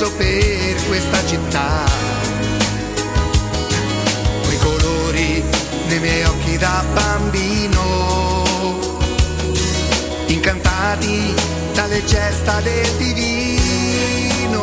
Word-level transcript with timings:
immenso 0.00 0.10
per 0.16 0.86
questa 0.86 1.26
città. 1.26 1.84
Quei 4.44 4.58
colori 4.58 5.44
nei 5.88 5.98
miei 6.00 6.24
occhi 6.24 6.56
da 6.56 6.82
bambino, 6.94 8.46
incantati 10.26 11.34
dalle 11.74 12.02
gesta 12.04 12.60
del 12.60 12.96
divino. 12.96 14.62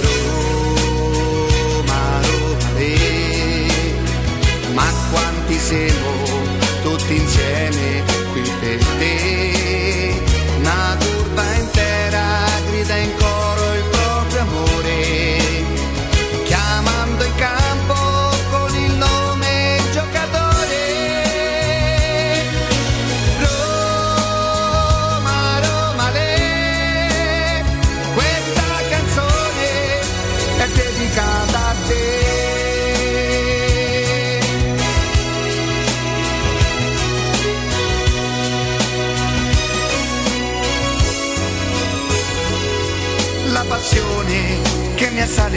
Roma, 0.00 2.20
Roma, 2.22 2.72
le, 2.76 3.66
ma 4.72 4.90
quanti 5.10 5.58
siamo 5.58 6.10
tutti 6.82 7.16
insieme 7.16 8.02
qui 8.32 8.42
per 8.60 8.84
te. 8.98 9.83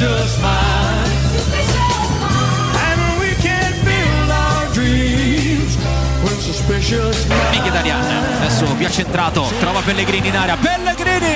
suspicious 0.00 0.38
minds. 0.40 1.52
And 2.88 3.20
we 3.20 3.34
can't 3.42 3.76
build 3.84 4.30
our 4.30 4.66
dreams 4.72 5.76
with 6.22 6.40
suspicious 6.40 7.26
minds. 7.26 7.50
Michi 7.50 7.70
Darian, 7.70 8.00
adesso 8.38 8.64
più 8.76 8.86
accentrato, 8.86 9.50
trova 9.58 9.80
Pellegrini 9.80 10.28
in 10.28 10.36
area, 10.36 10.56
Pellegrini! 10.56 11.26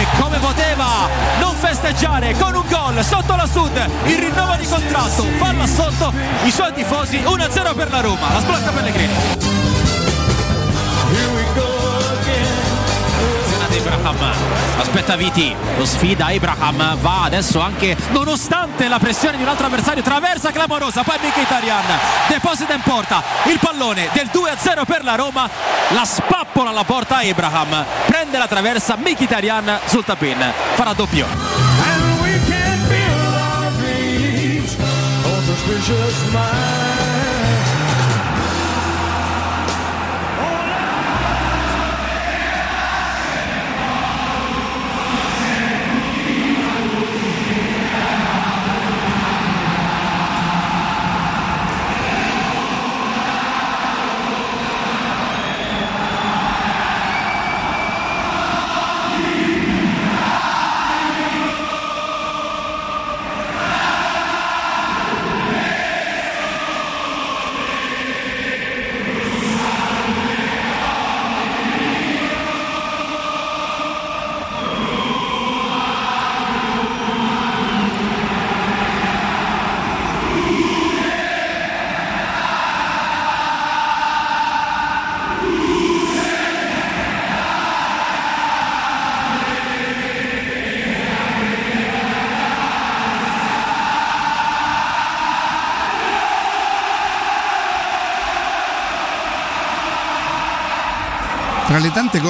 E 0.00 0.06
come 0.18 0.38
poteva 0.38 1.08
non 1.38 1.54
festeggiare 1.54 2.34
con 2.36 2.54
un 2.54 2.64
gol 2.68 3.04
sotto 3.04 3.36
la 3.36 3.46
Sud, 3.46 3.76
il 4.06 4.18
rinnovo 4.18 4.56
di 4.56 4.66
contratto, 4.66 5.24
falla 5.38 5.66
sotto 5.66 6.12
i 6.44 6.50
suoi 6.50 6.72
tifosi, 6.72 7.18
1-0 7.18 7.74
per 7.76 7.90
la 7.90 8.00
Roma, 8.00 8.32
la 8.32 8.40
sblocca 8.40 8.70
Pellegrini. 8.70 9.59
Abraham, 13.80 14.16
aspetta 14.78 15.16
Viti, 15.16 15.56
lo 15.76 15.86
sfida 15.86 16.26
Abraham, 16.26 16.98
va 16.98 17.24
adesso 17.24 17.60
anche 17.60 17.96
nonostante 18.10 18.88
la 18.88 18.98
pressione 18.98 19.38
di 19.38 19.42
un 19.42 19.48
altro 19.48 19.66
avversario, 19.66 20.02
traversa 20.02 20.50
clamorosa, 20.50 21.02
poi 21.02 21.16
Mkhitaryan 21.22 21.84
deposita 22.28 22.74
in 22.74 22.82
porta 22.82 23.22
il 23.46 23.58
pallone 23.58 24.10
del 24.12 24.28
2-0 24.32 24.84
per 24.84 25.02
la 25.02 25.14
Roma, 25.14 25.48
la 25.88 26.04
spappola 26.04 26.70
alla 26.70 26.84
porta 26.84 27.18
Abraham, 27.18 27.84
prende 28.06 28.36
la 28.36 28.46
traversa 28.46 28.96
Mkhitaryan 28.96 29.80
sul 29.86 30.04
tapin, 30.04 30.52
farà 30.74 30.92
doppio. 30.92 31.26
And 31.82 32.20
we 32.20 32.38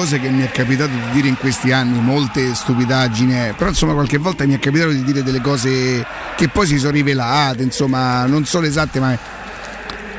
cose 0.01 0.19
che 0.19 0.31
mi 0.31 0.41
è 0.41 0.49
capitato 0.49 0.89
di 0.89 1.11
dire 1.11 1.27
in 1.27 1.37
questi 1.37 1.71
anni, 1.71 1.99
molte 1.99 2.55
stupidaggini, 2.55 3.49
eh, 3.49 3.53
però 3.55 3.69
insomma 3.69 3.93
qualche 3.93 4.17
volta 4.17 4.47
mi 4.47 4.55
è 4.55 4.59
capitato 4.59 4.89
di 4.89 5.03
dire 5.03 5.21
delle 5.21 5.41
cose 5.41 6.03
che 6.35 6.47
poi 6.47 6.65
si 6.65 6.79
sono 6.79 6.93
rivelate, 6.93 7.61
insomma 7.61 8.25
non 8.25 8.43
sono 8.45 8.65
esatte 8.65 8.99
ma 8.99 9.15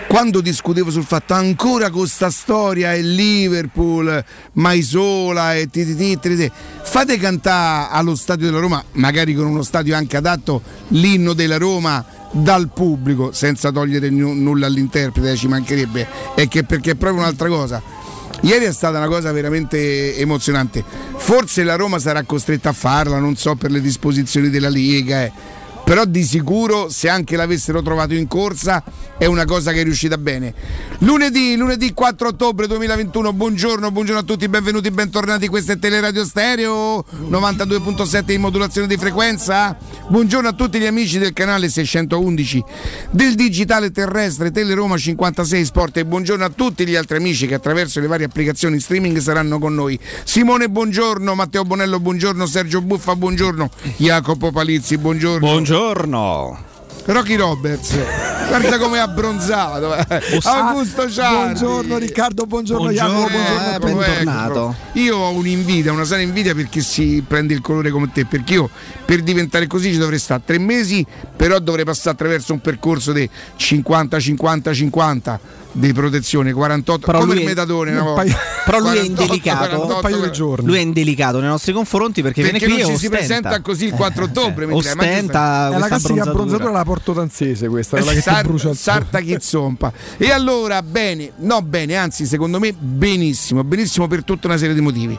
quando 0.06 0.40
discutevo 0.40 0.88
sul 0.92 1.02
fatto 1.02 1.34
ancora 1.34 1.90
con 1.90 2.06
sta 2.06 2.30
storia 2.30 2.92
e 2.92 3.02
Liverpool, 3.02 4.24
Maisola 4.52 5.56
e 5.56 5.66
TTT, 5.68 6.52
fate 6.84 7.18
cantare 7.18 7.88
allo 7.90 8.14
stadio 8.14 8.46
della 8.46 8.60
Roma, 8.60 8.84
magari 8.92 9.34
con 9.34 9.46
uno 9.46 9.64
stadio 9.64 9.96
anche 9.96 10.16
adatto, 10.16 10.62
l'inno 10.88 11.32
della 11.32 11.58
Roma 11.58 12.04
dal 12.30 12.70
pubblico, 12.72 13.32
senza 13.32 13.72
togliere 13.72 14.10
n- 14.10 14.44
nulla 14.44 14.66
all'interprete, 14.66 15.34
ci 15.34 15.48
mancherebbe, 15.48 16.06
è 16.36 16.46
che 16.46 16.62
perché 16.62 16.92
è 16.92 16.94
proprio 16.94 17.20
un'altra 17.22 17.48
cosa 17.48 18.01
Ieri 18.42 18.64
è 18.64 18.72
stata 18.72 18.98
una 18.98 19.08
cosa 19.08 19.32
veramente 19.32 20.16
emozionante. 20.16 20.84
Forse 21.16 21.62
la 21.64 21.76
Roma 21.76 21.98
sarà 21.98 22.22
costretta 22.24 22.70
a 22.70 22.72
farla, 22.72 23.18
non 23.18 23.36
so 23.36 23.54
per 23.54 23.70
le 23.70 23.80
disposizioni 23.80 24.50
della 24.50 24.68
Lega. 24.68 25.24
Eh 25.24 25.60
però 25.84 26.04
di 26.04 26.22
sicuro 26.24 26.88
se 26.88 27.08
anche 27.08 27.36
l'avessero 27.36 27.82
trovato 27.82 28.14
in 28.14 28.26
corsa 28.28 28.82
è 29.18 29.26
una 29.26 29.44
cosa 29.44 29.72
che 29.72 29.80
è 29.80 29.84
riuscita 29.84 30.16
bene. 30.16 30.54
Lunedì, 30.98 31.56
lunedì 31.56 31.92
4 31.92 32.28
ottobre 32.28 32.66
2021, 32.66 33.32
buongiorno, 33.32 33.90
buongiorno 33.90 34.20
a 34.20 34.24
tutti, 34.24 34.48
benvenuti, 34.48 34.90
bentornati, 34.90 35.48
questo 35.48 35.72
è 35.72 35.78
Teleradio 35.78 36.24
Stereo 36.24 37.04
92.7 37.28 38.32
in 38.32 38.40
modulazione 38.40 38.86
di 38.86 38.96
frequenza. 38.96 39.76
Buongiorno 40.08 40.48
a 40.48 40.52
tutti 40.52 40.78
gli 40.78 40.86
amici 40.86 41.18
del 41.18 41.32
canale 41.32 41.68
611 41.68 42.64
del 43.10 43.34
digitale 43.34 43.90
terrestre 43.90 44.50
Teleroma 44.50 44.96
56 44.96 45.64
Sport 45.64 45.96
e 45.98 46.04
buongiorno 46.04 46.44
a 46.44 46.50
tutti 46.50 46.86
gli 46.86 46.94
altri 46.94 47.16
amici 47.16 47.46
che 47.46 47.54
attraverso 47.54 48.00
le 48.00 48.06
varie 48.06 48.26
applicazioni 48.26 48.78
streaming 48.78 49.18
saranno 49.18 49.58
con 49.58 49.74
noi. 49.74 49.98
Simone, 50.24 50.68
buongiorno, 50.68 51.34
Matteo 51.34 51.64
Bonello, 51.64 52.00
buongiorno, 52.00 52.46
Sergio 52.46 52.80
Buffa, 52.80 53.16
buongiorno, 53.16 53.70
Jacopo 53.96 54.50
Palizzi, 54.50 54.98
buongiorno. 54.98 55.38
Buongiorno 55.38 55.71
buongiorno. 55.72 56.64
Rocky 57.06 57.34
Roberts, 57.36 58.31
guarda 58.48 58.78
come 58.78 58.96
è 58.96 59.00
abbronzato. 59.00 59.94
Eh. 59.94 60.40
Augusto 60.42 61.10
Ciardi. 61.10 61.60
Buongiorno 61.60 61.98
Riccardo, 61.98 62.46
buongiorno, 62.46 62.84
buongiorno 62.84 63.18
Jacopo, 63.18 63.30
buongiorno. 63.30 63.74
Eh, 63.74 63.78
bentornato. 63.78 64.70
Ecco. 64.70 64.98
Io 64.98 65.16
ho 65.16 65.30
un'invidia, 65.30 65.92
una 65.92 66.04
sana 66.04 66.22
invidia 66.22 66.54
perché 66.54 66.80
si 66.80 67.22
prende 67.26 67.54
il 67.54 67.60
colore 67.60 67.90
come 67.90 68.10
te, 68.12 68.24
perché 68.26 68.54
io 68.54 68.70
per 69.04 69.22
diventare 69.22 69.66
così 69.66 69.92
ci 69.92 69.98
dovrei 69.98 70.18
stare 70.18 70.42
tre 70.44 70.58
mesi, 70.58 71.04
però 71.36 71.58
dovrei 71.58 71.84
passare 71.84 72.10
attraverso 72.10 72.52
un 72.52 72.60
percorso 72.60 73.12
di 73.12 73.28
50-50-50 73.58 75.38
di 75.72 75.92
protezione 75.92 76.52
48 76.52 77.06
però 77.06 77.20
come 77.20 77.34
il 77.34 77.44
metadone 77.44 77.92
una 77.92 78.02
volta. 78.02 78.36
però 78.64 78.78
lui 78.78 78.90
48, 78.90 79.00
è 79.00 79.04
indelicato 79.06 79.86
48, 79.86 80.62
lui 80.66 80.76
è 80.76 80.80
indelicato 80.80 81.40
nei 81.40 81.48
nostri 81.48 81.72
confronti 81.72 82.20
perché, 82.20 82.42
perché 82.42 82.66
viene 82.66 82.74
qui 82.74 82.82
non 82.82 82.90
e 82.90 82.94
ci 82.94 83.00
si 83.00 83.08
presenta 83.08 83.60
così 83.60 83.86
il 83.86 83.92
4 83.92 84.24
ottobre 84.24 84.66
eh, 84.66 84.72
ostenta 84.72 85.70
è 85.72 85.78
la 85.78 85.86
classica 85.86 86.22
abbronzatura 86.24 86.68
alla 86.68 86.84
portodanzese 86.84 87.68
questa 87.68 87.96
quella 87.96 88.12
che 88.12 88.20
Sar- 88.34 88.74
sarta 88.74 89.20
chizzompa 89.20 89.92
e 90.16 90.30
allora 90.30 90.82
bene 90.82 91.32
no 91.38 91.62
bene 91.62 91.96
anzi 91.96 92.26
secondo 92.26 92.58
me 92.58 92.72
benissimo 92.72 93.64
benissimo 93.64 94.06
per 94.08 94.24
tutta 94.24 94.46
una 94.46 94.56
serie 94.56 94.74
di 94.74 94.80
motivi. 94.80 95.18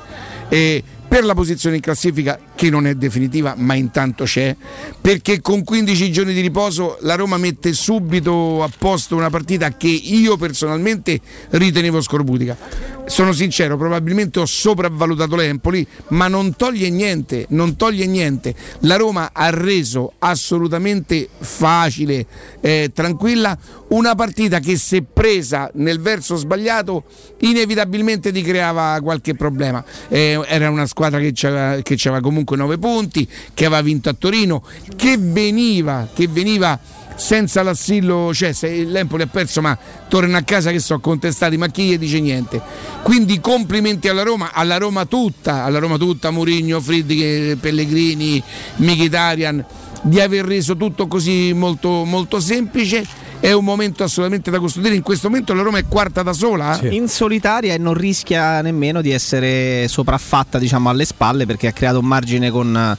E 0.50 0.84
per 1.14 1.26
la 1.26 1.36
posizione 1.36 1.76
in 1.76 1.82
classifica 1.84 2.40
che 2.56 2.72
non 2.72 2.88
è 2.88 2.96
definitiva 2.96 3.54
ma 3.56 3.76
intanto 3.76 4.24
c'è 4.24 4.56
perché 5.00 5.42
con 5.42 5.64
15 5.64 6.12
giorni 6.12 6.34
di 6.34 6.42
riposo 6.42 6.98
la 7.02 7.14
Roma 7.14 7.38
mette 7.38 7.72
subito 7.72 8.64
a 8.64 8.70
posto 8.76 9.16
una 9.16 9.30
partita 9.30 9.78
che 9.78 9.90
io 9.90 10.38
personalmente 10.38 11.20
ritenevo 11.52 12.02
scorbutica. 12.02 12.58
Sono 13.06 13.32
sincero 13.32 13.78
probabilmente 13.78 14.40
ho 14.40 14.46
sopravvalutato 14.48 15.36
l'Empoli 15.36 15.86
ma 16.10 16.28
non 16.28 16.56
toglie 16.56 16.90
niente 16.90 17.46
non 17.50 17.76
toglie 17.76 18.08
niente. 18.08 18.56
La 18.80 18.96
Roma 18.96 19.30
ha 19.34 19.52
reso 19.52 20.14
assolutamente 20.18 21.30
facile 21.38 22.26
eh, 22.60 22.90
tranquilla 22.92 23.56
una 23.90 24.16
partita 24.16 24.60
che 24.60 24.78
se 24.78 25.04
presa 25.04 25.70
nel 25.76 26.00
verso 26.00 26.38
sbagliato 26.38 27.04
inevitabilmente 27.42 28.32
ti 28.32 28.42
creava 28.42 29.00
qualche 29.04 29.36
problema. 29.36 29.84
Eh, 30.08 30.42
era 30.48 30.72
una 30.72 30.88
squadra 30.88 31.02
squadra 31.04 31.20
che 31.20 31.32
c'aveva, 31.34 31.82
che 31.82 31.96
c'aveva 31.98 32.22
comunque 32.22 32.56
9 32.56 32.78
punti, 32.78 33.28
che 33.54 33.66
aveva 33.66 33.82
vinto 33.82 34.10
a 34.10 34.14
Torino, 34.14 34.64
che 34.96 35.18
veniva, 35.20 36.08
che 36.14 36.28
veniva 36.28 36.80
senza 37.16 37.62
l'assillo, 37.62 38.34
cioè 38.34 38.54
se 38.54 38.86
l'Empoli 38.86 39.24
ha 39.24 39.28
perso 39.28 39.62
ma 39.62 39.78
torna 40.08 40.40
a 40.40 40.44
casa 40.44 40.72
che 40.72 40.80
sono 40.80 41.00
contestati, 41.00 41.58
ma 41.58 41.68
chi 41.68 41.84
gli 41.84 41.98
dice 41.98 42.20
niente? 42.20 42.62
Quindi 43.04 43.40
complimenti 43.40 44.08
alla 44.08 44.24
Roma, 44.24 44.54
alla 44.54 44.78
Roma 44.78 45.06
tutta, 45.06 45.64
alla 45.64 45.80
Roma 45.80 45.98
tutta, 45.98 46.32
Murigno, 46.32 46.80
Friddi, 46.80 47.58
Pellegrini, 47.60 48.42
Michitarian, 48.78 49.64
di 50.04 50.20
aver 50.20 50.46
reso 50.46 50.76
tutto 50.76 51.08
così 51.08 51.54
molto, 51.54 52.04
molto 52.06 52.40
semplice 52.40 53.06
è 53.44 53.52
un 53.52 53.66
momento 53.66 54.06
assolutamente 54.06 54.50
da 54.50 54.58
custodire. 54.58 54.96
In 54.96 55.02
questo 55.02 55.28
momento 55.28 55.54
la 55.54 55.64
Roma 55.64 55.78
è 55.78 55.86
quarta 55.86 56.24
da 56.24 56.32
sola. 56.32 56.78
Sì. 56.80 56.96
In 56.96 57.10
solitaria 57.10 57.74
e 57.74 57.78
non 57.78 57.94
rischia 57.94 58.62
nemmeno 58.62 59.02
di 59.02 59.12
essere 59.12 59.86
sopraffatta 59.90 60.58
diciamo, 60.58 60.90
alle 60.90 61.04
spalle 61.04 61.46
perché 61.46 61.68
ha 61.68 61.74
creato 61.74 62.00
un 62.00 62.06
margine 62.06 62.50
con, 62.52 62.98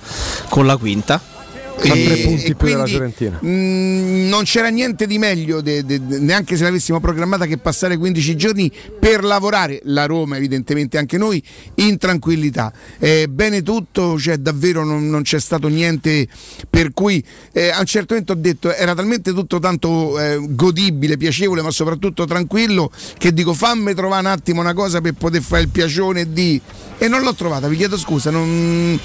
con 0.50 0.66
la 0.66 0.76
quinta 0.76 1.32
a 1.76 1.92
tre 1.92 2.16
punti 2.18 2.54
più 2.54 2.68
della 2.68 2.86
Fiorentina. 2.86 3.38
Mh, 3.40 4.28
non 4.28 4.44
c'era 4.44 4.68
niente 4.68 5.06
di 5.06 5.18
meglio, 5.18 5.60
de, 5.60 5.84
de, 5.84 6.06
de, 6.06 6.18
neanche 6.18 6.56
se 6.56 6.62
l'avessimo 6.62 7.00
programmata, 7.00 7.46
che 7.46 7.58
passare 7.58 7.96
15 7.96 8.36
giorni 8.36 8.70
per 8.98 9.24
lavorare, 9.24 9.80
la 9.84 10.06
Roma 10.06 10.36
evidentemente 10.36 10.98
anche 10.98 11.18
noi, 11.18 11.42
in 11.76 11.98
tranquillità. 11.98 12.72
Eh, 12.98 13.26
bene 13.28 13.62
tutto, 13.62 14.18
cioè 14.18 14.36
davvero 14.36 14.84
non, 14.84 15.08
non, 15.08 15.22
c'è 15.22 15.40
stato 15.40 15.68
niente 15.68 16.26
per 16.68 16.92
cui 16.92 17.22
eh, 17.52 17.70
a 17.70 17.80
un 17.80 17.86
certo 17.86 18.14
momento 18.14 18.32
ho 18.32 18.36
detto 18.36 18.72
era 18.72 18.94
talmente 18.94 19.32
tutto 19.32 19.58
tanto 19.58 20.18
eh, 20.18 20.38
godibile, 20.40 21.16
piacevole, 21.16 21.62
ma 21.62 21.70
soprattutto 21.70 22.24
tranquillo, 22.24 22.90
che 23.18 23.32
dico 23.32 23.52
fammi 23.52 23.94
trovare 23.94 24.26
un 24.26 24.32
attimo 24.32 24.60
una 24.60 24.74
cosa 24.74 25.00
per 25.00 25.14
poter 25.14 25.42
fare 25.42 25.62
il 25.62 25.68
piacione 25.68 26.32
di... 26.32 26.60
E 26.96 27.08
non 27.08 27.22
l'ho 27.22 27.34
trovata, 27.34 27.66
vi 27.66 27.76
chiedo 27.76 27.98
scusa, 27.98 28.30
non, 28.30 28.98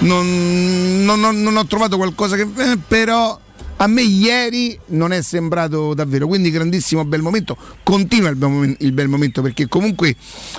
non, 0.00 1.04
non, 1.04 1.20
non 1.20 1.56
ho 1.56 1.66
trovato 1.66 1.96
qualcosa 1.96 2.15
qualcosa 2.16 2.36
che... 2.36 2.72
Eh, 2.72 2.78
però 2.88 3.38
a 3.78 3.86
me 3.88 4.02
ieri 4.02 4.78
non 4.86 5.12
è 5.12 5.20
sembrato 5.20 5.92
davvero, 5.92 6.26
quindi 6.26 6.50
grandissimo 6.50 7.04
bel 7.04 7.20
momento, 7.20 7.56
continua 7.82 8.30
il 8.30 8.36
bel, 8.36 8.48
momento, 8.48 8.84
il 8.84 8.92
bel 8.92 9.08
momento 9.08 9.42
perché 9.42 9.68
comunque 9.68 10.16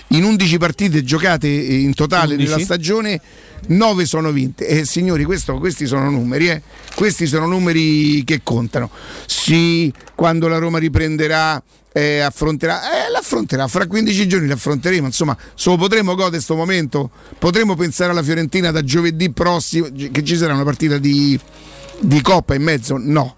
in 0.10 0.24
11 0.24 0.58
partite 0.60 1.04
giocate 1.04 1.48
in 1.48 1.96
totale 1.96 2.34
11? 2.36 2.52
nella 2.52 2.64
stagione 2.64 3.20
9 3.70 4.06
sono 4.06 4.32
vinte 4.32 4.68
e 4.68 4.86
signori 4.86 5.24
questo, 5.24 5.58
questi 5.58 5.88
sono 5.88 6.12
numeri, 6.12 6.50
eh? 6.50 6.62
questi 6.94 7.26
sono 7.26 7.48
numeri 7.48 8.24
che 8.24 8.42
contano. 8.44 8.92
Sì, 9.26 9.92
quando 10.14 10.48
la 10.48 10.60
Roma 10.60 10.78
riprenderà 10.78 11.62
eh, 11.98 12.20
affronterà, 12.20 13.08
eh, 13.08 13.12
l'affronterà 13.12 13.68
fra 13.68 13.88
15 13.88 14.28
giorni 14.28 14.48
l'affronteremo 14.48 15.08
insomma 15.08 15.36
se 15.56 15.70
lo 15.72 15.78
potremo 15.78 16.12
godere 16.12 16.30
questo 16.30 16.56
momento 16.56 17.10
potremo 17.40 17.76
pensare 17.76 18.12
alla 18.12 18.22
Fiorentina 18.22 18.70
da 18.70 18.84
giovedì 18.84 19.32
prossimo 19.32 19.88
che 20.12 20.24
ci 20.24 20.38
sarà 20.38 20.54
una 20.54 20.64
partita 20.64 21.00
di, 21.00 21.40
di 22.00 22.22
Coppa 22.22 22.54
in 22.54 22.62
mezzo 22.62 22.98
no 23.00 23.36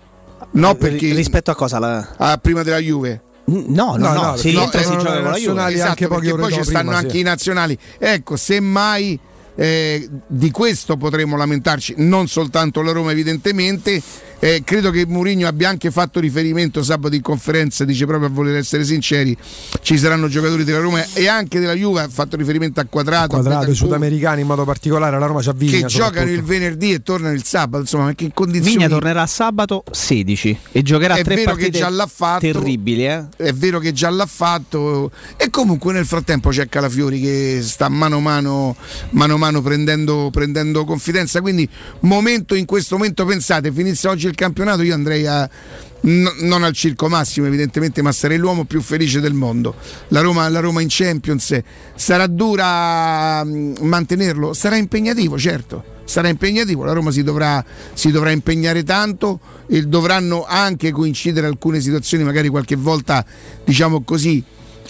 no 0.51 0.75
perché 0.75 1.13
rispetto 1.13 1.51
a 1.51 1.55
cosa 1.55 1.79
la... 1.79 2.15
a 2.17 2.37
prima 2.37 2.63
della 2.63 2.79
Juve 2.79 3.21
No, 3.49 3.95
no, 3.97 4.13
no, 4.13 4.21
no, 4.21 4.35
si 4.35 4.51
rientra 4.51 4.79
si 4.83 4.91
gioca 4.91 5.21
con 5.21 5.31
la 5.31 5.37
Juve. 5.37 5.73
Esatto, 5.73 5.89
anche 5.89 6.07
perché 6.07 6.35
poi 6.35 6.53
ci 6.53 6.63
stanno 6.63 6.89
prima, 6.89 6.97
anche 6.97 7.09
sì. 7.13 7.19
i 7.21 7.23
nazionali. 7.23 7.75
Ecco, 7.97 8.35
semmai 8.35 9.19
eh, 9.55 10.07
di 10.27 10.51
questo 10.51 10.97
potremmo 10.97 11.35
lamentarci, 11.35 11.95
non 11.97 12.27
soltanto 12.27 12.83
la 12.83 12.91
Roma 12.91 13.09
evidentemente, 13.09 13.99
eh, 14.39 14.61
credo 14.63 14.89
che 14.89 15.05
Mourinho 15.05 15.47
abbia 15.47 15.67
anche 15.67 15.91
fatto 15.91 16.19
riferimento 16.19 16.81
sabato 16.81 17.15
in 17.15 17.21
conferenza, 17.21 17.83
dice 17.83 18.05
proprio 18.05 18.29
a 18.29 18.31
voler 18.31 18.55
essere 18.55 18.85
sinceri, 18.85 19.35
ci 19.81 19.97
saranno 19.97 20.27
giocatori 20.29 20.63
della 20.63 20.79
Roma 20.79 21.05
e 21.13 21.27
anche 21.27 21.59
della 21.59 21.73
Juve, 21.73 22.01
ha 22.01 22.07
fatto 22.07 22.37
riferimento 22.37 22.79
a 22.79 22.85
Quadrato, 22.85 23.27
Quadrato, 23.27 23.71
i 23.71 23.75
sudamericani 23.75 24.41
in 24.41 24.47
modo 24.47 24.63
particolare, 24.63 25.19
la 25.19 25.25
Roma 25.25 25.41
c'ha 25.41 25.51
Vigna. 25.51 25.71
Che 25.71 25.85
giocano 25.85 26.29
il 26.31 26.41
venerdì 26.41 26.93
e 26.93 27.03
tornano 27.03 27.33
il 27.33 27.43
sabato, 27.43 27.81
insomma, 27.81 28.13
che 28.13 28.31
condizioni... 28.33 28.77
Vigna 28.77 28.87
tornerà 28.87 29.25
sabato 29.27 29.83
16 29.91 30.57
e 30.71 30.81
giocherà 30.83 31.15
è 31.15 31.23
tre 31.23 31.35
vero 31.35 31.55
che 31.55 31.69
già 31.69 31.89
l'ha 31.89 32.07
fatto, 32.07 32.39
terribili. 32.39 33.05
Eh? 33.05 33.25
È 33.35 33.51
vero 33.51 33.79
che 33.79 33.91
già 33.91 34.09
l'ha 34.09 34.25
fatto 34.25 35.11
e 35.35 35.49
comunque 35.49 35.91
nel 35.91 36.05
frattempo 36.05 36.49
c'è 36.49 36.69
Calafiori 36.69 37.19
che 37.19 37.59
sta 37.61 37.89
mano 37.89 38.17
a 38.17 38.21
mano, 38.21 38.75
mano, 39.11 39.37
mano 39.37 39.61
prendendo, 39.61 40.29
prendendo 40.31 40.85
confidenza, 40.85 41.41
quindi 41.41 41.67
momento 42.01 42.55
in 42.55 42.65
questo 42.65 42.95
momento 42.95 43.25
pensate, 43.25 43.71
finisse 43.71 44.07
oggi 44.07 44.28
il 44.29 44.35
campionato 44.35 44.81
io 44.81 44.93
andrei 44.93 45.25
a 45.25 45.49
No, 46.01 46.31
non 46.43 46.63
al 46.63 46.71
circo 46.71 47.09
massimo 47.09 47.47
evidentemente 47.47 48.01
ma 48.01 48.13
sarei 48.13 48.37
l'uomo 48.37 48.63
più 48.63 48.79
felice 48.81 49.19
del 49.19 49.33
mondo. 49.33 49.75
La 50.09 50.21
Roma, 50.21 50.47
la 50.47 50.61
Roma 50.61 50.79
in 50.79 50.87
Champions 50.89 51.59
sarà 51.93 52.25
dura 52.27 53.43
mm, 53.43 53.75
mantenerlo? 53.81 54.53
Sarà 54.53 54.77
impegnativo 54.77 55.37
certo 55.37 55.97
sarà 56.09 56.27
impegnativo. 56.27 56.83
La 56.83 56.93
Roma 56.93 57.11
si 57.11 57.21
dovrà, 57.21 57.63
si 57.93 58.09
dovrà 58.09 58.31
impegnare 58.31 58.83
tanto 58.83 59.39
e 59.67 59.83
dovranno 59.83 60.43
anche 60.43 60.91
coincidere 60.91 61.45
alcune 61.45 61.79
situazioni 61.79 62.23
magari 62.23 62.47
qualche 62.47 62.75
volta 62.75 63.23
diciamo 63.63 64.01
così 64.01 64.43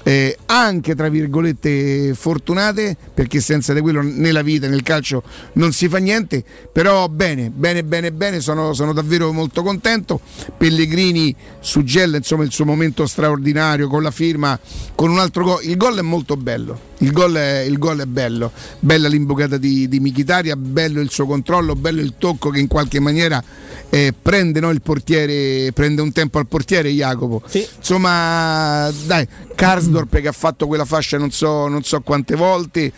eh, 0.04 0.38
anche 0.46 0.96
tra 0.96 1.10
virgolette 1.10 2.14
fortunate, 2.14 2.96
perché 3.14 3.40
senza 3.40 3.74
di 3.74 3.82
quello 3.82 4.02
nella 4.02 4.42
vita, 4.42 4.68
nel 4.68 4.84
calcio 4.84 5.24
non 5.54 5.72
si 5.72 5.88
fa 5.88 5.98
niente, 5.98 6.44
però 6.72 7.08
bene, 7.08 7.50
bene, 7.50 7.84
bene, 7.84 8.12
bene, 8.12 8.40
sono, 8.40 8.74
sono 8.74 8.94
davvero 8.94 9.32
molto 9.32 9.64
contento. 9.64 10.20
Pellegrini 10.58 11.36
su 11.60 11.84
Gel, 11.84 12.16
insomma 12.16 12.44
il 12.44 12.52
suo 12.52 12.66
momento 12.66 13.06
straordinario 13.06 13.88
con 13.88 14.04
la 14.04 14.12
firma, 14.12 14.60
con 14.96 15.10
un 15.10 15.20
altro 15.20 15.44
gol, 15.44 15.64
il 15.64 15.78
gol 15.78 15.98
è 15.98 16.04
molto 16.04 16.36
bello. 16.38 16.89
Il 17.02 17.12
gol, 17.12 17.34
è, 17.34 17.60
il 17.60 17.78
gol 17.78 18.02
è 18.02 18.06
bello, 18.06 18.52
bella 18.80 19.08
l'imbucata 19.08 19.58
di, 19.58 19.88
di 19.88 20.00
Michitaria, 20.00 20.56
bello 20.58 21.00
il 21.00 21.10
suo 21.10 21.26
controllo, 21.26 21.76
bello 21.76 22.02
il 22.02 22.16
tocco 22.18 22.50
che 22.50 22.60
in 22.60 22.68
qualche 22.68 23.00
maniera 23.00 23.42
eh, 23.90 24.14
prende 24.20 24.60
no, 24.60 24.70
il 24.70 24.82
portiere, 24.82 25.72
prende 25.72 26.02
un 26.02 26.12
tempo 26.12 26.40
al 26.40 26.48
portiere 26.48 26.90
Jacopo. 26.90 27.42
Sì. 27.48 27.66
Insomma, 27.78 28.92
dai, 29.06 29.26
Karsdorp 29.56 30.20
che 30.20 30.28
ha 30.28 30.34
fatto 30.34 30.68
quella 30.68 30.86
fascia 30.86 31.18
non 31.18 31.32
so, 31.32 31.68
non 31.68 31.84
so 31.84 32.02
quante 32.02 32.36
volte. 32.36 32.92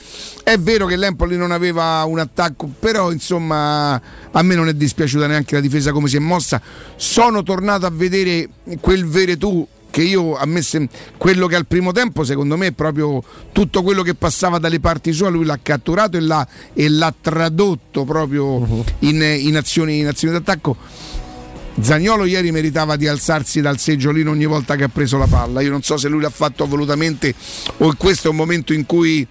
È 0.44 0.58
vero 0.58 0.88
che 0.88 0.96
l'Empoli 0.96 1.38
non 1.38 1.52
aveva 1.52 2.04
un 2.06 2.20
attacco, 2.20 2.70
però 2.80 3.12
insomma 3.12 3.94
a 4.32 4.42
me 4.42 4.56
non 4.56 4.68
è 4.68 4.74
dispiaciuta 4.74 5.28
neanche 5.28 5.56
la 5.56 5.62
difesa 5.62 5.92
come 5.92 6.08
si 6.08 6.18
è 6.18 6.20
mossa. 6.20 6.62
Sono 6.96 7.44
tornato 7.44 7.86
a 7.86 7.92
vedere 7.92 8.50
quel 8.80 9.06
Veretù 9.06 9.68
che 9.92 10.02
io 10.02 10.36
a 10.36 10.46
me 10.46 10.62
sem- 10.64 10.88
quello 11.18 11.46
che 11.46 11.56
al 11.56 11.68
primo 11.68 11.92
tempo 11.92 12.24
secondo 12.24 12.58
me 12.58 12.68
è 12.68 12.72
proprio 12.72 13.24
tutto 13.52 13.84
quello 13.84 14.02
che 14.02 14.16
passava 14.16 14.58
dalle 14.58 14.80
parti 14.80 15.12
sue 15.12 15.30
lui 15.30 15.46
l'ha 15.46 15.60
catturato 15.62 16.18
e 16.18 16.22
l'ha, 16.22 16.48
e 16.74 16.90
l'ha 16.90 17.14
tradotto 17.20 18.06
proprio 18.06 18.84
in, 19.00 19.22
in 19.22 19.58
azioni, 19.58 20.00
in 20.00 20.08
azioni 20.08 20.34
d'attacco. 20.34 20.78
Zagnolo 21.80 22.26
ieri 22.26 22.52
meritava 22.52 22.96
di 22.96 23.08
alzarsi 23.08 23.62
dal 23.62 23.78
seggiolino 23.78 24.32
ogni 24.32 24.46
volta 24.46 24.76
che 24.76 24.84
ha 24.84 24.90
preso 24.90 25.18
la 25.18 25.28
palla. 25.28 25.62
Io 25.62 25.72
non 25.72 25.82
so 25.82 25.98
se 25.98 26.08
lui 26.10 26.22
l'ha 26.22 26.30
fatto 26.30 26.66
volutamente 26.66 27.34
o 27.78 27.94
questo 27.98 28.28
è 28.28 28.32
un 28.32 28.38
momento 28.38 28.74
in 28.74 28.86
cui 28.86 29.28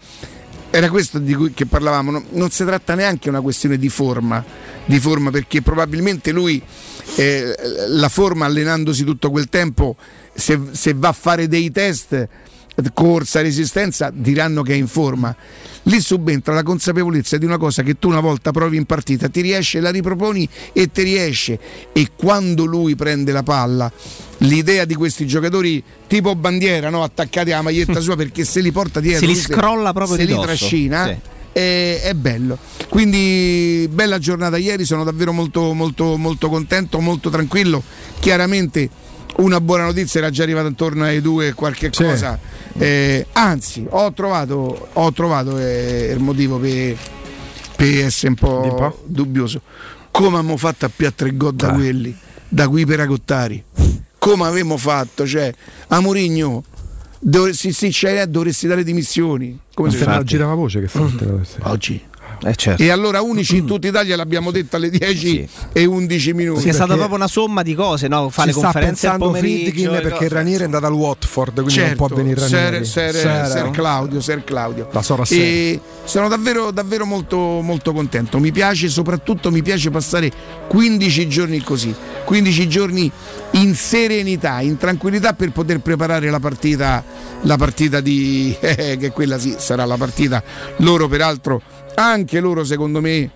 era 0.71 0.88
questo 0.88 1.19
di 1.19 1.35
cui 1.35 1.52
che 1.52 1.67
parlavamo, 1.67 2.11
no- 2.12 2.25
non 2.31 2.50
si 2.50 2.64
tratta 2.64 2.95
neanche 2.95 3.25
di 3.25 3.29
una 3.31 3.40
questione 3.40 3.76
di 3.76 3.88
forma, 3.88 4.43
di 4.85 5.00
forma 5.00 5.31
perché 5.31 5.62
probabilmente 5.62 6.31
lui 6.31 6.62
eh, 7.17 7.55
la 7.88 8.09
forma 8.09 8.47
allenandosi 8.47 9.05
tutto 9.05 9.31
quel 9.31 9.49
tempo, 9.49 9.97
se, 10.33 10.59
se 10.73 10.95
va 10.95 11.09
a 11.09 11.13
fare 11.13 11.49
dei 11.49 11.71
test, 11.71 12.29
corsa, 12.95 13.41
resistenza, 13.41 14.11
diranno 14.13 14.63
che 14.63 14.73
è 14.73 14.77
in 14.77 14.87
forma. 14.87 15.35
Lì 15.85 16.01
subentra 16.01 16.55
la 16.55 16.63
consapevolezza 16.63 17.37
di 17.37 17.45
una 17.45 17.59
cosa 17.59 17.83
che 17.83 17.99
tu 17.99 18.09
una 18.09 18.21
volta 18.21 18.51
provi 18.53 18.77
in 18.77 18.85
partita, 18.85 19.29
ti 19.29 19.41
riesce, 19.41 19.81
la 19.81 19.91
riproponi 19.91 20.49
e 20.73 20.91
ti 20.91 21.03
riesce. 21.03 21.59
E 21.93 22.09
quando 22.17 22.65
lui 22.65 22.95
prende 22.97 23.33
la 23.33 23.43
palla, 23.43 23.91
l'idea 24.39 24.85
di 24.85 24.95
questi 24.95 25.27
giocatori 25.27 25.83
tipo 26.07 26.35
bandiera, 26.37 26.91
no? 26.91 27.03
attaccati 27.03 27.53
alla 27.53 27.63
maglietta 27.63 28.01
sua 28.01 28.17
perché 28.17 28.45
se 28.45 28.61
li 28.61 28.73
porta 28.73 29.01
dietro, 29.01 29.27
Se 29.27 29.33
li 29.33 29.39
scrolla 29.39 29.93
proprio 29.93 30.17
se 30.17 30.27
di 30.27 30.35
li 30.35 30.41
trascina. 30.41 31.07
Sì. 31.07 31.39
È, 31.53 32.03
è 32.05 32.15
bello, 32.15 32.59
quindi 32.89 33.89
bella 33.91 34.21
giornata 34.21 34.57
ieri, 34.57 34.85
sono 34.85 35.03
davvero 35.03 35.33
molto, 35.33 35.75
molto, 35.75 36.17
molto 36.17 36.49
contento, 36.49 37.01
molto 37.01 37.29
tranquillo. 37.29 37.83
Chiaramente 38.21 38.89
una 39.41 39.61
buona 39.61 39.85
notizia 39.85 40.21
era 40.21 40.31
già 40.31 40.43
arrivata 40.43 40.69
intorno 40.69 41.05
ai 41.05 41.21
due 41.21 41.53
qualche 41.55 41.91
Sì. 41.93 42.03
cosa. 42.05 42.39
Eh, 42.79 43.27
anzi, 43.33 43.87
ho 43.89 44.13
trovato, 44.13 44.89
ho 44.93 45.13
trovato 45.13 45.59
eh, 45.59 46.13
il 46.15 46.21
motivo 46.21 46.59
per, 46.59 46.97
per 47.77 48.05
essere 48.05 48.29
un 48.29 48.35
po', 48.35 48.61
un 48.63 48.75
po'? 48.75 49.03
dubbioso. 49.07 49.61
Come 50.11 50.37
abbiamo 50.39 50.57
fatto 50.57 50.87
a 50.87 50.91
più 50.95 51.11
tre 51.15 51.37
gol 51.37 51.55
da 51.55 51.69
Ah. 51.69 51.75
quelli, 51.75 52.17
da 52.49 52.69
qui 52.69 52.85
per 52.87 53.01
Agottari? 53.01 53.63
Come 54.19 54.45
avevamo 54.47 54.77
fatto? 54.77 55.27
Cioè, 55.27 55.53
a 55.89 56.01
Murigno, 56.01 56.63
sì, 57.53 57.73
sì, 57.73 57.89
c'è, 57.91 58.27
dovresti 58.27 58.67
dare 58.67 58.83
dimissioni. 58.85 59.59
Come 59.75 59.91
si 59.91 59.97
Se 59.99 60.05
fa? 60.05 60.17
no 60.17 60.23
girava 60.25 60.55
voce 60.55 60.81
che 60.81 60.89
forte 60.89 61.25
essere. 61.41 61.63
Oggi. 61.69 62.03
Eh, 62.43 62.55
certo. 62.55 62.83
E 62.83 62.91
allora 62.91 63.21
unici 63.21 63.59
in 63.59 63.67
tutta 63.67 63.87
Italia 63.87 64.17
l'abbiamo 64.17 64.51
detto 64.51 64.77
alle 64.77 64.89
10 64.91 65.17
Sì. 65.17 65.49
e 65.73 65.85
11 65.85 66.33
minuti. 66.33 66.63
Sì, 66.63 66.69
è 66.69 66.73
stata 66.73 66.95
proprio 66.95 67.17
una 67.17 67.29
somma 67.29 67.63
di 67.63 67.75
cose, 67.75 68.09
no? 68.09 68.31
Fa 68.31 68.45
le 68.45 68.53
conferenze 68.53 69.07
al 69.09 69.19
pomeriggio. 69.19 69.91
Perché. 69.91 70.29
Ranieri 70.29 70.63
è 70.63 70.65
andato 70.65 70.87
al 70.87 70.93
Watford, 70.93 71.55
quindi 71.55 71.73
Certo, 71.73 71.97
non 71.99 72.07
può 72.09 72.17
venire 72.17 72.41
Ranieri. 72.41 72.85
Ser, 72.85 73.13
Ser- 73.13 73.15
Ser- 73.15 73.47
Ser 73.51 73.71
Claudio, 73.71 74.21
Ser 74.21 74.45
Claudio. 74.45 74.89
La 74.93 75.03
Sora 75.03 75.25
e 75.29 75.81
sono 76.05 76.29
davvero, 76.29 76.71
davvero 76.71 77.05
molto, 77.05 77.37
molto 77.37 77.93
contento. 77.93 78.39
Mi 78.39 78.53
piace, 78.53 78.89
soprattutto 78.89 79.51
mi 79.51 79.63
piace 79.63 79.91
passare 79.91 80.31
15 80.69 81.29
giorni 81.29 81.61
così, 81.63 81.95
15 82.25 82.69
giorni 82.69 83.11
in 83.53 83.75
serenità, 83.75 84.61
in 84.61 84.77
tranquillità 84.79 85.33
per 85.35 85.51
poter 85.53 85.81
preparare 85.81 86.31
la 86.31 86.41
partita, 86.41 87.05
la 87.43 87.57
partita 87.57 88.01
di 88.01 88.57
eh, 88.61 88.97
che 88.99 89.11
quella 89.11 89.39
sì 89.39 89.55
sarà 89.59 89.85
la 89.85 89.97
partita. 89.97 90.43
Loro 90.79 91.07
peraltro, 91.09 91.61
anche 91.95 92.41
loro 92.41 92.65
secondo 92.65 93.01
me 93.01 93.31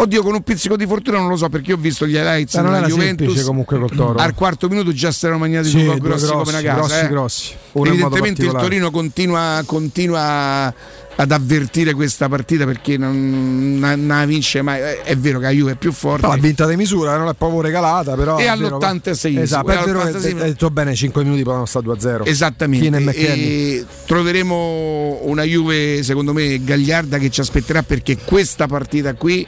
Oddio, 0.00 0.22
con 0.22 0.32
un 0.34 0.42
pizzico 0.42 0.76
di 0.76 0.86
fortuna 0.86 1.18
non 1.18 1.28
lo 1.28 1.36
so 1.36 1.48
perché 1.48 1.72
ho 1.72 1.76
visto 1.76 2.06
gli 2.06 2.14
highlights 2.14 2.54
Ma 2.54 2.60
non 2.62 2.72
della 2.74 2.86
Juventus. 2.86 3.42
comunque 3.42 3.78
col 3.80 3.90
Toro. 3.90 4.18
Al 4.18 4.32
quarto 4.32 4.68
minuto 4.68 4.92
già 4.92 5.10
si 5.10 5.24
erano 5.24 5.40
mangiati 5.40 5.68
Sì, 5.70 5.82
due 5.82 5.96
due 5.96 6.00
grossi, 6.00 6.26
come 6.26 6.42
grossi, 6.44 6.50
una 6.54 6.62
casa. 6.62 6.76
grossi, 6.78 7.04
eh. 7.04 7.08
grossi. 7.08 7.52
Evidentemente 7.72 8.44
il. 8.44 8.50
Torino 8.52 8.90
continua, 8.92 9.60
continua 9.66 10.72
ad 11.20 11.32
avvertire 11.32 11.94
questa 11.94 12.28
partita 12.28 12.64
perché 12.64 12.96
non, 12.96 13.76
non 13.80 14.06
la 14.06 14.24
vince 14.24 14.62
mai. 14.62 14.80
Eh, 14.80 15.02
È 15.02 15.16
vero 15.16 15.40
che 15.40 15.46
la 15.46 15.50
Juve 15.50 15.72
è 15.72 15.74
più 15.74 15.90
forte. 15.90 16.28
L'ha 16.28 16.36
vinta 16.36 16.64
di 16.66 16.76
misura, 16.76 17.16
non 17.16 17.26
è 17.26 17.34
proprio 17.34 17.60
regalata, 17.60 18.14
però. 18.14 18.38
E 18.38 18.46
è 18.48 18.56
vero- 18.56 18.76
all'86esimo, 18.76 19.40
Esatto, 19.40 19.68
è 19.68 19.84
vero 19.84 20.00
che 20.00 20.08
all'86esimo. 20.10 20.26
hai 20.42 20.48
detto 20.50 20.70
bene, 20.70 20.94
5 20.94 21.24
minuti 21.24 21.42
poi 21.42 21.54
non 21.56 21.66
sta 21.66 21.80
2-0. 21.80 22.24
Esattamente. 22.24 23.14
E. 23.16 23.24
E 23.24 23.86
troveremo 24.06 25.18
una 25.22 25.42
Juve, 25.42 26.04
secondo 26.04 26.32
me, 26.32 26.62
gagliarda 26.62 27.18
che 27.18 27.30
ci 27.30 27.40
aspetterà 27.40 27.82
perché 27.82 28.16
questa 28.24 28.68
partita 28.68 29.14
qui, 29.14 29.44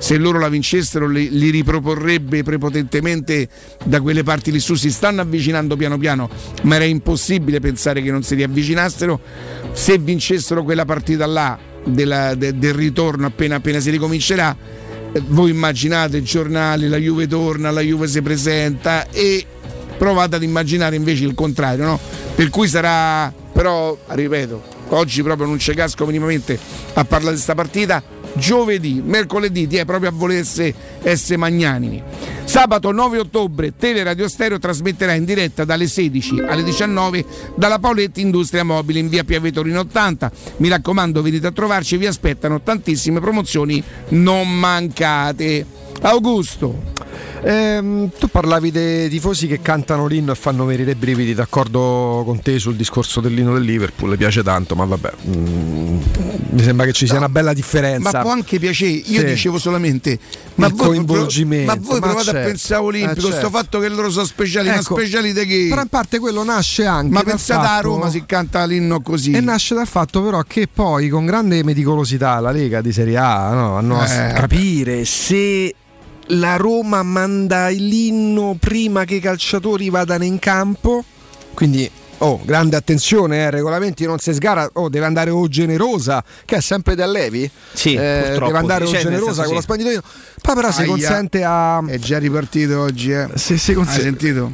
se 0.00 0.16
loro 0.16 0.38
la 0.38 0.48
vincessero, 0.48 1.06
li, 1.06 1.28
li 1.30 1.50
riproporrebbe 1.50 2.42
prepotentemente 2.42 3.46
da 3.84 4.00
quelle 4.00 4.22
parti 4.22 4.50
lì 4.50 4.58
su. 4.58 4.74
Si 4.74 4.90
stanno 4.90 5.20
avvicinando 5.20 5.76
piano 5.76 5.98
piano, 5.98 6.28
ma 6.62 6.76
era 6.76 6.84
impossibile 6.84 7.60
pensare 7.60 8.00
che 8.00 8.10
non 8.10 8.22
si 8.22 8.34
riavvicinassero. 8.34 9.20
Se 9.72 9.98
vincessero 9.98 10.62
quella 10.64 10.86
partita 10.86 11.26
là 11.26 11.58
della- 11.84 12.34
de- 12.34 12.56
del 12.58 12.72
ritorno 12.74 13.26
appena 13.26 13.56
appena 13.56 13.78
si 13.78 13.90
ricomincerà. 13.90 14.56
eh, 15.12 15.22
Voi 15.26 15.50
immaginate 15.50 16.16
i 16.16 16.22
giornali, 16.22 16.88
la 16.88 16.96
Juve 16.96 17.26
torna, 17.26 17.70
la 17.70 17.80
Juve 17.82 18.06
si 18.08 18.22
presenta 18.22 19.08
e 19.10 19.44
provate 19.98 20.36
ad 20.36 20.42
immaginare 20.42 20.96
invece 20.96 21.24
il 21.24 21.34
contrario, 21.34 21.84
no? 21.84 22.00
Per 22.34 22.48
cui 22.48 22.68
sarà, 22.68 23.30
però, 23.52 23.98
ripeto, 24.06 24.62
oggi 24.90 25.22
proprio 25.22 25.46
non 25.46 25.56
c'è 25.58 25.74
casco 25.74 26.06
minimamente 26.06 26.58
a 26.94 27.04
parlare 27.04 27.32
di 27.34 27.42
questa 27.42 27.54
partita. 27.54 28.02
Giovedì, 28.34 29.02
mercoledì, 29.04 29.66
ti 29.66 29.76
è 29.76 29.84
proprio 29.84 30.10
a 30.10 30.12
volersi 30.12 30.72
essere 31.02 31.36
magnanimi. 31.36 32.02
Sabato 32.44 32.90
9 32.90 33.18
ottobre 33.18 33.76
Teleradio 33.76 34.28
Stereo 34.28 34.58
trasmetterà 34.58 35.12
in 35.12 35.24
diretta 35.24 35.64
dalle 35.64 35.86
16 35.86 36.40
alle 36.40 36.64
19 36.64 37.24
dalla 37.54 37.78
Paoletti 37.78 38.20
Industria 38.20 38.64
Mobile 38.64 38.98
in 38.98 39.08
via 39.08 39.24
Piave 39.24 39.52
Torino 39.52 39.80
80. 39.80 40.32
Mi 40.56 40.68
raccomando, 40.68 41.22
venite 41.22 41.46
a 41.46 41.52
trovarci, 41.52 41.96
vi 41.96 42.06
aspettano 42.06 42.60
tantissime 42.60 43.20
promozioni, 43.20 43.82
non 44.08 44.58
mancate. 44.58 45.64
Augusto, 46.02 46.82
Ehm, 47.42 48.10
tu 48.18 48.28
parlavi 48.28 48.70
dei 48.70 49.08
tifosi 49.08 49.46
che 49.46 49.62
cantano 49.62 50.06
l'inno 50.06 50.32
e 50.32 50.34
fanno 50.34 50.64
venire 50.66 50.90
i 50.90 50.94
brividi, 50.94 51.32
d'accordo 51.34 52.22
con 52.26 52.40
te 52.42 52.58
sul 52.58 52.76
discorso 52.76 53.20
dell'inno 53.20 53.54
del 53.54 53.62
Liverpool, 53.62 54.10
le 54.10 54.16
piace 54.18 54.42
tanto, 54.42 54.74
ma 54.74 54.84
vabbè, 54.84 55.12
mm, 55.26 56.00
mi 56.50 56.62
sembra 56.62 56.84
che 56.84 56.92
ci 56.92 57.06
sia 57.06 57.16
una 57.16 57.28
bella 57.30 57.54
differenza. 57.54 58.10
Ma 58.12 58.20
può 58.20 58.30
anche 58.30 58.58
piacere, 58.58 58.90
io 58.90 59.20
Sì. 59.20 59.24
dicevo 59.24 59.58
solamente, 59.58 60.18
ma 60.56 60.66
Il 60.66 60.74
voi, 60.74 60.86
coinvolgimento, 60.88 61.74
ma 61.74 61.80
voi 61.80 61.98
ma 62.00 62.06
provate 62.08 62.30
a 62.30 62.32
certo, 62.32 62.48
pensare 62.48 62.80
all'Olimpico, 62.80 63.18
eh, 63.18 63.22
certo. 63.30 63.36
sto 63.38 63.50
fatto 63.50 63.78
che 63.80 63.88
loro 63.88 64.10
sono 64.10 64.24
speciali, 64.26 64.68
ma 64.68 64.74
Ecco, 64.74 64.94
speciali 64.96 65.32
di 65.32 65.46
che? 65.46 65.66
Però 65.70 65.80
in 65.80 65.88
parte 65.88 66.18
quello 66.18 66.44
nasce 66.44 66.84
anche 66.84 67.12
Ma 67.12 67.22
pensate 67.22 67.66
a 67.66 67.80
Roma 67.80 68.10
si 68.10 68.22
canta 68.26 68.64
l'inno 68.66 69.00
così. 69.00 69.32
E 69.32 69.40
nasce 69.40 69.74
dal 69.74 69.86
fatto 69.86 70.22
però 70.22 70.42
che 70.42 70.68
poi 70.72 71.08
con 71.08 71.24
grande 71.24 71.64
meticolosità 71.64 72.38
la 72.40 72.50
Lega 72.50 72.82
di 72.82 72.92
Serie 72.92 73.16
A 73.16 73.52
no, 73.54 73.76
hanno 73.76 73.98
a 73.98 74.28
Eh, 74.28 74.32
capire 74.34 75.04
se 75.06 75.74
la 76.30 76.56
Roma 76.56 77.02
manda 77.02 77.68
l'inno 77.68 78.56
prima 78.58 79.04
che 79.04 79.16
i 79.16 79.20
calciatori 79.20 79.90
vadano 79.90 80.24
in 80.24 80.38
campo, 80.38 81.04
quindi 81.54 81.90
oh, 82.18 82.40
grande 82.44 82.76
attenzione, 82.76 83.38
eh, 83.38 83.50
regolamenti 83.50 84.04
non 84.04 84.18
si 84.18 84.32
sgara, 84.32 84.68
oh, 84.74 84.88
deve 84.88 85.06
andare 85.06 85.30
o 85.30 85.48
generosa, 85.48 86.22
che 86.44 86.56
è 86.56 86.60
sempre 86.60 86.94
da 86.94 87.06
Levi, 87.06 87.50
Sì, 87.72 87.94
Eh, 87.94 88.36
deve 88.38 88.58
andare 88.58 88.84
o 88.84 88.90
generosa 88.90 89.42
con 89.44 89.54
lo 89.54 89.60
sì. 89.60 89.64
spandito 89.66 89.90
io. 89.90 90.02
Poi 90.40 90.54
però 90.54 90.70
si 90.70 90.80
Aia. 90.80 90.88
consente 90.88 91.44
a... 91.44 91.82
È 91.86 91.98
già 91.98 92.18
ripartito 92.18 92.80
oggi, 92.80 93.12
eh. 93.12 93.28
Se 93.34 93.56
si 93.56 93.70
Hai 93.70 93.76
consente... 93.76 94.02
sentito? 94.02 94.52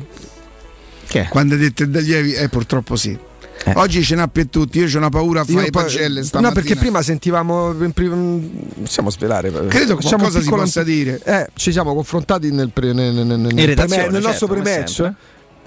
Che? 1.08 1.26
Quando 1.28 1.54
hai 1.54 1.60
detto 1.60 1.82
il 1.82 1.90
Daglievi, 1.90 2.34
eh 2.34 2.48
purtroppo 2.48 2.96
sì. 2.96 3.16
Eh. 3.64 3.72
Oggi 3.74 4.02
ce 4.04 4.14
n'ha 4.14 4.28
per 4.28 4.46
tutti, 4.48 4.78
io 4.78 4.86
ho 4.86 4.96
una 4.98 5.08
paura 5.08 5.40
a 5.40 5.44
fare 5.44 5.66
i 5.66 5.70
poi- 5.70 5.82
pagelle 5.82 6.20
no, 6.20 6.26
stamattina. 6.26 6.60
perché 6.60 6.76
prima 6.76 7.02
sentivamo. 7.02 7.72
prim- 7.92 8.50
Possiamo 8.82 9.10
svelare. 9.10 9.50
Credo 9.50 9.96
che 9.96 10.02
Facciamo 10.02 10.22
qualcosa 10.28 10.40
si 10.40 10.48
possa 10.48 10.80
anti- 10.80 10.92
dire. 10.92 11.20
Eh, 11.24 11.48
ci 11.54 11.72
siamo 11.72 11.94
confrontati 11.94 12.52
nel, 12.52 12.70
pre- 12.72 12.92
nel, 12.92 13.12
nel- 13.12 13.26
nel- 13.26 13.54
nel 13.54 13.66
redazione, 13.66 14.02
pre- 14.04 14.12
nel 14.12 14.22
certo, 14.22 14.28
nostro 14.28 14.46
pre-match. 14.48 15.12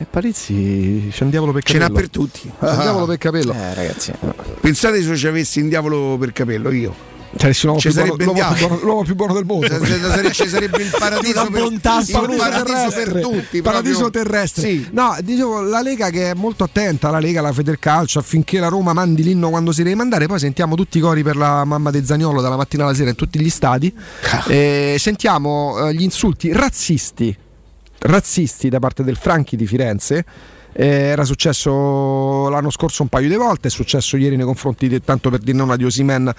E 0.01 0.05
Palizzi 0.09 1.09
c'è 1.11 1.23
un 1.23 1.29
diavolo 1.29 1.51
per 1.51 1.63
Ce 1.63 1.73
capello. 1.73 1.93
n'ha 1.93 1.99
per 1.99 2.09
tutti. 2.09 2.39
C'è 2.59 2.69
un 2.71 2.79
diavolo 2.79 3.05
per 3.07 3.17
capello. 3.17 3.53
Eh, 3.53 3.73
ragazzi. 3.73 4.13
Pensate 4.61 5.01
se 5.03 5.15
ci 5.17 5.27
avessi 5.27 5.59
un 5.59 5.67
diavolo 5.67 6.15
per 6.17 6.31
capello 6.31 6.71
io. 6.71 6.95
Cioè, 7.37 7.47
nessun 7.47 7.69
uomo 7.69 7.79
Ci 7.79 7.89
più 7.91 8.01
buono- 8.03 8.15
l'uomo, 8.15 8.49
il 8.49 8.55
più 8.55 8.67
buono, 8.67 8.81
l'uomo 8.83 9.03
più 9.03 9.15
buono 9.15 9.33
del 9.33 9.45
mondo. 9.45 9.67
Ci 10.31 10.47
sarebbe- 10.47 10.81
il 10.81 10.89
paradiso 10.97 11.47
per, 11.51 11.61
il 11.63 11.79
assoluta. 11.83 12.49
paradiso 12.49 12.89
per 12.95 13.21
tutti. 13.21 13.61
paradiso 13.61 13.99
proprio. 13.99 14.23
terrestre. 14.23 14.61
Sì. 14.63 14.87
No, 14.91 15.15
dicevo, 15.21 15.61
la 15.61 15.81
Lega 15.81 16.09
che 16.09 16.31
è 16.31 16.33
molto 16.33 16.63
attenta, 16.63 17.11
la 17.11 17.19
Lega, 17.19 17.41
la 17.41 17.53
Federcalcio, 17.53 18.17
affinché 18.19 18.59
la 18.59 18.67
Roma 18.67 18.93
mandi 18.93 19.21
l'inno 19.23 19.49
quando 19.49 19.71
si 19.71 19.83
deve 19.83 19.95
mandare. 19.95 20.25
Poi 20.25 20.39
sentiamo 20.39 20.75
tutti 20.75 20.97
i 20.97 21.01
cori 21.01 21.21
per 21.21 21.35
la 21.35 21.63
mamma 21.65 21.91
di 21.91 22.03
Zaniolo 22.03 22.41
dalla 22.41 22.57
mattina 22.57 22.83
alla 22.83 22.95
sera 22.95 23.11
in 23.11 23.15
tutti 23.15 23.39
gli 23.39 23.49
stadi. 23.49 23.93
Eh, 24.47 24.95
sentiamo 24.97 25.87
eh, 25.87 25.93
gli 25.93 26.01
insulti 26.01 26.51
razzisti, 26.51 27.35
razzisti 27.99 28.69
da 28.69 28.79
parte 28.79 29.03
del 29.03 29.17
Franchi 29.17 29.55
di 29.55 29.67
Firenze. 29.67 30.25
Eh, 30.71 30.85
era 30.85 31.23
successo 31.25 32.47
l'anno 32.49 32.69
scorso 32.69 33.01
un 33.01 33.09
paio 33.09 33.27
di 33.27 33.35
volte, 33.35 33.67
è 33.67 33.71
successo 33.71 34.17
ieri 34.17 34.35
nei 34.35 34.45
confronti, 34.45 34.87
di, 34.87 35.01
tanto 35.01 35.29
per 35.29 35.39
dire 35.39 35.57
non 35.57 35.75
di 35.75 35.83
Osimen 35.83 36.33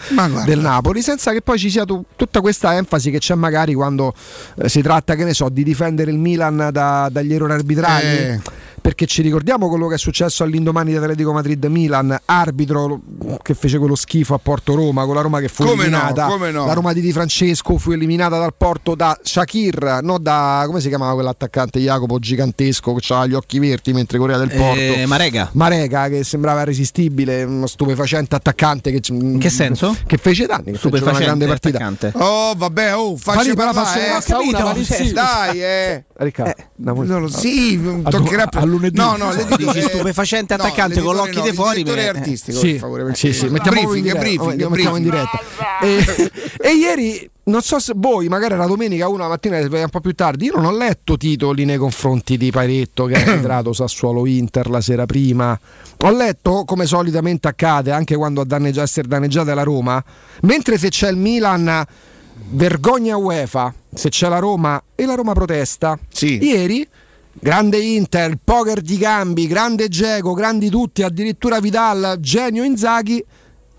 del 0.44 0.58
Napoli, 0.60 1.02
senza 1.02 1.32
che 1.32 1.42
poi 1.42 1.58
ci 1.58 1.70
sia 1.70 1.84
tu- 1.84 2.04
tutta 2.16 2.40
questa 2.40 2.76
enfasi 2.76 3.10
che 3.10 3.18
c'è 3.18 3.34
magari 3.34 3.74
quando 3.74 4.14
eh, 4.56 4.68
si 4.68 4.82
tratta, 4.82 5.14
che 5.14 5.24
ne 5.24 5.34
so, 5.34 5.48
di 5.48 5.62
difendere 5.62 6.10
il 6.10 6.18
Milan 6.18 6.68
da- 6.72 7.08
dagli 7.10 7.34
errori 7.34 7.52
arbitrali. 7.52 8.06
Eh. 8.06 8.40
Perché 8.80 9.06
ci 9.06 9.22
ricordiamo 9.22 9.68
quello 9.68 9.86
che 9.88 9.96
è 9.96 9.98
successo 9.98 10.42
all'indomani 10.42 10.90
di 10.90 10.96
Atletico 10.96 11.32
Madrid-Milan, 11.32 12.18
arbitro 12.24 13.00
che 13.42 13.54
fece 13.54 13.78
quello 13.78 13.94
schifo 13.94 14.34
a 14.34 14.38
Porto 14.38 14.74
Roma, 14.74 15.04
con 15.04 15.14
la 15.14 15.20
Roma 15.20 15.40
che 15.40 15.48
fu 15.48 15.64
Come 15.64 15.74
no, 15.74 15.82
eliminata. 15.82 16.26
come 16.26 16.50
no. 16.50 16.66
La 16.66 16.72
Roma 16.72 16.92
di 16.92 17.00
Di 17.00 17.12
Francesco 17.12 17.76
fu 17.78 17.90
eliminata 17.92 18.38
dal 18.38 18.54
Porto 18.56 18.94
da 18.94 19.18
Shakir, 19.22 20.00
non 20.02 20.22
da 20.22 20.62
come 20.66 20.80
si 20.80 20.88
chiamava 20.88 21.14
quell'attaccante 21.14 21.78
Jacopo 21.78 22.18
gigantesco 22.18 22.94
che 22.94 23.12
aveva 23.12 23.26
gli 23.26 23.34
occhi 23.34 23.58
verdi 23.58 23.92
mentre 23.92 24.18
correva 24.18 24.38
del 24.38 24.48
Porto. 24.56 24.78
Eh, 24.80 25.04
Marega. 25.06 25.50
Marega 25.52 26.08
che 26.08 26.24
sembrava 26.24 26.62
irresistibile, 26.62 27.42
uno 27.42 27.66
stupefacente 27.66 28.34
attaccante 28.34 28.90
che, 28.92 29.00
In 29.12 29.38
che 29.38 29.50
senso? 29.50 29.96
Che 30.06 30.16
fece 30.16 30.46
danni, 30.46 30.64
che 30.64 30.72
fece 30.72 30.86
una 30.86 30.96
Stupefacente 30.96 31.24
grande 31.24 31.46
partita. 31.46 31.76
attaccante. 31.78 32.12
Oh, 32.14 32.54
vabbè, 32.56 32.96
oh, 32.96 33.16
però 33.22 33.72
parlare, 33.72 34.16
eh. 34.16 34.52
Palizzi. 34.52 35.12
Dai, 35.12 35.62
eh. 35.62 36.04
Riccardo, 36.16 36.54
una 36.76 36.92
No, 36.92 37.18
no, 37.18 37.28
sì, 37.28 37.80
toccherà 38.08 38.48
a 38.50 38.64
lunedì. 38.70 38.96
No, 38.96 39.16
no, 39.16 39.30
le 39.32 39.44
dico 39.44 39.56
Dici 39.72 39.72
che- 39.72 39.88
stupefacente 39.94 40.56
no, 40.56 40.62
attaccante 40.62 40.94
le 40.96 41.00
con 41.02 41.12
dico 41.12 41.24
l'occhi 41.24 41.38
no, 41.38 41.44
di 41.44 41.52
fuori, 41.52 41.82
direttore 41.82 42.12
mi- 42.12 42.18
artistico, 42.18 42.58
Sì, 42.58 42.70
per 42.70 42.78
favore. 42.78 43.14
sì, 43.14 43.32
sì, 43.32 43.48
mettiamo 43.48 43.80
briefing, 43.82 43.96
in 43.96 44.02
diretta, 44.02 44.20
briefing, 44.20 44.60
lo 44.60 44.70
mettiamo 44.70 44.96
in 44.96 45.02
briefing. 45.02 45.28
diretta. 45.28 46.30
E, 46.60 46.68
e 46.70 46.72
ieri, 46.74 47.30
non 47.44 47.62
so 47.62 47.78
se 47.78 47.92
voi, 47.96 48.28
magari 48.28 48.56
la 48.56 48.66
domenica, 48.66 49.08
una 49.08 49.26
mattina, 49.28 49.58
un 49.58 49.88
po' 49.90 50.00
più 50.00 50.14
tardi, 50.14 50.46
io 50.46 50.52
non 50.54 50.64
ho 50.66 50.76
letto 50.76 51.16
titoli 51.16 51.64
nei 51.64 51.78
confronti 51.78 52.36
di 52.36 52.50
Pairetto 52.50 53.06
che 53.06 53.14
ha 53.14 53.20
arbitrato 53.30 53.72
Sassuolo 53.74 54.24
Inter 54.26 54.70
la 54.70 54.80
sera 54.80 55.04
prima. 55.06 55.58
Ho 56.02 56.10
letto, 56.12 56.64
come 56.64 56.86
solitamente 56.86 57.48
accade, 57.48 57.90
anche 57.90 58.14
quando 58.16 58.40
a 58.40 58.44
danneggia- 58.44 58.82
essere 58.82 59.08
danneggiata 59.08 59.52
la 59.54 59.62
Roma, 59.64 60.02
mentre 60.42 60.78
se 60.78 60.88
c'è 60.90 61.10
il 61.10 61.16
Milan 61.16 61.84
vergogna 62.52 63.16
UEFA, 63.16 63.72
se 63.94 64.08
c'è 64.08 64.28
la 64.28 64.38
Roma 64.38 64.82
e 64.94 65.04
la 65.04 65.14
Roma 65.14 65.32
protesta. 65.32 65.98
Sì. 66.12 66.38
Ieri 66.42 66.86
grande 67.32 67.78
Inter, 67.78 68.36
poker 68.42 68.80
di 68.80 68.96
gambi, 68.98 69.46
grande 69.46 69.88
Geco, 69.88 70.32
grandi 70.34 70.68
tutti, 70.70 71.02
addirittura 71.02 71.60
Vidal, 71.60 72.16
genio 72.20 72.64
Inzaghi, 72.64 73.24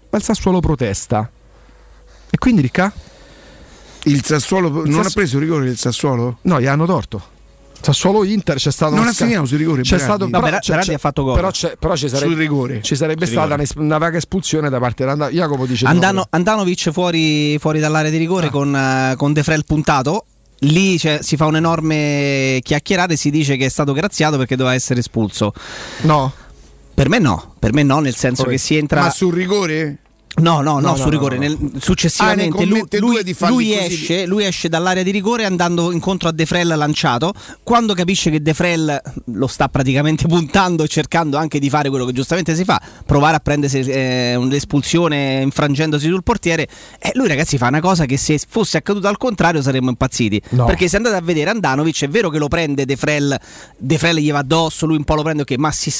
ma 0.09 0.17
il 0.17 0.23
Sassuolo 0.23 0.59
protesta. 0.59 1.29
E 2.29 2.37
quindi 2.37 2.61
Ricca? 2.61 2.91
Il 4.03 4.23
Sassuolo 4.23 4.69
non 4.69 4.91
Sass- 4.93 5.05
ha 5.07 5.09
preso 5.13 5.35
il 5.37 5.43
rigore 5.43 5.69
il 5.69 5.77
Sassuolo? 5.77 6.37
No, 6.43 6.59
gli 6.61 6.65
hanno 6.65 6.85
torto. 6.85 7.29
Sassuolo 7.81 8.23
Inter 8.23 8.57
c'è 8.57 8.71
stato 8.71 8.93
Non 8.93 9.07
ha 9.07 9.11
segnato 9.11 9.45
sui 9.47 9.57
rigori, 9.57 9.81
C'è 9.81 9.97
stato 9.97 10.27
No, 10.27 10.39
però, 10.39 10.59
c'è- 10.59 10.77
c'è- 10.79 10.93
ha 10.93 10.97
fatto 10.99 11.23
gol. 11.23 11.33
Però, 11.33 11.49
c'è- 11.49 11.75
però 11.79 11.95
ci 11.95 12.09
sarebbe, 12.09 12.29
Sul 12.29 12.39
rigore. 12.39 12.81
ci 12.83 12.95
sarebbe 12.95 13.25
stata 13.25 13.55
rigore. 13.55 13.67
una, 13.75 13.85
una 13.85 13.97
vaga 13.97 14.17
espulsione 14.17 14.69
da 14.69 14.77
parte 14.79 15.03
di 15.03 15.11
Jacopo 15.35 15.65
dice 15.65 15.77
di 15.79 15.83
no. 15.85 15.89
Andano- 15.89 16.27
Andanovic 16.29 16.91
fuori, 16.91 17.57
fuori 17.57 17.79
dall'area 17.79 18.11
di 18.11 18.17
rigore 18.17 18.49
con, 18.51 18.75
eh, 18.75 19.15
con 19.17 19.33
De 19.33 19.41
Frel 19.41 19.65
puntato. 19.65 20.25
Lì 20.63 20.97
c'è- 20.97 21.21
si 21.23 21.37
fa 21.37 21.45
un 21.45 21.55
enorme 21.55 22.59
chiacchierare 22.61 23.13
e 23.13 23.17
si 23.17 23.31
dice 23.31 23.57
che 23.57 23.65
è 23.65 23.69
stato 23.69 23.93
graziato 23.93 24.37
perché 24.37 24.55
doveva 24.55 24.75
essere 24.75 24.99
espulso. 24.99 25.53
No. 26.01 26.31
Per 26.93 27.09
me 27.09 27.17
no, 27.17 27.55
per 27.57 27.73
me 27.73 27.81
no, 27.81 27.99
nel 27.99 28.15
senso 28.15 28.43
Come? 28.43 28.55
che 28.55 28.61
si 28.61 28.75
entra. 28.77 29.01
Ma 29.01 29.09
sul 29.09 29.33
rigore? 29.33 29.97
No, 30.33 30.61
no, 30.61 30.79
no, 30.79 30.91
No, 30.91 30.95
sul 30.95 31.05
no, 31.05 31.09
rigore. 31.11 31.37
Nel- 31.37 31.57
Ah, 31.61 31.79
successivamente 31.79 32.57
lui, 32.63 32.69
commette 32.69 32.99
lui- 32.99 33.21
lui 33.23 33.35
così. 33.35 33.73
esce, 33.73 34.25
lui 34.25 34.45
esce 34.45 34.69
dall'area 34.69 35.03
di 35.03 35.11
rigore 35.11 35.43
andando 35.45 35.91
incontro 35.91 36.29
a 36.29 36.31
De 36.31 36.45
Frel 36.45 36.67
lanciato. 36.69 37.33
Quando 37.63 37.93
capisce 37.93 38.29
che 38.31 38.41
De 38.41 38.53
Frel 38.53 38.99
lo 39.25 39.47
sta 39.47 39.67
praticamente 39.67 40.27
puntando 40.27 40.83
e 40.83 40.87
cercando 40.87 41.37
anche 41.37 41.59
di 41.59 41.69
fare 41.69 41.89
quello 41.89 42.05
che 42.05 42.13
giustamente 42.13 42.55
si 42.55 42.63
fa, 42.63 42.81
provare 43.05 43.35
a 43.35 43.39
prendersi 43.39 43.79
eh, 43.79 44.35
un'espulsione 44.35 45.41
infrangendosi 45.41 46.07
sul 46.07 46.23
portiere, 46.23 46.67
eh, 46.99 47.11
lui 47.15 47.27
ragazzi 47.27 47.57
fa 47.57 47.67
una 47.67 47.81
cosa 47.81 48.05
che 48.05 48.15
se 48.17 48.39
fosse 48.47 48.77
accaduto 48.77 49.07
al 49.09 49.17
contrario 49.17 49.61
saremmo 49.61 49.89
impazziti. 49.89 50.41
No. 50.51 50.65
Perché 50.65 50.87
se 50.87 50.95
andate 50.95 51.15
a 51.17 51.21
vedere 51.21 51.49
Andanovic 51.49 52.03
è 52.03 52.07
vero 52.07 52.29
che 52.29 52.37
lo 52.39 52.47
prende 52.47 52.85
De 52.85 52.95
Frel, 52.95 53.37
De 53.77 53.97
Frel 53.97 54.17
gli 54.17 54.31
va 54.31 54.39
addosso, 54.39 54.85
lui 54.85 54.95
un 54.95 55.03
po' 55.03 55.15
lo 55.15 55.23
prende, 55.23 55.41
ok, 55.41 55.51
ma 55.57 55.71
si 55.71 55.91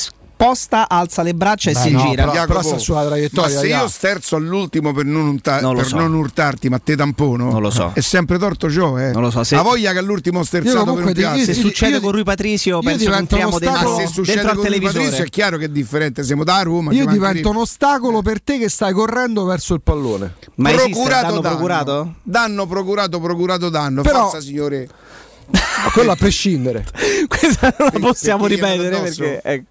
sposta, 0.41 0.89
alza 0.89 1.21
le 1.21 1.33
braccia 1.35 1.69
e 1.69 1.73
Beh, 1.73 1.79
si 1.79 1.91
no, 1.91 2.01
gira. 2.01 2.23
però- 2.23 2.33
Jacopo, 2.33 2.61
sta 2.63 2.77
sulla 2.79 3.05
traiettoria, 3.05 3.53
Ma 3.55 3.61
se 3.61 3.67
io 3.67 3.87
sterzo 3.87 4.35
all'ultimo 4.37 4.91
per 4.93 5.05
non, 5.05 5.27
unta- 5.27 5.61
Non 5.61 5.75
per 5.75 5.85
so. 5.85 5.97
non 5.97 6.13
urtarti, 6.15 6.67
ma 6.69 6.79
te 6.79 6.95
tampono, 6.95 7.51
Non 7.51 7.61
lo 7.61 7.69
so. 7.69 7.91
è 7.93 7.99
sempre 8.01 8.37
torto 8.39 8.69
ciò, 8.69 8.97
eh. 8.97 9.11
Non 9.11 9.21
lo 9.21 9.29
so, 9.29 9.43
se- 9.43 9.55
La 9.55 9.61
voglia 9.61 9.91
che 9.91 9.99
all'ultimo 9.99 10.39
ho 10.39 10.43
sterzato 10.43 10.85
Io 10.89 10.93
per 10.95 11.05
un 11.05 11.13
piatto. 11.13 11.39
Se 11.43 11.53
succede 11.53 11.95
io- 11.95 12.01
con 12.01 12.11
Rui 12.11 12.23
Patrizio, 12.23 12.77
io 12.77 12.81
penso 12.81 12.97
che 12.97 13.03
divento 13.05 13.35
entriamo 13.35 13.59
dentro, 13.59 13.77
ostacolo- 13.79 13.97
se 14.07 14.07
succede 14.13 14.37
dentro 14.37 14.55
con 14.55 14.63
televisore. 14.63 14.93
Patrizio 15.03 15.23
è 15.23 15.29
chiaro 15.29 15.57
che 15.57 15.65
è 15.65 15.69
differente, 15.69 16.23
siamo 16.23 16.43
da 16.43 16.61
Roma. 16.63 16.91
Io 16.91 17.05
divento 17.05 17.49
un 17.49 17.57
ostacolo 17.57 18.21
per 18.21 18.41
te 18.41 18.57
che 18.57 18.69
stai 18.69 18.93
correndo 18.93 19.43
verso 19.45 19.73
il 19.75 19.81
pallone. 19.81 20.33
Ma 20.55 20.71
procurato 20.71 21.39
danno 21.39 21.41
procurato? 21.41 22.13
Danno 22.23 22.65
procurato, 22.65 23.19
procurato 23.19 23.69
danno. 23.69 24.01
Però- 24.01 24.21
Forza 24.29 24.41
signore. 24.41 24.87
Ma 25.51 25.91
quello 25.93 26.11
a 26.11 26.15
prescindere. 26.15 26.85
Questa 27.27 27.75
non 27.77 27.89
la 27.91 27.99
possiamo 27.99 28.47
ripetere 28.47 29.01
perché 29.01 29.41
eh, 29.43 29.63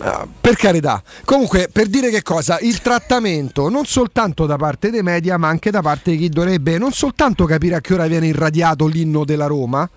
Ah, 0.00 0.26
per 0.40 0.56
carità. 0.56 1.00
Comunque, 1.24 1.68
per 1.72 1.86
dire 1.86 2.10
che 2.10 2.22
cosa? 2.22 2.58
Il 2.60 2.80
trattamento 2.82 3.68
non 3.68 3.84
soltanto 3.84 4.44
da 4.44 4.56
parte 4.56 4.90
dei 4.90 5.02
media, 5.02 5.36
ma 5.38 5.46
anche 5.48 5.70
da 5.70 5.82
parte 5.82 6.10
di 6.10 6.18
chi 6.18 6.28
dovrebbe 6.28 6.78
non 6.78 6.90
soltanto 6.92 7.44
capire 7.44 7.76
a 7.76 7.80
che 7.80 7.94
ora 7.94 8.06
viene 8.08 8.26
irradiato 8.26 8.86
l'inno 8.86 9.24
della 9.24 9.46
Roma, 9.46 9.88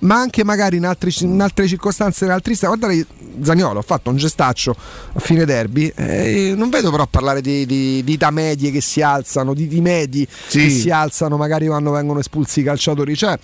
ma 0.00 0.16
anche 0.16 0.44
magari 0.44 0.76
in, 0.76 0.84
altri- 0.84 1.14
in 1.20 1.40
altre 1.40 1.66
circostanze, 1.66 2.26
in 2.26 2.32
altri 2.32 2.54
stati. 2.54 2.76
Guardate, 2.78 3.06
Zagnolo 3.42 3.78
ha 3.78 3.82
fatto 3.82 4.10
un 4.10 4.16
gestaccio 4.16 4.76
a 5.14 5.18
fine 5.20 5.46
derby. 5.46 5.90
eh, 5.96 6.52
non 6.54 6.68
vedo 6.68 6.90
però 6.90 7.06
parlare 7.06 7.40
di, 7.40 7.64
di, 7.64 8.04
di 8.04 8.12
età 8.12 8.30
medie 8.30 8.70
che 8.70 8.82
si 8.82 9.00
alzano, 9.00 9.54
di, 9.54 9.66
di 9.68 9.80
medi 9.80 10.28
Sì. 10.48 10.64
che 10.64 10.68
si 10.70 10.90
alzano 10.90 11.38
magari 11.38 11.66
quando 11.66 11.92
vengono 11.92 12.18
espulsi 12.20 12.60
i 12.60 12.62
calciatori. 12.62 13.16
Cioè, 13.16 13.38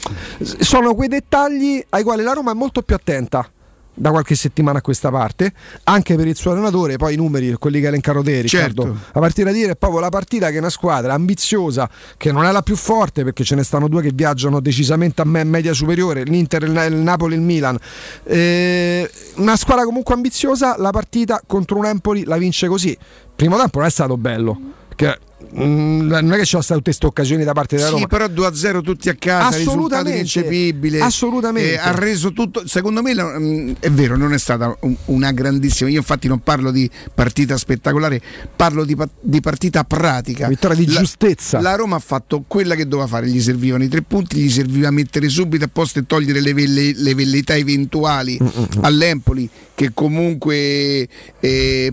sono 0.60 0.94
quei 0.94 1.08
dettagli 1.08 1.82
ai 1.88 2.02
quali 2.02 2.22
la 2.22 2.34
Roma 2.34 2.50
è 2.50 2.54
molto 2.54 2.82
più 2.82 2.94
attenta 2.94 3.50
da 3.94 4.10
qualche 4.10 4.34
settimana 4.34 4.78
a 4.78 4.80
questa 4.82 5.10
parte, 5.10 5.52
anche 5.84 6.16
per 6.16 6.26
il 6.26 6.36
suo 6.36 6.52
allenatore, 6.52 6.96
poi 6.96 7.14
i 7.14 7.16
numeri, 7.16 7.52
quelli 7.54 7.80
che 7.80 7.86
ha 7.86 7.88
elencato 7.88 8.22
te, 8.22 8.40
Riccardo. 8.40 8.82
Certo. 8.82 8.98
La 9.12 9.20
partita 9.20 9.50
di 9.52 9.58
ieri 9.58 9.72
è 9.72 9.76
proprio 9.76 10.00
la 10.00 10.08
partita 10.08 10.48
che 10.48 10.56
è 10.56 10.58
una 10.58 10.70
squadra 10.70 11.14
ambiziosa, 11.14 11.88
che 12.16 12.32
non 12.32 12.44
è 12.44 12.52
la 12.52 12.62
più 12.62 12.76
forte, 12.76 13.24
perché 13.24 13.44
ce 13.44 13.54
ne 13.54 13.62
stanno 13.62 13.88
due 13.88 14.02
che 14.02 14.10
viaggiano 14.14 14.60
decisamente 14.60 15.22
a 15.22 15.24
me- 15.24 15.44
media 15.44 15.72
superiore, 15.72 16.24
l'Inter, 16.24 16.62
il, 16.62 16.70
Na- 16.70 16.84
il 16.84 16.94
Napoli 16.94 17.34
il 17.34 17.40
Milan. 17.40 17.78
Eh, 18.24 19.10
una 19.36 19.56
squadra 19.56 19.84
comunque 19.84 20.14
ambiziosa, 20.14 20.76
la 20.78 20.90
partita 20.90 21.42
contro 21.46 21.76
un 21.76 21.86
Empoli 21.86 22.24
la 22.24 22.36
vince 22.36 22.68
così. 22.68 22.96
Primo 23.34 23.56
tempo 23.56 23.78
non 23.78 23.88
è 23.88 23.90
stato 23.90 24.16
bello, 24.16 24.58
perché 24.88 25.18
mm, 25.56 26.08
non 26.08 26.32
è 26.32 26.36
che 26.36 26.44
ci 26.44 26.50
sono 26.50 26.62
state 26.62 26.80
tutte 26.80 26.90
queste 26.96 27.06
occasioni 27.06 27.44
da 27.44 27.52
parte 27.52 27.76
della 27.76 27.88
Sì, 27.88 27.94
Roma. 27.94 28.06
però 28.06 28.26
2-0 28.26 28.80
tutti 28.82 29.08
a 29.08 29.14
casa, 29.14 29.56
Assolutamente. 29.56 30.18
ineccepibile. 30.18 31.00
Assolutamente. 31.00 31.72
Eh, 31.72 31.78
ha 31.78 31.92
reso 31.92 32.32
tutto. 32.32 32.66
Secondo 32.66 33.02
me 33.02 33.14
la- 33.14 33.38
mm, 33.38 33.72
è 33.80 33.90
vero, 33.90 34.16
non 34.16 34.32
è 34.32 34.38
stata 34.38 34.76
un- 34.80 34.96
una 35.06 35.32
grandissima. 35.32 35.90
Io 35.90 35.98
infatti 35.98 36.28
non 36.28 36.40
parlo 36.40 36.70
di 36.70 36.88
partita 37.14 37.56
spettacolare, 37.56 38.20
parlo 38.54 38.84
di, 38.84 38.96
di 39.20 39.40
partita 39.40 39.84
pratica. 39.84 40.48
Vittoria 40.48 40.76
di 40.76 40.92
La- 40.92 41.00
giustezza. 41.00 41.60
La 41.60 41.74
Roma 41.74 41.96
ha 41.96 42.00
fatto 42.00 42.44
quella 42.46 42.74
che 42.74 42.86
doveva 42.86 43.08
fare, 43.08 43.28
gli 43.28 43.40
servivano 43.40 43.84
i 43.84 43.88
tre 43.88 44.02
punti, 44.02 44.36
gli 44.38 44.50
serviva 44.50 44.90
mettere 44.90 45.28
subito 45.28 45.64
a 45.64 45.68
posto 45.72 45.98
e 45.98 46.06
togliere 46.06 46.40
le, 46.40 46.54
velle- 46.54 46.92
le 46.94 47.14
velleità 47.14 47.54
eventuali 47.56 48.38
Mm, 48.42 48.48
all'Empoli 48.82 49.48
che 49.74 49.90
comunque 49.94 51.08
eh, 51.40 51.92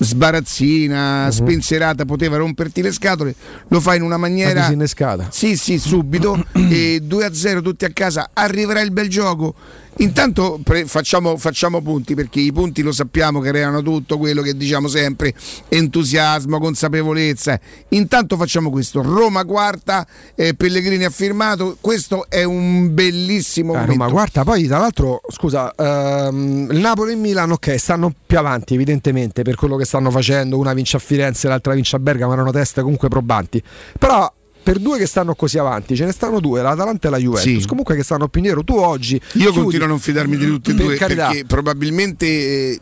sbarazzina, 0.00 1.08
Mm-hmm. 1.20 1.30
spensierata, 1.30 2.04
poteva 2.04 2.36
romperti 2.36 2.82
le 2.82 2.92
scatole, 2.92 3.34
lo 3.68 3.80
fa 3.80 3.94
in 3.94 4.02
una 4.02 4.16
maniera... 4.16 4.60
disinnescata. 4.60 5.28
Sì, 5.30 5.56
sì, 5.56 5.78
subito. 5.78 6.44
e 6.54 7.02
2-0 7.06 7.62
tutti 7.62 7.84
a 7.84 7.90
casa, 7.92 8.30
arriverà 8.32 8.80
il 8.80 8.90
bel 8.90 9.08
gioco. 9.08 9.54
Intanto 9.98 10.58
pre- 10.62 10.86
facciamo, 10.86 11.36
facciamo 11.36 11.82
punti 11.82 12.14
perché 12.14 12.40
i 12.40 12.52
punti 12.52 12.80
lo 12.80 12.92
sappiamo 12.92 13.40
che 13.40 13.50
creano 13.50 13.82
tutto 13.82 14.16
quello 14.16 14.40
che 14.40 14.56
diciamo 14.56 14.88
sempre, 14.88 15.34
entusiasmo, 15.68 16.58
consapevolezza. 16.58 17.60
Intanto 17.90 18.36
facciamo 18.36 18.70
questo, 18.70 19.02
Roma 19.02 19.44
quarta, 19.44 20.06
eh, 20.34 20.54
Pellegrini 20.54 21.04
ha 21.04 21.10
firmato, 21.10 21.76
questo 21.80 22.26
è 22.28 22.44
un 22.44 22.94
bellissimo 22.94 23.72
Eh, 23.74 23.76
momento. 23.78 23.92
Roma 23.98 24.10
quarta, 24.10 24.42
poi 24.44 24.66
tra 24.66 24.78
l'altro, 24.78 25.20
scusa, 25.28 25.74
ehm, 25.74 26.68
il 26.70 26.78
Napoli 26.78 27.10
e 27.10 27.14
il 27.14 27.20
Milan, 27.20 27.50
ok, 27.50 27.76
stanno 27.78 28.12
più 28.26 28.38
avanti 28.38 28.74
evidentemente 28.74 29.42
per 29.42 29.54
quello 29.56 29.76
che 29.76 29.84
stanno 29.84 30.10
facendo, 30.10 30.56
una 30.56 30.72
vince 30.72 30.96
a 30.96 31.00
Firenze, 31.00 31.48
l'altra 31.48 31.74
vince 31.74 31.96
a 31.96 31.98
Bergamo, 31.98 32.32
erano 32.32 32.52
teste 32.52 32.80
comunque 32.80 33.08
probanti. 33.08 33.62
Però 33.98 34.32
per 34.70 34.78
due 34.78 34.98
che 34.98 35.06
stanno 35.06 35.34
così 35.34 35.58
avanti, 35.58 35.96
ce 35.96 36.04
ne 36.04 36.12
stanno 36.12 36.38
due, 36.38 36.62
l'Atalanta 36.62 37.08
e 37.08 37.10
la 37.10 37.16
Juventus, 37.18 37.62
Sì. 37.62 37.66
comunque 37.66 37.96
che 37.96 38.04
stanno 38.04 38.28
più 38.28 38.38
indietro. 38.40 38.62
Tu 38.62 38.74
oggi 38.76 39.14
Io 39.14 39.50
chiudi- 39.50 39.58
continuo 39.62 39.86
a 39.86 39.88
non 39.88 39.98
fidarmi 39.98 40.36
di 40.36 40.46
tutti 40.46 40.70
e 40.70 40.74
Per 40.74 40.84
due 40.84 40.94
carità. 40.96 41.26
perché 41.26 41.44
probabilmente, 41.44 42.26
eh, 42.26 42.80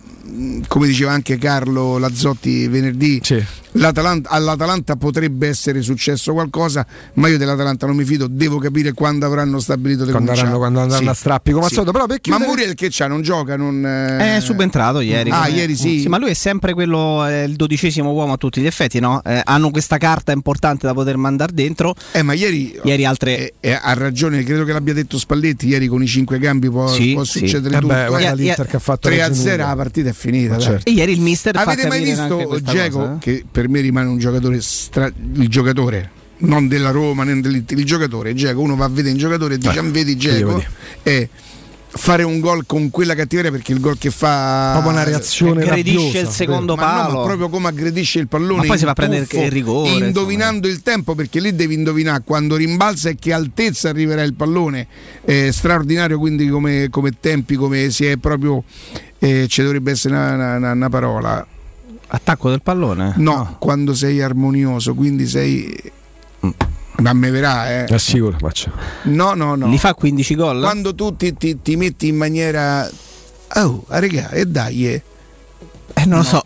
come 0.66 0.86
diceva 0.86 1.12
anche 1.12 1.38
Carlo 1.38 1.98
Lazzotti 1.98 2.66
venerdì, 2.68 3.20
Sì. 3.22 3.42
l'Atalanta- 3.72 4.28
all'Atalanta 4.30 4.96
potrebbe 4.96 5.48
essere 5.48 5.82
successo 5.82 6.32
qualcosa, 6.32 6.86
ma 7.14 7.28
io 7.28 7.38
dell'Atalanta 7.38 7.86
non 7.86 7.96
mi 7.96 8.04
fido, 8.04 8.26
devo 8.28 8.58
capire 8.58 8.92
quando 8.92 9.26
avranno 9.26 9.60
stabilito 9.60 10.04
le 10.04 10.10
Quando 10.10 10.32
quando 10.58 10.80
andranno 10.80 11.10
a 11.10 11.14
strappi, 11.14 11.52
come 11.52 11.66
al 11.66 11.70
solito, 11.70 11.92
però 11.92 12.06
per 12.06 12.20
Ma 12.28 12.38
Muriel 12.38 12.74
che 12.74 12.88
c'ha? 12.90 13.06
Non 13.06 13.22
gioca? 13.22 13.56
Non, 13.56 13.84
eh, 13.84 14.36
È 14.36 14.40
subentrato 14.40 15.00
ieri. 15.00 15.30
Ah, 15.30 15.44
come- 15.44 15.56
ieri 15.56 15.76
sì. 15.76 16.06
Ma 16.08 16.18
lui 16.18 16.30
è 16.30 16.34
sempre 16.34 16.74
quello, 16.74 17.26
eh, 17.26 17.44
il 17.44 17.56
dodicesimo 17.56 18.10
uomo 18.12 18.34
a 18.34 18.36
tutti 18.36 18.60
gli 18.60 18.66
effetti, 18.66 19.00
no? 19.00 19.22
Eh, 19.24 19.40
hanno 19.44 19.70
questa 19.70 19.96
carta 19.98 20.32
importante 20.32 20.86
da 20.86 20.94
poter 20.94 21.16
mandare 21.16 21.52
dentro. 21.52 21.94
Eh, 22.12 22.22
ma 22.22 22.32
ieri, 22.34 22.78
Ieri 22.84 23.04
altre. 23.04 23.38
eh, 23.38 23.54
eh, 23.60 23.78
ha 23.80 23.92
ragione, 23.94 24.42
credo 24.42 24.64
che 24.64 24.72
l'abbia 24.72 24.94
detto 24.94 25.18
Spalletti, 25.18 25.68
ieri 25.68 25.86
con 25.86 26.02
i 26.02 26.06
cinque 26.06 26.38
cambi 26.38 26.68
può, 26.70 26.86
Sì, 26.88 27.12
può 27.14 27.24
sì. 27.24 27.38
succedere 27.40 27.76
Eh 27.76 27.80
tutto. 27.80 27.92
beh, 27.94 28.06
guarda 28.08 28.30
Eh, 28.32 28.36
l'Inter 28.36 28.66
eh, 28.66 28.68
che 28.68 28.76
ha 28.76 28.80
fatto 28.80 29.08
3 29.08 29.22
a 29.22 29.26
Reggio 29.28 29.40
0 29.40 29.48
Emilia. 29.48 29.66
la 29.68 29.76
partita 29.76 30.08
è 30.08 30.12
finita. 30.18 30.58
Certo. 30.58 30.88
E 30.90 30.92
ieri 30.92 31.12
il 31.12 31.20
mister 31.20 31.54
fa 31.54 31.62
Avete 31.62 31.86
mai 31.86 32.02
visto 32.02 32.60
Geco, 32.60 32.98
cosa, 32.98 33.14
eh? 33.14 33.18
che 33.18 33.44
per 33.50 33.68
me 33.68 33.80
rimane 33.80 34.08
un 34.08 34.18
giocatore, 34.18 34.60
stra- 34.60 35.12
il 35.34 35.48
giocatore, 35.48 36.10
non 36.38 36.66
della 36.66 36.90
Roma, 36.90 37.22
né 37.22 37.40
dell'Inter, 37.40 37.78
il 37.78 37.84
giocatore, 37.84 38.34
Geco, 38.34 38.60
uno 38.60 38.74
va 38.74 38.86
a 38.86 38.88
vedere 38.88 39.12
un 39.12 39.18
giocatore 39.18 39.54
e 39.54 39.58
dice, 39.58 39.80
vedi 39.82 40.16
Geco, 40.16 40.54
dire? 40.54 40.68
è 41.02 41.28
fare 41.90 42.22
un 42.22 42.38
gol 42.38 42.64
con 42.66 42.90
quella 42.90 43.14
cattiveria 43.14 43.50
perché 43.50 43.72
il 43.72 43.80
gol 43.80 43.96
che 43.96 44.10
fa... 44.10 44.70
Proprio 44.72 44.92
una 44.92 45.04
reazione 45.04 45.62
aggredisce 45.62 45.96
rabbiosa, 45.96 46.18
il 46.20 46.28
secondo 46.28 46.74
Ma 46.76 46.82
no, 46.82 47.02
palo. 47.06 47.18
ma 47.18 47.24
proprio 47.24 47.48
come 47.48 47.68
aggredisce 47.68 48.18
il 48.18 48.28
pallone 48.28 48.60
Ma 48.60 48.66
poi 48.66 48.78
si 48.78 48.84
va 48.84 48.90
a 48.90 48.94
prendere 48.94 49.26
tuffo, 49.26 49.42
il 49.42 49.50
rigore, 49.50 50.06
indovinando 50.06 50.68
il 50.68 50.82
tempo 50.82 51.14
perché 51.14 51.40
lì 51.40 51.54
devi 51.56 51.74
indovinare 51.74 52.22
quando 52.24 52.56
rimbalza 52.56 53.08
e 53.08 53.16
che 53.18 53.32
altezza 53.32 53.88
arriverà 53.88 54.22
il 54.22 54.34
pallone 54.34 54.86
Eh, 55.24 55.50
straordinario 55.50 56.18
quindi 56.18 56.48
come, 56.48 56.88
come 56.90 57.12
tempi 57.18 57.54
come 57.54 57.90
si 57.90 58.04
è 58.04 58.16
proprio 58.18 58.62
eh, 59.18 59.46
ci 59.48 59.62
dovrebbe 59.62 59.90
essere 59.92 60.14
una, 60.14 60.56
una- 60.56 60.72
una 60.72 60.88
parola 60.88 61.46
Attacco 62.10 62.48
del 62.50 62.62
pallone? 62.62 63.12
No, 63.16 63.56
quando 63.58 63.92
sei 63.94 64.22
armonioso, 64.22 64.94
quindi 64.94 65.26
sei. 65.26 65.92
Ma 67.00 67.12
me 67.12 67.30
verrà, 67.30 67.70
eh. 67.70 67.84
È 67.84 67.98
sicuro, 67.98 68.36
ma 68.40 68.50
c'è. 68.50 68.70
No, 69.04 69.34
no, 69.34 69.54
no. 69.54 69.68
Li 69.68 69.78
fa 69.78 69.94
15 69.94 70.34
gol? 70.34 70.60
Quando 70.60 70.94
tu 70.94 71.14
ti, 71.16 71.36
ti- 71.36 71.60
ti 71.60 71.76
metti 71.76 72.08
in 72.08 72.16
maniera. 72.16 72.88
Oh, 73.56 73.84
ah, 73.88 73.98
regà, 73.98 74.30
e 74.30 74.46
dai, 74.46 74.86
eh. 74.88 75.02
Eh, 75.94 76.04
non 76.06 76.18
lo 76.18 76.24
so. 76.24 76.42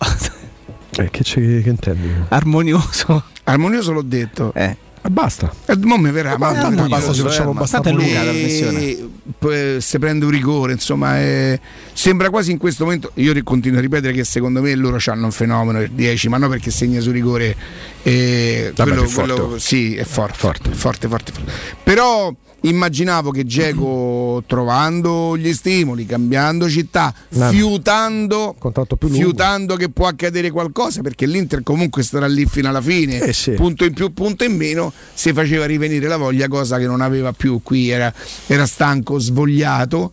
Eh, 0.96 1.08
che, 1.10 1.22
c'è- 1.22 1.62
che 1.62 1.68
intendi? 1.68 2.08
Armonioso. 2.28 3.22
Armonioso 3.44 3.92
l'ho 3.92 4.02
detto. 4.02 4.52
Eh. 4.54 4.76
Eh, 5.04 5.10
basta. 5.10 5.52
E 5.66 5.76
mo 5.78 5.96
me 5.98 6.12
verrà, 6.12 6.38
ma 6.38 6.52
Ma 6.52 6.52
me 6.52 6.60
tanto 6.76 6.88
basta 6.88 7.10
eh, 7.10 7.14
facciamo 7.16 7.52
ma 7.52 7.58
abbastanza 7.58 7.90
lunga 7.90 8.22
la 8.22 8.30
trasmissione. 8.30 8.80
E 8.80 9.08
poi 9.38 9.80
se 9.80 9.98
prende 9.98 10.24
un 10.24 10.30
rigore, 10.30 10.72
insomma, 10.72 11.20
eh, 11.20 11.60
sembra 11.92 12.30
quasi 12.30 12.52
in 12.52 12.58
questo 12.58 12.84
momento. 12.84 13.10
Io 13.14 13.34
continuo 13.42 13.78
a 13.78 13.82
ripetere 13.82 14.12
che 14.12 14.22
secondo 14.24 14.62
me 14.62 14.74
loro 14.76 14.98
hanno 15.06 15.24
un 15.24 15.32
fenomeno 15.32 15.80
il 15.82 15.90
10, 15.90 16.28
ma 16.28 16.38
non 16.38 16.48
perché 16.50 16.70
segna 16.70 17.00
su 17.00 17.10
rigore. 17.10 17.56
eh, 18.04 18.72
Vabbè, 18.74 18.90
quello, 18.90 19.08
quello- 19.08 19.58
sì, 19.58 19.96
è 19.96 20.04
forte, 20.04 20.36
forte, 20.38 20.70
forte, 20.70 21.08
forte, 21.08 21.32
forte. 21.32 21.52
Però 21.82 22.32
immaginavo 22.62 23.30
che 23.30 23.44
Geco 23.44 24.42
trovando 24.46 25.36
gli 25.36 25.52
stimoli, 25.52 26.06
cambiando 26.06 26.68
città, 26.68 27.12
No. 27.30 27.48
fiutando, 27.50 28.54
fiutando 29.10 29.76
che 29.76 29.88
può 29.90 30.06
accadere 30.06 30.50
qualcosa, 30.50 31.00
perché 31.02 31.26
l'Inter 31.26 31.62
comunque 31.62 32.02
starà 32.02 32.26
lì 32.26 32.46
fino 32.46 32.68
alla 32.68 32.80
fine, 32.80 33.20
Eh 33.20 33.32
sì. 33.32 33.52
punto 33.52 33.84
in 33.84 33.92
più, 33.94 34.12
punto 34.12 34.44
in 34.44 34.56
meno, 34.56 34.92
si 35.14 35.32
faceva 35.32 35.64
rivenire 35.66 36.06
la 36.08 36.16
voglia, 36.16 36.48
cosa 36.48 36.78
che 36.78 36.86
non 36.86 37.00
aveva 37.00 37.32
più 37.32 37.60
qui, 37.62 37.88
era, 37.90 38.12
era 38.46 38.66
stanco, 38.66 39.18
svogliato. 39.18 40.12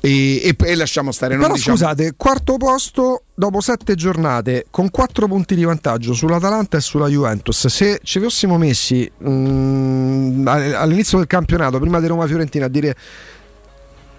E, 0.00 0.40
e, 0.42 0.56
e 0.58 0.74
lasciamo 0.76 1.10
stare. 1.12 1.34
Non 1.34 1.42
Però 1.42 1.54
diciamo- 1.54 1.76
scusate, 1.76 2.14
quarto 2.16 2.56
posto 2.56 3.24
dopo 3.34 3.60
sette 3.60 3.94
giornate 3.94 4.66
con 4.70 4.90
quattro 4.90 5.26
punti 5.26 5.54
di 5.54 5.64
vantaggio 5.64 6.12
sull'Atalanta 6.12 6.76
e 6.76 6.80
sulla 6.80 7.08
Juventus. 7.08 7.66
Se 7.66 8.00
ci 8.02 8.20
fossimo 8.20 8.58
messi 8.58 9.10
mm, 9.24 10.46
all'inizio 10.46 11.18
del 11.18 11.26
campionato, 11.26 11.78
prima 11.78 12.00
di 12.00 12.06
Roma 12.06 12.26
Fiorentina, 12.26 12.66
a 12.66 12.68
dire 12.68 12.96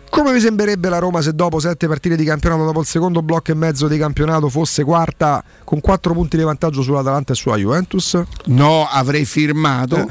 come 0.10 0.34
vi 0.34 0.40
sembrerebbe 0.40 0.90
la 0.90 0.98
Roma 0.98 1.22
se 1.22 1.34
dopo 1.34 1.60
sette 1.60 1.88
partite 1.88 2.16
di 2.16 2.24
campionato, 2.24 2.66
dopo 2.66 2.80
il 2.80 2.88
secondo 2.88 3.22
blocco 3.22 3.52
e 3.52 3.54
mezzo 3.56 3.88
di 3.88 3.98
campionato, 3.98 4.50
fosse 4.50 4.84
quarta 4.84 5.44
con 5.64 5.80
quattro 5.80 6.14
punti 6.14 6.36
di 6.36 6.44
vantaggio 6.44 6.82
sull'Atalanta 6.82 7.34
e 7.34 7.36
sulla 7.36 7.58
Juventus? 7.58 8.20
No, 8.46 8.88
avrei 8.90 9.24
firmato. 9.26 9.98
Eh. 9.98 10.08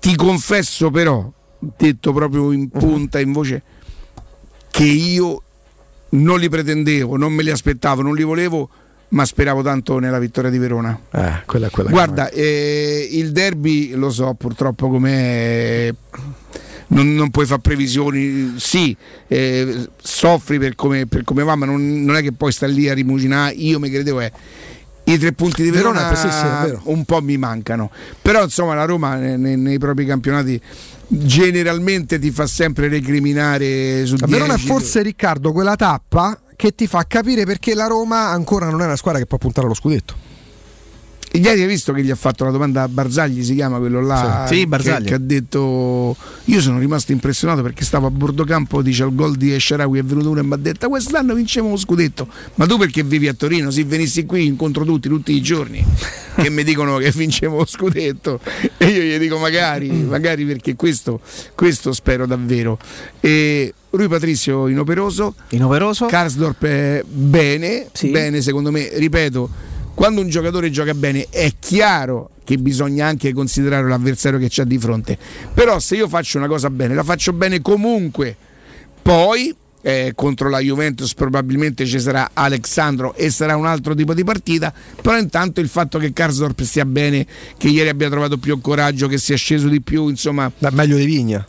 Ti 0.00 0.16
confesso 0.16 0.90
però, 0.90 1.30
detto 1.58 2.12
proprio 2.12 2.50
in 2.52 2.68
punta, 2.70 3.20
in 3.20 3.32
voce, 3.32 3.62
che 4.70 4.84
io 4.84 5.42
non 6.10 6.38
li 6.38 6.48
pretendevo, 6.48 7.16
non 7.16 7.32
me 7.32 7.42
li 7.42 7.50
aspettavo, 7.50 8.02
non 8.02 8.14
li 8.14 8.22
volevo, 8.22 8.68
ma 9.08 9.24
speravo 9.24 9.62
tanto 9.62 9.98
nella 9.98 10.18
vittoria 10.18 10.50
di 10.50 10.58
Verona. 10.58 10.98
Eh, 11.12 11.42
quella 11.46 11.68
quella 11.68 11.90
Guarda, 11.90 12.30
eh, 12.30 13.08
il 13.10 13.32
derby 13.32 13.92
lo 13.94 14.10
so 14.10 14.34
purtroppo 14.34 14.88
com'è. 14.88 15.94
Non, 16.92 17.14
non 17.14 17.30
puoi 17.30 17.46
fare 17.46 17.60
previsioni, 17.60 18.54
sì, 18.56 18.96
eh, 19.28 19.88
soffri 19.96 20.58
per 20.58 20.74
come, 20.74 21.06
per 21.06 21.22
come 21.22 21.44
va, 21.44 21.54
ma 21.54 21.64
non, 21.64 22.02
non 22.02 22.16
è 22.16 22.22
che 22.22 22.32
poi 22.32 22.50
sta 22.50 22.66
lì 22.66 22.88
a 22.88 22.94
rimuginare. 22.94 23.54
Io 23.54 23.78
mi 23.78 23.90
credevo 23.90 24.18
è. 24.18 24.32
I 25.04 25.18
tre 25.18 25.32
punti 25.32 25.62
di 25.62 25.70
Verona, 25.70 26.08
Verona, 26.08 26.16
sì, 26.16 26.28
sì, 26.28 26.78
un 26.84 27.04
po' 27.04 27.20
mi 27.22 27.36
mancano. 27.36 27.90
Però 28.20 28.42
insomma 28.42 28.74
la 28.74 28.84
Roma 28.84 29.14
ne- 29.16 29.36
ne- 29.36 29.56
nei 29.56 29.78
propri 29.78 30.04
campionati 30.04 30.60
generalmente 31.12 32.18
ti 32.18 32.30
fa 32.30 32.46
sempre 32.46 32.88
recriminare 32.88 34.06
su 34.06 34.14
Verona 34.16 34.54
è 34.54 34.56
10. 34.56 34.66
forse 34.66 35.02
Riccardo 35.02 35.50
quella 35.50 35.74
tappa 35.74 36.38
che 36.54 36.74
ti 36.74 36.86
fa 36.86 37.04
capire 37.06 37.44
perché 37.44 37.74
la 37.74 37.86
Roma 37.86 38.28
ancora 38.28 38.70
non 38.70 38.80
è 38.80 38.84
una 38.84 38.96
squadra 38.96 39.20
che 39.20 39.26
può 39.26 39.38
puntare 39.38 39.66
allo 39.66 39.74
scudetto. 39.74 40.14
Ieri 41.32 41.60
hai 41.60 41.66
visto 41.68 41.92
che 41.92 42.02
gli 42.02 42.10
ha 42.10 42.16
fatto 42.16 42.42
la 42.44 42.50
domanda 42.50 42.82
a 42.82 42.88
Barzagli, 42.88 43.44
si 43.44 43.54
chiama 43.54 43.78
quello 43.78 44.00
là? 44.02 44.46
Sì. 44.48 44.54
Sì, 44.54 44.60
che- 44.62 44.66
Barzagli. 44.66 45.04
Che, 45.06 45.14
ha 45.14 45.18
detto. 45.18 46.16
Io 46.46 46.60
sono 46.60 46.80
rimasto 46.80 47.12
impressionato 47.12 47.62
perché 47.62 47.84
stavo 47.84 48.08
a 48.08 48.10
bordo 48.10 48.42
campo, 48.44 48.82
dice 48.82 49.04
al 49.04 49.14
gol 49.14 49.36
di 49.36 49.52
Esharawi, 49.52 50.00
è 50.00 50.02
venuto 50.02 50.30
uno 50.30 50.40
e 50.40 50.42
mi 50.42 50.54
ha 50.54 50.56
detto 50.56 50.88
quest'anno 50.88 51.34
vinciamo 51.34 51.68
lo 51.68 51.76
scudetto. 51.76 52.26
Ma 52.56 52.66
tu 52.66 52.76
perché 52.78 53.04
vivi 53.04 53.28
a 53.28 53.34
Torino? 53.34 53.70
Se 53.70 53.84
venissi 53.84 54.26
qui 54.26 54.44
incontro 54.46 54.84
tutti, 54.84 55.08
tutti 55.08 55.32
i 55.32 55.40
giorni, 55.40 55.84
che 56.34 56.50
mi 56.50 56.64
dicono 56.64 56.96
che 56.96 57.12
vinciamo 57.14 57.58
lo 57.58 57.66
scudetto. 57.66 58.40
E 58.76 58.86
io 58.86 59.02
gli 59.02 59.18
dico 59.20 59.38
magari, 59.38 59.88
magari 59.90 60.44
perché 60.44 60.74
questo, 60.74 61.20
questo 61.54 61.92
spero 61.92 62.26
davvero. 62.26 62.76
E 63.20 63.72
Rui 63.90 64.08
Patrizio 64.08 64.66
inoperoso, 64.66 65.34
Inoperoso? 65.50 66.06
Karsdorp 66.06 67.04
bene, 67.04 67.86
Sì. 67.92 68.08
bene 68.08 68.40
secondo 68.42 68.72
me, 68.72 68.88
ripeto, 68.94 69.50
quando 69.94 70.20
un 70.20 70.28
giocatore 70.28 70.70
gioca 70.70 70.94
bene 70.94 71.26
è 71.30 71.52
chiaro 71.58 72.30
che 72.44 72.58
bisogna 72.58 73.06
anche 73.06 73.32
considerare 73.32 73.86
l'avversario 73.86 74.38
che 74.38 74.48
c'ha 74.48 74.64
di 74.64 74.78
fronte, 74.78 75.16
però 75.54 75.78
se 75.78 75.96
io 75.96 76.08
faccio 76.08 76.38
una 76.38 76.48
cosa 76.48 76.70
bene, 76.70 76.94
la 76.94 77.04
faccio 77.04 77.32
bene 77.32 77.60
comunque, 77.60 78.34
poi 79.02 79.54
eh, 79.82 80.12
contro 80.14 80.48
la 80.48 80.58
Juventus 80.58 81.14
probabilmente 81.14 81.86
ci 81.86 82.00
sarà 82.00 82.30
Alexandro 82.32 83.14
e 83.14 83.30
sarà 83.30 83.56
un 83.56 83.66
altro 83.66 83.94
tipo 83.94 84.14
di 84.14 84.24
partita, 84.24 84.72
però 85.00 85.18
intanto 85.18 85.60
il 85.60 85.68
fatto 85.68 85.98
che 85.98 86.12
Karsdorp 86.12 86.62
stia 86.62 86.84
bene, 86.84 87.26
che 87.56 87.68
ieri 87.68 87.88
abbia 87.88 88.10
trovato 88.10 88.36
più 88.38 88.60
coraggio, 88.60 89.06
che 89.06 89.18
sia 89.18 89.36
sceso 89.36 89.68
di 89.68 89.80
più, 89.80 90.08
insomma, 90.08 90.50
Da 90.58 90.70
meglio 90.70 90.96
di 90.96 91.04
Vigna. 91.04 91.46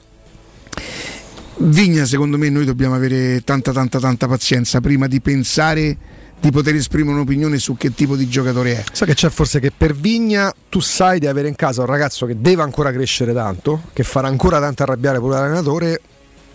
Vigna, 1.57 2.05
secondo 2.05 2.37
me, 2.37 2.49
noi 2.49 2.65
dobbiamo 2.65 2.95
avere 2.95 3.41
tanta, 3.43 3.71
tanta, 3.71 3.99
tanta 3.99 4.27
pazienza 4.27 4.81
prima 4.81 5.07
di 5.07 5.21
pensare 5.21 5.97
di 6.41 6.49
poter 6.51 6.73
esprimere 6.75 7.13
un'opinione 7.13 7.59
su 7.59 7.77
che 7.77 7.93
tipo 7.93 8.15
di 8.15 8.27
giocatore 8.27 8.77
è. 8.77 8.83
Sai 8.91 9.07
che 9.07 9.13
c'è 9.13 9.29
forse 9.29 9.59
che 9.59 9.71
per 9.75 9.93
Vigna 9.95 10.51
tu 10.69 10.79
sai 10.79 11.19
di 11.19 11.27
avere 11.27 11.47
in 11.47 11.55
casa 11.55 11.81
un 11.81 11.87
ragazzo 11.87 12.25
che 12.25 12.35
deve 12.41 12.63
ancora 12.63 12.91
crescere 12.91 13.31
tanto, 13.31 13.83
che 13.93 14.03
farà 14.03 14.27
ancora 14.27 14.59
tanto 14.59 14.81
arrabbiare 14.83 15.19
pure 15.19 15.35
l'allenatore. 15.35 16.01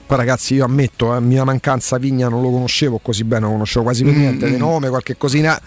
Poi 0.06 0.16
ragazzi 0.16 0.54
io 0.54 0.64
ammetto, 0.64 1.12
a 1.12 1.20
mia 1.20 1.44
mancanza 1.44 1.98
Vigna 1.98 2.28
non 2.28 2.42
lo 2.42 2.50
conoscevo 2.50 2.98
così 2.98 3.24
bene, 3.24 3.42
non 3.42 3.52
conoscevo 3.52 3.84
quasi 3.84 4.02
per 4.04 4.12
Mm, 4.12 4.18
niente, 4.18 4.48
di 4.48 4.54
mm. 4.56 4.58
nome, 4.58 4.88
qualche 4.88 5.16
cosina. 5.16 5.60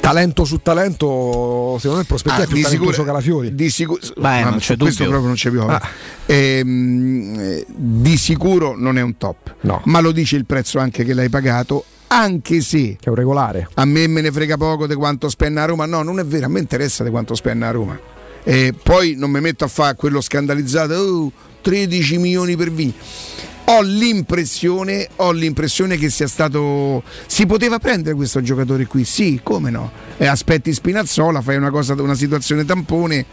Talento 0.00 0.44
su 0.44 0.60
talento, 0.60 1.76
secondo 1.78 1.94
me 1.96 2.00
il 2.00 2.06
prospettiva 2.08 2.42
Ah, 2.42 2.44
è 2.44 2.46
più 2.48 2.56
di 2.56 2.62
talentoso 2.62 2.90
sicuro- 2.90 3.06
Calafiori. 3.06 3.54
Di 3.54 3.70
sicuro, 3.70 4.00
Beh, 4.16 4.42
non 4.42 4.58
c'è 4.58 4.76
questo 4.76 5.04
dubbio. 5.04 5.20
proprio 5.20 5.26
non 5.26 5.34
c'è 5.36 5.50
più. 5.50 5.60
Ah. 5.60 5.80
Ehm, 6.26 7.36
eh, 7.38 7.64
di 7.68 8.16
sicuro 8.16 8.74
non 8.76 8.98
è 8.98 9.00
un 9.00 9.16
top, 9.16 9.54
No. 9.60 9.80
ma 9.84 10.00
lo 10.00 10.10
dice 10.10 10.34
il 10.36 10.44
prezzo 10.44 10.80
anche 10.80 11.04
che 11.04 11.14
l'hai 11.14 11.28
pagato, 11.28 11.84
anche 12.12 12.60
se 12.60 12.96
Che 13.00 13.06
è 13.06 13.08
un 13.08 13.14
regolare. 13.14 13.68
a 13.74 13.84
me 13.84 14.06
me 14.06 14.20
ne 14.20 14.30
frega 14.30 14.56
poco 14.56 14.86
di 14.86 14.94
quanto 14.94 15.28
spende 15.28 15.60
a 15.60 15.64
Roma. 15.64 15.86
No, 15.86 16.02
non 16.02 16.18
è 16.18 16.24
vero, 16.24 16.46
a 16.46 16.48
me 16.48 16.60
interessa 16.60 17.02
di 17.04 17.10
quanto 17.10 17.34
spende 17.34 17.64
a 17.64 17.70
Roma. 17.70 17.98
E 18.44 18.74
poi 18.80 19.14
non 19.16 19.30
mi 19.30 19.40
metto 19.40 19.64
a 19.64 19.68
fare 19.68 19.94
quello 19.96 20.20
scandalizzato, 20.20 20.94
oh, 20.94 21.32
13 21.62 22.18
milioni 22.18 22.56
per 22.56 22.70
Vigna. 22.70 22.92
Ho 23.66 23.80
l'impressione, 23.82 25.08
ho 25.16 25.30
l'impressione 25.30 25.96
che 25.96 26.10
sia 26.10 26.26
stato. 26.26 27.02
Si 27.26 27.46
poteva 27.46 27.78
prendere 27.78 28.14
questo 28.16 28.42
giocatore 28.42 28.86
qui? 28.86 29.04
Sì, 29.04 29.40
come 29.42 29.70
no? 29.70 29.90
E 30.16 30.26
aspetti 30.26 30.72
Spinazzola, 30.72 31.40
fai 31.40 31.56
una 31.56 31.70
cosa, 31.70 31.94
una 31.94 32.14
situazione 32.16 32.64
tampone. 32.64 33.24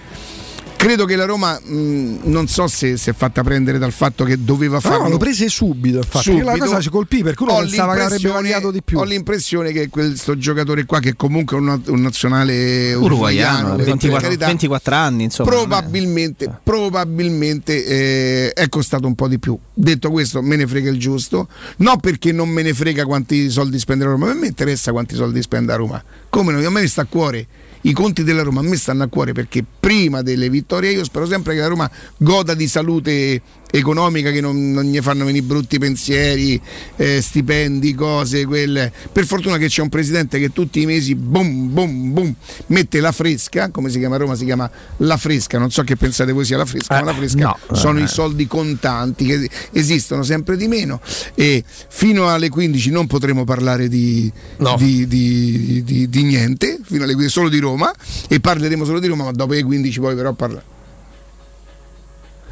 Credo 0.80 1.04
che 1.04 1.18
la 1.18 1.26
Roma 1.26 1.60
mh, 1.62 2.20
non 2.24 2.48
so 2.48 2.66
se 2.70 2.96
si 2.96 3.10
è 3.10 3.14
fatta 3.14 3.44
prendere 3.44 3.78
dal 3.80 3.92
fatto 3.92 4.24
che 4.24 4.42
doveva 4.42 4.76
No, 4.76 4.80
farlo 4.80 5.10
lo 5.10 5.18
prese 5.18 5.50
subito, 5.50 5.98
infatti. 5.98 6.24
subito. 6.32 6.46
La 6.46 6.58
cosa 6.58 6.80
ci 6.80 6.90
colpì 6.90 7.22
perché 7.22 7.44
uno 7.44 7.52
Ho 7.52 7.60
pensava 7.60 7.96
che 7.96 8.00
avrebbe 8.00 8.16
l'impressione- 8.16 8.42
variato 8.50 8.72
di 8.72 8.82
più. 8.82 8.98
Ho 8.98 9.04
l'impressione 9.04 9.72
che 9.74 9.90
questo 9.90 10.38
giocatore 10.38 10.86
qua, 10.86 11.00
che 11.02 11.16
comunque 11.18 11.58
è 11.58 11.60
un, 11.60 11.82
un 11.86 12.02
nazionale 12.02 12.94
Uruguaiano, 12.94 13.76
per 13.76 13.86
24, 13.88 14.22
carità, 14.28 14.46
24 14.46 14.96
anni, 14.96 15.24
insomma. 15.26 15.50
non 15.52 15.60
è- 15.60 15.66
probabilmente, 15.68 16.60
probabilmente 16.64 17.86
eh, 17.86 18.54
è 18.54 18.70
costato 18.70 19.06
un 19.06 19.16
po' 19.16 19.28
di 19.28 19.38
più. 19.38 19.60
Detto 19.74 20.10
questo, 20.12 20.42
me 20.42 20.56
ne 20.56 20.66
frega 20.66 20.90
il 20.90 20.98
giusto. 20.98 21.50
No 21.78 21.98
perché 21.98 22.32
non 22.32 22.48
me 22.48 22.62
ne 22.62 22.74
frega 22.74 23.04
quanti 23.04 23.50
soldi 23.50 23.80
spende 23.80 24.06
la 24.06 24.12
Roma, 24.12 24.28
ma 24.28 24.32
a 24.32 24.36
me 24.36 24.48
interessa 24.48 24.92
quanti 24.94 25.16
soldi 25.16 25.42
spende 25.42 25.72
la 25.74 25.78
Roma. 25.78 26.02
Come 26.30 26.54
no? 26.54 26.66
A 26.66 26.70
me 26.72 26.88
sta 26.88 27.02
a 27.02 27.06
cuore. 27.06 27.48
I 27.82 27.94
conti 27.94 28.24
della 28.24 28.44
Roma 28.44 28.60
a 28.60 28.64
me 28.64 28.76
stanno 28.76 29.04
a 29.04 29.08
cuore 29.08 29.32
perché 29.32 29.64
prima 29.80 30.22
delle 30.22 30.50
vittorie 30.50 30.92
io 30.92 31.04
spero 31.04 31.26
sempre 31.26 31.54
che 31.54 31.62
la 31.62 31.68
Roma 31.68 31.90
goda 32.18 32.54
di 32.54 32.68
salute 32.68 33.42
economica, 33.72 34.32
che 34.32 34.42
non, 34.42 34.72
non 34.72 34.84
gli 34.86 35.00
fanno 35.00 35.26
venire 35.26 35.44
brutti 35.46 35.78
pensieri, 35.80 36.60
eh, 36.96 37.22
stipendi, 37.22 37.94
cose, 37.94 38.46
quelle. 38.46 38.92
Per 39.12 39.26
fortuna 39.26 39.58
che 39.58 39.68
c'è 39.68 39.82
un 39.82 39.90
presidente 39.90 40.40
che 40.40 40.52
tutti 40.52 40.82
i 40.82 40.86
mesi 40.86 41.16
boom, 41.16 41.72
boom, 41.72 42.14
boom, 42.14 42.36
mette 42.68 43.00
la 43.00 43.12
fresca, 43.12 43.70
come 43.70 43.90
si 43.90 44.00
chiama 44.00 44.16
a 44.16 44.20
Roma? 44.20 44.36
Si 44.36 44.46
chiama 44.46 44.70
la 44.98 45.18
fresca, 45.18 45.58
non 45.60 45.70
so 45.72 45.84
che 45.84 45.96
pensate 45.96 46.32
voi 46.32 46.46
sia 46.46 46.58
la 46.58 46.66
fresca, 46.66 46.98
Eh, 46.98 47.04
ma 47.04 47.12
la 47.12 47.18
fresca 47.18 47.58
no. 47.68 47.76
sono 47.76 48.00
Eh. 48.00 48.04
i 48.04 48.08
soldi 48.08 48.48
contanti 48.48 49.26
che 49.26 49.50
esistono 49.72 50.24
sempre 50.24 50.58
di 50.58 50.68
meno 50.68 51.00
e 51.36 51.64
fino 51.90 52.30
alle 52.30 52.50
15 52.50 52.90
non 52.90 53.08
potremo 53.08 53.44
parlare 53.44 53.88
di, 53.88 54.32
No. 54.58 54.76
di, 54.78 55.08
di- 55.08 56.08
di- 56.10 56.24
niente, 56.24 56.80
fino 56.84 57.04
alle 57.04 57.14
15 57.14 57.32
solo 57.34 57.50
di 57.50 57.60
Roma 57.60 57.92
e 58.28 58.40
parleremo 58.40 58.84
solo 58.86 59.00
di 59.00 59.08
Roma, 59.08 59.24
ma 59.26 59.32
dopo 59.32 59.54
le 59.54 59.64
15 59.64 60.00
poi 60.00 60.16
però 60.16 60.34
parla. 60.34 60.62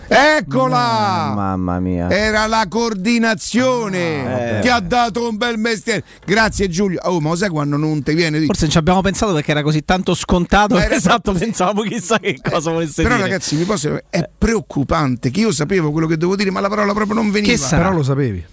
Eccola! 0.09 1.33
Mamma 1.35 1.79
mia. 1.79 2.09
Era 2.09 2.45
la 2.47 2.65
coordinazione 2.69 4.57
Eh. 4.57 4.61
che 4.61 4.69
ha 4.69 4.79
dato 4.79 5.27
un 5.27 5.35
bel 5.37 5.57
mestiere. 5.57 6.03
Grazie 6.25 6.69
Giulio. 6.69 6.99
Oh, 7.03 7.19
ma 7.19 7.29
lo 7.29 7.35
sai 7.35 7.49
quando 7.49 7.75
non 7.77 8.01
ti 8.03 8.13
viene 8.13 8.39
di... 8.39 8.45
Forse 8.45 8.63
non 8.63 8.71
ci 8.71 8.77
abbiamo 8.77 9.01
pensato 9.01 9.33
perché 9.33 9.51
era 9.51 9.61
così 9.61 9.83
tanto 9.83 10.13
scontato. 10.15 10.77
Era 10.77 10.95
esatto, 10.95 11.33
pensavamo 11.33 11.81
chissà 11.81 12.19
che 12.19 12.39
cosa 12.41 12.71
volesse 12.71 13.03
Però 13.03 13.15
dire. 13.15 13.27
ragazzi, 13.27 13.55
mi 13.55 13.63
posso... 13.65 13.99
è 14.09 14.29
preoccupante 14.37 15.29
che 15.29 15.41
io 15.41 15.51
sapevo 15.51 15.91
quello 15.91 16.07
che 16.07 16.15
dovevo 16.15 16.35
dire, 16.37 16.51
ma 16.51 16.59
la 16.61 16.69
parola 16.69 16.93
proprio 16.93 17.15
non 17.15 17.29
veniva. 17.29 17.51
Che 17.53 17.59
sarà? 17.59 17.83
Però 17.83 17.95
lo 17.95 18.03
sapevi. 18.03 18.45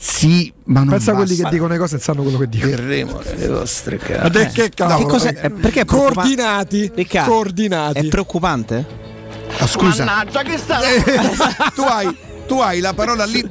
Sì, 0.00 0.52
ma 0.66 0.80
non 0.80 0.90
Pensa 0.90 1.10
a 1.10 1.14
quelli 1.14 1.30
basta. 1.30 1.44
che 1.44 1.50
dicono 1.50 1.72
le 1.72 1.78
cose 1.78 1.96
e 1.96 1.98
sanno 1.98 2.22
quello 2.22 2.38
che 2.38 2.48
dicono. 2.48 2.70
Verremo 2.70 3.20
nelle 3.24 3.48
vostre 3.48 3.96
case. 3.98 4.20
Ma 4.38 4.46
che 4.46 4.70
cavolo? 4.72 5.16
Che? 5.18 5.28
Eh, 5.28 5.50
perché 5.50 5.80
è 5.80 5.84
preoccupa- 5.84 6.12
Coordinati. 6.14 6.92
Riccardo, 6.94 7.30
Coordinati. 7.32 7.98
È 7.98 8.08
preoccupante? 8.08 8.86
Ah, 9.58 9.66
scusa. 9.66 10.04
tu, 11.74 11.82
hai, 11.82 12.16
tu 12.46 12.58
hai 12.60 12.80
la 12.80 12.92
parola 12.94 13.24
lì 13.24 13.42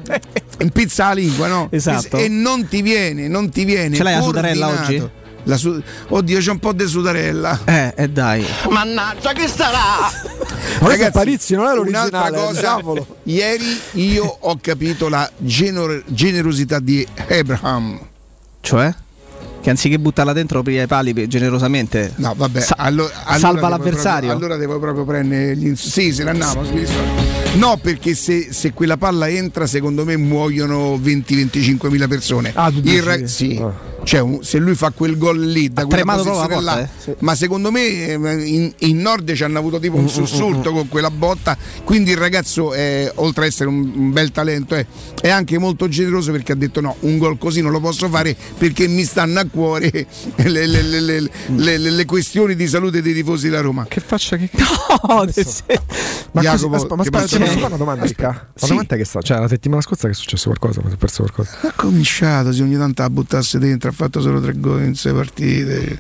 in 0.60 0.70
pizza 0.70 1.08
la 1.08 1.14
lingua, 1.14 1.48
no? 1.48 1.68
Esatto. 1.72 2.18
E 2.18 2.28
non 2.28 2.68
ti 2.68 2.82
viene, 2.82 3.28
non 3.28 3.50
ti 3.50 3.66
viene. 3.66 3.96
Ce 3.96 4.04
l'hai 4.04 4.16
la 4.16 4.22
sudarella 4.22 4.68
oggi? 4.68 5.10
La 5.44 5.56
su- 5.56 5.82
Oddio, 6.10 6.40
c'è 6.40 6.52
un 6.52 6.60
po' 6.60 6.74
di 6.74 6.86
sudarella. 6.86 7.62
Eh, 7.64 7.94
e 7.96 8.10
dai. 8.10 8.46
Mannaggia 8.70 9.32
che 9.32 9.48
sarà! 9.48 10.12
Ma 10.80 10.86
questo 10.86 11.06
è 11.06 11.12
Parizzi, 11.12 11.56
non 11.56 11.68
è 11.68 11.72
un'altra 11.72 12.28
l'originale. 12.30 12.38
cosa. 12.38 12.60
Diavolo. 12.60 13.08
Ieri 13.24 13.82
io 13.94 14.26
ho 14.42 14.58
capito 14.60 15.08
la 15.08 15.30
genor- 15.38 16.04
generosità 16.08 16.80
di 16.80 17.08
Abraham. 17.30 17.98
Cioè? 18.60 18.94
Che 19.68 19.74
anziché 19.74 20.00
buttarla 20.00 20.32
dentro 20.32 20.62
prima 20.64 20.84
i 20.84 20.88
pali 20.88 21.28
generosamente. 21.28 22.14
No, 22.16 22.34
vabbè, 22.38 22.62
sa- 22.62 22.76
allo- 22.78 23.12
allora 23.26 23.38
salva 23.38 23.68
l'avversario. 23.68 24.30
proprio- 24.30 24.32
allora 24.32 24.56
devo 24.56 24.80
proprio 24.80 25.04
prendere 25.04 25.58
gli 25.58 25.66
ins- 25.68 25.90
Sì, 25.90 26.14
se 26.14 26.24
ne 26.24 26.32
dispiace. 26.32 26.88
No, 27.56 27.76
perché 27.76 28.16
se, 28.16 28.48
se 28.54 28.72
quella 28.72 28.96
palla 28.96 29.28
entra, 29.28 29.68
secondo 29.68 30.06
me 30.06 30.16
muoiono 30.16 30.96
20-25 30.98 31.90
mila 31.90 32.08
persone. 32.08 32.54
Ah, 32.56 32.70
tu 32.72 32.78
Il 32.78 32.82
dici? 32.84 33.00
ra- 33.02 33.28
sì. 33.28 33.60
Ah. 33.62 33.97
Cioè, 34.08 34.22
un- 34.22 34.42
se 34.42 34.58
lui 34.58 34.74
fa 34.74 34.92
quel 34.92 35.18
gol 35.18 35.38
lì 35.38 35.68
da 35.70 35.82
Ha 35.82 35.86
quella 35.86 36.04
posizione 36.16 36.62
là, 36.62 36.74
porta, 36.76 37.12
eh? 37.12 37.16
ma 37.20 37.36
secondo 37.36 37.72
me 37.72 37.82
eh, 38.08 38.14
in, 38.14 38.74
in 38.78 38.98
nord 39.02 39.34
ci 39.34 39.44
hanno 39.44 39.60
avuto 39.60 39.80
tipo 39.80 39.98
un 39.98 40.08
sussulto 40.08 40.72
con 40.72 40.88
quella 40.88 41.12
botta. 41.12 41.58
Quindi 41.84 42.12
il 42.12 42.18
ragazzo, 42.18 42.72
è, 42.74 43.12
oltre 43.16 43.44
ad 43.46 43.52
essere 43.52 43.68
un, 43.68 43.92
un 43.94 44.12
bel 44.14 44.32
talento, 44.32 44.76
è, 44.76 44.86
è 45.22 45.28
anche 45.30 45.58
molto 45.58 45.90
generoso 45.90 46.32
perché 46.32 46.54
ha 46.54 46.56
detto: 46.56 46.80
no, 46.80 46.96
un 47.02 47.18
gol 47.18 47.38
così 47.38 47.60
non 47.62 47.72
lo 47.72 47.82
posso 47.82 48.08
fare 48.08 48.34
perché 48.58 48.88
mi 48.88 49.04
stanno 49.04 49.42
a 49.42 49.46
cuore 49.52 49.92
le, 50.36 50.66
le- 50.66 50.66
le- 50.68 51.00
le- 51.02 51.20
le- 51.20 51.78
le- 51.78 51.90
le 51.92 52.06
questioni 52.06 52.56
di 52.56 52.66
salute 52.68 53.02
dei 53.02 53.14
tifosi 53.14 53.50
della 53.50 53.60
Roma. 53.62 53.86
Che 53.90 54.00
faccia 54.00 54.38
che 54.38 54.50
No, 54.54 55.26
de- 55.30 55.34
se- 55.44 55.64
Ma, 56.32 56.42
Jacopo, 56.42 56.70
così, 56.70 56.84
aspa- 56.84 56.96
ma 56.96 57.02
aspetta, 57.02 57.28
fare 57.46 57.66
una 57.66 57.76
domanda? 57.78 58.04
Ma 58.18 58.48
Sì. 58.56 58.68
domanda 58.70 58.96
che 58.96 59.04
sta? 59.04 59.22
Cioè, 59.22 59.40
la 59.40 59.48
settimana 59.50 59.82
scorsa 59.82 60.08
che 60.08 60.14
è 60.14 60.16
successo 60.16 60.46
qualcosa? 60.56 60.82
Si 60.88 60.94
è 60.94 60.98
perso 60.98 61.24
qualcosa? 61.24 61.58
Ha 61.68 61.74
cominciato, 61.76 62.54
se 62.54 62.62
ogni 62.62 62.78
tanto 62.78 63.02
la 63.02 63.10
buttasse 63.10 63.60
dentro, 63.60 63.92
fatto 63.98 64.22
solo 64.22 64.40
tre 64.40 64.54
gol 64.56 64.84
in 64.84 64.94
sei 64.96 65.12
partite. 65.14 65.98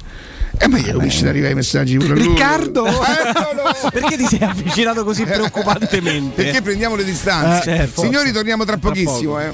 E 0.60 0.67
ma 0.67 0.77
gli 0.77 0.91
cominci 0.91 1.21
ad 1.21 1.29
arrivare 1.29 1.53
i 1.53 1.55
messaggi 1.55 1.97
pure. 1.97 2.13
Riccardo! 2.13 2.86
Eccolo! 2.86 3.63
Perché 3.91 4.17
ti 4.17 4.25
sei 4.25 4.39
avvicinato 4.41 5.03
così 5.03 5.23
preoccupantemente? 5.25 6.43
Perché 6.43 6.62
prendiamo 6.62 6.95
le 6.95 7.03
distanze. 7.03 7.71
Eh, 7.71 7.77
certo. 7.77 8.01
Signori, 8.01 8.31
torniamo 8.31 8.65
tra 8.65 8.77
pochissimo. 8.77 9.33
poco. 9.33 9.53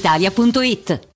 brispalitalia.it. 0.00 1.09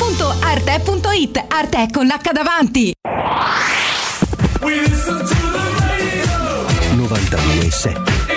www.arte.it 0.00 1.44
Arte 1.48 1.88
con 1.92 2.06
l'H 2.06 2.32
davanti. 2.32 2.92
92.7 6.96 8.29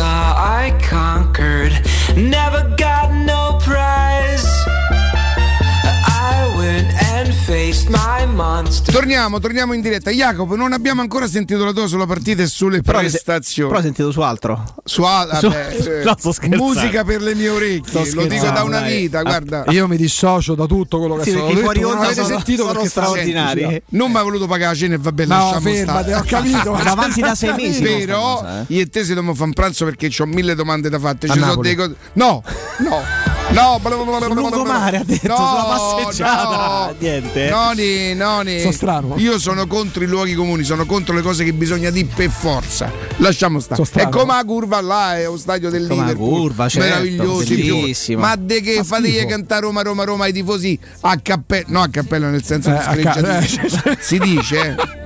I 0.00 0.29
Torniamo, 8.90 9.38
torniamo 9.38 9.72
in 9.72 9.80
diretta. 9.80 10.10
Jacopo, 10.10 10.56
non 10.56 10.72
abbiamo 10.72 11.00
ancora 11.00 11.28
sentito 11.28 11.64
la 11.64 11.72
tua 11.72 11.86
sulla 11.86 12.06
partita 12.06 12.42
e 12.42 12.46
sulle 12.46 12.82
Però, 12.82 12.98
prestazioni. 12.98 13.68
però 13.68 13.80
ho 13.80 13.84
sentito 13.84 14.10
su 14.10 14.20
altro. 14.20 14.74
Su, 14.84 15.02
vabbè, 15.02 15.36
Su- 15.38 15.50
cioè, 15.82 16.02
No, 16.04 16.16
scherzando. 16.18 16.56
musica 16.56 17.04
per 17.04 17.22
le 17.22 17.34
mie 17.36 17.48
orecchie, 17.50 18.04
Sto 18.04 18.20
lo 18.20 18.26
dico 18.26 18.50
da 18.50 18.62
una 18.64 18.80
dai. 18.80 18.96
vita, 19.02 19.22
guarda. 19.22 19.64
Io 19.68 19.86
mi 19.86 19.96
dissocio 19.96 20.54
da 20.56 20.66
tutto 20.66 20.98
quello 20.98 21.16
che 21.16 21.22
Sì, 21.22 21.30
i 21.30 21.34
detto. 21.34 21.56
fuori 21.60 21.80
non 21.80 21.98
avete 21.98 22.14
sono- 22.14 22.26
sentito 22.26 22.66
sono 22.66 22.84
straordinari. 22.84 23.60
sentito. 23.60 23.82
Non 23.90 24.10
mi 24.10 24.16
ha 24.18 24.22
voluto 24.22 24.46
pagare 24.46 24.72
la 24.72 24.78
cena 24.78 24.94
e 24.94 24.98
vabbè, 24.98 25.24
No, 25.26 25.36
lasciamo 25.36 25.60
fermate, 25.60 26.10
stare. 26.10 26.14
ho 26.14 26.24
capito. 26.26 26.70
Va 26.82 26.90
avanti 26.90 27.20
da 27.20 27.34
sei 27.36 27.54
mesi. 27.54 27.82
Però 27.82 28.36
cosa, 28.38 28.60
eh. 28.62 28.64
io 28.74 28.80
e 28.82 28.86
te 28.88 29.00
se 29.02 29.08
dobbiamo 29.14 29.34
fare 29.34 29.46
un 29.46 29.52
pranzo 29.54 29.84
perché 29.84 30.10
ho 30.18 30.26
mille 30.26 30.54
domande 30.56 30.88
da 30.88 30.98
fare. 30.98 31.16
Ci 31.20 31.28
sono 31.28 31.56
dei 31.56 31.74
cose. 31.76 31.94
No, 32.14 32.42
no. 32.78 33.02
No, 33.52 33.80
Sul 33.82 34.34
lungomare 34.34 34.98
ha 34.98 35.04
detto, 35.04 35.34
sulla 35.34 35.76
passeggiata. 35.76 36.94
Niente. 36.98 37.48
Noni, 37.50 38.14
noni. 38.14 38.60
Sono 38.60 38.72
strano. 38.72 39.14
Io 39.18 39.38
sono 39.38 39.66
contro 39.66 40.04
i 40.04 40.06
luoghi 40.06 40.34
comuni, 40.34 40.62
sono 40.62 40.86
contro 40.86 41.14
le 41.14 41.20
cose 41.22 41.42
che 41.44 41.52
bisogna 41.52 41.90
dire 41.90 42.08
per 42.14 42.30
forza. 42.30 42.90
Lasciamo 43.16 43.58
stare. 43.58 43.82
È 43.92 44.08
come 44.08 44.34
la 44.34 44.44
curva 44.44 44.80
là, 44.80 45.16
è 45.18 45.26
un 45.26 45.38
stadio 45.38 45.68
del 45.68 45.86
Come 45.88 46.00
Liverpool. 46.02 46.28
curva, 46.40 46.68
certo, 46.68 46.88
meraviglioso. 46.88 48.18
Ma 48.18 48.36
de 48.36 48.60
che 48.60 48.74
Fa 48.76 48.84
fate 48.84 49.08
schifo. 49.08 49.26
cantare 49.26 49.60
Roma, 49.62 49.82
Roma, 49.82 50.04
Roma 50.04 50.24
ai 50.24 50.32
tifosi 50.32 50.78
a 51.00 51.18
cappello? 51.20 51.64
No, 51.68 51.82
a 51.82 51.88
cappello 51.88 52.28
nel 52.28 52.44
senso 52.44 52.70
Eh, 52.70 52.96
di 52.96 53.02
a 53.06 53.12
ca- 53.12 53.38
eh, 53.40 53.96
Si 54.00 54.18
dice, 54.18 54.60
eh. 54.76 54.99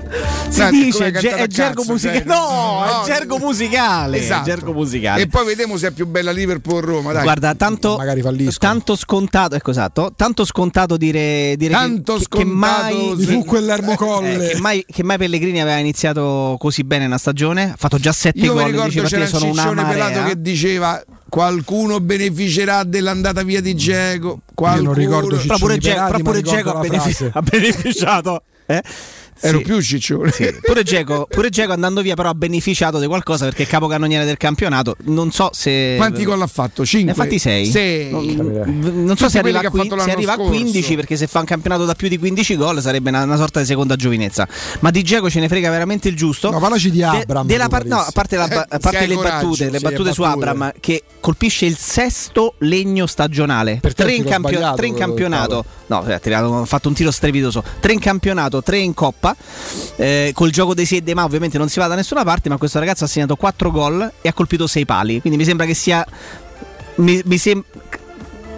Si 0.49 0.61
No, 0.61 0.71
dice 0.71 1.11
ge- 1.13 1.35
è 1.35 1.47
gergo 1.47 1.81
cazzo, 1.81 1.93
musicale. 1.93 2.19
cioè, 2.19 2.27
no, 2.27 2.85
è 2.85 3.05
gergo 3.07 3.39
musicale. 3.39 4.19
Esatto. 4.19 4.45
Gergo 4.45 4.73
musicale. 4.73 5.23
E 5.23 5.27
poi 5.27 5.45
vediamo 5.47 5.77
se 5.77 5.89
è 5.89 5.91
più 5.91 6.07
bella 6.07 6.31
Liverpool 6.31 6.77
o 6.77 6.81
Roma. 6.87 7.13
Dai. 7.13 7.23
Guarda, 7.23 7.55
tanto, 7.55 7.99
tanto 8.59 8.97
scontato, 8.97 9.55
ecco 9.57 9.71
esatto, 9.71 10.13
tanto 10.17 10.45
scontato 10.45 10.97
dire, 10.97 11.55
dire 11.57 11.73
Tanto 11.73 12.15
che, 12.17 12.23
scontato, 12.25 12.87
che 12.89 12.95
mai, 12.95 13.15
sì. 13.19 13.27
Fu 13.27 13.45
quell'ermo 13.45 13.97
colle. 13.97 14.51
eh, 14.51 14.55
che, 14.55 14.61
mai, 14.61 14.85
che 14.89 15.03
mai 15.03 15.19
Pellegrini 15.19 15.61
aveva 15.61 15.79
iniziato 15.79 16.57
così 16.59 16.85
bene 16.85 17.07
una 17.07 17.19
stagione, 17.19 17.73
ha 17.73 17.77
fatto 17.77 17.99
già 17.99 18.13
sette 18.13 18.39
Io 18.39 18.53
mi 18.55 18.61
gol 18.61 18.69
in 18.69 18.75
ricordo 18.91 18.91
10 19.01 19.07
c'era 19.15 19.47
un 19.47 19.55
ciccione 19.55 19.85
pelato 19.85 20.23
che 20.25 20.41
diceva 20.41 21.03
qualcuno 21.29 21.99
beneficerà 22.01 22.85
dell'andata 22.85 23.43
via 23.43 23.61
di 23.61 23.75
Geco. 23.75 24.29
Io 24.29 24.41
Qualcuno... 24.55 24.85
non 24.91 24.95
ricordo 24.95 25.37
Però 25.37 25.59
pure, 25.59 25.75
Ciccioni 25.75 25.79
Ge- 25.79 25.91
pelati, 25.91 26.11
però 26.13 26.23
pure 26.23 26.41
Dzeko 26.43 26.71
ha, 26.71 26.81
benefic- 26.81 27.31
ha 27.35 27.43
beneficiato. 27.43 28.43
Eh? 28.67 28.83
Ero 29.41 29.59
Sì. 29.59 29.65
più 29.65 29.81
ciccione. 29.83 30.31
Sì, 30.31 30.55
pure 30.63 30.83
Geco, 30.83 31.27
pure 31.31 31.49
Dzeko 31.51 31.73
andando 31.73 32.01
via 32.03 32.15
però 32.15 32.29
ha 32.31 32.35
beneficiato 32.35 32.99
di 32.99 33.07
qualcosa 33.07 33.45
perché 33.45 33.65
è 33.65 33.67
capocannoniere 33.67 34.25
del 34.25 34.37
campionato. 34.37 34.97
Non 35.05 35.31
so 35.33 35.51
se 35.53 35.95
Quanti 35.97 36.25
gol 36.25 36.41
ha 36.43 36.47
fatto? 36.47 36.85
5? 36.85 37.05
Ne 37.05 37.11
ha 37.11 37.23
fatti 37.23 37.39
6. 37.39 37.67
Sei. 37.67 38.11
Non, 38.11 39.05
non 39.05 39.17
so 39.17 39.29
se 39.29 39.39
arriva, 39.39 39.61
a, 39.61 39.69
qui- 39.71 39.89
se 39.89 40.11
arriva 40.11 40.33
a 40.33 40.37
scorso. 40.37 40.51
15 40.51 40.95
perché 40.97 41.17
se 41.17 41.27
fa 41.27 41.41
un 41.41 41.45
campionato 41.47 41.85
da 41.85 41.95
più 41.95 42.09
di 42.09 42.19
15 42.19 42.57
gol 42.57 42.81
sarebbe 42.81 43.11
una, 43.11 43.23
una 43.25 43.37
sorta 43.37 43.61
di 43.61 43.67
seconda 43.67 43.97
giovinezza. 43.97 44.47
Ma 44.81 44.91
di 44.91 45.03
Geco 45.03 45.29
ce 45.31 45.41
ne 45.41 45.49
frega 45.49 45.71
veramente 45.71 46.09
il 46.09 46.17
giusto. 46.17 46.51
No, 46.51 46.59
parlaci 46.61 46.91
di 46.91 46.99
De- 46.99 47.05
Abram, 47.05 47.47
della 47.47 47.65
tu, 47.65 47.71
par- 47.71 47.85
no, 47.87 47.99
a 47.99 48.11
parte, 48.13 48.37
la- 48.37 48.45
a 48.45 48.47
Eh, 48.47 48.79
parte 48.79 48.91
se 48.91 48.97
hai 48.99 49.07
le 49.09 49.15
coraggio, 49.15 49.35
battute, 49.49 49.71
le 49.71 49.79
battute 49.81 50.13
su 50.13 50.23
battute. 50.23 50.49
Abram 50.49 50.73
che 50.81 51.03
colpisce 51.21 51.67
il 51.67 51.77
sesto 51.77 52.55
legno 52.59 53.07
stagionale. 53.07 53.79
Per 53.81 53.95
tre 53.95 54.13
in, 54.15 54.25
campio- 54.25 54.75
tre 54.75 54.87
in 54.87 54.95
campionato. 54.95 55.65
No, 55.87 55.99
ha 56.07 56.19
tirato- 56.19 56.61
ha 56.61 56.65
fatto 56.65 56.89
un 56.89 56.95
tiro 56.95 57.11
strepitoso. 57.11 57.63
Tre 57.81 57.93
in 57.93 57.99
campionato, 58.01 58.63
tre 58.63 58.79
in 58.79 58.95
coppa. 58.95 59.24
Coppa, 59.25 59.37
eh, 59.97 60.33
col 60.35 60.51
gioco 60.51 60.75
dei 60.75 60.85
sedde, 60.85 61.15
ma 61.15 61.25
ovviamente 61.25 61.57
non 61.57 61.69
si 61.71 61.79
va 61.79 61.87
da 61.87 61.95
nessuna 61.95 62.23
parte, 62.25 62.51
ma 62.51 62.59
questo 62.59 62.79
ragazzo 62.79 63.05
ha 63.05 63.07
segnato 63.07 63.37
4 63.37 63.71
gol 63.71 64.13
e 64.21 64.29
ha 64.29 64.33
colpito 64.35 64.67
6 64.67 64.85
pali, 64.85 65.21
quindi 65.21 65.39
mi 65.39 65.45
sembra 65.47 65.65
che 65.65 65.75
sia... 65.75 66.07
Mi, 66.97 67.21
mi 67.25 67.39
sem- 67.39 67.65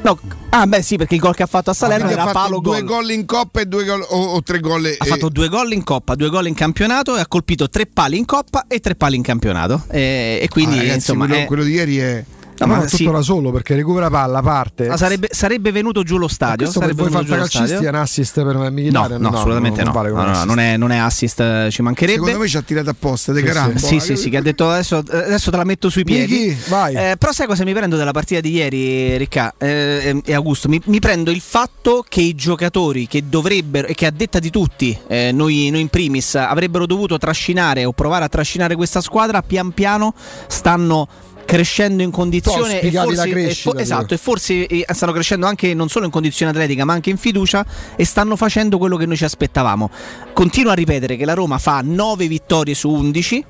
No, 0.02 0.18
ah 0.50 0.66
beh 0.66 0.82
sì, 0.82 0.96
perché 0.96 1.14
il 1.14 1.20
gol 1.20 1.34
che 1.34 1.42
ha 1.42 1.46
fatto 1.46 1.70
a 1.70 1.72
Salerno 1.72 2.04
Quindi 2.04 2.20
era 2.20 2.30
ha 2.30 2.32
fatto 2.32 2.48
palo 2.48 2.60
due 2.60 2.82
gol. 2.82 3.00
gol 3.02 3.10
in 3.10 3.24
coppa 3.26 3.60
e 3.60 3.66
due 3.66 3.84
gol 3.84 4.04
o, 4.08 4.24
o 4.34 4.42
tre 4.42 4.60
gol. 4.60 4.94
Ha 4.98 5.04
fatto 5.04 5.28
due 5.30 5.48
gol 5.48 5.72
in 5.72 5.82
coppa, 5.82 6.14
due 6.14 6.28
gol 6.28 6.46
in 6.46 6.54
campionato 6.54 7.16
e 7.16 7.20
ha 7.20 7.26
colpito 7.26 7.68
tre 7.68 7.86
pali 7.86 8.16
in 8.18 8.24
coppa 8.24 8.66
e 8.68 8.78
tre 8.78 8.94
pali 8.94 9.16
in 9.16 9.22
campionato. 9.22 9.84
E, 9.90 10.38
e 10.42 10.48
quindi 10.48 10.74
Ah, 10.76 10.80
ragazzi, 10.80 10.96
insomma 10.96 11.26
quello, 11.26 11.40
è- 11.42 11.46
quello 11.46 11.62
di 11.64 11.72
ieri 11.72 11.98
è. 11.98 12.24
No, 12.58 12.66
ma 12.66 12.76
ma 12.76 12.84
tutto 12.84 12.96
sì. 12.96 13.10
da 13.10 13.20
solo 13.20 13.52
perché 13.52 13.74
recupera 13.74 14.08
palla, 14.08 14.40
parte. 14.40 14.88
Ma 14.88 14.96
sarebbe, 14.96 15.28
sarebbe 15.30 15.72
venuto 15.72 16.02
giù 16.02 16.16
lo 16.16 16.28
stadio. 16.28 16.56
Questo 16.56 16.80
per 16.80 16.94
sarebbe 16.94 17.02
voi 17.08 17.12
lo 17.12 17.18
fantacalcisti 17.18 17.84
è 17.84 17.88
un 17.88 17.94
assist 17.94 18.42
per 18.42 18.54
No, 18.56 18.70
militare? 18.70 19.18
no, 19.18 19.28
assolutamente 19.28 19.82
no. 19.84 19.92
vale 19.92 20.10
No, 20.10 20.24
no, 20.24 20.44
non, 20.44 20.58
è, 20.58 20.76
non 20.76 20.92
è 20.92 20.96
assist, 20.96 21.40
eh, 21.40 21.68
ci 21.70 21.82
mancherebbe. 21.82 22.18
Secondo 22.18 22.38
me 22.38 22.48
ci 22.48 22.56
ha 22.56 22.62
tirato 22.62 22.90
apposta, 22.90 23.32
De 23.32 23.40
Sì, 23.40 23.46
Carambo. 23.46 23.78
Sì, 23.78 24.00
sì, 24.00 24.16
sì, 24.16 24.30
che 24.30 24.38
ha 24.38 24.42
detto 24.42 24.70
adesso, 24.70 24.96
adesso 24.96 25.50
te 25.50 25.56
la 25.56 25.64
metto 25.64 25.90
sui 25.90 26.04
piedi. 26.04 26.32
Michi, 26.32 26.56
vai. 26.68 26.94
Eh, 26.94 27.16
però 27.18 27.32
sai 27.32 27.46
cosa 27.46 27.64
mi 27.64 27.74
prendo 27.74 27.96
della 27.96 28.12
partita 28.12 28.40
di 28.40 28.50
ieri, 28.52 29.16
Ricca 29.16 29.54
eh, 29.58 30.22
e 30.24 30.34
Augusto? 30.34 30.68
Mi, 30.68 30.80
mi 30.86 30.98
prendo 30.98 31.30
il 31.30 31.40
fatto 31.40 32.04
che 32.08 32.20
i 32.20 32.34
giocatori 32.34 33.06
che 33.06 33.24
dovrebbero, 33.28 33.86
e 33.86 33.94
che 33.94 34.06
a 34.06 34.10
detta 34.10 34.38
di 34.38 34.50
tutti, 34.50 34.96
eh, 35.08 35.30
noi, 35.32 35.68
noi 35.70 35.82
in 35.82 35.88
primis, 35.88 36.34
avrebbero 36.36 36.86
dovuto 36.86 37.18
trascinare 37.18 37.84
o 37.84 37.92
provare 37.92 38.24
a 38.24 38.28
trascinare 38.28 38.74
questa 38.76 39.00
squadra, 39.00 39.42
pian 39.42 39.72
piano 39.72 40.14
stanno 40.46 41.08
crescendo 41.46 42.02
in 42.02 42.10
condizione 42.10 42.80
e 42.80 42.90
forse, 42.90 43.28
e 43.28 43.30
crescita, 43.30 43.70
fo- 43.70 43.78
esatto, 43.78 44.12
e 44.14 44.16
forse 44.18 44.66
eh, 44.66 44.84
stanno 44.92 45.12
crescendo 45.12 45.46
anche 45.46 45.72
non 45.72 45.88
solo 45.88 46.04
in 46.04 46.10
condizione 46.10 46.50
atletica 46.50 46.84
ma 46.84 46.92
anche 46.92 47.08
in 47.08 47.16
fiducia 47.16 47.64
e 47.96 48.04
stanno 48.04 48.36
facendo 48.36 48.76
quello 48.76 48.96
che 48.98 49.06
noi 49.06 49.16
ci 49.16 49.24
aspettavamo. 49.24 49.88
Continuo 50.34 50.72
a 50.72 50.74
ripetere 50.74 51.16
che 51.16 51.24
la 51.24 51.34
Roma 51.34 51.56
fa 51.58 51.80
9 51.82 52.26
vittorie 52.26 52.74
su 52.74 52.90
11 52.90 53.44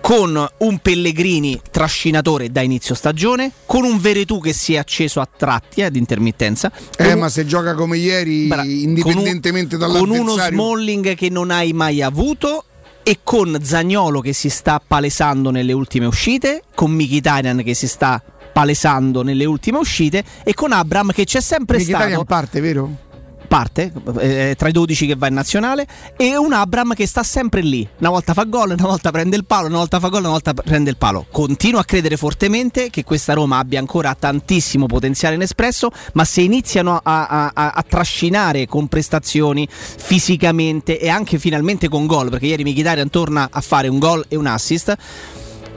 con 0.00 0.48
un 0.58 0.78
Pellegrini 0.78 1.60
trascinatore 1.72 2.50
da 2.52 2.60
inizio 2.60 2.94
stagione, 2.94 3.50
con 3.66 3.82
un 3.84 3.98
Veretù 3.98 4.40
che 4.40 4.52
si 4.52 4.74
è 4.74 4.78
acceso 4.78 5.20
a 5.20 5.28
tratti 5.36 5.80
eh, 5.80 5.84
ad 5.84 5.96
intermittenza. 5.96 6.70
Eh, 6.96 7.12
un- 7.14 7.18
ma 7.18 7.28
se 7.28 7.44
gioca 7.44 7.74
come 7.74 7.98
ieri, 7.98 8.46
Bra- 8.46 8.62
indipendentemente 8.64 9.74
un- 9.74 9.80
con 9.82 9.90
uno 9.90 10.06
dall'avversario. 10.12 10.56
Smalling 10.58 11.14
che 11.14 11.28
non 11.30 11.50
hai 11.50 11.72
mai 11.72 12.00
avuto 12.00 12.64
e 13.08 13.20
con 13.24 13.58
Zagnolo 13.62 14.20
che 14.20 14.34
si 14.34 14.50
sta 14.50 14.82
palesando 14.86 15.50
nelle 15.50 15.72
ultime 15.72 16.04
uscite, 16.04 16.64
con 16.74 16.90
Mkhitaryan 16.90 17.62
che 17.62 17.72
si 17.72 17.88
sta 17.88 18.22
palesando 18.52 19.22
nelle 19.22 19.46
ultime 19.46 19.78
uscite 19.78 20.22
e 20.44 20.52
con 20.52 20.72
Abram 20.72 21.12
che 21.12 21.24
c'è 21.24 21.40
sempre 21.40 21.78
Mkhitaryan 21.78 22.10
stato 22.10 22.24
parte, 22.26 22.60
vero? 22.60 23.06
Parte 23.48 23.92
eh, 24.18 24.54
tra 24.56 24.68
i 24.68 24.72
12 24.72 25.06
che 25.06 25.16
va 25.16 25.26
in 25.26 25.34
nazionale 25.34 25.86
e 26.16 26.36
un 26.36 26.52
Abram 26.52 26.94
che 26.94 27.06
sta 27.06 27.22
sempre 27.22 27.62
lì. 27.62 27.88
Una 27.98 28.10
volta 28.10 28.34
fa 28.34 28.44
gol, 28.44 28.74
una 28.78 28.86
volta 28.86 29.10
prende 29.10 29.36
il 29.36 29.44
palo 29.44 29.66
una 29.66 29.78
volta 29.78 29.98
fa 29.98 30.08
gol, 30.08 30.20
una 30.20 30.30
volta 30.30 30.54
prende 30.54 30.90
il 30.90 30.96
palo. 30.96 31.26
Continuo 31.30 31.80
a 31.80 31.84
credere 31.84 32.16
fortemente 32.16 32.90
che 32.90 33.02
questa 33.02 33.32
Roma 33.32 33.58
abbia 33.58 33.78
ancora 33.80 34.14
tantissimo 34.14 34.86
potenziale 34.86 35.34
inespresso 35.34 35.90
ma 36.12 36.24
se 36.24 36.42
iniziano 36.42 37.00
a, 37.02 37.26
a- 37.26 37.50
a- 37.54 37.70
a 37.74 37.84
trascinare 37.88 38.66
con 38.66 38.86
prestazioni 38.88 39.66
fisicamente 39.70 40.98
e 40.98 41.08
anche 41.08 41.38
finalmente 41.38 41.88
con 41.88 42.06
gol 42.06 42.28
perché 42.28 42.46
ieri 42.46 42.64
Mkhitaryan 42.64 43.10
torna 43.10 43.48
a 43.50 43.60
fare 43.60 43.88
un 43.88 43.98
gol 43.98 44.24
e 44.28 44.36
un 44.36 44.46
assist 44.46 44.94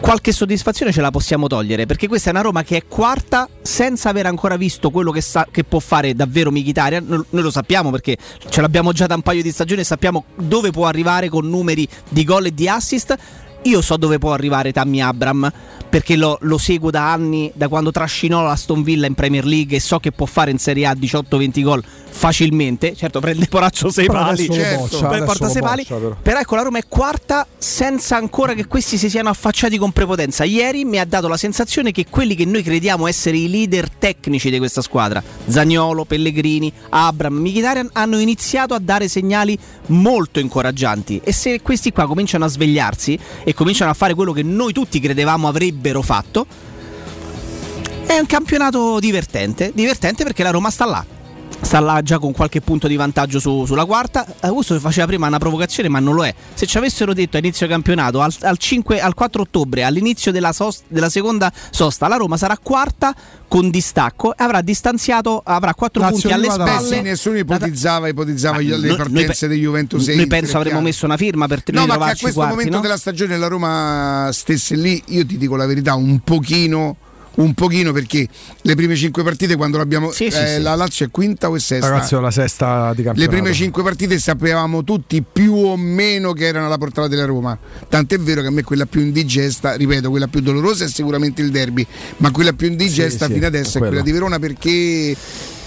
qualche 0.01 0.31
soddisfazione 0.31 0.91
ce 0.91 0.99
la 0.99 1.11
possiamo 1.11 1.47
togliere 1.47 1.85
perché 1.85 2.07
questa 2.07 2.29
è 2.29 2.33
una 2.33 2.41
Roma 2.41 2.63
che 2.63 2.75
è 2.75 2.87
quarta 2.87 3.47
senza 3.61 4.09
aver 4.09 4.25
ancora 4.25 4.57
visto 4.57 4.89
quello 4.89 5.11
che, 5.11 5.21
sa- 5.21 5.47
che 5.49 5.63
può 5.63 5.79
fare 5.79 6.15
davvero 6.15 6.49
noi, 6.49 7.23
noi 7.29 7.43
lo 7.43 7.51
sappiamo 7.51 7.91
perché 7.91 8.17
ce 8.49 8.61
l'abbiamo 8.61 8.91
già 8.93 9.05
da 9.05 9.15
un 9.15 9.21
paio 9.21 9.43
di 9.43 9.51
stagioni 9.51 9.81
e 9.81 9.83
sappiamo 9.83 10.25
dove 10.35 10.71
può 10.71 10.87
arrivare 10.87 11.29
con 11.29 11.47
numeri 11.47 11.87
di 12.09 12.23
gol 12.23 12.47
e 12.47 12.53
di 12.53 12.67
assist 12.67 13.15
io 13.63 13.81
so 13.81 13.97
dove 13.97 14.17
può 14.17 14.33
arrivare 14.33 14.71
Tammy 14.71 15.01
Abram 15.01 15.51
perché 15.91 16.15
lo, 16.15 16.37
lo 16.41 16.57
seguo 16.57 16.89
da 16.89 17.11
anni, 17.11 17.51
da 17.53 17.67
quando 17.67 17.91
trascinò 17.91 18.41
la 18.41 18.51
Aston 18.51 18.81
Villa 18.81 19.07
in 19.07 19.13
Premier 19.13 19.45
League 19.45 19.75
e 19.75 19.79
so 19.81 19.99
che 19.99 20.13
può 20.13 20.25
fare 20.25 20.49
in 20.49 20.57
Serie 20.57 20.85
A 20.85 20.93
18-20 20.93 21.61
gol 21.63 21.83
facilmente. 22.11 22.95
Certo, 22.95 23.19
prende 23.19 23.47
Poraccio 23.47 23.89
6 23.89 24.05
Però 24.05 24.19
pali, 24.19 24.49
certo, 24.49 24.79
boccia, 24.79 25.23
porta 25.23 25.49
sei 25.49 25.61
pali. 25.61 25.85
però. 25.85 26.15
Però 26.21 26.39
ecco, 26.39 26.55
la 26.55 26.61
Roma 26.61 26.77
è 26.77 26.83
quarta 26.87 27.45
senza 27.57 28.15
ancora 28.15 28.53
che 28.53 28.67
questi 28.67 28.97
si 28.97 29.09
siano 29.09 29.29
affacciati 29.29 29.77
con 29.77 29.91
prepotenza. 29.91 30.43
Ieri 30.45 30.85
mi 30.85 30.99
ha 30.99 31.05
dato 31.05 31.27
la 31.27 31.37
sensazione 31.37 31.91
che 31.91 32.05
quelli 32.09 32.35
che 32.35 32.45
noi 32.45 32.63
crediamo 32.63 33.07
essere 33.07 33.37
i 33.37 33.49
leader 33.49 33.89
tecnici 33.89 34.49
di 34.49 34.59
questa 34.59 34.81
squadra, 34.81 35.21
Zagnolo, 35.47 36.05
Pellegrini, 36.05 36.71
Abram, 36.89 37.33
Mkhitaryan, 37.33 37.89
hanno 37.93 38.19
iniziato 38.19 38.73
a 38.73 38.79
dare 38.79 39.07
segnali 39.07 39.57
molto 39.87 40.39
incoraggianti. 40.39 41.19
E 41.23 41.33
se 41.33 41.61
questi 41.61 41.91
qua 41.91 42.07
cominciano 42.07 42.45
a 42.45 42.47
svegliarsi 42.47 43.19
e 43.51 43.53
cominciano 43.53 43.91
a 43.91 43.93
fare 43.93 44.13
quello 44.13 44.31
che 44.31 44.43
noi 44.43 44.71
tutti 44.71 44.99
credevamo 44.99 45.47
avrebbero 45.47 46.01
fatto, 46.01 46.45
è 48.05 48.17
un 48.17 48.25
campionato 48.25 48.99
divertente, 48.99 49.71
divertente 49.73 50.23
perché 50.23 50.43
la 50.43 50.51
Roma 50.51 50.69
sta 50.69 50.85
là. 50.85 51.05
Sta 51.63 51.79
là 51.79 52.01
già 52.01 52.17
con 52.19 52.33
qualche 52.33 52.59
punto 52.59 52.87
di 52.87 52.95
vantaggio 52.97 53.39
su- 53.39 53.65
sulla 53.65 53.85
quarta. 53.85 54.25
Augusto 54.41 54.77
faceva 54.79 55.05
prima 55.07 55.27
una 55.27 55.37
provocazione, 55.37 55.87
ma 55.87 55.99
non 55.99 56.15
lo 56.15 56.25
è. 56.25 56.33
Se 56.53 56.65
ci 56.65 56.77
avessero 56.77 57.13
detto 57.13 57.37
a 57.37 57.39
inizio 57.39 57.65
campionato, 57.67 58.19
al, 58.19 58.33
al 58.41 58.57
5 58.57 58.99
al 58.99 59.13
4 59.13 59.43
ottobre, 59.43 59.83
all'inizio 59.83 60.31
della, 60.33 60.51
sos- 60.51 60.81
della 60.87 61.09
seconda 61.09 61.49
sosta, 61.69 62.07
la 62.09 62.17
Roma 62.17 62.35
sarà 62.35 62.57
quarta 62.61 63.15
con 63.47 63.69
distacco 63.69 64.33
e 64.35 64.43
avrà 64.43 64.61
distanziato, 64.61 65.41
avrà 65.45 65.73
4 65.73 66.01
Lazio 66.01 66.19
punti 66.29 66.33
alle 66.35 66.49
spalle. 66.51 66.95
sì, 66.95 67.01
nessuno 67.01 67.37
ipotizzava, 67.37 68.07
ipotizzava 68.09 68.55
Ma 68.57 68.61
gli- 68.61 68.71
le 68.73 68.87
noi- 68.87 68.97
partenze 68.97 69.47
noi 69.47 69.55
di 69.55 69.61
Juventus. 69.61 70.05
Noi 70.07 70.15
Inter, 70.23 70.27
penso 70.39 70.57
avremmo 70.57 70.81
messo 70.81 71.05
una 71.05 71.17
firma 71.17 71.47
per 71.47 71.61
No, 71.67 71.85
ma 71.85 71.93
a 71.93 71.97
questo 71.99 72.31
quarti, 72.33 72.53
momento 72.55 72.75
no? 72.75 72.81
della 72.81 72.97
stagione 72.97 73.37
la 73.37 73.47
Roma 73.47 74.29
stesse 74.33 74.75
lì, 74.75 75.01
io 75.09 75.25
ti 75.25 75.37
dico 75.37 75.55
la 75.55 75.67
verità, 75.67 75.93
un 75.95 76.19
pochino. 76.19 76.97
Un 77.33 77.53
pochino 77.53 77.93
perché 77.93 78.27
le 78.61 78.75
prime 78.75 78.95
cinque 78.95 79.23
partite 79.23 79.55
quando 79.55 79.77
l'abbiamo 79.77 80.11
Sì, 80.11 80.29
sì, 80.29 80.37
eh, 80.37 80.55
sì. 80.57 80.61
la 80.61 80.75
Lazio 80.75 81.05
è 81.05 81.09
quinta 81.09 81.49
o 81.49 81.55
è 81.55 81.59
sesta? 81.59 81.87
Ragazzi, 81.87 82.15
ho 82.15 82.19
la 82.19 82.29
sesta 82.29 82.93
di 82.93 83.03
campionato. 83.03 83.19
Le 83.21 83.27
prime 83.41 83.53
cinque 83.55 83.83
partite 83.83 84.19
sapevamo 84.19 84.83
tutti 84.83 85.23
più 85.23 85.53
o 85.55 85.77
meno 85.77 86.33
che 86.33 86.45
erano 86.45 86.65
alla 86.65 86.77
portata 86.77 87.07
della 87.07 87.23
Roma. 87.25 87.57
Tant'è 87.87 88.17
vero 88.19 88.41
che 88.41 88.47
a 88.47 88.51
me 88.51 88.63
quella 88.63 88.85
più 88.85 88.99
indigesta, 89.01 89.75
ripeto, 89.75 90.09
quella 90.09 90.27
più 90.27 90.41
dolorosa 90.41 90.83
è 90.83 90.89
sicuramente 90.89 91.41
il 91.41 91.51
derby, 91.51 91.87
ma 92.17 92.31
quella 92.31 92.51
più 92.53 92.67
indigesta 92.67 93.25
Sì, 93.25 93.31
sì, 93.31 93.33
fino 93.37 93.47
adesso 93.47 93.69
è 93.69 93.79
quella. 93.79 93.87
quella 93.87 94.03
di 94.03 94.11
Verona 94.11 94.37
perché, 94.37 95.15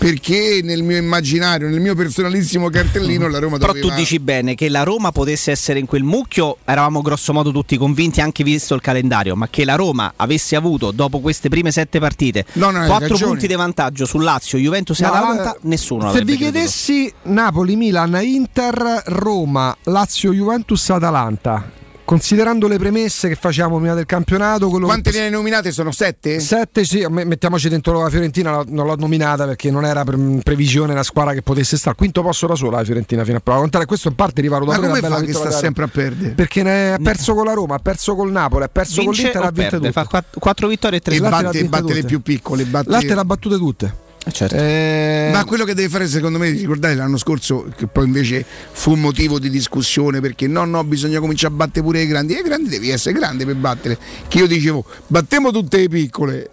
perché 0.05 0.61
nel 0.63 0.83
mio 0.83 0.99
immaginario, 0.99 1.67
nel 1.67 1.81
mio 1.81 1.95
personalissimo 1.95 2.69
cartellino 2.69 3.27
la 3.27 3.39
Roma 3.39 3.57
Però 3.57 3.73
doveva... 3.73 3.89
tu 3.89 3.95
dici 3.95 4.19
bene 4.19 4.55
che 4.55 4.69
la 4.69 4.83
Roma 4.83 5.13
potesse 5.13 5.51
essere 5.51 5.79
in 5.79 5.87
quel 5.87 6.03
mucchio, 6.03 6.59
eravamo 6.67 7.01
grosso 7.01 7.33
modo 7.33 7.51
tutti 7.51 7.79
convinti 7.79 8.21
anche 8.21 8.45
visto 8.45 8.75
il 8.75 8.83
calendario, 8.83 9.35
ma 9.35 9.49
che 9.49 9.65
la 9.65 9.77
Roma 9.77 10.13
avesse 10.17 10.57
avuto 10.57 10.91
dopo 10.91 11.21
queste 11.21 11.49
prime 11.49 11.71
sette 11.71 12.01
partite 12.01 12.45
No, 12.53 12.71
no, 12.71 12.81
hai 12.81 12.87
4 12.87 13.09
ragione. 13.09 13.31
punti 13.31 13.47
di 13.47 13.55
vantaggio 13.55 14.05
su 14.05 14.19
Lazio, 14.19 14.59
Juventus 14.59 15.01
e 15.01 15.05
No, 15.05 15.09
Atalanta, 15.09 15.55
eh, 15.55 15.59
nessuno 15.63 16.13
Se 16.13 16.19
vi 16.19 16.37
creduto. 16.37 16.51
chiedessi 16.51 17.11
Napoli, 17.23 17.75
Milan, 17.75 18.19
Inter, 18.23 19.05
Roma, 19.07 19.75
Lazio, 19.85 20.35
Juventus, 20.35 20.91
Atalanta, 20.91 21.83
considerando 22.05 22.69
le 22.69 22.79
premesse 22.79 23.29
che 23.29 23.35
facciamo 23.35 23.79
prima 23.79 23.95
del 23.95 24.07
campionato, 24.07 24.69
quello 24.69 24.87
Quante 24.87 25.11
che... 25.11 25.19
ne 25.19 25.25
hai 25.25 25.31
nominate? 25.31 25.73
Sono 25.73 25.91
sette? 25.93 26.41
Sette, 26.41 26.85
sì, 26.85 27.05
me- 27.09 27.25
mettiamoci 27.25 27.69
dentro 27.69 28.01
la 28.01 28.09
Fiorentina, 28.11 28.51
la- 28.51 28.65
non 28.67 28.87
l'ho 28.87 28.97
nominata 28.97 29.47
perché 29.47 29.71
non 29.71 29.85
era 29.85 30.05
previsione 30.05 30.93
una 30.93 31.03
squadra 31.03 31.33
che 31.33 31.43
potesse 31.43 31.77
stare. 31.77 31.97
Quinto 31.97 32.23
posto 32.23 32.47
da 32.47 32.55
sola 32.55 32.79
la 32.79 32.85
Fiorentina 32.85 33.25
fino 33.25 33.39
a 33.39 33.41
prova 33.41 33.61
contraria. 33.61 33.87
Questo 33.87 34.09
in 34.09 34.15
parte 34.15 34.41
rivaluta 34.41 34.73
Ma 34.73 34.77
pure 34.79 34.89
come 34.89 35.01
la 35.09 35.17
fa 35.17 35.23
che 35.23 35.33
sta 35.33 35.51
sempre 35.51 35.85
a 35.85 35.89
perdere? 35.89 36.31
Perché 36.35 36.63
ne 36.63 36.93
ha 36.95 36.99
perso 37.03 37.35
con 37.35 37.45
la 37.45 37.53
Roma, 37.53 37.77
ha 37.77 37.81
perso 37.81 38.15
col 38.15 38.31
Napoli, 38.31 38.65
ha 38.65 38.69
perso 38.69 38.97
con 39.03 39.05
Vince 39.13 39.23
l'Inter, 39.23 39.43
o 39.43 39.45
ha 39.45 39.51
vinto 39.51 39.71
perde? 39.71 39.89
tutte. 39.89 39.93
Fa 39.93 40.25
4 40.39 40.69
vittorie 40.69 40.99
e 40.99 41.03
3 41.03 41.15
E 41.15 41.19
L'Atte 41.19 41.35
l'ha 41.35 41.43
batte, 41.43 41.65
batte 41.65 41.95
le 41.95 42.03
più 42.05 42.21
piccole. 42.23 42.65
Batte... 42.65 42.91
L'Atte 42.91 43.15
l'ha 43.15 43.25
battute 43.25 43.57
tutte. 43.57 44.03
Certo. 44.31 44.57
Eh, 44.57 45.31
Ma 45.33 45.45
quello 45.45 45.65
che 45.65 45.75
deve 45.75 45.89
fare 45.89 46.07
secondo 46.09 46.39
me, 46.39 46.51
ricordate 46.51 46.95
l'anno 46.95 47.19
scorso, 47.19 47.67
che 47.77 47.87
poi 47.87 48.07
invece 48.07 48.45
fu 48.73 48.95
motivo 48.95 49.39
di 49.39 49.51
discussione 49.51 50.21
perché 50.21 50.47
no, 50.47 50.65
no, 50.65 50.83
bisogna 50.85 51.21
cominciare 51.21 51.53
a 51.53 51.57
battere 51.57 51.85
pure 51.85 52.03
i 52.03 52.07
grandi. 52.07 52.35
E 52.35 52.41
i 52.41 52.43
grandi 52.43 52.69
devi 52.69 52.91
essere 52.91 53.15
grande 53.15 53.45
per 53.45 53.57
battere. 53.57 53.99
Che 54.27 54.39
io 54.39 54.47
dicevo, 54.47 54.85
battiamo 55.07 55.51
tutte 55.51 55.79
le 55.79 55.89
piccole. 55.89 56.49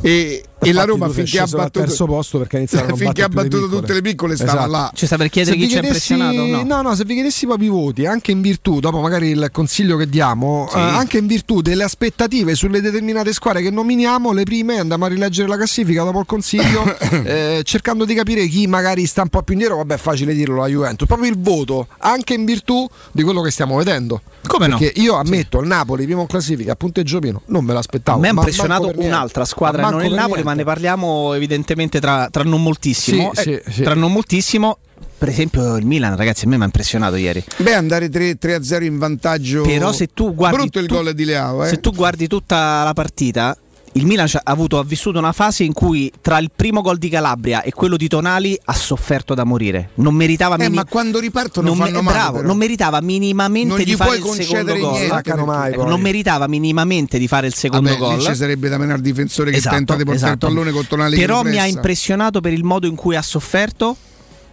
E, 0.00 0.44
e 0.68 0.72
la 0.72 0.84
Roma 0.84 1.08
finché 1.08 1.38
ha 1.40 1.46
battuto 1.46 1.80
terzo 1.80 2.06
posto 2.06 2.38
perché 2.38 2.56
ha 2.56 2.58
iniziato 2.60 2.94
finché 2.96 3.22
ha 3.22 3.28
battuto 3.28 3.68
tutte 3.68 3.92
le 3.94 4.02
piccole 4.02 4.34
stava 4.36 4.52
Esatto. 4.52 4.70
là. 4.70 4.90
Ci 4.94 5.06
sta 5.06 5.16
per 5.16 5.28
chiedere 5.28 5.54
Se 5.56 5.60
chi 5.60 5.66
vi 5.66 5.70
ci 5.72 5.78
ha 5.78 5.80
chiedessi- 5.80 6.12
impressionato? 6.14 6.64
No. 6.64 6.82
no, 6.82 6.94
se 6.94 7.04
vi 7.04 7.14
chiedessi 7.14 7.46
proprio 7.46 7.68
i 7.68 7.70
voti, 7.70 8.06
anche 8.06 8.30
in 8.32 8.40
virtù, 8.40 8.80
dopo 8.80 9.00
magari 9.00 9.28
il 9.30 9.48
consiglio 9.52 9.96
che 9.96 10.08
diamo, 10.08 10.66
Sì. 10.70 10.76
eh, 10.78 10.80
anche 10.80 11.18
in 11.18 11.26
virtù 11.26 11.60
delle 11.60 11.84
aspettative 11.84 12.54
sulle 12.54 12.80
determinate 12.80 13.32
squadre 13.32 13.62
che 13.62 13.70
nominiamo, 13.70 14.32
le 14.32 14.42
prime 14.44 14.78
andiamo 14.78 15.04
a 15.04 15.08
rileggere 15.08 15.48
la 15.48 15.56
classifica 15.56 16.02
dopo 16.04 16.20
il 16.20 16.26
consiglio, 16.26 16.84
eh, 17.24 17.60
cercando 17.64 18.04
di 18.04 18.14
capire 18.14 18.46
chi 18.46 18.66
magari 18.66 19.06
sta 19.06 19.22
un 19.22 19.28
po' 19.28 19.42
più 19.42 19.54
indietro, 19.54 19.76
vabbè 19.78 19.94
è 19.94 19.98
facile 19.98 20.34
dirlo 20.34 20.56
la 20.56 20.66
Juventus, 20.68 21.06
proprio 21.06 21.30
il 21.30 21.38
voto, 21.38 21.86
anche 21.98 22.34
in 22.34 22.44
virtù 22.44 22.88
di 23.12 23.22
quello 23.22 23.40
che 23.42 23.50
stiamo 23.50 23.76
vedendo. 23.76 24.20
Come 24.46 24.66
no? 24.68 24.78
Perché 24.78 25.00
io 25.00 25.14
ammetto, 25.16 25.60
il 25.60 25.66
Napoli, 25.66 26.04
primo 26.04 26.20
in 26.22 26.26
classifica, 26.26 26.72
a 26.72 26.76
punteggio 26.76 27.18
pieno, 27.18 27.42
non 27.46 27.64
me 27.64 27.72
l'aspettavo. 27.72 28.18
A 28.18 28.20
me 28.20 28.28
ha 28.28 28.32
impressionato 28.32 28.92
un'altra 28.96 29.44
squadra, 29.44 29.82
Ma 29.82 29.90
non 29.90 30.04
il 30.04 30.12
Napoli, 30.14 30.42
ma. 30.42 30.55
Ne 30.56 30.64
parliamo 30.64 31.34
evidentemente 31.34 32.00
tra, 32.00 32.28
tra 32.30 32.42
non 32.42 32.62
moltissimo. 32.62 33.30
Sì, 33.34 33.52
Eh, 33.52 33.62
sì, 33.64 33.72
sì. 33.72 33.82
Tra 33.82 33.94
non 33.94 34.10
moltissimo. 34.12 34.78
per 35.18 35.28
esempio 35.28 35.76
il 35.76 35.86
Milan, 35.86 36.16
ragazzi, 36.16 36.44
a 36.44 36.48
me 36.48 36.56
mi 36.56 36.62
ha 36.62 36.66
impressionato 36.66 37.16
ieri. 37.16 37.42
Beh, 37.58 37.74
andare 37.74 38.08
3, 38.08 38.38
3-0 38.38 38.82
in 38.84 38.98
vantaggio. 38.98 39.62
Però 39.62 39.92
se 39.92 40.08
tu 40.12 40.34
guardi 40.34 40.56
Brutto 40.56 40.78
il 40.78 40.86
tu- 40.86 40.94
gol 40.94 41.14
di 41.14 41.24
Leao, 41.24 41.64
eh. 41.64 41.68
Se 41.68 41.80
tu 41.80 41.92
guardi 41.92 42.26
tutta 42.26 42.82
la 42.82 42.92
partita, 42.92 43.56
il 43.96 44.04
Milan 44.06 44.28
ha, 44.30 44.40
avuto, 44.44 44.78
ha 44.78 44.84
vissuto 44.84 45.18
una 45.18 45.32
fase 45.32 45.64
in 45.64 45.72
cui 45.72 46.12
tra 46.20 46.38
il 46.38 46.50
primo 46.54 46.82
gol 46.82 46.98
di 46.98 47.08
Calabria 47.08 47.62
e 47.62 47.72
quello 47.72 47.96
di 47.96 48.08
Tonali 48.08 48.58
ha 48.66 48.74
sofferto 48.74 49.32
da 49.34 49.44
morire. 49.44 49.90
Non 49.94 50.14
meritava 50.14 50.56
Eh, 50.56 50.64
mini- 50.64 50.74
ma 50.76 50.84
quando 50.84 51.18
ripartono 51.18 51.68
non, 51.68 51.76
fanno 51.78 51.98
me- 51.98 52.02
male, 52.02 52.16
bravo, 52.18 52.42
non 52.42 52.56
meritava 52.58 53.00
minimamente 53.00 53.74
Non 53.74 53.84
di 53.84 53.96
fare 53.96 54.16
il 54.16 54.22
secondo 54.22 54.44
concedere 54.46 54.78
gol. 54.78 54.92
niente, 54.92 55.34
mai, 55.44 55.74
poi. 55.74 55.86
non 55.86 56.00
meritava 56.00 56.46
minimamente 56.46 57.18
di 57.18 57.26
fare 57.26 57.46
il 57.46 57.54
secondo 57.54 57.88
Vabbè, 57.88 57.98
gol. 58.00 58.16
lì 58.18 58.24
ci 58.24 58.34
sarebbe 58.34 58.68
da 58.68 58.76
menare 58.76 58.98
il 58.98 59.04
difensore 59.04 59.50
che 59.50 59.56
Esatto, 59.56 59.74
tenta 59.76 59.96
di 59.96 60.04
portare 60.04 60.26
esatto. 60.32 60.46
il 60.46 60.52
pallone 60.52 60.70
con 60.72 60.86
Tonali 60.86 61.16
Però 61.16 61.42
mi 61.42 61.58
ha 61.58 61.66
impressionato 61.66 62.40
per 62.40 62.52
il 62.52 62.64
modo 62.64 62.86
in 62.86 62.94
cui 62.94 63.16
ha 63.16 63.22
sofferto. 63.22 63.96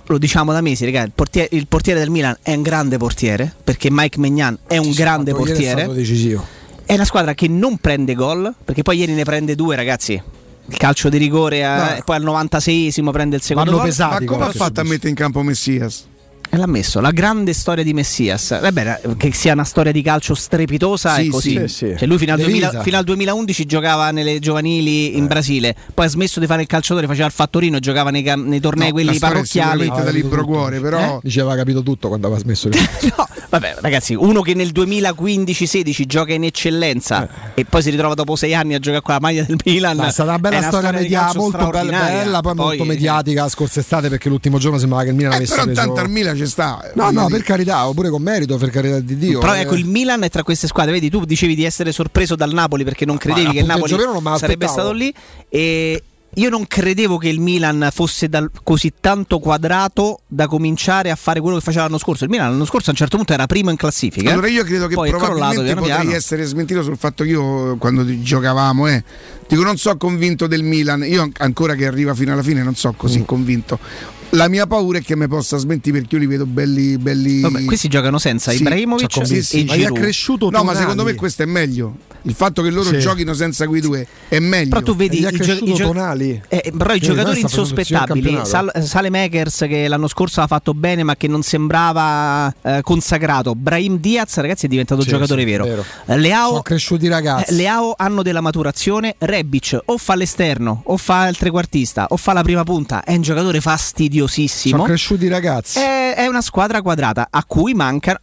Lo 0.08 0.18
diciamo 0.18 0.52
da 0.52 0.60
mesi, 0.62 0.84
ragazzi. 0.84 1.08
Il 1.08 1.14
portiere, 1.16 1.48
il 1.52 1.68
portiere 1.68 2.00
del 2.00 2.10
Milan 2.10 2.38
è 2.42 2.54
un 2.54 2.62
grande 2.62 2.98
portiere. 2.98 3.54
Perché 3.64 3.90
Mike 3.90 4.20
Magnan 4.20 4.58
è 4.68 4.78
un 4.78 4.92
grande 4.92 5.32
ieri 5.32 5.44
È 5.44 5.46
portiere. 5.48 5.80
stato 5.82 5.94
decisivo. 5.94 6.46
È 6.86 6.94
una 6.94 7.06
squadra 7.06 7.34
che 7.34 7.48
non 7.48 7.78
prende 7.78 8.14
gol. 8.14 8.54
Perché 8.64 8.82
poi 8.82 8.98
ieri 8.98 9.14
ne 9.14 9.24
prende 9.24 9.56
due, 9.56 9.76
ragazzi. 9.76 10.22
Il 10.66 10.78
calcio 10.78 11.10
di 11.10 11.18
rigore, 11.18 11.66
a- 11.66 11.78
No. 11.92 11.96
e 11.98 12.02
poi 12.06 12.16
al 12.16 12.24
96esimo 12.24 13.12
prende 13.12 13.36
il 13.36 13.42
secondo 13.42 13.72
Vanno 13.72 13.82
gol. 13.84 13.90
pesati. 13.92 14.26
Ma 14.26 14.32
come 14.32 14.46
ha 14.46 14.52
fatto 14.52 14.80
a 14.80 14.84
mettere 14.84 15.10
in 15.10 15.16
campo 15.16 15.42
Messias? 15.42 16.08
E 16.54 16.58
l'ha 16.58 16.68
messo. 16.68 17.00
La 17.00 17.10
grande 17.10 17.52
storia 17.52 17.84
di 17.84 17.94
Messias. 17.94 18.60
Vabbè, 18.62 19.02
che 19.18 19.34
sia 19.34 19.54
una 19.54 19.64
storia 19.64 19.92
di 19.92 20.04
calcio 20.04 20.36
strepitosa 20.36 21.16
Sì, 21.16 21.26
è 21.26 21.30
così. 21.32 21.50
sì, 21.62 21.68
sì. 21.68 21.96
Cioè 21.98 22.08
lui 22.08 22.20
fino 22.20 22.32
al, 22.34 22.38
De 22.38 22.44
2000 22.44 22.70
Vita. 22.70 22.84
fino 22.84 22.98
al 22.98 23.04
2011 23.06 23.66
giocava 23.66 24.12
nelle 24.12 24.38
giovanili 24.38 25.14
Eh. 25.14 25.18
in 25.18 25.26
Brasile, 25.26 25.76
poi 25.96 26.06
ha 26.06 26.10
smesso 26.10 26.40
di 26.40 26.46
fare 26.46 26.62
il 26.62 26.68
calciatore, 26.68 27.08
faceva 27.08 27.26
il 27.26 27.32
fattorino, 27.32 27.80
giocava 27.80 28.12
nei, 28.12 28.22
nei 28.22 28.60
tornei 28.60 28.90
No, 28.90 28.94
quelli 28.94 29.16
storia 29.16 29.34
parrocchiali. 29.38 29.82
sicuramente 29.82 30.12
da 30.12 30.16
libro 30.16 30.46
cuore, 30.46 30.80
però 30.80 31.20
Diceva 31.24 31.56
capito 31.56 31.82
tutto 31.82 32.08
quando 32.10 32.28
aveva 32.28 32.40
smesso 32.40 32.70
di 32.70 32.78
No, 33.18 33.28
vabbè, 33.50 33.78
ragazzi, 33.82 34.14
uno 34.14 34.42
che 34.42 34.54
nel 34.54 34.70
2015-16 34.72 36.06
gioca 36.06 36.34
in 36.34 36.44
eccellenza 36.44 37.28
e 37.56 37.66
poi 37.66 37.82
si 37.82 37.90
ritrova 37.90 38.14
dopo 38.14 38.36
sei 38.36 38.54
anni 38.54 38.76
a 38.76 38.80
giocare 38.80 39.02
con 39.02 39.14
la 39.16 39.20
maglia 39.20 39.42
del 39.44 39.58
Milan. 39.66 39.96
Ma 39.98 40.08
è 40.08 40.12
stata 40.12 40.30
una 40.30 40.40
bella 40.40 40.60
è 40.60 40.62
storia, 40.62 40.92
di 40.92 40.96
media, 40.98 41.32
molto 41.34 41.70
bella, 41.70 41.98
bella, 42.00 42.42
poi, 42.42 42.54
molto 42.56 42.78
Poi, 42.78 42.88
mediatica 42.88 43.42
la 43.42 43.50
scorsa 43.50 43.80
estate 43.80 44.10
perché 44.10 44.30
l'ultimo 44.30 44.60
giorno 44.60 44.78
sembrava 44.78 45.04
che 45.04 45.10
il 45.10 45.16
Milan 45.16 45.32
Eh, 45.34 45.36
avesse 45.38 45.54
però 45.54 45.66
preso... 45.66 45.80
intanto 45.82 46.02
al 46.02 46.10
Milan 46.12 46.42
ci 46.46 46.52
sta. 46.52 46.92
No, 46.96 47.12
no, 47.12 47.26
dire. 47.28 47.38
per 47.38 47.44
carità, 47.44 47.88
oppure 47.88 48.10
con 48.10 48.22
merito, 48.22 48.58
per 48.58 48.70
carità 48.70 49.00
di 49.00 49.18
Dio. 49.18 49.40
Però 49.40 49.54
eh. 49.56 49.62
ecco, 49.62 49.76
il 49.76 49.86
Milan 49.86 50.24
è 50.24 50.30
tra 50.30 50.44
queste 50.44 50.68
squadre. 50.68 50.92
Vedi, 50.94 51.10
tu 51.10 51.26
dicevi 51.26 51.56
di 51.56 51.64
essere 51.64 51.92
sorpreso 51.92 52.36
dal 52.36 52.54
Napoli 52.54 52.84
perché 52.84 53.06
non 53.06 53.18
credevi 53.18 53.48
Ma 53.48 53.52
che 53.54 53.60
il 53.60 53.66
Napoli 53.66 53.96
sarebbe 54.38 54.68
stato 54.68 54.92
lì. 54.92 55.14
E 55.50 56.04
io 56.36 56.50
non 56.50 56.66
credevo 56.66 57.18
che 57.18 57.28
il 57.30 57.40
Milan 57.40 57.90
fosse 57.94 58.28
dal- 58.28 58.50
così 58.64 58.92
tanto 59.00 59.38
quadrato 59.38 60.22
da 60.26 60.48
cominciare 60.48 61.12
a 61.12 61.16
fare 61.16 61.40
quello 61.40 61.58
che 61.58 61.62
faceva 61.64 61.84
l'anno 61.84 62.00
scorso. 62.00 62.24
Il 62.24 62.32
Milan 62.32 62.50
l'anno 62.50 62.66
scorso 62.66 62.88
a 62.90 62.92
un 62.92 62.98
certo 62.98 63.18
punto 63.18 63.34
era 63.34 63.46
primo 63.46 63.70
in 63.70 63.76
classifica. 63.76 64.32
Allora 64.32 64.48
io 64.48 64.64
credo 64.64 64.88
che 64.88 64.96
Poi 64.96 65.10
probabilmente 65.12 65.76
potrei 65.76 65.84
piano. 65.96 66.12
essere 66.12 66.44
smentito 66.46 66.82
sul 66.82 66.98
fatto 66.98 67.24
che 67.24 67.30
io 67.30 67.78
quando 67.78 68.04
giocavamo, 68.22 68.88
eh, 68.88 69.04
dico 69.48 69.62
non 69.62 69.78
so 69.78 69.96
convinto 69.98 70.48
del 70.48 70.64
Milan, 70.64 71.04
io 71.06 71.22
an- 71.22 71.32
ancora 71.38 71.76
che 71.76 71.86
arriva 71.86 72.16
fino 72.16 72.34
alla 72.34 72.42
fine 72.42 72.64
non 72.64 72.74
so 72.76 72.94
così 72.98 73.20
Mm. 73.20 73.24
convinto. 73.26 73.80
La 74.34 74.48
mia 74.48 74.66
paura 74.66 74.98
è 74.98 75.02
che 75.04 75.16
mi 75.16 75.28
possa 75.28 75.58
smentire 75.58 76.00
perché 76.00 76.16
io 76.16 76.22
li 76.22 76.28
vedo 76.28 76.46
belli 76.48 76.98
belli 76.98 77.42
Vabbè, 77.42 77.66
questi 77.66 77.88
giocano 77.88 78.18
senza 78.18 78.52
Sì, 78.52 78.62
Ibrahimovic 78.62 79.06
ha 79.16 79.20
convinto. 79.20 79.74
e 79.74 79.84
è 79.86 79.92
cresciuto 79.92 80.50
No, 80.50 80.64
ma 80.64 80.74
secondo 80.76 81.04
me 81.04 81.14
questo 81.14 81.44
è 81.44 81.46
meglio. 81.46 81.96
Il 82.26 82.34
fatto 82.34 82.62
che 82.62 82.70
loro 82.70 82.90
Sì. 82.90 83.00
giochino 83.00 83.34
senza 83.34 83.68
quei 83.68 83.82
due 83.82 84.08
è 84.30 84.40
meglio. 84.40 84.70
Però 84.70 84.82
tu 84.82 84.96
vedi 84.96 85.18
i, 85.20 85.28
gio- 85.40 85.54
i 85.66 85.74
gio- 85.74 85.88
Tonali. 85.88 86.42
eh, 86.48 86.72
però 86.76 86.94
i 86.94 87.00
Sì, 87.00 87.06
giocatori 87.08 87.42
insospettabili, 87.42 88.32
il 88.32 88.42
Sal-. 88.46 88.72
Sale 88.82 89.10
Makers 89.10 89.66
che 89.68 89.88
l'anno 89.90 90.08
scorso 90.08 90.40
ha 90.42 90.48
fatto 90.48 90.74
bene 90.74 91.04
ma 91.04 91.16
che 91.18 91.28
non 91.28 91.44
sembrava 91.44 92.54
eh, 92.62 92.80
consacrato, 92.82 93.56
Brahim 93.56 94.00
Diaz 94.00 94.38
ragazzi 94.38 94.66
è 94.66 94.70
diventato 94.70 95.02
Sì, 95.02 95.10
giocatore 95.10 95.42
sì, 95.42 95.48
vero. 95.50 95.64
vero. 95.66 95.86
Eh, 96.06 96.18
Leao 96.18 96.48
Sono 96.50 96.62
cresciuti 96.62 97.08
ragazzi. 97.10 97.52
Eh, 97.52 97.56
Leao 97.56 97.94
hanno 97.98 98.22
della 98.24 98.42
maturazione, 98.42 99.16
Rebic 99.20 99.80
o 99.86 99.98
fa 99.98 100.16
l'esterno, 100.16 100.82
o 100.86 100.96
fa 100.98 101.28
il 101.28 101.38
trequartista, 101.38 102.06
o 102.10 102.16
fa 102.18 102.32
la 102.34 102.42
prima 102.42 102.64
punta, 102.64 103.04
è 103.04 103.14
un 103.16 103.22
giocatore 103.22 103.60
fastidiosissimo. 104.28 104.76
Sono 104.78 104.88
cresciuti 104.88 105.28
ragazzi. 105.28 105.80
È, 105.80 106.16
è 106.16 106.28
una 106.28 106.42
squadra 106.42 106.82
quadrata 106.82 107.28
a 107.30 107.44
cui 107.46 107.74
mancano 107.74 108.18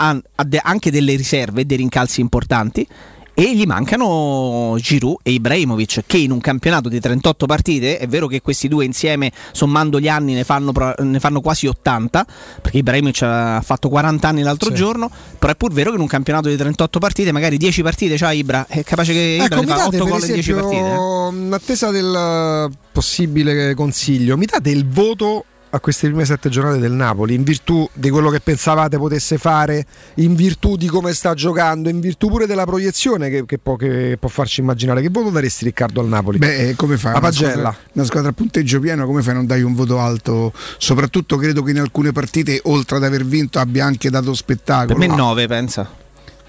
anche 0.63 0.91
delle 0.91 1.15
riserve 1.15 1.63
e 1.63 1.65
dei 1.65 1.77
rincalzi 1.77 2.21
importanti. 2.21 2.87
E 3.33 3.55
gli 3.57 3.65
mancano 3.65 4.77
Giroud 4.79 5.21
e 5.23 5.31
Ibrahimovic 5.31 6.03
che 6.05 6.19
in 6.19 6.31
un 6.31 6.41
campionato 6.41 6.91
di 6.91 7.01
38 7.01 7.47
partite, 7.47 7.97
è 7.97 8.07
vero 8.07 8.27
che 8.27 8.43
questi 8.43 8.69
due 8.69 8.85
insieme 8.85 9.33
sommando 9.53 9.99
gli 9.99 10.09
anni 10.09 10.35
ne 10.35 10.45
fanno, 10.45 10.73
ne 10.99 11.21
fanno 11.21 11.41
quasi 11.41 11.67
80, 11.67 12.27
perché 12.61 12.79
Ibrahimovic 12.79 13.23
ha 13.23 13.63
fatto 13.65 13.89
40 13.89 14.29
anni 14.29 14.43
l'altro 14.43 14.69
Sì. 14.71 14.75
giorno, 14.75 15.11
però 15.39 15.53
è 15.53 15.57
pur 15.57 15.73
vero 15.73 15.89
che 15.89 15.97
in 15.97 16.03
un 16.03 16.09
campionato 16.09 16.51
di 16.51 16.57
38 16.57 16.99
partite, 16.99 17.33
magari 17.33 17.57
10 17.57 17.81
partite 17.83 18.17
c'ha 18.19 18.33
Ibra, 18.33 18.67
è 18.69 18.83
capace 18.83 19.13
che 19.15 19.39
Ibra 19.43 19.59
Ecco, 19.59 19.67
fa 19.69 19.77
date 19.77 19.97
8 19.97 20.05
per 20.05 20.13
gol 20.13 20.21
in 20.21 20.33
10 20.35 20.39
esempio, 20.51 20.63
partite. 20.69 20.91
eh. 20.91 21.47
in 21.47 21.53
attesa 21.55 21.91
del 21.91 22.71
possibile 22.93 23.75
consiglio, 23.75 24.37
mi 24.37 24.45
date 24.45 24.69
il 24.69 24.87
voto 24.87 25.45
a 25.73 25.81
queste 25.81 26.09
prime 26.09 26.25
sette 26.25 26.49
giornate 26.49 26.79
del 26.79 26.93
Napoli, 26.93 27.35
in 27.35 27.43
virtù 27.45 27.89
di 27.93 28.11
quello 28.11 28.31
che 28.31 28.41
pensavate 28.41 28.99
potesse 28.99 29.39
fare, 29.39 29.87
in 30.17 30.35
virtù 30.35 30.77
di 30.77 30.87
come 30.87 31.13
sta 31.13 31.35
giocando, 31.35 31.89
in 31.89 32.01
virtù 32.01 32.29
pure 32.29 32.47
della 32.47 32.65
proiezione 32.65 33.31
che, 33.31 33.47
che 33.47 33.59
può, 33.59 33.77
che 33.77 34.17
può 34.19 34.29
farci 34.29 34.61
immaginare. 34.61 35.01
Che 35.01 35.09
voto 35.11 35.31
daresti 35.31 35.65
Riccardo 35.65 36.01
al 36.01 36.09
Napoli? 36.09 36.39
Beh, 36.39 36.71
eh, 36.71 36.75
come 36.75 36.97
fai? 36.97 37.13
La 37.13 37.19
Una 37.19 37.29
pagella. 37.29 37.51
squadra, 37.53 37.77
una 37.93 38.05
squadra 38.05 38.31
a 38.31 38.33
punteggio 38.33 38.81
pieno, 38.81 39.07
come 39.07 39.23
fai 39.23 39.33
a 39.33 39.37
non 39.37 39.47
dai 39.47 39.63
un 39.63 39.75
voto 39.75 39.99
alto? 40.01 40.53
Soprattutto 40.79 41.37
credo 41.37 41.63
che 41.63 41.71
in 41.71 41.79
alcune 41.79 42.13
partite, 42.13 42.61
oltre 42.65 42.97
ad 42.97 43.05
aver 43.05 43.25
vinto, 43.25 43.59
abbia 43.59 43.85
anche 43.85 44.11
dato 44.11 44.35
spettacolo. 44.35 44.99
Per 44.99 45.09
me 45.09 45.15
9 45.15 45.47
pensa. 45.47 45.89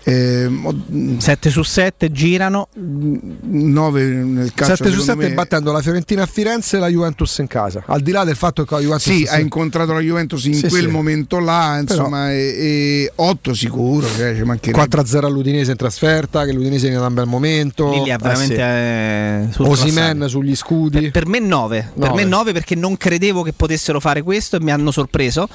Eh, 0.04 0.48
mo- 0.50 0.76
7 1.20 1.50
su 1.52 1.62
7 1.62 2.12
girano. 2.12 2.68
9 2.76 4.04
nel 4.06 4.54
calcio 4.54 4.76
7 4.78 4.90
su 4.92 5.00
secondo 5.02 5.22
7 5.22 5.28
me- 5.30 5.34
battendo 5.36 5.72
la 5.72 5.82
Fiorentina 5.82 6.24
a 6.24 6.26
Firenze 6.26 6.78
e 6.78 6.80
la 6.80 6.88
Juventus 6.88 7.38
in 7.38 7.48
casa. 7.48 7.84
Al 7.86 8.02
di 8.02 8.12
là 8.12 8.24
del 8.24 8.36
fatto 8.36 8.64
che 8.66 8.74
la 8.76 8.82
Juventus 8.82 9.12
Sì, 9.14 9.28
ha 9.30 9.40
incontrato 9.40 9.94
la 9.94 10.00
Juventus 10.00 10.44
in 10.46 10.56
Sì, 10.56 10.68
quel 10.70 10.84
sì. 10.86 10.88
momento 10.88 11.40
là, 11.40 11.78
insomma, 11.80 12.32
e, 12.32 13.12
8 13.16 13.54
sicuro, 13.54 14.08
cioè, 14.08 14.36
ci 14.36 14.44
mancherebbe. 14.44 14.78
4-0 14.78 15.26
all'Udinese 15.28 15.72
in 15.72 15.78
trasferta, 15.78 16.46
che 16.46 16.52
l'Udinese 16.54 16.88
viene 16.88 17.00
da 17.02 17.08
un 17.08 17.14
bel 17.14 17.28
momento. 17.28 17.92
Lì 18.04 18.12
ha 18.12 18.18
veramente 18.18 18.56
Eh 18.56 19.42
eh, 19.44 19.46
sì. 19.48 19.52
surclassati. 19.54 19.90
Osimen 19.90 20.30
sugli 20.30 20.56
scudi. 20.56 21.12
Per 21.12 21.28
me 21.28 21.40
9. 21.40 21.92
Per 22.00 22.14
me 22.14 22.24
9 22.24 22.54
perché 22.54 22.76
non 22.76 22.98
credevo 22.98 23.44
che 23.44 23.54
potessero 23.54 24.00
fare 24.00 24.22
questo 24.24 24.56
e 24.56 24.62
mi 24.62 24.72
hanno 24.72 24.92
sorpreso. 24.92 25.48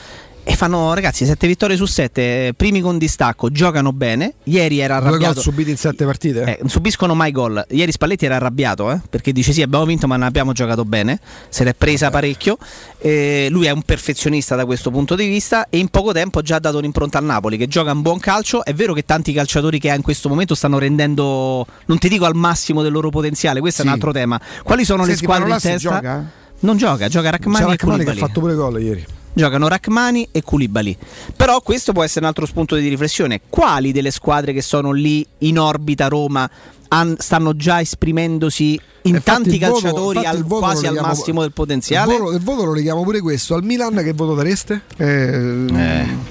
E 0.49 0.55
fanno, 0.55 0.95
ragazzi, 0.95 1.27
7 1.27 1.45
vittorie 1.49 1.77
su 1.77 1.87
7, 1.87 2.55
primi 2.57 2.81
con 2.81 2.99
distacco, 2.99 3.51
giocano 3.51 3.93
bene. 3.93 4.35
Ieri 4.45 4.79
era 4.79 4.99
Due 5.01 5.09
arrabbiato. 5.09 5.35
gol 5.35 5.43
subiti 5.43 5.71
in 5.71 5.77
7 5.77 6.05
partite. 6.05 6.43
Eh, 6.45 6.59
non 6.61 6.69
subiscono 6.71 7.17
mai 7.17 7.33
gol. 7.33 7.67
Ieri 7.71 7.91
Spalletti 7.91 8.27
era 8.27 8.37
arrabbiato 8.37 8.93
eh, 8.93 9.01
perché 9.11 9.33
dice: 9.33 9.53
Sì, 9.53 9.61
abbiamo 9.63 9.85
vinto, 9.85 10.07
ma 10.07 10.15
non 10.17 10.25
abbiamo 10.25 10.53
giocato 10.53 10.85
bene. 10.85 11.19
Se 11.49 11.65
l'è 11.65 11.75
presa 11.75 12.11
parecchio. 12.11 12.59
Eh, 12.99 13.49
lui 13.51 13.67
è 13.67 13.71
un 13.71 13.83
perfezionista 13.83 14.55
da 14.55 14.65
questo 14.67 14.93
punto 14.93 15.17
di 15.17 15.27
vista. 15.27 15.67
E 15.69 15.79
in 15.79 15.89
poco 15.89 16.13
tempo 16.13 16.39
ha 16.39 16.43
già 16.43 16.61
dato 16.61 16.79
un'impronta 16.79 17.19
al 17.19 17.25
Napoli 17.25 17.57
che 17.57 17.67
gioca 17.67 17.91
un 17.91 18.03
buon 18.03 18.21
calcio. 18.21 18.65
È 18.65 18.73
vero 18.73 18.93
che 18.93 19.05
tanti 19.05 19.33
calciatori 19.33 19.81
che 19.81 19.91
ha 19.91 19.97
in 19.97 20.03
questo 20.03 20.29
momento 20.29 20.55
stanno 20.55 20.79
rendendo, 20.79 21.67
non 21.87 21.99
ti 21.99 22.09
dico 22.09 22.25
al 22.25 22.37
massimo 22.37 22.83
del 22.83 22.93
loro 22.93 23.11
potenziale. 23.11 23.59
Questo 23.59 23.81
Sì. 23.83 23.89
è 23.89 23.91
un 23.91 23.97
altro 23.97 24.13
tema. 24.13 24.41
Quali 24.63 24.85
sono 24.85 25.01
le 25.03 25.09
Senti, 25.17 25.25
squadre 25.25 25.49
in 25.51 25.59
testa? 25.59 25.77
gioca? 25.77 26.25
Non 26.61 26.77
gioca, 26.77 27.09
gioca 27.09 27.31
Rachmani 27.31 27.65
e 27.65 27.69
Rachmani 27.71 27.77
che 27.77 27.83
ha 27.83 28.05
Koulibaly. 28.05 28.19
fatto 28.21 28.39
pure 28.41 28.55
gol 28.55 28.81
ieri. 28.81 29.05
Giocano 29.37 29.69
Rachmani 29.69 30.29
e 30.33 30.43
Koulibaly. 30.43 30.97
Però 31.37 31.61
questo 31.61 31.93
può 31.93 32.03
essere 32.03 32.21
un 32.21 32.29
altro 32.29 32.47
spunto 32.47 32.75
di 32.75 32.89
riflessione. 32.89 33.43
Quali 33.51 33.93
delle 33.93 34.11
squadre 34.11 34.55
che 34.55 34.63
sono 34.63 34.93
lì 34.93 35.27
in 35.41 35.59
orbita 35.59 36.09
Roma 36.09 36.49
han- 36.89 37.17
stanno 37.19 37.55
già 37.57 37.81
esprimendosi 37.81 38.81
in 39.03 39.15
Infatti 39.15 39.25
tanti 39.25 39.49
il 39.55 39.59
voto- 39.61 39.73
calciatori 39.81 40.17
infatti 40.19 40.37
al- 40.37 40.43
voto 40.43 40.61
quasi 40.61 40.83
lo 40.83 40.89
al 40.91 40.97
massimo 41.01 41.41
del 41.43 41.53
potenziale? 41.53 42.13
Il 42.15 42.19
voto, 42.21 42.33
il 42.37 42.43
voto 42.43 42.65
lo 42.65 42.73
leghiamo 42.73 43.03
pure 43.05 43.21
questo. 43.21 43.55
Al 43.55 43.63
Milan 43.63 43.95
che 44.03 44.13
voto 44.13 44.35
dareste? 44.35 44.81
Eh, 44.97 45.65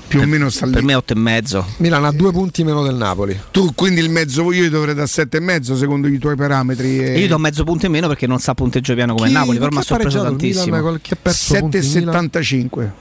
più 0.07 0.19
o 0.21 0.25
meno 0.25 0.49
sta 0.49 0.65
lì. 0.65 0.71
Per 0.73 0.83
me 0.83 0.93
8 0.95 1.13
e 1.13 1.15
mezzo. 1.15 1.65
Milan 1.77 2.03
ha 2.05 2.11
due 2.11 2.31
punti 2.31 2.63
meno 2.65 2.83
del 2.83 2.95
Napoli. 2.95 3.39
Tu 3.51 3.73
quindi 3.73 4.01
il 4.01 4.09
mezzo 4.09 4.51
io 4.51 4.63
gli 4.65 4.69
dovrei 4.69 4.93
dare 4.93 5.07
7 5.07 5.37
e 5.37 5.39
mezzo 5.39 5.77
secondo 5.77 6.07
i 6.07 6.17
tuoi 6.17 6.35
parametri. 6.35 6.99
E 6.99 7.19
io 7.19 7.27
do 7.27 7.37
mezzo 7.37 7.63
punto 7.63 7.85
in 7.85 7.93
meno 7.93 8.07
perché 8.07 8.27
non 8.27 8.39
sa 8.39 8.53
punteggio 8.53 8.93
piano 8.93 9.13
come 9.13 9.27
Chi- 9.27 9.31
il 9.33 9.37
Napoli, 9.39 9.57
però 9.57 9.69
mi 9.71 9.77
ha 9.77 9.81
sorpreso 9.81 10.17
pareggiato 10.17 10.45
il 10.45 10.51
tantissimo. 10.53 10.75
Milan? 10.77 10.99
Chi 11.01 11.13
ha 11.13 11.17
perso 11.21 11.53
punti 11.59 11.77
il 11.77 11.83
Milan? 11.85 12.13
7,75. 12.31 12.91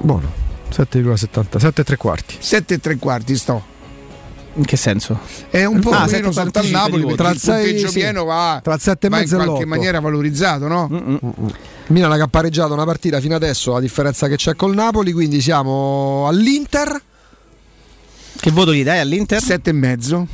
Buono. 0.00 0.44
7,70, 0.70 1.58
7 1.58 1.80
e 1.80 1.84
3 1.84 1.96
quarti. 1.96 2.34
7 2.38 2.74
e 2.74 2.78
3 2.78 2.96
quarti 2.96 3.36
sto. 3.36 3.74
In 4.58 4.64
che 4.64 4.76
senso? 4.76 5.18
È 5.50 5.64
un 5.64 5.80
po' 5.80 5.90
Ah, 5.90 6.06
meno 6.10 6.30
7,45 6.30 6.32
sotto 6.32 6.58
al 6.60 6.66
Napoli 6.68 7.14
Tra 7.14 7.30
il 7.30 7.40
punteggio 7.40 7.88
sì. 7.88 7.98
pieno 7.98 8.24
va, 8.24 8.60
Tra 8.62 8.74
il 8.74 8.80
sette 8.80 9.06
e 9.06 9.10
va 9.10 9.16
in 9.16 9.22
mezzo 9.22 9.34
e 9.34 9.38
qualche 9.38 9.52
l'otto. 9.54 9.66
maniera 9.68 10.00
valorizzato, 10.00 10.66
no? 10.66 10.88
Mm. 10.90 11.16
Milan 11.88 12.16
che 12.16 12.22
ha 12.22 12.28
pareggiato 12.28 12.72
una 12.72 12.84
partita 12.84 13.20
fino 13.20 13.34
adesso, 13.34 13.76
a 13.76 13.80
differenza 13.80 14.28
che 14.28 14.36
c'è 14.36 14.56
col 14.56 14.74
Napoli, 14.74 15.12
quindi 15.12 15.40
siamo 15.40 16.26
all'Inter. 16.26 17.00
Che 18.38 18.50
voto 18.50 18.72
gli 18.72 18.82
dai 18.82 18.98
all'Inter? 18.98 19.40
7 19.42 19.70
e 19.70 19.72
mezzo. 19.72 20.26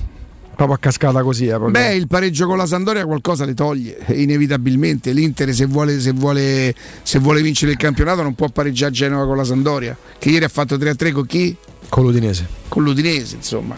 Proprio 0.54 0.76
a 0.76 0.78
cascata 0.78 1.22
così. 1.22 1.46
Eh. 1.46 1.58
Beh, 1.58 1.94
il 1.94 2.06
pareggio 2.06 2.46
con 2.46 2.56
la 2.56 2.66
Sandoria 2.66 3.04
qualcosa 3.04 3.44
le 3.44 3.54
toglie, 3.54 3.98
inevitabilmente. 4.14 5.10
L'Inter 5.12 5.52
se 5.52 5.66
vuole, 5.66 5.98
se, 5.98 6.12
vuole, 6.12 6.74
se 7.02 7.18
vuole 7.18 7.42
vincere 7.42 7.72
il 7.72 7.78
campionato 7.78 8.22
non 8.22 8.34
può 8.34 8.48
pareggiare 8.48 8.92
Genova 8.92 9.26
con 9.26 9.36
la 9.36 9.44
Sandoria, 9.44 9.96
che 10.18 10.30
ieri 10.30 10.44
ha 10.44 10.48
fatto 10.48 10.76
3-3 10.76 11.12
con 11.12 11.26
chi? 11.26 11.56
Con 11.88 12.04
l'Udinese. 12.04 12.46
Con 12.68 12.84
l'Udinese, 12.84 13.34
insomma. 13.36 13.76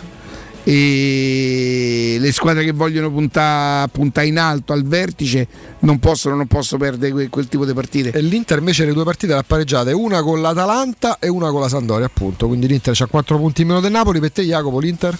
E 0.66 2.16
le 2.18 2.32
squadre 2.32 2.64
che 2.64 2.72
vogliono 2.72 3.10
puntare 3.10 3.88
punta 3.88 4.22
in 4.22 4.38
alto 4.38 4.72
al 4.72 4.82
vertice 4.82 5.46
non 5.80 5.98
possono, 5.98 6.36
non 6.36 6.46
possono 6.46 6.82
perdere 6.82 7.12
quel, 7.12 7.28
quel 7.28 7.48
tipo 7.48 7.66
di 7.66 7.74
partite. 7.74 8.10
E 8.12 8.22
l'Inter 8.22 8.58
invece 8.58 8.86
le 8.86 8.94
due 8.94 9.04
partite 9.04 9.34
l'ha 9.34 9.44
pareggiate, 9.46 9.92
una 9.92 10.22
con 10.22 10.40
l'Atalanta 10.40 11.18
e 11.18 11.28
una 11.28 11.50
con 11.50 11.60
la 11.60 11.68
Sandoria, 11.68 12.06
appunto. 12.06 12.46
Quindi 12.46 12.66
l'Inter 12.66 12.96
ha 12.98 13.06
4 13.06 13.36
punti 13.36 13.62
in 13.62 13.68
meno 13.68 13.80
del 13.80 13.92
Napoli. 13.92 14.20
Per 14.20 14.32
te, 14.32 14.42
Jacopo, 14.42 14.78
l'Inter? 14.78 15.18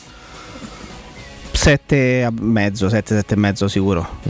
7 1.53 1.97
e 1.97 2.29
mezzo, 2.41 2.89
7, 2.89 3.15
7 3.15 3.35
e 3.35 3.37
mezzo 3.37 3.69
sicuro. 3.69 4.21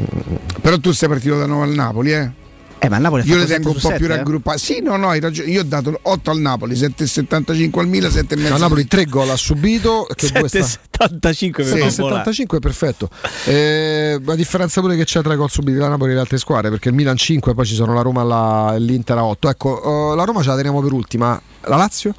Però 0.61 0.79
tu 0.79 0.93
sei 0.93 1.09
partito 1.09 1.39
da 1.39 1.47
9 1.47 1.65
al 1.65 1.75
Napoli, 1.75 2.13
eh? 2.13 2.31
Eh, 2.79 2.89
ma 2.91 2.97
il 2.97 3.03
Napoli 3.03 3.23
Io 3.27 3.37
le 3.39 3.47
tengo 3.47 3.71
un 3.71 3.75
7 3.77 3.81
po' 3.81 3.89
su 3.89 3.97
più 3.97 4.07
7, 4.07 4.13
eh? 4.13 4.17
raggruppate. 4.17 4.59
Sì, 4.59 4.81
no, 4.83 4.97
no, 4.97 5.09
hai 5.09 5.21
ragione. 5.21 5.51
Io 5.51 5.61
ho 5.63 5.65
dato 5.65 5.99
8 6.03 6.31
al 6.31 6.39
Napoli, 6.39 6.75
7,75 6.75 7.79
al 7.79 7.89
Milan, 7.89 8.11
7,5 8.11 8.49
No, 8.51 8.59
Napoli 8.59 8.87
3 8.87 9.05
gol 9.07 9.31
ha 9.31 9.37
subito. 9.37 10.07
Che 10.15 10.29
due 10.31 10.49
sta- 10.49 10.63
75 10.63 11.65
Sì. 11.65 11.91
75 11.91 12.59
perfetto. 12.59 13.09
Eh, 13.47 14.21
la 14.23 14.35
differenza 14.35 14.81
pure 14.83 14.97
che 14.97 15.05
c'è 15.05 15.23
tra 15.23 15.33
i 15.33 15.37
gol 15.37 15.51
subiti 15.51 15.79
da 15.79 15.89
Napoli 15.89 16.11
e 16.11 16.15
le 16.15 16.21
altre 16.21 16.37
squadre, 16.37 16.69
perché 16.69 16.91
il 16.91 16.95
Milan 16.95 17.17
5, 17.17 17.55
poi 17.55 17.65
ci 17.65 17.75
sono 17.75 17.95
la 17.95 18.03
Roma 18.03 18.75
e 18.75 18.81
l'Inter 18.81 19.17
a 19.17 19.25
8. 19.25 19.49
Ecco, 19.49 20.13
eh, 20.13 20.17
la 20.17 20.25
Roma 20.25 20.43
ce 20.43 20.49
la 20.49 20.57
teniamo 20.57 20.83
per 20.83 20.93
ultima. 20.93 21.41
La 21.63 21.77
Lazio? 21.77 22.15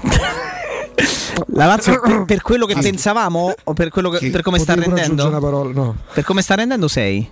La 1.52 1.66
Lazio 1.66 2.00
per, 2.00 2.24
per 2.24 2.42
quello 2.42 2.66
che 2.66 2.74
pensavamo 2.80 3.54
o 3.64 3.72
per, 3.72 3.88
quello 3.90 4.10
che- 4.10 4.30
per 4.30 4.42
come 4.42 4.58
sta 4.58 4.74
rendendo? 4.74 5.26
Una 5.26 5.38
parola, 5.40 5.72
no. 5.72 5.96
Per 6.12 6.24
come 6.24 6.42
sta 6.42 6.54
rendendo 6.54 6.88
6. 6.88 7.30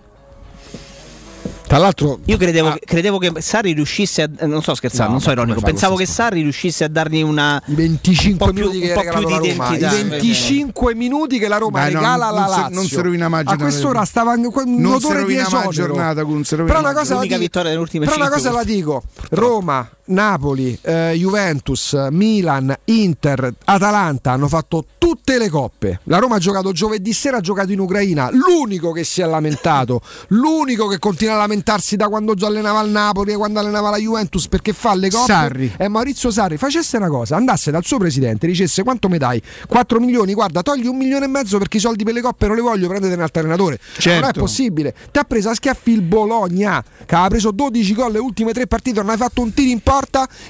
Tra 1.67 1.79
l'altro, 1.79 2.21
Io 2.27 2.37
credevo, 2.37 2.77
credevo 2.85 3.19
che 3.19 3.33
Sarri 3.39 3.73
riuscisse 3.73 4.23
a. 4.23 4.29
eh, 4.39 4.47
Non 4.47 4.63
sto 4.63 4.77
scherzando, 4.77 5.07
No, 5.07 5.13
non 5.15 5.21
so 5.21 5.33
ironico. 5.33 5.61
Pensavo 5.61 5.97
che 5.97 6.07
Sarri 6.07 6.43
riuscisse 6.43 6.85
a 6.85 6.89
dargli 6.89 7.21
una. 7.23 7.61
i 7.67 7.75
25 7.75 8.31
un 8.31 8.37
po' 8.39 8.45
più, 8.53 8.69
minuti 8.69 8.79
che 8.81 8.93
un 8.93 8.95
po' 8.95 9.01
più 9.01 9.29
la 9.29 9.41
di 9.41 9.49
Roma, 9.51 9.71
i 9.73 9.75
identità. 9.77 9.89
25 10.11 10.95
minuti 10.95 11.39
che 11.41 11.49
la 11.49 11.57
Roma 11.59 11.81
no, 11.81 11.87
regala 11.87 12.27
non 12.29 12.39
alla 12.39 12.47
Lazio. 12.47 12.75
non 12.75 12.85
si 12.87 12.95
rovina 13.01 13.29
mai 13.29 13.43
A 13.47 13.57
quest'ora 13.57 14.05
stava 14.05 14.33
un 14.35 14.49
un 14.55 14.81
Non 14.81 14.93
odore 14.95 15.25
di 15.25 15.35
esodo. 15.37 15.71
giornata, 15.71 16.23
non 16.23 16.45
si 16.45 16.55
rovina 16.55 16.73
Però 16.73 16.79
una 16.87 16.93
mai 16.95 17.03
cosa 17.03 17.15
la 17.17 17.21
dico- 17.27 17.99
Però 17.99 18.15
una 18.15 18.29
cosa 18.31 18.53
la 18.53 18.63
dico: 18.65 19.03
Roma, 19.31 19.91
Napoli, 20.07 20.79
eh, 20.83 21.15
Juventus, 21.17 21.95
Milan, 22.11 22.75
Inter, 22.85 23.53
Atalanta 23.65 24.33
hanno 24.33 24.49
fatto 24.49 24.85
tutte 24.99 25.39
le 25.39 25.49
coppe. 25.49 26.01
La 26.05 26.19
Roma 26.19 26.37
ha 26.37 26.39
giocato 26.39 26.73
giovedì 26.73 27.13
sera, 27.13 27.39
ha 27.39 27.41
giocato 27.41 27.73
in 27.73 27.81
Ucraina. 27.81 28.31
L'unico 28.31 28.93
che 28.93 29.05
si 29.05 29.21
è 29.21 29.27
lamentato, 29.27 30.01
l'unico 30.29 30.87
che 30.87 30.99
continua 30.99 31.35
a 31.35 31.39
lamentarsi 31.39 31.97
da 31.97 32.09
quando 32.09 32.35
già 32.35 32.47
allenava 32.47 32.81
il 32.83 32.91
Napoli 32.91 33.33
e 33.33 33.37
quando 33.37 33.59
allenava 33.59 33.91
la 33.91 33.99
Juventus 33.99 34.49
perché 34.49 34.73
fa 34.73 34.95
le 34.95 35.11
coppe 35.11 35.27
Sarri. 35.27 35.73
è 35.77 35.89
Maurizio 35.89 36.31
Sarri. 36.31 36.57
Facesse 36.57 36.97
una 36.97 37.09
cosa, 37.09 37.37
andasse 37.37 37.71
dal 37.71 37.85
suo 37.85 37.99
presidente, 37.99 38.47
dicesse 38.47 38.83
quanto 38.83 39.09
mi 39.09 39.19
dai? 39.19 39.43
4 39.67 40.01
milioni, 40.01 40.35
guarda, 40.35 40.63
togli 40.63 40.87
un 40.87 40.97
milione 40.97 41.25
e 41.25 41.29
mezzo 41.29 41.59
perché 41.59 41.79
i 41.79 41.81
soldi 41.81 42.05
per 42.05 42.15
le 42.15 42.21
coppe 42.21 42.47
non 42.47 42.57
li 42.57 42.63
voglio, 42.63 42.89
prendete 42.89 43.15
un 43.15 43.23
altro 43.23 43.41
allenatore. 43.41 43.79
Certo. 43.99 44.21
Non 44.21 44.31
è 44.31 44.33
possibile. 44.33 44.95
Ti 45.11 45.19
ha 45.19 45.25
preso 45.25 45.51
a 45.51 45.55
schiaffi 45.55 45.91
il 45.91 46.03
Bologna, 46.03 46.83
che 47.05 47.15
aveva 47.15 47.29
preso 47.29 47.51
12 47.51 47.95
gol 47.95 48.13
le 48.13 48.19
ultime 48.19 48.53
tre 48.53 48.67
partite, 48.67 49.01
non 49.01 49.11
hai 49.11 49.17
fatto 49.17 49.41
un 49.41 49.53
tiro 49.53 49.71
in 49.71 49.81
porta. 49.81 49.96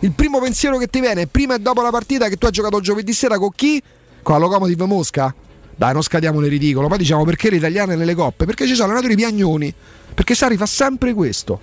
Il 0.00 0.12
primo 0.12 0.40
pensiero 0.40 0.78
che 0.78 0.88
ti 0.88 1.00
viene, 1.00 1.26
prima 1.26 1.54
e 1.54 1.58
dopo 1.58 1.82
la 1.82 1.90
partita, 1.90 2.28
che 2.28 2.36
tu 2.36 2.46
hai 2.46 2.52
giocato 2.52 2.80
giovedì 2.80 3.12
sera 3.12 3.38
con 3.38 3.50
chi? 3.54 3.82
Con 4.22 4.34
la 4.34 4.40
Locomotiv 4.40 4.80
Mosca? 4.82 5.34
Dai, 5.74 5.92
non 5.92 6.02
scadiamo 6.02 6.40
nel 6.40 6.50
ridicolo. 6.50 6.88
Poi 6.88 6.98
diciamo 6.98 7.24
perché 7.24 7.50
le 7.50 7.56
italiane 7.56 7.96
nelle 7.96 8.14
coppe? 8.14 8.46
Perché 8.46 8.66
ci 8.66 8.74
sono 8.74 8.88
allenatori 8.88 9.14
piagnoni. 9.14 9.72
Perché 10.14 10.34
Sari 10.34 10.56
fa 10.56 10.66
sempre 10.66 11.12
questo. 11.12 11.60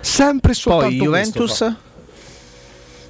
Sempre 0.00 0.52
e 0.52 0.54
soltanto 0.54 0.88
Poi 0.88 0.98
Juventus. 0.98 1.58
questo 1.58 1.76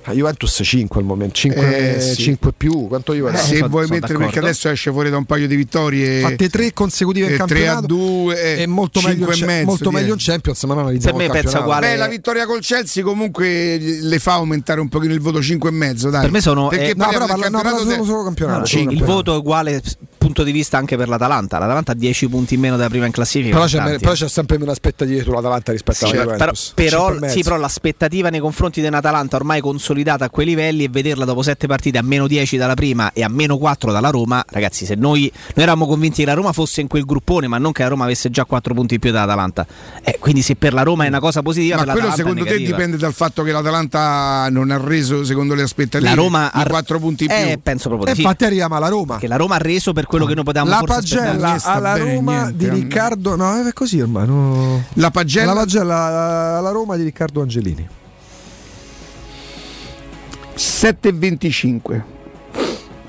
fa. 0.03 0.11
Ah, 0.11 0.14
Juventus 0.14 0.61
5 0.62 1.01
al 1.01 1.07
momento, 1.07 1.34
5, 1.34 1.96
Eh, 1.96 2.01
sì. 2.01 2.38
più. 2.57 2.88
Quanto 2.88 3.12
Eh, 3.12 3.16
Juventus? 3.16 3.42
se 3.46 3.57
sono- 3.57 3.68
vuoi 3.68 3.84
sono 3.86 3.94
mettere 3.94 4.12
perché 4.18 4.24
d'accordo. 4.34 4.46
adesso 4.46 4.68
esce 4.70 4.90
fuori 4.90 5.11
da 5.11 5.16
un 5.16 5.24
paio 5.24 5.46
di 5.46 5.57
vittorie 5.57 6.20
fatte 6.20 6.48
tre 6.48 6.72
consecutive 6.72 7.26
in 7.26 7.32
eh, 7.32 7.36
3 7.36 7.46
campionato 7.46 7.78
a 7.84 7.86
2 7.86 8.57
e 8.62 8.66
molto 8.66 9.01
meglio, 9.01 9.30
e 9.30 9.44
mezzo, 9.44 9.64
molto 9.66 9.90
meglio 9.90 10.12
in. 10.14 10.18
Champions 10.18 10.62
ma 10.64 10.74
non 10.74 10.82
analizziamo 10.84 11.16
Per 11.18 11.26
me 11.28 11.32
il 11.34 11.40
pensa 11.40 11.59
campionato. 11.59 11.78
uguale. 11.80 11.94
Beh, 11.96 12.01
la 12.03 12.09
vittoria 12.09 12.46
col 12.46 12.61
Chelsea 12.61 13.03
comunque 13.05 13.78
le 13.78 14.18
fa 14.18 14.32
aumentare 14.34 14.80
un 14.80 14.88
pochino 14.88 15.12
il 15.14 15.20
voto 15.20 15.42
5 15.42 15.68
e 15.68 15.72
mezzo, 15.72 16.11
dai. 16.11 16.22
Per 16.22 16.30
me 16.30 16.40
sono- 16.40 16.68
perché 16.68 16.90
eh, 16.90 16.94
no, 16.96 17.07
però 17.09 17.26
parla- 17.26 17.48
no, 17.48 17.61
campionato 17.61 17.76
parla 17.84 17.92
solo- 17.92 18.05
solo 18.05 18.24
campionato. 18.24 18.61
Ah, 18.62 18.66
Sì, 18.66 18.76
cinque. 18.76 18.94
Il 18.96 19.05
voto 19.05 19.34
è 19.34 19.38
uguale 19.38 19.82
punto 20.21 20.43
di 20.43 20.53
vista 20.53 20.77
anche 20.77 20.99
per 20.99 21.09
l'Atalanta. 21.09 21.59
L'Atalanta 21.59 21.93
ha 21.93 21.95
10 21.95 22.29
punti 22.29 22.55
in 22.55 22.61
meno 22.61 22.77
della 22.77 22.91
prima 22.91 23.07
in 23.07 23.12
classifica. 23.12 23.55
però, 23.55 23.66
c'è, 23.66 23.79
tanti, 23.79 23.99
però 23.99 24.12
eh. 24.12 24.16
c'è 24.16 24.29
sempre 24.29 24.59
meno 24.59 24.71
aspettative 24.71 25.23
sull'Atalanta 25.23 25.73
rispetto 25.73 26.07
Sì, 26.07 26.14
alla 26.16 26.25
però, 26.25 26.35
Juventus 26.37 26.73
però- 26.75 27.09
mezzo. 27.18 27.35
sì, 27.37 27.43
però 27.43 27.57
l'aspettativa 27.57 28.29
nei 28.29 28.41
confronti 28.41 28.83
di 28.83 28.87
un'Atalanta 28.87 29.37
ormai 29.37 29.61
consolidata 29.62 30.27
a 30.27 30.31
quei 30.31 30.45
livelli 30.47 30.85
e 30.85 30.89
vederla 30.91 31.25
dopo 31.25 31.41
7 31.43 31.66
partite 31.66 31.97
a 31.97 32.03
meno 32.03 32.27
10 32.27 32.57
dalla 32.59 32.75
prima 32.75 33.12
e 33.14 33.25
a 33.25 33.29
meno 33.29 33.57
4 33.57 33.91
dalla 33.93 34.11
Roma, 34.11 34.45
ragazzi, 34.51 34.85
se 34.85 34.95
noi, 34.95 35.23
noi 35.33 35.64
eravamo 35.64 35.87
convinti 35.87 36.21
che 36.21 36.27
la 36.27 36.35
Roma 36.35 36.53
fosse 36.53 36.83
in 36.83 36.87
quel 36.87 37.05
gruppone, 37.07 37.47
ma 37.49 37.57
non 37.57 37.73
che 37.73 37.83
la 37.83 37.89
Roma 37.89 38.05
avesse 38.05 38.29
già 38.31 38.45
4 38.45 38.75
punti 38.75 38.95
in 38.95 39.01
più 39.01 39.11
dall'Atalanta. 39.11 39.66
Eh, 40.03 40.18
quindi 40.21 40.43
se 40.43 40.55
per 40.57 40.75
la 40.75 40.83
Roma 40.83 41.05
è 41.05 41.09
una 41.09 41.21
cosa 41.21 41.41
positiva, 41.41 41.77
Ma 41.77 41.85
per 41.85 41.93
quello 41.95 42.11
secondo 42.14 42.45
te 42.45 42.59
dipende 42.59 42.99
dal 42.99 43.14
fatto 43.14 43.43
che 43.43 43.53
l'Atalanta 43.53 44.49
non 44.51 44.71
ha 44.71 44.79
reso 44.79 45.25
secondo 45.25 45.55
le 45.55 45.62
aspettative 45.62 46.09
La 46.11 46.14
Roma 46.14 46.47
i 46.55 46.61
ha 46.61 46.66
4 46.66 46.99
punti 46.99 47.25
in 47.25 47.31
eh, 47.31 47.47
più. 47.55 47.61
penso 47.62 47.89
proprio 47.89 48.09
e 48.09 48.11
di 48.11 48.16
sì. 48.16 48.23
infatti 48.23 48.45
arriviamo 48.45 48.77
alla 48.77 48.89
Roma 48.89 49.16
Che 49.18 49.27
la 49.27 49.37
Roma 49.37 49.55
ha 49.55 49.59
reso 49.59 49.93
per 49.93 50.07
quello 50.11 50.26
che 50.26 50.34
noi 50.34 50.42
potevamo 50.42 50.70
la 50.70 50.82
pagella 50.84 51.56
alla 51.62 51.92
bene 51.92 52.14
Roma 52.14 52.42
niente, 52.42 52.56
di. 52.56 52.68
Riccardo 52.68 53.36
no 53.36 53.64
è 53.64 53.72
così 53.72 54.00
ormai 54.00 54.26
no. 54.26 54.82
La 54.94 55.11
pagella 55.12 55.52
la 55.52 55.61
pagella 55.61 56.58
alla 56.58 56.70
Roma 56.70 56.96
di 56.96 57.04
Riccardo 57.04 57.40
Angelini 57.40 57.88
7,25. 60.56 62.20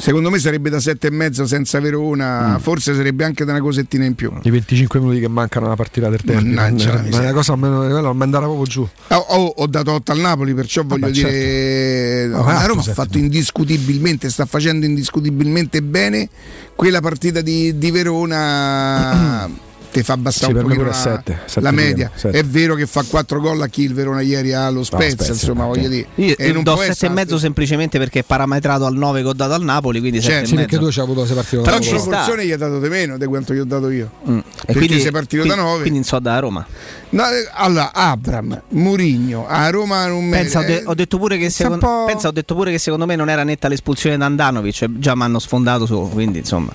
Secondo 0.02 0.32
me 0.32 0.40
sarebbe 0.40 0.72
da 0.72 0.78
7,5 0.80 1.44
senza 1.44 1.80
Verona, 1.80 2.56
Mm. 2.56 2.60
forse 2.60 2.96
sarebbe 2.96 3.24
anche 3.24 3.46
da 3.46 3.52
una 3.52 3.62
cosettina 3.62 4.04
in 4.04 4.16
più. 4.16 4.32
i 4.42 4.50
25 4.50 5.00
minuti 5.00 5.20
che 5.20 5.28
mancano 5.28 5.68
alla 5.68 5.76
partita 5.76 6.10
del 6.10 6.22
tempo 6.24 6.44
Mannaggia 6.44 6.94
ma 7.12 7.18
è 7.20 7.20
una 7.20 7.34
cosa 7.34 7.54
almeno 7.54 7.80
quella 7.88 8.12
mi 8.12 8.24
andava 8.24 8.46
proprio 8.46 8.66
giù 8.66 8.88
Oh, 9.10 9.16
oh, 9.16 9.54
ho 9.58 9.68
dato 9.68 9.92
8 9.92 10.12
al 10.12 10.20
Napoli, 10.20 10.54
perciò 10.56 10.82
voglio 10.84 11.02
Vabbè, 11.02 11.12
dire 11.14 11.30
certo. 11.32 12.38
la 12.44 12.60
Ah, 12.62 12.66
Roma 12.66 12.82
ha 12.82 12.94
fatto 12.94 13.18
indiscutibilmente, 13.20 14.30
sta 14.32 14.46
facendo 14.46 14.86
indiscutibilmente 14.88 15.82
bene 15.84 16.30
quella 16.76 17.00
partita 17.00 17.42
di, 17.42 17.78
di 17.78 17.92
Verona 17.92 19.48
ti 19.92 20.04
fa 20.04 20.14
abbassare 20.14 20.54
Sì, 20.54 20.58
un 20.60 20.64
pure 20.74 20.86
la, 20.86 20.94
sette, 20.94 21.40
sette 21.46 21.62
la 21.62 21.70
di 21.70 21.76
media. 21.76 22.06
meno, 22.06 22.12
sette. 22.16 22.38
È 22.40 22.44
vero 22.44 22.76
che 22.76 22.86
fa 22.88 23.04
4 23.04 23.40
gol 23.42 23.62
a 23.62 23.68
chi 23.68 23.84
il 23.84 23.94
Verona 23.94 24.22
ieri 24.22 24.54
allo 24.54 24.84
Spezia, 24.84 25.10
Spezia, 25.12 25.34
insomma, 25.34 25.66
voglio 25.66 25.88
dire. 25.90 26.08
Io 26.16 26.36
E 26.38 26.52
non 26.52 26.64
do 26.64 26.72
può 26.74 26.82
7 26.82 26.88
e 26.88 26.92
essere- 26.92 27.14
mezzo 27.14 27.38
semplicemente 27.38 27.98
perché 27.98 28.20
è 28.20 28.24
parametrato 28.24 28.86
al 28.86 28.96
9 28.96 29.22
che 29.22 29.28
ho 29.28 29.34
dato 29.34 29.54
al 29.54 29.64
Napoli, 29.64 30.00
quindi 30.00 30.22
Certo, 30.22 30.34
7 30.34 30.48
sì 30.48 30.54
e 30.54 30.58
perché 30.58 30.78
tu 30.78 30.92
ci 30.92 31.00
hai 31.00 31.06
avuto 31.06 31.26
se 31.26 31.34
partito 31.34 31.62
Però 31.62 31.78
Però 31.78 31.78
in 31.78 31.92
ci 31.92 32.00
sta. 32.00 32.10
proporzione 32.10 32.46
gli 32.46 32.52
ha 32.52 32.58
dato 32.58 32.80
di 32.80 32.88
meno 32.90 33.18
di 33.18 33.26
quanto 33.26 33.54
gli 33.54 33.60
ho 33.60 33.66
dato 33.66 33.90
io. 33.90 34.12
Mm. 34.30 34.40
E 34.66 34.74
quindi 34.74 35.00
sei 35.02 35.12
partito 35.12 35.44
da 35.44 35.50
quindi- 35.54 35.70
9. 35.70 35.82
Quindi 35.82 36.00
non 36.00 36.08
so 36.08 36.20
da 36.20 36.40
Roma. 36.40 36.66
No, 37.10 37.24
eh, 37.30 37.50
allora, 37.54 37.92
Abram, 37.94 38.62
Murigno, 38.70 39.46
a 39.48 39.70
Roma 39.70 40.08
non 40.08 40.24
me 40.24 40.38
Pensa, 40.38 40.64
eh, 40.66 40.84
ho 40.86 40.94
detto 40.94 41.18
pure 41.18 41.38
che 41.38 41.50
secondo, 41.50 41.80
po'- 41.86 42.06
pensa, 42.06 42.30
ho 42.30 42.32
detto 42.32 42.56
pure 42.56 42.72
che 42.72 42.78
secondo 42.78 43.06
me 43.06 43.18
non 43.18 43.30
era 43.30 43.44
netta 43.44 43.68
l'espulsione 43.68 44.16
da 44.18 44.26
Andanovic, 44.26 44.84
e 44.84 44.88
già 45.00 45.14
mi 45.16 45.24
hanno 45.24 45.40
sfondato 45.40 45.86
su, 45.86 46.10
quindi 46.14 46.40
insomma. 46.40 46.72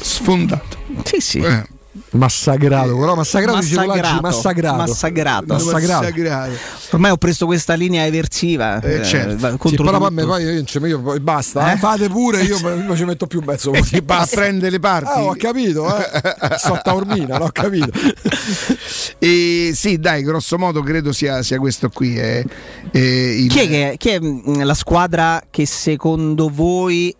sfondato. 0.00 0.76
Sì, 1.04 1.20
sì. 1.20 1.38
Eh. 1.40 1.62
Massacrato 2.10 2.96
però 2.98 3.14
massacrato 3.14 3.58
oggi, 3.58 3.74
massacrato 3.74 4.20
massacrato. 4.20 4.76
Massacrato. 4.76 5.44
Massacrato. 5.46 6.52
Ormai 6.90 7.10
ho 7.10 7.16
preso 7.16 7.46
questa 7.46 7.74
linea 7.74 8.06
eversiva 8.06 8.80
Eh, 8.80 8.94
eh, 9.00 9.04
certo. 9.04 9.36
va- 9.38 9.50
Sì, 9.52 9.56
contro 9.58 9.84
però 9.84 9.98
tutto. 10.08 10.26
poi, 10.26 10.42
io, 10.42 10.50
io, 10.52 10.86
io 10.86 11.00
poi 11.00 11.20
basta, 11.20 11.72
eh, 11.72 11.76
fate 11.76 12.08
pure, 12.08 12.42
io 12.42 12.58
non 12.60 12.96
ci 12.96 13.04
metto 13.04 13.26
più 13.26 13.42
mezzo 13.44 13.70
a 13.76 14.00
Basta. 14.02 14.36
prendere 14.36 14.70
le 14.70 14.78
parti. 14.80 15.08
Ah, 15.18 15.22
ho 15.24 15.34
capito, 15.38 15.86
eh. 15.96 16.56
Sto 16.56 16.80
taormina, 16.82 17.38
l'ho 17.38 17.50
capito. 17.52 17.90
E 19.18 19.72
sì, 19.74 19.98
dai, 19.98 20.22
grosso 20.22 20.58
modo 20.58 20.80
credo 20.82 21.12
sia, 21.12 21.42
sia 21.42 21.58
questo 21.58 21.88
qui. 21.88 22.16
eh. 22.18 22.44
Eh, 22.92 23.42
il- 23.42 23.48
Chi 23.50 23.60
è, 23.60 23.68
che- 23.68 23.94
chi 23.98 24.08
è, 24.10 24.18
la 24.64 24.74
squadra 24.74 25.42
che 25.50 25.66
secondo 25.66 26.48
voi 26.52 27.14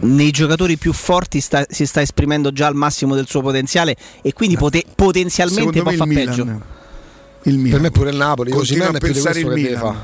nei 0.00 0.30
giocatori 0.30 0.76
più 0.76 0.92
forti 0.92 1.40
sta- 1.40 1.64
si 1.68 1.86
sta 1.86 2.00
esprimendo 2.00 2.50
già 2.52 2.66
al 2.66 2.74
massimo 2.74 3.14
del 3.14 3.26
suo 3.28 3.40
potenziale 3.42 3.96
e 4.22 4.32
quindi 4.32 4.56
pote- 4.56 4.84
potenzialmente 4.94 5.82
può 5.82 5.92
fare 5.92 6.12
peggio? 6.14 6.42
Il 7.46 7.58
Milan. 7.58 7.70
Per 7.72 7.80
me 7.80 7.90
pure 7.90 8.10
il 8.10 8.16
Napoli, 8.16 8.50
Continuo 8.50 8.84
Osimhen 8.88 8.96
a 8.96 9.06
pensare 9.06 9.40
il 9.40 9.46
Milan. 9.48 9.96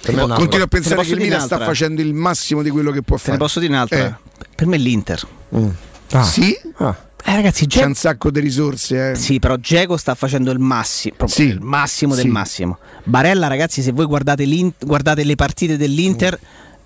Per 0.00 0.14
me. 0.14 0.20
Continuo 0.28 0.64
a 0.64 0.68
Te 0.68 0.68
pensare 0.68 1.02
che 1.04 1.12
il 1.12 1.18
Milan 1.20 1.40
sta 1.40 1.58
facendo 1.58 2.00
il 2.00 2.14
massimo 2.14 2.62
di 2.62 2.70
quello 2.70 2.90
che 2.92 3.02
può 3.02 3.16
Te 3.16 3.22
fare. 3.22 3.32
ne 3.32 3.38
posso 3.38 3.58
dire 3.60 3.72
un'altra? 3.72 4.06
Eh. 4.06 4.14
Per 4.54 4.66
me 4.66 4.76
è 4.76 4.78
l'Inter. 4.78 5.26
Mm. 5.56 5.68
Ah. 6.12 6.22
Sì? 6.22 6.56
Ah. 6.76 6.96
Eh, 7.24 7.34
ragazzi, 7.34 7.66
C'è 7.66 7.80
Ge- 7.80 7.84
un 7.86 7.94
sacco 7.94 8.30
di 8.30 8.38
risorse. 8.40 9.10
Eh. 9.10 9.14
Sì, 9.16 9.40
però 9.40 9.56
Geco 9.56 9.96
sta 9.96 10.14
facendo 10.14 10.52
il 10.52 10.60
massimo, 10.60 11.14
proprio 11.16 11.36
Sì. 11.36 11.50
il 11.52 11.60
massimo 11.60 12.14
del 12.14 12.24
Sì. 12.24 12.30
massimo. 12.30 12.78
Barella, 13.02 13.48
ragazzi, 13.48 13.82
se 13.82 13.90
voi 13.90 14.06
guardate, 14.06 14.46
guardate 14.78 15.24
le 15.24 15.34
partite 15.34 15.76
dell'Inter, 15.76 16.38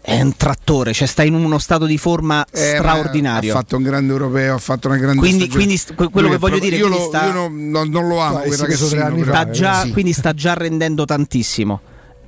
è 0.04 0.20
un 0.20 0.36
trattore, 0.36 0.92
cioè 0.92 1.06
sta 1.06 1.22
in 1.22 1.32
uno 1.34 1.58
stato 1.58 1.86
di 1.86 1.96
forma 1.96 2.44
Eh, 2.50 2.74
straordinario. 2.76 3.52
Ha 3.52 3.56
fatto 3.56 3.76
un 3.76 3.82
grande 3.84 4.12
europeo, 4.12 4.56
ha 4.56 4.58
fatto 4.58 4.88
una 4.88 4.96
grande 4.96 5.18
Quindi- 5.18 5.44
stagione. 5.44 5.56
quindi 5.64 5.76
st- 5.76 5.94
quello 5.94 6.10
Lui 6.26 6.30
che 6.30 6.34
è 6.34 6.38
voglio 6.38 6.58
proprio- 6.58 6.70
dire, 6.70 6.76
io, 6.76 6.86
quindi 6.88 7.04
lo- 7.04 7.08
sta- 7.08 7.26
io 7.26 7.32
non, 7.32 7.68
non- 7.70 7.88
non 7.88 8.08
lo 8.08 8.18
amo 8.20 8.38
quel 8.40 8.50
che 8.50 8.56
ragazzino, 8.62 9.14
però, 9.14 9.24
sta 9.32 9.48
eh, 9.48 9.50
già, 9.52 9.80
sì. 9.82 9.92
quindi 9.92 10.12
sta 10.12 10.34
già 10.34 10.54
rendendo 10.54 11.04
tantissimo. 11.04 11.80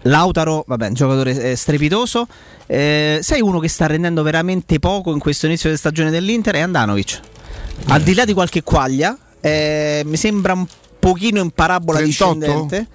Lautaro, 0.03 0.65
vabbè, 0.67 0.89
un 0.89 0.95
giocatore 0.95 1.51
eh, 1.53 1.57
strepitoso. 1.57 2.27
Eh, 2.67 3.19
sei 3.23 3.41
uno 3.41 3.59
che 3.59 3.69
sta 3.69 3.87
rendendo 3.87 4.23
veramente 4.23 4.79
poco 4.79 5.13
in 5.13 5.19
questo 5.19 5.47
inizio 5.47 5.71
di 5.71 5.77
stagione 5.77 6.11
dell'Inter 6.11 6.55
è 6.57 6.61
Andanovic. 6.61 7.21
Al 7.87 8.03
di 8.03 8.15
là 8.15 8.25
di 8.25 8.35
qualche 8.35 8.63
quaglia, 8.63 9.17
eh, 9.41 10.03
mi 10.05 10.17
sembra 10.17 10.53
un 10.53 10.67
pochino 10.99 11.41
in 11.41 11.51
parabola 11.51 11.99
38? 11.99 12.35
discendente. 12.35 12.87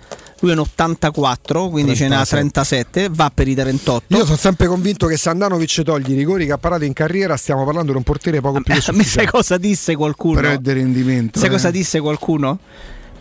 Lui 0.41 0.51
è 0.51 0.53
un 0.53 0.59
84, 0.59 1.69
quindi 1.69 1.95
ce 1.95 2.07
n'ha 2.07 2.25
37, 2.25 3.09
va 3.11 3.29
per 3.33 3.47
i 3.47 3.55
38. 3.55 4.15
Io 4.15 4.25
sono 4.25 4.37
sempre 4.37 4.67
convinto 4.67 5.07
che 5.07 5.17
se 5.17 5.29
Andanovic 5.29 5.81
toglie 5.83 6.13
i 6.13 6.17
rigori 6.17 6.45
che 6.45 6.53
ha 6.53 6.57
parato 6.57 6.85
in 6.85 6.93
carriera, 6.93 7.35
stiamo 7.35 7.65
parlando 7.65 7.91
di 7.91 7.97
un 7.97 8.03
portiere 8.03 8.39
poco 8.39 8.61
più 8.61 8.63
che 8.65 8.71
A 8.71 8.75
me 8.75 8.81
sai 8.81 8.93
sufficiente. 8.95 9.31
cosa 9.31 9.57
disse 9.57 9.95
qualcuno? 9.95 10.57
Di 10.57 10.71
rendimento. 10.73 11.39
Sai 11.39 11.49
eh. 11.49 11.51
cosa 11.51 11.71
disse 11.71 11.99
qualcuno? 11.99 12.59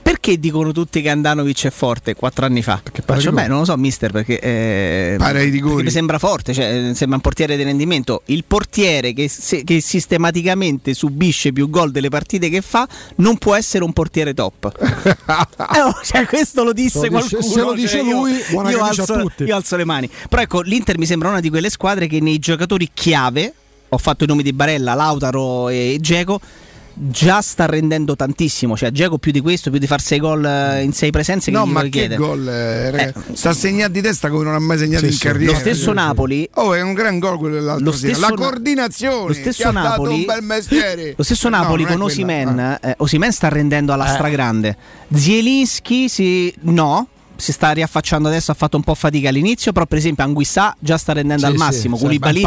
Perché 0.09 0.39
dicono 0.39 0.73
tutti 0.73 1.03
che 1.03 1.11
Andanovic 1.11 1.67
è 1.67 1.71
forte 1.71 2.15
quattro 2.15 2.47
anni 2.47 2.63
fa? 2.63 2.81
para 3.05 3.19
Faccio, 3.19 3.31
beh, 3.31 3.47
non 3.47 3.59
lo 3.59 3.65
so, 3.67 3.77
mister, 3.77 4.11
perché, 4.11 4.41
eh, 4.41 5.17
perché 5.19 5.51
mi 5.51 5.91
sembra 5.91 6.19
forte, 6.19 6.55
cioè, 6.55 6.93
sembra 6.95 7.17
un 7.17 7.21
portiere 7.21 7.59
di 7.59 7.63
rendimento. 7.63 8.23
Il 8.27 8.45
portiere 8.45 9.13
che, 9.13 9.29
se- 9.29 9.65
che 9.65 9.83
sistematicamente 9.83 10.95
subisce 10.95 11.53
più 11.53 11.69
gol 11.69 11.91
delle 11.91 12.09
partite 12.09 12.49
che 12.49 12.63
fa 12.63 12.89
non 13.17 13.37
può 13.37 13.55
essere 13.55 13.85
un 13.85 13.93
portiere 13.93 14.33
top. 14.33 14.73
Eh, 15.75 15.81
oh, 15.83 15.95
cioè, 16.03 16.25
questo 16.25 16.65
lo 16.65 16.73
disse 16.73 17.01
Se 17.01 17.09
lo 17.11 17.21
dice- 17.21 17.37
qualcuno. 17.37 17.53
se 17.53 17.61
lo 17.61 17.73
dice 17.75 17.89
cioè, 17.89 18.03
io- 18.03 18.17
lui, 18.21 18.43
buona 18.51 18.71
io 18.71 18.79
camicia 18.79 19.03
a 19.03 19.05
alzo, 19.05 19.21
tutti. 19.21 19.43
io 19.45 19.57
alzo 19.57 19.77
le 19.77 19.85
mani. 19.85 20.11
Però 20.29 20.41
ecco, 20.41 20.61
l'Inter 20.63 20.97
mi 20.97 21.05
sembra 21.05 21.29
una 21.29 21.41
di 21.41 21.51
quelle 21.51 21.69
squadre 21.69 22.07
che 22.07 22.19
nei 22.21 22.39
giocatori 22.39 22.89
chiave, 22.95 23.53
ho 23.91 23.99
fatto 23.99 24.25
i 24.25 24.27
nomi 24.27 24.43
di 24.43 24.55
Barella, 24.55 24.95
Lautaro 24.95 25.69
e 25.69 25.99
Geco, 26.01 26.41
già 27.01 27.41
sta 27.41 27.67
rendendo 27.67 28.17
tantissimo. 28.17 28.77
Cioè, 28.77 28.91
Geco 28.91 29.19
più 29.19 29.31
di 29.33 29.41
questo, 29.41 29.71
più 29.71 29.79
di 29.79 29.87
far 29.87 30.01
6 30.01 30.19
gol 30.19 30.45
eh, 30.45 30.83
in 30.83 30.93
6 30.93 31.11
presenze. 31.11 31.51
No, 31.51 31.63
che 31.65 31.69
gli 31.69 31.73
ma 31.73 31.83
che 31.85 32.15
gol, 32.17 32.49
eh, 32.49 32.91
ragazzi. 32.91 33.21
sta 33.37 33.53
segnando 33.53 33.93
di 33.93 34.01
testa 34.03 34.29
come 34.31 34.45
non 34.45 34.55
ha 34.55 34.59
mai 34.59 34.79
segnato 34.79 35.05
Sì, 35.05 35.11
in 35.13 35.17
sì. 35.17 35.25
carriera. 35.27 35.53
Lo 35.53 35.59
stesso 35.59 35.93
Napoli. 35.93 36.49
Oh, 36.55 36.75
è 36.75 36.81
un 36.81 36.93
gran 36.95 37.19
gol 37.19 37.39
quello 37.39 37.55
dell'altro 37.55 37.93
stesso 37.93 38.21
La 38.21 38.29
Na- 38.29 38.35
coordinazione. 38.35 39.27
Lo 39.29 39.33
stesso 39.35 39.71
Napoli, 39.71 40.27
lo 40.27 41.23
stesso 41.23 41.49
No, 41.49 41.57
Napoli 41.59 41.83
non 41.85 41.93
è 41.93 41.97
con. 41.97 42.03
Osimen, 42.07 42.59
Ah. 42.59 42.79
eh, 42.83 42.95
Osimen 42.99 43.33
sta 43.33 43.49
rendendo 43.49 43.93
alla 43.93 44.07
Eh. 44.07 44.15
stragrande. 44.15 44.77
Zielinski 45.13 46.09
si, 46.09 46.53
no, 46.63 47.09
si 47.39 47.53
sta 47.53 47.71
riaffacciando 47.71 48.27
adesso, 48.27 48.51
ha 48.51 48.55
fatto 48.55 48.77
un 48.77 48.83
po' 48.83 48.95
fatica 48.95 49.29
all'inizio, 49.29 49.73
però 49.73 49.87
per 49.87 49.99
esempio 49.99 50.25
Anguissà 50.25 50.75
già 50.79 50.99
sta 50.99 51.13
rendendo 51.13 51.47
Sì, 51.47 51.53
al 51.53 51.57
massimo, 51.57 51.97
sì, 51.97 52.03
Koulibaly 52.03 52.43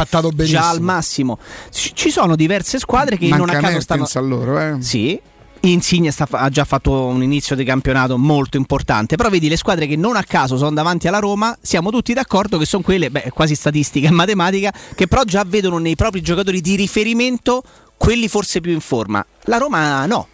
già 0.45 0.69
al 0.69 0.81
massimo. 0.81 1.39
Ci 1.71 2.11
sono 2.11 2.35
diverse 2.35 2.77
squadre 2.77 3.17
che 3.17 3.27
Manca 3.29 3.45
non 3.45 3.55
a 3.55 3.59
caso 3.59 3.79
stanno 3.79 4.07
a 4.11 4.19
loro, 4.19 4.59
eh. 4.59 4.75
Sì. 4.81 5.19
Insigne 5.63 6.11
sta- 6.11 6.27
ha 6.29 6.49
già 6.49 6.65
fatto 6.65 7.05
un 7.05 7.21
inizio 7.21 7.55
di 7.55 7.63
campionato 7.63 8.17
molto 8.17 8.57
importante, 8.57 9.15
però 9.15 9.29
vedi 9.29 9.47
le 9.47 9.57
squadre 9.57 9.85
che 9.87 9.95
non 9.95 10.15
a 10.15 10.23
caso 10.23 10.57
sono 10.57 10.71
davanti 10.71 11.07
alla 11.07 11.19
Roma, 11.19 11.55
siamo 11.61 11.89
tutti 11.91 12.13
d'accordo 12.13 12.57
che 12.57 12.65
sono 12.65 12.81
quelle, 12.83 13.11
beh, 13.11 13.29
quasi 13.31 13.55
statistica 13.55 14.07
e 14.07 14.11
matematica, 14.11 14.73
che 14.95 15.07
però 15.07 15.23
già 15.23 15.43
vedono 15.45 15.77
nei 15.77 15.95
propri 15.95 16.21
giocatori 16.21 16.61
di 16.61 16.75
riferimento 16.75 17.63
quelli 17.95 18.27
forse 18.27 18.59
più 18.59 18.71
in 18.71 18.81
forma. 18.81 19.23
La 19.43 19.57
Roma 19.57 20.05
no. 20.07 20.27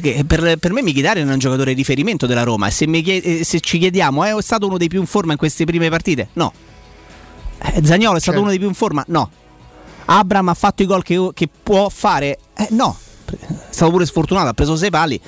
Perché 0.00 0.24
per, 0.24 0.56
per 0.58 0.72
me 0.72 0.80
Mkhitaryan 0.82 1.28
è 1.28 1.32
un 1.32 1.40
giocatore 1.40 1.72
di 1.72 1.78
riferimento 1.78 2.26
della 2.26 2.44
Roma 2.44 2.68
e 2.68 2.70
se, 2.70 2.86
chied- 2.86 3.26
eh, 3.26 3.44
se 3.44 3.58
ci 3.58 3.78
chiediamo 3.78 4.22
è 4.22 4.40
stato 4.40 4.66
uno 4.66 4.78
dei 4.78 4.86
più 4.86 5.00
in 5.00 5.06
forma 5.06 5.32
in 5.32 5.38
queste 5.38 5.64
prime 5.64 5.88
partite? 5.88 6.28
No. 6.34 6.52
Eh, 7.58 7.84
Zagnolo 7.84 8.16
è 8.16 8.20
stato 8.20 8.36
Certo. 8.36 8.40
uno 8.40 8.50
dei 8.50 8.58
più 8.58 8.68
in 8.68 8.74
forma? 8.74 9.02
No. 9.08 9.28
Abram 10.04 10.48
ha 10.50 10.54
fatto 10.54 10.82
i 10.82 10.86
gol 10.86 11.02
che, 11.02 11.30
che 11.34 11.48
può 11.62 11.88
fare? 11.88 12.38
Eh, 12.56 12.68
no. 12.70 12.96
È 13.28 13.36
stato 13.70 13.90
pure 13.90 14.06
sfortunato, 14.06 14.46
ha 14.46 14.54
preso 14.54 14.76
sei 14.76 14.90
pali. 14.90 15.20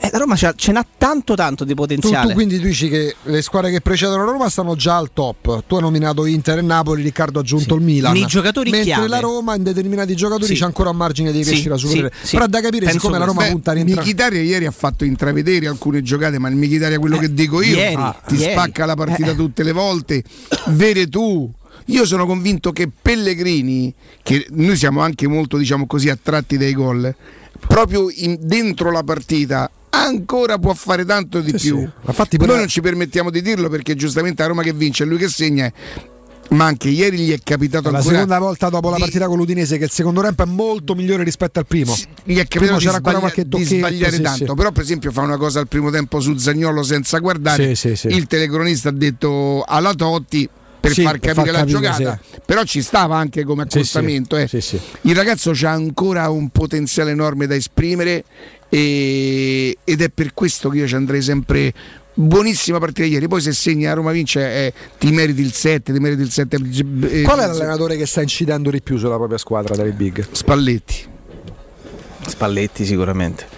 Eh, 0.00 0.10
la 0.12 0.18
Roma 0.18 0.36
c'ha- 0.36 0.54
ce 0.54 0.70
n'ha 0.70 0.86
tanto 0.96 1.34
tanto 1.34 1.64
di 1.64 1.74
potenziale. 1.74 2.28
tu 2.28 2.34
quindi 2.34 2.58
tu 2.60 2.66
dici 2.66 2.88
che 2.88 3.16
le 3.24 3.42
squadre 3.42 3.70
che 3.72 3.80
precedono 3.80 4.24
la 4.24 4.30
Roma 4.30 4.48
stanno 4.48 4.76
già 4.76 4.96
al 4.96 5.10
top. 5.12 5.64
Tu 5.66 5.74
hai 5.74 5.80
nominato 5.82 6.24
Inter 6.24 6.58
e 6.58 6.62
Napoli, 6.62 7.02
Riccardo 7.02 7.40
ha 7.40 7.42
aggiunto 7.42 7.74
il 7.74 7.82
Milan. 7.82 8.12
Nei 8.12 8.24
giocatori 8.26 8.70
Mentre 8.70 8.90
chiave. 8.92 9.08
la 9.08 9.18
Roma 9.18 9.56
in 9.56 9.64
determinati 9.64 10.14
giocatori 10.14 10.46
Sì. 10.54 10.60
c'è 10.60 10.64
ancora 10.66 10.90
un 10.90 10.96
margine 10.96 11.32
di 11.32 11.42
Sì, 11.42 11.50
crescita 11.50 11.74
sì, 11.76 11.80
superiore. 11.86 12.12
sì. 12.22 12.36
Però 12.36 12.46
da 12.46 12.60
capire 12.60 12.84
Penso 12.86 13.00
siccome 13.00 13.18
la 13.18 13.24
Roma 13.24 13.42
Beh, 13.42 13.50
punta 13.50 13.70
a 13.72 13.74
rientrare. 13.74 14.00
Mkhitaryan 14.02 14.44
ieri 14.44 14.66
ha 14.66 14.70
fatto 14.70 15.04
intravedere 15.04 15.66
alcune 15.66 16.00
giocate, 16.02 16.38
ma 16.38 16.48
il 16.48 16.54
Mkhitaryan 16.56 17.00
quello 17.00 17.18
che 17.18 17.34
dico 17.34 17.60
io 17.60 17.76
ieri, 17.76 17.94
ah, 17.96 18.16
ti 18.24 18.36
ieri. 18.36 18.52
spacca 18.52 18.86
la 18.86 18.94
partita 18.94 19.32
Eh. 19.32 19.34
tutte 19.36 19.64
le 19.64 19.72
volte. 19.72 20.22
Vede 20.68 21.08
tu. 21.08 21.52
Io 21.86 22.04
sono 22.06 22.24
convinto 22.24 22.70
che 22.70 22.88
Pellegrini, 22.88 23.92
che 24.22 24.46
noi 24.50 24.76
siamo 24.76 25.00
anche 25.00 25.26
molto 25.26 25.56
diciamo 25.56 25.86
così 25.86 26.08
attratti 26.08 26.56
dai 26.56 26.72
gol, 26.74 27.12
proprio 27.66 28.08
in- 28.14 28.36
dentro 28.40 28.90
la 28.92 29.02
partita 29.02 29.68
ancora 30.04 30.58
può 30.58 30.74
fare 30.74 31.04
tanto 31.04 31.40
di 31.40 31.50
Sì, 31.58 31.68
più. 31.68 31.78
sì. 31.80 31.88
Infatti 32.06 32.36
per- 32.36 32.46
Noi 32.48 32.58
non 32.58 32.68
ci 32.68 32.80
permettiamo 32.80 33.30
di 33.30 33.42
dirlo 33.42 33.68
perché 33.68 33.94
giustamente 33.94 34.42
la 34.42 34.48
Roma 34.48 34.62
che 34.62 34.72
vince 34.72 35.04
è 35.04 35.06
lui 35.06 35.18
che 35.18 35.28
segna. 35.28 35.72
Ma 36.50 36.64
anche 36.64 36.88
ieri 36.88 37.18
gli 37.18 37.30
è 37.30 37.38
capitato 37.44 37.90
la 37.90 37.98
ancora 37.98 38.14
seconda 38.14 38.38
volta 38.38 38.70
dopo 38.70 38.88
la 38.88 38.94
di- 38.96 39.02
partita 39.02 39.26
con 39.26 39.36
l'Udinese 39.36 39.76
che 39.76 39.84
il 39.84 39.90
secondo 39.90 40.22
tempo 40.22 40.44
è 40.44 40.46
molto 40.46 40.94
migliore 40.94 41.22
rispetto 41.22 41.58
al 41.58 41.66
primo. 41.66 41.94
gli 42.24 42.38
è 42.38 42.46
capitato 42.48 42.78
di, 42.78 42.84
c'era 42.86 42.96
ancora 42.96 43.18
sbaglia- 43.18 43.18
qualche 43.18 43.44
di 43.46 43.64
sbagliare 43.64 44.16
sì, 44.16 44.22
tanto 44.22 44.46
sì. 44.46 44.54
però 44.54 44.70
per 44.72 44.82
esempio 44.82 45.10
fa 45.12 45.20
una 45.20 45.36
cosa 45.36 45.60
al 45.60 45.68
primo 45.68 45.90
tempo 45.90 46.20
su 46.20 46.34
Zagnolo 46.38 46.82
senza 46.82 47.18
guardare 47.18 47.74
Sì, 47.74 47.88
sì, 47.90 47.96
sì. 47.96 48.06
il 48.16 48.26
telecronista 48.26 48.88
ha 48.88 48.92
detto 48.92 49.62
alla 49.66 49.92
Totti 49.92 50.48
per 50.80 50.92
Sì, 50.92 51.02
far 51.02 51.18
per 51.18 51.34
capire 51.34 51.52
far 51.52 51.52
la 51.52 51.58
capire, 51.74 51.80
giocata 51.98 52.20
però 52.46 52.62
ci 52.64 52.80
stava 52.80 53.16
anche 53.18 53.44
come 53.44 53.66
Sì, 53.68 53.76
accostamento 53.76 54.36
sì. 54.36 54.42
eh. 54.42 54.48
Sì, 54.48 54.60
sì. 54.62 54.80
il 55.02 55.14
ragazzo 55.14 55.50
ha 55.50 55.70
ancora 55.70 56.30
un 56.30 56.48
potenziale 56.48 57.10
enorme 57.10 57.46
da 57.46 57.56
esprimere 57.56 58.24
e- 58.68 59.76
ed 59.84 60.02
è 60.02 60.08
per 60.10 60.34
questo 60.34 60.68
che 60.68 60.78
io 60.78 60.86
ci 60.86 60.94
andrei 60.94 61.22
sempre 61.22 61.72
buonissima 62.14 62.78
partita 62.78 63.06
ieri 63.06 63.28
poi 63.28 63.40
se 63.40 63.52
segni 63.52 63.86
a 63.86 63.94
Roma 63.94 64.10
vince 64.10 64.40
eh, 64.40 64.72
ti 64.98 65.12
meriti 65.12 65.40
il 65.40 65.52
7 65.52 65.92
ti 65.92 66.00
meriti 66.00 66.22
il 66.22 66.30
7 66.30 66.56
eh, 66.56 67.22
Qual 67.22 67.38
è 67.38 67.46
l'allenatore 67.46 67.96
che 67.96 68.06
sta 68.06 68.22
incidendo 68.22 68.70
di 68.70 68.82
più 68.82 68.98
sulla 68.98 69.16
propria 69.16 69.38
squadra 69.38 69.76
dai 69.76 69.92
big? 69.92 70.26
Spalletti 70.30 71.16
Spalletti 72.28 72.84
sicuramente. 72.84 73.57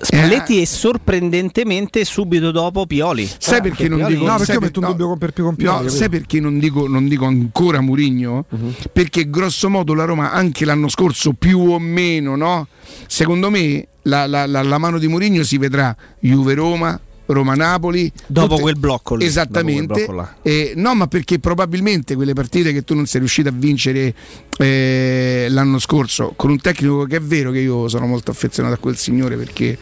Spalletti 0.00 0.60
e 0.60 0.66
sorprendentemente 0.66 2.04
subito 2.04 2.50
dopo 2.50 2.86
Pioli. 2.86 3.28
Sai 3.38 3.60
perché 3.62 3.88
non 3.88 3.98
Pioli- 3.98 4.14
dico 4.14 4.24
No, 4.26 4.30
perché 4.32 4.44
sai 4.46 4.54
io 4.56 4.60
metto 4.60 4.78
un 4.80 4.84
no, 4.86 4.90
dubbio 4.92 5.06
con- 5.08 5.18
per 5.18 5.32
con 5.32 5.54
Pioli, 5.56 5.84
No, 5.84 5.88
sai 5.90 6.08
perché 6.08 6.40
non 6.40 6.58
dico, 6.58 6.86
non 6.86 7.08
dico 7.08 7.24
ancora 7.24 7.80
Murigno? 7.80 8.44
Mhm. 8.48 8.74
Perché 8.92 9.28
grosso 9.30 9.68
modo 9.70 9.94
la 9.94 10.04
Roma 10.04 10.32
anche 10.32 10.64
l'anno 10.64 10.88
scorso 10.88 11.32
più 11.32 11.58
o 11.60 11.78
meno, 11.78 12.36
no? 12.36 12.66
Secondo 13.06 13.50
me 13.50 13.86
la, 14.02 14.26
la- 14.26 14.46
la- 14.46 14.62
la 14.62 14.78
mano 14.78 14.98
di 14.98 15.08
Murigno 15.08 15.42
si 15.42 15.58
vedrà 15.58 15.94
Juve-Roma, 16.20 17.00
Roma-Napoli. 17.26 18.10
Dopo 18.26 18.48
tutte- 18.48 18.62
quel 18.62 18.78
blocco 18.78 19.14
lì, 19.16 19.24
Esattamente. 19.24 19.92
quel 19.92 20.06
blocco. 20.06 20.30
Eh, 20.42 20.72
no, 20.76 20.94
ma 20.94 21.06
perché 21.06 21.38
probabilmente 21.38 22.14
quelle 22.14 22.32
partite 22.32 22.72
che 22.72 22.84
tu 22.84 22.94
non 22.94 23.06
sei 23.06 23.20
riuscito 23.20 23.48
a 23.48 23.52
vincere 23.54 24.14
eh, 24.58 25.46
l'anno 25.50 25.78
scorso 25.78 26.32
con 26.36 26.50
un 26.50 26.60
tecnico 26.60 27.04
che 27.04 27.16
è 27.16 27.20
vero 27.20 27.50
che 27.50 27.58
io 27.58 27.88
sono 27.88 28.06
molto 28.06 28.30
affezionato 28.30 28.74
a 28.74 28.78
quel 28.78 28.96
signore 28.96 29.36
perché 29.36 29.76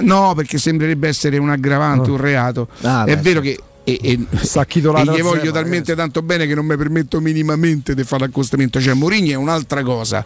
no, 0.00 0.32
perché 0.34 0.58
sembrerebbe 0.58 1.08
essere 1.08 1.38
un 1.38 1.50
aggravante, 1.50 2.10
un 2.10 2.16
reato. 2.16 2.68
Ah, 2.82 3.04
è 3.04 3.16
beh, 3.16 3.22
vero 3.22 3.40
che 3.40 3.58
e, 3.86 3.98
e, 4.02 4.12
e 4.12 4.16
gli 4.16 4.80
voglio 5.20 5.40
zero, 5.40 5.52
talmente 5.52 5.90
ragazzi. 5.90 5.94
tanto 5.94 6.22
bene 6.22 6.46
che 6.46 6.54
non 6.54 6.64
mi 6.64 6.74
permetto 6.76 7.20
minimamente 7.20 7.94
di 7.94 8.02
fare 8.02 8.24
l'accostamento. 8.24 8.80
Cioè, 8.80 8.94
Mourinho 8.94 9.32
è 9.32 9.34
un'altra 9.34 9.82
cosa. 9.82 10.24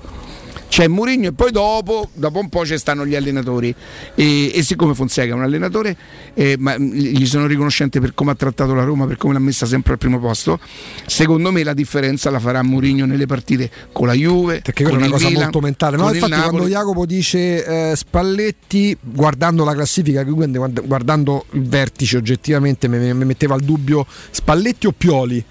C'è 0.68 0.86
Mourinho 0.86 1.28
e 1.28 1.32
poi 1.32 1.50
dopo, 1.50 2.10
dopo 2.12 2.38
un 2.38 2.48
po' 2.48 2.64
ci 2.64 2.76
stanno 2.78 3.06
gli 3.06 3.14
allenatori. 3.14 3.74
E, 4.14 4.52
e 4.54 4.62
siccome 4.62 4.94
Fonseca 4.94 5.32
è 5.32 5.34
un 5.34 5.42
allenatore, 5.42 5.96
eh, 6.34 6.56
ma 6.58 6.76
gli 6.76 7.26
sono 7.26 7.46
riconoscente 7.46 8.00
per 8.00 8.14
come 8.14 8.32
ha 8.32 8.34
trattato 8.34 8.74
la 8.74 8.84
Roma, 8.84 9.06
per 9.06 9.16
come 9.16 9.32
l'ha 9.32 9.40
messa 9.40 9.66
sempre 9.66 9.92
al 9.92 9.98
primo 9.98 10.18
posto. 10.18 10.60
Secondo 11.06 11.50
me 11.50 11.62
la 11.64 11.74
differenza 11.74 12.30
la 12.30 12.38
farà 12.38 12.62
Mourinho 12.62 13.06
nelle 13.06 13.26
partite 13.26 13.70
con 13.92 14.06
la 14.06 14.12
Juve. 14.12 14.60
Perché 14.60 14.84
quella 14.84 14.98
è 14.98 15.02
una 15.02 15.10
cosa 15.10 15.28
Milan, 15.28 15.42
molto 15.44 15.60
mentale. 15.60 15.96
No, 15.96 16.12
infatti, 16.12 16.32
quando. 16.32 16.68
Jacopo 16.68 17.06
dice 17.06 17.90
eh, 17.90 17.96
Spalletti, 17.96 18.96
guardando 19.00 19.64
la 19.64 19.72
classifica, 19.72 20.22
guardando 20.22 21.46
il 21.52 21.62
vertice 21.62 22.18
oggettivamente, 22.18 22.88
mi 22.88 23.24
metteva 23.24 23.54
al 23.54 23.62
dubbio 23.62 24.06
Spalletti 24.30 24.86
o 24.86 24.92
Pioli. 24.92 25.44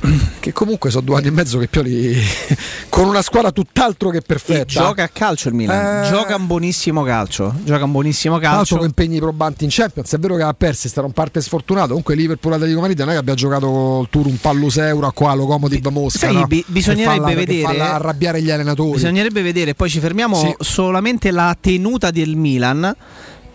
Che 0.40 0.52
comunque 0.54 0.90
sono 0.90 1.04
due 1.04 1.16
anni 1.16 1.26
e 1.26 1.30
mezzo 1.32 1.58
che 1.58 1.66
Pioli 1.68 2.16
con 2.88 3.06
una 3.06 3.20
squadra 3.20 3.50
tutt'altro 3.52 4.08
che 4.10 4.18
E 4.18 4.22
perfetta. 4.22 4.64
gioca 4.64 5.02
a 5.04 5.08
calcio 5.08 5.48
il 5.48 5.54
Milan. 5.54 6.04
Eh. 6.04 6.08
Gioca 6.08 6.36
un 6.36 6.46
buonissimo 6.46 7.02
calcio. 7.02 7.54
Gioca 7.62 7.84
un 7.84 7.92
buonissimo 7.92 8.38
calcio. 8.38 8.76
con 8.76 8.86
impegni 8.86 9.18
probanti 9.18 9.64
in 9.64 9.70
Champions, 9.70 10.12
è 10.14 10.18
vero 10.18 10.36
che 10.36 10.42
ha 10.42 10.54
perso, 10.54 10.86
è 10.86 10.90
stato 10.90 11.06
un 11.06 11.12
parte 11.12 11.40
sfortunato. 11.42 11.88
Comunque 11.88 12.14
Liverpool 12.14 12.54
Atletico 12.54 12.80
Madrid 12.80 12.98
non 13.00 13.08
è 13.10 13.12
che 13.12 13.18
abbia 13.18 13.34
giocato 13.34 13.66
col 13.70 14.08
tour 14.08 14.26
un 14.26 14.38
pallus 14.40 14.76
euro 14.78 15.10
qua 15.12 15.34
Locomotiv 15.34 15.86
Mosca. 15.88 16.18
sai, 16.20 16.34
no? 16.34 16.46
bi- 16.46 16.64
bisognerebbe 16.66 17.14
Che 17.14 17.20
la- 17.20 17.28
che 17.28 17.34
vedere- 17.34 17.76
la- 17.76 17.94
arrabbiare 17.94 18.40
gli 18.42 18.50
allenatori. 18.50 18.92
Bisognerebbe 18.92 19.42
vedere, 19.42 19.74
poi 19.74 19.90
ci 19.90 20.00
fermiamo 20.00 20.36
Sì. 20.38 20.54
solamente 20.60 21.30
la 21.30 21.54
tenuta 21.60 22.10
del 22.10 22.34
Milan 22.36 22.94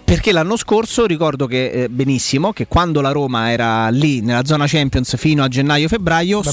Perché 0.05 0.31
l'anno 0.31 0.55
scorso 0.55 1.05
ricordo 1.07 1.47
che 1.47 1.69
eh, 1.71 1.89
benissimo 1.89 2.53
che 2.53 2.67
quando 2.67 3.01
la 3.01 3.11
Roma 3.11 3.51
era 3.51 3.89
lì 3.89 4.21
nella 4.21 4.45
zona 4.45 4.65
Champions 4.67 5.15
fino 5.17 5.43
a 5.43 5.47
gennaio-febbraio, 5.47 6.43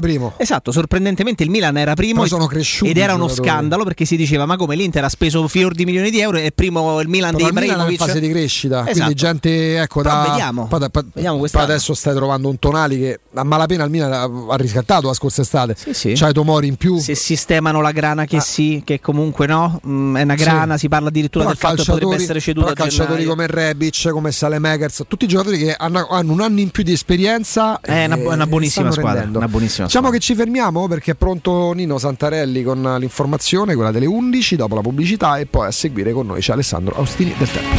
primo. 0.00 0.34
Esatto, 0.36 0.72
sorprendentemente 0.72 1.44
il 1.44 1.50
Milan 1.50 1.76
era 1.76 1.94
primo 1.94 2.26
sono 2.26 2.46
cresciuti 2.46 2.90
ed 2.90 2.96
era 2.98 3.14
uno 3.14 3.28
scandalo 3.28 3.84
perché 3.84 4.04
si 4.04 4.16
diceva 4.16 4.46
ma 4.46 4.56
come 4.56 4.74
l'Inter 4.74 5.04
ha 5.04 5.08
speso 5.08 5.46
fior 5.46 5.74
di 5.74 5.84
milioni 5.84 6.10
di 6.10 6.18
euro 6.20 6.38
e 6.38 6.50
primo 6.52 7.00
il 7.00 7.08
Milan 7.08 7.32
Però 7.36 7.44
di 7.44 7.54
il 7.56 7.60
Milan 7.60 7.68
è 7.68 7.86
in 7.86 7.92
Ibrahimovic. 7.92 7.98
fase 8.06 8.20
di 8.20 8.28
crescita, 8.28 8.80
Esatto. 8.80 8.92
quindi 8.92 9.14
gente 9.14 9.80
ecco 9.80 10.02
Però 10.02 10.14
da 10.14 10.28
vediamo. 10.30 10.68
da- 10.78 10.88
poi- 10.90 11.04
Vediamo 11.14 11.38
quest'anno. 11.38 11.64
adesso 11.64 11.94
stai 11.94 12.14
trovando 12.16 12.48
un 12.48 12.58
Tonali 12.58 12.98
che 12.98 13.20
a 13.34 13.44
malapena 13.44 13.84
il 13.84 13.90
Milan 13.90 14.12
ha, 14.12 14.56
riscattato 14.56 15.06
la 15.06 15.14
scorsa 15.14 15.42
estate. 15.42 15.76
sì. 15.92 16.12
C'hai 16.14 16.32
Tomori 16.32 16.66
in 16.66 16.74
più. 16.76 16.98
Se 16.98 17.14
sistemano 17.14 17.80
la 17.80 17.92
grana 17.92 18.24
che 18.24 18.36
Ah. 18.38 18.40
sì, 18.40 18.82
che 18.84 19.00
comunque 19.00 19.46
no, 19.46 19.80
mm, 19.86 20.16
è 20.16 20.22
una 20.22 20.34
grana, 20.34 20.76
si 20.76 20.88
parla 20.88 21.08
addirittura 21.08 21.44
Però 21.44 21.56
del 21.56 21.62
fatto 21.62 21.82
che 21.84 21.90
potrebbe 21.92 22.22
essere 22.22 22.40
ceduto 22.40 22.72
calciatori 22.88 23.20
gennaio. 23.24 23.28
come 23.30 23.46
Rebic, 23.46 24.08
come 24.10 24.32
Salemekers, 24.32 25.04
tutti 25.08 25.24
i 25.24 25.28
giocatori 25.28 25.58
che 25.58 25.74
hanno, 25.76 26.06
hanno 26.08 26.32
un 26.32 26.40
anno 26.40 26.60
in 26.60 26.70
più 26.70 26.82
di 26.82 26.92
esperienza. 26.92 27.80
È 27.80 28.04
una- 28.04 28.16
una 28.16 28.46
buonissima 28.46 28.90
squadra, 28.90 29.28
una 29.32 29.48
buonissima 29.48 29.86
diciamo 29.86 30.10
che 30.10 30.18
ci 30.18 30.34
fermiamo 30.34 30.88
perché 30.88 31.12
è 31.12 31.14
pronto 31.14 31.72
Nino 31.72 31.98
Santarelli 31.98 32.62
con 32.62 32.82
l'informazione, 32.98 33.74
quella 33.74 33.90
delle 33.90 34.06
11, 34.06 34.56
dopo 34.56 34.74
la 34.74 34.80
pubblicità 34.80 35.38
e 35.38 35.46
poi 35.46 35.66
a 35.66 35.70
seguire 35.70 36.12
con 36.12 36.26
noi 36.26 36.40
c'è 36.40 36.52
Alessandro 36.52 36.96
Austini 36.96 37.34
del 37.38 37.50
Tempo. 37.50 37.76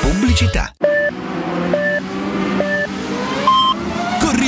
Pubblicità. 0.00 0.72
Corri 4.20 4.47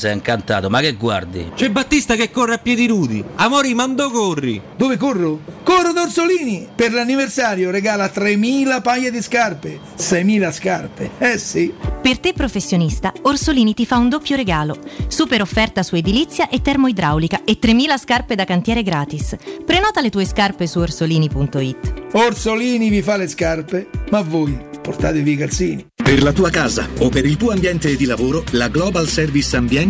sei 0.00 0.14
incantato, 0.14 0.70
ma 0.70 0.80
che 0.80 0.94
guardi? 0.94 1.52
C'è 1.54 1.68
Battista 1.68 2.16
che 2.16 2.30
corre 2.30 2.54
a 2.54 2.58
piedi 2.58 2.86
nudi. 2.86 3.22
Amori, 3.34 3.74
mando 3.74 4.10
corri. 4.10 4.60
Dove 4.74 4.96
corro? 4.96 5.40
Corro 5.62 5.92
da 5.92 6.02
Orsolini! 6.02 6.66
Per 6.74 6.90
l'anniversario 6.90 7.70
regala 7.70 8.06
3.000 8.06 8.80
paia 8.80 9.10
di 9.10 9.20
scarpe. 9.20 9.78
6.000 9.98 10.52
scarpe. 10.52 11.10
Eh 11.18 11.36
sì. 11.36 11.74
Per 12.00 12.18
te 12.18 12.32
professionista, 12.32 13.12
Orsolini 13.22 13.74
ti 13.74 13.84
fa 13.84 13.98
un 13.98 14.08
doppio 14.08 14.36
regalo. 14.36 14.78
Super 15.06 15.42
offerta 15.42 15.82
su 15.82 15.96
edilizia 15.96 16.48
e 16.48 16.62
termoidraulica 16.62 17.44
e 17.44 17.58
3.000 17.60 17.98
scarpe 17.98 18.34
da 18.34 18.44
cantiere 18.46 18.82
gratis. 18.82 19.36
Prenota 19.66 20.00
le 20.00 20.08
tue 20.08 20.24
scarpe 20.24 20.66
su 20.66 20.78
orsolini.it. 20.78 21.92
Orsolini 22.12 22.88
vi 22.88 23.02
fa 23.02 23.18
le 23.18 23.28
scarpe, 23.28 23.90
ma 24.10 24.22
voi 24.22 24.68
portatevi 24.80 25.32
i 25.32 25.36
calzini. 25.36 25.86
Per 26.02 26.22
la 26.22 26.32
tua 26.32 26.50
casa 26.50 26.88
o 26.98 27.08
per 27.08 27.24
il 27.24 27.36
tuo 27.36 27.52
ambiente 27.52 27.94
di 27.94 28.04
lavoro, 28.04 28.42
la 28.52 28.68
Global 28.68 29.06
Service 29.06 29.56
Ambiente 29.56 29.89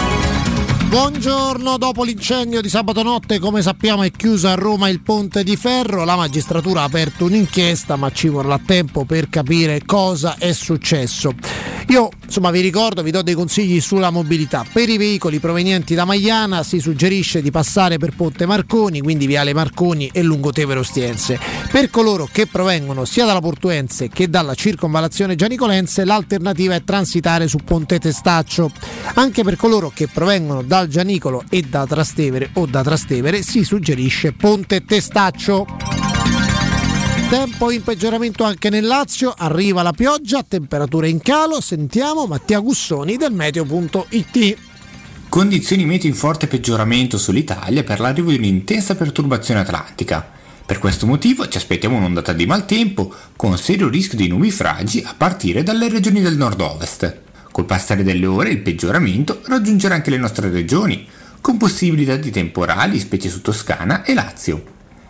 Buongiorno, 0.91 1.77
dopo 1.77 2.03
l'incendio 2.03 2.59
di 2.59 2.67
sabato 2.67 3.01
notte, 3.01 3.39
come 3.39 3.61
sappiamo 3.61 4.03
è 4.03 4.11
chiuso 4.11 4.49
a 4.49 4.55
Roma 4.55 4.89
il 4.89 4.99
ponte 4.99 5.41
di 5.41 5.55
ferro, 5.55 6.03
la 6.03 6.17
magistratura 6.17 6.81
ha 6.81 6.83
aperto 6.83 7.23
un'inchiesta 7.23 7.95
ma 7.95 8.11
ci 8.11 8.27
vorrà 8.27 8.59
tempo 8.59 9.05
per 9.05 9.29
capire 9.29 9.83
cosa 9.85 10.35
è 10.37 10.51
successo. 10.51 11.33
Io 11.87 12.09
Insomma, 12.31 12.51
vi 12.51 12.61
ricordo, 12.61 13.03
vi 13.03 13.11
do 13.11 13.21
dei 13.21 13.33
consigli 13.33 13.81
sulla 13.81 14.09
mobilità. 14.09 14.65
Per 14.71 14.87
i 14.87 14.95
veicoli 14.95 15.39
provenienti 15.39 15.95
da 15.95 16.05
Magliana 16.05 16.63
si 16.63 16.79
suggerisce 16.79 17.41
di 17.41 17.51
passare 17.51 17.97
per 17.97 18.15
Ponte 18.15 18.45
Marconi, 18.45 19.01
quindi 19.01 19.27
Viale 19.27 19.53
Marconi 19.53 20.09
e 20.13 20.23
Lungotevere 20.23 20.79
Ostiense. 20.79 21.37
Per 21.69 21.89
coloro 21.89 22.29
che 22.31 22.47
provengono 22.47 23.03
sia 23.03 23.25
dalla 23.25 23.41
Portuense 23.41 24.07
che 24.07 24.29
dalla 24.29 24.55
circonvallazione 24.55 25.35
Gianicolense, 25.35 26.05
l'alternativa 26.05 26.73
è 26.73 26.85
transitare 26.85 27.49
su 27.49 27.57
Ponte 27.65 27.99
Testaccio. 27.99 28.71
Anche 29.15 29.43
per 29.43 29.57
coloro 29.57 29.91
che 29.93 30.07
provengono 30.07 30.61
dal 30.81 30.87
Gianicolo 30.87 31.43
e 31.49 31.61
da 31.61 31.85
Trastevere 31.85 32.49
o 32.53 32.65
da 32.65 32.81
Trastevere 32.81 33.43
si 33.43 33.63
suggerisce 33.63 34.33
Ponte 34.33 34.83
Testaccio. 34.83 35.65
Tempo 37.29 37.71
in 37.71 37.83
peggioramento 37.83 38.43
anche 38.43 38.69
nel 38.69 38.85
Lazio, 38.85 39.33
arriva 39.37 39.83
la 39.83 39.93
pioggia, 39.93 40.43
temperature 40.43 41.07
in 41.07 41.21
calo, 41.21 41.61
sentiamo 41.61 42.25
Mattia 42.25 42.59
Gussoni 42.59 43.15
del 43.15 43.31
meteo.it. 43.31 44.57
Condizioni 45.29 45.85
meteo 45.85 46.09
in 46.09 46.15
forte 46.15 46.47
peggioramento 46.47 47.17
sull'Italia 47.17 47.83
per 47.83 47.99
l'arrivo 47.99 48.31
di 48.31 48.37
un'intensa 48.37 48.95
perturbazione 48.95 49.61
atlantica. 49.61 50.29
Per 50.65 50.79
questo 50.79 51.05
motivo 51.05 51.47
ci 51.47 51.57
aspettiamo 51.57 51.97
un'ondata 51.97 52.33
di 52.33 52.45
maltempo 52.45 53.13
con 53.35 53.57
serio 53.57 53.87
rischio 53.87 54.17
di 54.17 54.27
nubi 54.27 54.51
fragi 54.51 55.03
a 55.05 55.13
partire 55.15 55.63
dalle 55.63 55.89
regioni 55.89 56.21
del 56.21 56.37
nord-ovest. 56.37 57.29
Col 57.51 57.65
passare 57.65 58.03
delle 58.03 58.25
ore 58.25 58.49
il 58.49 58.59
peggioramento 58.59 59.41
raggiungerà 59.45 59.95
anche 59.95 60.09
le 60.09 60.17
nostre 60.17 60.49
regioni, 60.49 61.05
con 61.41 61.57
possibilità 61.57 62.15
di 62.15 62.31
temporali 62.31 62.99
specie 62.99 63.27
su 63.27 63.41
Toscana 63.41 64.03
e 64.03 64.13
Lazio. 64.13 64.63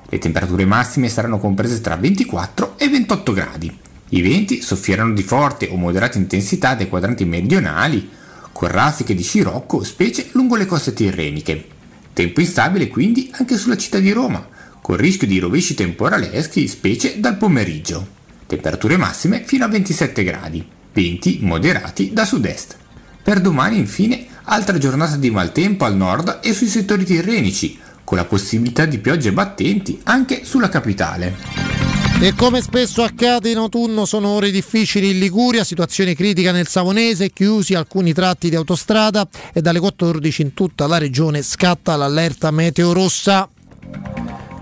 Le 0.09 0.17
temperature 0.17 0.65
massime 0.65 1.07
saranno 1.07 1.37
comprese 1.37 1.81
tra 1.81 1.95
24 1.95 2.77
e 2.77 2.89
28 2.89 3.33
gradi. 3.33 3.77
I 4.09 4.21
venti 4.21 4.61
soffieranno 4.61 5.13
di 5.13 5.23
forte 5.23 5.67
o 5.67 5.75
moderata 5.75 6.17
intensità 6.17 6.73
dai 6.73 6.89
quadranti 6.89 7.25
meridionali, 7.25 8.09
con 8.51 8.69
raffiche 8.69 9.13
di 9.13 9.23
scirocco 9.23 9.83
specie 9.83 10.29
lungo 10.31 10.55
le 10.55 10.65
coste 10.65 10.93
tirreniche. 10.93 11.65
Tempo 12.11 12.41
instabile 12.41 12.87
quindi 12.87 13.29
anche 13.33 13.55
sulla 13.55 13.77
città 13.77 13.99
di 13.99 14.11
Roma, 14.11 14.45
con 14.81 14.97
rischio 14.97 15.27
di 15.27 15.39
rovesci 15.39 15.75
temporaleschi 15.75 16.67
specie 16.67 17.19
dal 17.19 17.37
pomeriggio. 17.37 18.19
Temperature 18.47 18.97
massime 18.97 19.43
fino 19.45 19.63
a 19.63 19.69
27 19.69 20.23
gradi, 20.23 20.65
venti 20.93 21.39
moderati 21.41 22.11
da 22.13 22.25
sud-est. 22.25 22.77
Per 23.23 23.39
domani 23.39 23.77
infine 23.77 24.25
altra 24.45 24.77
giornata 24.77 25.15
di 25.15 25.29
maltempo 25.29 25.85
al 25.85 25.95
nord 25.95 26.39
e 26.41 26.53
sui 26.53 26.67
settori 26.67 27.05
tirrenici, 27.05 27.79
con 28.03 28.17
la 28.17 28.25
possibilità 28.25 28.85
di 28.85 28.97
piogge 28.97 29.31
battenti 29.31 29.99
anche 30.03 30.43
sulla 30.43 30.69
capitale. 30.69 31.79
E 32.19 32.35
come 32.35 32.61
spesso 32.61 33.01
accade 33.01 33.49
in 33.49 33.57
autunno 33.57 34.05
sono 34.05 34.29
ore 34.29 34.51
difficili 34.51 35.09
in 35.09 35.17
Liguria, 35.17 35.63
situazione 35.63 36.13
critica 36.13 36.51
nel 36.51 36.67
Savonese, 36.67 37.31
chiusi 37.31 37.73
alcuni 37.73 38.13
tratti 38.13 38.49
di 38.49 38.55
autostrada 38.55 39.27
e 39.51 39.61
dalle 39.61 39.79
14 39.79 40.41
in 40.43 40.53
tutta 40.53 40.85
la 40.85 40.99
regione 40.99 41.41
scatta 41.41 41.95
l'allerta 41.95 42.51
meteo 42.51 42.93
rossa. 42.93 43.49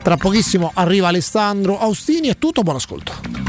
Tra 0.02 0.16
pochissimo 0.16 0.72
arriva 0.74 1.10
Alessandro 1.10 1.80
Austini, 1.80 2.30
è 2.30 2.38
tutto, 2.38 2.62
buon 2.62 2.78
ascolto. 2.78 3.49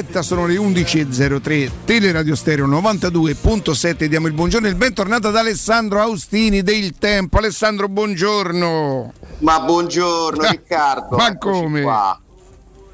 Diretta, 0.00 0.22
sono 0.22 0.46
le 0.46 0.54
11.03, 0.54 1.70
Teleradio 1.84 2.34
Stereo 2.34 2.66
92.7, 2.66 4.04
diamo 4.06 4.26
il 4.26 4.32
buongiorno 4.32 4.66
e 4.66 4.70
il 4.70 4.76
bentornato 4.76 5.28
ad 5.28 5.36
Alessandro 5.36 6.00
Austini 6.00 6.62
del 6.62 6.94
Tempo. 6.98 7.38
Alessandro, 7.38 7.88
buongiorno. 7.88 9.12
Ma 9.38 9.60
buongiorno 9.60 10.48
Riccardo. 10.48 11.16
Ma 11.16 11.36
come? 11.36 11.82
qua. 11.82 12.18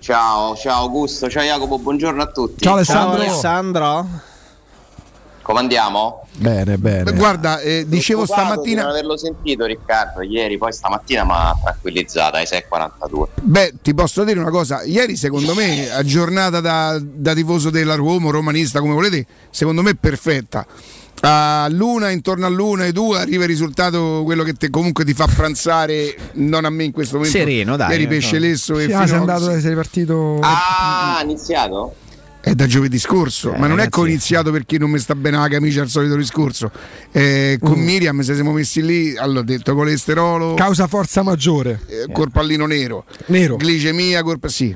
Ciao, 0.00 0.57
ciao 0.57 0.82
Augusto, 0.82 1.28
ciao 1.28 1.42
Jacopo, 1.42 1.78
buongiorno 1.78 2.22
a 2.22 2.26
tutti. 2.26 2.64
Ciao 2.64 2.74
Alessandro. 2.74 3.18
Ciao 3.18 3.28
Alessandro. 3.28 4.09
Come 5.47 5.61
andiamo? 5.61 6.26
Bene, 6.38 6.76
bene. 6.76 7.12
Guarda, 7.12 7.61
eh, 7.61 7.84
dicevo 7.86 8.22
di 8.22 8.26
stamattina... 8.26 8.82
non 8.82 8.90
averlo 8.90 9.16
sentito 9.16 9.64
Riccardo 9.64 10.22
ieri, 10.22 10.59
poi 10.59 10.72
stamattina 10.72 11.22
mi 11.22 11.30
ha 11.34 11.57
tranquillizzato 11.62 12.34
ai 12.34 12.47
6.42. 12.47 13.26
Beh, 13.42 13.74
ti 13.80 13.94
posso 13.94 14.24
dire 14.24 14.40
una 14.40 14.51
cosa, 14.51 14.82
ieri 14.82 15.14
secondo 15.14 15.55
me, 15.55 15.88
a 15.88 16.03
giornata 16.03 16.59
da, 16.59 16.99
da 17.01 17.32
tifoso 17.32 17.70
della 17.70 17.94
Roma, 17.94 18.32
romanista 18.32 18.80
come 18.80 18.94
volete, 18.94 19.24
secondo 19.49 19.82
me 19.82 19.94
perfetta. 19.94 20.66
All'una, 21.20 22.11
intorno 22.11 22.44
all'una 22.44 22.84
e 22.84 22.90
due 22.90 23.20
arriva 23.20 23.44
il 23.44 23.49
risultato, 23.49 24.22
quello 24.24 24.42
che 24.42 24.55
te, 24.55 24.68
comunque 24.68 25.05
ti 25.05 25.14
fa 25.14 25.28
pranzare, 25.32 26.12
non 26.32 26.64
a 26.64 26.70
me 26.70 26.82
in 26.82 26.90
questo 26.90 27.18
momento. 27.18 27.38
Sereno, 27.38 27.76
dai. 27.76 27.90
Ieri 27.92 28.09
pesce 28.09 28.40
lesso 28.40 28.80
e 28.80 28.86
Sì, 28.86 28.92
ah, 28.92 28.99
sei 28.99 29.07
Finocchi. 29.07 29.30
andato, 29.30 29.61
sei 29.61 29.74
partito. 29.76 30.40
Ah, 30.42 31.18
ha 31.18 31.22
iniziato? 31.22 31.94
È 32.47 32.55
da 32.55 32.66
giovedì 32.68 32.97
scorso, 33.01 33.55
ma 33.55 33.66
non 33.66 33.80
è 33.80 33.88
che 33.88 33.99
ho 33.99 34.07
iniziato 34.07 34.53
perché 34.53 34.78
non 34.78 34.88
mi 34.88 35.01
sta 35.01 35.16
bene 35.16 35.36
la 35.36 35.49
camicia 35.49 35.82
al 35.82 35.88
solito 35.88 36.14
discorso. 36.14 36.70
Eh, 37.11 37.59
con 37.61 37.76
Mm. 37.76 37.82
Miriam 37.84 38.20
se 38.20 38.34
siamo 38.34 38.53
messi 38.53 38.84
lì, 38.84 39.16
allora 39.16 39.40
ho 39.40 39.42
detto 39.42 39.74
colesterolo, 39.74 40.55
Causa 40.55 40.86
forza 40.86 41.24
maggiore. 41.24 41.80
eh, 41.88 42.07
col 42.12 42.30
pallino 42.30 42.66
nero, 42.66 43.05
Nero. 43.26 43.57
glicemia, 43.59 44.22
colpa 44.22 44.47
sì. 44.47 44.72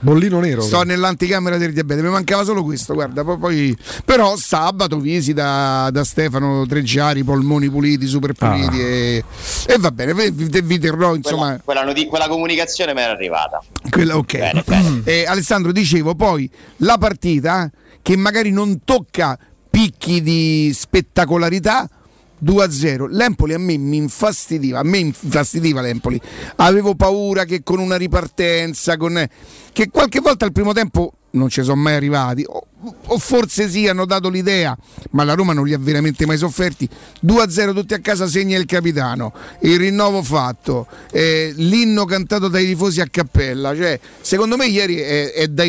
Bollino 0.00 0.40
nero. 0.40 0.60
Sto 0.62 0.82
nell'anticamera 0.82 1.56
del 1.56 1.72
diabete, 1.72 2.02
mi 2.02 2.08
mancava 2.10 2.44
solo 2.44 2.62
questo, 2.64 2.94
guarda, 2.94 3.22
poi, 3.24 3.38
poi- 3.38 3.76
però 4.04 4.36
sabato 4.36 4.98
visita 4.98 5.88
da 5.90 6.04
Stefano 6.04 6.66
Treggiari, 6.66 7.22
polmoni 7.24 7.70
puliti, 7.70 8.06
super 8.06 8.32
puliti 8.32 8.80
e, 8.80 9.24
e 9.66 9.78
va 9.78 9.90
bene, 9.90 10.12
vi, 10.12 10.30
vi- 10.62 10.78
terrò 10.78 11.14
insomma... 11.14 11.46
Quella, 11.46 11.60
quella 11.64 11.84
noti- 11.84 12.06
quella 12.06 12.28
comunicazione 12.28 12.92
mi 12.94 13.00
era 13.00 13.12
arrivata. 13.12 13.62
Quella, 13.88 14.16
ok. 14.16 14.62
Eh, 15.04 15.24
Alessandro, 15.28 15.72
dicevo 15.72 16.14
poi 16.14 16.50
la 16.78 16.98
partita 16.98 17.70
che 18.02 18.16
magari 18.16 18.50
non 18.50 18.80
tocca 18.84 19.38
picchi 19.70 20.20
di 20.22 20.70
spettacolarità. 20.74 21.88
2-0 22.44 23.06
l'Empoli 23.10 23.54
a 23.54 23.58
me 23.58 23.76
mi 23.78 23.96
infastidiva 23.96 24.80
a 24.80 24.82
me 24.84 24.98
infastidiva 24.98 25.80
l'Empoli. 25.80 26.20
Avevo 26.56 26.94
paura 26.94 27.44
che 27.44 27.62
con 27.62 27.78
una 27.78 27.96
ripartenza 27.96 28.96
con, 28.96 29.26
che 29.72 29.88
qualche 29.88 30.20
volta 30.20 30.44
al 30.44 30.52
primo 30.52 30.72
tempo 30.72 31.12
non 31.34 31.48
ci 31.48 31.62
sono 31.62 31.80
mai 31.80 31.94
arrivati. 31.94 32.44
O, 32.46 32.66
o 33.06 33.18
forse 33.18 33.68
sì 33.68 33.88
hanno 33.88 34.04
dato 34.04 34.28
l'idea 34.28 34.76
ma 35.10 35.24
la 35.24 35.34
Roma 35.34 35.52
non 35.52 35.64
li 35.64 35.72
ha 35.72 35.78
veramente 35.78 36.26
mai 36.26 36.36
sofferti. 36.36 36.88
2-0 37.24 37.74
tutti 37.74 37.94
a 37.94 38.00
casa 38.00 38.26
segna 38.26 38.58
il 38.58 38.66
capitano. 38.66 39.32
Il 39.60 39.78
rinnovo 39.78 40.22
fatto. 40.22 40.86
Eh, 41.10 41.52
l'inno 41.56 42.04
cantato 42.04 42.48
dai 42.48 42.66
tifosi 42.66 43.00
a 43.00 43.06
cappella. 43.10 43.74
Cioè, 43.74 43.98
secondo 44.20 44.56
me 44.56 44.66
ieri 44.66 44.96
è, 44.96 45.32
è 45.32 45.48
da 45.48 45.62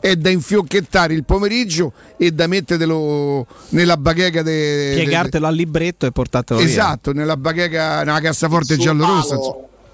è 0.00 0.16
da 0.16 0.30
infiocchettare 0.30 1.14
il 1.14 1.24
pomeriggio 1.24 1.92
e 2.16 2.30
da 2.30 2.46
mettertelo 2.46 3.46
nella 3.70 3.96
bacheca 3.96 4.42
de, 4.42 4.94
de- 4.94 5.02
Piegartelo 5.02 5.46
al 5.46 5.54
libretto 5.54 6.06
e 6.06 6.12
portatelo 6.12 6.60
via. 6.60 6.68
esatto 6.68 7.12
nella 7.12 7.36
bacheca 7.36 8.02
nella 8.04 8.20
cassaforte 8.20 8.76
giallorossa. 8.76 9.38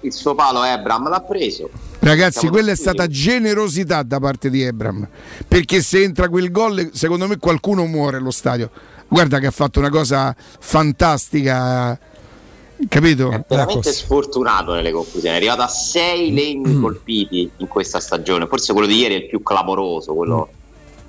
Il 0.01 0.13
suo 0.13 0.33
palo 0.35 0.63
Ebram 0.63 1.09
l'ha 1.09 1.21
preso. 1.21 1.69
Ragazzi, 1.99 2.39
Siamo 2.39 2.55
quella 2.55 2.71
è 2.71 2.75
stata 2.75 3.07
generosità 3.07 4.03
da 4.03 4.19
parte 4.19 4.49
di 4.49 4.61
Ebram. 4.61 5.07
Perché 5.47 5.81
se 5.81 6.01
entra 6.01 6.29
quel 6.29 6.51
gol, 6.51 6.91
secondo 6.93 7.27
me 7.27 7.37
qualcuno 7.37 7.85
muore 7.85 8.17
allo 8.17 8.31
stadio. 8.31 8.69
Guarda 9.07 9.39
che 9.39 9.47
ha 9.47 9.51
fatto 9.51 9.79
una 9.79 9.89
cosa 9.89 10.33
fantastica. 10.59 11.99
Capito? 12.87 13.43
veramente 13.49 13.91
sfortunato 13.91 14.73
nelle 14.73 14.91
conclusioni. 14.91 15.33
È 15.35 15.37
arrivato 15.37 15.61
a 15.63 15.67
sei 15.67 16.33
legni 16.33 16.75
Mm. 16.75 16.81
colpiti 16.81 17.51
in 17.57 17.67
questa 17.67 17.99
stagione. 17.99 18.47
Forse 18.47 18.71
quello 18.71 18.87
di 18.87 18.95
ieri 18.95 19.15
è 19.15 19.17
il 19.17 19.27
più 19.27 19.43
clamoroso, 19.43 20.13
quello 20.13 20.49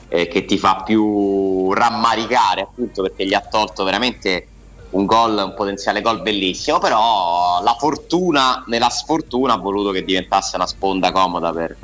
eh, 0.09 0.26
che 0.26 0.45
ti 0.45 0.59
fa 0.59 0.82
più 0.84 1.72
rammaricare, 1.72 2.62
appunto, 2.62 3.03
perché 3.03 3.24
gli 3.24 3.34
ha 3.34 3.47
tolto 3.49 3.84
veramente 3.84 4.47
un 4.91 5.07
gol, 5.07 5.36
un 5.36 5.55
potenziale 5.55 6.01
gol 6.01 6.22
bellissimo. 6.22 6.78
Però 6.78 7.62
la 7.62 7.76
fortuna 7.78 8.64
nella 8.66 8.91
sfortuna 8.91 9.55
ha 9.55 9.59
voluto 9.59 9.91
che 9.91 10.05
diventasse 10.05 10.57
una 10.57 10.66
sponda 10.66 11.12
comoda 11.12 11.53
per, 11.53 11.76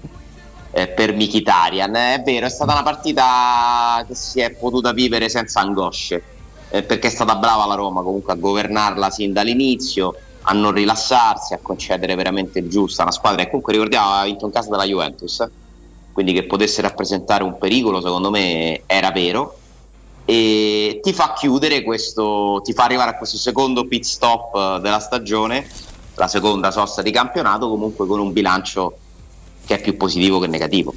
eh, 0.72 0.88
per 0.88 1.14
Mkhitaryan. 1.14 1.94
È 1.94 2.22
vero, 2.24 2.46
è 2.46 2.50
stata 2.50 2.72
una 2.72 2.82
partita 2.82 4.04
che 4.06 4.14
si 4.14 4.40
è 4.40 4.50
potuta 4.50 4.92
vivere 4.92 5.28
senza 5.28 5.60
angosce, 5.60 6.22
eh, 6.70 6.82
perché 6.82 7.08
è 7.08 7.10
stata 7.10 7.36
brava 7.36 7.66
la 7.66 7.74
Roma 7.74 8.02
comunque 8.02 8.32
a 8.32 8.36
governarla 8.36 9.10
sin 9.10 9.32
dall'inizio, 9.32 10.14
a 10.42 10.52
non 10.52 10.72
rilassarsi, 10.72 11.54
a 11.54 11.58
concedere 11.60 12.14
veramente 12.14 12.58
il 12.58 12.68
giusto 12.68 13.00
a 13.00 13.04
una 13.04 13.12
squadra 13.12 13.42
che 13.42 13.48
comunque 13.48 13.72
ricordiamo 13.72 14.10
aveva 14.10 14.24
vinto 14.24 14.46
in 14.46 14.52
casa 14.52 14.70
della 14.70 14.84
Juventus, 14.84 15.46
quindi 16.12 16.32
che 16.32 16.44
potesse 16.44 16.82
rappresentare 16.82 17.42
un 17.42 17.58
pericolo 17.58 18.00
secondo 18.00 18.30
me 18.30 18.82
era 18.86 19.10
vero 19.10 19.58
e 20.26 20.98
ti 21.02 21.12
fa 21.12 21.32
chiudere 21.34 21.82
questo, 21.84 22.60
ti 22.64 22.72
fa 22.72 22.82
arrivare 22.84 23.10
a 23.10 23.16
questo 23.16 23.36
secondo 23.36 23.86
pit 23.86 24.04
stop 24.04 24.54
eh, 24.56 24.80
della 24.82 24.98
stagione, 24.98 25.66
la 26.16 26.26
seconda 26.26 26.72
sosta 26.72 27.00
di 27.00 27.12
campionato 27.12 27.68
comunque 27.68 28.06
con 28.06 28.18
un 28.18 28.32
bilancio 28.32 28.96
che 29.64 29.76
è 29.76 29.80
più 29.80 29.96
positivo 29.96 30.40
che 30.40 30.48
negativo. 30.48 30.92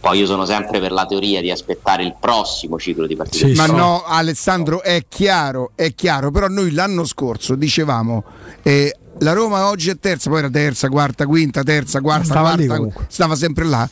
Poi 0.00 0.20
io 0.20 0.26
sono 0.26 0.44
sempre 0.44 0.78
per 0.78 0.92
la 0.92 1.06
teoria 1.06 1.40
di 1.40 1.50
aspettare 1.50 2.04
il 2.04 2.14
prossimo 2.18 2.78
ciclo 2.78 3.06
di 3.06 3.16
partite. 3.16 3.52
Ma 3.54 3.66
no, 3.66 4.04
Alessandro, 4.04 4.82
è 4.82 5.04
chiaro, 5.08 5.72
è 5.74 5.92
chiaro, 5.92 6.30
però 6.30 6.46
noi 6.46 6.70
l'anno 6.70 7.04
scorso 7.04 7.56
dicevamo 7.56 8.22
eh, 8.62 8.96
la 9.18 9.32
Roma 9.32 9.68
oggi 9.68 9.90
è 9.90 9.98
terza, 9.98 10.30
poi 10.30 10.38
era 10.38 10.50
terza, 10.50 10.88
quarta, 10.88 11.26
quinta, 11.26 11.64
terza, 11.64 12.00
quarta, 12.00 12.24
Stava 12.24 12.54
quarta, 12.54 12.76
comunque. 12.76 13.06
stava 13.08 13.34
sempre 13.34 13.64
là. 13.64 13.88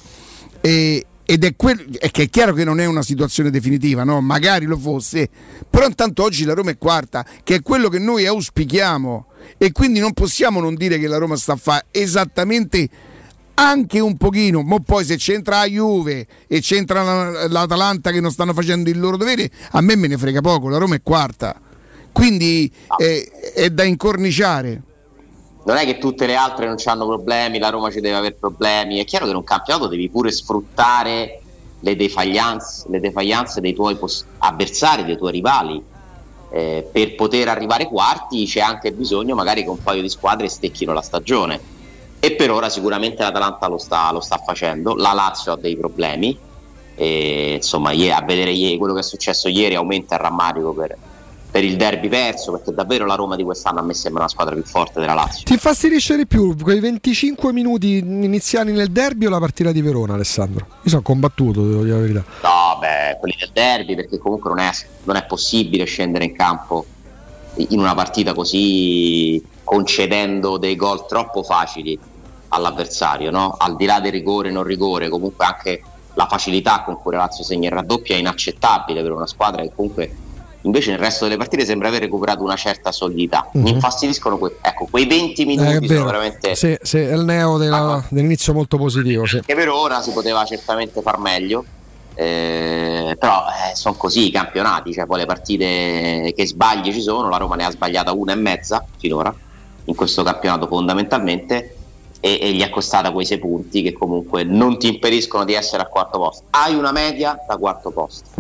E- 0.60 1.04
ed 1.28 1.42
è, 1.44 1.56
quel- 1.56 1.98
è 1.98 2.10
che 2.12 2.22
è 2.22 2.28
chiaro 2.30 2.52
che 2.54 2.62
non 2.62 2.78
è 2.78 2.86
una 2.86 3.02
situazione 3.02 3.50
definitiva, 3.50 4.04
no? 4.04 4.20
magari 4.20 4.64
lo 4.64 4.78
fosse, 4.78 5.28
però 5.68 5.86
intanto 5.86 6.22
oggi 6.22 6.44
la 6.44 6.54
Roma 6.54 6.70
è 6.70 6.78
quarta, 6.78 7.26
che 7.42 7.56
è 7.56 7.62
quello 7.62 7.88
che 7.88 7.98
noi 7.98 8.26
auspichiamo 8.26 9.26
e 9.58 9.72
quindi 9.72 9.98
non 9.98 10.12
possiamo 10.12 10.60
non 10.60 10.76
dire 10.76 11.00
che 11.00 11.08
la 11.08 11.18
Roma 11.18 11.36
sta 11.36 11.54
a 11.54 11.56
fare 11.56 11.86
esattamente 11.90 12.88
anche 13.54 13.98
un 13.98 14.16
pochino, 14.16 14.62
ma 14.62 14.78
poi 14.78 15.04
se 15.04 15.16
c'entra 15.16 15.58
la 15.58 15.66
Juve 15.66 16.26
e 16.46 16.60
c'entra 16.60 17.02
la- 17.02 17.48
l'Atalanta 17.48 18.12
che 18.12 18.20
non 18.20 18.30
stanno 18.30 18.52
facendo 18.52 18.88
il 18.88 19.00
loro 19.00 19.16
dovere, 19.16 19.50
a 19.72 19.80
me 19.80 19.96
me 19.96 20.06
ne 20.06 20.16
frega 20.16 20.40
poco, 20.40 20.68
la 20.68 20.78
Roma 20.78 20.94
è 20.94 21.02
quarta, 21.02 21.60
quindi 22.12 22.70
è, 22.96 23.52
è 23.54 23.70
da 23.70 23.82
incorniciare. 23.82 24.82
Non 25.66 25.76
è 25.78 25.84
che 25.84 25.98
tutte 25.98 26.26
le 26.26 26.36
altre 26.36 26.66
non 26.66 26.76
hanno 26.84 27.06
problemi, 27.06 27.58
la 27.58 27.70
Roma 27.70 27.90
ci 27.90 28.00
deve 28.00 28.16
avere 28.16 28.34
problemi. 28.34 28.98
È 28.98 29.04
chiaro 29.04 29.24
che 29.24 29.32
in 29.32 29.36
un 29.36 29.42
campionato 29.44 29.88
devi 29.88 30.08
pure 30.08 30.30
sfruttare 30.30 31.40
le 31.80 31.96
defaglianze, 31.96 32.86
le 32.88 33.00
defaglianze 33.00 33.60
dei 33.60 33.74
tuoi 33.74 33.96
pos- 33.96 34.24
avversari, 34.38 35.04
dei 35.04 35.16
tuoi 35.16 35.32
rivali. 35.32 35.82
Eh, 36.50 36.88
per 36.90 37.16
poter 37.16 37.48
arrivare 37.48 37.86
quarti 37.86 38.46
c'è 38.46 38.60
anche 38.60 38.92
bisogno 38.92 39.34
magari 39.34 39.64
che 39.64 39.68
un 39.68 39.82
paio 39.82 40.00
di 40.02 40.08
squadre 40.08 40.48
stecchino 40.48 40.92
la 40.92 41.02
stagione. 41.02 41.60
E 42.20 42.32
per 42.36 42.52
ora 42.52 42.68
sicuramente 42.68 43.24
l'Atalanta 43.24 43.66
lo 43.66 43.78
sta, 43.78 44.12
lo 44.12 44.20
sta 44.20 44.38
facendo, 44.38 44.94
la 44.94 45.12
Lazio 45.12 45.52
ha 45.52 45.56
dei 45.56 45.76
problemi. 45.76 46.38
E, 46.94 47.54
insomma, 47.56 47.90
a 47.90 48.22
vedere 48.22 48.54
quello 48.78 48.94
che 48.94 49.00
è 49.00 49.02
successo 49.02 49.48
ieri 49.48 49.74
aumenta 49.74 50.14
il 50.14 50.20
rammarico 50.20 50.72
per, 50.72 50.96
per 51.56 51.64
il 51.64 51.76
derby 51.76 52.08
perso, 52.08 52.52
perché 52.52 52.74
davvero 52.74 53.06
la 53.06 53.14
Roma 53.14 53.34
di 53.34 53.42
quest'anno 53.42 53.78
a 53.78 53.82
me 53.82 53.94
sembra 53.94 54.20
una 54.20 54.28
squadra 54.28 54.52
più 54.52 54.62
forte 54.62 55.00
della 55.00 55.14
Lazio. 55.14 55.44
Ti 55.44 55.54
infastidisce 55.54 56.14
di 56.14 56.26
più 56.26 56.54
quei 56.54 56.80
25 56.80 57.50
minuti 57.50 57.96
iniziali 57.96 58.72
nel 58.72 58.90
derby 58.90 59.24
o 59.24 59.30
la 59.30 59.38
partita 59.38 59.72
di 59.72 59.80
Verona, 59.80 60.12
Alessandro? 60.12 60.66
Io 60.82 60.90
sono 60.90 61.00
combattuto, 61.00 61.66
devo 61.66 61.82
dire 61.82 61.94
la 61.94 62.00
verità. 62.02 62.24
No, 62.42 62.78
beh, 62.78 63.16
quelli 63.18 63.36
del 63.38 63.48
derby, 63.54 63.94
perché 63.94 64.18
comunque 64.18 64.50
non 64.50 64.58
è, 64.58 64.70
non 65.04 65.16
è 65.16 65.24
possibile 65.24 65.84
scendere 65.84 66.26
in 66.26 66.36
campo 66.36 66.84
in 67.54 67.78
una 67.78 67.94
partita 67.94 68.34
così 68.34 69.42
concedendo 69.64 70.58
dei 70.58 70.76
gol 70.76 71.06
troppo 71.06 71.42
facili 71.42 71.98
all'avversario, 72.48 73.30
no? 73.30 73.56
Al 73.58 73.76
di 73.76 73.86
là 73.86 73.98
del 74.00 74.12
rigore 74.12 74.50
non 74.50 74.62
rigore, 74.62 75.08
comunque 75.08 75.46
anche 75.46 75.82
la 76.12 76.26
facilità 76.26 76.82
con 76.82 76.98
cui 77.00 77.12
la 77.12 77.20
Lazio 77.20 77.44
segna 77.44 77.68
il 77.68 77.74
raddoppio 77.74 78.14
è 78.14 78.18
inaccettabile 78.18 79.00
per 79.00 79.12
una 79.12 79.26
squadra 79.26 79.62
che 79.62 79.72
comunque 79.74 80.24
invece 80.66 80.90
nel 80.90 80.98
resto 80.98 81.24
delle 81.24 81.36
partite 81.36 81.64
sembra 81.64 81.88
aver 81.88 82.00
recuperato 82.00 82.42
una 82.42 82.56
certa 82.56 82.92
solidità. 82.92 83.48
Mi 83.52 83.60
Mhm. 83.62 83.66
infastidiscono 83.68 84.36
que- 84.36 84.56
ecco, 84.60 84.86
quei 84.90 85.06
20 85.06 85.42
Eh, 85.42 85.44
è 85.44 85.46
minuti 85.46 85.86
sono 85.86 85.98
vero. 86.00 86.04
veramente 86.04 86.54
Sì, 86.56 86.76
sì, 86.82 86.98
è 86.98 87.12
il 87.14 87.24
neo 87.24 87.56
della- 87.56 88.04
dell'inizio 88.10 88.52
molto 88.52 88.76
positivo. 88.76 89.24
Sì. 89.26 89.40
che 89.44 89.54
per 89.54 89.68
ora 89.68 90.02
si 90.02 90.10
poteva 90.10 90.44
certamente 90.44 91.00
far 91.02 91.18
meglio. 91.18 91.64
eh, 92.18 93.14
però 93.18 93.44
sono 93.74 93.94
così 93.94 94.28
i 94.28 94.30
campionati, 94.30 94.90
cioè 94.90 95.04
poi 95.04 95.18
le 95.18 95.26
partite 95.26 96.32
che 96.34 96.46
sbagli 96.46 96.90
ci 96.90 97.02
sono, 97.02 97.28
la 97.28 97.36
Roma 97.36 97.56
ne 97.56 97.66
ha 97.66 97.70
sbagliata 97.70 98.12
una 98.12 98.32
e 98.32 98.36
mezza 98.36 98.82
finora 98.96 99.34
in 99.84 99.94
questo 99.94 100.22
campionato 100.22 100.66
fondamentalmente 100.66 101.76
e, 102.20 102.38
e 102.40 102.52
gli 102.54 102.62
è 102.62 102.70
costata 102.70 103.12
quei 103.12 103.26
sei 103.26 103.38
punti 103.38 103.82
che 103.82 103.92
comunque 103.92 104.44
non 104.44 104.78
ti 104.78 104.88
impediscono 104.88 105.44
di 105.44 105.52
essere 105.52 105.82
al 105.82 105.90
quarto 105.90 106.18
posto. 106.18 106.44
Hai 106.50 106.74
una 106.74 106.90
media 106.90 107.36
da 107.46 107.58
quarto 107.58 107.90
posto. 107.90 108.30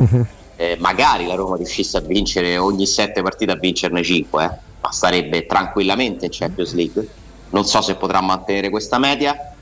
Eh, 0.56 0.76
magari 0.80 1.26
la 1.26 1.34
Roma 1.34 1.56
riuscisse 1.56 1.98
a 1.98 2.00
vincere 2.00 2.56
ogni 2.56 2.86
sette 2.86 3.20
partite 3.20 3.52
a 3.52 3.56
vincerne 3.56 4.02
cinque, 4.02 4.44
eh, 4.44 4.50
ma 4.80 4.90
starebbe 4.90 5.44
tranquillamente 5.44 6.24
in 6.24 6.30
Champions 6.32 6.72
League. 6.72 7.08
Non 7.50 7.66
so 7.66 7.82
se 7.82 7.94
potrà 7.96 8.20
mantenere 8.22 8.70
questa 8.70 8.98
media. 8.98 9.52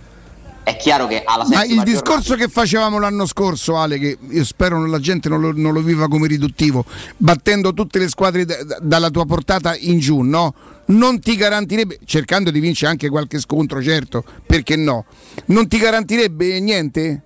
È 0.62 0.77
chiaro 0.77 1.07
che 1.07 1.23
alla 1.25 1.45
Ma 1.47 1.62
il 1.65 1.83
discorso 1.83 2.37
che 2.37 2.49
facevamo 2.49 2.99
l'anno 2.99 3.27
scorso, 3.27 3.77
Ale, 3.77 3.99
che 3.99 4.16
io 4.31 4.45
spero 4.45 4.87
la 4.87 4.99
gente 4.99 5.29
non 5.29 5.43
lo, 5.43 5.53
non 5.55 5.75
lo 5.75 5.83
viva 5.83 6.09
come 6.09 6.27
riduttivo, 6.27 6.87
battendo 7.19 7.75
tutte 7.75 7.99
le 7.99 8.09
squadre 8.09 8.47
da- 8.47 8.79
dalla 8.81 9.11
tua 9.11 9.27
portata 9.27 9.77
in 9.77 9.99
giù, 9.99 10.23
no? 10.23 10.55
Non 10.87 11.21
ti 11.21 11.37
garantirebbe, 11.37 11.99
cercando 12.07 12.51
di 12.51 12.61
vincere 12.61 12.93
anche 12.93 13.11
qualche 13.11 13.41
scontro, 13.41 13.83
certo, 13.83 14.25
perché 14.47 14.77
no? 14.77 15.05
Non 15.47 15.69
ti 15.69 15.77
garantirebbe 15.77 16.59
niente? 16.61 17.23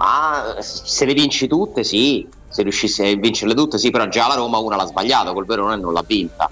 Ma 0.00 0.56
se 0.60 1.04
le 1.04 1.12
vinci 1.12 1.46
tutte, 1.46 1.84
sì. 1.84 2.26
Se 2.48 2.62
riuscisse 2.62 3.06
a 3.06 3.14
vincerle 3.14 3.54
tutte, 3.54 3.78
sì, 3.78 3.90
però 3.90 4.08
già 4.08 4.26
la 4.26 4.34
Roma 4.34 4.58
una 4.58 4.74
l'ha 4.74 4.86
sbagliata, 4.86 5.32
col 5.32 5.44
Verona 5.44 5.76
non 5.76 5.92
l'ha 5.92 6.02
vinta. 6.04 6.48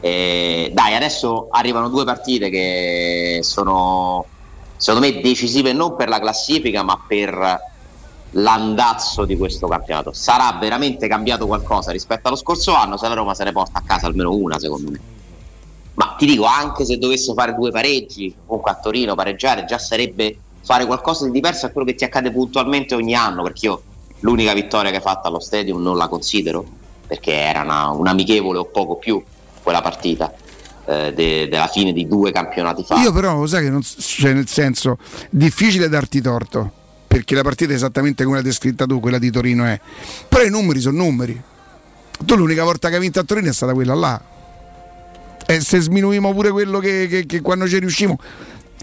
Eh, 0.00 0.70
dai, 0.74 0.94
adesso 0.96 1.48
arrivano 1.50 1.88
due 1.88 2.04
partite 2.04 2.50
che 2.50 3.38
sono 3.42 4.24
secondo 4.76 5.06
me 5.06 5.20
decisive 5.20 5.72
non 5.72 5.94
per 5.94 6.08
la 6.08 6.18
classifica, 6.18 6.82
ma 6.82 6.98
per 7.06 7.60
l'andazzo 8.30 9.26
di 9.26 9.36
questo 9.36 9.68
campionato. 9.68 10.12
Sarà 10.12 10.56
veramente 10.58 11.06
cambiato 11.06 11.46
qualcosa 11.46 11.92
rispetto 11.92 12.26
allo 12.28 12.36
scorso 12.36 12.74
anno 12.74 12.96
se 12.96 13.06
la 13.06 13.14
Roma 13.14 13.34
se 13.34 13.44
ne 13.44 13.52
porta 13.52 13.78
a 13.78 13.82
casa 13.86 14.06
almeno 14.06 14.34
una, 14.34 14.58
secondo 14.58 14.90
me. 14.90 15.00
Ma 15.94 16.16
ti 16.18 16.24
dico, 16.24 16.44
anche 16.46 16.84
se 16.84 16.98
dovesse 16.98 17.34
fare 17.34 17.54
due 17.54 17.70
pareggi, 17.70 18.34
comunque 18.46 18.72
a 18.72 18.74
Torino 18.82 19.14
pareggiare 19.14 19.66
già 19.66 19.78
sarebbe 19.78 20.36
fare 20.64 20.86
qualcosa 20.86 21.24
di 21.24 21.30
diverso 21.30 21.66
a 21.66 21.70
quello 21.70 21.86
che 21.86 21.94
ti 21.94 22.04
accade 22.04 22.30
puntualmente 22.30 22.94
ogni 22.94 23.14
anno, 23.14 23.42
perché 23.42 23.66
io 23.66 23.82
l'unica 24.20 24.52
vittoria 24.54 24.90
che 24.90 24.96
hai 24.96 25.02
fatto 25.02 25.28
allo 25.28 25.40
stadium 25.40 25.82
non 25.82 25.96
la 25.96 26.08
considero, 26.08 26.64
perché 27.06 27.32
era 27.32 27.62
una, 27.62 27.88
un 27.90 28.06
amichevole 28.06 28.58
o 28.58 28.64
poco 28.66 28.96
più 28.96 29.22
quella 29.62 29.82
partita 29.82 30.32
eh, 30.86 31.12
de- 31.14 31.48
della 31.48 31.66
fine 31.66 31.92
di 31.92 32.06
due 32.06 32.32
campionati 32.32 32.84
fa. 32.84 33.00
Io 33.02 33.12
però 33.12 33.38
lo 33.38 33.46
sai 33.46 33.64
che 33.64 33.70
non 33.70 33.82
cioè 33.82 34.32
nel 34.32 34.48
senso 34.48 34.98
difficile 35.30 35.88
darti 35.88 36.20
torto, 36.20 36.70
perché 37.06 37.34
la 37.34 37.42
partita 37.42 37.72
è 37.72 37.74
esattamente 37.74 38.22
come 38.24 38.36
l'hai 38.36 38.44
descritta 38.44 38.86
tu, 38.86 38.98
quella 39.00 39.18
di 39.18 39.30
Torino 39.30 39.64
è. 39.64 39.78
Però 40.28 40.42
i 40.42 40.50
numeri 40.50 40.80
sono 40.80 40.98
numeri. 41.02 41.40
Tu 42.24 42.36
l'unica 42.36 42.62
volta 42.62 42.88
che 42.88 42.94
hai 42.94 43.00
vinto 43.00 43.18
a 43.18 43.24
Torino 43.24 43.48
è 43.48 43.52
stata 43.52 43.72
quella 43.74 43.94
là. 43.94 44.20
E 45.44 45.60
se 45.60 45.80
sminuiamo 45.80 46.32
pure 46.32 46.50
quello 46.50 46.78
che, 46.78 47.06
che- 47.08 47.26
che 47.26 47.40
quando 47.40 47.66
ci 47.68 47.78
riuscimo. 47.78 48.16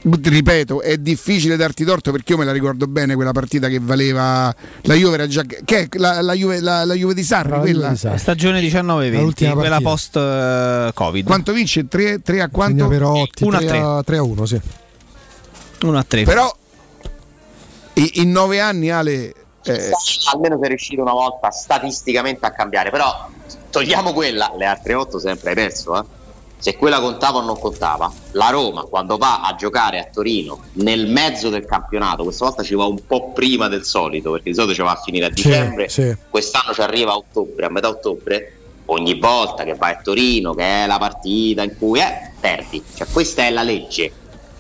Ripeto, 0.02 0.82
è 0.82 0.98
difficile 0.98 1.58
darti 1.58 1.84
torto 1.84 2.12
perché 2.12 2.32
io 2.32 2.38
me 2.38 2.46
la 2.46 2.52
ricordo 2.54 2.88
bene 2.88 3.16
quella 3.16 3.32
partita 3.32 3.68
che 3.68 3.80
valeva 3.82 4.54
la 4.84 4.94
Juve 4.94 5.16
era 5.16 5.28
già 5.28 5.44
che 5.44 5.64
è 5.66 5.88
la, 5.98 6.22
la 6.22 6.34
Juve, 6.34 6.62
la- 6.62 6.86
la 6.86 6.94
Juve 6.94 7.14
di 7.14 7.24
Sarri, 7.24 7.50
La 7.50 7.60
quella? 7.60 7.90
Di 7.90 7.98
Sarri. 7.98 8.18
Stagione 8.18 8.62
19-20, 8.62 9.20
L'ultima 9.20 9.54
quella 9.56 9.82
post 9.82 10.16
eh, 10.16 10.92
Covid. 10.94 11.26
Quanto 11.26 11.52
vince? 11.52 11.88
3, 11.88 12.22
a 12.42 12.50
quanto? 12.50 12.88
Perotti, 12.88 13.44
1 13.44 13.56
a 13.58 13.60
3 13.60 13.78
a 13.80 14.04
3 14.04 14.18
a 14.18 14.24
1, 14.24 14.46
sì. 14.46 14.62
1 15.82 15.98
a 15.98 16.04
3. 16.04 16.24
Però 16.24 16.56
in 17.94 18.32
nove 18.32 18.62
anni 18.62 18.90
Ale 18.90 19.34
eh, 19.64 19.92
almeno 20.32 20.58
sei 20.60 20.70
riuscito 20.70 21.02
una 21.02 21.12
volta 21.12 21.52
statisticamente 21.52 22.46
a 22.46 22.52
cambiare, 22.52 22.90
però 22.90 23.28
togliamo 23.70 24.14
quella, 24.14 24.54
le 24.58 24.66
altre 24.66 24.94
otto 24.94 25.20
sempre 25.20 25.50
hai 25.50 25.56
perso, 25.56 26.00
eh. 26.00 26.18
Se 26.62 26.76
quella 26.76 27.00
contava 27.00 27.38
o 27.38 27.42
non 27.42 27.58
contava, 27.58 28.12
la 28.32 28.50
Roma 28.50 28.84
quando 28.84 29.16
va 29.16 29.40
a 29.40 29.56
giocare 29.56 29.98
a 29.98 30.10
Torino 30.12 30.60
nel 30.74 31.08
mezzo 31.08 31.48
del 31.50 31.64
campionato, 31.64 32.24
questa 32.24 32.44
volta 32.44 32.64
ci 32.64 32.76
va 32.76 32.84
un 32.84 33.00
po' 33.08 33.32
prima 33.32 33.70
del 33.70 33.86
solito, 33.86 34.32
perché 34.32 34.50
di 34.50 34.56
solito 34.56 34.74
ci 34.74 34.82
va 34.82 34.92
a 34.92 35.02
finire 35.02 35.28
a 35.28 35.30
Sì, 35.30 35.36
dicembre, 35.36 35.88
sì. 35.88 36.14
quest'anno 36.30 36.74
ci 36.74 36.82
arriva 36.82 37.14
a 37.14 37.16
ottobre, 37.16 37.66
a 37.66 37.70
metà 37.70 37.88
ottobre, 37.88 38.58
ogni 38.88 39.18
volta 39.18 39.64
che 39.64 39.76
vai 39.76 39.94
a 39.94 40.02
Torino, 40.04 40.54
che 40.54 40.84
è 40.84 40.86
la 40.86 40.98
partita 40.98 41.64
in 41.64 41.78
cui 41.78 42.02
eh, 42.02 42.32
perdi, 42.38 42.84
cioè 42.94 43.08
questa 43.10 43.44
è 43.46 43.52
la 43.52 43.64
legge. 43.64 44.12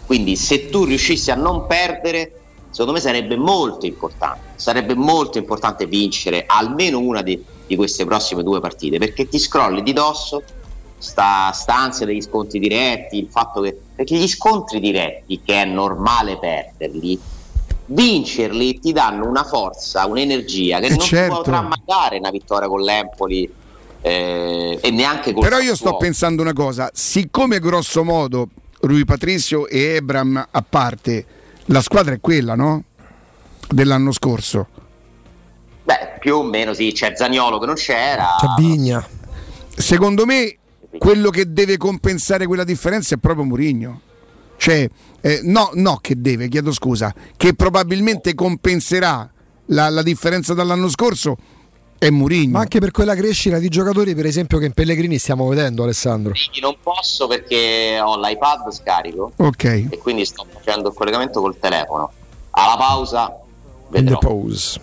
Quindi 0.05 0.37
se 0.37 0.69
tu 0.69 0.85
riuscissi 0.85 1.31
a 1.31 1.35
non 1.35 1.67
perdere, 1.67 2.31
secondo 2.69 2.93
me 2.93 3.01
sarebbe 3.01 3.35
molto 3.35 3.85
importante, 3.85 4.53
sarebbe 4.55 4.95
molto 4.95 5.37
importante 5.37 5.85
vincere 5.85 6.45
almeno 6.47 6.99
una 6.99 7.21
di, 7.21 7.43
di 7.67 7.75
queste 7.75 8.05
prossime 8.05 8.41
due 8.41 8.61
partite, 8.61 8.99
perché 8.99 9.27
ti 9.27 9.37
scrolli 9.37 9.83
di 9.83 9.91
dosso 9.91 10.43
sta, 10.99 11.51
sta 11.51 11.75
ansia 11.75 12.05
degli 12.05 12.21
scontri 12.21 12.59
diretti, 12.59 13.17
il 13.17 13.27
fatto 13.29 13.61
che 13.61 13.75
perché 13.95 14.15
gli 14.15 14.27
scontri 14.27 14.79
diretti 14.79 15.41
che 15.43 15.63
è 15.63 15.65
normale 15.65 16.37
perderli, 16.37 17.19
vincerli 17.85 18.79
ti 18.79 18.91
danno 18.91 19.27
una 19.27 19.43
forza, 19.43 20.05
un'energia 20.05 20.79
che 20.79 20.85
Eh, 20.85 20.89
non 20.89 20.99
certo. 20.99 21.33
si 21.33 21.41
potrà 21.41 21.61
mandare 21.61 22.17
una 22.17 22.29
vittoria 22.29 22.67
con 22.67 22.81
l'Empoli 22.81 23.51
eh, 24.01 24.77
e 24.81 24.91
neanche 24.91 25.33
con 25.33 25.41
Però 25.41 25.59
io 25.59 25.75
sto 25.75 25.97
pensando 25.97 26.41
una 26.41 26.53
cosa, 26.53 26.89
siccome 26.93 27.59
grosso 27.59 28.03
modo 28.03 28.49
Rui 28.81 29.03
Patricio 29.03 29.67
e 29.67 29.95
Ebram 29.95 30.47
a 30.49 30.65
parte, 30.67 31.25
la 31.65 31.81
squadra 31.81 32.13
è 32.13 32.19
quella, 32.21 32.55
no? 32.55 32.83
Dell'anno 33.67 34.11
scorso. 34.11 34.67
Beh, 35.83 36.17
più 36.19 36.37
o 36.37 36.43
meno 36.43 36.73
sì, 36.73 36.91
c'è 36.91 37.13
Zagnolo 37.15 37.59
che 37.59 37.65
non 37.65 37.75
c'era. 37.75 38.35
C'è 38.39 38.61
Vigna. 38.61 39.05
Secondo 39.75 40.25
me 40.25 40.57
quello 40.97 41.29
che 41.29 41.51
deve 41.51 41.77
compensare 41.77 42.45
quella 42.47 42.63
differenza 42.63 43.15
è 43.15 43.17
proprio 43.17 43.45
Murigno. 43.45 44.01
Cioè, 44.57 44.89
eh, 45.21 45.39
no, 45.43 45.69
no, 45.75 45.97
che 46.01 46.19
deve, 46.19 46.49
chiedo 46.49 46.71
scusa, 46.73 47.13
che 47.37 47.53
probabilmente 47.53 48.33
compenserà 48.33 49.29
la, 49.67 49.89
la 49.89 50.01
differenza 50.01 50.53
dall'anno 50.53 50.89
scorso 50.89 51.37
è 51.97 52.09
Murigno. 52.09 52.51
Ma 52.51 52.59
anche 52.61 52.79
per 52.79 52.91
quella 52.91 53.15
crescita 53.15 53.57
di 53.57 53.69
giocatori, 53.69 54.15
per 54.15 54.25
esempio, 54.25 54.57
che 54.57 54.65
in 54.65 54.73
Pellegrini 54.73 55.17
stiamo 55.17 55.47
vedendo, 55.47 55.83
Alessandro. 55.83 56.31
Quindi 56.33 56.59
non 56.61 56.75
posso 56.81 57.27
perché 57.27 57.99
ho 58.01 58.19
l'iPad 58.19 58.69
scarico 58.71 59.31
Ok. 59.37 59.63
e 59.89 59.97
quindi 60.01 60.25
sto 60.25 60.45
facendo 60.51 60.89
il 60.89 60.95
collegamento 60.95 61.39
col 61.39 61.57
telefono. 61.59 62.11
Alla 62.51 62.75
pausa 62.77 63.27
In 63.31 63.91
the 63.91 64.01
vedrò. 64.01 64.17
pause. 64.17 64.79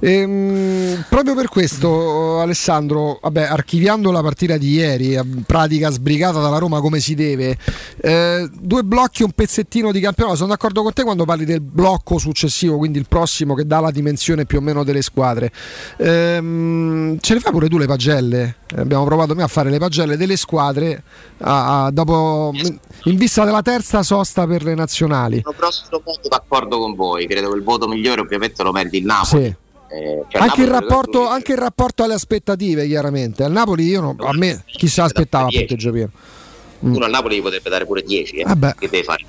Ehm, 0.00 1.04
proprio 1.08 1.34
per 1.34 1.48
questo, 1.48 2.40
Alessandro, 2.40 3.18
vabbè, 3.22 3.42
archiviando 3.42 4.10
la 4.10 4.20
partita 4.22 4.56
di 4.56 4.72
ieri, 4.72 5.18
pratica 5.46 5.90
sbrigata 5.90 6.40
dalla 6.40 6.58
Roma 6.58 6.80
come 6.80 7.00
si 7.00 7.14
deve, 7.14 7.56
eh, 8.00 8.48
due 8.52 8.82
blocchi 8.82 9.22
un 9.22 9.32
pezzettino 9.32 9.92
di 9.92 10.00
campionato. 10.00 10.36
Sono 10.36 10.48
d'accordo 10.50 10.82
con 10.82 10.92
te 10.92 11.02
quando 11.02 11.24
parli 11.24 11.44
del 11.44 11.60
blocco 11.60 12.18
successivo, 12.18 12.76
quindi 12.78 12.98
il 12.98 13.06
prossimo 13.08 13.54
che 13.54 13.64
dà 13.66 13.80
la 13.80 13.90
dimensione 13.90 14.44
più 14.44 14.58
o 14.58 14.60
meno 14.60 14.84
delle 14.84 15.02
squadre. 15.02 15.50
Ehm, 15.98 17.18
ce 17.20 17.34
le 17.34 17.40
fai 17.40 17.52
pure 17.52 17.68
tu 17.68 17.78
le 17.78 17.86
pagelle? 17.86 18.56
Abbiamo 18.76 19.04
provato 19.04 19.32
a 19.32 19.46
fare 19.48 19.70
le 19.70 19.78
pagelle 19.78 20.16
delle 20.16 20.36
squadre 20.36 21.02
a- 21.38 21.84
a- 21.84 21.90
dopo, 21.90 22.52
in 23.04 23.16
vista 23.16 23.44
della 23.44 23.62
terza 23.62 24.02
sosta 24.02 24.46
per 24.46 24.62
le 24.62 24.74
nazionali. 24.74 25.42
Sono 25.90 26.02
d'accordo 26.28 26.78
con 26.78 26.94
voi, 26.94 27.26
credo 27.26 27.50
che 27.50 27.56
il 27.56 27.62
voto 27.62 27.86
migliore 27.86 28.20
ovviamente 28.20 28.62
lo 28.62 28.72
meriti 28.72 28.96
il 28.98 29.04
Napoli. 29.04 29.20
Sì. 29.24 29.36
Eh, 29.94 30.24
cioè 30.28 30.40
anche, 30.40 30.62
il 30.62 30.68
Napoli 30.70 30.86
rapporto, 30.88 31.26
anche 31.28 31.52
il 31.52 31.58
rapporto 31.58 32.02
alle 32.02 32.14
aspettative, 32.14 32.86
chiaramente. 32.86 33.44
Al 33.44 33.52
Napoli 33.52 33.84
io 33.84 34.00
non- 34.00 34.16
a 34.20 34.32
me 34.32 34.62
chi 34.66 34.88
se 34.88 35.02
l'aspettava 35.02 35.46
a 35.46 35.50
punteggio 35.50 35.90
pieno. 35.92 36.10
uno 36.80 37.04
al 37.04 37.10
Napoli 37.10 37.36
gli 37.36 37.42
potrebbe 37.42 37.68
dare 37.70 37.84
pure 37.86 38.02
10, 38.02 38.36
eh. 38.36 38.44
Vabbè. 38.44 38.74
che 38.78 38.88
deve 38.88 39.04
fare 39.04 39.24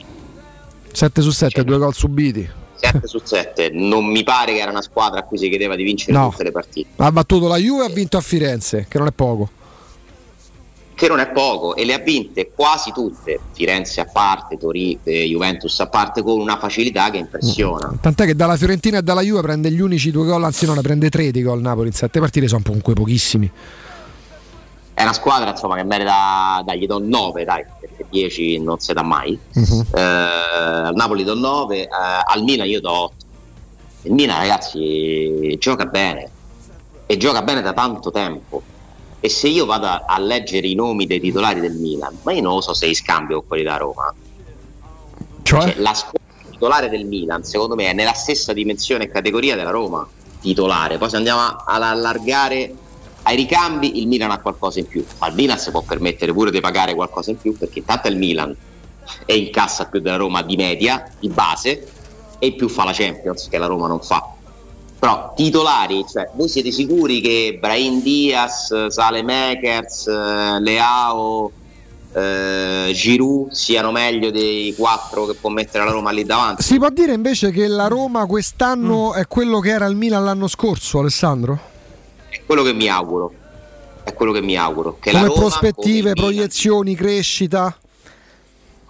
7 0.91 1.21
su 1.21 1.31
7, 1.31 1.63
due 1.63 1.77
gol 1.77 1.93
subiti. 1.93 2.49
7 2.75 3.07
su 3.07 3.19
7. 3.23 3.69
Non 3.73 4.05
mi 4.05 4.23
pare 4.23 4.53
che 4.53 4.59
era 4.59 4.71
una 4.71 4.81
squadra 4.81 5.19
a 5.19 5.23
cui 5.23 5.37
si 5.37 5.49
chiedeva 5.49 5.75
di 5.75 5.83
vincere 5.83 6.13
No. 6.13 6.29
tutte 6.29 6.43
le 6.43 6.51
partite, 6.51 6.89
Ha 6.97 7.11
battuto 7.11 7.47
la 7.47 7.57
Juve 7.57 7.83
e 7.83 7.87
ha 7.87 7.93
vinto 7.93 8.17
a 8.17 8.21
Firenze, 8.21 8.85
che 8.89 8.97
non 8.97 9.07
è 9.07 9.11
poco. 9.11 9.49
Che 10.95 11.07
non 11.07 11.19
è 11.19 11.29
poco, 11.31 11.75
e 11.75 11.85
le 11.85 11.93
ha 11.93 11.99
vinte 11.99 12.51
quasi 12.53 12.91
tutte, 12.91 13.39
Firenze 13.53 14.01
a 14.01 14.05
parte, 14.05 14.57
Torino, 14.57 14.99
Juventus 15.03 15.79
a 15.79 15.87
parte, 15.87 16.21
con 16.21 16.39
una 16.39 16.57
facilità 16.57 17.09
che 17.09 17.17
impressiona. 17.17 17.93
Tant'è 17.99 18.25
che 18.25 18.35
dalla 18.35 18.55
Fiorentina 18.57 18.99
e 18.99 19.01
dalla 19.01 19.21
Juve 19.21 19.41
prende 19.41 19.71
gli 19.71 19.79
unici 19.79 20.11
due 20.11 20.25
gol, 20.25 20.43
anzi 20.43 20.65
no, 20.65 20.73
ne 20.73 20.81
prende 20.81 21.09
tre 21.09 21.31
di 21.31 21.41
gol 21.41 21.61
Napoli 21.61 21.87
in 21.87 21.93
sette 21.93 22.19
partite, 22.19 22.47
sono 22.47 22.61
comunque 22.63 22.93
pochissimi. 22.93 23.51
È 24.95 25.01
una 25.01 25.13
squadra 25.13 25.49
insomma, 25.49 25.75
che 25.75 25.83
merita, 25.83 26.61
dai, 26.63 26.77
gli 26.77 26.85
do 26.85 26.99
9, 26.99 27.43
dai, 27.43 27.65
perché 27.79 28.05
10 28.09 28.59
non 28.59 28.79
si 28.79 28.93
dà 28.93 29.01
mai. 29.01 29.37
Eh, 29.95 30.01
al 30.01 30.93
Napoli 30.93 31.23
do 31.23 31.33
9, 31.33 31.81
eh, 31.81 31.87
al 31.89 32.43
Milan 32.43 32.67
io 32.67 32.79
do 32.79 32.91
8. 32.91 33.13
Il 34.03 34.13
Milan, 34.13 34.37
ragazzi, 34.37 35.57
gioca 35.57 35.85
bene 35.85 36.29
e 37.07 37.17
gioca 37.17 37.41
bene 37.41 37.61
da 37.61 37.73
tanto 37.73 38.11
tempo. 38.11 38.61
E 39.25 39.29
se 39.29 39.47
io 39.47 39.65
vado 39.65 39.87
a, 39.87 40.19
leggere 40.19 40.67
i 40.67 40.75
nomi 40.75 41.07
dei 41.07 41.21
titolari 41.21 41.61
del 41.61 41.75
Milan, 41.75 42.19
ma 42.23 42.33
io 42.33 42.41
non 42.41 42.55
lo 42.55 42.61
so 42.61 42.73
se 42.73 42.87
li 42.87 42.93
scambio 42.93 43.37
con 43.37 43.47
quelli 43.47 43.63
da 43.63 43.77
Roma. 43.77 44.13
Cioè? 45.43 45.75
la 45.77 45.93
squadra 45.93 46.19
titolare 46.51 46.89
del 46.89 47.05
Milan, 47.05 47.41
secondo 47.45 47.75
me, 47.75 47.85
è 47.85 47.93
nella 47.93 48.11
stessa 48.11 48.51
dimensione 48.51 49.05
e 49.05 49.07
categoria 49.07 49.55
della 49.55 49.69
Roma 49.69 50.05
titolare. 50.41 50.97
Poi 50.97 51.09
se 51.09 51.15
andiamo 51.15 51.39
a- 51.39 51.63
ad 51.65 51.81
allargare 51.83 52.75
ai 53.21 53.37
ricambi, 53.37 53.97
il 54.01 54.07
Milan 54.07 54.29
ha 54.29 54.39
qualcosa 54.39 54.79
in 54.79 54.87
più. 54.87 55.05
Ma 55.19 55.27
il 55.27 55.35
Milan 55.35 55.57
si 55.57 55.71
può 55.71 55.83
permettere 55.83 56.33
pure 56.33 56.51
di 56.51 56.59
pagare 56.59 56.93
qualcosa 56.93 57.31
in 57.31 57.39
più 57.39 57.57
perché 57.57 57.79
intanto 57.79 58.09
il 58.09 58.17
Milan 58.17 58.53
è 59.25 59.31
in 59.31 59.51
cassa 59.51 59.85
più 59.85 60.01
della 60.01 60.17
Roma 60.17 60.41
di 60.41 60.57
media, 60.57 61.09
di 61.17 61.29
base, 61.29 61.87
e 62.39 62.47
in 62.47 62.55
più 62.57 62.67
fa 62.67 62.83
la 62.83 62.91
Champions 62.91 63.47
che 63.47 63.57
la 63.57 63.67
Roma 63.67 63.87
non 63.87 64.01
fa. 64.01 64.32
Però 65.03 65.33
titolari, 65.35 66.05
cioè, 66.09 66.29
voi 66.33 66.47
siete 66.47 66.71
sicuri 66.71 67.19
che 67.19 67.57
Brahim 67.59 68.01
Diaz, 68.01 68.87
Salemakers, 68.87 70.07
eh, 70.07 70.61
Leao, 70.61 71.51
eh, 72.13 72.89
Giroud 72.93 73.51
siano 73.51 73.91
meglio 73.91 74.31
dei 74.31 74.73
quattro 74.73 75.25
che 75.25 75.33
può 75.33 75.49
mettere 75.49 75.83
la 75.83 75.91
Roma 75.91 76.11
lì 76.11 76.23
davanti? 76.23 76.63
Si 76.63 76.77
può 76.77 76.87
dire 76.89 77.11
invece 77.11 77.51
che 77.51 77.67
la 77.67 77.87
Roma 77.87 78.25
quest'anno 78.25 79.13
è 79.13 79.27
quello 79.27 79.59
che 79.59 79.71
era 79.71 79.87
il 79.87 79.97
Milan 79.97 80.23
l'anno 80.23 80.47
scorso, 80.47 80.99
Alessandro? 80.99 81.59
È 82.29 82.39
quello 82.45 82.63
che 82.63 82.71
mi 82.71 82.87
auguro. 82.87 83.33
È 84.05 84.13
quello 84.13 84.31
che 84.31 84.41
mi 84.41 84.55
auguro. 84.55 84.99
Che 85.01 85.11
la 85.11 85.17
Come 85.17 85.33
Roma, 85.33 85.39
prospettive, 85.41 85.81
come 85.83 85.97
il 85.97 86.03
Milan, 86.13 86.13
proiezioni, 86.13 86.95
crescita? 86.95 87.77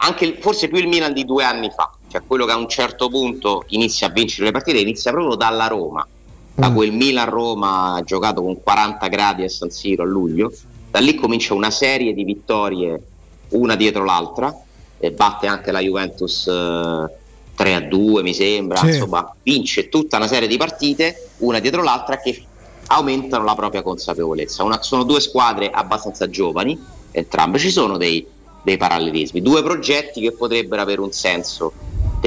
anche 0.03 0.37
forse 0.39 0.67
più 0.67 0.77
il 0.77 0.87
Milan 0.87 1.13
di 1.13 1.25
due 1.25 1.43
anni 1.43 1.71
fa, 1.71 1.91
cioè 2.13 2.21
quello 2.27 2.45
che 2.45 2.51
a 2.51 2.57
un 2.57 2.69
certo 2.69 3.09
punto 3.09 3.63
inizia 3.69 4.05
a 4.05 4.11
vincere 4.11 4.45
le 4.45 4.51
partite, 4.51 4.77
inizia 4.77 5.09
proprio 5.11 5.33
dalla 5.35 5.65
Roma, 5.65 6.07
da 6.53 6.69
Mm. 6.69 6.75
quel 6.75 6.91
Milan-Roma 6.91 7.99
giocato 8.05 8.43
con 8.43 8.61
40 8.61 9.07
gradi 9.07 9.43
a 9.43 9.49
San 9.49 9.71
Siro 9.71 10.03
a 10.03 10.05
luglio, 10.05 10.51
da 10.91 10.99
lì 10.99 11.15
comincia 11.15 11.55
una 11.55 11.71
serie 11.71 12.13
di 12.13 12.23
vittorie 12.23 13.01
una 13.49 13.75
dietro 13.75 14.03
l'altra, 14.03 14.55
e 14.99 15.11
batte 15.11 15.47
anche 15.47 15.71
la 15.71 15.79
Juventus 15.79 16.45
eh, 16.47 17.11
3 17.55 17.73
a 17.73 17.81
2 17.81 18.21
mi 18.21 18.33
sembra, 18.35 18.77
Sì. 18.77 18.85
insomma 18.89 19.33
vince 19.41 19.89
tutta 19.89 20.17
una 20.17 20.27
serie 20.27 20.47
di 20.47 20.57
partite 20.57 21.29
una 21.39 21.57
dietro 21.59 21.81
l'altra 21.81 22.17
che 22.19 22.43
aumentano 22.87 23.43
la 23.43 23.55
propria 23.55 23.81
consapevolezza. 23.81 24.63
Una- 24.63 24.81
sono 24.83 25.01
due 25.03 25.19
squadre 25.19 25.71
abbastanza 25.71 26.29
giovani, 26.29 26.79
entrambe 27.11 27.57
ci 27.57 27.71
sono 27.71 27.97
dei, 27.97 28.23
dei 28.61 28.77
parallelismi, 28.77 29.41
due 29.41 29.63
progetti 29.63 30.21
che 30.21 30.31
potrebbero 30.31 30.81
avere 30.83 31.01
un 31.01 31.11
senso 31.11 31.73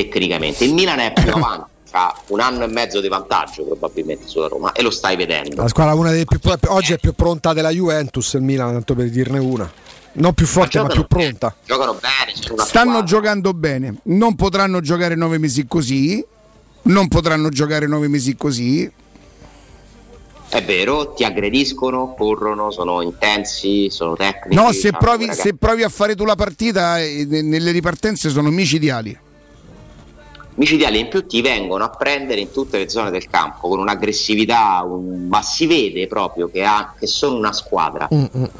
tecnicamente. 0.05 0.64
Il 0.64 0.74
Milan 0.74 0.98
è 0.98 1.12
più 1.12 1.32
avanti, 1.32 1.70
ha 1.93 2.14
un 2.28 2.40
anno 2.40 2.64
e 2.64 2.66
mezzo 2.66 3.01
di 3.01 3.09
vantaggio 3.09 3.64
probabilmente 3.64 4.27
sulla 4.27 4.48
Roma 4.48 4.73
e 4.73 4.82
lo 4.82 4.90
stai 4.90 5.16
vedendo. 5.16 5.62
La 5.62 5.68
squadra 5.68 5.94
una 5.94 6.10
delle 6.10 6.27
più 6.27 6.39
oggi 6.68 6.93
è 6.93 6.98
più 6.98 7.14
pronta 7.14 7.52
della 7.52 7.70
Juventus, 7.70 8.35
il 8.35 8.43
Milan, 8.43 8.73
tanto 8.73 8.94
per 8.94 9.09
dirne 9.09 9.39
una. 9.39 9.70
Non 10.18 10.32
più 10.32 10.47
forte, 10.47 10.78
ma, 10.81 10.86
giocano 10.89 11.06
più 11.06 11.16
pronta. 11.18 11.55
Giocano 11.64 11.94
bene, 11.94 12.35
Stanno 12.35 12.64
squadra. 12.64 13.02
giocando 13.02 13.52
bene, 13.52 13.94
non 14.05 14.35
potranno 14.35 14.81
giocare 14.81 15.14
nove 15.14 15.39
mesi 15.39 15.66
così, 15.66 16.24
non 16.82 17.09
potranno 17.09 17.48
giocare 17.51 17.86
nove 17.86 18.09
mesi 18.09 18.35
così. 18.36 18.90
È 20.48 20.62
vero, 20.62 21.12
ti 21.12 21.24
aggrediscono, 21.24 22.14
corrono, 22.14 22.70
sono 22.70 23.02
intensi, 23.02 23.90
sono 23.90 24.14
tecnici. 24.14 24.55
No, 24.55 24.73
se 24.73 24.93
provi, 24.93 25.28
se 25.32 25.55
provi 25.55 25.82
a 25.82 25.89
fare 25.89 26.14
tu 26.14 26.24
la 26.24 26.36
partita, 26.36 26.98
eh, 27.01 27.27
ne- 27.28 27.43
nelle 27.43 27.73
ripartenze 27.73 28.31
sono 28.31 28.48
micidiali. 28.51 29.18
Micidiali 30.57 30.99
in 30.99 31.09
più 31.09 31.27
ti 31.27 31.41
vengono 31.43 31.85
a 31.85 31.91
prendere 31.91 32.41
in 32.41 32.51
tutte 32.51 32.78
le 32.78 32.89
zone 32.89 33.11
del 33.11 33.28
campo 33.28 33.69
con 33.69 33.78
un'aggressività, 33.78 34.83
un- 34.87 35.27
ma 35.28 35.41
si 35.43 35.66
vede 35.66 36.07
proprio 36.07 36.49
che, 36.51 36.65
ha- 36.65 36.95
che 36.99 37.07
sono 37.07 37.37
una 37.37 37.53
squadra, 37.53 38.09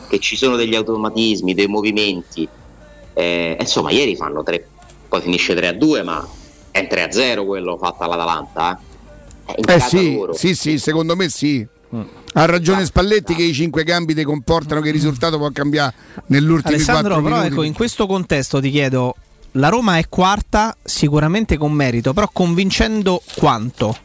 che 0.09 0.19
ci 0.19 0.37
sono 0.37 0.57
degli 0.57 0.75
automatismi, 0.75 1.55
dei 1.55 1.67
movimenti. 1.67 2.49
Eh, 3.15 3.57
insomma, 3.59 3.91
ieri 3.91 4.15
fanno 4.17 4.43
tre, 4.43 4.67
poi 5.09 5.21
finisce 5.23 5.55
3 5.55 5.69
a 5.69 5.73
2, 5.73 6.03
ma 6.03 6.27
è 6.71 6.81
un 6.81 6.89
3 6.89 7.03
a 7.03 7.11
0 7.11 7.45
quello 7.47 7.79
fatto 7.79 8.03
all'Atalanta. 8.05 8.79
Eh. 9.47 9.53
È 9.53 9.55
in 9.57 9.65
Eh 9.71 9.81
sì, 9.81 10.19
sì, 10.33 10.55
sì, 10.55 10.79
secondo 10.79 11.17
me 11.17 11.29
sì. 11.29 11.67
Ha 12.35 12.45
ragione 12.45 12.85
Spalletti 12.85 13.35
che 13.35 13.45
i 13.45 13.55
cinque 13.55 13.85
cambi 13.85 14.13
ti 14.13 14.23
comportano 14.25 14.83
che 14.83 14.89
il 14.89 14.95
risultato 14.95 15.39
può 15.39 15.49
cambiare 15.51 15.95
nell'ultimo 16.27 16.75
Alessandro, 16.75 17.03
quattro 17.15 17.23
però 17.23 17.37
minuti. 17.37 17.53
ecco, 17.55 17.63
in 17.63 17.73
questo 17.73 18.07
contesto 18.07 18.61
ti 18.61 18.71
chiedo, 18.71 19.15
la 19.53 19.69
Roma 19.69 19.99
è 19.99 20.09
quarta 20.09 20.77
sicuramente 20.83 21.57
con 21.57 21.73
merito, 21.73 22.13
però 22.13 22.29
convincendo 22.33 23.23
quanto? 23.37 23.97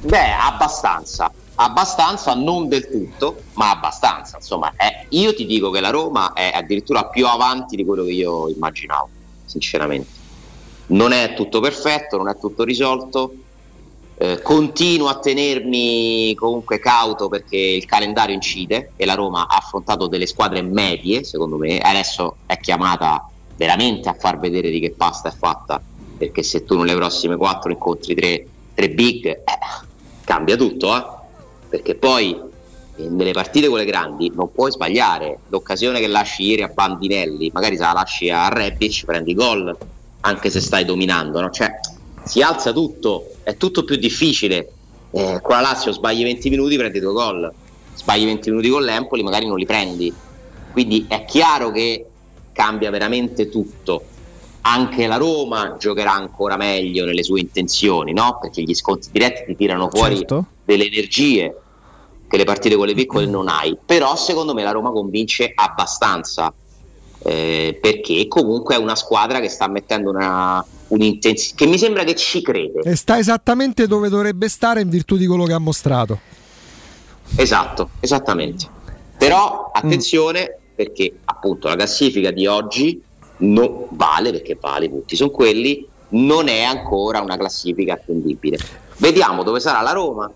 Beh, 0.00 0.32
abbastanza. 0.32 1.32
Abbastanza, 1.58 2.34
non 2.34 2.68
del 2.68 2.88
tutto, 2.90 3.42
ma 3.54 3.70
abbastanza. 3.70 4.36
Insomma, 4.36 4.72
eh, 4.76 5.06
io 5.10 5.34
ti 5.34 5.46
dico 5.46 5.70
che 5.70 5.80
la 5.80 5.90
Roma 5.90 6.34
è 6.34 6.50
addirittura 6.54 7.06
più 7.06 7.26
avanti 7.26 7.76
di 7.76 7.84
quello 7.84 8.04
che 8.04 8.12
io 8.12 8.48
immaginavo, 8.48 9.08
sinceramente. 9.46 10.08
Non 10.88 11.12
è 11.12 11.34
tutto 11.34 11.60
perfetto, 11.60 12.18
non 12.18 12.28
è 12.28 12.38
tutto 12.38 12.62
risolto. 12.62 13.34
Eh, 14.18 14.40
continuo 14.40 15.08
a 15.08 15.18
tenermi 15.18 16.34
comunque 16.34 16.78
cauto 16.78 17.28
perché 17.28 17.56
il 17.56 17.84
calendario 17.84 18.34
incide 18.34 18.92
e 18.96 19.04
la 19.04 19.12
Roma 19.14 19.46
ha 19.46 19.56
affrontato 19.56 20.06
delle 20.06 20.26
squadre 20.26 20.60
medie, 20.62 21.24
secondo 21.24 21.56
me. 21.56 21.78
Adesso 21.78 22.36
è 22.46 22.58
chiamata 22.58 23.28
veramente 23.56 24.08
a 24.08 24.14
far 24.18 24.38
vedere 24.38 24.70
di 24.70 24.80
che 24.80 24.92
pasta 24.92 25.28
è 25.28 25.32
fatta, 25.32 25.80
perché 26.16 26.42
se 26.42 26.64
tu 26.64 26.76
nelle 26.78 26.94
prossime 26.94 27.36
quattro 27.36 27.70
incontri 27.70 28.14
tre, 28.14 28.46
tre 28.74 28.90
big, 28.90 29.26
eh, 29.26 29.42
cambia 30.24 30.56
tutto, 30.56 30.96
eh? 30.96 31.04
perché 31.68 31.94
poi 31.94 32.38
eh, 32.96 33.08
nelle 33.08 33.32
partite 33.32 33.68
quelle 33.68 33.84
grandi 33.84 34.30
non 34.34 34.52
puoi 34.52 34.70
sbagliare. 34.70 35.40
L'occasione 35.48 36.00
che 36.00 36.06
lasci 36.06 36.44
ieri 36.44 36.62
a 36.62 36.68
Bandinelli, 36.68 37.50
magari 37.52 37.76
se 37.76 37.82
la 37.82 37.92
lasci 37.92 38.30
a 38.30 38.48
Rebic, 38.48 39.04
prendi 39.04 39.34
gol, 39.34 39.76
anche 40.20 40.50
se 40.50 40.60
stai 40.60 40.84
dominando, 40.84 41.40
no? 41.40 41.50
Cioè, 41.50 41.70
si 42.24 42.42
alza 42.42 42.72
tutto, 42.72 43.32
è 43.42 43.56
tutto 43.56 43.84
più 43.84 43.96
difficile. 43.96 44.70
Eh, 45.12 45.38
con 45.40 45.54
la 45.54 45.60
Lazio 45.62 45.92
sbagli 45.92 46.22
20 46.22 46.50
minuti, 46.50 46.76
prendi 46.76 46.98
due 46.98 47.12
gol. 47.12 47.52
Sbagli 47.94 48.24
20 48.24 48.50
minuti 48.50 48.68
con 48.68 48.82
l'Empoli, 48.82 49.22
magari 49.22 49.46
non 49.46 49.56
li 49.56 49.64
prendi. 49.64 50.12
Quindi 50.72 51.06
è 51.08 51.24
chiaro 51.24 51.70
che 51.70 52.04
cambia 52.56 52.90
veramente 52.90 53.50
tutto. 53.50 54.02
Anche 54.62 55.06
la 55.06 55.16
Roma 55.16 55.76
giocherà 55.78 56.12
ancora 56.14 56.56
meglio 56.56 57.04
nelle 57.04 57.22
sue 57.22 57.38
intenzioni, 57.40 58.12
no? 58.12 58.38
Perché 58.40 58.62
gli 58.62 58.74
sconti 58.74 59.10
diretti 59.12 59.44
ti 59.46 59.56
tirano 59.56 59.88
fuori 59.90 60.16
Certo. 60.16 60.44
delle 60.64 60.86
energie 60.86 61.54
che 62.26 62.36
le 62.36 62.44
partite 62.44 62.74
con 62.74 62.86
le 62.88 62.94
piccole 62.94 63.26
non 63.26 63.46
hai. 63.48 63.76
Però 63.86 64.16
secondo 64.16 64.54
me 64.54 64.64
la 64.64 64.72
Roma 64.72 64.90
convince 64.90 65.52
abbastanza. 65.54 66.52
eh, 67.22 67.76
perché 67.80 68.28
comunque 68.28 68.76
è 68.76 68.78
una 68.78 68.94
squadra 68.94 69.40
che 69.40 69.48
sta 69.48 69.66
mettendo 69.68 70.10
una, 70.10 70.64
un'intensità 70.88 71.56
che 71.56 71.66
mi 71.66 71.76
sembra 71.78 72.04
che 72.04 72.14
ci 72.14 72.40
crede. 72.40 72.80
E 72.84 72.94
sta 72.94 73.18
esattamente 73.18 73.88
dove 73.88 74.08
dovrebbe 74.08 74.48
stare 74.48 74.80
in 74.80 74.88
virtù 74.88 75.16
di 75.16 75.26
quello 75.26 75.44
che 75.44 75.52
ha 75.52 75.58
mostrato. 75.58 76.20
Esatto, 77.36 77.90
esattamente. 78.00 78.66
Però 79.18 79.70
attenzione 79.72 80.58
perché 80.76 81.12
appunto 81.24 81.66
la 81.68 81.74
classifica 81.74 82.30
di 82.30 82.46
oggi 82.46 83.02
non 83.38 83.86
vale 83.90 84.30
perché 84.30 84.56
vale, 84.60 84.84
i 84.84 84.88
punti 84.90 85.16
sono 85.16 85.30
quelli, 85.30 85.86
non 86.10 86.48
è 86.48 86.62
ancora 86.62 87.20
una 87.20 87.36
classifica 87.36 87.94
attendibile. 87.94 88.58
Vediamo 88.98 89.42
dove 89.42 89.58
sarà 89.60 89.80
la 89.80 89.92
Roma 89.92 90.30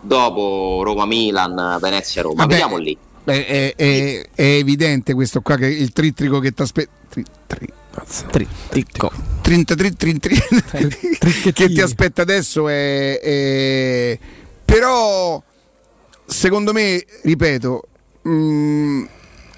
dopo 0.00 0.82
Roma-Milan, 0.84 1.78
Venezia-Roma. 1.80 2.34
Vabbè, 2.36 2.52
Vediamo 2.52 2.76
lì. 2.76 2.96
È, 3.24 3.74
è- 3.76 4.28
è 4.34 4.42
evidente 4.42 5.12
questo 5.12 5.40
qua 5.42 5.56
che 5.56 5.66
il 5.66 5.92
trittico 5.92 6.38
che 6.38 6.52
ti 6.52 6.62
aspetta. 6.62 6.90
Trittico. 8.30 9.12
che 11.52 11.68
ti 11.68 11.80
aspetta 11.80 12.22
adesso 12.22 12.68
è, 12.68 13.18
è- 13.20 14.18
Però, 14.64 15.42
secondo 16.24 16.72
me, 16.72 17.04
ripeto, 17.22 17.82
mm, 18.28 19.04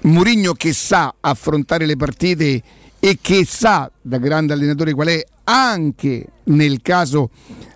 Murigno 0.03 0.53
che 0.53 0.73
sa 0.73 1.15
affrontare 1.19 1.85
le 1.85 1.95
partite 1.95 2.61
e 2.99 3.17
che 3.21 3.45
sa, 3.45 3.91
da 4.01 4.17
grande 4.17 4.53
allenatore 4.53 4.93
qual 4.93 5.07
è, 5.07 5.23
anche 5.43 6.25
nel 6.45 6.81
caso 6.81 7.29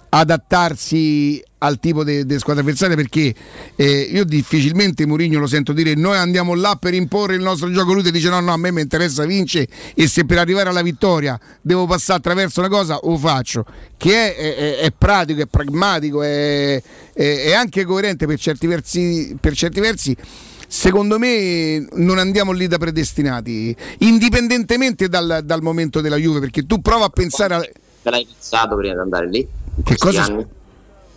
adattarsi 0.10 1.44
al 1.58 1.80
tipo 1.80 2.04
di 2.04 2.26
squadra 2.40 2.62
avversaria 2.62 2.96
perché 2.96 3.34
eh, 3.76 4.10
io 4.12 4.24
difficilmente 4.24 5.06
Mourinho 5.06 5.40
lo 5.40 5.48
sento 5.48 5.74
dire 5.74 5.94
noi 5.96 6.16
andiamo 6.16 6.54
là 6.54 6.78
per 6.80 6.94
imporre 6.94 7.36
il 7.36 7.42
nostro 7.42 7.70
gioco 7.72 7.92
lui 7.92 8.04
ti 8.04 8.12
dice 8.12 8.30
no 8.30 8.40
no 8.40 8.54
a 8.54 8.58
me 8.58 8.72
mi 8.72 8.82
interessa 8.82 9.26
vince 9.26 9.68
e 9.94 10.08
se 10.08 10.26
per 10.26 10.38
arrivare 10.38 10.70
alla 10.70 10.84
vittoria 10.84 11.38
devo 11.62 11.86
passare 11.86 12.20
attraverso 12.20 12.60
una 12.62 12.70
cosa 12.70 12.98
lo 13.02 13.18
faccio? 13.18 13.66
Che 13.98 14.36
è, 14.36 14.56
è- 14.56 14.78
è 14.78 14.94
pratico 14.98 15.42
è 15.42 15.48
pragmatico 15.48 16.22
è- 16.22 16.82
è 17.14 17.54
anche 17.54 17.84
coerente 17.84 18.26
per 18.26 18.40
certi 18.40 18.68
versi 18.68 19.36
per 19.40 19.54
certi 19.54 19.80
versi 19.80 20.16
Secondo 20.68 21.18
me 21.20 21.86
non 21.94 22.18
andiamo 22.18 22.52
lì 22.52 22.68
da 22.68 22.78
predestinati, 22.78 23.76
indipendentemente 24.00 25.08
dal, 25.08 25.42
dal 25.44 25.62
momento 25.62 26.02
della 26.02 26.18
Juve, 26.18 26.40
perché 26.40 26.66
tu 26.66 26.82
prova 26.82 27.06
a 27.06 27.10
pensare 27.10 27.54
a, 27.56 27.60
Te 27.60 28.10
l'hai 28.10 28.26
pensato 28.26 28.76
prima 28.76 28.94
di 28.94 29.00
andare 29.00 29.30
lì? 29.30 29.40
In 29.40 29.84
Che 29.84 29.96
questi 29.98 30.18
cosa- 30.18 30.24
anni? 30.32 30.46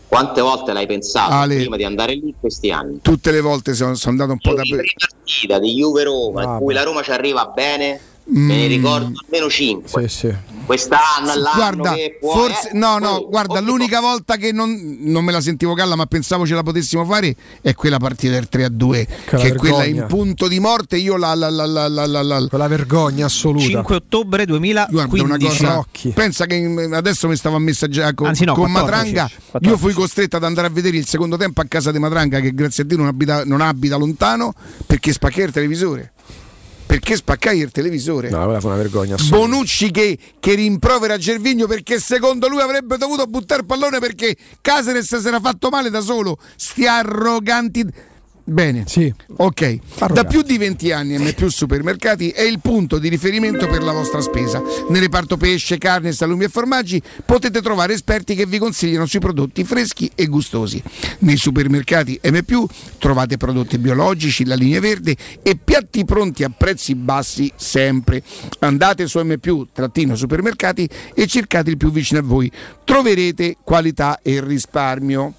Quante 0.08 0.40
volte 0.40 0.72
l'hai 0.72 0.86
pensato 0.86 1.32
Ale. 1.34 1.56
prima 1.56 1.76
di 1.76 1.84
andare 1.84 2.14
lì 2.14 2.28
in 2.28 2.34
questi 2.40 2.70
anni? 2.70 2.98
tutte 3.02 3.30
le 3.30 3.40
volte 3.42 3.74
sono, 3.74 3.94
sono 3.94 4.12
andato 4.12 4.32
un 4.32 4.38
po' 4.38 4.54
da... 4.54 4.62
partita 4.64 5.58
di 5.58 5.74
Juve-Roma 5.74 6.42
in 6.44 6.48
Ah, 6.48 6.56
cui 6.56 6.66
beh. 6.68 6.72
la 6.72 6.82
Roma 6.84 7.02
ci 7.02 7.10
arriva 7.10 7.44
bene, 7.54 8.00
me 8.28 8.56
ne 8.56 8.66
Mm. 8.66 8.68
ricordo 8.68 9.12
almeno 9.24 9.48
5. 9.50 10.08
Sì, 10.08 10.16
sì. 10.16 10.34
Quest'anno, 10.68 11.34
l'anno 11.34 11.54
Guarda, 11.54 11.94
che 11.94 12.18
può, 12.20 12.34
forse, 12.34 12.68
eh, 12.72 12.76
no, 12.76 12.98
no, 12.98 13.08
oh, 13.12 13.28
guarda, 13.30 13.58
l'unica 13.58 14.00
volta 14.00 14.36
che 14.36 14.52
non, 14.52 14.98
non 15.00 15.24
me 15.24 15.32
la 15.32 15.40
sentivo 15.40 15.72
calla, 15.72 15.96
ma 15.96 16.04
pensavo 16.04 16.44
ce 16.46 16.52
la 16.52 16.62
potessimo 16.62 17.06
fare, 17.06 17.34
è 17.62 17.72
quella 17.72 17.96
partita 17.96 18.34
del 18.34 18.50
3 18.50 18.64
a 18.64 18.68
2, 18.68 19.06
che, 19.24 19.36
la 19.36 19.42
è 19.44 19.54
quella 19.54 19.84
in 19.86 20.04
punto 20.06 20.46
di 20.46 20.60
morte. 20.60 20.98
Io 20.98 21.16
la. 21.16 21.34
la, 21.34 21.48
la, 21.48 21.64
la, 21.64 21.88
la, 21.88 22.04
la, 22.06 22.22
la- 22.22 22.46
Quella 22.48 22.68
vergogna 22.68 23.24
assoluta. 23.24 23.64
5 23.64 23.94
ottobre 23.96 24.44
Guarda, 24.44 24.92
una 24.92 25.06
2015. 25.06 25.64
cosa, 25.64 25.86
pensa 26.12 26.44
che 26.44 26.88
adesso 26.92 27.28
mi 27.28 27.36
stavo 27.36 27.56
a 27.56 27.60
messaggiare 27.60 28.12
con, 28.12 28.26
Anzi, 28.26 28.44
no, 28.44 28.52
con 28.52 28.70
14, 28.70 28.92
Matranga. 29.14 29.30
14. 29.52 29.70
Io 29.70 29.78
fui 29.78 29.92
costretto 29.94 30.36
ad 30.36 30.44
andare 30.44 30.66
a 30.66 30.70
vedere 30.70 30.98
il 30.98 31.06
secondo 31.06 31.38
tempo 31.38 31.62
a 31.62 31.64
casa 31.66 31.90
di 31.92 31.98
Matranga, 31.98 32.40
che 32.40 32.52
grazie 32.52 32.82
a 32.82 32.86
Dio 32.86 32.98
non 32.98 33.06
abita, 33.06 33.42
non 33.46 33.62
abita 33.62 33.96
lontano, 33.96 34.52
perché 34.86 35.14
spaccai 35.14 35.44
il 35.44 35.50
televisore. 35.52 36.12
Perché 36.88 37.16
spaccai 37.16 37.58
il 37.58 37.70
televisore? 37.70 38.30
No, 38.30 38.42
quella 38.44 38.60
fu 38.60 38.66
una 38.68 38.76
vergogna. 38.76 39.14
Bonucci 39.28 39.90
che, 39.90 40.18
che 40.40 40.54
rimprovera 40.54 41.18
Gervigno 41.18 41.66
perché 41.66 42.00
secondo 42.00 42.48
lui 42.48 42.62
avrebbe 42.62 42.96
dovuto 42.96 43.26
buttare 43.26 43.60
il 43.60 43.66
pallone 43.66 43.98
perché 43.98 44.34
Caseres 44.62 45.14
si 45.18 45.28
era 45.28 45.38
fatto 45.38 45.68
male 45.68 45.90
da 45.90 46.00
solo. 46.00 46.38
Sti 46.56 46.86
arroganti. 46.86 47.86
Bene, 48.48 48.84
sì. 48.86 49.12
ok. 49.36 49.78
Da 50.10 50.24
più 50.24 50.40
di 50.40 50.56
20 50.56 50.90
anni 50.90 51.18
M 51.18 51.34
più 51.34 51.50
Supermercati 51.50 52.30
è 52.30 52.40
il 52.40 52.60
punto 52.60 52.98
di 52.98 53.10
riferimento 53.10 53.66
per 53.66 53.82
la 53.82 53.92
vostra 53.92 54.22
spesa. 54.22 54.62
Nel 54.88 55.02
reparto 55.02 55.36
pesce, 55.36 55.76
carne, 55.76 56.12
salumi 56.12 56.44
e 56.44 56.48
formaggi 56.48 57.00
potete 57.26 57.60
trovare 57.60 57.92
esperti 57.92 58.34
che 58.34 58.46
vi 58.46 58.56
consigliano 58.56 59.04
sui 59.04 59.18
prodotti 59.18 59.64
freschi 59.64 60.10
e 60.14 60.24
gustosi. 60.28 60.82
Nei 61.18 61.36
supermercati 61.36 62.18
M 62.24 62.38
più 62.40 62.66
trovate 62.96 63.36
prodotti 63.36 63.76
biologici, 63.76 64.46
la 64.46 64.54
linea 64.54 64.80
verde 64.80 65.14
e 65.42 65.58
piatti 65.62 66.06
pronti 66.06 66.42
a 66.42 66.48
prezzi 66.48 66.94
bassi 66.94 67.52
sempre. 67.54 68.22
Andate 68.60 69.06
su 69.08 69.18
M 69.18 69.36
più 69.38 69.66
supermercati 70.14 70.88
e 71.12 71.26
cercate 71.26 71.68
il 71.68 71.76
più 71.76 71.90
vicino 71.90 72.20
a 72.20 72.22
voi. 72.22 72.50
Troverete 72.82 73.58
qualità 73.62 74.20
e 74.22 74.42
risparmio. 74.42 75.34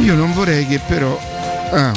Io 0.00 0.14
non 0.14 0.34
vorrei 0.34 0.66
che 0.66 0.78
però... 0.86 1.33
Ah. 1.74 1.92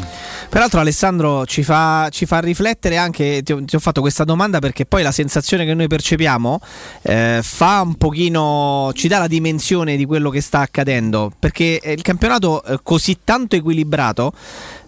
Peraltro 0.50 0.80
Alessandro 0.80 1.46
ci 1.46 1.62
fa, 1.62 2.08
ci 2.10 2.26
fa 2.26 2.40
riflettere 2.40 2.98
anche, 2.98 3.42
ti 3.44 3.52
ho, 3.52 3.64
ti 3.66 3.76
ho 3.76 3.80
fatto 3.80 4.02
questa 4.02 4.24
domanda 4.24 4.60
perché 4.60 4.86
poi 4.86 5.04
la 5.04 5.12
sensazione 5.12 5.66
che 5.66 5.74
noi 5.74 5.88
percepiamo 5.88 6.60
eh, 7.02 7.40
fa 7.44 7.82
un 7.82 7.96
pochino, 7.96 8.92
ci 8.94 9.08
dà 9.08 9.20
la 9.20 9.28
dimensione 9.28 9.98
di 9.98 10.06
quello 10.06 10.30
che 10.30 10.42
sta 10.42 10.62
accadendo, 10.62 11.32
perché 11.38 11.80
eh, 11.80 11.92
il 11.92 12.02
campionato 12.02 12.64
eh, 12.64 12.80
così 12.82 13.20
tanto 13.24 13.56
equilibrato 13.58 14.32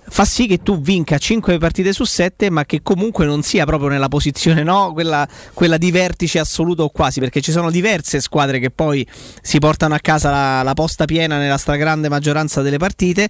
fa 0.10 0.26
sì 0.26 0.48
che 0.48 0.62
tu 0.62 0.80
vinca 0.80 1.18
5 1.18 1.58
partite 1.58 1.94
su 1.94 2.04
7 2.04 2.50
ma 2.50 2.66
che 2.66 2.82
comunque 2.82 3.26
non 3.26 3.42
sia 3.44 3.66
proprio 3.66 3.90
nella 3.90 4.08
posizione 4.08 4.64
no? 4.64 4.92
quella, 4.94 5.28
quella 5.54 5.78
di 5.78 5.92
vertice 5.92 6.40
assoluto 6.40 6.84
o 6.84 6.90
quasi 6.90 7.20
perché 7.20 7.42
ci 7.42 7.52
sono 7.52 7.72
diverse 7.72 8.20
squadre 8.20 8.60
che 8.60 8.70
poi 8.72 9.06
si 9.42 9.60
portano 9.60 9.96
a 9.96 10.00
casa 10.00 10.30
la, 10.30 10.64
la 10.64 10.74
posta 10.74 11.06
piena 11.06 11.38
nella 11.38 11.58
stragrande 11.58 12.10
maggioranza 12.10 12.62
delle 12.62 12.78
partite. 12.78 13.30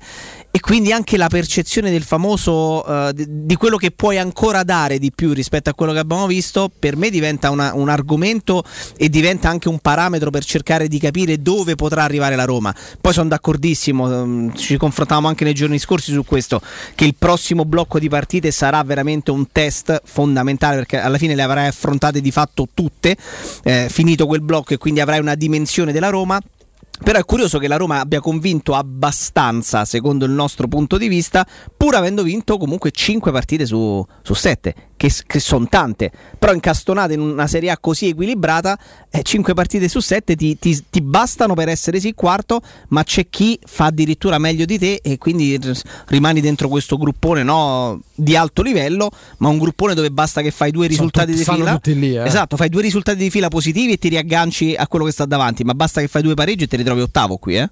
E 0.52 0.60
quindi 0.60 0.92
anche 0.92 1.16
la 1.16 1.28
percezione 1.28 1.92
del 1.92 2.04
famoso 2.04 2.84
eh, 2.86 3.14
di, 3.14 3.26
di 3.28 3.56
quello 3.56 3.78
che 3.78 3.92
puoi 3.92 4.18
ancora 4.18 4.64
dare 4.64 4.98
di 4.98 5.12
più 5.12 5.32
rispetto 5.32 5.70
a 5.70 5.74
quello 5.76 5.92
che 5.92 6.00
abbiamo 6.00 6.26
visto 6.26 6.72
per 6.80 6.98
me 6.98 7.12
diventa 7.12 7.52
una- 7.52 7.74
un 7.76 7.88
argomento 7.88 8.64
e 8.98 9.10
diventa 9.10 9.50
anche 9.50 9.70
un 9.70 9.78
parametro 9.80 10.32
per 10.32 10.44
cercare 10.44 10.88
di 10.88 10.98
capire 10.98 11.42
dove 11.42 11.76
potrà 11.76 12.04
arrivare 12.04 12.36
la 12.36 12.46
Roma. 12.46 12.74
Poi 13.00 13.14
sono 13.14 13.30
d'accordissimo 13.30 14.12
ehm, 14.12 14.56
ci 14.56 14.78
confrontavamo 14.78 15.28
anche 15.28 15.44
nei 15.44 15.54
giorni 15.54 15.78
scorsi 15.78 16.12
su 16.12 16.26
questo 16.26 16.62
che 16.96 17.06
il 17.06 17.16
prossimo 17.18 17.66
blocco 17.66 18.00
di 18.00 18.10
partite 18.10 18.52
sarà 18.52 18.84
veramente 18.84 19.32
un 19.32 19.52
test 19.52 20.02
fondamentale 20.04 20.78
perché 20.78 21.00
alla 21.00 21.18
fine 21.18 21.36
le 21.36 21.42
avrai 21.42 21.68
affrontate 21.68 22.22
di 22.22 22.32
fatto 22.32 22.68
tutte, 22.74 23.16
eh, 23.64 23.88
finito 23.90 24.26
quel 24.26 24.42
blocco 24.42 24.74
e 24.74 24.78
quindi 24.78 25.00
avrai 25.00 25.20
una 25.20 25.36
dimensione 25.36 25.92
della 25.92 26.10
Roma. 26.10 26.40
Però 27.02 27.18
è 27.18 27.24
curioso 27.26 27.60
che 27.60 27.68
la 27.68 27.78
Roma 27.78 28.00
abbia 28.00 28.20
convinto 28.20 28.76
abbastanza, 28.76 29.86
secondo 29.86 30.26
il 30.26 30.32
nostro 30.32 30.68
punto 30.68 30.98
di 30.98 31.08
vista, 31.08 31.46
pur 31.76 31.96
avendo 31.96 32.24
vinto 32.24 32.58
comunque 32.58 32.92
5 32.92 33.32
partite 33.32 33.66
su, 33.66 34.06
7, 34.22 34.76
che, 34.98 35.10
sono 35.40 35.66
tante. 35.70 36.12
Però 36.38 36.54
incastonate 36.54 37.14
in 37.14 37.22
una 37.22 37.48
Serie 37.48 37.72
A 37.72 37.78
così 37.78 38.08
equilibrata, 38.10 38.78
5 39.22 39.54
partite 39.54 39.88
su 39.88 40.00
7 40.02 40.36
ti, 40.36 40.60
ti- 40.60 40.84
ti 40.90 41.02
bastano 41.02 41.54
per 41.54 41.70
essere 41.70 42.00
sì 42.00 42.14
quarto, 42.14 42.62
ma 42.90 43.04
c'è 43.04 43.28
chi 43.30 43.58
fa 43.66 43.86
addirittura 43.86 44.38
meglio 44.38 44.66
di 44.66 44.78
te 44.78 45.00
e 45.02 45.18
quindi 45.18 45.58
rimani 46.08 46.42
dentro 46.42 46.68
questo 46.68 46.98
gruppone 46.98 47.44
no, 47.44 48.02
di 48.14 48.36
alto 48.36 48.62
livello, 48.62 49.10
ma 49.38 49.48
un 49.48 49.58
gruppone 49.58 49.94
dove 49.94 50.12
basta 50.12 50.42
che 50.42 50.52
fai 50.52 50.72
due 50.72 50.88
risultati 50.88 51.32
tutti- 51.32 51.44
di 51.50 51.56
fila. 51.56 51.72
tutti 51.76 51.98
lì, 51.98 52.16
eh. 52.16 52.24
Esatto, 52.26 52.58
fai 52.58 52.70
due 52.70 52.82
risultati 52.82 53.18
di 53.18 53.30
fila 53.30 53.48
positivi 53.48 53.94
e 53.94 53.98
ti 53.98 54.10
riagganci 54.10 54.76
a 54.76 54.86
quello 54.88 55.06
che 55.06 55.12
sta 55.12 55.26
davanti, 55.26 55.64
ma 55.64 55.74
basta 55.74 56.02
che 56.02 56.08
fai 56.08 56.22
due 56.22 56.34
pareggi 56.34 56.66
e 56.66 56.68
ti 56.68 56.76
ritrovi 56.90 57.02
ottavo 57.02 57.38
qui, 57.38 57.56
eh? 57.56 57.70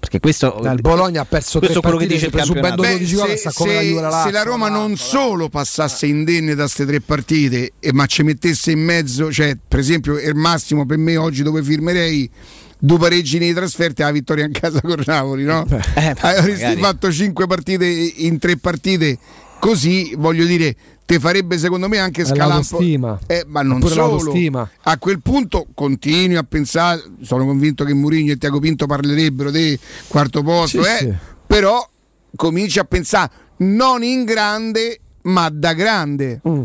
Perché 0.00 0.18
questo 0.18 0.58
il 0.64 0.80
Bologna 0.80 1.20
ha 1.20 1.24
perso 1.26 1.58
questo 1.58 1.80
tre 1.80 1.90
quello 1.90 2.06
che 2.06 2.14
dice 2.14 2.26
il 2.26 2.42
subendo 2.42 2.82
campionato. 2.82 2.98
12 2.98 3.14
gol 3.16 3.28
se, 3.28 3.36
se- 3.36 3.50
Juve 3.50 3.78
e 3.78 4.00
la 4.00 4.22
se 4.24 4.30
la 4.30 4.42
Roma 4.42 4.70
non 4.70 4.96
solo 4.96 5.50
passasse 5.50 6.06
indenne 6.06 6.54
da 6.54 6.62
queste 6.62 6.86
tre 6.86 7.00
partite, 7.02 7.72
e, 7.78 7.92
ma 7.92 8.06
ci 8.06 8.22
mettesse 8.22 8.70
in 8.70 8.80
mezzo, 8.80 9.30
cioè 9.30 9.56
per 9.68 9.78
esempio 9.78 10.18
il 10.18 10.34
massimo 10.34 10.86
per 10.86 10.96
me 10.96 11.18
oggi 11.18 11.42
dove 11.42 11.62
firmerei 11.62 12.30
due 12.78 12.96
pareggi 12.96 13.38
nei 13.38 13.52
trasferti 13.52 14.00
la 14.00 14.10
vittoria 14.10 14.46
in 14.46 14.52
casa 14.52 14.80
con 14.80 15.02
Napoli, 15.04 15.44
no? 15.44 15.66
Eh, 15.68 16.14
Avresti 16.18 16.62
magari. 16.62 16.80
fatto 16.80 17.12
cinque 17.12 17.46
partite 17.46 17.86
in 17.86 18.38
tre 18.38 18.56
partite 18.56 19.18
così, 19.60 20.14
voglio 20.18 20.44
dire, 20.44 20.74
te 21.06 21.20
farebbe 21.20 21.56
secondo 21.58 21.86
me 21.88 21.98
anche 21.98 22.24
scalare 22.24 22.60
un 22.60 22.66
po'. 22.66 22.78
l'autostima. 22.78 23.18
Eh, 23.28 23.44
ma 23.46 23.62
non 23.62 23.80
solo. 23.82 23.94
l'autostima. 24.16 24.68
A 24.82 24.98
quel 24.98 25.20
punto 25.20 25.66
continui 25.74 26.34
a 26.36 26.42
pensare, 26.42 27.00
sono 27.22 27.44
convinto 27.46 27.84
che 27.84 27.94
Mourinho 27.94 28.32
e 28.32 28.36
Tiago 28.36 28.58
Pinto 28.58 28.86
parlerebbero 28.86 29.50
di 29.52 29.78
quarto 30.08 30.42
posto, 30.42 30.82
Sì, 30.82 30.88
eh, 30.88 30.96
sì. 30.98 31.14
però 31.46 31.88
cominci 32.34 32.78
a 32.80 32.84
pensare 32.84 33.30
non 33.58 34.02
in 34.02 34.24
grande, 34.24 34.98
ma 35.22 35.48
da 35.52 35.72
grande. 35.74 36.40
Mm. 36.48 36.62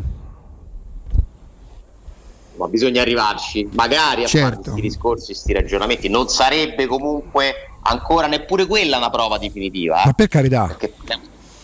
ma 2.57 2.67
bisogna 2.67 3.01
arrivarci. 3.01 3.67
Magari 3.73 4.23
a 4.23 4.27
fare 4.27 4.43
Certo. 4.45 4.61
questi 4.71 4.81
discorsi, 4.81 5.25
questi 5.33 5.51
ragionamenti, 5.53 6.07
non 6.07 6.29
sarebbe 6.29 6.85
comunque 6.87 7.53
ancora 7.83 8.27
neppure 8.27 8.65
quella 8.65 8.95
una 8.97 9.09
prova 9.09 9.37
definitiva. 9.37 10.01
eh. 10.01 10.05
Ma 10.05 10.13
per 10.13 10.27
carità. 10.29 10.65
Perché 10.67 10.93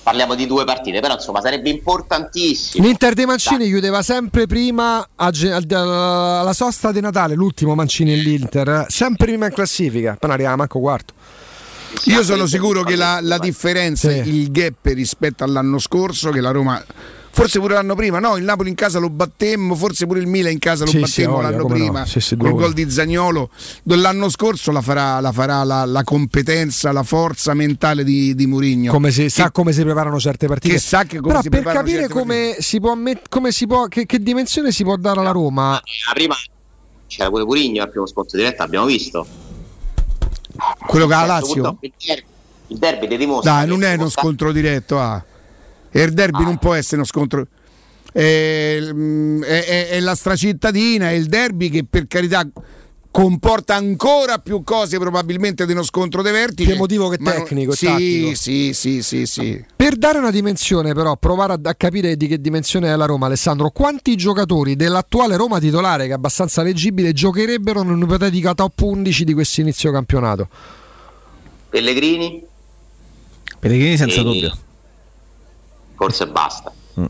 parliamo 0.03 0.35
di 0.35 0.47
due 0.47 0.65
partite, 0.65 0.99
però 0.99 1.13
insomma 1.13 1.41
sarebbe 1.41 1.69
importantissimo. 1.69 2.85
L'Inter 2.85 3.13
dei 3.13 3.25
Mancini 3.25 3.67
chiudeva 3.67 4.01
sempre 4.01 4.47
prima 4.47 5.07
alla 5.15 6.53
sosta 6.53 6.91
di 6.91 7.01
Natale, 7.01 7.35
l'ultimo 7.35 7.75
Mancini 7.75 8.13
e 8.13 8.15
l'Inter, 8.15 8.85
sempre 8.89 9.25
prima 9.27 9.47
in 9.47 9.53
classifica, 9.53 10.11
poi 10.11 10.29
non 10.29 10.31
arrivava 10.31 10.55
manco 10.55 10.79
quarto. 10.79 11.13
Io 12.05 12.23
sono 12.23 12.47
sicuro 12.47 12.83
che 12.83 12.95
la, 12.95 13.19
la 13.21 13.37
differenza, 13.37 14.11
il 14.11 14.49
gap 14.49 14.85
rispetto 14.85 15.43
all'anno 15.43 15.77
scorso, 15.77 16.29
che 16.29 16.39
la 16.39 16.51
Roma, 16.51 16.83
forse 17.31 17.59
pure 17.59 17.73
l'anno 17.73 17.95
prima, 17.95 18.19
no, 18.19 18.37
il 18.37 18.43
Napoli 18.43 18.69
in 18.69 18.75
casa 18.75 18.99
lo 18.99 19.09
battemmo, 19.09 19.75
forse 19.75 20.05
pure 20.05 20.19
il 20.19 20.27
Milan 20.27 20.51
in 20.51 20.59
casa 20.59 20.83
lo 20.83 20.91
Sì, 20.91 20.97
sì, 20.97 21.21
battemmo 21.21 21.35
voglia, 21.37 21.49
l'anno 21.49 21.61
come 21.63 21.77
no. 21.77 21.83
prima, 21.85 22.05
Sì, 22.05 22.19
sì, 22.19 22.37
col 22.37 22.53
gol 22.53 22.73
di 22.73 22.89
Zagnolo. 22.89 23.49
L'anno 23.83 24.29
scorso 24.29 24.71
la 24.71 24.81
farà, 24.81 25.19
la, 25.19 25.31
farà 25.31 25.63
la, 25.63 25.85
la 25.85 26.03
competenza, 26.03 26.91
la 26.91 27.03
forza 27.03 27.53
mentale 27.53 28.03
di, 28.03 28.35
di 28.35 28.45
Mourinho. 28.47 28.91
Come 28.91 29.11
si, 29.11 29.29
sa 29.29 29.51
come 29.51 29.71
si 29.73 29.81
preparano 29.83 30.19
certe 30.19 30.47
partite. 30.47 30.73
che 30.75 30.79
sa 30.79 31.03
che 31.03 31.17
come 31.19 31.29
Però 31.29 31.41
si 31.41 31.49
per 31.49 31.63
capire 31.63 32.07
come 32.07 32.57
si 32.59 32.79
può, 32.79 32.93
met- 32.95 33.27
come 33.29 33.51
si 33.51 33.65
può 33.67 33.85
che, 33.87 34.05
che 34.05 34.19
dimensione 34.19 34.71
si 34.71 34.83
può 34.83 34.95
dare 34.97 35.19
alla 35.19 35.31
Roma, 35.31 35.71
La 35.71 36.13
prima 36.13 36.35
c'era 37.07 37.29
pure 37.29 37.43
Curigno 37.43 37.83
al 37.83 37.89
primo 37.89 38.05
scontro 38.07 38.37
diretto, 38.37 38.61
abbiamo 38.63 38.85
visto. 38.85 39.25
Quello 40.87 41.07
che 41.07 41.13
ha 41.13 41.25
la 41.25 41.41
Certo, 41.41 41.61
Lazio. 41.61 41.77
Il 41.81 41.91
derby, 42.05 42.23
il 42.67 42.77
derby 42.77 43.17
dimostra. 43.17 43.51
Dai, 43.51 43.67
non 43.67 43.83
è 43.83 43.95
uno 43.95 44.09
scontro 44.09 44.51
diretto. 44.51 44.99
Ah. 44.99 45.23
E 45.91 46.01
il 46.01 46.13
derby 46.13 46.43
non 46.43 46.57
può 46.57 46.73
essere 46.73 46.97
uno 46.97 47.05
scontro. 47.05 47.45
È, 48.13 48.79
mm, 48.93 49.43
è- 49.43 49.65
è- 49.65 49.87
è 49.89 49.99
la 49.99 50.15
stracittadina, 50.15 51.09
è 51.09 51.13
il 51.13 51.25
derby 51.27 51.69
che 51.69 51.85
per 51.89 52.07
carità 52.07 52.47
comporta 53.11 53.75
ancora 53.75 54.37
più 54.39 54.63
cose 54.63 54.97
probabilmente 54.97 55.65
di 55.65 55.73
uno 55.73 55.83
scontro. 55.83 56.21
Più 56.21 56.71
emotivo 56.71 57.09
che 57.09 57.17
ma 57.19 57.33
non- 57.33 57.43
tecnico 57.43 57.73
e 57.73 57.75
Sì, 57.75 57.85
tattico. 57.85 58.35
sì, 58.35 58.71
sì, 58.73 59.01
sì, 59.03 59.25
sì. 59.25 59.65
Per 59.75 59.97
dare 59.97 60.17
una 60.19 60.31
dimensione, 60.31 60.93
però, 60.93 61.17
provare 61.17 61.53
a, 61.53 61.59
a 61.61 61.75
capire 61.75 62.15
di 62.15 62.27
che 62.27 62.39
dimensione 62.39 62.89
è 62.91 62.95
la 62.95 63.05
Roma, 63.05 63.25
Alessandro, 63.25 63.69
quanti 63.71 64.15
giocatori 64.15 64.77
dell'attuale 64.77 65.35
Roma 65.35 65.59
titolare, 65.59 66.05
che 66.05 66.11
è 66.11 66.15
abbastanza 66.15 66.61
leggibile, 66.63 67.11
giocherebbero 67.11 67.81
in 67.81 67.89
un'ipotetica 67.89 68.53
top 68.53 68.79
11 68.81 69.25
di 69.25 69.33
questo 69.33 69.59
inizio 69.59 69.91
campionato? 69.91 70.47
Pellegrini, 71.69 72.43
Pellegrini 73.59 73.97
senza 73.97 74.21
E- 74.21 74.23
dubbio. 74.23 74.57
Forse 76.01 76.25
basta. 76.27 76.71
Mm. 76.99 77.05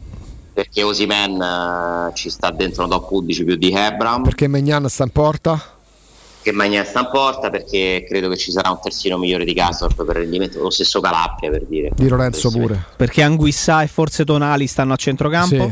Perché 0.53 0.83
Osimen 0.83 1.41
eh, 1.41 2.11
ci 2.13 2.29
sta 2.29 2.51
dentro 2.51 2.85
top 2.89 3.09
11 3.09 3.43
più 3.45 3.55
di 3.55 3.71
Hebram, 3.73 4.23
Perché 4.23 4.47
Megnan 4.47 4.89
sta 4.89 5.03
in 5.03 5.11
porta? 5.11 5.75
che 6.43 6.51
Magnan 6.51 6.83
sta 6.83 7.01
in 7.01 7.09
porta, 7.11 7.51
perché 7.51 8.03
credo 8.09 8.27
che 8.27 8.35
ci 8.35 8.51
sarà 8.51 8.71
un 8.71 8.79
terzino 8.81 9.15
migliore 9.19 9.45
di 9.45 9.53
Castorp 9.53 10.03
per 10.03 10.15
rendimento, 10.15 10.59
lo 10.59 10.71
stesso 10.71 10.99
Calabria 10.99 11.51
per 11.51 11.65
dire. 11.67 11.91
Di 11.93 12.07
Lorenzo 12.07 12.49
pure. 12.49 12.83
Perché 12.97 13.21
Anguissà 13.21 13.83
e 13.83 13.87
forse 13.87 14.25
Tonali 14.25 14.65
stanno 14.65 14.93
a 14.93 14.95
centrocampo. 14.95 15.71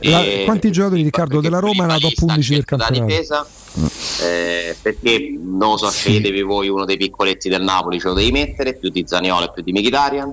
Sì. 0.00 0.08
La- 0.08 0.22
E- 0.22 0.44
quanti 0.44 0.70
giocatori 0.70 1.02
Riccardo 1.02 1.40
della 1.40 1.58
Roma 1.58 1.84
nella 1.86 1.98
top 1.98 2.12
11 2.16 2.54
del 2.54 2.64
da 2.64 2.76
campionato? 2.76 3.04
difesa 3.10 3.46
eh, 4.22 4.76
perché 4.80 5.36
non 5.36 5.70
lo 5.70 5.76
so 5.76 5.90
sceglietevi 5.90 6.42
voi 6.42 6.68
uno 6.68 6.84
dei 6.84 6.96
piccoletti 6.96 7.48
del 7.48 7.62
Napoli 7.62 7.98
ce 7.98 8.06
lo 8.06 8.14
devi 8.14 8.30
mettere 8.30 8.74
più 8.74 8.90
di 8.90 9.02
Zaniolo 9.04 9.46
e 9.46 9.50
più 9.52 9.64
di 9.64 9.72
Mkhitaryan 9.72 10.32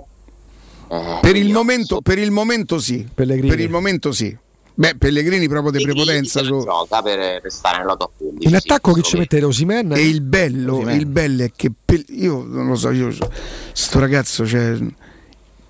Eh, 0.88 1.18
Per 1.22 1.36
il, 1.36 1.52
momento, 1.52 2.02
per 2.02 2.18
il 2.20 2.32
momento 2.32 2.80
sì. 2.80 3.08
Pellegrini. 3.14 3.50
Per 3.50 3.60
il 3.60 3.70
momento 3.70 4.12
sì. 4.12 4.36
Beh, 4.78 4.96
Pellegrini 4.98 5.48
proprio 5.48 5.72
di 5.72 5.82
prepotenza. 5.84 6.44
su- 6.44 6.62
gioca 6.64 7.02
per, 7.02 7.42
per 7.42 7.52
stare 7.52 7.78
nella 7.78 7.96
top 7.96 8.12
11 8.18 8.48
In 8.48 8.56
attacco 8.56 8.88
secondo 8.90 9.02
ci 9.08 9.14
me. 9.16 9.20
mette 9.22 9.44
Osimen? 9.44 9.92
E 9.94 10.06
il 10.06 10.22
bello, 10.22 10.76
Osimhen. 10.78 11.00
il 11.00 11.06
bello 11.06 11.44
è 11.44 11.52
che 11.56 11.72
Pel- 11.86 12.06
io 12.10 12.44
non 12.44 12.68
lo 12.68 12.76
so, 12.76 12.92
io 12.92 13.10
sto 13.72 14.00
ragazzo, 14.00 14.46
cioè, 14.46 14.78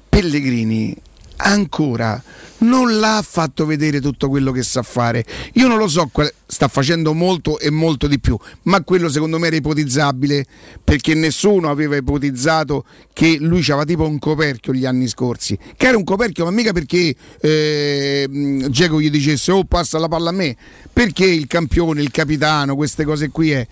Pellegrini 0.09 0.95
ancora 1.37 2.21
non 2.59 2.99
l'ha 2.99 3.23
fatto 3.27 3.65
vedere 3.65 3.99
tutto 3.99 4.29
quello 4.29 4.51
che 4.51 4.63
sa 4.63 4.81
fare. 4.81 5.25
Io 5.53 5.67
non 5.67 5.77
lo 5.77 5.87
so, 5.87 6.09
sta 6.45 6.67
facendo 6.67 7.13
molto 7.13 7.59
e 7.59 7.69
molto 7.69 8.07
di 8.07 8.19
più, 8.19 8.37
ma 8.63 8.81
quello 8.83 9.09
secondo 9.09 9.37
me 9.37 9.47
era 9.47 9.55
ipotizzabile 9.55 10.45
perché 10.83 11.13
nessuno 11.13 11.69
aveva 11.69 11.95
ipotizzato 11.95 12.85
che 13.13 13.37
lui 13.39 13.61
aveva 13.61 13.85
tipo 13.85 14.07
un 14.07 14.19
coperchio 14.19 14.73
gli 14.73 14.85
anni 14.85 15.07
scorsi, 15.07 15.57
che 15.75 15.87
era 15.87 15.97
un 15.97 16.03
coperchio, 16.03 16.45
ma 16.45 16.51
mica 16.51 16.71
perché 16.71 17.15
eh, 17.41 18.27
gli 18.29 19.09
dicesse 19.09 19.51
oh 19.51 19.63
passa 19.65 19.99
la 19.99 20.07
palla 20.07 20.29
a 20.29 20.33
me, 20.33 20.55
perché 20.91 21.25
il 21.25 21.47
campione, 21.47 22.01
il 22.01 22.11
capitano, 22.11 22.75
queste 22.75 23.03
cose 23.03 23.29
qui 23.29 23.51
è 23.51 23.67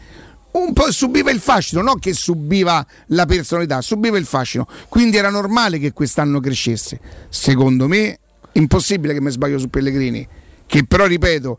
un 0.54 0.74
po' 0.74 0.92
subiva 0.92 1.32
il 1.32 1.40
fascino, 1.40 1.82
non 1.82 2.00
che 2.00 2.14
subiva 2.14 2.86
la 3.08 3.26
personalità, 3.26 3.82
subiva 3.82 4.18
il 4.18 4.26
fascino. 4.26 4.68
Quindi 4.90 5.18
era 5.18 5.30
normale 5.30 5.80
che 5.80 5.94
quest'anno 5.94 6.40
crescesse. 6.40 7.00
Secondo 7.30 7.88
me, 7.88 8.20
impossibile 8.54 9.14
che 9.14 9.22
mi 9.22 9.32
sbaglio 9.32 9.58
su 9.58 9.70
Pellegrini, 9.70 10.28
che 10.66 10.86
però 10.86 11.06
ripeto, 11.06 11.58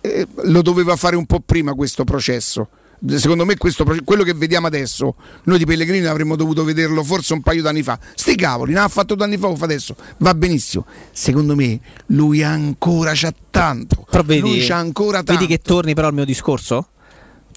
eh, 0.00 0.26
lo 0.44 0.62
doveva 0.62 0.96
fare 0.96 1.16
un 1.16 1.26
po' 1.26 1.40
prima 1.40 1.74
questo 1.74 2.04
processo. 2.04 2.68
Secondo 3.14 3.44
me 3.44 3.56
questo, 3.56 3.84
quello 4.04 4.24
che 4.24 4.34
vediamo 4.34 4.66
adesso, 4.66 5.14
noi 5.44 5.58
di 5.58 5.64
Pellegrini 5.64 6.06
avremmo 6.06 6.34
dovuto 6.34 6.64
vederlo 6.64 7.04
forse 7.04 7.32
un 7.32 7.42
paio 7.42 7.62
d'anni 7.62 7.84
fa. 7.84 7.98
Sti 8.14 8.34
cavoli, 8.34 8.72
ne 8.72 8.80
ha 8.80 8.88
fatto 8.88 9.14
due 9.14 9.24
anni 9.24 9.38
fa, 9.38 9.46
lo 9.46 9.54
fa 9.54 9.64
adesso. 9.64 9.94
Va 10.18 10.34
benissimo. 10.34 10.84
Secondo 11.12 11.54
me 11.54 11.78
lui 12.06 12.42
ancora 12.42 13.12
c'ha 13.14 13.32
tanto. 13.50 14.04
Però 14.10 14.22
vedi, 14.24 14.40
lui 14.40 14.66
c'ha 14.66 14.76
ancora 14.76 15.22
tanto. 15.22 15.32
vedi 15.32 15.46
che 15.46 15.60
torni 15.60 15.94
però 15.94 16.08
al 16.08 16.14
mio 16.14 16.24
discorso? 16.24 16.88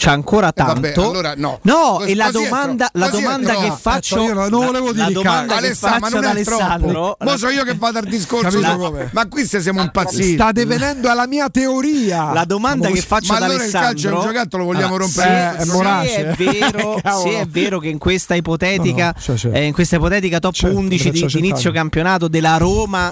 C'ha 0.03 0.11
ancora 0.13 0.51
tanto. 0.51 0.73
vabbè, 0.73 0.93
allora 0.95 1.33
no. 1.37 1.59
No, 1.61 1.97
Così- 1.97 2.11
e 2.11 2.15
la 2.15 2.31
domanda, 2.31 2.89
la 2.93 3.09
domanda 3.09 3.53
che 3.55 3.71
faccio. 3.79 4.15
Io 4.23 4.33
non- 4.33 4.49
la- 4.49 4.57
volevo 4.65 4.87
la 4.87 4.91
dire 4.93 5.11
domanda 5.11 5.53
che 5.53 5.65
Alessà, 5.65 5.99
ma 5.99 6.09
non 6.09 6.23
ad 6.23 6.37
è 6.37 6.43
troppo. 6.43 6.63
Alessandro. 6.63 7.17
Mo 7.19 7.37
so 7.37 7.49
io 7.49 7.63
che 7.63 7.75
vado 7.75 7.99
al 7.99 8.05
discorso. 8.09 8.59
Come? 8.61 9.09
Ma 9.13 9.27
qui 9.27 9.45
se 9.45 9.61
siamo 9.61 9.81
impazziti. 9.83 10.33
State 10.33 10.65
venendo 10.65 11.07
alla 11.07 11.27
mia 11.27 11.49
teoria. 11.49 12.33
La 12.33 12.45
domanda 12.45 12.89
che 12.89 12.99
faccio 13.01 13.31
Ma 13.33 13.37
ad 13.37 13.43
allora 13.43 13.63
il 13.63 13.71
calcio 13.71 14.09
è 14.09 14.13
un 14.13 14.21
giocattolo, 14.21 14.63
vogliamo 14.63 14.97
rompere 14.97 15.27
se- 15.29 15.55
il 15.55 15.61
è 15.61 15.65
se 15.65 15.71
Morace. 15.71 16.15
è 16.29 16.33
vero, 16.35 16.97
Cavolo. 17.03 17.29
se 17.31 17.39
è 17.39 17.45
vero 17.45 17.77
che 17.79 17.87
in 17.89 17.97
questa 17.99 18.33
ipotetica 18.33 19.05
No, 19.05 19.13
no, 19.15 19.21
cioè, 19.21 19.37
cioè. 19.37 19.51
eh, 19.55 19.65
in 19.65 19.73
questa 19.73 19.97
ipotetica 19.97 20.39
top 20.39 20.53
Certo, 20.53 20.77
11 20.77 21.11
mi 21.11 21.25
di 21.27 21.37
inizio 21.37 21.71
campionato 21.71 22.27
della 22.27 22.57
Roma 22.57 23.11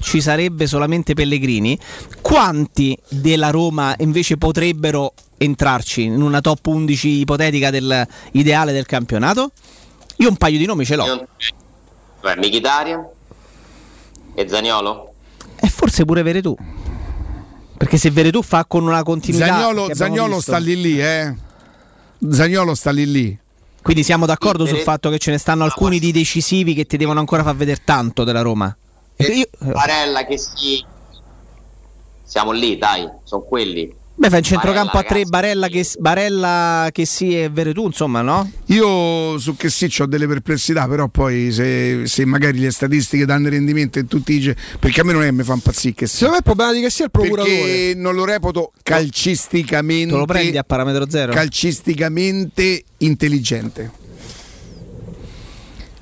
ci 0.00 0.20
sarebbe 0.20 0.66
solamente 0.66 1.14
Pellegrini, 1.14 1.78
quanti 2.20 2.96
della 3.08 3.50
Roma 3.50 3.94
invece 3.98 4.36
potrebbero 4.36 5.12
entrarci 5.36 6.02
in 6.02 6.20
una 6.20 6.40
top 6.40 6.66
11 6.66 7.08
ipotetica 7.08 7.70
del 7.70 8.06
ideale 8.32 8.72
del 8.72 8.86
campionato? 8.86 9.52
Io 10.16 10.28
un 10.28 10.36
paio 10.36 10.58
di 10.58 10.66
nomi 10.66 10.84
ce 10.84 10.96
l'ho. 10.96 11.26
Beh, 12.20 12.36
Mkhitaryan 12.36 13.06
e 14.34 14.48
Zaniolo? 14.48 15.12
E 15.60 15.68
forse 15.68 16.04
pure 16.04 16.22
Veretù. 16.22 16.56
Perché 17.76 17.96
se 17.96 18.10
Veretù 18.10 18.42
fa 18.42 18.64
con 18.64 18.82
una 18.82 19.04
continuità 19.04 19.46
Zagnolo, 19.46 19.88
Zagnolo 19.94 20.36
visto- 20.36 20.50
sta 20.50 20.58
lì 20.58 20.80
lì, 20.80 21.00
eh. 21.00 21.34
Zagnolo 22.30 22.74
sta 22.74 22.90
lì 22.90 23.10
lì. 23.10 23.38
Quindi 23.80 24.02
siamo 24.02 24.26
d'accordo 24.26 24.66
sul 24.66 24.78
fatto 24.78 25.08
che 25.08 25.18
ce 25.18 25.30
ne 25.30 25.38
stanno 25.38 25.64
alcuni 25.64 25.98
di 26.00 26.10
decisivi 26.10 26.74
che 26.74 26.84
ti 26.86 26.96
devono 26.96 27.20
ancora 27.20 27.42
far 27.44 27.54
vedere 27.54 27.80
tanto 27.84 28.24
della 28.24 28.42
Roma. 28.42 28.76
Io- 29.18 29.48
Barella 29.58 30.24
che 30.24 30.38
sì. 30.38 30.84
Siamo 32.24 32.52
lì, 32.52 32.76
dai, 32.76 33.08
sono 33.24 33.42
quelli. 33.42 33.96
Beh, 34.18 34.30
fa 34.30 34.38
in 34.38 34.42
centrocampo 34.42 34.94
Barella, 34.94 34.98
a 34.98 35.12
tre 35.12 35.24
Barella 35.26 35.68
che, 35.68 35.86
Barella 36.00 36.88
che 36.90 37.04
sì 37.06 37.40
e 37.40 37.48
Veretù, 37.50 37.86
insomma, 37.86 38.20
no? 38.20 38.50
Io 38.66 39.38
su 39.38 39.54
che 39.56 39.70
sì 39.70 39.88
ho 40.00 40.06
delle 40.06 40.26
perplessità, 40.26 40.88
però 40.88 41.06
poi 41.06 41.52
se, 41.52 42.02
se 42.06 42.24
magari 42.24 42.58
le 42.58 42.72
statistiche 42.72 43.24
danno 43.24 43.48
rendimento 43.48 44.00
e 44.00 44.06
tutti 44.06 44.32
dice 44.36 44.56
perché 44.80 45.02
a 45.02 45.04
me 45.04 45.12
non 45.12 45.22
è 45.22 45.26
che 45.26 45.32
mi 45.32 45.44
fa 45.44 45.52
impazzire 45.52 45.94
che 45.94 46.06
sì. 46.08 46.16
Secondo 46.16 46.32
me 46.32 46.38
il 46.38 46.42
problema 46.44 46.72
di 46.72 46.80
che 46.80 46.90
sia 46.90 47.04
il 47.04 47.10
procuratore. 47.12 47.54
Perché 47.54 47.92
non 47.94 48.14
lo 48.16 48.24
reputo 48.24 48.72
calcisticamente 48.82 50.12
Te 50.12 50.18
lo 50.18 50.24
prendi 50.24 50.58
a 50.58 50.64
parametro 50.64 51.08
zero? 51.08 51.32
calcisticamente 51.32 52.82
intelligente. 52.98 53.92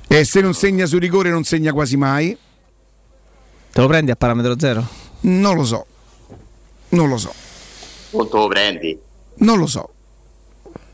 E 0.07 0.23
se 0.23 0.41
non 0.41 0.55
segna 0.55 0.87
su 0.87 0.97
rigore 0.97 1.29
non 1.29 1.43
segna 1.43 1.71
quasi 1.71 1.97
mai. 1.97 2.35
Te 3.77 3.83
lo 3.83 3.89
prendi 3.89 4.09
a 4.09 4.15
parametro 4.15 4.57
zero? 4.57 4.83
Non 5.19 5.55
lo 5.55 5.63
so. 5.63 5.85
Non 6.89 7.09
lo 7.09 7.17
so. 7.17 7.31
Quanto 8.09 8.37
lo 8.37 8.47
prendi? 8.47 8.97
Non 9.35 9.59
lo 9.59 9.67
so. 9.67 9.89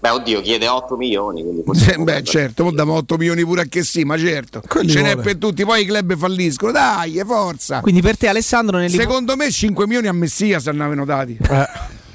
Beh, 0.02 0.10
oddio, 0.10 0.42
chiede 0.42 0.68
8 0.68 0.98
milioni. 0.98 1.44
Quindi 1.44 1.64
forse 1.66 1.94
Eh, 1.94 1.98
Beh, 1.98 2.22
certo, 2.24 2.66
mo 2.66 2.72
diamo 2.74 2.96
8 2.96 3.16
milioni 3.16 3.46
pure 3.46 3.62
a 3.62 3.66
che 3.70 3.84
sì, 3.84 4.04
ma 4.04 4.18
certo. 4.18 4.62
Quelli 4.68 4.90
Ce 4.90 5.02
n'è 5.02 5.16
per 5.16 5.38
tutti, 5.38 5.64
poi 5.64 5.84
i 5.84 5.86
club 5.86 6.18
falliscono. 6.18 6.74
Dai, 6.74 7.20
è 7.20 7.24
forza. 7.24 7.80
Quindi 7.80 8.02
per 8.02 8.18
te 8.18 8.28
Alessandro 8.28 8.76
nel 8.78 8.92
Secondo 8.92 9.38
me 9.38 9.50
5 9.50 9.86
milioni 9.86 10.08
a 10.08 10.14
Messia 10.14 10.60
se 10.60 10.70
ne 10.74 10.84
avevano 10.84 11.06
dati. 11.06 11.38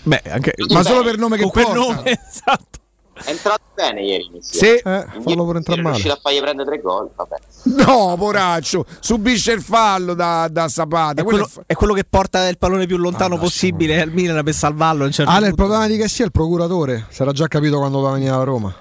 Beh, 0.03 0.23
anche 0.29 0.53
Ma 0.69 0.83
solo 0.83 1.03
per 1.03 1.17
nome 1.17 1.39
che 1.39 1.49
porta. 1.51 1.73
nome, 1.73 2.03
esatto. 2.29 2.79
È 3.25 3.31
entrato 3.31 3.61
bene 3.75 4.03
ieri. 4.03 4.31
Messi. 4.33 4.59
Sì. 4.59 4.67
Eh, 4.67 5.07
fallo 5.23 5.45
pure 5.45 5.59
entrare 5.59 5.81
male. 5.83 5.95
riuscito 5.97 6.15
a 6.15 6.19
fargli 6.23 6.41
prendere 6.41 6.69
tre 6.69 6.81
gol. 6.81 7.11
Vabbè. 7.15 7.37
No, 7.85 8.15
poraccio, 8.19 8.85
subisce 9.01 9.53
il 9.53 9.63
fallo 9.63 10.15
da, 10.15 10.49
da 10.51 10.69
Zapata. 10.69 11.21
È 11.21 11.25
Quello 11.25 11.45
quello, 11.47 11.65
è 11.67 11.75
quello 11.75 11.93
che 11.95 12.05
porta 12.09 12.49
il 12.49 12.59
pallone 12.59 12.87
più 12.87 12.97
lontano 12.97 13.37
possibile 13.39 14.01
al 14.01 14.11
Milan 14.11 14.43
per 14.45 14.55
salvarlo. 14.55 15.05
a 15.05 15.11
certo 15.11 15.31
Ale, 15.31 15.49
il 15.49 15.55
punto. 15.55 15.63
problema 15.71 15.87
di 15.87 15.97
che 16.01 16.09
sia 16.09 16.25
il 16.25 16.33
procuratore. 16.33 17.07
Era 17.17 17.33
già 17.33 17.47
capito 17.49 17.79
quando 17.79 17.99
doveva 17.99 18.15
venire 18.17 18.33
a 18.35 18.43
Roma. 18.45 18.75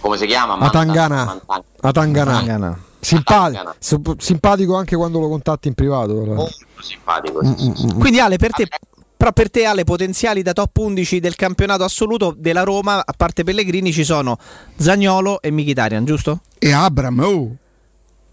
Come 0.00 0.16
si 0.18 0.26
chiama? 0.26 0.56
Atangana. 0.58 1.40
Atangana. 1.80 2.30
Atangana. 2.38 2.80
Simpa- 3.00 3.34
Atangana. 3.44 3.74
sup- 3.78 4.20
simpatico 4.20 4.74
anche 4.76 4.96
quando 4.96 5.18
lo 5.20 5.28
contatti 5.28 5.68
in 5.68 5.74
privato. 5.74 6.12
Molto 6.14 6.54
simpatico. 6.80 7.44
sì, 7.44 7.54
sì, 7.56 7.72
sì. 7.88 7.94
Quindi 7.94 8.20
Ale, 8.20 8.36
per 8.36 8.52
te, 8.52 8.68
però 9.16 9.32
per 9.32 9.50
te 9.50 9.64
Ale, 9.64 9.84
potenziali 9.84 10.42
da 10.42 10.52
top 10.52 10.76
11 10.76 11.20
del 11.20 11.34
campionato 11.36 11.84
assoluto 11.84 12.34
della 12.36 12.62
Roma, 12.62 13.02
a 13.04 13.14
parte 13.16 13.44
Pellegrini, 13.44 13.92
ci 13.92 14.04
sono 14.04 14.38
Zagnolo 14.76 15.40
e 15.40 15.50
Mkhitaryan, 15.50 16.04
giusto? 16.04 16.40
E 16.58 16.72
Abram, 16.72 17.18
oh. 17.20 17.56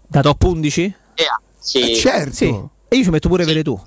Da 0.06 0.20
top 0.20 0.42
11? 0.42 0.82
Eh, 1.14 1.24
sì. 1.58 1.90
Eh, 1.92 1.96
certo. 1.96 2.34
Sì. 2.34 2.46
E 2.88 2.96
io 2.96 3.02
ci 3.04 3.10
metto 3.10 3.28
pure 3.28 3.44
Veretù. 3.44 3.80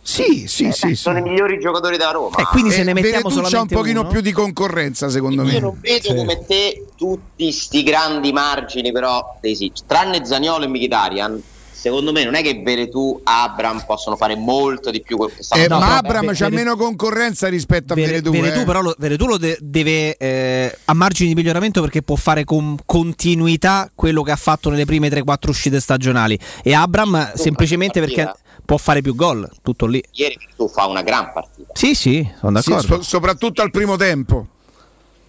Sì, 0.00 0.46
sì, 0.48 0.64
Eh, 0.64 0.72
sì. 0.72 0.86
beh, 0.86 0.94
sì. 0.94 0.94
sono 0.94 1.18
i 1.18 1.22
migliori 1.22 1.58
giocatori 1.58 1.98
della 1.98 2.12
Roma. 2.12 2.36
Eh, 2.38 2.44
quindi 2.44 2.70
se 2.70 2.80
Eh, 2.80 2.84
ne 2.84 2.94
mettiamo 2.94 3.28
Veretù 3.28 3.50
c'ha 3.50 3.60
un 3.60 3.66
pochino 3.66 4.00
uno? 4.00 4.08
più 4.08 4.22
di 4.22 4.32
concorrenza, 4.32 5.10
secondo 5.10 5.42
me. 5.44 5.52
Io 5.52 5.60
non 5.60 5.78
vedo 5.80 6.14
come 6.14 6.46
te 6.46 6.86
tutti 6.96 7.52
sti 7.52 7.82
grandi 7.82 8.32
margini, 8.32 8.90
però 8.90 9.36
dei 9.42 9.54
sì. 9.54 9.70
tranne 9.86 10.24
Zaniolo 10.24 10.64
e 10.64 10.68
Mkhitaryan, 10.68 11.42
secondo 11.78 12.10
me 12.12 12.24
non 12.24 12.34
è 12.34 12.42
che 12.42 12.60
Veretù, 12.62 13.20
Abram 13.22 13.84
possono 13.86 14.16
fare 14.16 14.34
molto 14.36 14.90
di 14.90 15.00
più. 15.00 15.18
Eh, 15.54 15.68
No, 15.68 15.78
ma 15.78 15.98
Abram 15.98 16.26
Ve- 16.26 16.32
c'ha 16.34 16.48
Vere- 16.48 16.56
meno 16.56 16.76
concorrenza 16.76 17.48
rispetto 17.48 17.92
a 17.92 17.96
Vere- 17.96 18.20
Veretù. 18.20 18.30
Veretù 18.32 18.60
eh. 18.60 18.64
però 18.64 18.80
lo, 18.80 18.94
Veretù 18.98 19.26
lo 19.26 19.36
de- 19.36 19.56
deve 19.60 20.16
eh, 20.16 20.78
a 20.86 20.94
margini 20.94 21.28
di 21.30 21.34
miglioramento 21.34 21.80
perché 21.80 22.02
può 22.02 22.16
fare 22.16 22.44
con 22.44 22.76
continuità 22.84 23.90
quello 23.94 24.22
che 24.22 24.32
ha 24.32 24.36
fatto 24.36 24.70
nelle 24.70 24.84
prime 24.84 25.08
3-4 25.08 25.48
uscite 25.48 25.80
stagionali 25.80 26.38
e 26.62 26.74
Abram 26.74 27.32
semplicemente 27.34 28.00
perché 28.00 28.32
può 28.64 28.76
fare 28.76 29.00
più 29.00 29.14
gol, 29.14 29.48
tutto 29.62 29.86
lì. 29.86 30.02
Ieri 30.12 30.36
Veretù 30.38 30.68
fa 30.68 30.86
una 30.86 31.02
gran 31.02 31.30
partita 31.32 31.72
Sì, 31.74 31.94
sì, 31.94 32.28
sono 32.40 32.60
Sì, 32.60 32.70
d'accordo. 32.70 32.96
so- 32.96 33.02
soprattutto 33.02 33.62
al 33.62 33.70
primo 33.70 33.96
tempo. 33.96 34.46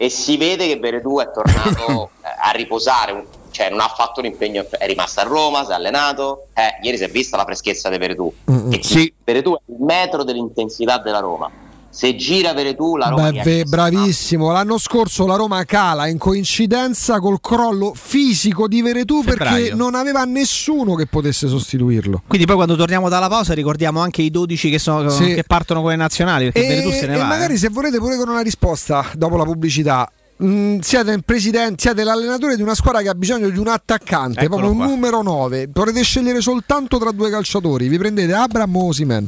e 0.01 0.09
si 0.09 0.37
vede 0.37 0.65
che 0.67 0.77
Veretù 0.77 1.19
è 1.19 1.29
tornato 1.31 2.09
eh, 2.23 2.27
a 2.41 2.51
riposare, 2.51 3.11
un- 3.11 3.23
cioè 3.51 3.69
non 3.69 3.79
ha 3.79 3.87
fatto 3.87 4.19
un 4.19 4.25
impegno, 4.27 4.65
è 4.77 4.85
rimasto 4.87 5.19
a 5.19 5.23
Roma, 5.23 5.63
si 5.65 5.71
è 5.71 5.73
allenato. 5.73 6.47
Eh, 6.53 6.79
ieri 6.85 6.97
si 6.97 7.03
è 7.03 7.09
vista 7.09 7.37
la 7.37 7.43
freschezza 7.45 7.89
di 7.89 7.97
Veretù. 7.97 8.31
E 8.71 8.79
Sì. 8.81 9.11
Veretù 9.23 9.55
è 9.55 9.59
il 9.71 9.77
metro 9.83 10.23
dell'intensità 10.23 10.97
della 10.99 11.19
Roma. 11.19 11.49
Se 11.91 12.15
gira 12.15 12.53
Veretù, 12.53 12.95
la 12.97 13.07
Roma 13.09 13.31
Beh, 13.31 13.61
a- 13.61 13.63
bravissimo. 13.63 14.51
L'anno 14.51 14.77
scorso 14.77 15.25
la 15.25 15.35
Roma 15.35 15.65
cala 15.65 16.07
in 16.07 16.19
coincidenza 16.19 17.19
col 17.19 17.41
crollo 17.41 17.93
fisico 17.95 18.67
di 18.67 18.81
Veretù 18.83 19.23
perché 19.23 19.73
non 19.73 19.95
aveva 19.95 20.23
nessuno 20.23 20.93
che 20.93 21.07
potesse 21.07 21.47
sostituirlo. 21.47 22.21
Quindi 22.27 22.45
poi 22.45 22.55
quando 22.57 22.75
torniamo 22.75 23.09
dalla 23.09 23.27
pausa 23.27 23.53
ricordiamo 23.55 24.01
anche 24.01 24.21
i 24.21 24.29
12 24.29 24.69
che, 24.69 24.77
sono, 24.79 25.09
Sì. 25.09 25.33
che 25.33 25.43
partono 25.43 25.81
con 25.81 25.89
le 25.89 25.95
nazionali 25.95 26.51
perché 26.51 26.63
E, 26.63 26.67
Veretù 26.69 26.91
se 26.91 27.07
ne 27.07 27.15
e 27.15 27.17
va. 27.17 27.23
magari 27.25 27.55
eh. 27.55 27.57
se 27.57 27.69
volete 27.69 27.97
pure 27.97 28.17
con 28.17 28.29
una 28.29 28.41
risposta 28.41 29.05
dopo 29.15 29.35
la 29.35 29.43
pubblicità. 29.43 30.09
Mm, 30.43 30.79
siete 30.79 31.11
il 31.11 31.23
presidente, 31.23 31.75
siete 31.81 32.03
l'allenatore 32.03 32.55
di 32.55 32.61
una 32.61 32.75
squadra 32.75 33.01
che 33.01 33.09
ha 33.09 33.15
bisogno 33.15 33.49
di 33.49 33.57
un 33.57 33.67
attaccante, 33.67 34.41
Eccolo 34.41 34.57
proprio 34.57 34.71
un 34.71 34.77
qua. 34.77 34.85
numero 34.87 35.21
9. 35.21 35.69
Potete 35.69 36.01
scegliere 36.03 36.41
soltanto 36.41 36.97
tra 36.97 37.11
due 37.11 37.29
calciatori. 37.29 37.87
Vi 37.87 37.97
prendete 37.97 38.33
Abram 38.33 38.75
o 38.75 38.87
Osimen? 38.87 39.27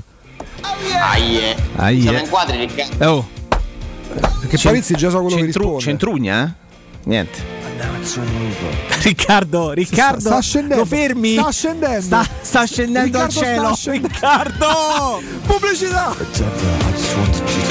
Aie. 0.62 1.56
Aie. 1.76 2.02
Siamo 2.02 2.18
in 2.20 2.30
quadri, 2.30 2.58
Riccardo. 2.58 3.10
Oh, 3.10 3.28
Perché 4.42 4.58
Cen- 4.58 4.72
Parizzi 4.72 4.94
già 4.96 5.10
so 5.10 5.22
quello 5.22 5.36
che 5.38 5.44
centru- 5.44 5.64
risponde. 5.64 5.82
centrugna, 5.84 6.46
eh? 6.46 6.70
Niente. 7.04 7.60
Riccardo, 9.02 9.72
Riccardo, 9.72 10.20
sta 10.20 10.40
scendendo, 10.40 10.84
lo 10.84 10.86
fermi? 10.86 11.34
sta 11.34 11.52
scendendo. 11.52 12.02
Sta, 12.02 12.28
sta 12.42 12.66
scendendo 12.66 13.24
Riccardo 13.24 13.40
al 13.40 13.46
cielo. 13.46 13.66
sta 13.66 13.74
scendendo. 13.76 14.08
Riccardo! 14.08 15.22
Pubblicità! 15.48 17.71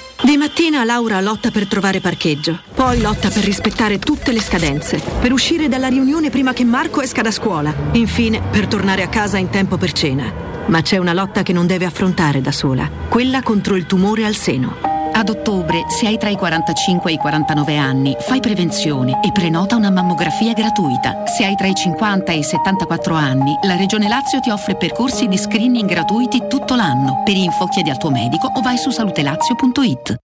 Di 0.23 0.37
mattina 0.37 0.83
Laura 0.83 1.19
lotta 1.19 1.49
per 1.49 1.65
trovare 1.65 1.99
parcheggio, 1.99 2.59
poi 2.75 3.01
lotta 3.01 3.29
per 3.29 3.43
rispettare 3.43 3.97
tutte 3.97 4.31
le 4.31 4.39
scadenze, 4.39 5.01
per 5.19 5.31
uscire 5.31 5.67
dalla 5.67 5.87
riunione 5.87 6.29
prima 6.29 6.53
che 6.53 6.63
Marco 6.63 7.01
esca 7.01 7.23
da 7.23 7.31
scuola, 7.31 7.73
infine 7.93 8.39
per 8.39 8.67
tornare 8.67 9.01
a 9.01 9.07
casa 9.07 9.39
in 9.39 9.49
tempo 9.49 9.77
per 9.77 9.91
cena. 9.93 10.31
Ma 10.67 10.81
c'è 10.83 10.97
una 10.97 11.13
lotta 11.13 11.41
che 11.41 11.53
non 11.53 11.65
deve 11.65 11.85
affrontare 11.85 12.39
da 12.39 12.51
sola, 12.51 12.87
quella 13.09 13.41
contro 13.41 13.75
il 13.75 13.87
tumore 13.87 14.23
al 14.25 14.35
seno. 14.35 15.00
Ad 15.13 15.29
ottobre, 15.29 15.85
se 15.89 16.07
hai 16.07 16.17
tra 16.17 16.29
i 16.29 16.35
45 16.35 17.11
e 17.11 17.13
i 17.13 17.17
49 17.17 17.77
anni, 17.77 18.15
fai 18.19 18.39
prevenzione 18.39 19.19
e 19.21 19.31
prenota 19.31 19.75
una 19.75 19.91
mammografia 19.91 20.53
gratuita. 20.53 21.23
Se 21.25 21.43
hai 21.45 21.55
tra 21.55 21.67
i 21.67 21.75
50 21.75 22.31
e 22.31 22.37
i 22.37 22.43
74 22.43 23.13
anni, 23.13 23.57
la 23.63 23.75
Regione 23.75 24.07
Lazio 24.07 24.39
ti 24.39 24.49
offre 24.49 24.75
percorsi 24.75 25.27
di 25.27 25.37
screening 25.37 25.87
gratuiti 25.87 26.47
tutto 26.47 26.75
l'anno. 26.75 27.21
Per 27.23 27.35
info 27.35 27.67
chiedi 27.67 27.89
al 27.89 27.97
tuo 27.97 28.09
medico 28.09 28.47
o 28.47 28.61
vai 28.61 28.77
su 28.77 28.89
salutelazio.it. 28.89 30.15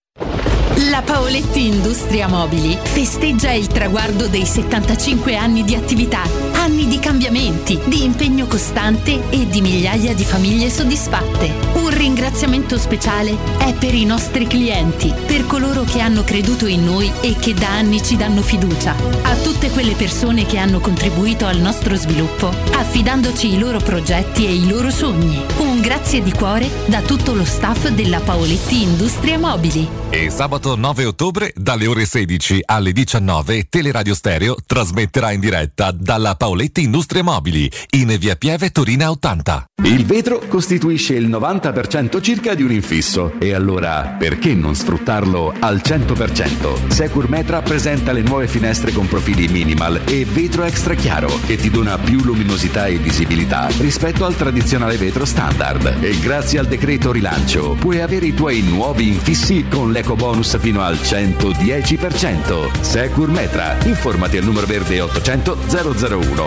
La 0.92 1.02
Paoletti 1.04 1.66
Industria 1.66 2.28
Mobili 2.28 2.78
festeggia 2.80 3.52
il 3.52 3.68
traguardo 3.68 4.28
dei 4.28 4.46
75 4.46 5.36
anni 5.36 5.64
di 5.64 5.74
attività, 5.74 6.22
anni 6.68 6.86
di 6.86 7.00
cambiamenti, 7.00 7.80
di 7.86 8.04
impegno 8.04 8.46
costante 8.46 9.30
e 9.30 9.48
di 9.48 9.62
migliaia 9.62 10.14
di 10.14 10.26
famiglie 10.26 10.70
soddisfatte. 10.70 11.50
Un 11.76 11.90
ringraziamento 11.90 12.78
speciale 12.78 13.38
è 13.58 13.74
per 13.74 13.96
i 13.96 14.04
nostri 14.04 14.48
clienti, 14.48 15.14
per 15.26 15.46
coloro 15.46 15.84
che 15.84 16.02
hanno 16.02 16.26
creduto 16.26 16.66
in 16.66 16.84
noi 16.84 17.10
e 17.22 17.36
che 17.40 17.54
da 17.54 17.70
anni 17.70 18.04
ci 18.04 18.18
danno 18.18 18.42
fiducia, 18.42 18.94
a 19.22 19.36
tutte 19.38 19.70
quelle 19.70 19.94
persone 19.94 20.46
che 20.46 20.58
hanno 20.58 20.82
contribuito 20.82 21.46
al 21.46 21.58
nostro 21.58 21.96
sviluppo, 21.96 22.48
affidandoci 22.48 23.54
i 23.54 23.60
loro 23.60 23.80
progetti 23.80 24.46
e 24.46 24.54
i 24.54 24.68
loro 24.68 24.92
sogni. 24.92 25.42
Un 25.60 25.80
grazie 25.80 26.22
di 26.22 26.34
cuore 26.34 26.70
da 26.88 27.02
tutto 27.02 27.34
lo 27.34 27.46
staff 27.46 27.88
della 27.88 28.20
Paoletti 28.20 28.82
Industria 28.82 29.40
Mobili. 29.40 29.88
E 30.10 30.30
sabato 30.30 30.76
9 30.76 31.06
ottobre 31.06 31.54
dalle 31.56 31.88
ore 31.88 32.06
16 32.06 32.64
alle 32.66 32.92
19 32.92 33.68
Teleradio 33.70 34.14
Stereo 34.14 34.58
trasmetterà 34.66 35.32
in 35.32 35.40
diretta 35.40 35.92
dalla 35.92 36.36
Paoletti 36.36 36.56
Industrie 36.82 37.22
Mobili 37.22 37.72
in 37.92 38.16
via 38.20 38.36
Pieve 38.36 38.72
Torina 38.72 39.12
80. 39.12 39.70
Il 39.84 40.06
vetro 40.06 40.42
costituisce 40.48 41.14
il 41.14 41.30
90% 41.30 42.20
circa 42.20 42.56
di 42.56 42.64
un 42.64 42.72
infisso 42.72 43.34
e 43.38 43.54
allora 43.54 44.16
perché 44.18 44.56
non 44.56 44.74
sfruttarlo 44.74 45.54
al 45.60 45.82
100%? 45.84 46.88
Secur 46.88 47.30
Metra 47.30 47.62
presenta 47.62 48.12
le 48.12 48.22
nuove 48.22 48.48
finestre 48.48 48.92
con 48.92 49.08
profili 49.08 49.48
minimal 49.48 50.02
e 50.06 50.26
vetro 50.26 50.64
extra 50.64 50.96
chiaro 50.96 51.30
che 51.46 51.58
ti 51.58 51.70
dona 51.70 51.98
più 52.00 52.24
luminosità 52.24 52.88
e 52.88 52.98
visibilità 52.98 53.68
rispetto 53.78 54.26
al 54.26 54.36
tradizionale 54.36 54.98
vetro 54.98 55.26
standard 55.26 55.98
e 56.02 56.20
grazie 56.20 56.58
al 56.58 56.68
decreto 56.68 57.12
rilancio 57.12 57.76
puoi 57.80 58.02
avere 58.02 58.26
i 58.26 58.34
tuoi 58.34 58.62
nuovi 58.62 59.08
infissi 59.08 59.68
con 59.70 59.92
l'eco 59.92 60.16
bonus 60.16 60.58
fino 60.60 60.82
al 60.82 60.96
110%. 60.96 62.82
Secur 62.82 63.30
Metra, 63.30 63.78
informati 63.86 64.38
al 64.38 64.44
numero 64.44 64.66
verde 64.66 65.02
800 65.02 65.58
001 65.68 66.47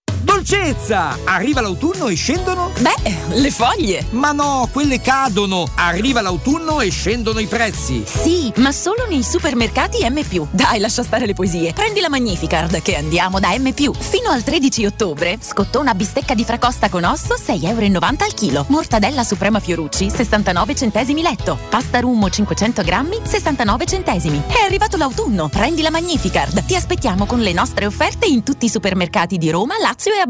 Dolcezza! 0.41 1.19
Arriva 1.25 1.61
l'autunno 1.61 2.07
e 2.07 2.15
scendono? 2.15 2.71
Beh, 2.79 3.35
le 3.35 3.51
foglie! 3.51 4.07
Ma 4.09 4.31
no, 4.31 4.67
quelle 4.71 4.99
cadono! 4.99 5.69
Arriva 5.75 6.21
l'autunno 6.21 6.81
e 6.81 6.89
scendono 6.89 7.39
i 7.39 7.45
prezzi! 7.45 8.03
Sì, 8.07 8.51
ma 8.55 8.71
solo 8.71 9.05
nei 9.07 9.21
supermercati 9.21 10.03
M. 10.09 10.47
Dai, 10.49 10.79
lascia 10.79 11.03
stare 11.03 11.27
le 11.27 11.35
poesie. 11.35 11.73
Prendi 11.73 11.99
la 11.99 12.09
Magnificard 12.09 12.81
che 12.81 12.95
andiamo 12.95 13.39
da 13.39 13.55
M. 13.55 13.71
Fino 13.71 14.31
al 14.31 14.41
13 14.41 14.87
ottobre, 14.87 15.37
scottona 15.39 15.93
bistecca 15.93 16.33
di 16.33 16.43
fracosta 16.43 16.89
con 16.89 17.03
osso 17.03 17.35
6,90 17.35 17.67
euro 17.67 17.95
al 18.01 18.33
chilo. 18.33 18.65
Mortadella 18.69 19.23
Suprema 19.23 19.59
Fiorucci 19.59 20.09
69 20.09 20.73
centesimi 20.73 21.21
letto. 21.21 21.55
Pasta 21.69 21.99
Rummo 21.99 22.31
500 22.31 22.81
grammi 22.81 23.19
69 23.21 23.85
centesimi. 23.85 24.41
È 24.47 24.65
arrivato 24.65 24.97
l'autunno. 24.97 25.49
Prendi 25.49 25.83
la 25.83 25.91
Magnificard. 25.91 26.65
Ti 26.65 26.75
aspettiamo 26.75 27.27
con 27.27 27.41
le 27.41 27.53
nostre 27.53 27.85
offerte 27.85 28.25
in 28.25 28.41
tutti 28.41 28.65
i 28.65 28.69
supermercati 28.69 29.37
di 29.37 29.51
Roma, 29.51 29.75
Lazio 29.79 30.13
e 30.13 30.17
Abruzzo. 30.17 30.29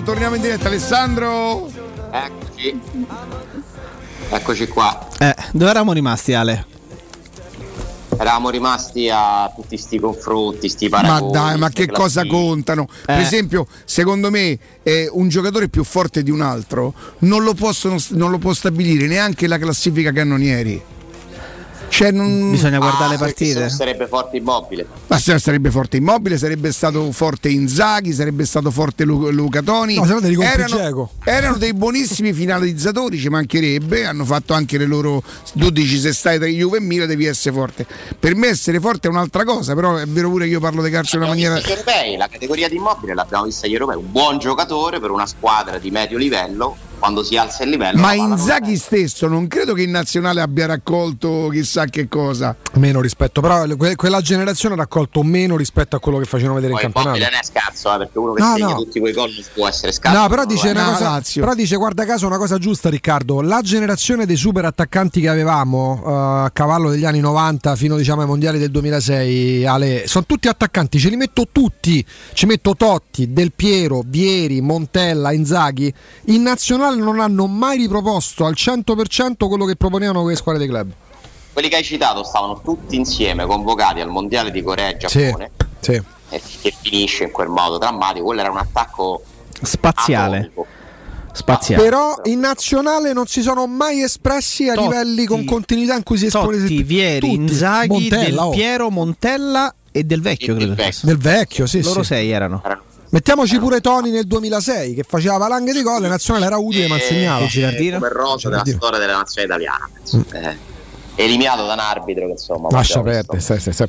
Torniamo, 0.00 0.02
torniamo 0.02 0.34
in 0.36 0.40
diretta, 0.42 0.68
Alessandro. 0.68 1.70
Eccoci. 2.10 2.80
Eccoci 4.30 4.68
qua. 4.68 5.08
Eh, 5.18 5.34
dove 5.52 5.70
eravamo 5.70 5.92
rimasti, 5.92 6.32
Ale? 6.32 6.66
Eravamo 8.16 8.50
rimasti 8.50 9.08
a 9.10 9.50
tutti 9.54 9.76
sti 9.78 9.98
confronti, 9.98 10.68
sti 10.68 10.88
Ma 10.88 11.00
paragoni. 11.00 11.32
dai, 11.32 11.58
ma 11.58 11.68
che 11.70 11.86
cosa 11.86 12.26
contano? 12.26 12.86
Per 13.06 13.18
Eh. 13.18 13.22
esempio, 13.22 13.66
secondo 13.84 14.30
me, 14.30 14.58
eh, 14.82 15.08
un 15.10 15.28
giocatore 15.28 15.68
più 15.68 15.84
forte 15.84 16.22
di 16.22 16.30
un 16.30 16.42
altro 16.42 16.92
non 17.20 17.42
lo, 17.42 17.54
possono, 17.54 17.96
non 18.10 18.30
lo 18.30 18.38
può 18.38 18.52
stabilire 18.52 19.06
neanche 19.06 19.46
la 19.46 19.58
classifica 19.58 20.12
cannonieri. 20.12 20.82
Cioè, 21.88 22.10
non... 22.10 22.50
Bisogna 22.50 22.78
guardare 22.78 23.08
le 23.10 23.14
Ah, 23.14 23.18
se 23.18 23.24
partite. 23.24 23.58
non 23.60 23.68
sarebbe 23.70 24.06
forte 24.06 24.36
immobile. 24.36 24.86
Ma 25.06 25.18
se 25.18 25.38
sarebbe 25.38 25.70
forte 25.70 25.96
Immobile, 25.96 26.38
sarebbe 26.38 26.72
stato 26.72 27.10
forte 27.12 27.48
Inzaghi, 27.48 28.12
sarebbe 28.12 28.44
stato 28.44 28.70
forte 28.70 29.04
Lu- 29.04 29.30
Luca 29.30 29.60
Toni. 29.60 29.96
No, 29.96 30.04
se 30.04 30.16
erano, 30.42 31.10
erano 31.24 31.56
dei 31.56 31.74
buonissimi 31.74 32.32
finalizzatori, 32.32 33.18
ci 33.18 33.28
mancherebbe. 33.28 34.04
Hanno 34.06 34.24
fatto 34.24 34.54
anche 34.54 34.78
le 34.78 34.86
loro 34.86 35.22
12 35.54 35.98
se 35.98 36.12
stai 36.12 36.38
tra 36.38 36.46
Juve 36.46 36.78
e 36.78 36.80
Milan 36.80 37.08
devi 37.08 37.26
essere 37.26 37.54
forte. 37.54 37.86
Per 38.18 38.34
me 38.34 38.48
essere 38.48 38.78
forte 38.80 39.08
è 39.08 39.10
un'altra 39.10 39.44
cosa, 39.44 39.74
però 39.74 39.96
è 39.96 40.06
vero 40.06 40.30
pure 40.30 40.44
che 40.46 40.52
io 40.52 40.60
parlo 40.60 40.82
di 40.82 40.90
calcio 40.90 41.16
in 41.16 41.22
una 41.22 41.30
maniera... 41.30 41.60
Europei, 41.60 42.16
la 42.16 42.28
categoria 42.28 42.68
di 42.68 42.76
immobile 42.76 43.14
l'abbiamo 43.14 43.44
vista 43.44 43.66
europei, 43.66 43.96
un 43.96 44.10
buon 44.10 44.38
giocatore 44.38 45.00
per 45.00 45.10
una 45.10 45.26
squadra 45.26 45.78
di 45.78 45.90
medio 45.90 46.18
livello, 46.18 46.76
quando 47.00 47.24
si 47.24 47.36
alza 47.36 47.64
il 47.64 47.70
livello. 47.70 47.98
Ma 48.00 48.14
Inzaghi 48.14 48.76
stesso 48.76 49.26
non 49.26 49.48
credo 49.48 49.74
che 49.74 49.82
in 49.82 49.90
nazionale 49.90 50.40
abbia 50.40 50.66
raccolto 50.66 51.48
chissà 51.50 51.86
che 51.86 52.06
cosa. 52.06 52.54
Meno 52.74 53.00
rispetto, 53.00 53.40
però 53.40 53.66
que- 53.76 53.96
quella 53.96 54.20
generazione 54.20 54.74
ha 54.74 54.78
raccolto 54.78 55.22
meno 55.24 55.56
rispetto 55.56 55.96
a 55.96 55.98
quello 55.98 56.18
che 56.18 56.26
facevano 56.26 56.54
vedere 56.54 56.74
Poi 56.74 56.84
in 56.84 56.92
campionato. 56.92 57.24
non 57.24 57.38
è 57.40 57.44
scarso, 57.44 57.92
eh, 57.92 57.98
perché 57.98 58.18
uno 58.18 58.32
che 58.34 58.42
No, 58.42 58.52
segna 58.54 58.66
no. 58.68 58.74
tutti 58.76 59.00
quei 59.00 59.12
gol 59.12 59.30
non 59.32 59.44
può 59.54 59.66
essere 59.66 59.90
scarso. 59.90 60.20
No, 60.20 60.28
però 60.28 60.44
dice, 60.44 60.70
una 60.70 60.84
cosa, 60.84 61.22
però 61.34 61.54
dice, 61.54 61.74
guarda 61.76 62.04
caso, 62.04 62.26
una 62.26 62.36
cosa 62.38 62.58
giusta, 62.58 62.88
Riccardo. 62.90 63.40
La 63.40 63.60
generazione 63.62 64.26
dei 64.26 64.36
super 64.36 64.64
attaccanti 64.66 65.20
che 65.20 65.28
avevamo 65.28 66.02
eh, 66.06 66.10
a 66.44 66.50
cavallo 66.52 66.90
degli 66.90 67.04
anni 67.06 67.20
90 67.20 67.74
fino 67.76 67.96
diciamo, 67.96 68.20
ai 68.20 68.26
mondiali 68.26 68.58
del 68.58 68.70
2006, 68.70 69.64
Ale, 69.66 70.06
sono 70.06 70.24
tutti 70.26 70.46
attaccanti. 70.48 70.98
Ce 70.98 71.08
li 71.08 71.16
metto 71.16 71.46
tutti. 71.50 72.04
Ci 72.34 72.46
metto 72.46 72.76
Totti, 72.76 73.32
Del 73.32 73.52
Piero, 73.52 74.02
Vieri, 74.06 74.60
Montella, 74.60 75.32
Inzaghi. 75.32 75.92
In 76.26 76.42
nazionale 76.42 76.89
non 76.96 77.20
hanno 77.20 77.46
mai 77.46 77.76
riproposto 77.78 78.44
al 78.46 78.54
100% 78.56 79.48
quello 79.48 79.64
che 79.64 79.76
proponevano 79.76 80.26
le 80.26 80.36
squadre 80.36 80.60
dei 80.60 80.68
club. 80.68 80.90
Quelli 81.52 81.68
che 81.68 81.76
hai 81.76 81.84
citato 81.84 82.22
stavano 82.22 82.60
tutti 82.62 82.96
insieme 82.96 83.44
convocati 83.46 84.00
al 84.00 84.08
mondiale 84.08 84.50
di 84.50 84.62
Corea 84.62 84.88
e 84.88 84.96
Sì. 85.06 85.18
Giappone 85.20 85.50
Sì. 85.80 86.00
e 86.30 86.40
che 86.62 86.74
finisce 86.80 87.24
in 87.24 87.30
quel 87.32 87.48
modo 87.48 87.76
drammatico. 87.78 88.24
Quello 88.26 88.40
era 88.40 88.50
un 88.50 88.58
attacco 88.58 89.22
Spaziale. 89.62 90.36
atomico. 90.38 90.66
Spaziale. 91.32 91.82
Però 91.82 92.20
in 92.24 92.40
nazionale 92.40 93.12
non 93.12 93.26
si 93.26 93.40
sono 93.42 93.66
mai 93.66 94.02
espressi 94.02 94.68
a 94.68 94.74
Totti- 94.74 94.88
livelli 94.88 95.24
con 95.26 95.44
continuità 95.44 95.94
in 95.94 96.02
cui 96.02 96.18
si 96.18 96.26
espone 96.26 96.58
Totti, 96.58 96.82
Vieri, 96.82 97.20
tutti. 97.20 97.34
Inzaghi, 97.34 97.88
Montella, 97.88 98.24
Del 98.24 98.38
oh. 98.38 98.50
Piero, 98.50 98.90
Montella 98.90 99.74
e 99.92 100.04
Del 100.04 100.20
Vecchio, 100.22 100.54
credo. 100.56 100.74
fosse. 100.74 101.06
Del 101.06 101.18
vecchio, 101.18 101.66
sì, 101.66 101.82
Loro 101.82 102.02
sì. 102.02 102.08
sei 102.14 102.30
erano. 102.30 102.62
Mettiamoci 103.12 103.58
pure 103.58 103.80
Toni 103.80 104.10
nel 104.10 104.24
2006 104.26 104.94
che 104.94 105.02
faceva 105.02 105.36
valanghe 105.36 105.72
di 105.72 105.82
gol, 105.82 106.00
la 106.00 106.08
nazionale 106.08 106.46
era 106.46 106.58
utile 106.58 106.86
ma 106.86 106.98
segnava. 106.98 107.44
Eh, 107.44 107.90
come 107.92 108.08
rosa 108.08 108.48
della 108.48 108.62
storia 108.64 108.98
della 109.00 109.16
nazione 109.16 109.46
italiana. 109.46 109.88
penso. 109.92 110.24
Eh, 110.32 110.56
eliminato 111.16 111.66
da 111.66 111.72
un 111.72 111.78
arbitro 111.80 112.26
che 112.26 112.30
insomma 112.32 112.68
Lascia 112.70 113.02
perdere, 113.02 113.40
stai- 113.40 113.58
stai- 113.58 113.74
stai- 113.74 113.88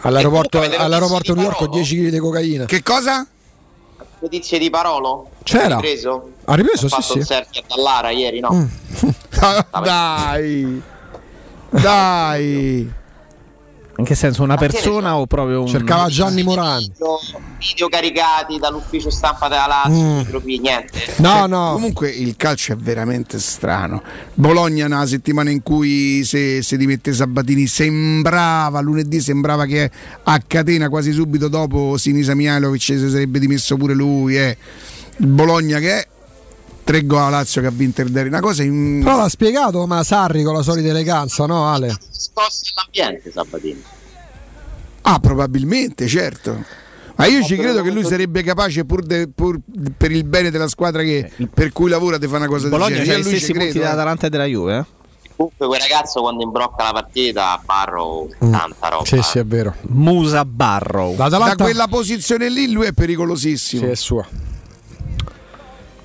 all'aeroporto, 0.00 0.60
all'aeroporto 0.60 1.34
New 1.34 1.42
di 1.42 1.46
York 1.48 1.60
ho 1.60 1.64
Parolo? 1.66 1.76
10 1.82 1.96
kg 1.96 2.08
di 2.08 2.18
cocaina. 2.18 2.64
Che 2.64 2.82
cosa? 2.82 3.26
Notizie 4.20 4.58
di 4.58 4.70
Parolo? 4.70 5.28
C'era. 5.42 5.76
Ha 5.76 5.80
ripreso? 5.80 6.30
Ha 6.46 6.54
ripreso, 6.54 6.86
Ha 6.86 6.88
sì, 6.88 6.94
fatto 6.94 7.12
sì. 7.12 7.18
un 7.18 7.24
selfie 7.24 7.60
a 7.60 7.64
Dallara 7.74 8.10
ieri, 8.10 8.40
no? 8.40 8.50
Mm. 8.54 9.08
Dai, 9.82 10.82
dai. 11.68 12.92
In 13.96 14.04
che 14.04 14.16
senso? 14.16 14.42
Una 14.42 14.56
persona 14.56 15.16
o 15.16 15.26
proprio 15.26 15.60
un. 15.62 15.68
Cercava 15.68 16.08
Gianni 16.08 16.42
Morandi. 16.42 16.90
Video, 16.92 17.18
video 17.60 17.88
caricati 17.88 18.58
dall'ufficio 18.58 19.08
stampa 19.08 19.46
della 19.48 19.66
Lazio, 19.68 20.40
Mm. 20.40 20.46
niente. 20.60 20.98
Cioè, 20.98 21.14
Comunque 21.72 22.10
il 22.10 22.34
calcio 22.36 22.72
è 22.72 22.76
veramente 22.76 23.38
strano. 23.38 24.02
Bologna, 24.34 24.86
una 24.86 25.06
settimana 25.06 25.50
in 25.50 25.62
cui 25.62 26.24
se, 26.24 26.60
se 26.62 26.76
dimette 26.76 27.12
Sabatini, 27.12 27.68
sembrava 27.68 28.80
lunedì, 28.80 29.20
sembrava 29.20 29.64
che 29.64 29.88
a 30.24 30.40
catena 30.44 30.88
quasi 30.88 31.12
subito 31.12 31.46
dopo 31.46 31.96
Sinisa 31.96 32.34
Mihailovic 32.34 32.82
si 32.82 33.08
sarebbe 33.10 33.38
dimesso 33.38 33.76
pure 33.76 33.94
lui. 33.94 34.36
Eh. 34.36 34.56
Bologna 35.18 35.78
che 35.78 36.00
è 36.00 36.08
tre 36.84 37.04
gol 37.06 37.22
a 37.22 37.28
Lazio 37.30 37.60
che 37.60 37.66
ha 37.66 37.70
vinto 37.70 38.02
il 38.02 38.10
derby. 38.10 38.28
Una 38.28 38.40
cosa 38.40 38.62
in... 38.62 39.00
Però 39.02 39.16
l'ha 39.16 39.28
spiegato 39.28 39.86
ma 39.86 40.02
Sarri 40.04 40.42
con 40.42 40.54
la 40.54 40.62
solita 40.62 40.88
eleganza, 40.88 41.46
no 41.46 41.66
Ale? 41.66 41.96
Scosse 42.10 42.72
all'ambiente 42.74 43.30
Sabatini. 43.32 43.82
Ah, 45.02 45.18
probabilmente, 45.18 46.06
certo. 46.06 46.62
Ma 47.16 47.26
io 47.26 47.42
ci 47.44 47.56
credo 47.56 47.82
che 47.82 47.90
lui 47.90 48.04
sarebbe 48.04 48.42
capace, 48.42 48.84
pur, 48.84 49.02
de- 49.02 49.28
pur 49.32 49.58
per 49.96 50.10
il 50.10 50.24
bene 50.24 50.50
della 50.50 50.66
squadra 50.68 51.02
che- 51.02 51.30
per 51.52 51.72
cui 51.72 51.88
lavora, 51.88 52.18
di 52.18 52.26
fare 52.26 52.38
una 52.38 52.46
cosa 52.48 52.62
del 52.62 52.70
Bologna 52.70 52.96
genere. 52.96 53.06
c'ha 53.06 53.12
Io 53.12 53.18
gli 53.18 53.20
a 53.20 53.24
lui 53.24 53.32
ci 53.38 53.44
stessi 53.44 53.52
punti 53.52 53.68
credo, 53.70 53.84
eh. 53.84 53.88
dell'Atalanta 53.90 54.26
e 54.26 54.30
della 54.30 54.44
Juve. 54.44 54.76
eh? 54.78 54.84
Comunque 55.36 55.66
quel 55.66 55.80
ragazzo 55.80 56.20
quando 56.20 56.42
imbrocca 56.44 56.84
la 56.84 56.92
partita, 56.92 57.60
Barro, 57.64 58.28
tanta 58.38 58.88
roba. 58.88 59.02
Mm. 59.02 59.04
Sì, 59.04 59.22
sì, 59.22 59.38
è 59.38 59.44
vero. 59.44 59.74
Musa 59.88 60.44
Barrow. 60.44 61.14
Da 61.16 61.54
quella 61.56 61.86
posizione 61.88 62.48
lì 62.48 62.70
lui 62.72 62.86
è 62.86 62.92
pericolosissimo. 62.92 63.82
Sì, 63.84 63.90
è 63.90 63.94
sua. 63.96 64.26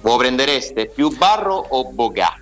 Voi 0.01 0.17
prendereste 0.17 0.91
più 0.93 1.15
Barro 1.15 1.55
o 1.55 1.91
Bogà? 1.91 2.37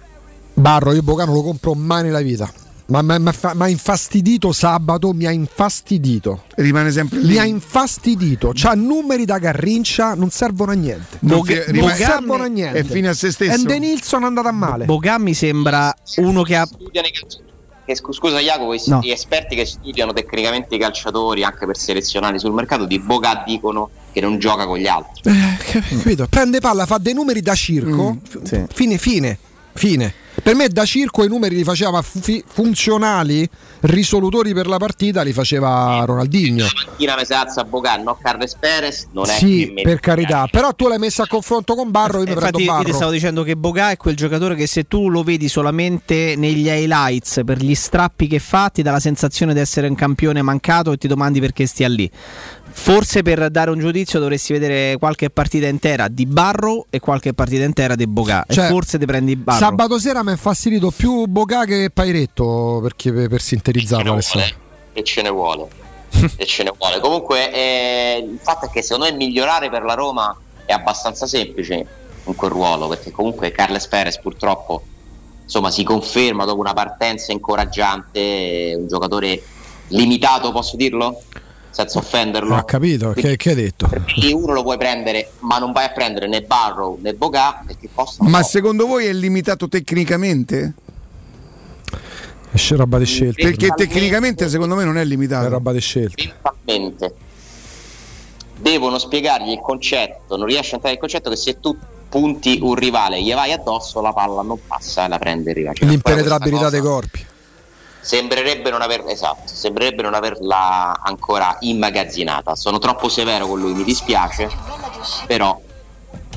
Barro, 0.53 0.93
io 0.93 1.01
Bocano 1.01 1.34
lo 1.34 1.43
compro 1.43 1.73
mai 1.73 2.03
nella 2.03 2.21
vita. 2.21 2.51
Ma 2.88 3.01
mi 3.01 3.13
ha 3.57 3.67
infastidito 3.67 4.53
sabato, 4.53 5.11
mi 5.11 5.25
ha 5.25 5.31
infastidito. 5.31 6.43
Rimane 6.55 6.89
sempre 6.89 7.19
lì. 7.19 7.34
Mi 7.34 7.38
ha 7.38 7.43
infastidito. 7.43 8.51
C'ha 8.53 8.75
numeri 8.75 9.25
da 9.25 9.39
garrincia, 9.39 10.13
non 10.13 10.29
servono 10.29 10.71
a 10.71 10.75
niente. 10.75 11.17
Non 11.19 11.39
non 11.39 11.63
rimane- 11.67 11.95
servono 11.95 12.43
a 12.43 12.47
niente. 12.47 12.79
è 12.79 12.84
fine 12.84 13.09
a 13.09 13.13
se 13.13 13.31
stesso. 13.31 13.61
E 13.61 13.65
De 13.65 13.79
Nilsson 13.79 14.23
è 14.23 14.25
andato 14.25 14.47
a 14.47 14.53
male. 14.53 14.85
Bogan 14.85 15.21
mi 15.21 15.34
sembra 15.34 15.93
uno 16.17 16.43
che 16.43 16.55
ha. 16.55 16.67
Scusa 17.95 18.39
Jacopo, 18.39 18.76
No. 18.88 18.99
gli 19.01 19.11
esperti 19.11 19.55
che 19.55 19.65
studiano 19.65 20.14
tecnicamente 20.14 20.76
i 20.76 20.80
calciatori 20.80 21.43
anche 21.43 21.65
per 21.65 21.77
selezionarli 21.77 22.39
sul 22.39 22.51
mercato 22.53 22.85
di 22.85 22.99
Bogà 22.99 23.43
dicono 23.45 23.89
che 24.11 24.22
non 24.22 24.39
gioca 24.39 24.65
con 24.65 24.77
gli 24.77 24.88
altri. 24.88 25.22
Eh, 25.30 25.57
capito? 25.81 26.27
Prende 26.27 26.59
palla, 26.59 26.85
fa 26.85 26.97
dei 26.97 27.14
numeri 27.14 27.41
da 27.41 27.55
circo. 27.55 28.18
f- 28.27 28.65
Fine, 28.73 28.97
fine, 28.97 29.38
fine. 29.73 30.14
Per 30.41 30.55
me 30.55 30.69
da 30.69 30.85
circo 30.85 31.23
i 31.23 31.27
numeri 31.27 31.55
li 31.55 31.64
faceva 31.64 32.01
fi- 32.01 32.43
funzionali, 32.47 33.47
risolutori 33.81 34.53
per 34.53 34.68
la 34.68 34.77
partita, 34.77 35.22
li 35.23 35.34
faceva 35.34 36.03
Ronaldinho. 36.05 36.65
Mattina 36.85 37.15
mi 37.18 37.26
si 37.26 37.34
alza 37.34 37.64
Bogà, 37.64 37.97
no 37.97 38.18
Carles 38.22 38.55
Perez, 38.57 39.07
non 39.11 39.27
è 39.30 39.34
Sì, 39.38 39.73
per 39.84 39.99
carità. 39.99 40.47
Però 40.49 40.73
tu 40.73 40.88
l'hai 40.88 40.99
messa 40.99 41.23
a 41.23 41.27
confronto 41.27 41.76
con 41.76 41.91
Barro, 41.91 42.19
io 42.22 42.27
mi 42.27 42.35
prendo 42.35 42.59
Infatti, 42.59 42.64
io 42.64 42.72
ti 42.77 42.84
Barro. 42.84 42.93
stavo 42.95 43.11
dicendo 43.11 43.43
che 43.43 43.57
Boga 43.57 43.91
è 43.91 43.97
quel 43.97 44.15
giocatore 44.15 44.55
che 44.55 44.68
se 44.68 44.88
tu 44.88 45.09
lo 45.09 45.23
vedi 45.23 45.49
solamente 45.49 46.35
negli 46.38 46.68
highlights 46.68 47.41
per 47.43 47.57
gli 47.61 47.76
strappi 47.76 48.27
che 48.27 48.39
fa, 48.39 48.69
ti 48.69 48.81
dà 48.81 48.91
la 48.91 48.99
sensazione 48.99 49.53
di 49.53 49.59
essere 49.59 49.88
un 49.88 49.95
campione 49.95 50.41
mancato 50.41 50.91
e 50.93 50.97
ti 50.97 51.07
domandi 51.07 51.39
perché 51.41 51.65
stia 51.65 51.89
lì. 51.89 52.09
Forse 52.79 53.21
per 53.21 53.49
dare 53.49 53.71
un 53.71 53.79
giudizio 53.79 54.19
dovresti 54.19 54.53
vedere 54.53 54.97
qualche 54.97 55.29
partita 55.29 55.67
intera 55.67 56.07
di 56.07 56.25
Barro 56.25 56.85
e 56.89 56.99
qualche 56.99 57.33
partita 57.33 57.65
intera 57.65 57.95
di 57.95 58.07
Boga. 58.07 58.45
Cioè, 58.47 58.65
e 58.65 58.67
forse 58.69 58.97
ti 58.97 59.05
prendi 59.05 59.35
Barro. 59.35 59.59
Sabato 59.59 59.99
sera 59.99 60.23
mi 60.23 60.29
ha 60.29 60.33
infastidito 60.33 60.91
più 60.91 61.25
Bocà 61.25 61.65
che 61.65 61.89
Pairetto 61.93 62.79
perché, 62.81 63.11
per, 63.11 63.27
per 63.27 63.41
sintetizzarlo. 63.41 64.17
E 64.93 65.03
ce 65.03 65.21
ne 65.21 65.29
vuole. 65.29 65.67
e 66.37 66.45
ce 66.45 66.63
ne 66.63 66.71
vuole. 66.77 66.99
Comunque 67.01 67.51
eh, 67.51 68.25
il 68.31 68.39
fatto 68.41 68.67
è 68.67 68.69
che 68.69 68.81
secondo 68.81 69.11
me 69.11 69.17
migliorare 69.17 69.69
per 69.69 69.83
la 69.83 69.93
Roma 69.93 70.33
è 70.63 70.71
abbastanza 70.71 71.27
semplice 71.27 71.85
in 72.23 72.35
quel 72.35 72.51
ruolo, 72.51 72.87
perché 72.87 73.11
comunque 73.11 73.51
Carles 73.51 73.87
Perez 73.87 74.19
purtroppo 74.19 74.83
insomma, 75.43 75.71
si 75.71 75.83
conferma 75.83 76.45
dopo 76.45 76.59
una 76.59 76.73
partenza 76.73 77.31
incoraggiante, 77.31 78.75
un 78.77 78.87
giocatore 78.87 79.41
limitato, 79.87 80.51
posso 80.51 80.75
dirlo? 80.75 81.21
Senza 81.69 81.99
offenderlo. 81.99 82.56
Ha 82.56 82.64
capito? 82.64 83.11
Che, 83.11 83.35
che 83.35 83.49
hai 83.49 83.56
detto? 83.56 83.89
Lì 84.15 84.34
uno 84.34 84.53
lo 84.53 84.64
puoi 84.64 84.77
prendere, 84.77 85.31
ma 85.39 85.60
non 85.60 85.72
vai 85.72 85.85
a 85.85 85.89
prendere 85.89 86.27
né 86.27 86.41
Barrow 86.41 86.98
né 87.02 87.14
Bogà 87.14 87.61
perché 87.65 87.89
costano 87.94 88.30
Ma 88.30 88.39
poco. 88.39 88.49
secondo 88.49 88.88
voi 88.88 89.06
è 89.06 89.14
limitato 89.14 89.68
tecnicamente? 89.68 90.73
Esce 92.52 92.76
roba 92.76 92.98
di 92.98 93.06
scelta. 93.06 93.44
Perché 93.44 93.68
tecnicamente 93.76 94.49
secondo 94.49 94.76
me 94.76 94.84
non 94.84 94.98
è 94.98 95.03
limitato. 95.03 95.45
È 95.45 95.49
roba 95.49 95.72
di 95.72 95.81
scelta. 95.81 96.23
mentalmente 96.64 97.26
devono 98.60 98.98
spiegargli 98.98 99.52
il 99.52 99.60
concetto, 99.61 100.35
non 100.35 100.48
riesce 100.48 100.72
a 100.72 100.76
entrare 100.76 100.95
il 100.95 100.99
concetto 100.99 101.30
che 101.30 101.35
se 101.35 101.60
tu 101.60 101.77
punti 102.10 102.60
un 102.61 102.76
rivale, 102.76 103.22
gli 103.22 103.34
vai 103.34 103.52
addosso, 103.52 104.02
la 104.02 104.14
palla 104.14 104.41
non 104.41 104.57
passa 104.65 105.06
e 105.06 105.07
la 105.07 105.19
prende 105.19 105.52
il 105.52 105.56
rivale. 105.56 105.76
Cioè, 105.76 105.88
L'impenetrabilità 105.88 106.69
dei 106.69 106.81
corpi. 106.81 107.26
Sembrerebbe 107.99 108.69
non, 108.69 108.81
aver, 108.81 109.03
esatto, 109.07 109.53
sembrerebbe 109.53 110.01
non 110.01 110.13
averla 110.13 110.99
ancora 111.01 111.57
immagazzinata. 111.59 112.55
Sono 112.55 112.77
troppo 112.77 113.09
severo 113.09 113.47
con 113.47 113.59
lui, 113.59 113.73
mi 113.73 113.83
dispiace, 113.83 114.49
però, 115.25 115.59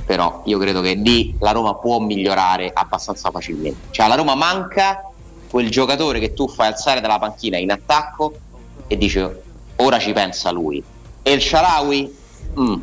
però 0.04 0.42
io 0.46 0.58
credo 0.58 0.80
che 0.80 0.94
lì 0.94 1.36
la 1.38 1.52
Roma 1.52 1.74
può 1.74 1.98
migliorare 2.00 2.70
abbastanza 2.72 3.30
facilmente. 3.30 3.88
Cioè 3.90 4.06
alla 4.06 4.16
Roma 4.16 4.34
manca 4.34 5.02
quel 5.48 5.70
giocatore 5.70 6.18
che 6.18 6.32
tu 6.32 6.48
fai 6.48 6.68
alzare 6.68 7.00
dalla 7.00 7.18
panchina 7.18 7.56
in 7.56 7.70
attacco 7.70 8.34
e 8.86 8.96
dice 8.96 9.42
ora 9.76 9.98
ci 9.98 10.12
pensa 10.12 10.50
lui. 10.50 10.82
E 11.22 11.32
il 11.32 11.40
Sharawi? 11.40 12.16
Mm. 12.58 12.74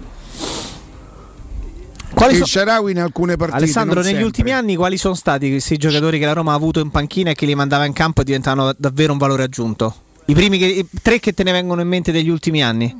Quali 2.18 2.34
il 2.34 2.40
so- 2.40 2.46
Sharawi 2.46 2.92
in 2.92 3.00
alcune 3.00 3.36
partite. 3.36 3.64
Alessandro, 3.64 4.00
negli 4.00 4.06
sempre. 4.08 4.24
ultimi 4.26 4.52
anni 4.52 4.76
quali 4.76 4.98
sono 4.98 5.14
stati 5.14 5.50
questi 5.50 5.78
giocatori 5.78 6.18
che 6.18 6.26
la 6.26 6.34
Roma 6.34 6.54
ha 6.54 6.56
avuto 6.56 6.80
in 6.80 6.90
panchina 6.90 7.30
e 7.30 7.36
che 7.36 7.46
li 7.46 7.54
mandava 7.54 7.86
in 7.86 7.94
campo 7.94 8.22
e 8.22 8.24
diventavano 8.24 8.74
davvero 8.76 9.12
un 9.12 9.20
valore 9.20 9.44
aggiunto? 9.44 9.94
I 10.26 10.34
primi 10.34 10.58
che, 10.58 10.66
i 10.66 10.88
tre 11.02 11.20
che 11.20 11.34
te 11.34 11.44
ne 11.44 11.52
vengono 11.52 11.82
in 11.82 11.88
mente 11.88 12.12
degli 12.12 12.30
ultimi 12.30 12.64
anni? 12.64 12.94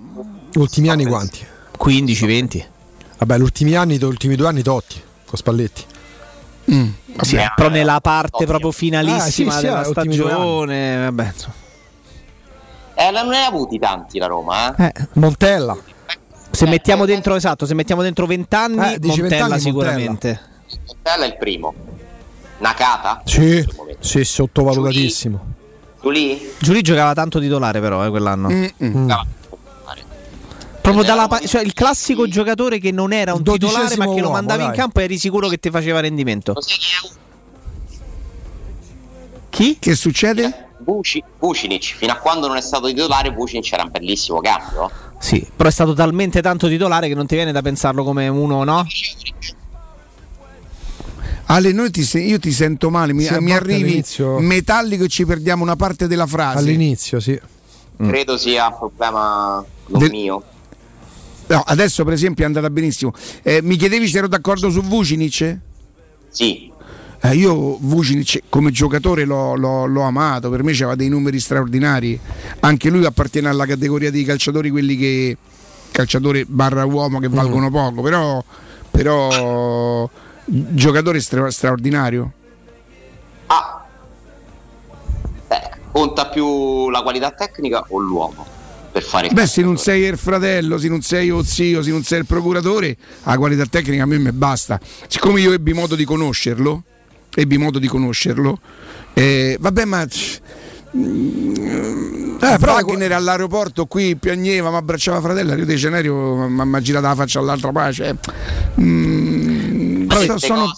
Ultimi 0.56 0.90
anni 0.90 1.06
quanti? 1.06 1.46
15, 1.76 2.26
20. 2.26 2.66
Vabbè, 3.18 3.38
gli 3.38 3.42
ultimi 3.42 3.74
anni, 3.76 3.98
gli 3.98 4.04
ultimi 4.04 4.36
due 4.36 4.48
anni 4.48 4.62
Totti 4.62 5.02
con 5.26 5.38
Spalletti. 5.38 5.84
Sì, 7.22 7.38
però 7.56 7.70
nella 7.70 8.00
parte 8.02 8.46
proprio 8.46 8.72
finalissima 8.72 9.52
Ah, 9.52 9.56
sì, 9.56 9.60
sì, 9.60 9.66
della 9.66 9.80
eh, 9.80 9.84
due 9.84 9.92
stagione, 9.92 10.98
vabbè. 11.06 11.34
Eh, 12.94 13.12
non 13.12 13.28
ne 13.28 13.38
ha 13.38 13.48
avuti 13.48 13.80
tanti 13.80 14.20
la 14.20 14.28
Roma, 14.28 14.76
eh? 14.76 14.92
Montella. 15.14 15.78
Se 16.58 16.66
mettiamo 16.66 17.06
dentro 17.06 17.36
esatto, 17.36 17.68
se 17.68 17.76
mettiamo 17.76 18.02
dentro 18.02 18.26
20 18.26 18.56
anni, 18.56 18.94
Eh, 18.94 19.00
Montella 19.00 19.14
20 19.28 19.36
anni, 19.36 19.60
sicuramente. 19.60 20.40
Montella 20.88 21.26
è 21.26 21.28
il 21.28 21.38
primo. 21.38 21.72
Nakata? 22.58 23.22
Sì, 23.26 23.64
sì, 24.00 24.24
sottovalutatissimo. 24.24 25.54
Giulì? 26.02 26.52
Giulì 26.58 26.82
giocava 26.82 27.14
tanto 27.14 27.40
titolare 27.40 27.80
però 27.80 28.04
eh, 28.04 28.10
quell'anno. 28.10 28.50
Mm. 28.50 29.12
Proprio 30.82 31.04
dalla 31.04 31.28
pa- 31.28 31.42
cioè 31.46 31.62
il 31.62 31.74
classico 31.74 32.28
giocatore 32.28 32.80
che 32.80 32.92
non 32.92 33.14
era 33.14 33.36
un 33.36 33.44
titolare 33.44 33.96
ma 33.96 34.06
che 34.06 34.16
lo 34.16 34.16
uomo, 34.22 34.32
mandavi 34.32 34.62
in 34.64 34.68
dai. 34.70 34.78
campo 34.78 35.00
e 35.00 35.04
eri 35.04 35.20
sicuro 35.20 35.50
che 35.50 35.58
ti 35.58 35.70
faceva 35.70 36.00
rendimento. 36.00 36.56
Chi? 39.50 39.78
Che 39.78 39.94
succede? 39.96 40.70
Vucinic, 41.40 41.84
fino 41.98 42.14
a 42.14 42.16
quando 42.16 42.48
non 42.48 42.56
è 42.58 42.62
stato 42.62 42.88
titolare, 42.88 43.30
Vucinic 43.30 43.72
era 43.72 43.84
un 43.84 43.92
bellissimo 43.92 44.40
cambio. 44.40 44.90
Sì, 45.20 45.46
però 45.56 45.68
è 45.70 45.72
stato 45.72 45.94
talmente 45.94 46.42
tanto 46.42 46.68
titolare 46.68 47.08
che 47.08 47.16
non 47.16 47.26
ti 47.26 47.36
viene 47.36 47.52
da 47.52 47.62
pensarlo 47.62 48.04
come 48.04 48.28
uno, 48.28 48.64
no? 48.64 48.86
Ale, 51.50 51.72
noi 51.72 51.92
ti 51.92 52.04
se- 52.04 52.20
io 52.20 52.40
ti 52.40 52.52
sento 52.52 52.90
male, 52.90 53.14
mi, 53.14 53.26
mi 53.40 53.54
arrivi 53.54 53.84
all'inizio- 53.84 54.38
metallico 54.40 55.06
e 55.06 55.08
ci 55.08 55.26
perdiamo 55.26 55.64
una 55.64 55.76
parte 55.78 56.08
della 56.08 56.28
frase. 56.28 56.58
All'inizio, 56.60 57.20
sì. 57.22 57.40
Credo 57.98 58.38
sia 58.38 58.68
un 58.68 58.78
problema 58.78 59.64
non 59.88 60.00
Del- 60.00 60.10
mio. 60.12 60.44
No, 61.48 61.64
adesso 61.66 62.04
per 62.04 62.14
esempio 62.14 62.44
è 62.44 62.48
andata 62.48 62.70
benissimo. 62.70 63.14
Eh, 63.42 63.62
mi 63.64 63.78
chiedevi 63.78 64.08
se 64.10 64.18
ero 64.18 64.28
d'accordo 64.28 64.70
su 64.70 64.82
Vucinic? 64.82 65.58
Sì. 66.30 66.70
Eh, 67.20 67.36
io 67.36 67.78
Vucinic 67.80 68.44
come 68.50 68.72
giocatore 68.72 69.26
l'ho, 69.26 69.56
l'ho- 69.56 69.86
l'ho 69.86 70.02
amato, 70.04 70.50
per 70.50 70.64
me 70.64 70.72
aveva 70.72 70.96
dei 70.96 71.10
numeri 71.10 71.40
straordinari. 71.40 72.20
Anche 72.60 72.90
lui 72.90 73.06
appartiene 73.06 73.50
alla 73.50 73.66
categoria 73.66 74.12
dei 74.12 74.24
calciatori, 74.24 74.70
quelli 74.70 74.96
che 74.98 75.38
calciatore 75.92 76.46
barra 76.46 76.86
uomo 76.86 77.20
che 77.20 77.28
valgono 77.28 77.72
poco, 77.72 78.02
però, 78.02 78.44
però 78.92 80.08
giocatore 80.46 81.20
stra- 81.20 81.50
straordinario. 81.50 82.32
Beh, 85.48 85.70
conta 85.92 86.28
più 86.28 86.90
la 86.90 87.02
qualità 87.02 87.32
tecnica 87.32 87.86
o 87.90 87.98
l'uomo 88.00 88.46
per 88.92 89.02
fare 89.04 89.28
il 89.28 89.34
Beh, 89.34 89.48
se 89.48 89.62
non 89.62 89.78
sei 89.78 90.04
il 90.04 90.18
fratello, 90.18 90.78
se 90.78 90.88
non 90.88 91.02
sei 91.02 91.30
lo 91.30 91.44
zio, 91.44 91.82
se 91.82 91.90
non 91.90 92.04
sei 92.04 92.20
il 92.20 92.26
procuratore, 92.26 92.96
la 93.24 93.38
qualità 93.38 93.66
tecnica 93.66 94.04
a 94.04 94.06
me 94.06 94.18
mi 94.18 94.32
basta. 94.32 94.80
Siccome 95.08 95.40
io 95.42 95.52
ebbi 95.54 95.74
modo 95.74 95.96
di 95.96 96.04
conoscerlo, 96.06 96.84
ebbi 97.40 97.58
modo 97.58 97.78
di 97.78 97.88
conoscerlo, 97.88 98.58
eh, 99.14 99.58
vabbè, 99.60 99.86
ma. 99.86 100.02
Eh, 100.92 102.58
però- 102.60 102.74
Wagner 102.74 103.12
all'aeroporto 103.12 103.86
qui 103.86 104.16
piagneva, 104.16 104.70
mi 104.72 104.78
abbracciava 104.78 105.22
fratello, 105.22 105.52
a 105.52 105.56
Rio 105.56 105.66
de 105.66 105.76
Janeiro 105.76 106.48
mi 106.48 106.76
ha 106.76 106.82
girato 106.82 107.06
la 107.06 107.16
faccia 107.16 107.40
all'altra 107.40 107.72
eh. 108.10 108.16
Mm, 108.82 110.10
so- 110.10 110.38
sono, 110.40 110.72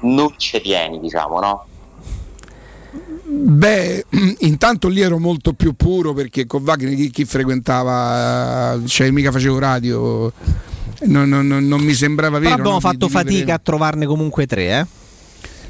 non 0.00 0.32
ci 0.38 0.60
tieni, 0.62 0.98
diciamo, 1.00 1.40
no? 1.40 1.66
Beh, 3.28 4.04
intanto 4.40 4.88
lì 4.88 5.00
ero 5.02 5.18
molto 5.18 5.52
più 5.52 5.74
puro 5.74 6.14
perché 6.14 6.46
con 6.46 6.62
Wagner 6.62 6.94
chi, 6.94 7.10
chi 7.10 7.24
frequentava, 7.26 8.78
cioè 8.86 9.10
mica 9.10 9.30
facevo 9.30 9.58
radio, 9.58 10.32
non, 11.04 11.28
non- 11.28 11.46
non- 11.46 11.66
non 11.66 11.80
mi 11.82 11.92
sembrava 11.92 12.38
Però 12.38 12.48
vero. 12.50 12.60
abbiamo 12.62 12.70
no, 12.70 12.76
di- 12.78 12.82
fatto 12.98 13.08
fatica 13.08 13.54
a 13.54 13.58
trovarne 13.58 14.06
comunque 14.06 14.46
tre, 14.46 14.78
eh? 14.78 14.86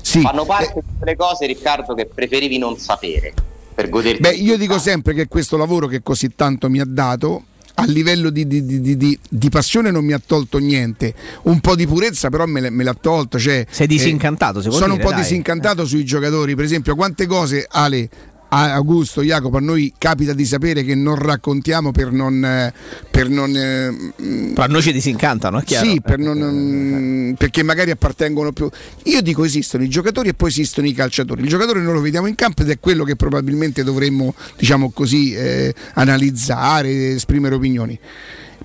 Sì. 0.07 0.20
Fanno 0.20 0.45
parte 0.45 0.85
delle 1.01 1.16
cose, 1.16 1.47
Riccardo, 1.47 1.93
che 1.95 2.07
preferivi 2.07 2.59
non 2.59 2.78
sapere 2.78 3.35
per 3.74 3.89
goderti. 3.89 4.20
Beh, 4.20 4.35
io 4.35 4.57
dico 4.57 4.78
sempre 4.78 5.15
che 5.15 5.27
questo 5.27 5.57
lavoro 5.57 5.89
che 5.89 6.01
così 6.01 6.37
tanto 6.37 6.70
mi 6.70 6.78
ha 6.78 6.85
dato, 6.87 7.47
a 7.74 7.85
livello 7.87 8.31
di, 8.31 8.47
di- 8.47 8.65
di- 8.65 8.81
di- 8.81 8.97
di- 8.97 9.19
di 9.28 9.49
passione 9.49 9.91
non 9.91 10.05
mi 10.05 10.12
ha 10.12 10.20
tolto 10.24 10.59
niente, 10.59 11.12
un 11.43 11.59
po' 11.59 11.74
di 11.74 11.89
purezza 11.89 12.31
però 12.31 12.47
me, 12.47 12.61
l'ha- 12.61 12.70
me 12.70 12.85
l'ha 12.85 12.95
tolto. 12.95 13.37
Cioè, 13.37 13.66
Sei 13.69 13.89
disincantato, 13.89 14.61
si 14.62 14.69
può 14.69 14.77
Sono 14.78 14.93
dire, 14.93 15.03
un 15.05 15.09
po' 15.11 15.12
dai. 15.15 15.23
disincantato 15.24 15.85
sui 15.85 16.05
giocatori, 16.05 16.55
per 16.55 16.65
esempio, 16.65 16.95
quante 16.95 17.27
cose 17.27 17.66
Ale. 17.69 18.09
A- 18.48 18.73
Augusto, 18.74 19.23
Jacopo, 19.23 19.56
a 19.56 19.60
noi 19.60 19.93
capita 19.98 20.32
di 20.32 20.44
sapere 20.44 20.85
che 20.85 20.94
non 20.94 21.16
raccontiamo 21.16 21.90
per 21.93 22.12
non. 22.12 22.44
eh, 22.44 22.73
Per 23.10 23.28
non 23.28 23.56
eh, 23.56 23.90
mm, 24.23 24.52
Però 24.52 24.62
a 24.66 24.68
noi 24.68 24.82
ci 24.82 24.93
disincantano, 24.93 25.60
è 25.60 25.64
chiaro. 25.64 25.86
sì, 25.86 26.01
per 26.01 26.18
non- 26.18 26.39
mm, 26.39 27.32
perché 27.35 27.62
magari 27.62 27.90
appartengono 27.90 28.52
più. 28.52 28.68
Io 29.05 29.20
dico 29.23 29.44
esistono 29.44 29.82
i 29.85 29.89
giocatori 29.89 30.28
e 30.28 30.35
poi 30.35 30.48
esistono 30.51 30.86
i 30.86 30.93
calciatori. 30.93 31.43
Il 31.43 31.48
giocatore 31.48 31.81
noi 31.81 31.94
lo 31.94 32.01
vediamo 32.01 32.27
in 32.27 32.35
campo 32.35 32.62
ed 32.62 32.70
è 32.70 32.78
quello 32.78 33.05
che 33.05 33.16
probabilmente 33.16 33.82
dovremmo, 33.85 34.35
diciamo 34.56 34.90
così, 34.90 35.35
eh, 35.35 35.74
analizzare, 35.94 37.10
esprimere 37.14 37.55
opinioni. 37.55 37.98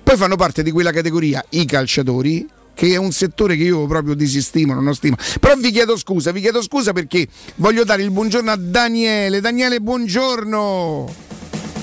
Poi 0.02 0.16
fanno 0.16 0.36
parte 0.36 0.62
di 0.62 0.70
quella 0.70 0.90
categoria 0.92 1.44
i 1.50 1.64
calciatori. 1.64 2.46
Che 2.74 2.88
è 2.88 2.96
un 2.96 3.12
settore 3.12 3.56
che 3.56 3.64
io 3.64 3.86
proprio 3.86 4.14
disistimo, 4.14 4.74
non 4.74 4.86
ho 4.86 4.92
stima. 4.92 5.16
Però 5.40 5.54
vi 5.56 5.70
chiedo 5.70 5.96
scusa, 5.96 6.32
vi 6.32 6.40
chiedo 6.40 6.62
scusa 6.62 6.92
perché 6.92 7.26
voglio 7.56 7.84
dare 7.84 8.02
il 8.02 8.10
buongiorno 8.10 8.50
a 8.50 8.56
Daniele. 8.56 9.40
Daniele, 9.40 9.80
buongiorno! 9.80 11.30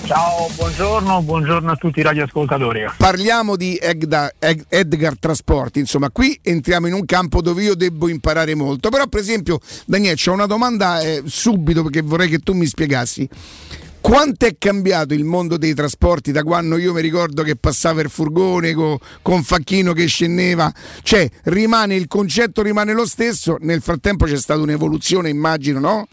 Ciao, 0.09 0.49
buongiorno, 0.55 1.21
buongiorno 1.21 1.71
a 1.71 1.75
tutti 1.75 1.99
i 1.99 2.01
radioascoltatori. 2.01 2.83
Parliamo 2.97 3.55
di 3.55 3.77
Eg- 3.79 4.65
Edgar 4.67 5.19
Trasporti, 5.19 5.77
insomma, 5.77 6.09
qui 6.09 6.39
entriamo 6.41 6.87
in 6.87 6.93
un 6.93 7.05
campo 7.05 7.43
dove 7.43 7.61
io 7.61 7.75
devo 7.75 8.07
imparare 8.07 8.55
molto. 8.55 8.89
Però, 8.89 9.05
per 9.05 9.19
esempio, 9.19 9.59
Daniele, 9.85 10.15
c'ho 10.15 10.31
una 10.31 10.47
domanda 10.47 10.99
eh, 11.01 11.21
subito 11.27 11.83
perché 11.83 12.01
vorrei 12.01 12.27
che 12.27 12.39
tu 12.39 12.53
mi 12.53 12.65
spiegassi. 12.65 13.29
Quanto 14.01 14.45
è 14.45 14.55
cambiato 14.57 15.13
il 15.13 15.23
mondo 15.23 15.57
dei 15.57 15.73
trasporti 15.73 16.31
da 16.31 16.43
quando 16.43 16.77
io 16.77 16.93
mi 16.93 17.01
ricordo 17.01 17.43
che 17.43 17.55
passava 17.55 18.01
il 18.01 18.09
furgone 18.09 18.73
co- 18.73 18.99
con 19.21 19.43
Facchino 19.43 19.93
che 19.93 20.07
scendeva? 20.07 20.71
Cioè, 21.03 21.29
rimane 21.43 21.95
il 21.95 22.07
concetto 22.07 22.61
rimane 22.61 22.93
lo 22.93 23.05
stesso, 23.05 23.57
nel 23.59 23.81
frattempo 23.81 24.25
c'è 24.25 24.37
stata 24.37 24.61
un'evoluzione, 24.61 25.29
immagino, 25.29 25.79
no? 25.79 26.07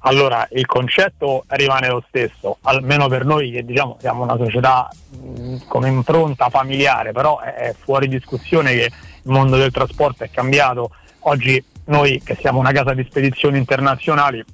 Allora, 0.00 0.46
il 0.52 0.64
concetto 0.66 1.44
rimane 1.48 1.88
lo 1.88 2.04
stesso, 2.08 2.58
almeno 2.62 3.08
per 3.08 3.24
noi 3.24 3.50
che 3.50 3.64
diciamo 3.64 3.98
siamo 4.00 4.22
una 4.22 4.36
società 4.36 4.88
mh, 5.10 5.66
come 5.66 5.88
impronta 5.88 6.48
familiare, 6.48 7.12
però 7.12 7.40
è, 7.40 7.52
è 7.54 7.74
fuori 7.78 8.08
discussione 8.08 8.72
che 8.72 8.84
il 8.84 9.30
mondo 9.30 9.56
del 9.56 9.72
trasporto 9.72 10.24
è 10.24 10.30
cambiato. 10.30 10.90
Oggi 11.20 11.62
noi 11.86 12.20
che 12.24 12.36
siamo 12.40 12.58
una 12.58 12.72
casa 12.72 12.94
di 12.94 13.04
spedizioni 13.08 13.58
internazionali 13.58 14.44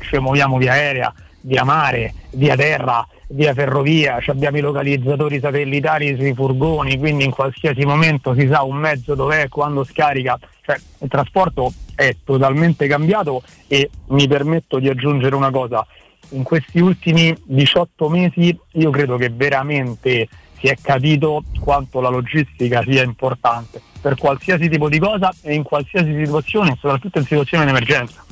ci 0.00 0.18
muoviamo 0.18 0.56
via 0.56 0.72
aerea, 0.72 1.12
via 1.46 1.64
mare, 1.64 2.12
via 2.32 2.56
terra, 2.56 3.06
via 3.28 3.54
ferrovia, 3.54 4.18
abbiamo 4.26 4.58
i 4.58 4.60
localizzatori 4.60 5.40
satellitari 5.40 6.16
sui 6.16 6.34
furgoni, 6.34 6.98
quindi 6.98 7.24
in 7.24 7.30
qualsiasi 7.30 7.84
momento 7.84 8.34
si 8.34 8.48
sa 8.50 8.62
un 8.62 8.76
mezzo 8.76 9.14
dov'è, 9.14 9.48
quando 9.48 9.84
scarica, 9.84 10.38
cioè 10.62 10.76
il 11.00 11.08
trasporto 11.08 11.72
è 11.94 12.16
totalmente 12.24 12.86
cambiato 12.86 13.42
e 13.68 13.90
mi 14.08 14.26
permetto 14.28 14.78
di 14.78 14.88
aggiungere 14.88 15.34
una 15.34 15.50
cosa, 15.50 15.86
in 16.30 16.42
questi 16.42 16.80
ultimi 16.80 17.34
18 17.44 18.08
mesi 18.08 18.58
io 18.72 18.90
credo 18.90 19.16
che 19.16 19.30
veramente 19.30 20.28
si 20.58 20.66
è 20.66 20.76
capito 20.80 21.44
quanto 21.60 22.00
la 22.00 22.08
logistica 22.08 22.82
sia 22.82 23.02
importante 23.02 23.80
per 24.00 24.16
qualsiasi 24.16 24.68
tipo 24.68 24.88
di 24.88 24.98
cosa 24.98 25.32
e 25.42 25.54
in 25.54 25.62
qualsiasi 25.62 26.12
situazione, 26.12 26.76
soprattutto 26.80 27.18
in 27.18 27.24
situazioni 27.24 27.64
di 27.64 27.70
emergenza. 27.70 28.24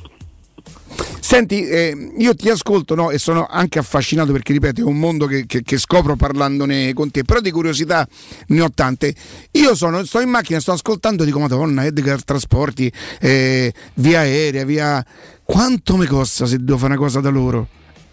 Senti, 1.35 1.66
eh, 1.66 2.12
io 2.19 2.32
ti 2.36 2.48
ascolto 2.48 2.94
no, 2.94 3.11
e 3.11 3.19
sono 3.19 3.44
anche 3.51 3.81
affascinato 3.81 4.31
perché, 4.31 4.52
ripeto, 4.52 4.82
è 4.82 4.85
un 4.85 5.01
mondo 5.01 5.27
che, 5.27 5.47
che- 5.47 5.65
che 5.65 5.78
scopro 5.78 6.15
parlandone 6.15 6.93
con 6.93 7.11
te, 7.11 7.24
però 7.24 7.40
di 7.40 7.51
curiosità 7.51 8.06
ne 8.47 8.61
ho 8.61 8.70
tante. 8.73 9.12
Io 9.51 9.74
sono, 9.74 10.05
sto 10.05 10.20
in 10.20 10.28
macchina, 10.28 10.61
sto 10.61 10.70
ascoltando 10.70 11.24
dico, 11.24 11.40
Madonna, 11.40 11.86
Edgar 11.86 12.23
Trasporti, 12.23 12.93
eh, 13.19 13.73
via 13.94 14.20
aerea, 14.20 14.65
via... 14.65 15.05
Quanto 15.43 15.97
mi 15.97 16.06
costa 16.06 16.47
se 16.47 16.59
devo 16.59 16.78
fare 16.78 16.93
una 16.93 17.02
cosa 17.02 17.19
da 17.19 17.31
loro? 17.31 17.66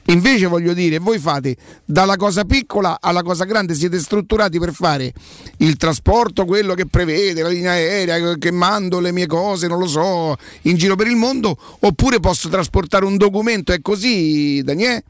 Invece 0.06 0.48
voglio 0.48 0.74
dire, 0.74 0.98
voi 1.00 1.20
fate 1.20 1.56
dalla 1.86 2.16
cosa 2.16 2.44
piccola 2.44 2.98
alla 3.00 3.22
cosa 3.22 3.46
grande, 3.46 3.76
siete 3.76 4.00
strutturati 4.00 4.60
per 4.60 4.74
fare 4.74 5.14
il 5.58 5.78
trasporto, 5.78 6.46
quello 6.46 6.74
che 6.74 6.88
prevede, 6.88 7.44
la 7.44 7.50
linea 7.50 7.72
aerea, 7.72 8.36
che 8.36 8.52
mando 8.52 9.00
le 9.00 9.12
mie 9.12 9.28
cose, 9.28 9.68
non 9.68 9.80
lo 9.80 9.88
so, 9.88 10.36
in 10.64 10.76
giro 10.76 10.96
per 10.96 11.08
il 11.08 11.16
mondo, 11.16 11.56
oppure 11.80 12.20
posso 12.20 12.50
trasportare 12.50 13.06
un 13.06 13.18
documento, 13.18 13.72
è 13.72 13.82
così, 13.82 14.62
Daniele? 14.64 15.04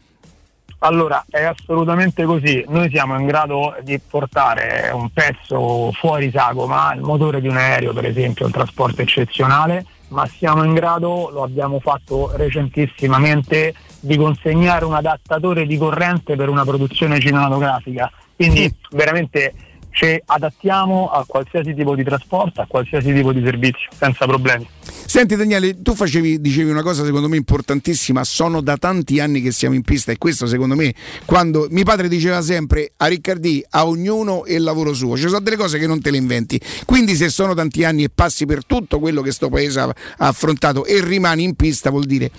Allora, 0.84 1.24
è 1.30 1.44
assolutamente 1.44 2.24
così. 2.24 2.66
Noi 2.68 2.90
siamo 2.90 3.20
in 3.20 3.28
grado 3.28 3.76
di 3.84 4.00
portare 4.00 4.90
un 4.92 5.12
pezzo 5.12 5.92
fuori 5.94 6.32
sagoma, 6.34 6.94
il 6.96 7.02
motore 7.02 7.40
di 7.40 7.48
un 7.48 7.56
aereo, 7.56 7.94
per 7.94 8.06
esempio, 8.06 8.48
un 8.48 8.52
trasporto 8.52 9.02
eccezionale, 9.02 9.86
ma 10.12 10.26
siamo 10.28 10.64
in 10.64 10.74
grado, 10.74 11.30
lo 11.32 11.44
abbiamo 11.44 11.80
fatto 11.80 12.32
recentissimamente, 12.36 13.74
di 14.00 14.18
consegnare 14.18 14.86
un 14.86 14.94
adattatore 14.94 15.66
di 15.66 15.78
corrente 15.78 16.36
per 16.36 16.50
una 16.50 16.64
produzione 16.64 17.20
cinematografica. 17.20 18.12
Quindi 18.36 18.74
veramente 18.92 19.54
ci 19.92 20.22
adattiamo 20.26 21.10
a 21.12 21.24
qualsiasi 21.28 21.74
tipo 21.74 21.96
di 21.96 22.04
trasporto, 22.04 22.62
a 22.62 22.66
qualsiasi 22.68 23.14
tipo 23.14 23.32
di 23.32 23.44
servizio, 23.44 23.90
senza 23.92 24.26
problemi. 24.26 24.68
Senti 25.12 25.36
Daniele, 25.36 25.82
tu 25.82 25.94
facevi, 25.94 26.40
dicevi 26.40 26.70
una 26.70 26.84
cosa 26.84 27.04
secondo 27.04 27.28
me 27.28 27.36
importantissima, 27.36 28.24
sono 28.24 28.62
da 28.62 28.78
tanti 28.78 29.20
anni 29.20 29.42
che 29.42 29.52
siamo 29.52 29.76
in 29.76 29.82
pista 29.82 30.14
e 30.14 30.18
questo 30.18 30.48
secondo 30.48 30.74
me, 30.74 30.96
quando 31.26 31.68
mio 31.70 31.84
padre 31.84 32.08
diceva 32.08 32.42
sempre 32.42 32.94
a 32.96 33.08
Riccardi, 33.08 33.62
a 33.72 33.86
ognuno 33.86 34.46
e 34.46 34.56
il 34.56 34.64
lavoro 34.64 34.94
suo, 34.94 35.18
ci 35.18 35.28
sono 35.28 35.42
delle 35.42 35.58
cose 35.58 35.80
che 35.80 35.86
non 35.86 36.00
te 36.00 36.12
le 36.12 36.18
inventi, 36.18 36.58
quindi 36.86 37.16
se 37.16 37.28
sono 37.28 37.54
tanti 37.54 37.84
anni 37.84 38.06
e 38.06 38.10
passi 38.10 38.46
per 38.46 38.66
tutto 38.66 39.00
quello 39.00 39.22
che 39.22 39.34
sto 39.34 39.50
paese 39.50 39.82
ha, 39.82 39.84
ha 39.84 40.28
affrontato 40.28 40.86
e 40.86 41.04
rimani 41.04 41.44
in 41.44 41.56
pista 41.56 41.90
vuol 41.90 42.06
dire, 42.06 42.32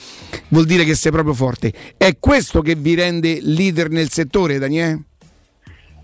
vuol 0.49 0.65
dire 0.65 0.85
che 0.85 0.95
sei 0.95 1.13
proprio 1.13 1.35
forte. 1.35 1.75
È 1.99 2.17
questo 2.19 2.63
che 2.63 2.75
vi 2.75 2.95
rende 2.95 3.39
leader 3.43 3.91
nel 3.91 4.11
settore, 4.11 4.59
Daniele? 4.59 5.03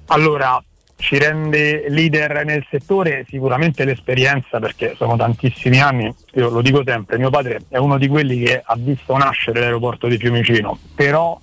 Allora, 0.08 0.62
ci 0.98 1.16
rende 1.16 1.86
leader 1.88 2.44
nel 2.44 2.66
settore 2.68 3.24
sicuramente 3.28 3.84
l'esperienza 3.84 4.58
perché 4.58 4.94
sono 4.96 5.16
tantissimi 5.16 5.80
anni, 5.80 6.12
io 6.32 6.50
lo 6.50 6.60
dico 6.60 6.82
sempre, 6.84 7.18
mio 7.18 7.30
padre 7.30 7.60
è 7.68 7.78
uno 7.78 7.98
di 7.98 8.08
quelli 8.08 8.40
che 8.40 8.60
ha 8.64 8.74
visto 8.76 9.16
nascere 9.16 9.60
l'aeroporto 9.60 10.08
di 10.08 10.18
Fiumicino, 10.18 10.76
però 10.94 11.38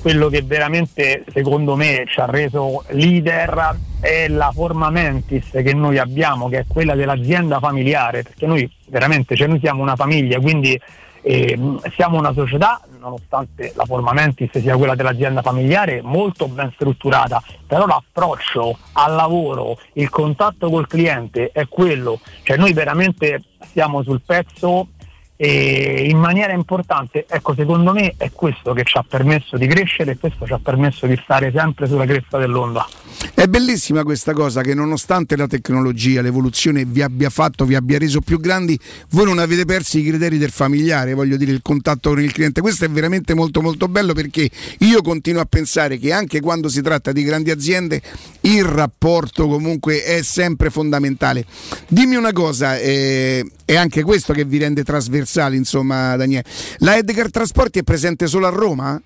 quello 0.00 0.28
che 0.28 0.42
veramente 0.42 1.24
secondo 1.32 1.76
me 1.76 2.04
ci 2.06 2.20
ha 2.20 2.26
reso 2.26 2.84
leader 2.88 3.76
è 4.00 4.28
la 4.28 4.50
forma 4.52 4.90
mentis 4.90 5.48
che 5.50 5.74
noi 5.74 5.98
abbiamo, 5.98 6.48
che 6.48 6.60
è 6.60 6.64
quella 6.68 6.94
dell'azienda 6.94 7.58
familiare, 7.58 8.22
perché 8.22 8.46
noi 8.46 8.70
veramente 8.88 9.34
cioè 9.34 9.48
noi 9.48 9.60
siamo 9.60 9.82
una 9.82 9.96
famiglia, 9.96 10.38
quindi 10.40 10.78
eh, 11.22 11.58
siamo 11.94 12.18
una 12.18 12.32
società 12.32 12.80
nonostante 13.00 13.72
la 13.74 13.84
forma 13.84 14.12
mentis 14.12 14.50
sia 14.58 14.76
quella 14.76 14.94
dell'azienda 14.94 15.42
familiare, 15.42 16.02
molto 16.02 16.46
ben 16.46 16.70
strutturata, 16.74 17.42
però 17.66 17.86
l'approccio 17.86 18.78
al 18.92 19.14
lavoro, 19.14 19.78
il 19.94 20.08
contatto 20.10 20.70
col 20.70 20.86
cliente 20.86 21.50
è 21.52 21.66
quello, 21.66 22.20
cioè 22.42 22.56
noi 22.56 22.72
veramente 22.72 23.42
siamo 23.72 24.02
sul 24.02 24.20
pezzo 24.24 24.88
e 25.36 26.06
in 26.06 26.18
maniera 26.18 26.52
importante, 26.52 27.24
ecco 27.26 27.54
secondo 27.54 27.92
me 27.92 28.12
è 28.18 28.30
questo 28.30 28.74
che 28.74 28.84
ci 28.84 28.98
ha 28.98 29.04
permesso 29.08 29.56
di 29.56 29.66
crescere 29.66 30.12
e 30.12 30.18
questo 30.18 30.44
ci 30.44 30.52
ha 30.52 30.60
permesso 30.62 31.06
di 31.06 31.18
stare 31.22 31.50
sempre 31.50 31.86
sulla 31.86 32.04
cresta 32.04 32.36
dell'onda. 32.36 32.86
È 33.34 33.46
bellissima 33.46 34.02
questa 34.02 34.32
cosa 34.32 34.60
che 34.60 34.74
nonostante 34.74 35.36
la 35.36 35.46
tecnologia, 35.46 36.22
l'evoluzione 36.22 36.84
vi 36.84 37.02
abbia 37.02 37.30
fatto, 37.30 37.64
vi 37.64 37.74
abbia 37.74 37.98
reso 37.98 38.20
più 38.20 38.38
grandi, 38.38 38.78
voi 39.10 39.24
non 39.24 39.38
avete 39.38 39.64
perso 39.64 39.98
i 39.98 40.04
criteri 40.04 40.38
del 40.38 40.50
familiare, 40.50 41.14
voglio 41.14 41.36
dire 41.36 41.52
il 41.52 41.60
contatto 41.62 42.10
con 42.10 42.20
il 42.20 42.32
cliente. 42.32 42.60
Questo 42.60 42.84
è 42.84 42.90
veramente 42.90 43.34
molto 43.34 43.62
molto 43.62 43.88
bello 43.88 44.12
perché 44.12 44.50
io 44.78 45.02
continuo 45.02 45.40
a 45.40 45.46
pensare 45.46 45.98
che 45.98 46.12
anche 46.12 46.40
quando 46.40 46.68
si 46.68 46.82
tratta 46.82 47.12
di 47.12 47.22
grandi 47.22 47.50
aziende 47.50 48.02
il 48.42 48.64
rapporto 48.64 49.46
comunque 49.48 50.02
è 50.02 50.22
sempre 50.22 50.70
fondamentale. 50.70 51.44
Dimmi 51.88 52.16
una 52.16 52.32
cosa, 52.32 52.78
eh, 52.78 53.44
è 53.64 53.76
anche 53.76 54.02
questo 54.02 54.32
che 54.32 54.44
vi 54.44 54.58
rende 54.58 54.84
trasversali, 54.84 55.56
insomma, 55.56 56.16
Daniele. 56.16 56.44
La 56.78 56.96
Edgar 56.96 57.30
Trasporti 57.30 57.78
è 57.78 57.82
presente 57.82 58.26
solo 58.26 58.46
a 58.46 58.50
Roma? 58.50 59.00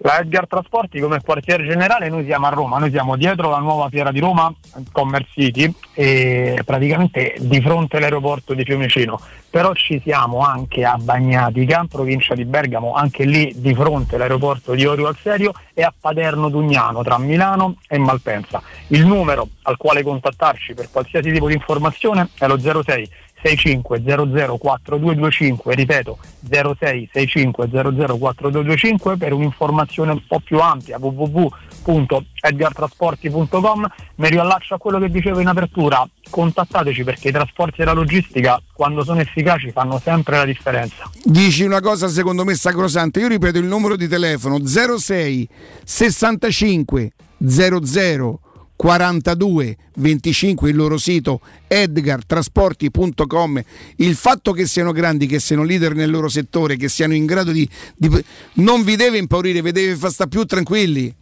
La 0.00 0.20
Edgar 0.20 0.46
Trasporti 0.46 1.00
come 1.00 1.20
quartiere 1.20 1.64
generale 1.64 2.08
noi 2.08 2.24
siamo 2.24 2.46
a 2.46 2.50
Roma, 2.50 2.78
noi 2.78 2.90
siamo 2.90 3.16
dietro 3.16 3.50
la 3.50 3.58
nuova 3.58 3.88
fiera 3.88 4.12
di 4.12 4.20
Roma, 4.20 4.52
Commerce 4.92 5.30
City, 5.32 5.74
e 5.92 6.60
praticamente 6.64 7.34
di 7.40 7.60
fronte 7.60 7.96
all'aeroporto 7.96 8.54
di 8.54 8.62
Fiumicino, 8.62 9.20
però 9.50 9.74
ci 9.74 10.00
siamo 10.04 10.38
anche 10.38 10.84
a 10.84 10.96
Bagnatica, 10.96 11.84
provincia 11.90 12.36
di 12.36 12.44
Bergamo, 12.44 12.92
anche 12.92 13.24
lì 13.24 13.52
di 13.56 13.74
fronte 13.74 14.14
all'aeroporto 14.14 14.74
di 14.74 14.86
Orio 14.86 15.08
al 15.08 15.16
Serio 15.20 15.52
e 15.74 15.82
a 15.82 15.92
Paderno 15.98 16.48
Dugnano 16.48 17.02
tra 17.02 17.18
Milano 17.18 17.78
e 17.88 17.98
Malpensa. 17.98 18.62
Il 18.88 19.04
numero 19.04 19.48
al 19.62 19.76
quale 19.76 20.04
contattarci 20.04 20.74
per 20.74 20.90
qualsiasi 20.92 21.32
tipo 21.32 21.48
di 21.48 21.54
informazione 21.54 22.28
è 22.38 22.46
lo 22.46 22.56
06 22.56 23.10
65004225, 23.42 25.74
ripeto 25.74 26.18
0665004225 26.48 29.16
per 29.16 29.32
un'informazione 29.32 30.12
un 30.12 30.20
po' 30.26 30.40
più 30.40 30.58
ampia 30.58 30.98
www.edgartrasporti.com 30.98 33.86
mi 34.16 34.28
riallaccio 34.28 34.74
a 34.74 34.78
quello 34.78 34.98
che 34.98 35.08
dicevo 35.10 35.38
in 35.40 35.46
apertura. 35.46 36.06
Contattateci 36.28 37.04
perché 37.04 37.28
i 37.28 37.32
trasporti 37.32 37.82
e 37.82 37.84
la 37.84 37.92
logistica 37.92 38.60
quando 38.72 39.04
sono 39.04 39.20
efficaci 39.20 39.70
fanno 39.70 39.98
sempre 39.98 40.36
la 40.36 40.44
differenza. 40.44 41.08
Dici 41.24 41.62
una 41.64 41.80
cosa 41.80 42.08
secondo 42.08 42.44
me 42.44 42.54
sacrosanta, 42.54 43.20
io 43.20 43.28
ripeto 43.28 43.58
il 43.58 43.66
numero 43.66 43.94
di 43.96 44.08
telefono 44.08 44.64
06 44.64 45.48
65 45.84 47.12
00 47.38 48.40
42 48.78 49.76
25 49.96 50.70
il 50.70 50.76
loro 50.76 50.98
sito 50.98 51.40
edgartrasporti.com 51.66 53.60
il 53.96 54.14
fatto 54.14 54.52
che 54.52 54.68
siano 54.68 54.92
grandi 54.92 55.26
che 55.26 55.40
siano 55.40 55.64
leader 55.64 55.96
nel 55.96 56.08
loro 56.08 56.28
settore 56.28 56.76
che 56.76 56.88
siano 56.88 57.12
in 57.12 57.26
grado 57.26 57.50
di, 57.50 57.68
di 57.96 58.08
non 58.54 58.84
vi 58.84 58.94
deve 58.94 59.18
impaurire 59.18 59.62
vi 59.62 59.72
deve 59.72 59.96
far 59.96 60.12
stare 60.12 60.30
più 60.30 60.44
tranquilli 60.44 61.12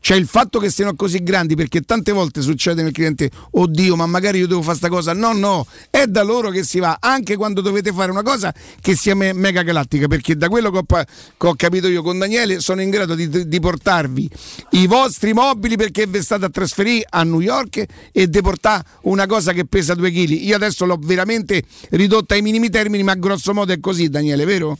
cioè 0.00 0.16
il 0.16 0.26
fatto 0.26 0.58
che 0.58 0.70
siano 0.70 0.94
così 0.94 1.22
grandi 1.22 1.54
perché 1.54 1.80
tante 1.80 2.12
volte 2.12 2.40
succede 2.40 2.82
nel 2.82 2.92
cliente 2.92 3.30
oddio 3.52 3.96
ma 3.96 4.06
magari 4.06 4.38
io 4.38 4.46
devo 4.46 4.62
fare 4.62 4.76
sta 4.76 4.88
cosa 4.88 5.12
no 5.12 5.32
no 5.32 5.66
è 5.90 6.06
da 6.06 6.22
loro 6.22 6.50
che 6.50 6.62
si 6.62 6.78
va 6.78 6.98
anche 7.00 7.36
quando 7.36 7.60
dovete 7.60 7.92
fare 7.92 8.10
una 8.10 8.22
cosa 8.22 8.52
che 8.80 8.96
sia 8.96 9.14
me- 9.14 9.32
mega 9.32 9.62
galattica 9.62 10.06
perché 10.06 10.36
da 10.36 10.48
quello 10.48 10.70
che 10.70 10.78
ho, 10.78 10.82
pa- 10.82 11.04
che 11.04 11.46
ho 11.46 11.54
capito 11.54 11.88
io 11.88 12.02
con 12.02 12.18
Daniele 12.18 12.60
sono 12.60 12.80
in 12.80 12.90
grado 12.90 13.14
di, 13.14 13.48
di 13.48 13.60
portarvi 13.60 14.30
i 14.70 14.86
vostri 14.86 15.32
mobili 15.32 15.76
perché 15.76 16.06
vi 16.06 16.22
state 16.22 16.44
a 16.44 16.50
trasferire 16.50 17.06
a 17.08 17.22
New 17.22 17.40
York 17.40 17.84
e 18.12 18.28
di 18.28 18.40
portare 18.40 18.84
una 19.02 19.26
cosa 19.26 19.52
che 19.52 19.64
pesa 19.64 19.94
2 19.94 20.10
kg 20.10 20.30
io 20.30 20.56
adesso 20.56 20.84
l'ho 20.84 20.98
veramente 21.00 21.62
ridotta 21.90 22.34
ai 22.34 22.42
minimi 22.42 22.70
termini 22.70 23.02
ma 23.02 23.14
grosso 23.14 23.54
modo 23.54 23.72
è 23.72 23.80
così 23.80 24.08
Daniele 24.08 24.44
vero? 24.44 24.78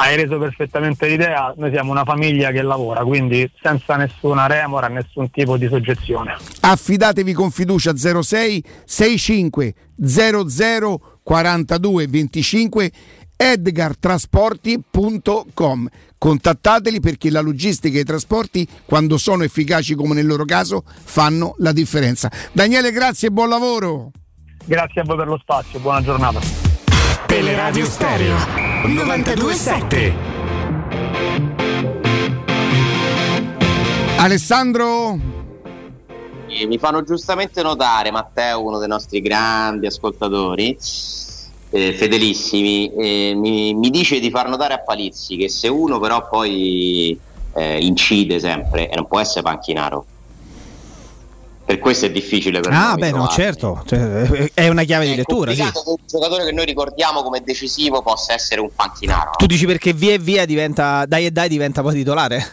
Hai 0.00 0.16
reso 0.16 0.38
perfettamente 0.38 1.06
l'idea, 1.06 1.52
noi 1.58 1.70
siamo 1.70 1.90
una 1.90 2.04
famiglia 2.04 2.50
che 2.50 2.62
lavora, 2.62 3.04
quindi 3.04 3.50
senza 3.60 3.96
nessuna 3.96 4.46
remora, 4.46 4.88
nessun 4.88 5.30
tipo 5.30 5.58
di 5.58 5.68
soggezione. 5.68 6.36
affidatevi 6.60 7.34
con 7.34 7.50
fiducia 7.50 7.94
06 7.94 8.64
65 8.86 9.74
00 10.02 11.18
42 11.22 12.06
25 12.06 12.92
edgartrasporti.com 13.36 15.88
contattateli 16.16 17.00
perché 17.00 17.30
la 17.30 17.40
logistica 17.40 17.98
e 17.98 18.00
i 18.00 18.04
trasporti 18.04 18.66
quando 18.86 19.18
sono 19.18 19.42
efficaci 19.42 19.94
come 19.94 20.14
nel 20.14 20.24
loro 20.26 20.46
caso 20.46 20.82
fanno 20.86 21.54
la 21.58 21.72
differenza. 21.72 22.30
Daniele 22.52 22.90
grazie 22.90 23.28
e 23.28 23.30
buon 23.30 23.50
lavoro. 23.50 24.12
Grazie 24.64 25.02
a 25.02 25.04
voi 25.04 25.16
per 25.16 25.26
lo 25.26 25.38
spazio, 25.38 25.78
buona 25.78 26.02
giornata. 26.02 26.40
Teleradio 27.26 27.84
Stereo 27.84 28.69
927. 28.82 30.14
Alessandro 34.16 35.18
Mi 36.66 36.78
fanno 36.78 37.02
giustamente 37.02 37.62
notare, 37.62 38.10
Matteo, 38.10 38.64
uno 38.64 38.78
dei 38.78 38.88
nostri 38.88 39.20
grandi 39.20 39.86
ascoltatori, 39.86 40.76
eh, 41.70 41.92
fedelissimi, 41.92 42.92
eh, 42.94 43.34
mi, 43.36 43.74
mi 43.74 43.90
dice 43.90 44.18
di 44.18 44.30
far 44.30 44.48
notare 44.48 44.74
a 44.74 44.80
Palizzi 44.80 45.36
che 45.36 45.48
se 45.48 45.68
uno 45.68 45.98
però 45.98 46.26
poi 46.28 47.18
eh, 47.54 47.78
incide 47.84 48.40
sempre 48.40 48.88
e 48.88 48.96
non 48.96 49.06
può 49.06 49.20
essere 49.20 49.42
panchinaro. 49.42 50.04
Per 51.70 51.78
questo 51.78 52.06
è 52.06 52.10
difficile 52.10 52.58
per 52.58 52.72
Ah, 52.72 52.94
noi 52.94 52.98
beh, 52.98 53.10
no, 53.12 53.28
certo, 53.28 53.84
cioè, 53.86 54.50
è 54.54 54.66
una 54.66 54.82
chiave 54.82 55.06
di 55.06 55.14
lettura, 55.14 55.52
sì. 55.52 55.62
che 55.62 55.70
un 55.84 55.94
giocatore 56.04 56.44
che 56.44 56.50
noi 56.50 56.64
ricordiamo 56.64 57.22
come 57.22 57.42
decisivo 57.44 58.02
possa 58.02 58.32
essere 58.32 58.60
un 58.60 58.70
panchinaro. 58.74 59.30
Tu 59.36 59.46
dici 59.46 59.66
perché 59.66 59.92
via 59.92 60.14
e 60.14 60.18
via 60.18 60.44
diventa, 60.46 61.06
dai 61.06 61.26
e 61.26 61.30
dai 61.30 61.48
diventa 61.48 61.80
poi 61.80 61.94
titolare? 61.94 62.44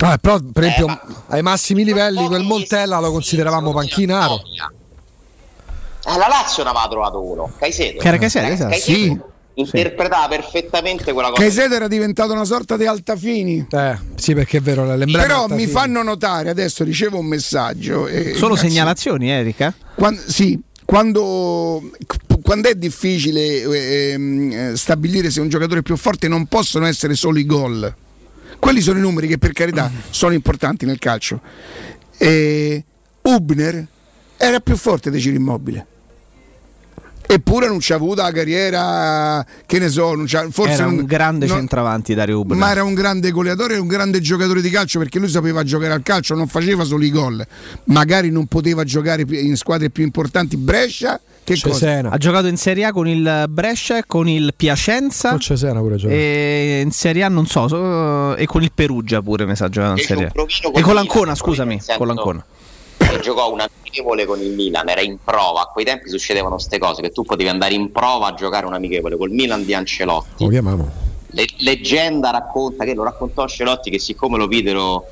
Ah, 0.00 0.18
però, 0.18 0.38
per 0.52 0.64
esempio, 0.64 1.00
ai 1.28 1.40
massimi 1.40 1.82
livelli 1.82 2.26
quel 2.26 2.42
Montella 2.42 2.98
lo 2.98 3.10
consideravamo 3.10 3.72
panchinaro. 3.72 4.34
Eh, 4.34 6.18
la 6.18 6.26
Lazio 6.28 6.64
ne 6.64 6.68
aveva 6.68 6.88
trovato 6.88 7.22
uno, 7.22 7.50
Caicedo. 7.58 8.00
Che 8.00 8.06
era 8.06 8.18
Caicedo, 8.18 8.46
Eh, 8.48 8.50
esatto. 8.50 8.68
Caicedo 8.68 9.32
interpretava 9.60 10.28
perfettamente 10.28 11.12
quella 11.12 11.30
cosa. 11.30 11.40
Caicedo 11.42 11.74
era 11.74 11.88
diventato 11.88 12.32
una 12.32 12.44
sorta 12.44 12.76
di 12.76 12.86
altafini 12.86 13.66
Eh, 13.70 13.98
sì, 14.16 14.34
perché 14.34 14.58
è 14.58 14.60
vero, 14.60 14.84
l'emblema 14.96 15.22
però 15.22 15.42
Altafini. 15.42 15.66
mi 15.66 15.70
fanno 15.70 16.02
notare 16.02 16.50
adesso 16.50 16.84
ricevo 16.84 17.18
un 17.18 17.26
messaggio 17.26 18.06
e- 18.06 18.34
Solo 18.34 18.54
grazie. 18.54 18.68
segnalazioni, 18.68 19.30
Erika? 19.30 19.74
Quan- 19.94 20.16
sì, 20.16 20.58
quando, 20.84 21.90
quando 22.42 22.68
è 22.68 22.74
difficile 22.74 23.42
eh, 23.42 24.72
stabilire 24.74 25.30
se 25.30 25.40
un 25.40 25.48
giocatore 25.48 25.80
è 25.80 25.82
più 25.82 25.96
forte 25.96 26.28
non 26.28 26.46
possono 26.46 26.86
essere 26.86 27.14
solo 27.14 27.38
i 27.38 27.44
gol. 27.46 27.94
Quelli 28.58 28.80
sono 28.80 28.98
i 28.98 29.02
numeri 29.02 29.28
che 29.28 29.38
per 29.38 29.52
carità 29.52 29.90
sono 30.10 30.32
importanti 30.32 30.84
nel 30.86 30.98
calcio. 30.98 31.40
E 32.16 32.82
Ubner 33.22 33.86
era 34.36 34.60
più 34.60 34.76
forte 34.76 35.10
di 35.10 35.20
Ciro 35.20 35.36
Immobile. 35.36 35.86
Eppure 37.30 37.68
non 37.68 37.76
c'ha 37.78 37.94
avuto 37.94 38.22
la 38.22 38.32
carriera, 38.32 39.44
che 39.66 39.78
ne 39.78 39.90
so, 39.90 40.14
non 40.14 40.24
c'ha, 40.26 40.46
forse 40.50 40.72
Era 40.72 40.86
un 40.86 40.96
non- 40.96 41.04
grande 41.04 41.46
non- 41.46 41.58
centravanti 41.58 42.14
Dario 42.14 42.40
Ubner. 42.40 42.56
ma 42.56 42.70
era 42.70 42.82
un 42.84 42.94
grande 42.94 43.30
goleatore 43.30 43.74
e 43.74 43.78
un 43.78 43.86
grande 43.86 44.20
giocatore 44.22 44.62
di 44.62 44.70
calcio 44.70 44.98
perché 44.98 45.18
lui 45.18 45.28
sapeva 45.28 45.62
giocare 45.62 45.92
al 45.92 46.02
calcio, 46.02 46.34
non 46.34 46.46
faceva 46.48 46.84
solo 46.84 47.04
i 47.04 47.10
gol. 47.10 47.46
Magari 47.84 48.30
non 48.30 48.46
poteva 48.46 48.82
giocare 48.84 49.24
in 49.28 49.56
squadre 49.56 49.90
più 49.90 50.04
importanti. 50.04 50.56
Brescia, 50.56 51.20
che 51.44 51.58
cosa? 51.62 51.98
Ha 52.08 52.16
giocato 52.16 52.46
in 52.46 52.56
Serie 52.56 52.86
A 52.86 52.92
con 52.92 53.06
il 53.06 53.44
Brescia, 53.50 54.02
con 54.06 54.26
il 54.26 54.54
Piacenza. 54.56 55.28
Con 55.28 55.40
Cesena 55.40 55.80
pure 55.80 55.96
giocato. 55.96 56.18
E 56.18 56.80
in 56.82 56.90
Serie 56.92 57.24
A 57.24 57.28
non 57.28 57.46
so, 57.46 57.68
so- 57.68 58.36
e 58.36 58.46
con 58.46 58.62
il 58.62 58.70
Perugia 58.74 59.20
pure 59.20 59.44
mi 59.44 59.54
sa 59.54 59.68
giocato 59.68 60.00
in 60.00 60.06
Serie 60.06 60.26
A. 60.26 60.32
E 60.74 60.80
con 60.80 60.94
l'Ancona, 60.94 61.34
scusami, 61.34 61.78
con 61.98 62.06
l'Ancona. 62.06 62.42
E 62.98 63.20
giocò 63.20 63.52
un 63.52 63.60
amichevole 63.60 64.26
con 64.26 64.40
il 64.40 64.52
Milan, 64.52 64.88
era 64.88 65.00
in 65.00 65.18
prova. 65.22 65.62
A 65.62 65.66
quei 65.66 65.84
tempi 65.84 66.08
succedevano 66.08 66.54
queste 66.54 66.78
cose, 66.78 67.02
che 67.02 67.10
tu 67.10 67.22
potevi 67.22 67.48
andare 67.48 67.74
in 67.74 67.90
prova 67.90 68.28
a 68.28 68.34
giocare 68.34 68.66
un 68.66 68.74
amichevole 68.74 69.16
col 69.16 69.30
Milan 69.30 69.64
di 69.64 69.74
Ancelotti. 69.74 70.44
Lo 70.44 70.50
chiamiamo. 70.50 70.90
Le- 71.30 71.46
leggenda 71.58 72.30
racconta 72.30 72.84
che 72.84 72.94
lo 72.94 73.04
raccontò 73.04 73.42
Ancelotti 73.42 73.90
che 73.90 73.98
siccome 73.98 74.38
lo 74.38 74.46
videro 74.46 75.06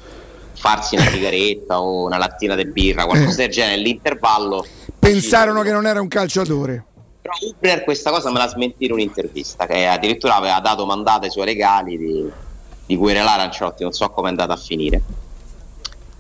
farsi 0.55 0.97
una 0.97 1.05
sigaretta 1.07 1.81
o 1.81 2.05
una 2.05 2.17
lattina 2.17 2.55
di 2.55 2.67
birra, 2.67 3.05
qualcosa 3.05 3.37
del 3.43 3.51
genere, 3.51 3.75
all'intervallo 3.75 4.65
Pensarono 5.07 5.63
che 5.63 5.71
non 5.71 5.87
era 5.87 6.01
un 6.01 6.09
calciatore. 6.09 6.85
Però 7.23 7.35
Ubner 7.41 7.85
questa 7.85 8.11
cosa 8.11 8.33
me 8.33 8.39
la 8.39 8.49
smentì 8.49 8.87
in 8.87 8.93
un'intervista, 8.93 9.65
che 9.67 9.87
addirittura 9.87 10.35
aveva 10.35 10.59
dato 10.59 10.85
mandate 10.85 11.27
ai 11.27 11.31
suoi 11.31 11.45
regali 11.45 11.97
di, 11.97 12.29
di 12.87 12.97
querelare 12.97 13.43
Ancelotti, 13.43 13.85
non 13.85 13.93
so 13.93 14.11
come 14.11 14.27
è 14.27 14.31
andata 14.31 14.55
a 14.55 14.57
finire. 14.57 15.01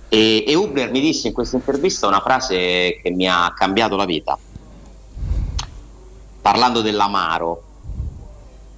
E, 0.09 0.45
e 0.47 0.55
Ubner 0.55 0.91
mi 0.91 1.01
disse 1.01 1.29
in 1.29 1.35
questa 1.35 1.57
intervista 1.57 2.07
una 2.07 2.21
frase 2.21 3.01
che 3.03 3.11
mi 3.11 3.29
ha 3.29 3.53
cambiato 3.57 3.97
la 3.97 4.05
vita, 4.05 4.39
parlando 6.41 6.81
dell'amaro. 6.81 7.63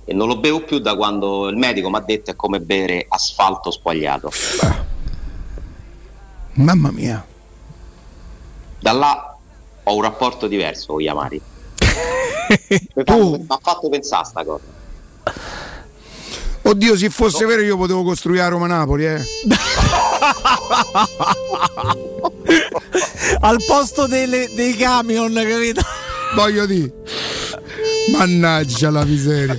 e 0.04 0.14
non 0.14 0.26
lo 0.26 0.38
bevo 0.38 0.62
più 0.64 0.78
da 0.78 0.96
quando 0.96 1.48
il 1.48 1.56
medico 1.56 1.90
mi 1.90 1.96
ha 1.96 2.00
detto 2.00 2.30
è 2.30 2.36
come 2.36 2.60
bere 2.60 3.04
asfalto 3.08 3.70
squagliato. 3.70 4.30
Mamma 6.54 6.90
mia. 6.90 7.24
Da 8.80 8.92
là 8.92 9.36
ho 9.82 9.94
un 9.94 10.02
rapporto 10.02 10.46
diverso 10.46 10.94
con 10.94 11.02
gli 11.02 11.08
amari. 11.08 11.40
Mi 12.94 13.44
ha 13.46 13.58
fatto 13.60 13.88
pensare 13.88 14.22
a 14.22 14.24
sta 14.24 14.44
cosa. 14.44 14.64
Oddio, 16.68 16.96
se 16.96 17.08
fosse 17.08 17.46
vero 17.46 17.62
io 17.62 17.78
potevo 17.78 18.02
costruire 18.04 18.42
a 18.42 18.48
Roma-Napoli, 18.48 19.06
eh. 19.06 19.22
Al 23.40 23.56
posto 23.66 24.06
delle- 24.06 24.50
dei 24.54 24.74
camion, 24.76 25.32
capito? 25.32 25.80
Voglio 26.34 26.66
dire. 26.66 26.92
Mannaggia 28.12 28.90
la 28.90 29.04
miseria. 29.04 29.58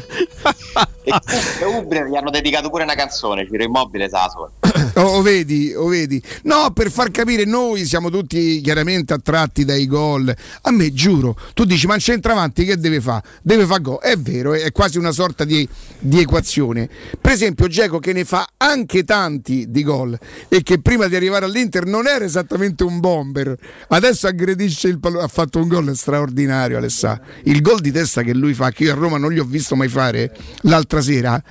E 1.59 1.65
Uber 1.65 2.05
gli 2.07 2.15
hanno 2.15 2.29
dedicato 2.29 2.69
pure 2.69 2.83
una 2.83 2.93
canzone, 2.95 3.47
Ciro 3.49 3.63
Immobile 3.63 4.07
sa 4.07 4.19
la 4.25 4.29
sua. 4.29 4.51
O, 4.95 5.01
o 5.01 5.21
vedi, 5.21 5.73
o 5.75 5.87
vedi. 5.87 6.21
No, 6.43 6.71
per 6.71 6.91
far 6.91 7.11
capire, 7.11 7.45
noi 7.45 7.85
siamo 7.85 8.09
tutti 8.09 8.61
chiaramente 8.61 9.13
attratti 9.13 9.65
dai 9.65 9.85
gol. 9.87 10.33
A 10.61 10.71
me, 10.71 10.93
giuro, 10.93 11.37
tu 11.53 11.65
dici, 11.65 11.87
ma 11.87 11.95
il 11.95 12.01
centravanti 12.01 12.65
che 12.65 12.77
deve 12.77 13.01
fare? 13.01 13.23
Deve 13.41 13.65
fare 13.65 13.81
gol. 13.81 13.99
È 13.99 14.15
vero, 14.17 14.53
è 14.53 14.71
quasi 14.71 14.97
una 14.97 15.11
sorta 15.11 15.43
di, 15.43 15.67
di 15.99 16.19
equazione. 16.19 16.89
Per 17.19 17.31
esempio, 17.31 17.67
Geco 17.67 17.99
che 17.99 18.13
ne 18.13 18.25
fa 18.25 18.47
anche 18.57 19.03
tanti 19.03 19.65
di 19.69 19.83
gol 19.83 20.17
e 20.47 20.63
che 20.63 20.79
prima 20.79 21.07
di 21.07 21.15
arrivare 21.15 21.45
all'Inter 21.45 21.85
non 21.85 22.07
era 22.07 22.25
esattamente 22.25 22.83
un 22.83 22.99
bomber. 22.99 23.55
Adesso 23.87 24.27
aggredisce 24.27 24.87
il 24.87 24.99
pallone, 24.99 25.23
ha 25.23 25.27
fatto 25.27 25.59
un 25.59 25.67
gol 25.67 25.95
straordinario, 25.95 26.77
Alessà. 26.77 27.19
Il 27.43 27.61
gol 27.61 27.79
di 27.79 27.91
testa 27.91 28.21
che 28.21 28.33
lui 28.33 28.53
fa, 28.53 28.71
che 28.71 28.83
io 28.83 28.91
a 28.91 28.95
Roma 28.95 29.17
non 29.17 29.31
gli 29.31 29.39
ho 29.39 29.45
visto 29.45 29.75
mai 29.75 29.87
fare 29.87 30.35
l'altra 30.61 31.01
sera, 31.01 31.41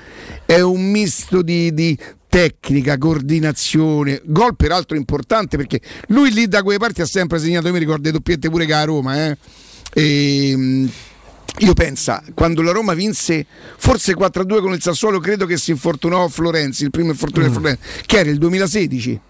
è 0.45 0.61
un 0.61 0.91
misto 0.91 1.43
di- 1.43 1.73
di 1.73 1.99
tecnica, 2.29 2.99
coordinazione, 2.99 4.21
gol 4.25 4.55
peraltro 4.57 4.97
importante 4.97 5.57
perché 5.57 5.81
lui 6.09 6.31
lì 6.33 6.47
da 6.47 6.63
quelle 6.63 6.79
parti 6.79 7.01
ha 7.01 7.07
sempre 7.07 7.39
segnato, 7.39 7.67
io 7.67 7.73
mi 7.73 7.79
ricordo 7.79 8.05
le 8.05 8.13
doppiette 8.13 8.51
pure 8.51 8.67
che 8.67 8.75
a 8.75 8.85
Roma, 8.85 9.27
eh. 9.27 9.37
E, 9.95 10.57
mh, 10.57 10.91
io 11.61 11.75
penso, 11.75 12.21
quando 12.35 12.63
la 12.63 12.71
Roma 12.71 12.95
vinse 12.95 13.45
forse 13.77 14.15
4-2 14.15 14.61
con 14.61 14.73
il 14.73 14.83
Sassuolo, 14.83 15.19
credo 15.19 15.47
che 15.47 15.57
si 15.57 15.73
infortunò 15.73 16.29
Florenzi, 16.29 16.85
il 16.85 16.91
primo 16.91 17.11
infortunio 17.11 17.49
di 17.49 17.55
Florenzi, 17.55 17.83
che 18.07 18.19
era 18.19 18.31
il 18.31 18.39
2016. 18.39 19.21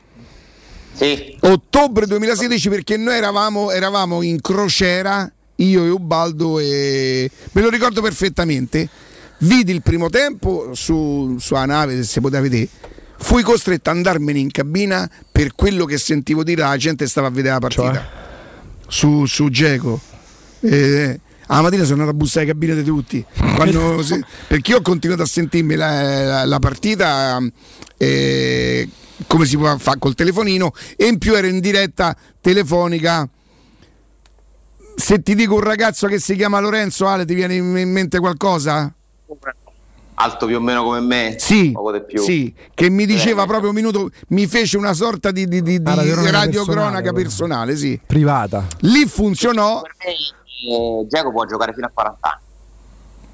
Sì. 0.93 1.37
Ottobre 1.41 2.07
2016 2.07 2.69
perché 2.69 2.97
noi 2.97 3.15
eravamo, 3.15 3.71
eravamo 3.71 4.23
in 4.23 4.41
crociera, 4.41 5.31
io 5.57 5.85
e 5.85 5.89
Ubaldo 5.89 6.59
e 6.59 7.31
me 7.53 7.63
lo 7.63 7.71
ricordo 7.71 8.03
perfettamente. 8.03 8.89
Vidi 9.41 9.73
il 9.73 9.83
primo 9.83 10.09
tempo 10.11 10.75
su, 10.75 11.37
sulla 11.39 11.65
nave, 11.65 11.97
se 11.97 12.03
si 12.05 12.21
poteva 12.21 12.43
vedere. 12.43 12.69
Fui 13.21 13.43
costretto 13.43 13.91
ad 13.91 13.97
andarmene 13.97 14.39
in 14.39 14.51
cabina 14.51 15.09
per 15.31 15.55
quello 15.55 15.85
che 15.85 15.99
sentivo 15.99 16.43
dire 16.45 16.63
la 16.63 16.77
gente 16.77 17.07
stava 17.07 17.27
a 17.29 17.31
vedere 17.31 17.55
la 17.55 17.61
partita. 17.61 18.11
Su, 18.87 19.27
su 19.27 19.49
Geco. 19.49 20.01
Eh, 20.61 21.21
a 21.51 21.63
mattina 21.63 21.83
sono 21.83 22.01
andato 22.01 22.11
a 22.11 22.15
bussare 22.15 22.47
le 22.47 22.53
cabine 22.53 22.75
di 22.77 22.83
tutti. 22.85 23.25
Quando 23.55 24.03
si- 24.05 24.23
perché 24.47 24.73
io 24.73 24.79
ho 24.79 24.83
continuato 24.83 25.23
a 25.23 25.27
sentirmi 25.27 25.75
la, 25.77 26.23
la- 26.25 26.45
la 26.45 26.59
partita 26.59 27.39
eh, 27.97 28.89
come 29.27 29.47
si 29.47 29.57
può 29.57 29.77
fare 29.79 29.99
col 29.99 30.15
telefonino 30.15 30.73
e 30.97 31.07
in 31.07 31.19
più 31.19 31.35
ero 31.35 31.47
in 31.47 31.61
diretta 31.61 32.17
telefonica. 32.41 33.29
Se 34.97 35.23
ti 35.23 35.35
dico 35.35 35.55
un 35.55 35.61
ragazzo 35.61 36.07
che 36.09 36.19
si 36.19 36.35
chiama 36.35 36.59
Lorenzo, 36.61 37.07
Ale, 37.07 37.25
ti 37.25 37.35
viene 37.35 37.55
in 37.55 37.91
mente 37.91 38.19
qualcosa? 38.19 38.93
Alto 40.21 40.47
più 40.47 40.57
o 40.57 40.61
meno 40.61 40.83
come 40.83 40.99
me? 41.01 41.37
Sì, 41.39 41.71
Poco 41.71 41.93
di 41.93 42.03
più. 42.03 42.21
sì, 42.21 42.53
che 42.75 42.91
mi 42.91 43.07
diceva 43.07 43.45
Eh, 43.45 43.47
proprio 43.47 43.69
un 43.69 43.75
minuto, 43.77 44.11
mi 44.29 44.49
fece 44.49 44.77
una 44.77 44.93
sorta 44.93 45.31
di, 45.31 45.47
di, 45.47 45.63
di- 45.63 45.81
di 45.81 45.95
radiocronaca 45.95 47.13
personale, 47.13 47.13
personale, 47.13 47.77
sì. 47.77 48.01
Privata. 48.05 48.67
Lì 48.81 49.07
funzionò. 49.07 49.81
Eh, 49.99 51.07
Giacomo 51.07 51.33
può 51.33 51.45
giocare 51.45 51.73
fino 51.73 51.87
a 51.87 51.91
40 51.95 52.19
anni. 52.29 52.41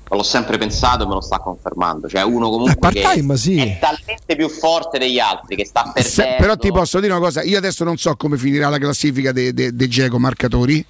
L'ho 0.09 0.23
sempre 0.23 0.59
pensato 0.59 1.05
e 1.05 1.07
me 1.07 1.15
lo 1.15 1.21
sta 1.21 1.39
confermando. 1.39 2.09
Cioè, 2.09 2.23
uno 2.23 2.49
comunque 2.51 2.91
che 2.91 3.01
part-time, 3.01 3.37
sì. 3.37 3.57
è 3.57 3.79
talmente 3.81 4.37
più 4.37 4.49
forte 4.49 4.99
degli 4.99 5.19
altri 5.19 5.57
che 5.57 5.65
sta 5.65 5.93
Se- 5.97 6.23
perdendo. 6.23 6.37
però 6.43 6.57
ti 6.57 6.71
posso 6.71 7.01
dire 7.01 7.13
una 7.13 7.21
cosa, 7.23 7.43
io 7.43 7.59
adesso 7.59 7.85
non 7.85 7.97
so 7.97 8.15
come 8.17 8.37
finirà 8.37 8.69
la 8.69 8.79
classifica 8.79 9.33
dei 9.33 9.53
de, 9.53 9.75
de 9.75 9.89
Geco 9.89 10.19
marcatori. 10.19 10.85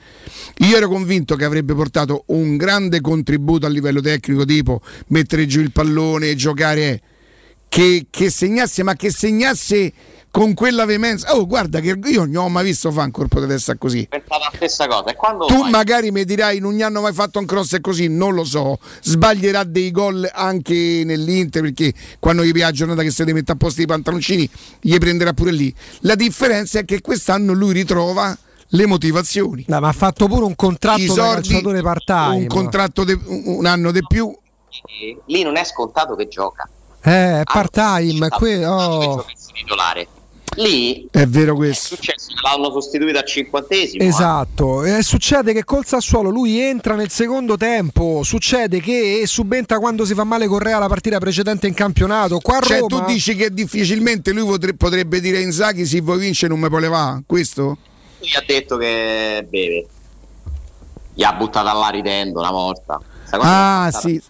Io 0.59 0.77
ero 0.77 0.89
convinto 0.89 1.36
che 1.36 1.45
avrebbe 1.45 1.74
portato 1.74 2.24
un 2.27 2.57
grande 2.57 3.01
contributo 3.01 3.66
a 3.66 3.69
livello 3.69 4.01
tecnico, 4.01 4.45
tipo 4.45 4.81
mettere 5.09 5.47
giù 5.47 5.61
il 5.61 5.73
pallone, 5.73 6.35
giocare 6.35 7.01
che, 7.69 8.07
che 8.11 8.31
segnasse, 8.31 8.82
ma 8.82 8.95
che 8.95 9.11
segnasse 9.11 9.93
con 10.35 10.52
quella 10.52 10.85
veemenza. 10.85 11.32
Oh, 11.36 11.47
guarda 11.47 11.78
che 11.78 11.97
io 12.06 12.24
non 12.24 12.35
ho 12.47 12.48
mai 12.48 12.65
visto 12.65 12.90
fare 12.90 13.06
un 13.06 13.12
colpo 13.12 13.39
di 13.39 13.47
testa 13.47 13.77
così. 13.77 14.05
Pensavo 14.09 14.40
la 14.43 14.51
stessa 14.52 14.89
cosa. 14.89 15.05
E 15.11 15.15
quando 15.15 15.47
Tu 15.47 15.61
fai- 15.61 15.70
magari 15.70 16.11
mi 16.11 16.24
dirai 16.24 16.59
non 16.59 16.73
gli 16.73 16.82
hanno 16.82 17.01
mai 17.01 17.12
fatto 17.12 17.39
un 17.39 17.47
cross 17.47 17.74
e 17.74 17.81
così, 17.81 18.09
non 18.09 18.35
lo 18.35 18.43
so. 18.43 18.81
Sbaglierà 19.01 19.62
dei 19.62 19.93
gol 19.93 20.28
anche 20.32 21.02
nell'Inter 21.05 21.62
perché 21.62 21.93
quando 22.19 22.43
gli 22.43 22.51
piace 22.51 22.70
la 22.70 22.73
giornata 22.73 23.02
che 23.02 23.11
si 23.12 23.19
deve 23.19 23.35
mettere 23.35 23.52
a 23.52 23.56
posto 23.56 23.81
i 23.82 23.86
pantaloncini, 23.86 24.51
gli 24.81 24.98
prenderà 24.98 25.32
pure 25.35 25.52
lì. 25.52 25.73
La 26.01 26.16
differenza 26.16 26.81
è 26.81 26.85
che 26.85 27.01
quest'anno 27.01 27.52
lui 27.52 27.73
ritrova 27.73 28.36
le 28.66 28.86
motivazioni. 28.86 29.65
ma 29.69 29.77
ha 29.77 29.93
fatto 29.93 30.27
pure 30.27 30.47
un 30.47 30.56
contratto 30.56 31.01
sordi, 31.12 31.47
calciatore 31.51 31.81
part-time. 31.81 32.36
Un 32.39 32.47
contratto 32.48 33.05
de- 33.05 33.20
un 33.24 33.66
anno 33.66 33.93
di 33.93 34.01
più. 34.05 34.36
lì 35.27 35.43
non 35.44 35.55
è 35.56 35.62
scontato 35.62 36.16
che 36.16 36.27
gioca. 36.27 36.69
Eh, 37.05 37.40
è 37.40 37.43
part-time, 37.44 38.28
que- 38.31 38.66
oh. 38.66 39.24
Titolare. 39.52 40.09
Lì 40.56 41.06
È 41.10 41.26
vero 41.26 41.52
è 41.55 41.56
questo. 41.56 41.97
successo 41.97 42.28
che 42.28 42.35
l'hanno 42.43 42.70
sostituito 42.70 43.18
al 43.18 43.24
cinquantesimo. 43.26 44.02
eh. 44.02 44.06
Esatto, 44.06 44.85
e 44.85 45.02
succede 45.02 45.52
che 45.52 45.64
col 45.64 45.85
Sassuolo 45.85 46.31
lui 46.31 46.60
entra 46.60 46.94
nel 46.94 47.10
secondo 47.10 47.56
tempo, 47.56 48.22
succede 48.22 48.81
che 48.81 49.22
subentra 49.26 49.78
quando 49.78 50.05
si 50.05 50.14
fa 50.14 50.24
male 50.24 50.47
Correa 50.47 50.78
la 50.78 50.86
partita 50.89 51.18
precedente 51.18 51.66
in 51.66 51.74
campionato. 51.74 52.39
Qua 52.39 52.60
Cioè 52.60 52.78
Roma, 52.81 53.05
tu 53.05 53.12
dici 53.12 53.35
che 53.35 53.52
difficilmente 53.52 54.32
lui 54.32 54.44
potre- 54.47 54.74
potrebbe 54.74 55.20
dire 55.20 55.39
a 55.39 55.40
Inzaghi 55.40 55.85
se 55.86 56.01
vuoi 56.01 56.18
vincere 56.18 56.55
non 56.55 56.60
me 56.60 56.81
levare, 56.81 57.22
questo? 57.26 57.78
Gli 58.20 58.35
ha 58.36 58.43
detto 58.47 58.76
che 58.76 59.47
beve. 59.48 59.86
Gli 61.14 61.22
ha 61.22 61.32
buttata 61.32 61.72
là 61.72 61.89
ridendo 61.89 62.40
una 62.40 62.51
volta. 62.51 63.01
Ah 63.31 63.86
è 63.86 63.90
stata- 63.90 64.09
sì. 64.09 64.22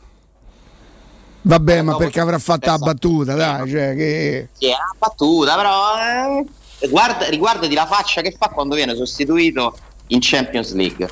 Vabbè, 1.47 1.83
ma 1.83 1.97
perché 1.97 2.21
avrà 2.21 2.39
fatto 2.39 2.71
la 2.71 2.79
battuta, 2.79 3.35
dai, 3.35 3.71
cioè 3.71 3.95
che... 3.95 4.49
Sì, 4.53 4.67
è 4.67 4.75
una 4.75 4.95
battuta, 4.99 5.55
però. 5.57 6.41
eh, 6.79 6.89
guarda, 6.89 7.29
riguardati 7.29 7.75
la 7.75 7.87
faccia 7.87 8.23
che 8.23 8.35
fa 8.39 8.49
quando 8.49 8.75
viene 8.75 8.95
sostituito 8.95 9.77
in 10.09 10.21
Champions 10.23 10.73
League 10.73 11.11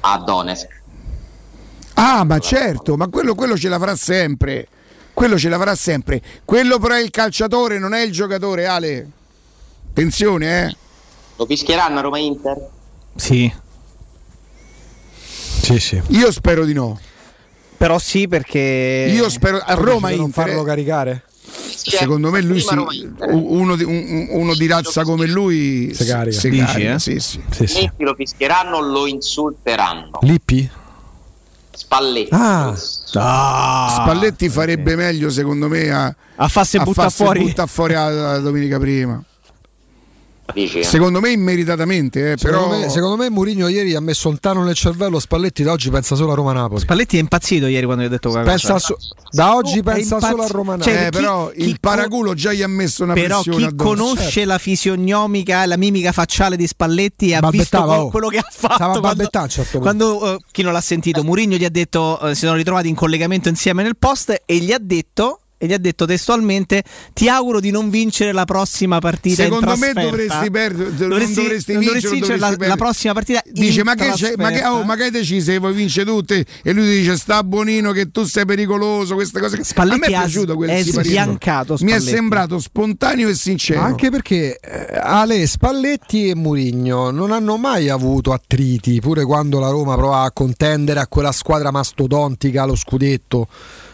a 0.00 0.18
Donetsk. 0.18 0.82
Ah, 1.94 2.24
ma 2.24 2.38
certo, 2.40 2.96
ma 2.96 3.06
quello, 3.08 3.36
quello 3.36 3.56
ce 3.56 3.68
l'avrà 3.68 3.94
sempre. 3.94 4.66
Quello 5.14 5.38
ce 5.38 5.48
l'avrà 5.48 5.76
sempre. 5.76 6.20
Quello 6.44 6.78
però 6.80 6.94
è 6.94 7.00
il 7.00 7.10
calciatore, 7.10 7.78
non 7.78 7.94
è 7.94 8.02
il 8.02 8.10
giocatore, 8.10 8.66
Ale. 8.66 9.08
Attenzione, 9.90 10.66
eh. 10.66 10.76
Lo 11.36 11.46
fischieranno 11.46 11.98
a 11.98 12.02
Roma 12.02 12.18
Inter? 12.18 12.70
Sì. 13.14 13.52
Sì, 15.14 15.78
sì. 15.78 16.02
Io 16.08 16.32
spero 16.32 16.64
di 16.64 16.72
no. 16.72 16.98
Però 17.78 17.98
sì, 17.98 18.28
perché. 18.28 19.08
Io 19.10 19.28
spero 19.30 19.58
a 19.64 19.74
Roma 19.74 20.10
non 20.10 20.26
Inter. 20.26 20.44
farlo 20.44 20.62
eh. 20.62 20.66
caricare. 20.66 21.22
Secondo 21.40 22.30
me 22.30 22.42
lui 22.42 22.60
Inter. 22.60 22.84
uno 23.30 23.74
di, 23.76 23.84
un- 23.84 24.26
uno 24.30 24.54
di 24.54 24.66
razza 24.66 25.04
come 25.04 25.26
lui 25.26 25.94
Si 25.94 26.04
carica. 26.04 26.38
si 26.38 26.50
Dici, 26.50 26.64
carica, 26.64 26.94
eh? 26.94 26.98
sì, 26.98 27.18
sì. 27.20 27.40
Sì, 27.50 27.66
sì. 27.66 27.90
Lo 27.98 28.14
fischieranno, 28.14 28.80
lo 28.80 29.06
insulteranno. 29.06 30.10
Lippi? 30.22 30.68
Spalletti. 31.70 32.28
Ah. 32.34 32.74
Ah, 33.14 33.88
Spalletti 34.02 34.48
farebbe 34.50 34.96
meglio 34.96 35.30
secondo 35.30 35.68
me 35.68 35.90
a, 35.90 36.14
a 36.36 36.48
farsi 36.48 36.76
a 36.76 36.82
buttare 36.82 37.08
fuori. 37.10 37.40
buttare 37.40 37.68
fuori 37.68 37.94
a, 37.94 38.32
a 38.32 38.38
domenica 38.38 38.78
prima. 38.78 39.22
Dici? 40.54 40.82
Secondo 40.82 41.20
me 41.20 41.30
immeritatamente, 41.30 42.32
eh, 42.32 42.36
però 42.36 42.62
Secondo, 42.62 42.78
me, 42.78 42.88
secondo 42.88 43.16
me 43.16 43.28
Mourinho 43.30 43.68
ieri 43.68 43.94
ha 43.94 44.00
messo 44.00 44.28
lontano 44.28 44.64
nel 44.64 44.74
cervello 44.74 45.18
Spalletti 45.18 45.62
da 45.62 45.72
oggi 45.72 45.90
pensa 45.90 46.14
solo 46.14 46.32
a 46.32 46.34
Roma-Napoli. 46.34 46.80
Spalletti 46.80 47.16
è 47.16 47.20
impazzito 47.20 47.66
ieri 47.66 47.84
quando 47.84 48.02
gli 48.02 48.06
ho 48.06 48.10
detto 48.10 48.30
Pensa 48.30 48.72
cosa. 48.72 48.78
so- 48.78 48.96
da 49.30 49.54
oggi 49.54 49.80
È 49.80 49.82
pensa 49.82 50.14
impazz- 50.14 50.30
solo 50.30 50.42
a 50.42 50.46
Roma-Napoli. 50.46 50.96
Cioè, 50.96 51.06
eh, 51.06 51.10
però 51.10 51.50
chi 51.50 51.68
il 51.68 51.78
paraculo 51.80 52.34
già 52.34 52.52
gli 52.52 52.62
ha 52.62 52.66
messo 52.68 53.04
una 53.04 53.12
Però 53.12 53.42
pressione 53.42 53.58
chi 53.58 53.64
addosso. 53.64 53.88
conosce 53.90 54.44
la 54.46 54.58
fisionomica, 54.58 55.66
la 55.66 55.76
mimica 55.76 56.12
facciale 56.12 56.56
di 56.56 56.66
Spalletti 56.66 57.34
ha 57.34 57.46
visto 57.50 57.78
oh. 57.78 58.08
quello 58.08 58.28
che 58.28 58.38
ha 58.38 58.46
Stava 58.50 58.74
a 58.74 58.76
fatto 58.78 59.00
quando, 59.00 59.28
certo 59.48 59.78
quando, 59.80 60.34
eh, 60.34 60.38
chi 60.50 60.62
non 60.62 60.72
l'ha 60.72 60.80
sentito 60.80 61.22
Mourinho 61.22 61.56
gli 61.56 61.64
ha 61.64 61.68
detto 61.70 62.18
eh, 62.20 62.34
si 62.34 62.46
sono 62.46 62.54
ritrovati 62.56 62.88
in 62.88 62.94
collegamento 62.94 63.48
insieme 63.48 63.82
nel 63.82 63.96
post 63.98 64.42
e 64.44 64.56
gli 64.56 64.72
ha 64.72 64.78
detto 64.80 65.40
e 65.58 65.66
gli 65.66 65.72
ha 65.72 65.78
detto 65.78 66.06
testualmente 66.06 66.82
ti 67.12 67.28
auguro 67.28 67.58
di 67.60 67.70
non 67.70 67.90
vincere 67.90 68.32
la 68.32 68.44
prossima 68.44 69.00
partita 69.00 69.42
in 69.42 69.48
Secondo 69.50 69.66
me 69.76 69.92
trasferta." 69.92 70.02
dovresti 70.02 70.50
perdere, 70.50 70.88
non 70.90 71.08
Dovresti- 71.08 71.34
dovresti 71.34 71.72
non 71.72 71.80
vincere, 71.82 72.00
dovresti 72.00 72.14
vincere 72.34 72.38
la, 72.38 72.66
la 72.68 72.76
prossima 72.76 73.12
partita 73.12 73.42
Dice 73.50 73.82
ma 73.84 73.94
che, 73.94 74.10
c'è- 74.12 74.34
ma, 74.36 74.48
che, 74.50 74.58
trasferta." 74.60 74.74
oh, 74.74 74.84
ma 74.84 74.94
che 74.96 75.02
hai 75.04 75.10
deciso? 75.10 75.50
Che 75.50 75.58
vuoi 75.58 75.72
vincere 75.74 76.06
tutte 76.06 76.46
e 76.62 76.72
lui 76.72 76.86
dice 76.98 77.16
sta 77.16 77.42
buonino 77.42 77.92
che 77.92 78.10
tu 78.10 78.24
sei 78.24 78.44
pericoloso 78.46 79.14
queste 79.14 79.40
cose 79.40 79.62
Spalletti 79.64 79.96
a 79.96 79.98
me 79.98 80.06
è 80.06 80.08
piaciuto 80.10 80.54
quel 80.54 80.70
è 80.70 80.82
sbiancato, 80.82 81.76
mi 81.80 81.92
è 81.92 82.00
sembrato 82.00 82.58
spontaneo 82.58 83.28
e 83.28 83.34
sincero. 83.34 83.80
Anche 83.80 84.10
perché 84.10 84.58
eh, 84.60 84.96
Ale 85.00 85.46
Spalletti 85.46 86.28
e 86.28 86.34
Murigno 86.34 87.10
non 87.10 87.32
hanno 87.32 87.56
mai 87.56 87.88
avuto 87.88 88.32
attriti, 88.32 89.00
pure 89.00 89.24
quando 89.24 89.58
la 89.58 89.70
Roma 89.70 89.96
provava 89.96 90.24
a 90.26 90.30
contendere 90.32 91.00
a 91.00 91.06
quella 91.06 91.32
squadra 91.32 91.70
mastodontica 91.70 92.62
allo 92.62 92.76
scudetto. 92.76 93.48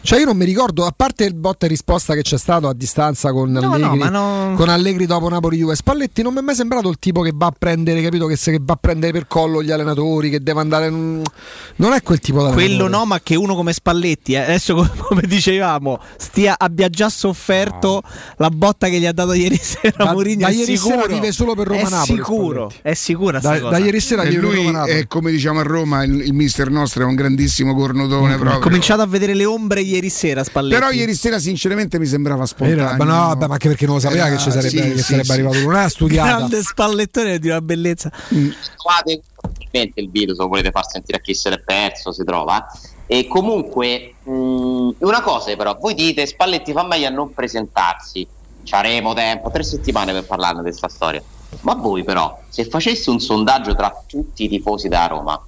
Cioè 0.05 0.19
io 0.19 0.27
non 0.27 0.37
mi 0.37 0.45
ricordo, 0.45 0.85
a 0.85 0.93
parte 0.95 1.25
il 1.25 1.35
botta 1.35 1.65
e 1.65 1.69
risposta 1.71 2.13
che 2.15 2.21
c'è 2.21 2.37
stato 2.37 2.69
a 2.69 2.75
distanza 2.75 3.33
con, 3.33 3.51
no, 3.51 3.73
Allegri, 3.73 3.99
ma 3.99 4.11
no- 4.11 4.53
con 4.55 4.69
Allegri 4.69 5.07
dopo 5.07 5.31
Napoli 5.31 5.57
Juve, 5.57 5.75
Spalletti 5.75 6.21
non 6.21 6.35
mi 6.35 6.41
è 6.41 6.43
mai 6.43 6.55
sembrato 6.55 6.91
il 6.91 6.99
tipo 6.99 7.23
che 7.23 7.33
va 7.35 7.47
a 7.47 7.55
prendere, 7.59 8.03
capito, 8.03 8.27
che, 8.27 8.37
se- 8.37 8.51
che 8.51 8.59
va 8.61 8.75
a 8.75 8.79
prendere 8.79 9.13
per 9.13 9.27
collo 9.27 9.63
gli 9.63 9.71
allenatori, 9.71 10.29
che 10.29 10.43
deve 10.43 10.61
andare... 10.61 10.91
Non 10.91 11.93
è 11.95 12.03
quel 12.03 12.21
tipo 12.21 12.47
di 12.47 12.53
Quello 12.53 12.87
no, 12.87 13.07
ma 13.07 13.21
che 13.21 13.35
uno 13.35 13.55
come 13.55 13.73
Spalletti, 13.73 14.35
eh, 14.35 14.41
adesso 14.41 14.75
come, 15.09 15.23
dicevamo, 15.23 15.99
stia, 16.19 16.57
abbia 16.59 16.91
già 16.91 17.09
sofferto 17.09 18.03
la 18.37 18.51
botta 18.51 18.89
che 18.89 18.99
gli 18.99 19.07
ha 19.07 19.13
dato 19.13 19.33
ieri 19.33 19.57
sera 19.61 20.05
Da- 20.05 20.13
Mourinho. 20.13 20.41
da 20.43 20.49
è 20.49 20.53
ieri 20.53 20.77
sicuro, 20.77 21.01
sera 21.01 21.15
vive 21.15 21.33
solo 21.33 21.55
per 21.55 21.67
È 21.67 21.71
Roma-Napoli, 21.71 22.19
sicuro, 22.19 22.53
Spalletti. 22.69 22.81
è 22.83 22.95
sicura 22.95 23.39
sta 23.41 23.53
Da- 23.55 23.61
cosa. 23.61 23.79
da 23.79 23.85
ieri 23.85 24.01
sera 24.01 24.23
e 24.25 24.29
vive 24.29 24.41
per 24.43 24.51
lui 24.51 24.57
Roma-Napoli. 24.67 24.93
è 24.99 25.07
come 25.07 25.31
diciamo 25.31 25.61
a 25.61 25.63
Roma 25.63 26.05
il, 26.05 26.21
il 26.21 26.33
mister 26.35 26.69
nostro 26.71 27.05
è 27.05 27.07
un 27.07 27.15
grandissimo 27.15 27.75
cornotone 27.75 28.35
Ha 28.35 28.39
proprio 28.39 28.61
cominciato 28.61 29.01
a 29.01 29.07
vedere 29.07 29.33
le 29.35 29.47
ombre 29.47 29.83
ieri 29.95 30.11
sera 30.11 30.45
Spalletti. 30.45 30.81
però 30.81 30.93
ieri 30.93 31.15
sera 31.15 31.39
sinceramente 31.39 31.99
mi 31.99 32.07
sembrava 32.07 32.45
spontaneo 32.47 32.97
ma 32.97 33.05
no, 33.05 33.35
ma 33.35 33.47
anche 33.53 33.69
perché 33.69 33.87
non 33.87 33.95
lo 33.97 34.01
sapeva 34.01 34.27
Era- 34.27 34.37
che 34.37 34.43
ci 34.43 34.51
sarebbe, 34.51 34.69
sì, 34.69 34.77
che 34.77 34.97
sì, 34.97 35.03
sarebbe 35.03 35.25
sì. 35.25 35.33
arrivato. 35.33 35.59
Non 35.61 35.75
è 35.77 35.89
studiata. 35.89 36.37
Grande 36.37 36.63
spallettone 36.63 37.39
di 37.39 37.49
una 37.49 37.61
bellezza. 37.61 38.11
trovate 38.29 39.23
probabilmente 39.35 40.01
il 40.01 40.11
video 40.11 40.35
se 40.35 40.43
lo 40.43 40.49
volete 40.49 40.71
far 40.71 40.87
sentire 40.89 41.19
a 41.19 41.21
chi 41.21 41.35
se 41.35 41.51
l'è 41.51 41.61
perso 41.61 42.13
si 42.13 42.25
trova 42.25 42.65
e 43.07 43.27
comunque 43.27 44.15
mh, 44.23 44.89
una 45.01 45.21
cosa 45.23 45.55
però 45.57 45.77
voi 45.79 45.95
dite 45.95 46.25
Spalletti 46.27 46.73
fa 46.73 46.85
meglio 46.87 47.07
a 47.07 47.11
non 47.11 47.33
presentarsi 47.35 48.27
ci 48.63 48.75
avremo 48.75 49.13
tempo 49.13 49.51
tre 49.51 49.63
settimane 49.63 50.13
per 50.13 50.25
parlarne 50.25 50.63
di 50.63 50.69
questa 50.69 50.89
storia 50.89 51.23
ma 51.61 51.75
voi 51.75 52.03
però 52.03 52.41
se 52.49 52.65
facessi 52.65 53.11
un 53.11 53.21
sondaggio 53.21 53.75
tra 53.75 53.95
tutti 54.07 54.45
i 54.45 54.49
tifosi 54.49 54.89
da 54.89 55.07
Roma 55.07 55.39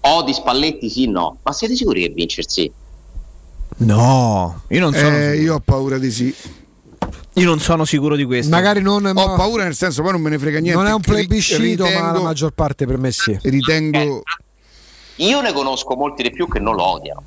odi 0.00 0.32
Spalletti 0.32 0.88
sì 0.88 1.06
no 1.06 1.38
ma 1.42 1.52
siete 1.52 1.74
sicuri 1.76 2.02
che 2.02 2.08
vincer 2.08 2.48
sì 2.48 2.70
No, 3.76 4.62
io 4.68 4.80
non 4.80 4.92
sono, 4.94 5.16
Eh, 5.16 5.36
io 5.40 5.54
ho 5.54 5.60
paura 5.60 5.98
di 5.98 6.10
sì 6.10 6.34
io 7.36 7.44
non 7.46 7.58
sono 7.58 7.84
sicuro 7.84 8.14
di 8.14 8.22
questo. 8.24 8.48
Magari 8.54 8.80
non, 8.80 9.04
ho 9.04 9.34
paura 9.34 9.64
nel 9.64 9.74
senso 9.74 10.02
poi 10.02 10.12
non 10.12 10.20
me 10.20 10.30
ne 10.30 10.38
frega 10.38 10.60
niente 10.60 10.78
non 10.80 10.88
è 10.88 10.94
un 10.94 11.00
plebiscito, 11.00 11.82
ma 11.82 11.90
la 11.90 11.96
ritengo- 11.98 12.22
maggior 12.22 12.52
parte 12.52 12.86
per 12.86 12.96
me 12.98 13.10
sì. 13.10 13.36
ritengo 13.42 14.22
io 15.16 15.40
ne 15.40 15.52
conosco 15.52 15.96
molti 15.96 16.22
di 16.22 16.30
più 16.30 16.48
che 16.48 16.60
non 16.60 16.76
lo 16.76 16.84
odiano 16.84 17.22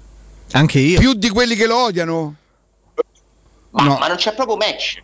Anche 0.53 0.79
io. 0.79 0.99
più 0.99 1.13
di 1.13 1.29
quelli 1.29 1.55
che 1.55 1.67
lo 1.67 1.83
odiano 1.85 2.35
ma, 3.71 3.83
No. 3.83 3.97
ma 3.97 4.07
non 4.07 4.15
c'è 4.15 4.33
proprio 4.33 4.55
match 4.55 5.03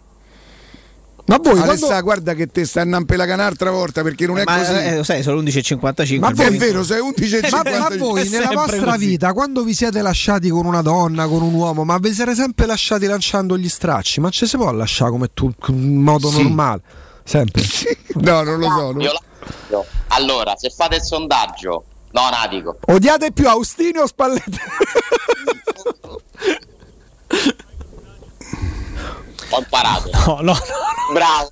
Ma 1.25 1.37
voi 1.41 1.57
Alessà 1.57 1.85
quando- 1.87 2.03
guarda 2.03 2.33
che 2.33 2.47
te 2.47 2.65
stanno 2.65 2.97
a 2.97 3.03
pelare 3.05 3.31
un'altra 3.33 3.71
volta 3.71 4.01
perché 4.03 4.25
non 4.27 4.39
è 4.39 4.43
Ma 4.43 4.57
così 4.57 4.73
eh, 4.73 4.97
lo 4.97 5.03
sai, 5.03 5.23
sono 5.23 5.41
11.55. 5.41 6.19
Ma 6.19 6.31
voi- 6.31 6.45
è 6.47 6.51
vero 6.57 6.83
sei 6.83 6.99
11 6.99 7.35
e 7.37 7.41
Ma, 7.49 7.61
ma 7.63 7.63
50 7.63 7.97
voi 7.97 8.27
nella 8.29 8.49
vostra 8.51 8.91
così. 8.91 9.05
vita, 9.05 9.31
quando 9.31 9.63
vi 9.63 9.73
siete 9.73 10.01
lasciati 10.01 10.49
con 10.49 10.65
una 10.65 10.81
donna, 10.81 11.25
con 11.27 11.41
un 11.41 11.53
uomo, 11.53 11.85
ma 11.85 11.97
vi 11.97 12.13
siete 12.13 12.35
sempre 12.35 12.65
lasciati 12.65 13.05
lanciando 13.05 13.57
gli 13.57 13.69
stracci? 13.69 14.19
Ma 14.19 14.29
ci 14.31 14.45
si 14.45 14.57
può 14.57 14.69
lasciare 14.73 15.11
come 15.11 15.29
tu, 15.33 15.49
in 15.67 15.95
modo 16.01 16.29
Sì. 16.29 16.41
normale? 16.43 16.81
Sempre. 17.23 17.63
no 18.19 18.43
non 18.43 18.59
lo 18.59 18.69
so 18.69 18.91
no. 18.91 19.01
Io 19.01 19.11
la- 19.69 19.83
allora 20.09 20.55
se 20.57 20.69
fate 20.75 20.97
il 20.97 21.01
sondaggio 21.01 21.85
no 22.11 22.29
Natico 22.29 22.77
Odiate 22.87 23.31
più 23.31 23.47
Austini 23.47 23.97
o 23.97 24.05
Spalletti? 24.07 24.59
ho 29.53 29.59
imparato 29.59 30.09
No, 30.25 30.39
no, 30.41 30.53
bravo 31.13 31.49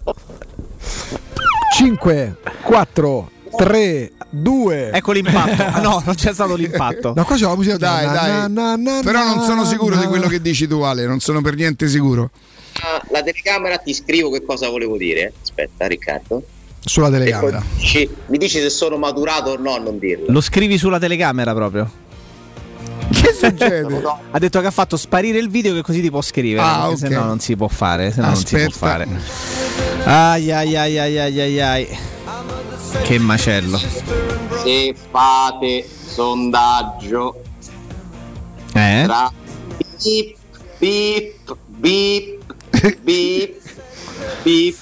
5, 1.78 2.36
4, 2.64 3.32
3, 3.58 4.12
2. 4.30 4.92
Ecco 4.92 5.12
l'impatto. 5.12 5.62
Ah, 5.64 5.80
no, 5.80 6.02
non 6.06 6.16
c'è 6.16 6.34
stato 6.34 6.56
l'impatto. 6.56 7.14
No, 7.16 7.24
qua 7.26 7.36
c'è 7.36 7.44
la 7.46 7.56
musica 7.56 7.78
dai 7.78 8.06
na- 8.06 8.12
dai 8.12 8.30
na- 8.30 8.48
na- 8.48 8.76
na- 8.76 9.00
però 9.04 9.24
non 9.24 9.42
sono 9.44 9.62
na- 9.64 9.68
sicuro 9.68 9.96
di 9.98 10.06
quello 10.06 10.28
che 10.28 10.42
dici 10.42 10.68
tu 10.68 10.82
Ale 10.82 11.06
non 11.06 11.20
sono 11.20 11.42
per 11.42 11.56
niente 11.56 11.88
sicuro 11.88 12.30
Ah, 12.84 13.02
la 13.10 13.22
telecamera 13.22 13.78
ti 13.78 13.94
scrivo 13.94 14.30
che 14.32 14.44
cosa 14.44 14.70
volevo 14.70 14.98
dire 14.98 15.34
aspetta 15.42 15.88
Riccardo 15.88 16.42
Sulla 16.84 17.10
telecamera. 17.10 17.62
dici- 17.76 18.10
mi 18.28 18.38
dici 18.38 18.60
se 18.60 18.70
sono 18.70 18.98
maturato 18.98 19.52
o 19.52 19.58
no 19.58 19.76
a 19.76 19.80
non 19.80 20.00
dirlo 20.00 20.26
Lo 20.30 20.42
scrivi 20.42 20.78
sulla 20.78 20.98
telecamera 21.00 21.54
proprio. 21.54 21.90
Che 23.12 23.34
succede? 23.34 24.02
Ha 24.32 24.40
detto 24.40 24.60
che 24.62 24.68
ha 24.68 24.72
fatto 24.72 24.98
sparire 24.98 25.38
il 25.40 25.50
video 25.50 25.74
che 25.74 25.82
così 25.82 26.02
ti 26.02 26.10
può 26.10 26.22
scrivere. 26.22 26.62
Ah, 26.66 26.88
perché 26.88 26.92
ok. 26.94 26.98
Se 26.98 27.10
no 27.10 27.24
non 27.26 27.40
si 27.40 27.56
può 27.56 27.68
fare. 27.68 28.12
Se 28.12 28.22
no 28.22 28.28
non 28.28 28.36
si 28.36 28.46
può 28.46 28.58
Aspetta. 28.60 28.78
fare. 28.78 29.08
Ai 30.06 30.52
ai 30.52 30.76
ai 30.78 30.98
ai 31.00 31.18
ai 31.20 31.40
ai 31.40 31.62
ai. 31.62 31.88
Che 33.04 33.18
macello. 33.20 33.78
se 34.64 34.96
fate 35.12 35.88
sondaggio 36.06 37.42
Eh? 38.74 39.04
tra 39.06 39.32
bip 40.04 40.36
bip 40.80 41.56
bip 41.68 42.56
bip 43.02 43.56
bip 44.44 44.76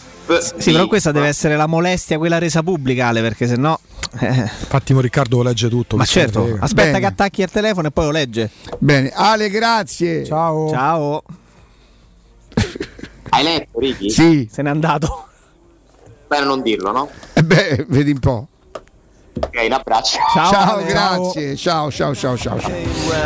Sì, 0.58 0.72
però 0.72 0.88
questa 0.88 1.12
deve 1.12 1.28
essere 1.28 1.56
la 1.56 1.66
molestia, 1.66 2.18
quella 2.18 2.38
resa 2.38 2.62
pubblica, 2.62 3.08
Ale, 3.08 3.22
perché 3.22 3.48
se 3.48 3.56
no. 3.56 3.80
eh, 4.20 4.28
Infatti, 4.28 4.94
mo 4.94 5.02
Riccardo 5.02 5.38
lo 5.38 5.44
legge 5.44 5.70
tutto. 5.70 5.96
Ma 5.98 6.06
certo, 6.06 6.44
frega. 6.44 6.62
aspetta 6.64 6.84
Bene. 6.88 7.00
che 7.00 7.06
attacchi 7.06 7.42
il 7.42 7.50
telefono 7.52 7.88
e 7.88 7.92
poi 7.92 8.06
lo 8.06 8.12
legge. 8.12 8.50
bene 8.78 9.12
Ale 9.14 9.50
grazie 9.50 10.26
Ciao. 10.26 10.70
Ciao. 10.70 11.24
hai 13.30 13.44
letto 13.44 13.80
Ricky? 13.80 14.10
sì 14.10 14.48
Se 14.52 14.62
n'è 14.62 14.70
andato. 14.70 15.28
bene 16.28 16.46
non 16.46 16.62
dirlo 16.62 16.92
no? 16.92 17.10
Eh 17.34 17.44
beh 17.44 17.86
vedi 17.90 18.12
un 18.12 18.20
po' 18.20 18.48
ok 19.42 19.66
un 19.66 19.72
abbraccio 19.72 20.18
Ciao, 20.34 20.52
Ciao, 20.52 20.84
grazie. 20.86 21.56
Ciao, 21.56 21.92
ciao, 21.92 22.14
ciao, 22.16 22.38
ciao, 22.38 22.60
ciao. 22.60 22.72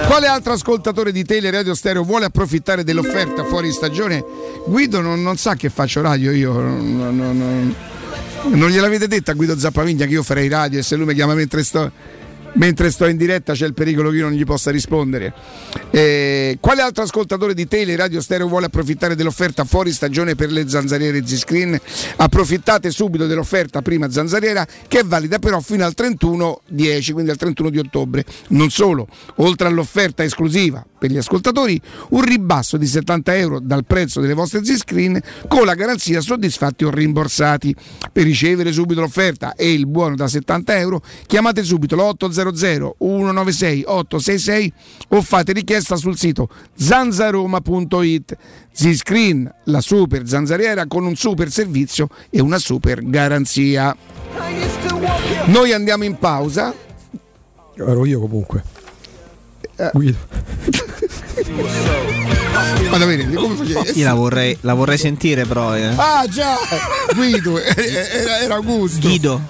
Quale 0.07 0.27
altro 0.27 0.53
ascoltatore 0.53 1.11
di 1.11 1.23
Tele 1.23 1.52
Radio 1.52 1.73
Stereo 1.76 2.03
vuole 2.03 2.26
approfittare 2.26 2.84
dell'offerta 2.84 3.44
fuori 3.44 3.72
stagione? 3.72 4.23
Guido 4.65 5.02
non, 5.02 5.22
non 5.22 5.38
sa 5.38 5.56
che 5.56 5.69
faccio 5.69 6.02
radio 6.02 6.31
io. 6.31 6.53
Non, 6.53 6.95
non- 6.98 7.15
non- 7.38 7.76
non 8.45 8.69
gliel'avete 8.69 9.07
detto 9.07 9.31
a 9.31 9.34
Guido 9.35 9.57
Zappavigna 9.57 10.06
che 10.06 10.11
io 10.14 10.23
farei 10.23 10.49
radio 10.49 10.80
e 10.80 10.84
se 10.84 10.98
lui 10.98 11.06
mi 11.06 11.14
chiama 11.14 11.34
mentre 11.34 11.64
sto, 11.64 11.90
mentre 12.53 12.91
sto 12.91 13.07
in 13.07 13.17
diretta 13.17 13.53
c'è 13.53 13.65
il 13.65 13.73
pericolo 13.73 14.09
che 14.09 14.17
io 14.17 14.23
non 14.23 14.34
gli 14.34 14.43
possa 14.43 14.71
rispondere. 14.71 15.34
Eh, 15.91 16.57
quale 16.59 16.81
altro 16.81 17.03
ascoltatore 17.03 17.53
di 17.53 17.67
Tele 17.67 17.95
Radio 17.95 18.21
Stereo 18.21 18.47
vuole 18.47 18.65
approfittare 18.67 19.15
dell'offerta 19.15 19.63
fuori 19.63 19.91
stagione 19.91 20.35
per 20.35 20.51
le 20.51 20.67
zanzariere 20.67 21.25
Z-Screen? 21.25 21.80
Approfittate 22.17 22.91
subito 22.91 23.27
dell'offerta 23.27 23.81
prima 23.81 24.09
zanzariera 24.09 24.65
che 24.88 24.99
è 24.99 25.03
valida 25.03 25.39
però 25.39 25.59
fino 25.59 25.85
al 25.85 25.93
31 25.93 26.61
10, 26.67 27.11
quindi 27.13 27.31
al 27.31 27.38
31 27.38 27.69
di 27.69 27.80
ottobre. 27.80 28.25
Non 28.49 28.69
solo, 28.69 29.07
oltre 29.35 29.67
all'offerta 29.67 30.23
esclusiva 30.23 30.85
per 31.03 31.11
gli 31.11 31.17
ascoltatori, 31.17 31.81
un 32.11 32.21
ribasso 32.21 32.77
di 32.77 32.88
70 32.88 33.35
euro 33.35 33.59
dal 33.59 33.84
prezzo 33.84 34.21
delle 34.21 34.34
vostre 34.34 34.63
Z-Screen 34.63 35.19
con 35.49 35.65
la 35.65 35.73
garanzia 35.73 36.21
soddisfatti 36.21 36.85
o 36.85 36.89
rimborsati. 36.89 37.75
Per 38.09 38.23
ricevere 38.23 38.71
subito 38.71 39.01
l'offerta 39.01 39.53
e 39.53 39.73
il 39.73 39.85
buono 39.85 40.15
da 40.15 40.30
70 40.30 40.77
euro 40.77 41.01
chiamate 41.27 41.61
subito 41.61 41.97
l'800 41.97 42.91
196 42.99 43.84
866 43.85 44.73
o 45.09 45.21
fate 45.21 45.51
richiesta 45.51 45.97
sul 45.97 46.17
sito 46.17 46.47
zanzaroma.it. 46.73 48.38
Z-Screen, 48.71 49.53
la 49.65 49.81
super 49.81 50.25
zanzariera 50.25 50.85
con 50.88 51.05
un 51.05 51.17
super 51.17 51.51
servizio 51.51 52.07
e 52.30 52.39
una 52.39 52.59
super 52.59 53.05
garanzia. 53.05 53.93
Noi 55.47 55.73
andiamo 55.73 56.05
in 56.05 56.17
pausa. 56.17 56.73
Ero 57.75 58.05
io 58.05 58.21
comunque. 58.21 58.82
Eh. 59.75 59.89
Guido. 59.93 60.17
Ma 62.89 62.97
davvero, 62.97 63.41
come 63.41 63.55
facevi? 63.55 63.99
Io 63.99 64.05
la 64.05 64.13
vorrei, 64.13 64.55
la 64.61 64.73
vorrei 64.73 64.97
sentire, 64.97 65.45
però. 65.45 65.75
eh. 65.75 65.91
Ah 65.95 66.25
già, 66.29 66.55
Guido, 67.15 67.59
era, 67.61 68.39
era 68.39 68.55
Augusto. 68.55 69.07
Guido. 69.07 69.41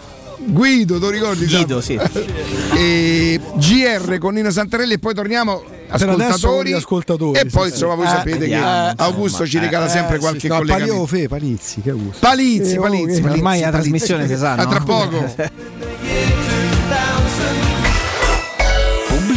Guido, 0.46 1.00
tu 1.00 1.10
ricordi? 1.10 1.46
Guido, 1.46 1.80
sì. 1.82 2.00
E 2.76 3.40
GR 3.56 4.18
con 4.18 4.34
Nino 4.34 4.50
Santarelli 4.52 4.94
e 4.94 5.00
poi 5.00 5.14
torniamo 5.14 5.64
ascoltatori, 5.90 6.70
gli 6.72 6.74
ascoltatori, 6.74 7.40
e 7.40 7.46
poi 7.46 7.68
sì, 7.68 7.74
insomma 7.74 7.94
sì. 7.94 7.98
voi 8.00 8.08
Eh, 8.08 8.10
sapete 8.10 8.38
vediamo, 8.40 8.64
che 8.66 8.90
insomma. 8.92 9.10
Augusto 9.10 9.48
ci 9.48 9.60
regala 9.60 9.86
Eh, 9.86 9.90
sempre 9.90 10.16
sì, 10.16 10.20
qualche 10.22 10.48
no, 10.48 10.56
collegamento. 10.58 10.92
Palio 10.94 11.06
Fe, 11.06 11.28
Palizzi, 11.28 11.82
che 11.82 11.92
gusto. 11.92 12.18
Palizzi, 12.20 12.74
Eh, 12.74 12.80
Palizzi, 12.80 13.04
Palizzi, 13.06 13.22
Ormai 13.22 13.60
la 13.60 13.70
Palizzi. 13.70 13.90
trasmissione 13.90 14.28
si 14.28 14.36
sa, 14.38 14.54
A 14.54 14.64
no? 14.64 14.70
tra 14.70 14.80
poco. 14.82 15.36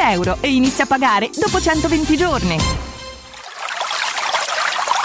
euro 0.00 0.38
e 0.40 0.52
inizia 0.52 0.84
a 0.84 0.86
pagare 0.86 1.30
dopo 1.34 1.60
120 1.60 2.16
giorni. 2.16 2.93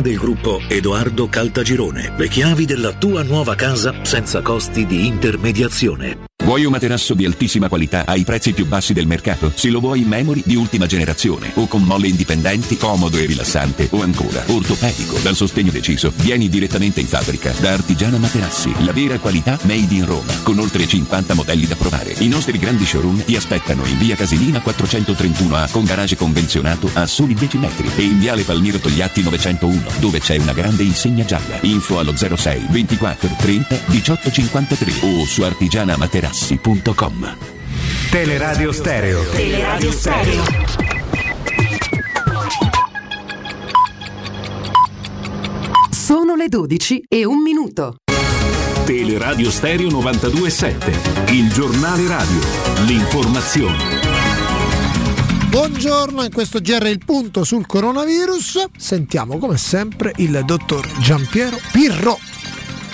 del 0.00 0.16
gruppo 0.16 0.60
Edoardo 0.68 1.28
Caltagirone. 1.28 2.14
Le 2.16 2.28
chiavi 2.28 2.64
della 2.64 2.92
tua 2.92 3.22
nuova 3.22 3.54
casa 3.54 3.94
senza 4.02 4.40
costi 4.40 4.86
di 4.86 5.06
intermediazione. 5.06 6.30
Vuoi 6.44 6.64
un 6.64 6.72
materasso 6.72 7.14
di 7.14 7.24
altissima 7.24 7.68
qualità 7.68 8.04
ai 8.04 8.24
prezzi 8.24 8.52
più 8.52 8.66
bassi 8.66 8.92
del 8.92 9.06
mercato? 9.06 9.52
Se 9.54 9.70
lo 9.70 9.78
vuoi 9.78 10.00
in 10.00 10.08
memory 10.08 10.42
di 10.44 10.56
ultima 10.56 10.86
generazione 10.86 11.52
o 11.54 11.68
con 11.68 11.82
molle 11.84 12.08
indipendenti, 12.08 12.76
comodo 12.76 13.16
e 13.16 13.26
rilassante 13.26 13.86
o 13.92 14.02
ancora 14.02 14.42
ortopedico 14.48 15.18
dal 15.18 15.36
sostegno 15.36 15.70
deciso, 15.70 16.12
vieni 16.16 16.48
direttamente 16.48 16.98
in 16.98 17.06
fabbrica 17.06 17.52
da 17.60 17.72
Artigiana 17.72 18.18
Materassi, 18.18 18.84
la 18.84 18.92
vera 18.92 19.18
qualità 19.18 19.56
made 19.62 19.94
in 19.94 20.04
Roma, 20.04 20.32
con 20.42 20.58
oltre 20.58 20.86
50 20.86 21.34
modelli 21.34 21.66
da 21.66 21.76
provare. 21.76 22.14
I 22.18 22.28
nostri 22.28 22.58
grandi 22.58 22.84
showroom 22.84 23.24
ti 23.24 23.36
aspettano 23.36 23.86
in 23.86 23.98
via 23.98 24.16
Casilina 24.16 24.58
431A 24.58 25.70
con 25.70 25.84
garage 25.84 26.16
convenzionato 26.16 26.90
a 26.94 27.06
soli 27.06 27.34
10 27.34 27.56
metri 27.58 27.88
e 27.94 28.02
in 28.02 28.18
viale 28.18 28.42
Palmiro 28.42 28.78
Togliatti 28.78 29.22
901 29.22 29.81
dove 29.98 30.20
c'è 30.20 30.36
una 30.36 30.52
grande 30.52 30.82
insegna 30.82 31.24
gialla. 31.24 31.58
Info 31.62 31.98
allo 31.98 32.14
06 32.16 32.66
24 32.70 33.36
30 33.38 33.78
18 33.86 34.30
53 34.30 34.92
o 35.02 35.24
su 35.24 35.42
artigianamaterassi.com. 35.42 37.36
Teleradio 38.10 38.72
Stereo. 38.72 39.22
Teleradio 39.30 39.90
Stereo. 39.90 40.44
Sono 45.90 46.34
le 46.34 46.48
12 46.48 47.04
e 47.08 47.24
un 47.24 47.40
minuto. 47.40 47.96
Teleradio 48.84 49.50
Stereo 49.50 49.88
927, 49.88 51.32
il 51.32 51.52
giornale 51.52 52.06
radio, 52.06 52.40
l'informazione. 52.84 54.31
Buongiorno, 55.52 56.22
in 56.22 56.32
questo 56.32 56.60
GR 56.60 56.86
il 56.86 57.04
punto 57.04 57.44
sul 57.44 57.66
coronavirus. 57.66 58.68
Sentiamo 58.74 59.36
come 59.36 59.58
sempre 59.58 60.14
il 60.16 60.40
dottor 60.46 60.86
Giampiero 61.00 61.58
Pirro. 61.70 62.18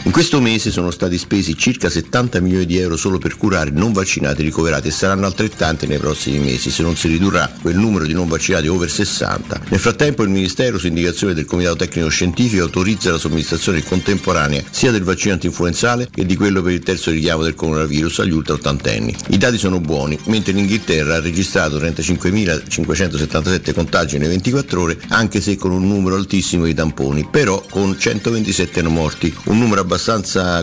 In 0.09 0.14
questo 0.14 0.40
mese 0.40 0.70
sono 0.70 0.90
stati 0.90 1.18
spesi 1.18 1.55
circa 1.55 1.90
70 1.90 2.40
milioni 2.40 2.64
di 2.64 2.78
euro 2.78 2.97
solo 2.97 3.18
per 3.18 3.36
curare 3.36 3.68
non 3.68 3.93
vaccinati 3.93 4.43
ricoverati 4.43 4.89
e 4.89 4.90
saranno 4.90 5.26
altrettanti 5.26 5.86
nei 5.86 5.98
prossimi 5.98 6.39
mesi 6.39 6.70
se 6.70 6.82
non 6.82 6.97
si 6.97 7.09
ridurrà 7.09 7.52
quel 7.60 7.76
numero 7.76 8.06
di 8.06 8.14
non 8.14 8.26
vaccinati 8.26 8.68
over 8.68 8.90
60. 8.90 9.60
Nel 9.68 9.78
frattempo 9.78 10.22
il 10.22 10.30
Ministero, 10.30 10.78
su 10.78 10.86
indicazione 10.86 11.35
del 11.35 11.44
Comitato 11.44 11.76
Tecnico 11.76 12.09
Scientifico, 12.09 12.62
autorizza 12.62 13.10
la 13.10 13.18
somministrazione 13.18 13.85
contemporanea 13.85 14.62
sia 14.70 14.90
del 14.90 15.02
vaccino 15.02 15.35
antinfluenzale 15.35 16.09
che 16.10 16.24
di 16.24 16.36
quello 16.36 16.62
per 16.62 16.72
il 16.72 16.82
terzo 16.82 17.10
richiamo 17.10 17.43
del 17.43 17.55
coronavirus 17.55 18.20
agli 18.20 18.32
ultra 18.32 18.55
ottantenni. 18.55 19.14
I 19.28 19.36
dati 19.36 19.59
sono 19.59 19.78
buoni, 19.78 20.18
mentre 20.24 20.55
l'Inghilterra 20.55 21.16
ha 21.16 21.20
registrato 21.20 21.76
35.577 21.76 23.74
contagi 23.74 24.16
nelle 24.16 24.30
24 24.30 24.80
ore, 24.80 24.98
anche 25.09 25.43
se 25.43 25.56
con 25.56 25.70
un 25.70 25.86
numero 25.86 26.16
altissimo 26.16 26.64
di 26.64 26.72
tamponi, 26.72 27.28
però 27.30 27.62
con 27.68 27.94
127 27.98 28.80
morti, 28.85 29.36
un 29.44 29.59
numero 29.59 29.82
abbastanza 29.82 29.97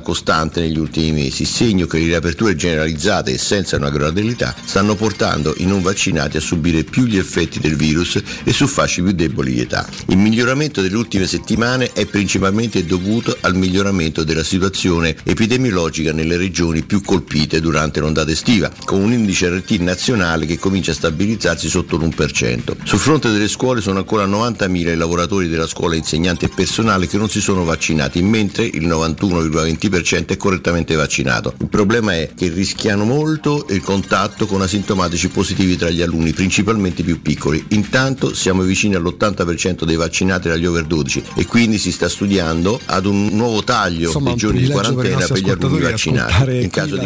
costante 0.03 0.61
negli 0.61 0.77
ultimi 0.77 1.11
mesi, 1.11 1.45
segno 1.45 1.85
che 1.85 1.99
le 1.99 2.05
riaperture 2.05 2.55
generalizzate 2.55 3.33
e 3.33 3.37
senza 3.37 3.75
una 3.75 3.89
gradabilità 3.89 4.55
stanno 4.63 4.95
portando 4.95 5.53
i 5.57 5.65
non 5.65 5.81
vaccinati 5.81 6.37
a 6.37 6.41
subire 6.41 6.83
più 6.83 7.03
gli 7.05 7.17
effetti 7.17 7.59
del 7.59 7.75
virus 7.75 8.21
e 8.43 8.53
su 8.53 8.67
fasce 8.67 9.01
più 9.01 9.11
deboli 9.11 9.53
di 9.53 9.61
età. 9.61 9.87
Il 10.07 10.17
miglioramento 10.17 10.81
delle 10.81 10.95
ultime 10.95 11.27
settimane 11.27 11.91
è 11.93 12.05
principalmente 12.05 12.85
dovuto 12.85 13.37
al 13.41 13.55
miglioramento 13.55 14.23
della 14.23 14.43
situazione 14.43 15.15
epidemiologica 15.23 16.13
nelle 16.13 16.37
regioni 16.37 16.83
più 16.83 17.01
colpite 17.01 17.59
durante 17.59 17.99
l'ondata 17.99 18.31
estiva, 18.31 18.71
con 18.83 19.01
un 19.01 19.13
indice 19.13 19.49
RT 19.49 19.71
nazionale 19.79 20.45
che 20.45 20.57
comincia 20.57 20.91
a 20.91 20.95
stabilizzarsi 20.95 21.69
sotto 21.69 21.97
l'1%. 21.97 22.75
Sul 22.83 22.99
fronte 22.99 23.31
delle 23.31 23.47
scuole 23.47 23.81
sono 23.81 23.99
ancora 23.99 24.25
90.000 24.25 24.73
i 24.89 24.95
lavoratori 24.95 25.47
della 25.47 25.67
scuola, 25.67 25.95
insegnanti 25.95 26.45
e 26.45 26.49
personale 26.49 27.07
che 27.07 27.17
non 27.17 27.29
si 27.29 27.41
sono 27.41 27.63
vaccinati, 27.63 28.21
mentre 28.21 28.65
il 28.65 28.85
92 28.85 29.14
61,20% 29.15 30.27
è 30.27 30.37
correttamente 30.37 30.95
vaccinato. 30.95 31.53
Il 31.59 31.67
problema 31.67 32.13
è 32.13 32.31
che 32.35 32.49
rischiano 32.49 33.03
molto 33.03 33.65
il 33.69 33.81
contatto 33.81 34.45
con 34.45 34.61
asintomatici 34.61 35.29
positivi 35.29 35.75
tra 35.77 35.89
gli 35.89 36.01
alunni, 36.01 36.33
principalmente 36.33 37.01
i 37.01 37.05
più 37.05 37.21
piccoli. 37.21 37.63
Intanto 37.69 38.33
siamo 38.33 38.63
vicini 38.63 38.95
all'80% 38.95 39.83
dei 39.83 39.95
vaccinati 39.95 40.49
dagli 40.49 40.65
over 40.65 40.85
12 40.85 41.23
e 41.35 41.45
quindi 41.45 41.77
si 41.77 41.91
sta 41.91 42.09
studiando 42.09 42.79
ad 42.85 43.05
un 43.05 43.27
nuovo 43.31 43.63
taglio 43.63 44.07
Insomma, 44.07 44.29
dei 44.29 44.37
giorni 44.37 44.61
di 44.61 44.69
quarantena 44.69 45.25
per, 45.25 45.39
gli 45.39 45.49
alunni 45.49 45.79
vaccinati. 45.79 46.61
In 46.61 46.69
caso 46.69 46.97
di 46.97 47.01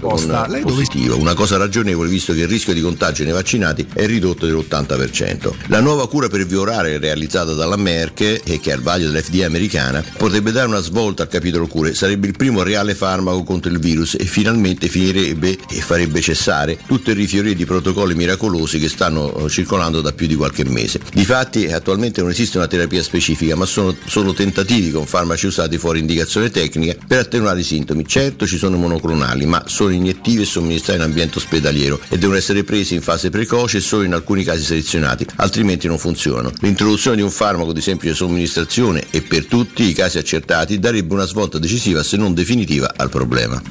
risposta. 0.00 0.46
un 0.46 0.46
dove 0.46 0.60
positivo, 0.60 1.18
una 1.18 1.34
cosa 1.34 1.56
ragionevole 1.56 2.08
visto 2.08 2.32
che 2.32 2.40
il 2.40 2.48
rischio 2.48 2.72
di 2.72 2.80
contagio 2.80 3.24
nei 3.24 3.32
vaccinati 3.32 3.86
è 3.92 4.06
ridotto 4.06 4.46
dell'80%. 4.46 5.52
La 5.66 5.80
nuova 5.80 6.08
cura 6.08 6.28
per 6.28 6.40
il 6.40 6.98
realizzata 6.98 7.52
dalla 7.52 7.76
Merck 7.76 8.20
e 8.44 8.60
che 8.60 8.70
è 8.70 8.72
al 8.72 8.80
vaglio 8.80 9.10
dell'FDA 9.10 9.46
americana 9.46 10.02
potrebbe 10.16 10.52
dare 10.52 10.68
una 10.68 10.80
svolta 10.80 11.22
al 11.22 11.28
capitolo 11.28 11.49
cure, 11.66 11.94
sarebbe 11.94 12.26
il 12.26 12.36
primo 12.36 12.62
reale 12.62 12.94
farmaco 12.94 13.42
contro 13.42 13.70
il 13.70 13.78
virus 13.78 14.16
e 14.18 14.24
finalmente 14.24 14.88
finirebbe 14.88 15.56
e 15.68 15.80
farebbe 15.80 16.20
cessare 16.20 16.78
tutto 16.86 17.10
il 17.10 17.16
rifiorire 17.16 17.54
di 17.54 17.64
protocolli 17.64 18.14
miracolosi 18.14 18.78
che 18.78 18.88
stanno 18.88 19.34
eh, 19.34 19.48
circolando 19.48 20.00
da 20.00 20.12
più 20.12 20.26
di 20.26 20.34
qualche 20.34 20.64
mese. 20.64 21.00
Difatti 21.12 21.66
attualmente 21.66 22.20
non 22.20 22.30
esiste 22.30 22.58
una 22.58 22.66
terapia 22.66 23.02
specifica, 23.02 23.56
ma 23.56 23.64
sono 23.64 23.94
solo 24.06 24.32
tentativi 24.32 24.90
con 24.90 25.06
farmaci 25.06 25.46
usati 25.46 25.78
fuori 25.78 26.00
indicazione 26.00 26.50
tecnica 26.50 26.94
per 27.06 27.18
attenuare 27.18 27.60
i 27.60 27.64
sintomi. 27.64 28.06
Certo 28.06 28.46
ci 28.46 28.58
sono 28.58 28.76
monoclonali, 28.76 29.46
ma 29.46 29.64
sono 29.66 29.90
iniettivi 29.90 30.42
e 30.42 30.46
somministrati 30.46 30.98
in 30.98 31.04
ambiente 31.04 31.38
ospedaliero 31.38 32.00
e 32.08 32.18
devono 32.18 32.38
essere 32.38 32.64
presi 32.64 32.94
in 32.94 33.02
fase 33.02 33.30
precoce 33.30 33.78
e 33.78 33.80
solo 33.80 34.02
in 34.02 34.12
alcuni 34.12 34.44
casi 34.44 34.64
selezionati, 34.64 35.26
altrimenti 35.36 35.86
non 35.86 35.98
funzionano. 35.98 36.52
L'introduzione 36.60 37.16
di 37.16 37.22
un 37.22 37.30
farmaco 37.30 37.72
di 37.72 37.80
semplice 37.80 38.14
somministrazione 38.14 39.06
e 39.10 39.22
per 39.22 39.46
tutti 39.46 39.88
i 39.88 39.92
casi 39.92 40.18
accertati 40.18 40.78
darebbe 40.78 41.14
una 41.14 41.26
svolta 41.26 41.39
decisiva 41.48 42.02
se 42.02 42.16
non 42.16 42.34
definitiva 42.34 42.92
al 42.96 43.08
problema. 43.08 43.62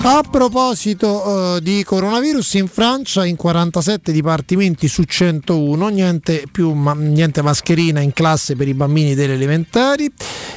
A 0.00 0.22
proposito 0.22 1.56
eh, 1.56 1.60
di 1.60 1.82
coronavirus, 1.82 2.54
in 2.54 2.68
Francia 2.68 3.26
in 3.26 3.34
47 3.34 4.12
dipartimenti 4.12 4.86
su 4.86 5.02
101 5.02 5.88
niente, 5.88 6.44
più, 6.50 6.72
ma, 6.72 6.94
niente 6.94 7.42
mascherina 7.42 8.00
in 8.00 8.12
classe 8.12 8.54
per 8.54 8.68
i 8.68 8.74
bambini 8.74 9.14
delle 9.14 9.34
elementari. 9.34 10.10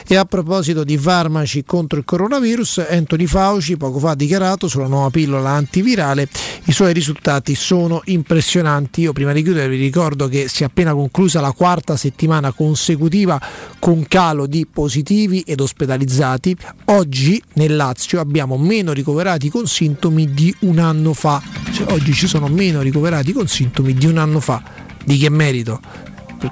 E 0.07 0.15
a 0.15 0.25
proposito 0.25 0.83
di 0.83 0.97
farmaci 0.97 1.63
contro 1.63 1.97
il 1.97 2.05
coronavirus, 2.05 2.85
Anthony 2.89 3.25
Fauci 3.25 3.77
poco 3.77 3.97
fa 3.99 4.11
ha 4.11 4.15
dichiarato 4.15 4.67
sulla 4.67 4.87
nuova 4.87 5.09
pillola 5.09 5.49
antivirale 5.49 6.29
i 6.65 6.73
suoi 6.73 6.93
risultati 6.93 7.55
sono 7.55 8.01
impressionanti. 8.05 9.01
Io 9.01 9.13
prima 9.13 9.33
di 9.33 9.41
chiudere 9.41 9.69
vi 9.69 9.77
ricordo 9.77 10.27
che 10.27 10.47
si 10.47 10.63
è 10.63 10.67
appena 10.67 10.93
conclusa 10.93 11.41
la 11.41 11.51
quarta 11.51 11.97
settimana 11.97 12.51
consecutiva 12.51 13.41
con 13.79 14.05
calo 14.07 14.45
di 14.45 14.67
positivi 14.71 15.41
ed 15.41 15.59
ospedalizzati. 15.59 16.55
Oggi 16.85 17.41
nel 17.53 17.75
Lazio 17.75 18.19
abbiamo 18.19 18.57
meno 18.57 18.93
ricoverati 18.93 19.30
con 19.49 19.67
sintomi 19.67 20.33
di 20.33 20.53
un 20.59 20.79
anno 20.79 21.13
fa. 21.13 21.41
Cioè, 21.71 21.91
oggi 21.93 22.13
ci 22.13 22.27
sono 22.27 22.47
meno 22.47 22.81
ricoverati 22.81 23.31
con 23.31 23.47
sintomi 23.47 23.93
di 23.93 24.05
un 24.05 24.17
anno 24.17 24.39
fa. 24.39 24.61
Di 25.03 25.17
che 25.17 25.29
merito? 25.29 25.79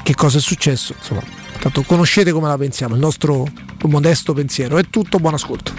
Che 0.03 0.15
cosa 0.15 0.38
è 0.38 0.41
successo? 0.41 0.93
Insomma, 0.97 1.23
tanto 1.60 1.84
conoscete 1.84 2.31
come 2.31 2.47
la 2.47 2.57
pensiamo, 2.57 2.95
il 2.95 3.01
nostro 3.01 3.47
modesto 3.84 4.34
pensiero. 4.34 4.77
È 4.77 4.84
tutto, 4.89 5.19
buon 5.19 5.34
ascolto. 5.34 5.73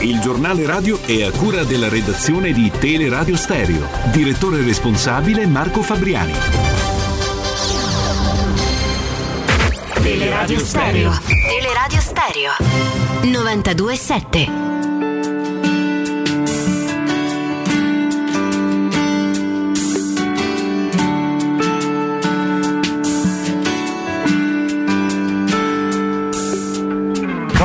Il 0.00 0.20
giornale 0.20 0.64
radio 0.64 1.00
è 1.02 1.24
a 1.24 1.30
cura 1.30 1.64
della 1.64 1.88
redazione 1.88 2.52
di 2.52 2.70
Teleradio 2.70 3.36
Stereo. 3.36 3.88
Direttore 4.12 4.62
responsabile 4.62 5.46
Marco 5.46 5.82
Fabriani. 5.82 6.32
Teleradio 10.00 10.58
Stereo. 10.60 11.18
Teleradio 11.26 12.00
Stereo 12.00 12.52
927. 13.22 14.87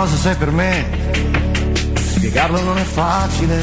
Cosa 0.04 0.18
sei 0.18 0.36
per 0.36 0.52
me? 0.52 0.86
Spiegarlo 1.96 2.62
non 2.62 2.78
è 2.78 2.84
facile. 2.84 3.56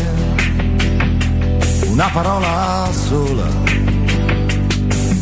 Una 1.88 2.08
parola 2.14 2.88
sola. 2.92 3.46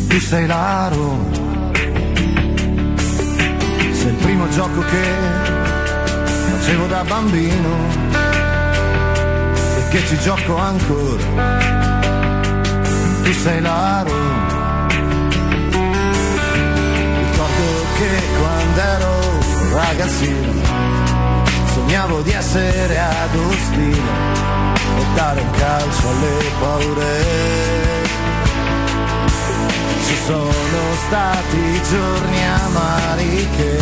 Tu 0.07 0.17
sei 0.17 0.47
la 0.47 0.87
Roma. 0.87 1.25
Sei 3.91 4.11
il 4.11 4.17
primo 4.21 4.47
gioco 4.47 4.79
che 4.79 5.03
facevo 6.53 6.85
da 6.87 7.03
bambino 7.03 7.75
e 9.77 9.89
che 9.89 9.99
ci 10.07 10.17
gioco 10.19 10.55
ancora. 10.55 11.23
Tu 13.23 13.33
sei 13.33 13.59
la 13.59 14.05
Roma. 14.07 14.87
Ricordo 17.17 17.65
che 17.97 18.09
quando 18.39 18.79
ero 18.79 19.19
ragazzino 19.73 20.68
sognavo 21.89 22.21
di 22.21 22.31
essere 22.31 22.99
Agostino 22.99 24.11
e 24.95 25.05
dare 25.15 25.41
un 25.41 25.49
calcio 25.49 26.09
alle 26.09 26.51
paure. 26.59 27.23
Ci 30.05 30.15
sono 30.27 30.93
stati 31.07 31.81
giorni 31.89 32.45
amari 32.45 33.47
che 33.57 33.79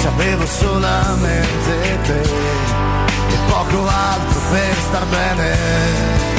ci 0.00 0.06
avevo 0.08 0.46
solamente 0.46 1.98
te 2.02 2.20
e 2.20 3.36
poco 3.50 3.86
altro 3.86 4.40
per 4.50 4.74
star 4.88 5.06
bene. 5.06 6.35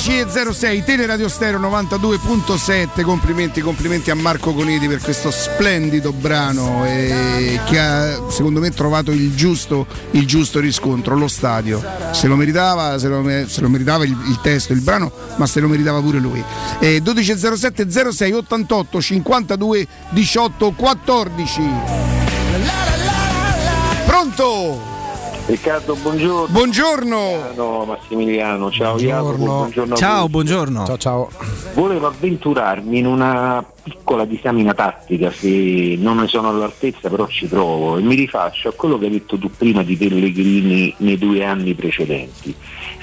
11.06 0.00 0.82
Teleradio 0.82 1.28
Stereo 1.28 1.60
92.7 1.60 3.02
complimenti 3.02 3.60
complimenti 3.60 4.10
a 4.10 4.14
Marco 4.14 4.54
Coniti 4.54 4.88
per 4.88 4.98
questo 4.98 5.30
splendido 5.30 6.10
brano 6.14 6.86
eh, 6.86 7.60
che 7.66 7.78
ha 7.78 8.18
secondo 8.30 8.60
me 8.60 8.70
trovato 8.70 9.10
il 9.10 9.34
giusto, 9.34 9.86
il 10.12 10.26
giusto 10.26 10.58
riscontro 10.58 11.14
lo 11.16 11.28
stadio. 11.28 11.84
Se 12.12 12.28
lo 12.28 12.36
meritava 12.36 12.98
se 12.98 13.08
lo, 13.08 13.22
se 13.46 13.60
lo 13.60 13.68
meritava 13.68 14.04
il, 14.04 14.16
il, 14.26 14.38
testo 14.40 14.72
il 14.72 14.80
brano 14.80 15.12
ma 15.36 15.46
se 15.46 15.60
lo 15.60 15.68
meritava 15.68 16.00
pure 16.00 16.18
lui. 16.18 16.42
Eh, 16.78 17.02
12.07 17.04 18.10
06 18.10 18.32
88 18.32 19.00
52 19.02 19.86
18 20.12 20.70
14 20.70 21.62
pronto? 24.06 24.89
Riccardo, 25.50 25.96
buongiorno. 25.96 26.46
Buongiorno. 26.52 27.52
No, 27.56 27.84
Massimiliano, 27.84 28.70
ciao 28.70 28.94
buongiorno. 28.94 29.94
a 29.94 29.96
Ciao, 29.96 30.20
voi. 30.20 30.28
buongiorno. 30.28 30.86
Ciao, 30.86 30.96
ciao. 30.96 31.30
Volevo 31.74 32.06
avventurarmi 32.06 32.98
in 32.98 33.06
una 33.06 33.64
piccola 33.82 34.24
disamina 34.24 34.74
tattica, 34.74 35.32
se 35.32 35.96
non 35.98 36.18
ne 36.18 36.28
sono 36.28 36.50
all'altezza 36.50 37.08
però 37.08 37.26
ci 37.26 37.46
provo 37.46 37.98
e 37.98 38.02
mi 38.02 38.14
rifaccio 38.14 38.68
a 38.68 38.72
quello 38.72 38.96
che 38.96 39.06
hai 39.06 39.10
detto 39.10 39.38
tu 39.38 39.50
prima 39.50 39.82
di 39.82 39.96
Pellegrini 39.96 40.94
nei 40.98 41.18
due 41.18 41.44
anni 41.44 41.74
precedenti. 41.74 42.54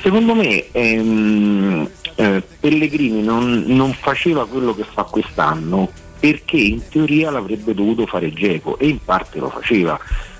Secondo 0.01 0.33
me 0.33 0.71
ehm, 0.71 1.89
eh, 2.15 2.43
Pellegrini 2.61 3.23
non, 3.23 3.65
non 3.67 3.91
faceva 3.91 4.47
quello 4.47 4.73
che 4.73 4.85
fa 4.89 5.03
quest'anno 5.03 5.89
perché 6.17 6.57
in 6.57 6.81
teoria 6.87 7.29
l'avrebbe 7.29 7.73
dovuto 7.73 8.05
fare 8.05 8.31
Geco 8.31 8.77
e 8.79 8.87
in 8.87 9.03
parte 9.03 9.39
lo 9.39 9.49
faceva. 9.49 9.99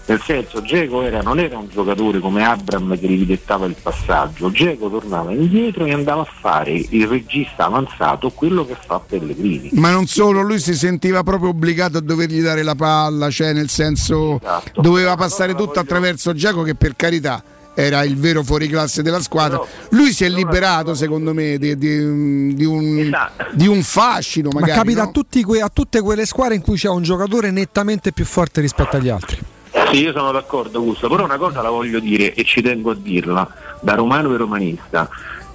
Nel 0.10 0.22
senso, 0.22 0.62
Geco 0.62 1.02
era, 1.02 1.22
non 1.22 1.38
era 1.38 1.58
un 1.58 1.68
giocatore 1.70 2.20
come 2.20 2.42
Abram 2.46 2.98
che 2.98 3.08
gli 3.10 3.26
dettava 3.26 3.66
il 3.66 3.76
passaggio, 3.82 4.50
Geco 4.52 4.90
tornava 4.90 5.34
indietro 5.34 5.84
e 5.86 5.92
andava 5.92 6.22
a 6.22 6.28
fare 6.40 6.72
il 6.90 7.06
regista 7.08 7.66
avanzato 7.66 8.30
quello 8.30 8.66
che 8.66 8.78
fa 8.86 9.00
Pellegrini. 9.06 9.72
Ma 9.74 9.92
non 9.92 10.06
solo, 10.08 10.40
lui 10.42 10.60
si 10.60 10.74
sentiva 10.76 11.24
proprio 11.24 11.50
obbligato 11.50 11.98
a 11.98 12.02
dovergli 12.02 12.42
dare 12.42 12.64
la 12.64 12.76
palla, 12.76 13.30
cioè 13.30 13.52
nel 13.52 13.68
senso 13.68 14.40
doveva 14.76 15.16
passare 15.18 15.54
tutto 15.56 15.80
attraverso 15.80 16.34
Giacomo 16.34 16.64
che 16.64 16.76
per 16.76 16.96
carità 16.96 17.44
era 17.76 18.04
il 18.06 18.16
vero 18.18 18.44
fuoriclasse 18.44 19.02
della 19.02 19.22
squadra. 19.22 19.62
Lui 19.90 20.14
si 20.14 20.24
è 20.24 20.30
liberato, 20.30 20.96
secondo 20.96 21.34
me, 21.34 21.58
di, 21.58 21.78
di- 21.78 22.56
di 22.56 22.64
un, 22.66 23.12
di 23.52 23.68
un 23.68 23.84
fascino. 23.84 24.50
Ma 24.54 24.62
Magari, 24.62 24.80
capita 24.80 25.04
no? 25.04 25.10
a, 25.10 25.12
tutti 25.12 25.44
que- 25.44 25.62
a 25.62 25.70
tutte 25.70 26.00
quelle 26.00 26.26
squadre 26.26 26.56
in 26.56 26.62
cui 26.62 26.78
c'è 26.78 26.88
un 26.90 27.04
giocatore 27.04 27.52
nettamente 27.52 28.14
più 28.14 28.24
forte 28.24 28.62
rispetto 28.62 28.96
agli 28.96 29.10
altri. 29.10 29.38
Sì, 29.90 30.02
io 30.02 30.12
sono 30.12 30.34
d'accordo, 30.34 30.80
Augusto, 30.80 31.08
però 31.08 31.24
una 31.24 31.38
cosa 31.38 31.62
la 31.62 31.70
voglio 31.70 32.00
dire 32.00 32.34
e 32.34 32.44
ci 32.44 32.62
tengo 32.62 32.92
a 32.92 32.96
dirla, 32.96 33.48
da 33.80 33.96
romano 33.96 34.34
e 34.34 34.38
romanista. 34.38 35.08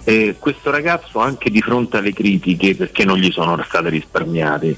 Eh, 0.05 0.37
questo 0.39 0.71
ragazzo 0.71 1.21
anche 1.21 1.51
di 1.51 1.61
fronte 1.61 1.99
alle 1.99 2.15
critiche, 2.15 2.75
perché 2.75 3.05
non 3.05 3.19
gli 3.19 3.31
sono 3.31 3.63
state 3.63 3.91
risparmiate, 3.91 4.77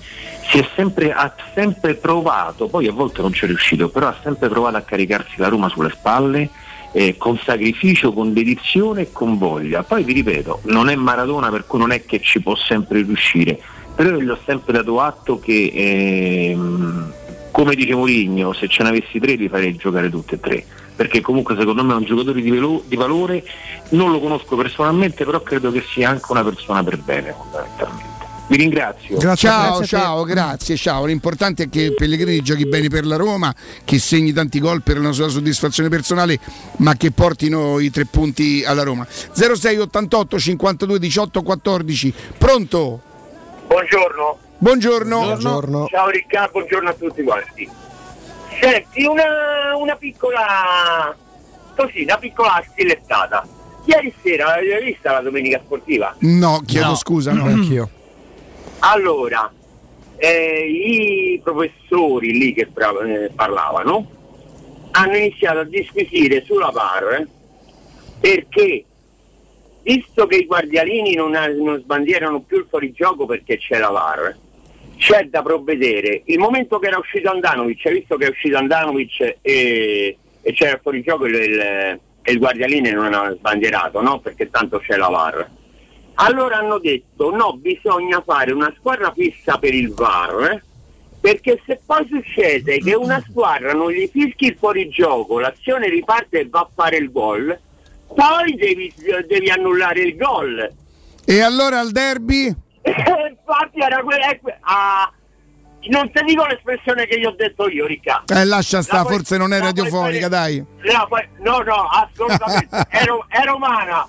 sempre, 0.74 1.12
ha 1.12 1.32
sempre 1.54 1.94
provato, 1.94 2.66
poi 2.66 2.88
a 2.88 2.92
volte 2.92 3.22
non 3.22 3.32
ci 3.32 3.44
è 3.44 3.46
riuscito, 3.46 3.88
però 3.88 4.08
ha 4.08 4.16
sempre 4.22 4.48
provato 4.48 4.76
a 4.76 4.82
caricarsi 4.82 5.34
la 5.36 5.48
Roma 5.48 5.68
sulle 5.68 5.90
spalle 5.90 6.50
eh, 6.92 7.16
con 7.16 7.38
sacrificio, 7.38 8.12
con 8.12 8.32
dedizione 8.32 9.02
e 9.02 9.12
con 9.12 9.38
voglia. 9.38 9.84
Poi 9.84 10.02
vi 10.02 10.14
ripeto, 10.14 10.62
non 10.64 10.90
è 10.90 10.96
Maradona 10.96 11.50
per 11.50 11.64
cui 11.66 11.78
non 11.78 11.92
è 11.92 12.04
che 12.04 12.20
ci 12.20 12.42
può 12.42 12.56
sempre 12.56 13.02
riuscire, 13.02 13.58
però 13.94 14.10
io 14.10 14.20
gli 14.20 14.28
ho 14.28 14.38
sempre 14.44 14.72
dato 14.72 15.00
atto 15.00 15.38
che 15.38 15.70
ehm, 15.72 17.12
come 17.54 17.76
dice 17.76 17.94
Mourinho, 17.94 18.52
se 18.52 18.66
ce 18.66 18.82
ne 18.82 18.88
avessi 18.88 19.20
tre 19.20 19.36
li 19.36 19.48
farei 19.48 19.76
giocare 19.76 20.10
tutti 20.10 20.34
e 20.34 20.40
tre. 20.40 20.64
Perché 20.96 21.20
comunque 21.20 21.54
secondo 21.56 21.84
me 21.84 21.92
è 21.92 21.96
un 21.96 22.02
giocatore 22.02 22.42
di, 22.42 22.50
velo- 22.50 22.82
di 22.84 22.96
valore, 22.96 23.44
non 23.90 24.10
lo 24.10 24.18
conosco 24.18 24.56
personalmente, 24.56 25.24
però 25.24 25.40
credo 25.40 25.70
che 25.70 25.80
sia 25.88 26.08
anche 26.10 26.32
una 26.32 26.42
persona 26.42 26.82
per 26.82 26.98
bene 26.98 27.32
fondamentalmente. 27.32 28.12
Vi 28.48 28.56
ringrazio. 28.56 29.36
ciao, 29.36 29.84
ciao, 29.84 30.24
grazie, 30.24 30.76
ciao. 30.76 31.04
L'importante 31.04 31.64
è 31.64 31.68
che 31.68 31.94
Pellegrini 31.96 32.42
giochi 32.42 32.66
bene 32.66 32.88
per 32.88 33.06
la 33.06 33.14
Roma, 33.14 33.54
che 33.84 34.00
segni 34.00 34.32
tanti 34.32 34.58
gol 34.58 34.82
per 34.82 34.98
la 34.98 35.12
sua 35.12 35.28
soddisfazione 35.28 35.88
personale, 35.88 36.40
ma 36.78 36.96
che 36.96 37.12
portino 37.12 37.78
i 37.78 37.90
tre 37.90 38.04
punti 38.04 38.64
alla 38.66 38.82
Roma. 38.82 39.06
06 39.06 39.78
88 39.78 40.38
52 40.40 40.98
18 40.98 41.42
14. 41.42 42.14
Pronto? 42.36 43.00
Buongiorno. 43.68 44.38
Buongiorno. 44.64 45.36
Ciao 45.90 46.08
Riccardo, 46.08 46.52
buongiorno 46.52 46.88
a 46.88 46.94
tutti 46.94 47.22
quanti. 47.22 47.68
Senti, 48.58 49.04
una, 49.04 49.76
una 49.76 49.94
piccola 49.94 51.14
così, 51.76 52.04
una 52.04 52.16
piccola 52.16 52.64
stilettata. 52.72 53.46
Ieri 53.84 54.10
sera 54.22 54.46
l'hai 54.62 54.82
vista 54.82 55.12
la 55.12 55.20
domenica 55.20 55.60
sportiva? 55.62 56.14
No, 56.20 56.62
chiedo 56.64 56.94
scusa, 56.94 57.34
no. 57.34 57.44
Anch'io. 57.52 57.90
Allora, 58.78 59.52
eh, 60.16 60.66
i 60.66 61.40
professori 61.44 62.32
lì 62.32 62.54
che 62.54 62.66
pra- 62.66 62.98
eh, 63.04 63.30
parlavano 63.34 64.06
hanno 64.92 65.14
iniziato 65.16 65.58
a 65.58 65.64
disquisire 65.64 66.42
sulla 66.42 66.70
VAR 66.70 67.12
eh, 67.12 67.26
perché 68.18 68.82
visto 69.82 70.26
che 70.26 70.36
i 70.36 70.46
guardialini 70.46 71.14
non, 71.16 71.34
ha- 71.34 71.48
non 71.48 71.78
sbandierano 71.82 72.40
più 72.40 72.60
il 72.60 72.66
fuorigioco 72.70 73.26
perché 73.26 73.58
c'è 73.58 73.76
la 73.78 73.90
VAR, 73.90 74.36
c'è 75.04 75.26
da 75.26 75.42
provvedere. 75.42 76.22
Il 76.24 76.38
momento 76.38 76.78
che 76.78 76.86
era 76.86 76.96
uscito 76.96 77.28
Andanovic, 77.28 77.84
hai 77.84 77.98
visto 77.98 78.16
che 78.16 78.24
è 78.24 78.30
uscito 78.30 78.56
Andanovic 78.56 79.36
e, 79.42 80.16
e 80.40 80.52
c'era 80.54 80.72
il 80.72 80.80
fuorigioco 80.80 81.26
e 81.26 81.28
il, 81.28 81.34
il, 81.34 82.00
il 82.22 82.38
guardialini 82.38 82.90
non 82.90 83.12
ha 83.12 83.30
sbandierato, 83.36 84.00
no? 84.00 84.20
Perché 84.20 84.48
tanto 84.48 84.78
c'è 84.78 84.96
la 84.96 85.08
VAR. 85.08 85.50
Allora 86.14 86.56
hanno 86.56 86.78
detto 86.78 87.30
no, 87.34 87.52
bisogna 87.58 88.22
fare 88.22 88.52
una 88.52 88.72
squadra 88.78 89.12
fissa 89.12 89.58
per 89.58 89.74
il 89.74 89.92
VAR, 89.92 90.52
eh, 90.52 90.62
perché 91.20 91.60
se 91.66 91.80
poi 91.84 92.08
succede 92.08 92.78
che 92.78 92.94
una 92.94 93.22
squadra 93.28 93.72
non 93.72 93.90
gli 93.90 94.08
fischi 94.10 94.46
il 94.46 94.56
fuorigioco, 94.58 95.38
l'azione 95.38 95.90
riparte 95.90 96.40
e 96.40 96.48
va 96.48 96.60
a 96.60 96.70
fare 96.74 96.96
il 96.96 97.12
gol, 97.12 97.58
poi 98.06 98.54
devi, 98.54 98.90
devi 99.26 99.50
annullare 99.50 100.00
il 100.00 100.16
gol. 100.16 100.72
E 101.26 101.40
allora 101.42 101.80
al 101.80 101.90
derby? 101.90 102.62
Infatti 103.30 103.80
era 103.80 104.02
quella... 104.02 104.26
ah, 104.60 105.12
non 105.86 106.10
ti 106.10 106.22
dico 106.24 106.46
l'espressione 106.46 107.06
che 107.06 107.18
gli 107.18 107.24
ho 107.24 107.34
detto 107.36 107.68
io, 107.68 107.86
Riccardo. 107.86 108.32
Eh, 108.34 108.44
lascia 108.44 108.78
La 108.78 108.82
sta, 108.82 109.02
puoi- 109.02 109.16
forse 109.16 109.36
non 109.36 109.52
è 109.52 109.58
la 109.58 109.64
radiofonica, 109.66 110.28
dai. 110.28 110.56
No, 110.58 111.06
poi- 111.08 111.28
no, 111.38 111.58
no, 111.60 111.88
assolutamente. 111.88 112.84
è, 112.88 113.04
ro- 113.04 113.24
è 113.28 113.42
romana, 113.44 114.06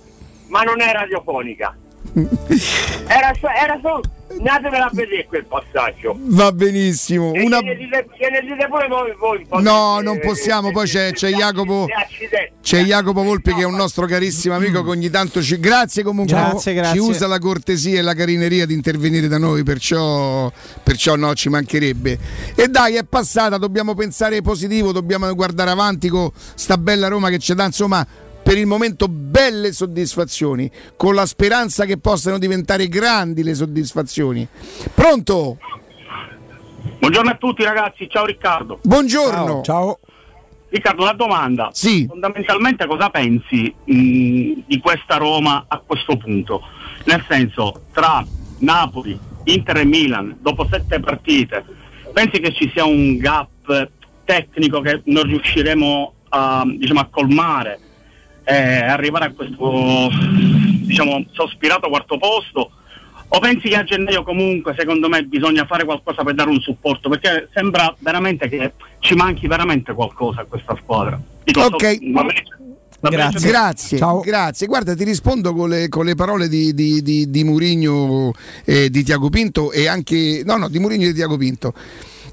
ma 0.47 0.61
non 0.61 0.81
è 0.81 0.91
radiofonica. 0.91 1.76
Era, 3.07 3.31
era 3.61 3.80
solo. 3.81 4.02
Andatevela 4.27 4.85
a 4.85 4.89
vedere 4.91 5.26
quel 5.26 5.45
passaggio. 5.45 6.18
Va 6.19 6.52
benissimo. 6.52 7.34
E 7.34 7.43
Una... 7.43 7.60
che 7.60 7.65
ne 7.65 7.76
dite, 7.76 8.68
pure 8.68 8.88
voi, 8.88 9.14
voi 9.18 9.45
No, 9.61 9.99
non 10.02 10.19
possiamo, 10.19 10.72
poi 10.72 10.88
c'è, 10.88 11.11
c'è 11.11 11.30
Jacopo. 11.30 11.85
C'è 12.61 12.81
Jacopo 12.81 13.22
Volpi 13.22 13.53
che 13.53 13.61
è 13.61 13.65
un 13.65 13.76
nostro 13.76 14.07
carissimo 14.07 14.56
amico 14.56 14.84
che 14.84 14.89
ogni 14.89 15.10
tanto 15.10 15.41
ci... 15.41 15.60
Grazie 15.60 16.02
comunque, 16.03 16.35
Grazie, 16.35 16.73
ci 16.73 16.80
grazie. 16.80 16.99
usa 16.99 17.27
la 17.27 17.38
cortesia 17.38 17.99
e 17.99 18.02
la 18.02 18.15
carineria 18.15 18.65
di 18.65 18.73
intervenire 18.73 19.27
da 19.27 19.38
noi, 19.38 19.64
perciò, 19.64 20.52
perciò 20.81 21.15
no, 21.15 21.35
ci 21.35 21.49
mancherebbe. 21.49 22.18
E 22.56 22.68
dai, 22.68 22.95
è 22.95 23.03
passata, 23.03 23.57
dobbiamo 23.57 23.93
pensare 23.93 24.41
positivo, 24.41 24.91
dobbiamo 24.91 25.34
guardare 25.35 25.69
avanti 25.69 26.10
con 26.10 26.31
sta 26.34 26.77
bella 26.77 27.07
Roma 27.07 27.30
che 27.30 27.38
ci 27.38 27.53
dà 27.53 27.65
insomma 27.65 28.06
per 28.45 28.59
il 28.59 28.67
momento 28.67 29.07
belle 29.07 29.73
soddisfazioni, 29.73 30.69
con 30.95 31.15
la 31.15 31.26
speranza 31.26 31.85
che 31.85 31.97
possano 31.97 32.38
diventare 32.38 32.88
grandi 32.88 33.41
le 33.41 33.55
soddisfazioni. 33.55 34.47
Pronto? 34.93 35.57
Buongiorno 36.99 37.31
a 37.31 37.35
tutti 37.38 37.63
ragazzi, 37.63 38.07
ciao 38.07 38.23
Riccardo. 38.23 38.81
Buongiorno. 38.84 39.63
Ciao. 39.63 39.97
Riccardo, 40.69 41.01
una 41.01 41.13
domanda. 41.13 41.72
Sì. 41.73 42.05
Fondamentalmente 42.07 42.85
cosa 42.85 43.09
pensi 43.09 43.73
mh, 43.84 44.61
di 44.67 44.80
questa 44.80 45.17
Roma 45.17 45.65
a 45.67 45.81
questo 45.84 46.15
punto? 46.15 46.61
Nel 47.05 47.26
senso, 47.27 47.85
tra 47.93 48.23
Napoli, 48.59 49.17
Inter 49.45 49.77
e 49.77 49.85
Milan, 49.85 50.38
dopo 50.39 50.67
sette 50.69 50.99
partite, 50.99 51.65
pensi 52.13 52.39
che 52.39 52.53
ci 52.53 52.69
sia 52.72 52.85
un 52.85 53.17
gap 53.17 53.89
tecnico 54.23 54.81
che 54.81 55.01
non 55.05 55.23
riusciremo 55.23 56.13
a, 56.30 56.63
diciamo, 56.67 56.99
a 56.99 57.07
colmare 57.09 57.80
e 58.45 58.53
arrivare 58.55 59.26
a 59.26 59.31
questo 59.31 60.09
diciamo, 60.85 61.26
sospirato 61.31 61.89
quarto 61.89 62.17
posto? 62.17 62.72
O 63.27 63.39
pensi 63.39 63.67
che 63.67 63.76
a 63.76 63.84
gennaio 63.84 64.23
comunque 64.23 64.76
secondo 64.77 65.09
me 65.09 65.23
bisogna 65.23 65.65
fare 65.65 65.84
qualcosa 65.84 66.23
per 66.23 66.35
dare 66.35 66.49
un 66.49 66.61
supporto? 66.61 67.09
Perché 67.09 67.49
sembra 67.53 67.93
veramente 67.99 68.47
che 68.47 68.73
ci 68.99 69.15
manchi 69.15 69.47
veramente 69.47 69.93
qualcosa 69.93 70.41
a 70.41 70.45
questa 70.45 70.77
squadra. 70.81 71.19
Dico, 71.43 71.61
Ok. 71.61 71.97
so- 71.99 72.63
Grazie, 73.09 73.49
grazie, 73.49 73.99
grazie. 74.23 74.67
Guarda, 74.67 74.95
ti 74.95 75.03
rispondo 75.03 75.53
con 75.53 75.69
le, 75.69 75.89
con 75.89 76.05
le 76.05 76.15
parole 76.15 76.47
di, 76.47 76.73
di, 76.73 77.01
di, 77.03 77.30
di 77.30 77.43
Murigno 77.43 78.31
e 78.63 78.89
di 78.89 79.03
Tiago 79.03 79.30
Pinto 79.30 79.72
e 79.72 79.88
anche 79.88 80.41
no, 80.43 80.57
no, 80.57 80.69
di 80.69 80.80
Murigno 80.80 81.03
e 81.05 81.07
di 81.09 81.13
Tiago 81.13 81.38
Pinto. 81.38 81.73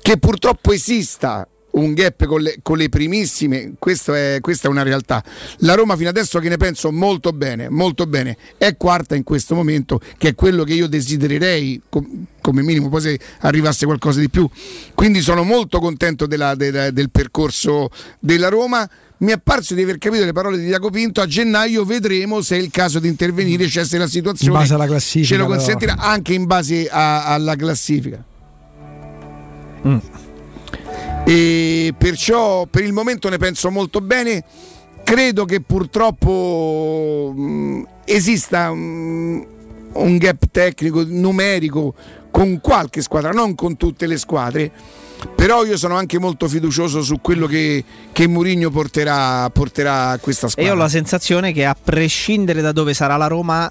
Che 0.01 0.19
purtroppo 0.19 0.73
esista 0.73 1.47
un 1.73 1.95
gap 1.95 2.25
con 2.27 2.43
le, 2.43 2.59
con 2.63 2.77
le 2.77 2.89
primissime, 2.89 3.73
questo 3.79 4.13
è- 4.15 4.39
questa 4.41 4.69
è 4.69 4.71
una 4.71 4.83
realtà. 4.83 5.23
La 5.59 5.75
Roma 5.75 5.97
fino 5.97 6.09
adesso 6.09 6.39
che 6.39 6.49
ne 6.49 6.57
penso 6.57 6.93
molto 6.93 7.33
bene, 7.33 7.69
molto 7.71 8.07
bene, 8.07 8.37
è 8.59 8.77
quarta 8.77 9.15
in 9.15 9.23
questo 9.25 9.55
momento, 9.55 10.01
che 10.19 10.29
è 10.29 10.35
quello 10.35 10.65
che 10.65 10.75
io 10.75 10.87
desidererei 10.87 11.81
com- 11.89 12.27
come 12.41 12.63
minimo, 12.63 12.89
poi 12.89 13.01
se 13.01 13.21
arrivasse 13.41 13.87
qualcosa 13.87 14.21
di 14.21 14.29
più. 14.29 14.49
Quindi 14.95 15.21
sono 15.23 15.45
molto 15.45 15.79
contento 15.81 16.27
della- 16.27 16.55
della- 16.55 16.91
del 16.91 17.11
percorso 17.11 17.89
della 18.19 18.49
Roma. 18.49 18.89
Mi 19.19 19.31
è 19.31 19.39
parso 19.39 19.75
di 19.75 19.83
aver 19.83 19.99
capito 19.99 20.25
le 20.25 20.33
parole 20.33 20.59
di 20.59 20.65
Diaco 20.65 20.91
Pinto. 20.91 21.21
A 21.21 21.27
gennaio 21.29 21.85
vedremo 21.85 22.41
se 22.43 22.57
è 22.57 22.59
il 22.59 22.71
caso 22.73 22.99
di 22.99 23.07
intervenire, 23.07 23.69
cioè 23.69 23.85
se 23.85 23.97
la 23.97 24.09
situazione 24.09 24.53
In 24.53 24.59
base 24.59 24.75
alla 24.75 24.87
classifica, 24.87 25.27
ce 25.29 25.37
lo 25.37 25.47
però. 25.47 25.57
consentirà 25.57 25.97
anche 25.97 26.35
in 26.35 26.45
base 26.47 26.89
a- 26.91 27.27
alla 27.27 27.55
classifica. 27.55 28.23
E 31.25 31.95
perciò 31.97 32.67
per 32.67 32.85
il 32.85 32.93
momento 32.93 33.29
ne 33.29 33.39
penso 33.39 33.71
molto 33.71 34.01
bene. 34.01 34.43
Credo 35.05 35.45
che 35.45 35.61
purtroppo 35.61 37.33
mh, 37.35 37.87
esista 38.05 38.73
mh, 38.73 39.47
un 39.95 40.17
gap 40.17 40.45
tecnico 40.51 41.03
numerico 41.07 41.95
con 42.31 42.61
qualche 42.61 43.03
squadra, 43.03 43.31
non 43.31 43.55
con 43.55 43.77
tutte 43.77 44.07
le 44.07 44.17
squadre. 44.17 44.71
Però 45.37 45.65
io 45.65 45.77
sono 45.77 45.95
anche 45.95 46.19
molto 46.19 46.49
fiducioso 46.49 47.01
su 47.03 47.21
quello 47.21 47.47
che, 47.47 47.85
che 48.11 48.27
Mourinho 48.27 48.71
porterà, 48.71 49.49
porterà 49.51 50.11
a 50.11 50.19
questa 50.19 50.47
E 50.47 50.51
squadra. 50.51 50.73
io 50.73 50.77
ho 50.77 50.83
la 50.83 50.89
sensazione 50.89 51.53
che 51.53 51.65
a 51.65 51.77
prescindere 51.81 52.61
da 52.61 52.73
dove 52.73 52.93
sarà 52.93 53.17
la 53.17 53.29
Roma, 53.29 53.71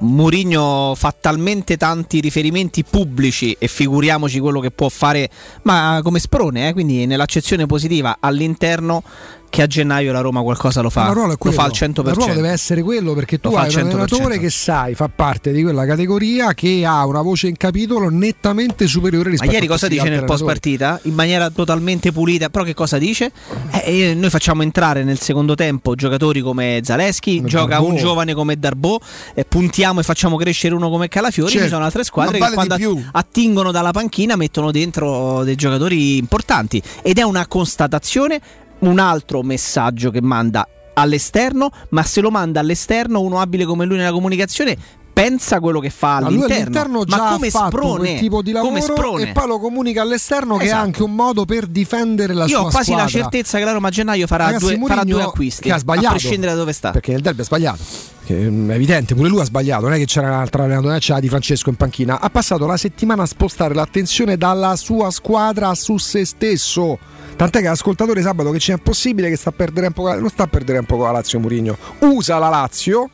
Mourinho 0.00 0.94
fa 0.96 1.14
talmente 1.18 1.76
tanti 1.76 2.20
riferimenti 2.20 2.84
pubblici 2.84 3.56
e 3.58 3.68
figuriamoci 3.68 4.38
quello 4.38 4.60
che 4.60 4.70
può 4.70 4.88
fare, 4.88 5.28
ma 5.62 6.00
come 6.02 6.18
sprone, 6.18 6.68
eh, 6.68 6.72
quindi 6.72 7.06
nell'accezione 7.06 7.66
positiva 7.66 8.16
all'interno 8.20 9.02
che 9.50 9.62
a 9.62 9.66
gennaio 9.66 10.12
la 10.12 10.20
Roma 10.20 10.40
qualcosa 10.42 10.80
lo 10.80 10.88
fa. 10.90 11.06
Ma 11.06 11.12
ruolo 11.12 11.32
è 11.34 11.36
lo 11.38 11.50
fa 11.52 11.64
al 11.64 11.76
quello. 11.76 11.92
100%. 11.92 12.08
Il 12.08 12.14
ruolo 12.14 12.34
deve 12.34 12.48
essere 12.50 12.82
quello 12.82 13.12
perché 13.14 13.40
tu 13.40 13.50
Lo 13.50 13.56
hai 13.58 13.66
un 13.66 13.74
100%. 13.74 13.78
allenatore 13.80 14.38
che 14.38 14.48
sai 14.48 14.94
fa 14.94 15.10
parte 15.14 15.52
di 15.52 15.62
quella 15.62 15.84
categoria 15.84 16.54
che 16.54 16.84
ha 16.86 17.04
una 17.04 17.20
voce 17.20 17.48
in 17.48 17.56
capitolo 17.56 18.08
nettamente 18.08 18.86
superiore 18.86 19.24
Ma 19.24 19.30
rispetto 19.32 19.52
ieri 19.52 19.66
a 19.66 19.68
cosa 19.68 19.86
questi 19.88 20.04
dice 20.04 20.16
nel 20.16 20.24
post 20.24 20.44
partita? 20.44 21.00
In 21.02 21.14
maniera 21.14 21.50
totalmente 21.50 22.12
pulita, 22.12 22.48
però 22.48 22.64
che 22.64 22.74
cosa 22.74 22.96
dice? 22.98 23.32
Eh, 23.72 24.10
eh, 24.10 24.14
noi 24.14 24.30
facciamo 24.30 24.62
entrare 24.62 25.02
nel 25.04 25.18
secondo 25.18 25.54
tempo 25.54 25.94
giocatori 25.94 26.40
come 26.40 26.80
Zaleschi, 26.84 27.36
Come 27.38 27.48
gioca 27.48 27.74
Darboe. 27.74 27.90
un 27.90 27.96
giovane 27.96 28.34
come 28.34 28.56
Darbo, 28.56 29.00
puntiamo 29.48 30.00
e 30.00 30.02
facciamo 30.04 30.36
crescere 30.36 30.74
uno 30.74 30.88
come 30.90 31.08
Calafiori. 31.08 31.50
Certo, 31.50 31.66
Ci 31.66 31.72
sono 31.72 31.84
altre 31.84 32.04
squadre 32.04 32.38
ma 32.38 32.48
che 32.48 32.54
vale 32.54 32.68
quando 32.68 33.02
attingono 33.12 33.72
dalla 33.72 33.90
panchina 33.90 34.36
mettono 34.36 34.70
dentro 34.70 35.42
dei 35.44 35.56
giocatori 35.56 36.16
importanti 36.18 36.80
ed 37.02 37.18
è 37.18 37.22
una 37.22 37.46
constatazione, 37.46 38.40
un 38.80 38.98
altro 38.98 39.42
messaggio 39.42 40.10
che 40.10 40.20
manda 40.20 40.66
all'esterno, 40.94 41.70
ma 41.90 42.02
se 42.02 42.20
lo 42.20 42.30
manda 42.30 42.60
all'esterno 42.60 43.20
uno 43.20 43.40
abile 43.40 43.64
come 43.64 43.84
lui 43.84 43.96
nella 43.96 44.12
comunicazione 44.12 44.76
pensa 45.22 45.60
quello 45.60 45.80
che 45.80 45.90
fa 45.90 46.16
all'interno, 46.16 46.54
all'interno 46.54 47.04
già 47.04 47.16
ma 47.16 47.30
come 47.32 47.50
sprone, 47.50 48.18
tipo 48.18 48.42
di 48.42 48.52
come 48.52 48.80
lavoro 48.80 48.94
sprone. 48.96 49.28
e 49.28 49.32
poi 49.32 49.46
lo 49.46 49.58
comunica 49.58 50.02
all'esterno 50.02 50.56
che 50.56 50.62
è 50.64 50.66
Esatto. 50.66 50.82
anche 50.82 51.02
un 51.02 51.14
modo 51.14 51.44
per 51.44 51.66
difendere 51.66 52.32
la 52.34 52.44
Io 52.44 52.48
sua 52.48 52.58
ho 52.60 52.70
quasi 52.70 52.84
squadra. 52.92 53.04
la 53.04 53.10
certezza 53.10 53.58
che 53.58 53.64
la 53.64 53.72
Roma 53.72 53.88
a 53.88 53.90
gennaio 53.90 54.26
farà, 54.26 54.44
Ragazzi, 54.46 54.76
due, 54.76 54.86
farà 54.88 55.04
due 55.04 55.22
acquisti 55.22 55.62
che 55.62 55.72
ha 55.72 55.78
sbagliato 55.78 56.06
a 56.08 56.10
prescindere 56.10 56.52
da 56.52 56.58
dove 56.58 56.72
sta. 56.72 56.90
perché 56.90 57.12
nel 57.12 57.20
derby 57.20 57.40
ha 57.40 57.44
sbagliato 57.44 57.82
che 58.24 58.34
mm, 58.34 58.70
è 58.70 58.74
evidente 58.74 59.14
pure 59.14 59.28
lui 59.28 59.40
ha 59.40 59.44
sbagliato 59.44 59.84
non 59.84 59.94
è 59.94 59.98
che 59.98 60.04
c'era 60.06 60.28
un 60.28 60.34
altro 60.34 60.62
allenatore 60.62 60.98
c'era 61.00 61.20
di 61.20 61.28
Francesco 61.28 61.68
in 61.70 61.76
panchina 61.76 62.20
ha 62.20 62.30
passato 62.30 62.66
la 62.66 62.76
settimana 62.76 63.22
a 63.22 63.26
spostare 63.26 63.74
l'attenzione 63.74 64.36
dalla 64.36 64.76
sua 64.76 65.10
squadra 65.10 65.74
su 65.74 65.96
se 65.98 66.24
stesso 66.24 66.98
tant'è 67.36 67.60
che 67.60 67.66
l'ascoltatore 67.68 68.22
sabato 68.22 68.50
che 68.50 68.58
c'è 68.58 68.76
possibile 68.78 69.28
che 69.28 69.36
sta 69.36 69.50
a 69.50 69.52
perdere 69.52 69.86
un 69.88 69.92
po' 69.92 70.12
non 70.14 70.28
sta 70.28 70.44
a 70.44 70.46
perdere 70.46 70.78
un 70.78 70.84
po' 70.86 71.02
la 71.02 71.10
Lazio 71.10 71.40
Mourinho 71.40 71.76
usa 72.00 72.38
la 72.38 72.48
Lazio 72.48 73.08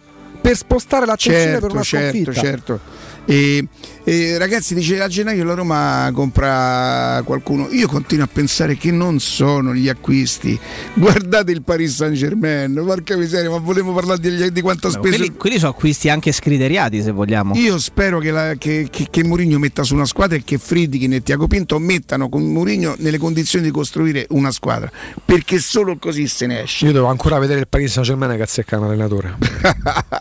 per 0.46 0.56
spostare 0.56 1.06
l'attenzione 1.06 1.58
per 1.58 1.60
Certo, 1.60 1.74
una 1.74 1.82
certo, 1.82 2.32
sconfitta 2.32 2.32
certo. 2.32 2.80
E, 3.24 3.66
e 4.08 4.38
ragazzi, 4.38 4.72
dice 4.72 5.00
a 5.00 5.08
gennaio 5.08 5.42
la 5.42 5.54
Roma 5.54 6.08
compra 6.14 7.20
qualcuno. 7.24 7.66
Io 7.72 7.88
continuo 7.88 8.24
a 8.24 8.28
pensare 8.32 8.76
che 8.76 8.92
non 8.92 9.18
sono 9.18 9.74
gli 9.74 9.88
acquisti. 9.88 10.56
Guardate 10.94 11.50
il 11.50 11.62
Paris 11.62 11.96
Saint 11.96 12.14
Germain, 12.14 12.72
porca 12.86 13.16
miseria, 13.16 13.50
ma 13.50 13.58
volevo 13.58 13.92
parlare 13.92 14.20
di, 14.20 14.52
di 14.52 14.60
quanto 14.60 14.86
ha 14.86 14.90
No, 14.90 14.98
speso. 15.00 15.16
quelli, 15.16 15.32
quelli 15.34 15.58
sono 15.58 15.72
acquisti 15.72 16.08
anche 16.08 16.30
scriteriati 16.30 17.02
se 17.02 17.10
vogliamo. 17.10 17.56
Io 17.56 17.78
spero 17.78 18.20
che, 18.20 18.30
la, 18.30 18.54
che, 18.56 18.86
che, 18.88 19.08
che 19.10 19.24
Mourinho 19.24 19.58
metta 19.58 19.82
su 19.82 19.94
una 19.94 20.04
squadra 20.06 20.36
e 20.36 20.44
che 20.44 20.56
Friedkin 20.58 21.14
e 21.14 21.22
Tiago 21.24 21.48
Pinto 21.48 21.76
mettano 21.80 22.28
con 22.28 22.44
Mourinho 22.44 22.94
nelle 22.98 23.18
condizioni 23.18 23.64
di 23.64 23.72
costruire 23.72 24.26
una 24.30 24.52
squadra. 24.52 24.88
Perché 25.24 25.58
solo 25.58 25.96
così 25.98 26.28
se 26.28 26.46
ne 26.46 26.62
esce. 26.62 26.86
io 26.86 26.92
devo 26.92 27.06
ancora 27.06 27.40
vedere 27.40 27.58
il 27.58 27.66
Paris 27.68 27.90
Saint 27.90 28.06
Germain 28.06 28.36
che 28.36 28.42
azzecca 28.42 28.78
un 28.78 28.84
allenatore 28.84 29.34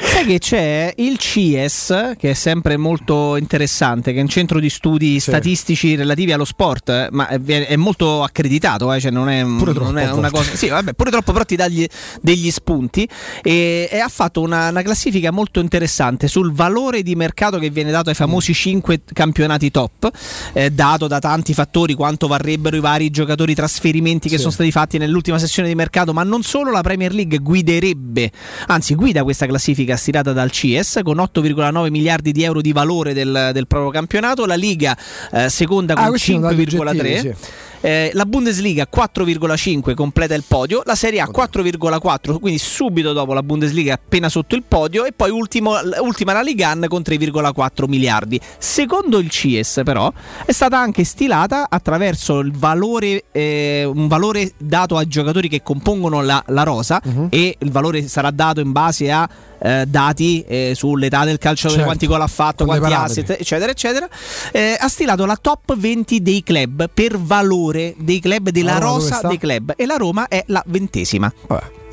Sai 0.00 0.24
che 0.26 0.38
c'è 0.38 0.92
il 0.96 1.18
CIES, 1.18 2.14
che 2.18 2.30
è 2.30 2.34
sempre 2.34 2.76
molto 2.76 3.27
interessante, 3.36 4.12
che 4.12 4.18
è 4.18 4.22
un 4.22 4.28
centro 4.28 4.60
di 4.60 4.70
studi 4.70 5.20
statistici 5.20 5.94
relativi 5.94 6.32
allo 6.32 6.44
sport, 6.44 6.88
eh, 6.88 7.08
ma 7.10 7.28
è, 7.28 7.40
è 7.40 7.76
molto 7.76 8.22
accreditato, 8.22 8.92
eh, 8.92 9.00
cioè 9.00 9.10
non 9.10 9.28
è, 9.28 9.42
Pure 9.44 9.72
troppo, 9.72 9.90
non 9.90 9.98
è 9.98 10.10
una 10.10 10.30
cosa. 10.30 10.54
Sì, 10.54 10.68
vabbè, 10.68 10.94
pure 10.94 11.10
troppo, 11.10 11.32
però 11.32 11.44
ti 11.44 11.56
dà 11.56 11.68
gli- 11.68 11.86
degli 12.20 12.50
spunti. 12.50 13.08
E, 13.42 13.88
e 13.90 13.98
ha 13.98 14.08
fatto 14.08 14.40
una, 14.40 14.68
una 14.68 14.82
classifica 14.82 15.30
molto 15.30 15.60
interessante 15.60 16.28
sul 16.28 16.52
valore 16.52 17.02
di 17.02 17.14
mercato 17.14 17.58
che 17.58 17.70
viene 17.70 17.90
dato 17.90 18.08
ai 18.08 18.14
famosi 18.14 18.52
5 18.54 19.02
campionati 19.12 19.70
top, 19.70 20.10
eh, 20.52 20.70
dato 20.70 21.06
da 21.06 21.18
tanti 21.18 21.54
fattori, 21.54 21.94
quanto 21.94 22.26
varrebbero 22.26 22.76
i 22.76 22.80
vari 22.80 23.10
giocatori 23.10 23.54
trasferimenti 23.54 24.28
che 24.28 24.36
Sì. 24.36 24.40
sono 24.42 24.52
stati 24.52 24.70
fatti 24.70 24.98
nell'ultima 24.98 25.38
sessione 25.38 25.68
di 25.68 25.74
mercato, 25.74 26.12
ma 26.12 26.22
non 26.22 26.42
solo 26.42 26.70
la 26.70 26.80
Premier 26.82 27.12
League 27.12 27.38
guiderebbe, 27.38 28.30
anzi 28.68 28.94
guida 28.94 29.22
questa 29.22 29.46
classifica 29.46 29.96
stilata 29.96 30.32
dal 30.32 30.50
CIES 30.50 31.00
con 31.02 31.16
8,9 31.18 31.90
miliardi 31.90 32.32
di 32.32 32.42
euro 32.42 32.60
di 32.60 32.72
valore 32.72 33.12
del, 33.24 33.50
del 33.52 33.66
proprio 33.66 33.90
campionato, 33.90 34.46
la 34.46 34.54
Liga 34.56 34.96
eh, 35.32 35.50
seconda 35.50 35.94
Ah, 35.94 36.06
con 36.06 36.12
dati 36.12 36.64
5,3. 36.64 37.36
Eh, 37.80 38.10
la 38.14 38.24
Bundesliga 38.24 38.86
4,5 38.92 39.94
completa 39.94 40.34
il 40.34 40.42
podio, 40.46 40.82
la 40.84 40.94
Serie 40.96 41.20
A 41.20 41.28
4,4, 41.32 42.38
quindi 42.40 42.58
subito 42.58 43.12
dopo 43.12 43.32
la 43.34 43.42
Bundesliga 43.42 43.94
appena 43.94 44.28
sotto 44.28 44.54
il 44.56 44.64
podio 44.66 45.04
e 45.04 45.12
poi 45.12 45.30
ultimo- 45.30 45.76
ultima 46.00 46.32
la 46.32 46.40
Ligan 46.40 46.86
con 46.88 47.02
3,4 47.02 47.86
miliardi. 47.86 48.40
Secondo 48.58 49.18
il 49.18 49.30
CIES 49.30 49.82
però 49.84 50.12
è 50.44 50.52
stata 50.52 50.78
anche 50.78 51.04
stilata 51.04 51.66
attraverso 51.68 52.38
il 52.40 52.52
valore, 52.52 53.24
eh, 53.32 53.84
un 53.84 54.08
valore 54.08 54.52
dato 54.58 54.96
ai 54.96 55.06
giocatori 55.06 55.48
che 55.48 55.62
compongono 55.62 56.20
la, 56.22 56.42
la 56.48 56.62
rosa 56.64 57.00
Mhm. 57.04 57.26
e 57.30 57.56
il 57.60 57.70
valore 57.70 58.06
sarà 58.08 58.30
dato 58.30 58.60
in 58.60 58.72
base 58.72 59.10
a 59.10 59.28
eh, 59.60 59.86
dati 59.88 60.44
eh, 60.46 60.72
sull'età 60.76 61.24
del 61.24 61.38
calciatore, 61.38 61.80
Certo, 61.80 61.84
quanti 61.88 62.06
gol 62.06 62.20
ha 62.22 62.28
fatto, 62.28 62.64
quanti 62.64 62.84
asset, 63.24 63.30
eccetera, 63.40 63.72
eccetera. 63.72 64.08
Eh, 64.52 64.76
ha 64.78 64.86
stilato 64.86 65.26
la 65.26 65.36
top 65.36 65.76
20 65.76 66.22
dei 66.22 66.44
club 66.44 66.88
per 66.94 67.18
valore 67.18 67.67
dei 67.96 68.20
club, 68.20 68.50
della 68.50 68.74
La 68.74 68.78
dove 68.80 68.92
rosa 68.92 69.20
dei 69.26 69.38
club. 69.38 69.72
E 69.76 69.86
la 69.86 69.96
Roma 69.96 70.28
è 70.28 70.42
la 70.48 70.62
ventesima. 70.66 71.32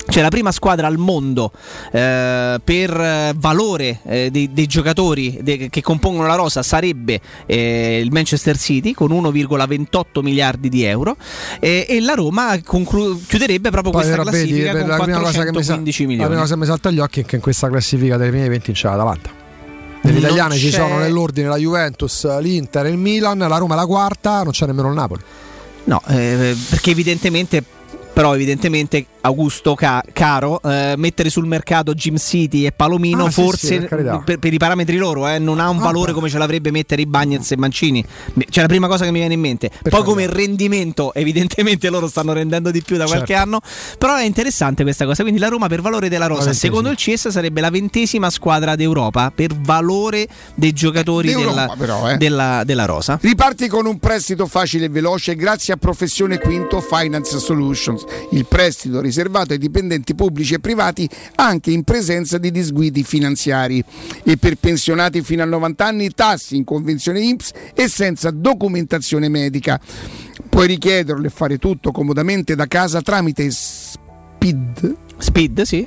C'è 0.08 0.22
la 0.22 0.28
prima 0.28 0.52
squadra 0.52 0.86
al 0.86 0.98
mondo 0.98 1.50
eh, 1.90 2.60
per 2.62 2.90
eh, 3.00 3.32
valore 3.36 3.98
eh, 4.04 4.30
dei, 4.30 4.52
dei 4.52 4.66
giocatori 4.66 5.40
de- 5.42 5.68
che 5.68 5.82
compongono 5.82 6.28
la 6.28 6.36
rosa 6.36 6.62
sarebbe 6.62 7.20
eh, 7.44 8.00
il 8.04 8.12
Manchester 8.12 8.56
City 8.56 8.92
con 8.92 9.10
1,28 9.10 10.22
miliardi 10.22 10.68
di 10.68 10.84
euro 10.84 11.16
e, 11.58 11.98
la 12.02 12.14
Roma 12.14 12.56
conclu- 12.64 13.26
chiuderebbe 13.26 13.70
proprio 13.70 13.90
Poi 13.90 14.02
questa 14.02 14.22
vedi, 14.22 14.30
classifica 14.46 14.70
per 14.70 14.80
con 14.82 14.88
la 14.90 14.96
prima 15.02 15.18
cosa 15.18 15.42
che 15.42 15.50
mi 15.50 15.62
sa- 15.64 15.74
415 15.74 16.02
La 16.02 16.08
milioni. 16.08 16.28
prima 16.28 16.42
cosa 16.42 16.54
che 16.54 16.60
mi 16.60 16.66
salta 16.66 16.88
agli 16.88 16.98
occhi 17.00 17.20
è 17.20 17.24
che 17.24 17.34
in 17.36 17.42
questa 17.42 17.68
classifica 17.68 18.16
delle 18.16 18.30
prime 18.30 18.48
20 18.48 18.72
c'è 18.72 18.88
l'Atalanta. 18.88 19.30
Nelle 20.02 20.14
Non 20.20 20.24
italiane 20.24 20.56
ci 20.56 20.70
sono 20.70 20.98
nell'ordine 20.98 21.48
la 21.48 21.56
Juventus, 21.56 22.38
l'Inter, 22.38 22.86
il 22.86 22.96
Milan, 22.96 23.38
la 23.38 23.56
Roma 23.58 23.74
è 23.74 23.76
la 23.76 23.86
quarta, 23.86 24.44
non 24.44 24.52
c'è 24.52 24.66
nemmeno 24.66 24.86
il 24.86 24.94
Napoli. 24.94 25.22
No, 25.86 26.02
eh, 26.08 26.54
perché 26.68 26.90
evidentemente 26.90 27.64
però 28.16 28.34
evidentemente 28.34 29.04
Augusto 29.26 29.74
Ca- 29.74 30.02
Caro 30.12 30.60
eh, 30.62 30.94
mettere 30.96 31.30
sul 31.30 31.46
mercato 31.46 31.94
Jim 31.94 32.16
City 32.16 32.64
e 32.66 32.72
Palomino 32.72 33.24
Ah, 33.26 33.30
sì, 33.30 33.34
sì, 33.34 33.42
forse 33.42 33.78
per 33.80 33.88
carità. 33.88 34.18
per, 34.24 34.38
per 34.38 34.52
i 34.52 34.56
parametri 34.58 34.96
loro 34.96 35.26
eh, 35.28 35.38
non 35.38 35.58
ha 35.60 35.68
un 35.68 35.78
valore 35.78 36.12
come 36.12 36.28
ce 36.28 36.38
l'avrebbe 36.38 36.70
mettere 36.70 37.02
i 37.02 37.06
Bagnets 37.06 37.50
e 37.52 37.56
Mancini. 37.56 38.04
Cioè 38.48 38.62
la 38.62 38.68
prima 38.68 38.86
cosa 38.88 39.04
che 39.04 39.10
mi 39.10 39.18
viene 39.18 39.34
in 39.34 39.40
mente 39.40 39.70
poi 39.88 40.02
come 40.04 40.26
rendimento 40.26 41.12
evidentemente 41.14 41.88
loro 41.90 42.08
stanno 42.08 42.32
rendendo 42.32 42.70
di 42.70 42.82
più 42.82 42.96
da 42.96 43.04
qualche 43.06 43.34
Certo. 43.34 43.42
anno 43.42 43.60
però 43.98 44.14
è 44.16 44.24
interessante 44.24 44.82
questa 44.84 45.04
cosa. 45.04 45.22
Quindi 45.22 45.40
la 45.40 45.48
Roma 45.48 45.66
per 45.68 45.80
valore 45.80 46.08
della 46.08 46.26
rosa 46.26 46.52
secondo 46.52 46.88
il 46.90 46.96
CES 46.96 47.28
sarebbe 47.28 47.60
la 47.60 47.70
ventesima 47.70 48.30
squadra 48.30 48.76
d'Europa 48.76 49.32
per 49.34 49.54
valore 49.54 50.26
dei 50.54 50.72
giocatori 50.72 51.32
della, 51.34 51.74
però, 51.76 52.10
eh. 52.10 52.16
della- 52.16 52.62
della 52.64 52.84
rosa. 52.84 53.18
Riparti 53.20 53.66
con 53.68 53.86
un 53.86 53.98
prestito 53.98 54.46
facile 54.46 54.84
e 54.86 54.88
veloce 54.88 55.34
grazie 55.34 55.74
a 55.74 55.76
Professione 55.76 56.38
Quinto 56.38 56.80
Finance 56.80 57.38
Solutions, 57.38 58.04
il 58.30 58.46
prestito 58.46 59.00
riservato 59.00 59.14
ai 59.20 59.58
dipendenti 59.58 60.14
pubblici 60.14 60.54
e 60.54 60.60
privati 60.60 61.08
anche 61.36 61.70
in 61.70 61.82
presenza 61.82 62.38
di 62.38 62.50
disguidi 62.50 63.02
finanziari. 63.02 63.82
E 64.22 64.36
per 64.36 64.56
pensionati 64.56 65.22
fino 65.22 65.42
a 65.42 65.46
90 65.46 65.84
anni 65.84 66.10
tassi 66.10 66.56
in 66.56 66.64
convenzione 66.64 67.20
INPS 67.20 67.50
e 67.74 67.88
senza 67.88 68.30
documentazione 68.30 69.28
medica. 69.28 69.80
Puoi 70.48 70.66
richiederlo 70.66 71.26
e 71.26 71.30
fare 71.30 71.58
tutto 71.58 71.92
comodamente 71.92 72.54
da 72.54 72.66
casa 72.66 73.02
tramite 73.02 73.50
SPID. 73.50 74.96
Speed, 75.18 75.62
sì. 75.62 75.86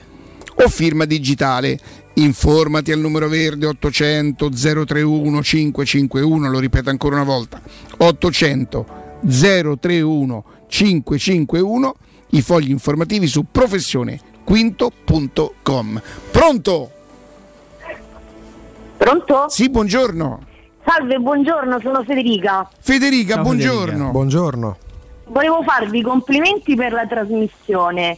O 0.55 0.69
firma 0.69 1.05
digitale. 1.05 1.79
Informati 2.15 2.91
al 2.91 2.99
numero 2.99 3.29
verde 3.29 3.65
800 3.65 4.49
031 4.49 5.41
551, 5.41 6.49
lo 6.49 6.59
ripeto 6.59 6.89
ancora 6.89 7.15
una 7.15 7.23
volta. 7.23 7.61
800 7.97 8.85
031 9.25 10.43
551, 10.67 11.95
i 12.31 12.41
fogli 12.41 12.69
informativi 12.69 13.27
su 13.27 13.45
professionequinto.com. 13.51 16.01
Pronto? 16.31 16.91
Pronto? 18.97 19.49
Sì, 19.49 19.69
buongiorno. 19.69 20.45
Salve, 20.85 21.17
buongiorno, 21.17 21.79
sono 21.81 22.03
Federica. 22.03 22.69
Federica, 22.79 23.33
Ciao, 23.35 23.43
buongiorno. 23.43 23.85
Federica. 23.85 24.11
Buongiorno. 24.11 24.77
Volevo 25.27 25.61
farvi 25.63 26.01
complimenti 26.01 26.75
per 26.75 26.91
la 26.91 27.05
trasmissione. 27.05 28.17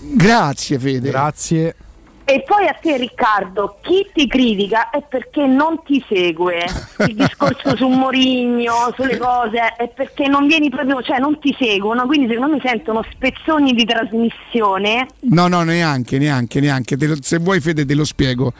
Grazie 0.00 0.78
Fede. 0.78 1.10
Grazie. 1.10 1.76
E 2.24 2.44
poi 2.46 2.66
a 2.66 2.72
te 2.80 2.96
Riccardo, 2.96 3.78
chi 3.82 4.08
ti 4.12 4.26
critica 4.26 4.90
è 4.90 5.02
perché 5.08 5.46
non 5.46 5.82
ti 5.84 6.02
segue. 6.08 6.64
Il 7.06 7.14
discorso 7.14 7.76
su 7.76 7.88
Morigno, 7.88 8.92
sulle 8.94 9.18
cose, 9.18 9.74
è 9.76 9.88
perché 9.88 10.28
non 10.28 10.46
vieni 10.46 10.70
proprio, 10.70 11.02
cioè 11.02 11.18
non 11.18 11.38
ti 11.40 11.54
seguono, 11.58 12.06
quindi 12.06 12.28
secondo 12.32 12.54
me 12.54 12.60
sentono 12.64 13.04
spezzoni 13.10 13.72
di 13.72 13.84
trasmissione. 13.84 15.08
No, 15.20 15.48
no, 15.48 15.62
neanche, 15.62 16.18
neanche, 16.18 16.60
neanche. 16.60 16.96
Se 17.20 17.38
vuoi 17.38 17.60
Fede 17.60 17.84
te 17.84 17.94
lo 17.94 18.04
spiego. 18.04 18.52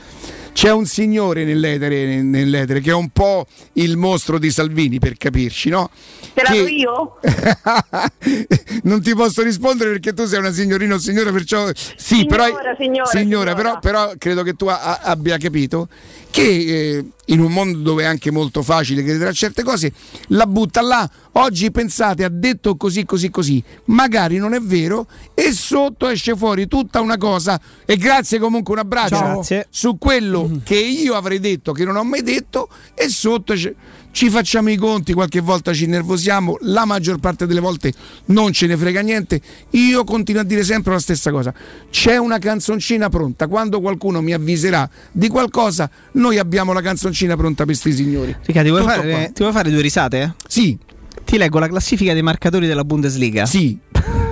C'è 0.53 0.71
un 0.71 0.85
signore 0.87 1.45
nell'etere, 1.45 2.23
nell'etere 2.23 2.81
che 2.81 2.91
è 2.91 2.95
un 2.95 3.09
po' 3.09 3.47
il 3.75 3.97
mostro 3.97 4.39
di 4.39 4.51
Salvini, 4.51 4.99
per 4.99 5.17
capirci, 5.17 5.71
no? 5.71 5.91
Te 6.35 6.43
Che- 6.43 6.57
io? 6.71 7.19
non 8.85 9.03
ti 9.03 9.15
posso 9.15 9.43
rispondere 9.43 9.91
perché 9.91 10.13
tu 10.13 10.25
sei 10.27 10.39
una 10.39 10.53
signorina 10.53 10.95
o 10.95 10.99
signora, 10.99 11.33
perciò 11.33 11.69
sì, 11.75 11.95
Signora, 11.97 12.45
però, 12.45 12.75
signora, 12.79 13.05
signora. 13.07 13.55
Però, 13.55 13.79
però 13.81 14.13
credo 14.19 14.43
che 14.43 14.55
tu 14.55 14.67
a- 14.67 15.01
abbia 15.03 15.37
capito 15.39 15.89
che 16.33 16.97
eh, 16.97 17.05
in 17.27 17.41
un 17.41 17.53
mondo 17.53 17.79
dove 17.79 18.05
è 18.05 18.07
anche 18.07 18.31
molto 18.31 18.63
facile 18.63 19.05
credere 19.05 19.29
a 19.29 19.33
certe 19.35 19.63
cose, 19.63 19.93
la 20.29 20.47
butta 20.47 20.81
là. 20.81 21.09
Oggi 21.33 21.71
pensate, 21.71 22.25
ha 22.25 22.31
detto 22.31 22.77
così, 22.77 23.05
così, 23.05 23.29
così, 23.31 23.63
magari 23.87 24.39
non 24.39 24.55
è 24.55 24.61
vero, 24.61 25.07
e 25.35 25.53
sotto 25.53 26.09
esce 26.09 26.35
fuori 26.35 26.67
tutta 26.69 27.03
una 27.03 27.19
cosa. 27.19 27.61
E 27.85 27.97
grazie 27.97 28.39
comunque, 28.39 28.73
un 28.73 28.81
abbraccio 28.81 29.15
Ciao. 29.17 29.35
Grazie. 29.35 29.67
su 29.69 29.99
quello 29.99 30.61
che 30.65 30.79
io 30.79 31.15
avrei 31.15 31.39
detto, 31.39 31.73
che 31.73 31.85
non 31.85 31.97
ho 31.97 32.05
mai 32.05 32.23
detto, 32.23 32.69
e 32.95 33.09
sotto 33.11 33.55
ci- 33.55 33.75
ci 34.13 34.29
facciamo 34.31 34.71
i 34.71 34.77
conti, 34.77 35.13
qualche 35.15 35.41
volta 35.41 35.73
ci 35.73 35.87
nervosiamo, 35.87 36.59
la 36.61 36.85
maggior 36.85 37.19
parte 37.19 37.47
delle 37.47 37.61
volte 37.61 37.93
non 38.27 38.53
ce 38.53 38.67
ne 38.67 38.77
frega 38.77 39.01
niente. 39.01 39.41
Io 39.71 40.05
continuo 40.05 40.43
a 40.43 40.45
dire 40.45 40.63
sempre 40.63 40.93
la 40.93 40.99
stessa 41.01 41.31
cosa. 41.31 41.53
C'è 41.91 42.19
una 42.19 42.39
canzoncina 42.39 43.09
pronta, 43.09 43.49
quando 43.49 43.81
qualcuno 43.81 44.21
mi 44.21 44.33
avviserà 44.33 44.89
di 45.11 45.29
qualcosa, 45.29 45.91
noi 46.13 46.39
abbiamo 46.39 46.73
la 46.73 46.83
canzoncina 46.83 47.37
pronta 47.37 47.65
per 47.65 47.75
sti 47.75 47.93
signori. 47.93 48.37
Ricca, 48.45 48.63
ti 48.63 48.69
vuoi, 48.69 48.83
fare, 48.83 49.31
ti 49.33 49.41
vuoi 49.43 49.53
fare 49.53 49.71
due 49.71 49.81
risate? 49.81 50.35
Sì. 50.47 50.79
Ti 51.25 51.39
leggo 51.39 51.59
la 51.59 51.69
classifica 51.69 52.13
dei 52.13 52.23
marcatori 52.23 52.67
della 52.67 52.85
Bundesliga. 52.85 53.47
Sì. 53.47 53.79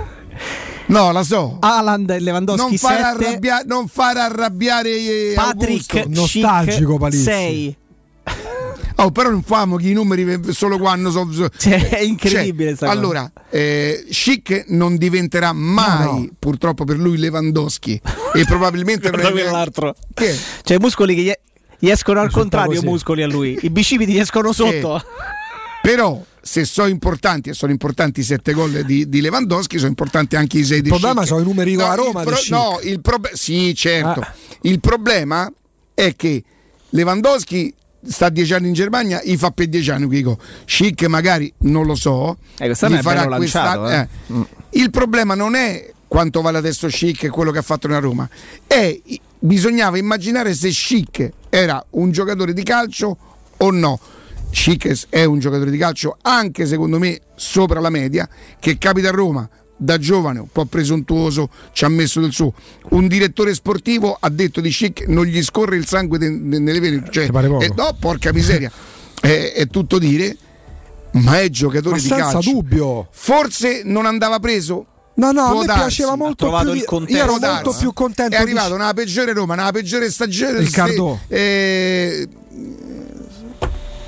No, 0.91 1.13
la 1.13 1.23
so. 1.23 1.55
Haaland 1.61 2.09
e 2.09 2.19
Lewandowski 2.19 2.67
Non 2.67 2.77
fare, 2.77 2.95
7, 2.97 3.05
arrabbia- 3.25 3.63
non 3.65 3.87
fare 3.87 4.19
arrabbiare 4.19 4.89
eh, 4.89 5.31
Patrick 5.33 5.95
Augusto. 5.95 6.21
Nostalgico, 6.21 6.97
Palizzi. 6.97 7.23
6. 7.23 7.75
Oh, 9.03 9.11
però 9.11 9.29
non 9.29 9.41
famo 9.41 9.77
che 9.77 9.87
i 9.89 9.93
numeri 9.93 10.39
solo 10.53 10.77
quando 10.77 11.09
sono. 11.11 11.31
Cioè, 11.57 11.89
è 11.89 11.99
incredibile 12.01 12.75
sta 12.75 12.85
cosa. 12.87 12.97
Allora, 12.97 13.31
eh, 13.49 14.05
Schick 14.09 14.65
non 14.67 14.95
diventerà 14.97 15.53
mai, 15.53 16.31
purtroppo 16.37 16.83
per 16.83 16.97
lui, 16.97 17.17
Lewandowski. 17.17 17.99
e 18.33 18.45
probabilmente 18.45 19.09
Guarda 19.11 19.31
quell'altro. 19.31 19.95
Che? 20.13 20.37
Cioè, 20.63 20.77
i 20.77 20.79
muscoli 20.79 21.15
che 21.15 21.21
gli, 21.21 21.31
gli 21.79 21.89
escono 21.89 22.19
al 22.19 22.27
Risulta 22.27 22.57
contrario, 22.57 22.79
così. 22.79 22.91
muscoli 22.91 23.23
a 23.23 23.27
lui. 23.27 23.57
I 23.61 23.69
bicipiti 23.71 24.11
gli 24.13 24.19
escono 24.19 24.53
sotto. 24.53 25.01
Però, 25.81 26.23
se 26.39 26.63
sono 26.65 26.87
importanti, 26.87 27.49
e 27.49 27.53
sono 27.53 27.71
importanti 27.71 28.19
i 28.19 28.23
sette 28.23 28.53
gol 28.53 28.83
di, 28.85 29.09
di 29.09 29.19
Lewandowski, 29.21 29.77
sono 29.77 29.89
importanti 29.89 30.35
anche 30.35 30.59
i 30.59 30.63
sei 30.63 30.81
di 30.81 30.89
Il 30.89 30.93
problema 30.99 31.25
sono 31.25 31.41
i 31.41 31.43
numeri 31.43 31.73
No, 31.75 31.85
a 31.85 31.95
Roma 31.95 32.21
pro- 32.21 32.37
no, 32.49 32.79
il 32.83 33.01
prob- 33.01 33.33
sì, 33.33 33.73
certo. 33.73 34.19
Ah. 34.19 34.33
Il 34.61 34.79
problema 34.79 35.51
è 35.95 36.15
che 36.15 36.43
Lewandowski 36.89 37.73
sta 38.03 38.29
dieci 38.29 38.53
anni 38.53 38.67
in 38.67 38.73
Germania, 38.73 39.21
gli 39.23 39.37
fa 39.37 39.51
per 39.51 39.67
dieci 39.67 39.91
anni, 39.91 40.07
dico. 40.07 40.37
Schick 40.65 41.05
magari 41.07 41.51
non 41.59 41.85
lo 41.85 41.95
so. 41.95 42.37
Eh, 42.57 42.69
gli 42.69 43.01
bello 43.01 43.29
lanciato, 43.29 43.89
eh. 43.89 43.95
eh. 43.95 44.07
Il 44.71 44.89
problema 44.89 45.35
non 45.35 45.55
è 45.55 45.91
quanto 46.07 46.41
vale 46.41 46.57
adesso 46.57 46.89
Schick 46.89 47.23
e 47.23 47.29
quello 47.29 47.51
che 47.51 47.59
ha 47.59 47.63
fatto 47.63 47.87
nella 47.87 47.99
Roma, 47.99 48.27
è 48.67 48.99
bisognava 49.39 49.97
immaginare 49.97 50.53
se 50.53 50.71
Schick 50.71 51.31
era 51.49 51.83
un 51.91 52.11
giocatore 52.11 52.53
di 52.53 52.63
calcio 52.63 53.17
o 53.57 53.71
no. 53.71 53.99
Schick 54.51 55.07
è 55.09 55.23
un 55.23 55.39
giocatore 55.39 55.71
di 55.71 55.77
calcio 55.77 56.17
anche 56.21 56.65
secondo 56.65 56.99
me 56.99 57.21
sopra 57.35 57.79
la 57.79 57.89
media 57.89 58.27
che 58.59 58.77
capita 58.77 59.07
a 59.07 59.11
Roma 59.11 59.49
da 59.83 59.97
giovane, 59.97 60.37
un 60.39 60.47
po' 60.51 60.65
presuntuoso, 60.65 61.49
ci 61.73 61.85
ha 61.85 61.89
messo 61.89 62.21
del 62.21 62.31
suo. 62.31 62.53
Un 62.89 63.07
direttore 63.07 63.53
sportivo 63.55 64.15
ha 64.19 64.29
detto 64.29 64.61
di 64.61 64.71
Schick 64.71 65.07
non 65.07 65.25
gli 65.25 65.41
scorre 65.41 65.75
il 65.75 65.87
sangue 65.87 66.19
de- 66.19 66.29
de- 66.49 66.59
nelle 66.59 66.79
vene, 66.79 67.03
cioè, 67.09 67.31
pare 67.31 67.47
poco? 67.47 67.63
eh, 67.63 67.71
no, 67.75 67.95
porca 67.99 68.31
miseria, 68.31 68.71
è, 69.19 69.53
è 69.57 69.67
tutto 69.67 69.97
dire, 69.97 70.37
ma 71.13 71.39
è 71.39 71.49
giocatore 71.49 71.95
Ma 71.95 72.01
di 72.01 72.07
senza 72.07 72.31
calcio. 72.31 72.51
dubbio. 72.51 73.07
Forse 73.11 73.81
non 73.83 74.05
andava 74.05 74.37
preso. 74.39 74.85
No, 75.15 75.31
no, 75.31 75.41
a 75.41 75.49
Può 75.49 75.59
me 75.61 75.65
darsi. 75.65 75.81
piaceva 75.81 76.15
molto 76.15 76.45
trovato 76.45 76.65
più 76.65 76.73
il 76.73 76.79
di- 76.79 76.85
contesto. 76.85 77.15
io 77.17 77.23
ero 77.23 77.37
Può 77.37 77.47
molto 77.49 77.63
darsi. 77.69 77.79
più 77.79 77.93
contento 77.93 78.35
È 78.35 78.37
di- 78.37 78.43
arrivato 78.43 78.77
nella 78.77 78.93
peggiore 78.93 79.33
Roma, 79.33 79.55
nella 79.55 79.71
peggiore 79.71 80.11
stagione. 80.11 80.59
Il 80.59 80.69
Cardò. 80.69 81.17
eh, 81.27 82.27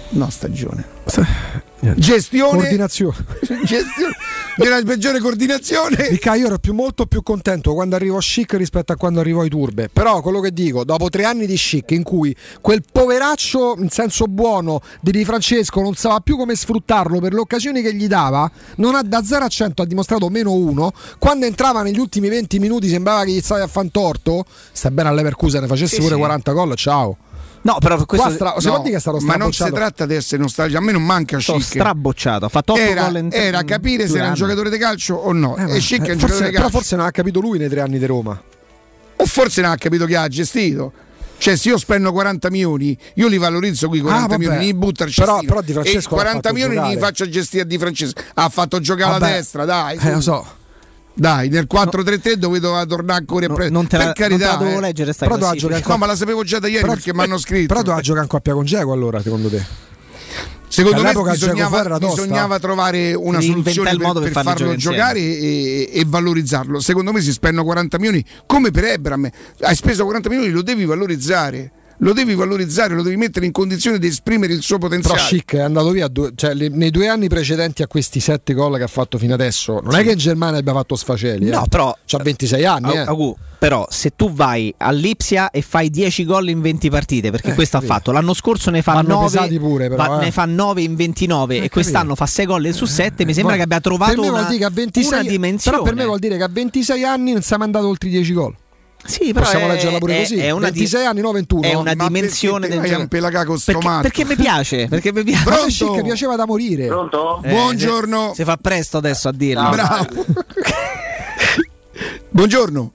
no, 0.09 0.29
stagione. 0.29 0.92
Gestione. 1.95 2.57
Coordinazione. 2.57 3.15
Gestione. 3.65 4.15
Nella 4.55 4.81
peggiore 4.83 5.19
coordinazione. 5.19 6.07
Ricca, 6.09 6.35
io 6.35 6.45
ero 6.45 6.57
più, 6.59 6.73
molto 6.73 7.05
più 7.05 7.21
contento 7.23 7.73
quando 7.73 7.95
arrivò 7.95 8.17
Chic 8.19 8.53
rispetto 8.53 8.93
a 8.93 8.95
quando 8.95 9.19
arrivò 9.19 9.41
ai 9.41 9.49
Turbe. 9.49 9.89
Però 9.91 10.21
quello 10.21 10.39
che 10.39 10.51
dico, 10.51 10.83
dopo 10.83 11.09
tre 11.09 11.25
anni 11.25 11.45
di 11.45 11.55
Chic 11.55 11.91
in 11.91 12.03
cui 12.03 12.35
quel 12.61 12.83
poveraccio, 12.89 13.75
in 13.79 13.89
senso 13.89 14.25
buono, 14.25 14.81
di 15.01 15.11
Di 15.11 15.25
Francesco 15.25 15.81
non 15.81 15.95
sapeva 15.95 16.21
più 16.21 16.37
come 16.37 16.55
sfruttarlo 16.55 17.19
per 17.19 17.33
le 17.33 17.39
occasioni 17.39 17.81
che 17.81 17.93
gli 17.93 18.07
dava, 18.07 18.49
non 18.77 18.95
ha 18.95 19.01
da 19.03 19.23
0 19.23 19.45
a 19.45 19.47
100 19.47 19.81
ha 19.81 19.85
dimostrato 19.85 20.29
meno 20.29 20.53
uno. 20.53 20.93
Quando 21.17 21.45
entrava 21.45 21.81
negli 21.81 21.99
ultimi 21.99 22.29
20 22.29 22.59
minuti 22.59 22.87
sembrava 22.87 23.23
che 23.23 23.31
gli 23.31 23.41
stavi 23.41 23.61
a 23.61 23.67
fan 23.67 23.91
torto. 23.91 24.45
Sta 24.71 24.89
bene 24.91 25.09
all'Everkusen, 25.09 25.61
ne 25.61 25.67
facesse 25.67 25.95
Sì, 25.95 26.01
pure 26.01 26.13
sì. 26.13 26.19
40 26.19 26.51
gol, 26.53 26.75
ciao. 26.75 27.17
No, 27.63 27.77
però 27.79 28.03
questo 28.05 28.29
stra- 28.29 28.55
No, 28.61 28.81
che 28.81 28.91
è 28.95 28.99
stato 28.99 29.19
ma 29.21 29.35
non 29.35 29.51
si 29.53 29.63
tratta 29.71 30.05
di 30.05 30.15
essere 30.15 30.41
nostalgico, 30.41 30.79
a 30.79 30.81
me 30.81 30.91
non 30.91 31.03
manca 31.03 31.39
Sono 31.39 31.59
Schick. 31.59 31.75
strabocciato. 31.79 32.45
Ha 32.45 32.49
fatto 32.49 32.73
8 32.73 32.81
Era, 32.81 33.03
gol 33.05 33.17
in 33.17 33.29
era 33.31 33.63
capire 33.63 34.07
se 34.07 34.17
era 34.17 34.27
un 34.27 34.33
giocatore 34.33 34.69
di 34.69 34.77
calcio 34.77 35.15
o 35.15 35.31
no. 35.31 35.55
Eh, 35.57 35.77
e 35.77 35.81
Schick 35.81 36.05
è 36.05 36.09
eh, 36.09 36.13
un 36.13 36.19
forse- 36.19 36.19
giocatore 36.19 36.45
di 36.45 36.51
però 36.51 36.63
calcio. 36.63 36.77
forse 36.77 36.95
non 36.97 37.05
ha 37.05 37.11
capito 37.11 37.39
lui 37.39 37.57
nei 37.57 37.69
tre 37.69 37.81
anni 37.81 37.99
di 37.99 38.05
Roma. 38.05 38.41
O 39.15 39.25
forse 39.25 39.61
non 39.61 39.71
ha 39.71 39.77
capito 39.77 40.05
che 40.05 40.15
ha 40.17 40.27
gestito. 40.27 40.91
Cioè, 41.37 41.55
se 41.57 41.69
io 41.69 41.77
spendo 41.77 42.11
40 42.11 42.49
milioni, 42.49 42.97
io 43.15 43.27
li 43.27 43.37
valorizzo 43.37 43.87
qui 43.89 43.99
40 44.01 44.35
Ah, 44.35 44.37
milioni, 44.37 44.65
li 44.65 44.73
butto 44.73 45.03
al 45.03 45.11
Però- 45.13 45.31
cestino. 45.33 45.51
però 45.53 45.61
Di 45.65 45.71
Francesco 45.73 45.97
e 45.97 46.01
l'ha 46.01 46.07
40 46.23 46.41
fatto 46.41 46.53
milioni 46.53 46.73
li 46.75 46.81
giocare. 46.81 46.99
faccio 46.99 47.29
gestire 47.29 47.63
a 47.63 47.65
Di 47.65 47.77
Francesco. 47.77 48.21
Ha 48.35 48.49
fatto 48.49 48.79
giocare 48.79 49.19
Vabbè. 49.19 49.31
destra, 49.33 49.65
dai. 49.65 49.97
Eh, 50.01 50.11
lo 50.11 50.21
so. 50.21 50.45
Dai, 51.15 51.49
nel 51.49 51.67
4-3-3 51.71 52.33
dovevo 52.33 52.85
tornare 52.87 53.19
ancora 53.19 53.45
No, 53.47 53.53
pre- 53.53 53.69
non 53.69 53.85
te 53.87 53.97
la- 53.97 54.05
per 54.05 54.13
carità. 54.13 54.29
non 54.29 54.39
te 54.39 54.45
la 54.45 54.55
dovevo 54.63 54.77
eh. 54.77 54.81
leggere 54.81 55.13
sta 55.13 55.25
Però 55.25 55.37
doveva 55.37 55.55
giocare 55.55 55.83
No, 55.85 55.97
ma 55.97 56.05
la 56.07 56.15
sapevo 56.15 56.43
già 56.43 56.59
da 56.59 56.67
ieri 56.67 56.81
Però- 56.81 56.93
perché 56.93 57.13
mi 57.13 57.21
hanno 57.21 57.37
scritto. 57.37 57.67
Però 57.67 57.81
doveva 57.81 58.01
giocare 58.01 58.23
in 58.25 58.29
coppia 58.31 58.53
con 58.53 58.65
Geco 58.65 58.91
allora, 58.91 59.21
secondo 59.21 59.49
te? 59.49 59.63
Secondo 60.67 61.03
me 61.03 61.13
bisognava, 61.13 61.99
bisognava 61.99 62.57
trovare 62.57 63.13
una 63.13 63.39
inventare 63.39 63.43
soluzione 63.43 63.91
il 63.91 63.97
per, 63.97 64.05
modo 64.07 64.19
per 64.21 64.31
per 64.31 64.43
farlo 64.43 64.75
giocare 64.75 64.77
giocare 64.77 65.19
e, 65.19 65.89
e 65.93 66.03
valorizzarlo. 66.07 66.79
Secondo 66.79 67.11
me 67.11 67.21
si 67.21 67.31
spendono 67.31 67.63
40 67.63 67.99
milioni 67.99 68.25
come 68.47 68.71
per 68.71 68.85
Ebram. 68.85 69.29
Hai 69.61 69.75
speso 69.75 70.03
40 70.03 70.29
milioni, 70.29 70.49
lo 70.49 70.63
devi 70.63 70.85
valorizzare. 70.85 71.71
Lo 71.97 72.13
devi 72.13 72.33
valorizzare, 72.35 72.93
lo 72.95 73.01
devi 73.03 73.15
mettere 73.17 73.45
in 73.45 73.51
condizione 73.51 73.99
di 73.99 74.07
esprimere 74.07 74.53
il 74.53 74.61
suo 74.61 74.77
Però 74.77 74.89
potenziale. 74.89 75.19
Schick 75.21 75.55
è 75.55 75.59
andato 75.61 75.91
via 75.91 76.07
due- 76.07 76.31
cioè, 76.35 76.53
le- 76.53 76.69
nei 76.69 76.89
due 76.91 77.07
anni 77.07 77.27
precedenti 77.29 77.81
a 77.81 77.87
questi 77.87 78.19
sette 78.19 78.53
gol 78.53 78.75
che 78.77 78.83
ha 78.83 78.87
fatto 78.87 79.17
fino 79.17 79.33
adesso. 79.33 79.79
Non 79.81 79.95
è 79.95 80.03
che 80.03 80.11
in 80.11 80.17
Germania 80.17 80.59
abbia 80.59 80.73
fatto 80.73 80.95
sfaceli. 80.95 81.49
No, 81.49 81.63
eh. 81.63 81.67
però 81.69 81.95
C'ha 82.05 82.17
26 82.17 82.65
anni. 82.65 82.89
Au- 82.89 82.95
eh. 82.95 82.99
Agu, 82.99 83.35
però 83.57 83.87
se 83.89 84.11
tu 84.15 84.31
vai 84.33 84.73
all'Ipsia 84.77 85.49
e 85.51 85.61
fai 85.61 85.89
10 85.89 86.25
gol 86.25 86.49
in 86.49 86.59
20 86.61 86.89
partite, 86.89 87.31
perché 87.31 87.51
Eh, 87.51 87.53
questo 87.53 87.77
ha 87.77 87.79
capito. 87.79 87.97
fatto, 87.99 88.11
l'anno 88.11 88.33
scorso 88.33 88.69
ne 88.71 88.81
fa 88.81 88.93
Vanno 88.93 89.13
9, 89.15 89.25
pesati 89.25 89.59
pure, 89.59 89.87
però, 89.87 90.19
eh. 90.19 90.25
ne 90.25 90.31
fa 90.31 90.45
9 90.45 90.81
in 90.81 90.95
29 90.95 91.61
e 91.61 91.69
quest'anno 91.69 92.15
fa 92.15 92.25
6 92.25 92.45
gol 92.45 92.73
su 92.73 92.85
7, 92.85 93.23
mi 93.23 93.33
sembra 93.33 93.55
che 93.55 93.61
abbia 93.61 93.79
trovato 93.79 94.11
per 94.11 94.19
me 94.21 94.27
vuol 94.29 94.39
una, 94.39 94.47
dire 94.49 94.59
che 94.59 94.65
a 94.65 94.69
26 94.73 95.11
una 95.21 95.29
dimensione. 95.29 95.77
Però 95.77 95.89
per 95.89 95.95
me 95.95 96.05
vuol 96.05 96.19
dire 96.19 96.35
che 96.37 96.43
a 96.43 96.49
26 96.51 97.03
anni 97.05 97.31
non 97.31 97.41
siamo 97.41 97.63
andati 97.63 97.85
oltre 97.85 98.09
i 98.09 98.11
10 98.11 98.33
gol. 98.33 98.53
Sì, 99.05 99.33
però 99.33 99.45
Possiamo 99.45 99.65
è- 99.65 99.69
leggerla 99.73 99.97
pure 99.97 100.15
è- 100.15 100.19
così. 100.19 100.37
è 100.39 100.49
una 100.51 100.69
di- 100.69 100.79
26 100.79 101.05
anni, 101.05 101.21
no 101.21 101.31
21. 101.31 101.61
È 101.61 101.73
una 101.73 101.93
dimensione 101.93 102.67
perché 102.67 102.81
del 102.81 102.89
gioco. 102.89 103.07
Perché, 103.65 103.99
perché 104.01 104.25
mi 104.25 104.35
piace, 104.35 104.87
perché 104.89 105.11
mi 105.11 105.23
piace. 105.23 105.43
Pronto? 105.43 105.69
Schick 105.69 106.01
piaceva 106.03 106.35
da 106.35 106.45
morire. 106.45 106.87
Pronto? 106.87 107.41
Eh, 107.43 107.49
Buongiorno. 107.49 108.29
Si, 108.29 108.35
si 108.35 108.43
fa 108.43 108.57
presto 108.57 108.97
adesso 108.97 109.27
a 109.27 109.33
dirlo. 109.33 109.69
Bravo. 109.69 110.25
Buongiorno. 112.29 112.91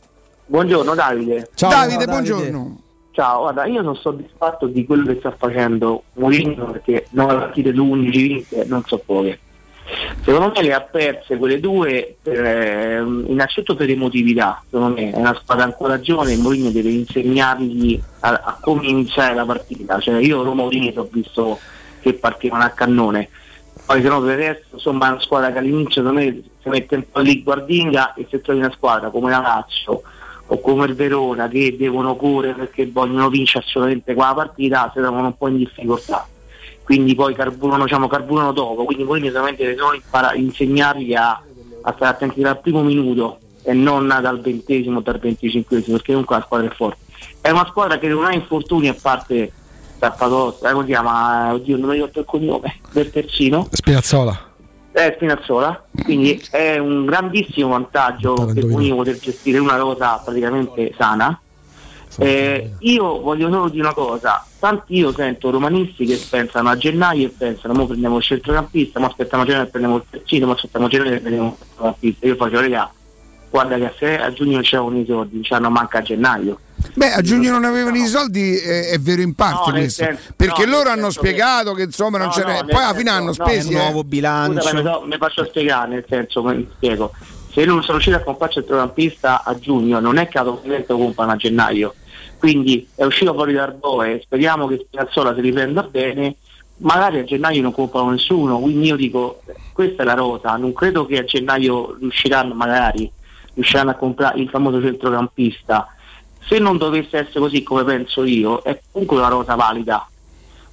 Buongiorno 0.47 0.95
Davide. 0.95 1.51
Ciao, 1.55 1.71
Davide, 1.71 2.05
Davide. 2.05 2.33
buongiorno. 2.33 2.81
Ciao, 3.13 3.41
guarda, 3.43 3.67
io 3.67 3.81
sono 3.83 3.95
soddisfatto 3.95 4.67
di 4.67 4.87
quello 4.87 5.05
che 5.07 5.17
sta 5.19 5.35
facendo 5.37 6.05
Mourinho 6.15 6.67
perché 6.71 7.07
9 7.11 7.35
partite 7.35 7.75
su 7.75 7.85
11 7.85 8.21
vinte 8.23 8.65
non 8.67 8.83
so 8.87 8.99
poche. 9.05 9.39
Secondo 10.23 10.53
me 10.55 10.63
le 10.63 10.75
ha 10.75 10.81
perse 10.81 11.39
quelle 11.39 11.61
due 11.61 12.17
per, 12.21 12.45
eh, 12.45 12.99
innanzitutto 12.99 13.75
per 13.75 13.89
emotività, 13.89 14.63
secondo 14.69 15.01
me 15.01 15.11
è 15.11 15.17
una 15.17 15.39
squadra 15.41 15.65
ancora 15.65 16.01
giovane 16.01 16.33
e 16.33 16.37
Mourinho 16.37 16.71
deve 16.71 16.91
insegnargli 16.91 18.01
a, 18.21 18.29
a 18.45 18.59
come 18.61 18.87
iniziare 18.87 19.35
la 19.35 19.47
partita. 19.47 19.99
Cioè, 19.99 20.21
io 20.21 20.43
Roma 20.43 20.65
Udinese 20.65 20.99
ho 20.99 21.09
visto 21.11 21.59
che 22.01 22.13
partivano 22.15 22.65
a 22.65 22.71
cannone. 22.71 23.31
Poi 23.87 24.03
se 24.03 24.09
no 24.09 24.21
per 24.21 24.39
il 24.39 24.45
resto 24.45 24.67
insomma 24.75 25.07
è 25.07 25.11
una 25.13 25.21
squadra 25.21 25.51
che 25.51 25.59
all'inizio 25.59 26.03
secondo 26.03 26.21
me 26.21 26.43
si 26.61 26.69
mette 26.69 26.97
un 26.97 27.05
po' 27.11 27.21
lì 27.21 27.43
guardinga 27.43 28.13
e 28.13 28.27
se 28.29 28.43
trovi 28.43 28.59
una 28.59 28.73
squadra 28.73 29.09
come 29.09 29.31
la 29.31 29.41
Lazio 29.41 30.03
o 30.51 30.61
come 30.61 30.85
il 30.85 30.95
Verona 30.95 31.49
che 31.49 31.75
devono 31.79 32.15
correre 32.15 32.53
perché 32.53 32.87
vogliono 32.91 33.31
vincere 33.31 33.65
assolutamente 33.65 34.13
quella 34.13 34.35
partita 34.35 34.91
si 34.93 35.01
trovano 35.01 35.29
un 35.29 35.37
po' 35.39 35.49
in 35.49 35.57
difficoltà 35.57 36.27
quindi 36.89 37.15
poi 37.15 37.35
carburano, 37.35 37.85
diciamo, 37.85 38.09
carburano 38.09 38.51
dopo 38.53 38.85
quindi 38.85 39.05
poi 39.05 39.21
solamente 39.29 39.63
deve 39.63 39.77
solo 39.77 39.93
impara- 39.93 40.33
insegnargli 40.33 41.13
a, 41.13 41.39
a 41.83 41.93
stare 41.95 42.13
attenti 42.13 42.41
dal 42.41 42.59
primo 42.63 42.83
minuto 42.83 43.41
e 43.63 43.75
non 43.75 44.09
dal 44.09 44.41
ventesimo, 44.41 45.03
dal 45.03 45.19
venticinquesimo, 45.19 45.97
perché 45.97 46.13
comunque 46.13 46.37
la 46.37 46.43
squadra 46.43 46.67
è 46.67 46.75
forte. 46.75 47.01
È 47.43 47.51
una 47.51 47.67
squadra 47.69 47.99
che 47.99 48.09
non 48.09 48.25
ha 48.25 48.33
infortuni 48.33 48.89
a 48.89 48.97
parte 48.99 49.53
Zappadosta, 49.99 50.73
come 50.73 50.85
si 50.85 50.93
chiama? 50.93 51.53
Oddio, 51.53 51.77
non 51.77 51.89
mi 51.89 51.95
ricordo 51.97 52.21
il 52.21 52.25
cognome, 52.25 52.81
del 52.93 53.11
terzino. 53.11 53.69
Spinazzola. 53.71 54.49
è 54.93 55.13
Spinazzola, 55.15 55.85
quindi 56.05 56.43
è 56.51 56.79
un 56.79 57.05
grandissimo 57.05 57.69
vantaggio 57.69 58.33
per 58.55 58.65
Mourinho 58.65 58.97
poter 58.97 59.19
gestire 59.19 59.59
una 59.59 59.77
cosa 59.77 60.23
praticamente 60.25 60.95
sana. 60.97 61.39
Eh, 62.21 62.73
io 62.81 63.21
voglio 63.21 63.49
solo 63.49 63.69
dire 63.69 63.85
una 63.85 63.95
cosa, 63.95 64.45
tanti 64.59 64.97
io 64.97 65.13
sento 65.13 65.51
romanisti 65.51 66.05
che 66.05 66.21
pensano 66.29 66.69
a 66.69 66.77
gennaio 66.77 67.27
e 67.27 67.31
pensano, 67.31 67.75
mo 67.75 67.87
prendiamo 67.87 68.17
il 68.17 68.23
centrocampista, 68.25 68.99
ma 68.99 69.07
aspettiamo 69.07 69.45
gennaio 69.45 69.65
e 69.67 69.69
prendiamo 69.69 69.97
il 69.99 70.05
terzino, 70.11 70.47
ma 70.47 70.53
aspettiamo 70.55 70.89
gennaio 70.89 71.13
e 71.15 71.21
prendiamo 71.21 71.49
il 71.49 71.57
centrocampista. 71.65 72.27
Io 72.27 72.35
faccio, 72.35 72.61
raga, 72.61 72.93
guarda 73.51 73.77
che 73.77 73.85
a, 73.85 73.93
se- 73.97 74.19
a 74.19 74.33
giugno 74.33 74.53
non 74.55 74.63
c'erano 74.63 74.99
i 74.99 75.05
soldi, 75.07 75.43
ci 75.45 75.53
hanno 75.55 75.71
manca 75.71 75.99
a 75.99 76.03
gennaio. 76.03 76.59
Beh, 76.95 77.13
a 77.13 77.21
giugno 77.23 77.53
non 77.53 77.65
avevano 77.65 77.97
i 77.97 78.07
soldi, 78.07 78.57
eh, 78.59 78.89
è 78.91 78.99
vero 78.99 79.21
in 79.23 79.35
parte 79.35 79.71
No, 79.71 79.77
questo, 79.79 80.03
senso- 80.05 80.33
perché 80.35 80.65
no, 80.65 80.73
loro 80.73 80.89
hanno 80.91 81.03
senso 81.11 81.21
che- 81.21 81.27
spiegato 81.29 81.73
che, 81.75 81.83
insomma 81.83 82.19
non 82.19 82.27
No, 82.29 82.33
c'era, 82.33 82.53
no, 82.61 82.65
poi 82.67 82.83
alla 82.83 82.95
fine 82.95 83.11
hanno 83.11 83.27
no, 83.27 83.33
spesi. 83.33 83.69
nel 83.69 83.77
eh. 83.79 83.81
nuovo 83.91 84.05
Scusa, 84.59 84.75
mi, 84.75 84.83
do- 84.83 85.05
mi 85.07 85.17
faccio 85.19 85.45
spiegare, 85.45 85.89
nel 85.89 86.05
senso, 86.09 86.43
mi 86.43 86.69
spiego. 86.75 87.13
Se 87.53 87.65
non 87.65 87.81
sono 87.83 87.93
riuscito 87.95 88.17
a 88.17 88.21
comprare 88.21 88.53
il 88.53 88.59
centrocampista 88.59 89.43
a 89.45 89.57
giugno, 89.59 89.99
non 90.01 90.19
è 90.19 90.29
che 90.29 90.39
automaticamente 90.39 90.93
lo 90.93 90.99
comprano 90.99 91.33
a 91.33 91.37
gennaio. 91.37 91.95
Quindi 92.39 92.89
è 92.95 93.05
uscito 93.05 93.35
fuori 93.35 93.53
dal 93.53 93.77
dove, 93.81 94.21
speriamo 94.23 94.69
che 94.69 94.85
Spinazzola 94.87 95.35
si 95.35 95.41
riprenda 95.41 95.83
bene, 95.83 96.37
magari 96.79 97.19
a 97.19 97.25
gennaio 97.25 97.63
non 97.63 97.73
comprano 97.73 98.11
nessuno, 98.11 98.61
quindi 98.61 98.87
io 98.87 98.97
dico, 98.97 99.43
questa 99.73 100.03
è 100.03 100.07
la 100.07 100.15
rosa, 100.15 100.57
non 100.57 100.73
credo 100.73 101.05
che 101.05 101.19
a 101.19 101.25
gennaio 101.25 101.97
riusciranno, 101.99 102.55
magari, 102.55 103.11
riusciranno 103.55 103.91
a 103.91 103.95
comprare 103.95 104.39
il 104.39 104.49
famoso 104.49 104.81
centrocampista. 104.81 105.93
Se 106.47 106.59
non 106.59 106.79
dovesse 106.79 107.19
essere 107.19 107.41
così 107.41 107.63
come 107.63 107.85
penso 107.85 108.25
io, 108.25 108.63
è 108.63 108.81
comunque 108.91 109.19
una 109.19 109.29
rosa 109.29 109.55
valida. 109.57 110.09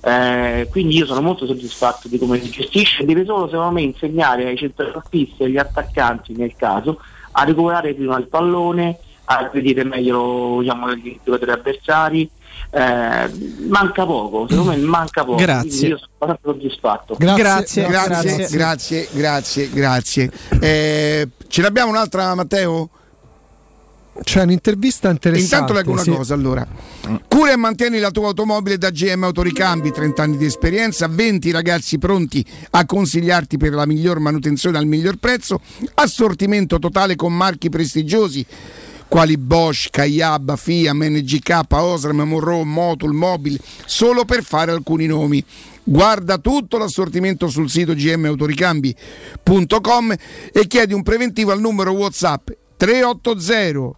Eh, 0.02 0.68
quindi 0.69 0.98
io 0.98 1.08
sono 1.08 1.19
molto 1.19 1.48
soddisfatto 1.48 2.08
di 2.08 2.19
come 2.19 2.40
si 2.40 2.52
gestisce, 2.52 3.06
deve 3.06 3.26
solo 3.26 3.48
secondo 3.48 3.72
me 3.72 3.82
insegnare 3.82 4.45
ai 4.45 4.56
centrocampisti 4.56 5.42
e 5.42 5.45
agli 5.45 5.58
attaccanti 5.58 6.34
nel 6.35 6.53
caso 6.56 7.02
a 7.32 7.44
recuperare 7.44 7.95
prima 7.95 8.16
il 8.19 8.27
pallone, 8.27 9.00
a 9.25 9.49
vedere 9.51 9.83
meglio 9.83 10.57
diciamo, 10.61 10.93
gli 10.95 11.17
giocatori 11.23 11.51
avversari. 11.51 12.29
Eh, 12.71 13.31
manca 13.67 14.05
poco, 14.05 14.47
secondo 14.49 14.71
me 14.71 14.77
manca 14.77 15.23
poco. 15.23 15.37
Grazie. 15.37 15.87
Io 15.89 15.97
sono 15.97 16.09
abbastanza 16.17 16.51
soddisfatto. 16.51 17.15
grazie, 17.17 17.87
grazie, 17.87 18.47
grazie, 18.49 19.07
grazie, 19.11 19.69
grazie. 19.69 20.31
Eh, 20.59 21.29
ce 21.47 21.61
l'abbiamo 21.61 21.91
un'altra, 21.91 22.33
Matteo? 22.35 22.89
C'è 24.23 24.43
un'intervista 24.43 25.09
interessante. 25.09 25.55
Intanto 25.55 25.73
leggo 25.73 25.91
una 25.91 26.01
sì. 26.01 26.11
cosa 26.11 26.33
allora. 26.33 26.65
Cura 27.27 27.51
e 27.51 27.57
mantieni 27.57 27.99
la 27.99 28.11
tua 28.11 28.27
automobile 28.27 28.77
da 28.77 28.89
GM 28.89 29.23
Autoricambi, 29.25 29.91
30 29.91 30.23
anni 30.23 30.37
di 30.37 30.45
esperienza, 30.45 31.07
20 31.09 31.51
ragazzi 31.51 31.97
pronti 31.97 32.43
a 32.71 32.85
consigliarti 32.85 33.57
per 33.57 33.73
la 33.73 33.85
miglior 33.85 34.19
manutenzione 34.19 34.77
al 34.77 34.85
miglior 34.85 35.17
prezzo, 35.17 35.59
assortimento 35.95 36.79
totale 36.79 37.15
con 37.17 37.35
marchi 37.35 37.69
prestigiosi 37.69 38.45
quali 39.16 39.38
Bosch, 39.38 39.92
Kayab, 39.92 40.58
FIA, 40.58 40.94
MNGK, 40.94 41.61
Osram, 41.69 42.24
Monroe, 42.24 42.66
Motul, 42.66 43.14
Mobil, 43.14 43.58
solo 43.85 44.26
per 44.26 44.44
fare 44.44 44.72
alcuni 44.72 45.06
nomi. 45.06 45.42
Guarda 45.82 46.38
tutto 46.38 46.77
l'assortimento 46.77 47.48
sul 47.48 47.69
sito 47.69 47.94
gmautoricambi.com 47.94 50.16
e 50.52 50.68
chiedi 50.68 50.94
un 50.94 51.02
preventivo 51.02 51.53
al 51.53 51.61
numero 51.61 51.94
WhatsApp 51.94 52.50
380 52.76 53.98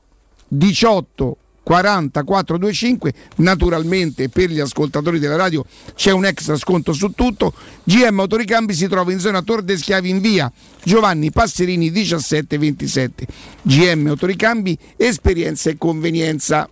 18 0.50 1.38
40 1.68 2.24
425 2.24 3.14
naturalmente 3.38 4.30
per 4.30 4.50
gli 4.50 4.62
ascoltatori 4.62 5.20
della 5.20 5.36
radio 5.36 5.66
c'è 5.96 6.12
un 6.12 6.24
extra 6.24 6.56
sconto 6.56 6.94
su 6.94 7.12
tutto. 7.12 7.52
GM 7.84 8.22
Autoricambi 8.22 8.74
si 8.74 8.88
trova 8.88 9.12
in 9.12 9.20
zona 9.20 9.42
Tor 9.42 9.64
de 9.64 9.76
Schiavi 9.76 10.08
in 10.08 10.22
via 10.22 10.50
Giovanni 10.82 11.30
Passerini 11.30 11.90
1727 11.90 13.28
GM 13.64 14.08
Autoricambi 14.08 14.78
esperienza 14.96 15.70
e 15.70 15.78
convenienza. 15.78 16.70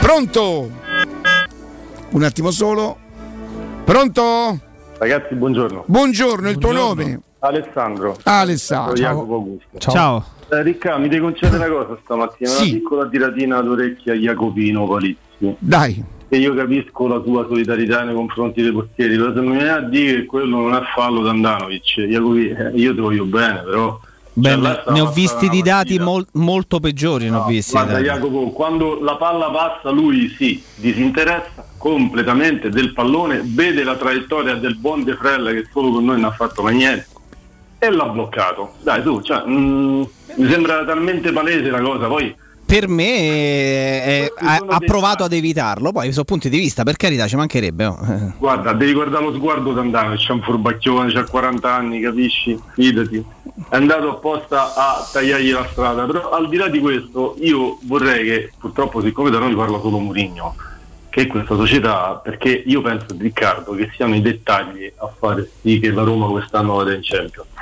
Pronto? 0.00 0.70
Un 2.12 2.22
attimo 2.22 2.50
solo. 2.50 2.96
Pronto? 3.84 4.58
Ragazzi, 4.96 5.34
buongiorno. 5.34 5.84
buongiorno 5.86 6.48
il 6.48 6.56
tuo 6.56 6.72
nome 6.72 7.20
Alessandro. 7.46 8.16
Alessandro 8.22 8.94
Jacopo 8.94 9.34
Augusto. 9.34 9.78
Ciao. 9.78 10.24
Eh, 10.50 10.62
Ricca, 10.62 10.96
mi 10.96 11.08
devi 11.08 11.20
concedere 11.22 11.68
una 11.68 11.84
cosa 11.84 11.98
stamattina, 12.02 12.48
Sì. 12.48 12.62
una 12.70 12.72
piccola 12.78 13.08
tiratina 13.08 13.60
d'orecchia 13.60 14.12
a 14.12 14.16
Jacopino 14.16 14.86
Palizzi. 14.86 15.56
Dai. 15.58 16.02
E 16.28 16.36
io 16.38 16.54
capisco 16.54 17.06
la 17.06 17.20
tua 17.20 17.46
solidarietà 17.46 18.02
nei 18.02 18.14
confronti 18.14 18.62
dei 18.62 18.72
portieri, 18.72 19.16
però 19.16 19.32
se 19.34 19.40
mi 19.40 19.52
viene 19.56 19.70
a 19.70 19.80
dire 19.80 20.20
che 20.20 20.24
quello 20.26 20.56
non 20.56 20.74
è 20.74 20.80
fallo 20.94 21.22
da 21.22 21.30
Andanovic, 21.30 22.00
Jacopi, 22.00 22.48
eh, 22.48 22.70
io 22.74 22.94
ti 22.94 23.00
voglio 23.00 23.24
bene, 23.24 23.60
però... 23.62 24.00
Beh, 24.36 24.50
cioè, 24.50 24.82
ne, 24.88 25.00
ho 25.00 25.12
visti 25.12 25.48
di 25.48 25.62
dati 25.62 25.96
mol- 26.00 26.26
molto 26.32 26.80
peggiori. 26.80 27.30
Ne 27.30 27.36
ho 27.36 27.44
visti 27.44 27.70
Guarda. 27.70 28.00
Jacopo, 28.00 28.50
quando 28.50 28.98
la 29.00 29.14
palla 29.14 29.48
passa 29.50 29.90
lui 29.90 30.28
si 30.36 30.60
disinteressa 30.74 31.64
completamente 31.78 32.68
del 32.68 32.92
pallone, 32.92 33.42
vede 33.44 33.84
la 33.84 33.94
traiettoria 33.94 34.54
del 34.56 34.74
buon 34.76 35.04
De 35.04 35.14
Frella 35.14 35.52
che 35.52 35.68
solo 35.72 35.92
con 35.92 36.04
noi 36.06 36.16
non 36.20 36.30
ha 36.30 36.34
fatto 36.34 36.62
mai 36.62 36.74
niente 36.74 37.06
e 37.86 37.90
l'ha 37.90 38.08
bloccato. 38.08 38.74
Dai 38.82 39.02
tu, 39.02 39.20
cioè, 39.22 39.42
mm, 39.46 40.02
mi 40.36 40.50
sembra 40.50 40.84
talmente 40.84 41.32
palese 41.32 41.70
la 41.70 41.80
cosa, 41.80 42.06
poi 42.06 42.34
Per 42.66 42.88
me 42.88 43.04
eh, 43.04 44.32
ha, 44.36 44.64
ha 44.66 44.78
provato 44.78 45.22
ad 45.24 45.32
evitarlo. 45.32 45.92
Poi, 45.92 46.12
su 46.12 46.24
punti 46.24 46.48
di 46.48 46.58
vista, 46.58 46.82
per 46.82 46.96
carità, 46.96 47.26
ci 47.26 47.36
mancherebbe. 47.36 47.84
oh. 47.84 48.32
Guarda, 48.38 48.72
devi 48.72 48.92
guardare 48.92 49.24
lo 49.24 49.34
sguardo 49.34 49.72
di 49.72 49.78
Andano, 49.78 50.16
c'è 50.16 50.32
un 50.32 50.42
furbacchione, 50.42 51.12
c'ha 51.12 51.24
40 51.24 51.72
anni, 51.72 52.00
capisci? 52.00 52.58
Fidati. 52.72 53.24
È 53.68 53.76
andato 53.76 54.10
apposta 54.10 54.74
a 54.74 55.08
tagliargli 55.12 55.52
la 55.52 55.66
strada, 55.70 56.06
però 56.06 56.30
al 56.30 56.48
di 56.48 56.56
là 56.56 56.68
di 56.68 56.80
questo 56.80 57.36
io 57.40 57.78
vorrei 57.82 58.24
che 58.24 58.52
purtroppo 58.58 59.00
siccome 59.00 59.30
da 59.30 59.38
noi 59.38 59.54
parla 59.54 59.78
solo 59.78 59.98
Murigno, 59.98 60.56
che 61.08 61.28
questa 61.28 61.54
società, 61.54 62.20
perché 62.22 62.50
io 62.66 62.80
penso 62.82 63.06
Riccardo 63.16 63.74
che 63.74 63.88
siano 63.94 64.16
i 64.16 64.20
dettagli 64.20 64.92
a 64.96 65.12
fare 65.16 65.48
sì 65.60 65.78
che 65.78 65.92
la 65.92 66.02
Roma 66.02 66.26
quest'anno 66.26 66.74
vada 66.74 66.92
in 66.92 67.02
Champions. 67.02 67.53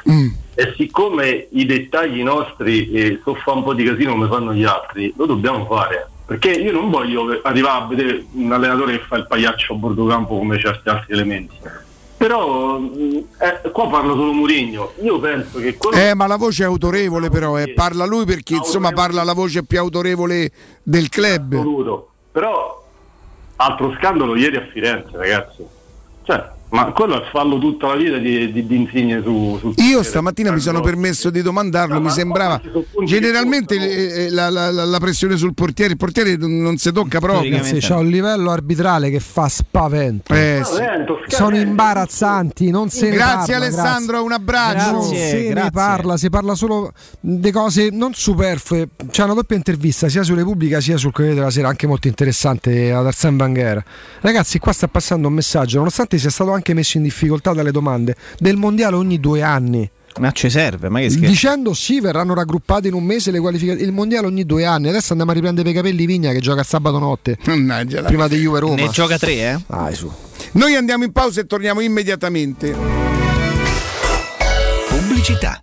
E 0.54 0.74
siccome 0.76 1.48
i 1.52 1.64
dettagli 1.64 2.22
nostri 2.22 2.90
eh, 2.90 3.20
so 3.24 3.34
fa 3.36 3.52
un 3.52 3.62
po' 3.62 3.72
di 3.72 3.84
casino 3.84 4.12
come 4.12 4.28
fanno 4.28 4.52
gli 4.52 4.64
altri, 4.64 5.12
lo 5.16 5.26
dobbiamo 5.26 5.64
fare. 5.66 6.08
Perché 6.26 6.50
io 6.50 6.72
non 6.72 6.90
voglio 6.90 7.40
arrivare 7.42 7.84
a 7.84 7.86
vedere 7.86 8.24
un 8.32 8.52
allenatore 8.52 8.98
che 8.98 9.04
fa 9.06 9.16
il 9.16 9.26
pagliaccio 9.26 9.74
a 9.74 9.76
bordo 9.76 10.06
campo 10.06 10.38
come 10.38 10.58
certi 10.58 10.88
altri 10.88 11.12
elementi. 11.14 11.56
Però 12.16 12.78
mh, 12.78 13.24
eh, 13.38 13.70
qua 13.70 13.88
parla 13.88 14.12
solo 14.12 14.32
Murigno. 14.32 14.92
Io 15.02 15.18
penso 15.18 15.58
che 15.58 15.76
quello 15.76 15.96
Eh, 15.96 16.14
ma 16.14 16.26
la 16.26 16.36
voce 16.36 16.62
è 16.62 16.66
autorevole 16.66 17.28
però, 17.30 17.58
eh. 17.58 17.72
parla 17.72 18.04
lui 18.06 18.24
perché 18.24 18.54
insomma 18.54 18.92
parla 18.92 19.24
la 19.24 19.32
voce 19.34 19.64
più 19.64 19.78
autorevole 19.78 20.50
del 20.82 21.08
club. 21.08 21.54
assoluto. 21.54 22.10
Però 22.30 22.82
altro 23.56 23.94
scandalo 23.98 24.36
ieri 24.36 24.56
a 24.56 24.66
Firenze, 24.72 25.16
ragazzi. 25.16 25.64
Cioè, 26.22 26.44
ma 26.72 26.92
quello 26.92 27.22
è 27.22 27.28
fallo 27.30 27.58
tutta 27.58 27.88
la 27.88 27.94
vita 27.96 28.16
di, 28.18 28.50
di, 28.52 28.66
di 28.66 28.76
Insigne 28.76 29.20
su, 29.22 29.56
sul 29.60 29.74
Io 29.76 30.02
stamattina 30.02 30.50
mi 30.52 30.60
sono 30.60 30.80
permesso 30.80 31.30
di 31.30 31.42
domandarlo, 31.42 32.00
mi 32.00 32.10
sembrava 32.10 32.60
generalmente 33.04 33.74
eh, 34.26 34.30
la, 34.30 34.48
la- 34.50 34.70
la- 34.70 34.84
la 34.84 34.98
pressione 34.98 35.36
sul 35.36 35.54
portiere, 35.54 35.92
il 35.92 35.98
portiere 35.98 36.36
non 36.36 36.76
si 36.78 36.90
tocca 36.92 37.18
proprio. 37.18 37.58
C'è 37.60 37.94
un 37.94 38.08
livello 38.08 38.50
arbitrale 38.50 39.10
che 39.10 39.20
fa 39.20 39.48
spavento. 39.48 40.32
Eh, 40.34 40.62
sì. 40.64 40.80
Sono 41.36 41.56
imbarazzanti, 41.56 42.70
non 42.70 42.88
se 42.88 43.10
ne 43.10 43.16
Grazie 43.16 43.52
parla, 43.54 43.66
Alessandro, 43.66 44.22
un 44.24 44.32
abbraccio. 44.32 44.90
Non 44.92 45.02
se 45.02 45.50
ne 45.52 45.70
parla, 45.70 46.16
si 46.16 46.30
parla 46.30 46.54
solo 46.54 46.92
di 47.20 47.50
cose 47.50 47.88
non 47.90 48.14
superflue. 48.14 48.88
C'è 49.10 49.24
una 49.24 49.34
doppia 49.34 49.56
intervista 49.56 50.08
sia 50.08 50.22
su 50.22 50.34
Repubblica 50.34 50.80
sia 50.80 50.96
sul 50.96 51.12
Corriere 51.12 51.36
della 51.36 51.50
Sera, 51.50 51.68
anche 51.68 51.86
molto 51.86 52.08
interessante 52.08 52.92
ad 52.92 53.04
Arsène 53.06 53.36
Wenger. 53.42 53.84
Ragazzi, 54.20 54.58
qua 54.58 54.72
sta 54.72 54.88
passando 54.88 55.28
un 55.28 55.34
messaggio, 55.34 55.78
nonostante 55.78 56.18
sia 56.18 56.30
stato 56.30 56.52
anche 56.52 56.60
messo 56.72 56.96
in 56.98 57.02
difficoltà 57.02 57.52
dalle 57.52 57.72
domande, 57.72 58.14
del 58.38 58.56
mondiale 58.56 58.96
ogni 58.96 59.18
due 59.18 59.42
anni. 59.42 59.90
Ma 60.20 60.30
ci 60.30 60.50
serve, 60.50 60.90
ma 60.90 61.00
che 61.00 61.08
scherzo. 61.08 61.28
Dicendo 61.28 61.72
sì, 61.72 61.98
verranno 61.98 62.34
raggruppate 62.34 62.86
in 62.86 62.94
un 62.94 63.02
mese 63.02 63.30
le 63.30 63.40
qualificazioni. 63.40 63.86
Il 63.86 63.94
mondiale 63.94 64.26
ogni 64.26 64.44
due 64.44 64.64
anni. 64.66 64.88
Adesso 64.88 65.12
andiamo 65.12 65.30
a 65.30 65.34
riprendere 65.34 65.64
per 65.66 65.72
i 65.72 65.82
capelli 65.82 66.04
Vigna 66.06 66.32
che 66.32 66.40
gioca 66.40 66.62
sabato 66.62 66.98
notte. 66.98 67.38
Prima 67.42 67.82
di 68.28 68.36
Juve 68.36 68.60
Roma. 68.60 68.74
Ne 68.74 68.90
gioca 68.90 69.18
tre, 69.18 69.32
eh? 69.32 69.58
Dai, 69.66 69.94
su. 69.94 70.12
Noi 70.52 70.74
andiamo 70.74 71.04
in 71.04 71.12
pausa 71.12 71.40
e 71.40 71.46
torniamo 71.46 71.80
immediatamente. 71.80 72.76
Pubblicità. 74.88 75.62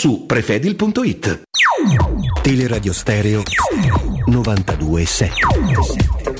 su 0.00 0.26
prefedil.it. 0.26 1.42
Teleradio 2.42 2.94
Stereo 2.94 3.42
927. 4.26 6.39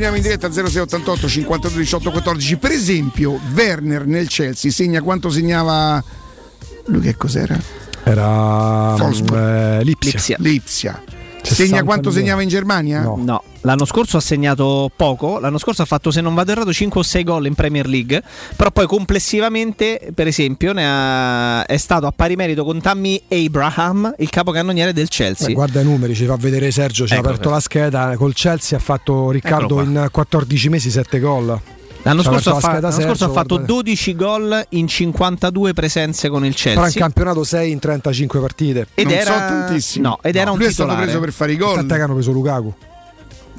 Torniamo 0.00 0.16
in 0.16 0.22
diretta 0.22 0.50
0688 0.50 1.28
52 1.28 1.78
18 1.82 2.10
14. 2.10 2.56
Per 2.56 2.70
esempio, 2.70 3.38
Werner 3.54 4.06
nel 4.06 4.28
Chelsea 4.28 4.70
segna 4.70 5.02
quanto 5.02 5.28
segnava. 5.28 6.02
Lui 6.86 7.00
che 7.02 7.16
cos'era? 7.16 7.58
Era 8.02 8.94
Wolfsburg. 8.94 9.80
eh, 9.80 9.84
Lipsia. 9.84 10.12
Lipsia. 10.12 10.36
Lipsia. 10.38 11.02
60 11.54 11.68
Segna 11.76 11.84
quanto 11.84 12.08
milioni. 12.08 12.24
segnava 12.26 12.42
in 12.42 12.48
Germania? 12.48 13.00
No. 13.02 13.42
l'anno 13.62 13.84
scorso 13.84 14.16
ha 14.16 14.20
segnato 14.20 14.90
poco, 14.96 15.38
l'anno 15.38 15.58
scorso 15.58 15.82
ha 15.82 15.84
fatto 15.84 16.10
se 16.10 16.20
non 16.22 16.34
vado 16.34 16.50
errato 16.52 16.72
5 16.72 17.00
o 17.00 17.02
6 17.02 17.24
gol 17.24 17.46
in 17.46 17.54
Premier 17.54 17.86
League, 17.86 18.22
però 18.56 18.70
poi 18.70 18.86
complessivamente 18.86 20.10
per 20.14 20.26
esempio 20.26 20.72
ne 20.72 20.84
ha- 20.86 21.64
è 21.66 21.76
stato 21.76 22.06
a 22.06 22.12
pari 22.14 22.36
merito 22.36 22.64
con 22.64 22.80
Tammy 22.80 23.20
Abraham, 23.28 24.14
il 24.18 24.30
capocannoniere 24.30 24.92
del 24.92 25.08
Chelsea. 25.08 25.48
Beh, 25.48 25.52
guarda 25.54 25.80
i 25.80 25.84
numeri, 25.84 26.14
ci 26.14 26.24
fa 26.26 26.36
vedere 26.36 26.70
Sergio, 26.70 27.06
ci 27.06 27.12
ha 27.12 27.16
Ecco, 27.16 27.26
aperto 27.26 27.44
ecco. 27.44 27.54
la 27.54 27.60
scheda, 27.60 28.14
col 28.16 28.32
Chelsea 28.34 28.78
ha 28.78 28.80
fatto 28.80 29.30
Riccardo 29.30 29.80
in 29.82 30.08
14 30.10 30.68
mesi 30.68 30.90
7 30.90 31.20
gol. 31.20 31.60
L'anno 32.02 32.22
scorso, 32.22 32.58
fa- 32.58 32.80
l'anno 32.80 32.90
scorso 33.00 33.24
ha 33.26 33.28
fatto 33.30 33.56
guarda. 33.56 33.66
12 33.72 34.14
gol 34.16 34.66
in 34.70 34.86
52 34.88 35.74
presenze 35.74 36.28
con 36.30 36.44
il 36.46 36.54
Però 36.54 36.70
in 36.72 36.76
Chelsea. 36.80 37.00
campionato 37.02 37.44
6 37.44 37.70
in 37.70 37.78
35 37.78 38.40
partite. 38.40 38.86
Ed 38.94 39.06
non 39.06 39.14
era- 39.14 39.24
so 39.32 39.38
tantissimi. 39.38 40.04
no, 40.04 40.18
ed 40.22 40.36
era 40.36 40.50
un 40.50 40.56
Lui 40.58 40.66
è 40.66 40.70
stato 40.70 40.88
titolare. 40.88 41.10
preso 41.12 41.20
per 41.24 41.32
fare 41.34 41.52
i 41.52 41.56
gol. 41.56 41.74
Tant'è 41.74 41.96
che 41.96 42.00
hanno 42.02 42.14
preso 42.14 42.32
Lukaku. 42.32 42.74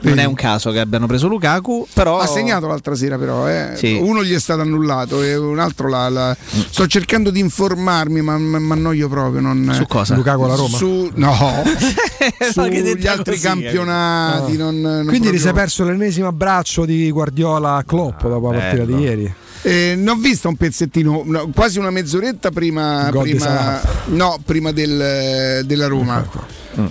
Non 0.02 0.18
è 0.20 0.26
un 0.26 0.34
caso 0.34 0.72
che 0.72 0.80
abbiano 0.80 1.06
preso 1.08 1.28
Lukaku, 1.28 1.88
però 1.94 2.20
Ha 2.20 2.28
segnato 2.28 2.68
l'altra 2.68 2.96
sera, 2.96 3.18
però. 3.18 3.48
eh. 3.50 3.74
Sì. 3.76 3.98
Uno 4.02 4.24
gli 4.24 4.34
è 4.34 4.40
stato 4.40 4.62
annullato 4.62 5.22
e 5.22 5.36
un 5.36 5.60
altro 5.60 5.88
l'ha. 5.90 6.10
l'ha- 6.10 6.38
Sto 6.70 6.88
cercando 6.88 7.30
di 7.30 7.40
informarmi, 7.40 8.22
ma 8.22 8.38
mi 8.38 8.72
annoio 8.72 9.08
proprio. 9.10 9.42
Non... 9.42 9.72
Su 9.74 9.86
cosa? 9.86 10.16
Lukaku 10.16 10.42
alla 10.44 10.56
Roma? 10.56 10.78
Su... 10.78 11.12
No, 11.16 11.36
sugli 12.52 13.08
altri 13.08 13.34
così, 13.36 13.46
campionati. 13.48 14.54
Ah. 14.54 14.58
non- 14.58 14.80
non 14.82 15.06
Quindi 15.06 15.12
ti 15.12 15.20
proprio- 15.20 15.40
sei 15.42 15.54
perso 15.54 15.84
l'ennesimo 15.86 16.28
abbraccio 16.28 16.86
di 16.86 17.10
Guardiola 17.12 17.76
a 17.76 17.84
Klopp 17.84 18.22
dopo 18.24 18.52
la 18.52 18.60
partita 18.60 18.84
di 18.86 18.92
bello. 18.94 19.04
ieri. 19.04 19.34
Eh, 19.64 19.94
ne 19.96 20.10
ho 20.10 20.16
visto 20.16 20.48
un 20.48 20.56
pezzettino, 20.56 21.22
no, 21.24 21.50
quasi 21.54 21.78
una 21.78 21.92
mezz'oretta 21.92 22.50
prima, 22.50 23.12
di 23.12 23.20
prima, 23.20 23.80
no, 24.06 24.40
prima 24.44 24.72
del- 24.72 25.62
della 25.66 25.86
Roma. 25.88 26.28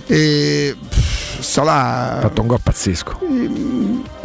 E, 0.07 0.75
pff, 0.89 1.20
Salah, 1.41 2.17
Ha 2.17 2.21
fatto 2.21 2.41
un 2.41 2.47
gol 2.47 2.59
pazzesco. 2.61 3.19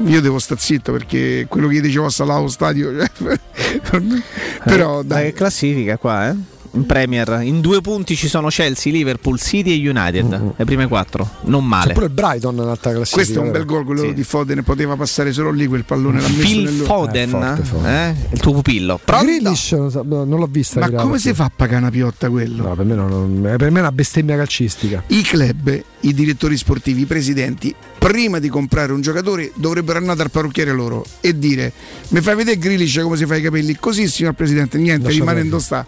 io 0.05 0.20
devo 0.20 0.39
stare 0.39 0.61
zitto 0.61 0.93
perché 0.93 1.47
quello 1.49 1.69
che 1.69 1.75
gli 1.75 1.81
dicevo 1.81 2.07
a 2.07 2.11
Salah 2.11 2.35
allo 2.36 2.49
stadio, 2.49 2.93
cioè, 2.99 3.39
però 4.65 5.03
dai, 5.03 5.07
dai, 5.07 5.25
che 5.25 5.33
classifica 5.33 5.97
qua, 5.97 6.28
eh? 6.28 6.35
In 6.77 6.85
Premier, 6.85 7.41
in 7.43 7.63
due 7.63 7.81
punti 7.81 8.15
ci 8.17 8.29
sono 8.29 8.49
Chelsea, 8.49 8.93
Liverpool, 8.93 9.41
City 9.41 9.73
e 9.83 9.89
United. 9.89 10.53
Le 10.57 10.65
prime 10.67 10.87
quattro, 10.89 11.27
non 11.45 11.63
C'è 11.63 11.67
male. 11.69 11.93
pure 11.95 12.05
il 12.07 12.13
Brighton 12.13 12.55
nell'altra 12.55 12.91
classifica. 12.93 13.17
questo 13.23 13.41
è 13.41 13.43
un 13.43 13.51
bel 13.51 13.65
gol, 13.65 13.85
quello 13.87 14.03
Sì. 14.03 14.13
di 14.13 14.23
Foden, 14.23 14.63
poteva 14.63 14.95
passare 14.95 15.33
solo 15.33 15.51
lì 15.53 15.67
quel 15.67 15.85
pallone, 15.85 16.21
l'ha 16.21 16.29
Phil 16.29 16.69
Foden, 16.69 17.29
Eh, 17.29 17.33
forte, 17.33 17.63
forte. 17.63 17.89
eh? 17.89 18.15
il 18.33 18.41
tuo 18.41 18.53
pupillo. 18.53 19.01
Pronto? 19.03 19.25
Grealish 19.25 19.73
non, 19.73 20.29
l'ho 20.29 20.49
vista. 20.51 20.81
Ma 20.81 20.91
come 20.91 21.19
si 21.19 21.33
fa 21.33 21.45
a 21.45 21.53
pagare 21.55 21.79
una 21.81 21.91
piotta 21.91 22.29
quello? 22.29 22.63
No, 22.69 22.75
per 22.75 22.85
me, 22.85 22.95
non- 22.95 23.09
non- 23.09 23.55
per 23.57 23.71
me 23.71 23.79
è 23.79 23.81
una 23.81 23.93
bestemmia 23.93 24.37
calcistica. 24.37 25.03
I 25.07 25.23
club, 25.23 25.83
i 26.01 26.13
direttori 26.13 26.59
sportivi, 26.59 27.01
i 27.03 27.07
presidenti, 27.07 27.75
prima 27.99 28.39
di 28.39 28.49
comprare 28.51 28.93
un 28.93 29.01
giocatore 29.01 29.51
dovrebbero 29.55 29.99
andare 29.99 30.23
al 30.25 30.31
parrucchiere 30.31 30.73
loro 30.73 31.05
e 31.23 31.37
dire 31.39 31.73
mi 32.09 32.21
fai 32.21 32.37
vedere 32.37 32.59
Grilisce 32.59 33.01
come 33.03 33.17
si 33.17 33.25
fa 33.25 33.35
i 33.37 33.41
capelli? 33.43 33.77
Così 33.81 34.07
signor 34.09 34.35
Presidente, 34.35 34.77
niente, 34.77 35.05
Lascia 35.05 35.19
rimane 35.21 35.41
perdere. 35.41 35.57
in 35.57 35.63
sta. 35.63 35.87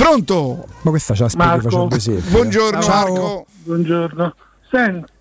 Pronto? 0.00 0.64
Ma 0.80 0.90
questa 0.90 1.12
ce 1.14 1.24
la 1.24 1.28
facendo 1.60 1.94
esempio. 1.94 2.30
Buongiorno 2.30 2.80
Ciao. 2.80 3.12
Marco. 3.12 3.46
Buongiorno. 3.64 4.34
Senti, 4.70 5.12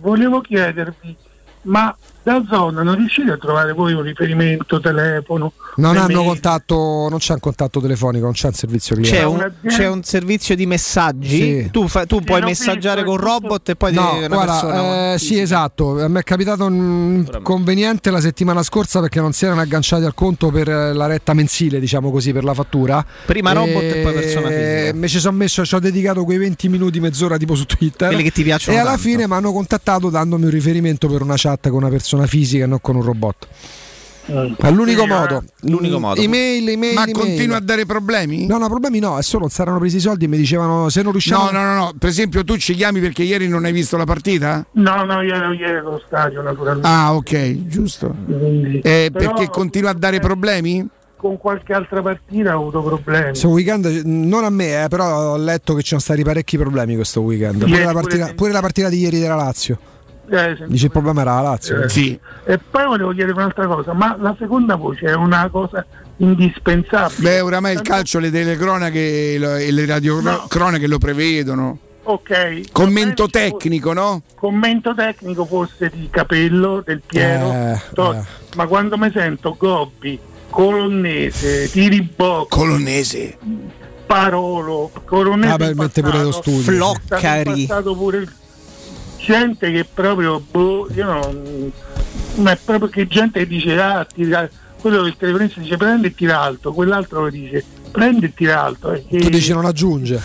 volevo 0.00 0.40
chiedervi, 0.40 1.14
ma 1.62 1.94
da 2.22 2.42
zona 2.48 2.82
non 2.82 2.94
riuscite 2.96 3.32
a 3.32 3.36
trovare 3.36 3.72
voi 3.72 3.92
un 3.94 4.02
riferimento, 4.02 4.80
telefono? 4.80 5.52
Non 5.76 5.96
hanno 5.96 6.10
email? 6.10 6.26
contatto, 6.26 7.06
non 7.10 7.18
c'è 7.18 7.32
un 7.32 7.40
contatto 7.40 7.80
telefonico, 7.80 8.24
non 8.24 8.34
c'è 8.34 8.48
un 8.48 8.52
servizio 8.52 8.96
C'è 8.96 9.24
un, 9.24 9.52
c'è 9.66 9.88
un 9.88 10.02
servizio 10.02 10.54
di 10.54 10.66
messaggi. 10.66 11.28
Sì. 11.36 11.68
Tu, 11.70 11.88
fa- 11.88 12.04
tu 12.06 12.20
puoi 12.20 12.42
messaggiare 12.42 13.02
con 13.04 13.16
robot 13.16 13.70
e 13.70 13.76
poi 13.76 13.92
No, 13.92 14.18
guarda, 14.28 14.52
persona. 14.52 15.12
eh, 15.14 15.18
sì, 15.18 15.38
esatto. 15.40 16.00
A 16.02 16.08
me 16.08 16.20
è 16.20 16.22
capitato 16.22 16.64
un 16.66 17.24
inconveniente 17.34 18.10
la 18.10 18.20
settimana 18.20 18.62
scorsa 18.62 19.00
perché 19.00 19.20
non 19.20 19.32
si 19.32 19.44
erano 19.46 19.60
agganciati 19.62 20.04
al 20.04 20.14
conto 20.14 20.50
per 20.50 20.68
la 20.68 21.06
retta 21.06 21.32
mensile, 21.34 21.80
diciamo 21.80 22.10
così, 22.10 22.32
per 22.32 22.44
la 22.44 22.54
fattura. 22.54 23.04
Prima 23.26 23.52
robot 23.52 23.82
e 23.82 24.00
poi 24.02 24.12
persona 24.12 24.48
fisica. 24.48 24.92
Mi 24.94 25.08
ci 25.08 25.18
sono 25.18 25.36
messo, 25.36 25.64
ci 25.64 25.74
ho 25.74 25.78
dedicato 25.80 26.24
quei 26.24 26.38
20 26.38 26.68
minuti, 26.68 27.00
mezz'ora 27.00 27.36
tipo 27.36 27.54
su 27.54 27.64
Twitter. 27.64 28.08
Quelli 28.08 28.22
che 28.22 28.30
ti 28.30 28.42
piacciono 28.42 28.76
E 28.76 28.80
alla 28.80 28.90
tanto. 28.90 29.02
fine 29.08 29.26
mi 29.26 29.32
hanno 29.34 29.52
contattato 29.52 30.10
dandomi 30.10 30.44
un 30.44 30.50
riferimento 30.50 31.08
per 31.08 31.22
una 31.22 31.34
chat 31.36 31.68
con 31.68 31.78
una 31.78 31.88
persona 31.88 32.10
fisica 32.26 32.64
e 32.64 32.66
non 32.66 32.80
con 32.80 32.96
un 32.96 33.02
robot. 33.02 33.46
È 34.24 34.70
l'unico 34.70 35.02
Sì, 35.02 35.08
eh. 35.08 35.12
modo. 35.12 35.42
L'unico 35.62 35.98
modo. 35.98 36.20
Email, 36.20 36.68
email, 36.68 36.94
Ma 36.94 37.02
email. 37.02 37.16
continua 37.16 37.56
a 37.56 37.60
dare 37.60 37.84
problemi? 37.86 38.46
No, 38.46 38.56
no, 38.58 38.68
problemi 38.68 39.00
no, 39.00 39.18
è 39.18 39.22
solo 39.22 39.48
non 39.48 39.50
erano 39.58 39.78
presi 39.80 39.96
i 39.96 40.00
soldi 40.00 40.26
e 40.26 40.28
mi 40.28 40.36
dicevano 40.36 40.88
se 40.90 41.02
non 41.02 41.10
riusciamo 41.10 41.50
No, 41.50 41.50
no, 41.50 41.64
no, 41.64 41.74
no. 41.74 41.92
Per 41.98 42.08
esempio, 42.08 42.44
tu 42.44 42.56
ci 42.56 42.74
chiami 42.74 43.00
perché 43.00 43.24
ieri 43.24 43.48
non 43.48 43.64
hai 43.64 43.72
visto 43.72 43.96
la 43.96 44.04
partita? 44.04 44.64
No, 44.72 45.04
no, 45.04 45.22
io 45.22 45.34
ero 45.34 45.52
ieri 45.52 45.76
allo 45.76 46.00
stadio 46.06 46.40
naturalmente. 46.40 46.86
Ah, 46.86 47.14
ok, 47.14 47.66
giusto. 47.66 48.14
quindi- 48.24 48.78
Eh, 48.84 49.10
però 49.12 49.32
perché 49.34 49.50
continua 49.50 49.90
a 49.90 49.94
dare 49.94 50.20
problemi? 50.20 50.86
Con 51.16 51.36
qualche 51.38 51.72
altra 51.72 52.00
partita 52.00 52.56
ho 52.56 52.60
avuto 52.60 52.82
problemi. 52.82 53.28
Questo 53.30 53.48
weekend, 53.48 53.86
non 54.04 54.44
a 54.44 54.50
me, 54.50 54.84
eh, 54.84 54.88
però 54.88 55.32
ho 55.32 55.36
letto 55.36 55.74
che 55.74 55.82
ci 55.82 55.88
sono 55.88 56.00
stati 56.00 56.22
parecchi 56.22 56.56
problemi 56.56 56.94
questo 56.94 57.20
weekend. 57.22 57.58
Pure, 57.58 57.70
Ieri 57.70 57.84
la 57.84 57.92
partita, 57.92 58.32
pure 58.34 58.52
la 58.52 58.60
partita 58.60 58.88
di 58.88 58.98
ieri 58.98 59.18
della 59.18 59.34
Lazio. 59.36 59.78
Eh. 60.30 60.56
Dice 60.66 60.86
il 60.86 60.90
problema 60.92 61.20
era 61.22 61.34
la 61.34 61.40
Lazio. 61.42 61.82
Eh, 61.82 61.88
Sì. 61.88 62.18
E 62.44 62.58
poi 62.58 62.86
volevo 62.86 63.10
chiedere 63.12 63.32
un'altra 63.36 63.66
cosa, 63.66 63.92
ma 63.92 64.16
la 64.18 64.34
seconda 64.38 64.76
voce 64.76 65.06
è 65.06 65.14
una 65.14 65.48
cosa 65.50 65.84
indispensabile? 66.18 67.20
Beh, 67.30 67.40
oramai 67.40 67.74
il 67.74 67.82
calcio, 67.82 68.18
le 68.18 68.30
telecronache 68.30 69.34
e 69.34 69.70
le 69.72 69.86
radiocronache 69.86 70.86
lo 70.86 70.98
prevedono. 70.98 71.78
Ok. 72.04 72.72
Commento 72.72 73.28
tecnico, 73.28 73.92
no? 73.92 74.22
Commento 74.34 74.94
tecnico 74.94 75.44
forse 75.44 75.90
di 75.94 76.08
Capello, 76.10 76.82
del 76.84 77.00
Piero, 77.04 77.52
Eh, 77.52 77.80
to- 77.94 78.14
eh. 78.14 78.22
ma 78.56 78.66
quando 78.66 78.96
mi 78.98 79.10
sento 79.12 79.54
Gobbi, 79.58 80.18
Colonnese, 80.50 81.70
Tiribocco, 81.70 82.46
Colonnese. 82.48 83.38
Parolo, 84.06 84.90
Colonnese 85.04 85.52
Ah, 85.52 85.56
beh, 85.56 85.74
mette 85.74 86.02
pure 86.02 86.18
lo 86.18 86.26
passato, 86.26 86.50
studio. 86.50 86.60
è 86.60 86.74
stato 86.74 87.00
Floccari. 87.06 87.60
in 87.62 87.66
passato 87.66 87.94
pure 87.96 88.28
gente 89.24 89.70
che 89.70 89.84
proprio 89.92 90.40
boh, 90.50 90.88
io 90.94 91.04
non 91.04 91.72
ma 92.36 92.50
è 92.52 92.58
proprio 92.62 92.88
che 92.88 93.06
gente 93.06 93.40
che 93.40 93.46
dice 93.46 93.78
ah, 93.80 94.04
tira, 94.04 94.48
quello 94.80 95.02
che 95.02 95.08
il 95.08 95.16
telefonista 95.16 95.60
dice 95.60 95.76
prendi 95.76 96.06
e 96.08 96.14
tira 96.14 96.40
alto, 96.40 96.72
quell'altro 96.72 97.20
lo 97.22 97.30
dice 97.30 97.64
prendi 97.90 98.26
e 98.26 98.34
tira 98.34 98.62
alto. 98.62 98.92
eh, 98.92 99.04
Tu 99.08 99.16
che- 99.18 99.30
dici 99.30 99.52
non 99.52 99.64
aggiunge. 99.66 100.20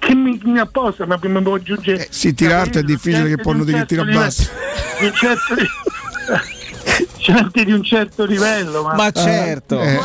che 0.00 0.14
mi, 0.14 0.40
mi 0.44 0.58
apposta 0.58 1.06
ma 1.06 1.16
prima 1.18 1.38
mi 1.38 1.44
può 1.44 1.54
aggiungere 1.54 2.04
Eh, 2.04 2.08
sì, 2.10 2.34
tira 2.34 2.60
alto 2.60 2.78
è 2.78 2.82
difficile 2.82 3.28
che 3.28 3.36
poi 3.36 3.56
non 3.56 3.64
che 3.66 3.86
tira 3.86 4.02
basso. 4.04 4.50
di 4.98 5.06
un 5.06 5.12
certo 5.14 5.54
gente 7.20 7.64
di 7.64 7.72
un 7.72 7.82
certo 7.82 8.24
livello 8.24 8.82
ma, 8.82 8.94
Ma 8.94 9.10
certo. 9.10 9.80
Eh. 9.80 9.98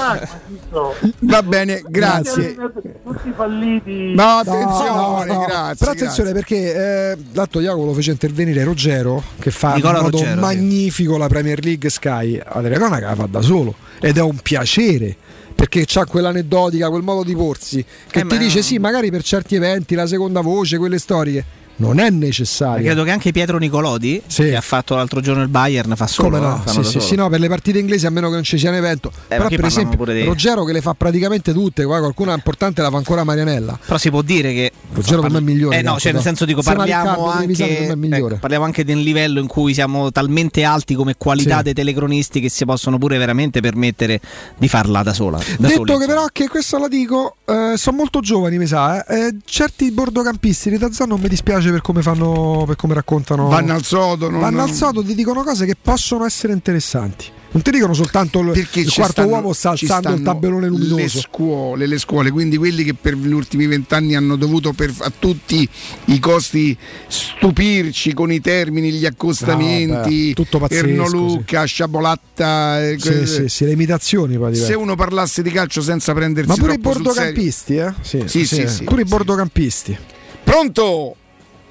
Va 1.20 1.42
bene, 1.44 1.82
grazie. 1.88 2.56
tutti 3.04 3.32
falliti 3.36 4.14
No, 4.14 4.24
attenzione, 4.40 4.90
No, 4.90 5.24
no, 5.26 5.46
grazie. 5.46 5.76
Però 5.78 5.92
attenzione 5.92 6.32
perché 6.34 7.12
eh, 7.12 7.18
l'altro 7.34 7.62
Jacopo 7.62 7.86
lo 7.86 7.94
fece 7.94 8.12
intervenire 8.12 8.64
Ruggero 8.64 9.24
che 9.40 9.52
fa 9.52 9.76
Nicola 9.76 9.98
in 9.98 10.04
modo 10.04 10.18
Ruggero, 10.18 10.36
sì. 10.36 10.40
magnifico 10.42 11.18
la 11.18 11.28
Premier 11.28 11.64
League 11.64 11.90
Sky. 11.90 12.38
La 12.38 12.62
telecronaca 12.62 13.08
la 13.08 13.16
fa 13.16 13.28
da 13.30 13.42
solo 13.42 13.76
ed 14.00 14.18
è 14.18 14.22
un 14.22 14.38
piacere. 14.38 15.16
Perché 15.56 15.86
c'ha 15.88 16.06
quell'aneddotica, 16.06 16.90
quel 16.90 17.02
modo 17.02 17.24
di 17.24 17.34
porsi 17.34 17.82
che 18.10 18.20
Eh, 18.20 18.26
ti 18.28 18.36
ma- 18.36 18.42
dice 18.42 18.62
sì, 18.62 18.78
magari 18.78 19.10
per 19.10 19.24
certi 19.24 19.56
eventi, 19.56 19.96
la 19.96 20.06
seconda 20.06 20.42
voce, 20.42 20.78
quelle 20.78 21.00
storie, 21.00 21.44
non 21.78 22.00
è 22.00 22.10
necessario. 22.10 22.84
Credo 22.86 23.04
che 23.04 23.12
anche 23.12 23.32
Pietro 23.32 23.58
Nicolodi, 23.58 24.22
Sì. 24.28 24.44
che 24.44 24.56
ha 24.56 24.62
fatto 24.62 24.96
l'altro 24.96 25.20
giorno 25.22 25.42
il 25.42 25.50
Bayern, 25.50 25.94
fa 25.96 26.08
solo. 26.08 26.30
Come 26.30 26.38
eh, 26.38 26.50
no? 26.50 26.62
fanno 26.66 26.84
Sì, 26.84 27.00
sì, 27.00 27.06
sì, 27.08 27.16
no, 27.16 27.30
per 27.30 27.40
le 27.40 27.48
partite 27.48 27.80
inglesi 27.80 28.06
a 28.06 28.10
meno 28.10 28.28
che 28.30 28.34
non 28.36 28.44
ci 28.44 28.58
sia 28.58 28.70
un 28.70 28.76
evento. 28.76 29.12
Però 29.28 29.42
ma 29.44 29.48
qui 29.48 29.56
per 29.58 29.66
esempio 29.66 30.06
di- 30.06 30.24
Ruggero 30.24 30.64
che 30.64 30.72
le 30.74 30.82
fa 30.82 30.94
praticamente 30.94 31.54
tutte, 31.54 31.84
poi 31.84 32.00
qualcuna 32.00 32.34
importante 32.34 32.82
la 32.82 32.90
fa 32.90 32.98
ancora 32.98 33.24
Marianella. 33.24 33.78
Però 33.86 33.98
si 33.98 34.10
può 34.10 34.22
dire 34.22 34.54
che. 34.54 34.72
Ruggero 34.94 35.22
per 35.22 35.32
me 35.32 35.38
è 35.40 35.42
migliore. 35.42 35.80
Eh 35.80 35.82
no, 35.82 36.00
cioè 36.00 36.14
nel 36.14 36.22
senso 36.22 36.46
dico, 36.46 36.62
parliamo 36.62 37.30
anche, 37.30 37.88
ecco, 37.90 38.38
parliamo 38.40 38.64
anche 38.66 38.86
del 38.86 39.00
livello 39.00 39.40
in 39.40 39.48
cui 39.48 39.74
siamo 39.74 40.12
talmente 40.12 40.64
alti 40.64 40.96
come 40.96 41.16
qualità 41.18 41.58
Sì. 41.58 41.64
dei 41.64 41.74
telecronisti 41.74 42.40
che 42.40 42.50
si 42.50 42.64
possono 42.66 42.98
pure 42.98 43.18
veramente 43.18 43.60
permettere 43.60 44.20
di 44.58 44.68
farla 44.70 45.04
da 45.04 45.14
sola. 45.14 45.38
Da 45.38 45.44
Detto 45.68 45.68
soli, 45.74 45.86
che 45.86 45.94
insomma. 45.94 46.06
però 46.14 46.26
che 46.32 46.48
questo 46.48 46.78
la 46.78 46.88
dico, 46.88 47.36
eh, 47.46 47.74
sono 47.76 47.98
molto 47.98 48.20
giovani, 48.22 48.58
mi 48.58 48.66
sa. 48.68 49.04
eh. 49.06 49.26
Eh, 49.26 49.36
certi 49.46 49.92
bordocampisti 49.92 50.70
di 50.70 50.78
Tazzan 50.78 51.08
non 51.10 51.20
mi 51.20 51.28
dispiace 51.28 51.65
per 51.72 51.82
come 51.82 52.02
fanno, 52.02 52.64
per 52.66 52.76
come 52.76 52.94
raccontano. 52.94 53.48
Vanno 53.48 53.74
al 53.74 53.84
sodo. 53.84 54.30
non- 54.30 54.40
Vanno 54.42 54.64
al 54.64 54.72
sodo, 54.72 55.04
ti 55.04 55.16
dicono 55.16 55.44
cose 55.44 55.66
che 55.66 55.76
possono 55.82 56.26
essere 56.26 56.54
interessanti. 56.54 57.32
Non 57.56 57.64
ti 57.64 57.72
dicono 57.72 57.94
soltanto 57.94 58.42
il, 58.42 58.52
Perché 58.52 58.82
il 58.82 58.92
quarto 58.92 59.14
stanno- 59.14 59.30
uomo 59.30 59.54
sta 59.54 59.70
alzando 59.70 60.10
il 60.12 60.22
tabellone 60.24 60.70
Le 60.70 60.78
luminoso. 60.78 61.22
scuole, 61.22 61.86
le 61.88 61.98
scuole, 62.00 62.30
quindi 62.30 62.58
quelli 62.58 62.84
che 62.84 62.94
per 62.96 63.16
gli 63.16 63.32
ultimi 63.32 63.66
vent'anni 63.66 64.14
hanno 64.14 64.36
dovuto 64.36 64.74
per, 64.74 64.92
a 65.00 65.10
tutti 65.18 65.66
i 66.08 66.20
costi 66.20 66.78
stupirci 67.08 68.14
con 68.14 68.30
i 68.30 68.42
termini, 68.42 68.92
gli 68.92 69.06
accostamenti, 69.06 69.94
Ah, 69.94 70.02
beh, 70.28 70.34
tutto 70.34 70.60
pazzesco, 70.60 70.86
Erno 70.86 71.06
sì. 71.08 71.12
Lucca, 71.16 71.64
Sciabolatta. 71.64 72.84
eh, 72.90 72.98
Sì, 73.00 73.08
que- 73.08 73.26
sì, 73.26 73.48
sì, 73.48 73.64
le 73.64 73.72
imitazioni 73.72 74.38
poi 74.38 74.54
Se 74.54 74.74
uno 74.74 74.96
parlasse 74.96 75.42
di 75.42 75.52
calcio 75.52 75.82
senza 75.82 76.14
prendersi 76.14 76.50
Ma 76.50 76.56
pure 76.58 76.74
i 76.74 76.78
bordocampisti, 76.78 77.76
eh? 77.78 77.94
Sì, 78.02 78.24
Sì, 78.26 78.46
sì, 78.46 78.68
sì, 78.68 78.84
pure 78.84 79.04
i 79.04 79.06
bordocampisti. 79.06 79.98
Pronto? 80.44 81.16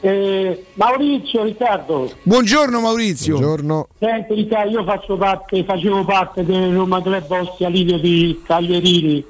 Eh, 0.07 0.67
Maurizio, 0.75 1.45
Riccardo, 1.45 2.11
Buongiorno 2.25 2.79
Maurizio. 2.79 3.39
Buongiorno. 3.39 3.89
senti 3.99 4.35
Riccardo, 4.35 4.71
io 4.73 4.85
faccio 4.85 5.17
parte, 5.17 5.65
facevo 5.65 6.05
parte 6.05 6.45
del 6.45 6.75
Roma 6.75 7.01
Club 7.01 7.25
Ostia 7.31 7.71
Livio 7.71 7.99
di 7.99 8.39
Caglierini. 8.45 9.25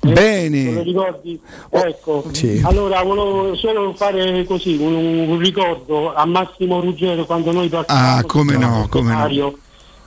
Te 0.00 0.08
lo 0.08 0.14
Bene. 0.14 0.82
ricordi? 0.82 1.38
Ecco, 1.68 2.24
Sì. 2.32 2.62
allora 2.64 3.02
volevo 3.02 3.54
solo 3.56 3.92
fare 3.92 4.44
così 4.46 4.76
un, 4.80 5.28
un 5.28 5.38
ricordo 5.38 6.14
a 6.14 6.24
Massimo 6.24 6.80
Ruggero 6.80 7.26
quando 7.26 7.52
noi 7.52 7.68
parlavamo 7.68 8.16
Ah, 8.18 8.24
come 8.24 8.56
no, 8.56 8.86
come 8.88 9.12
no. 9.12 9.54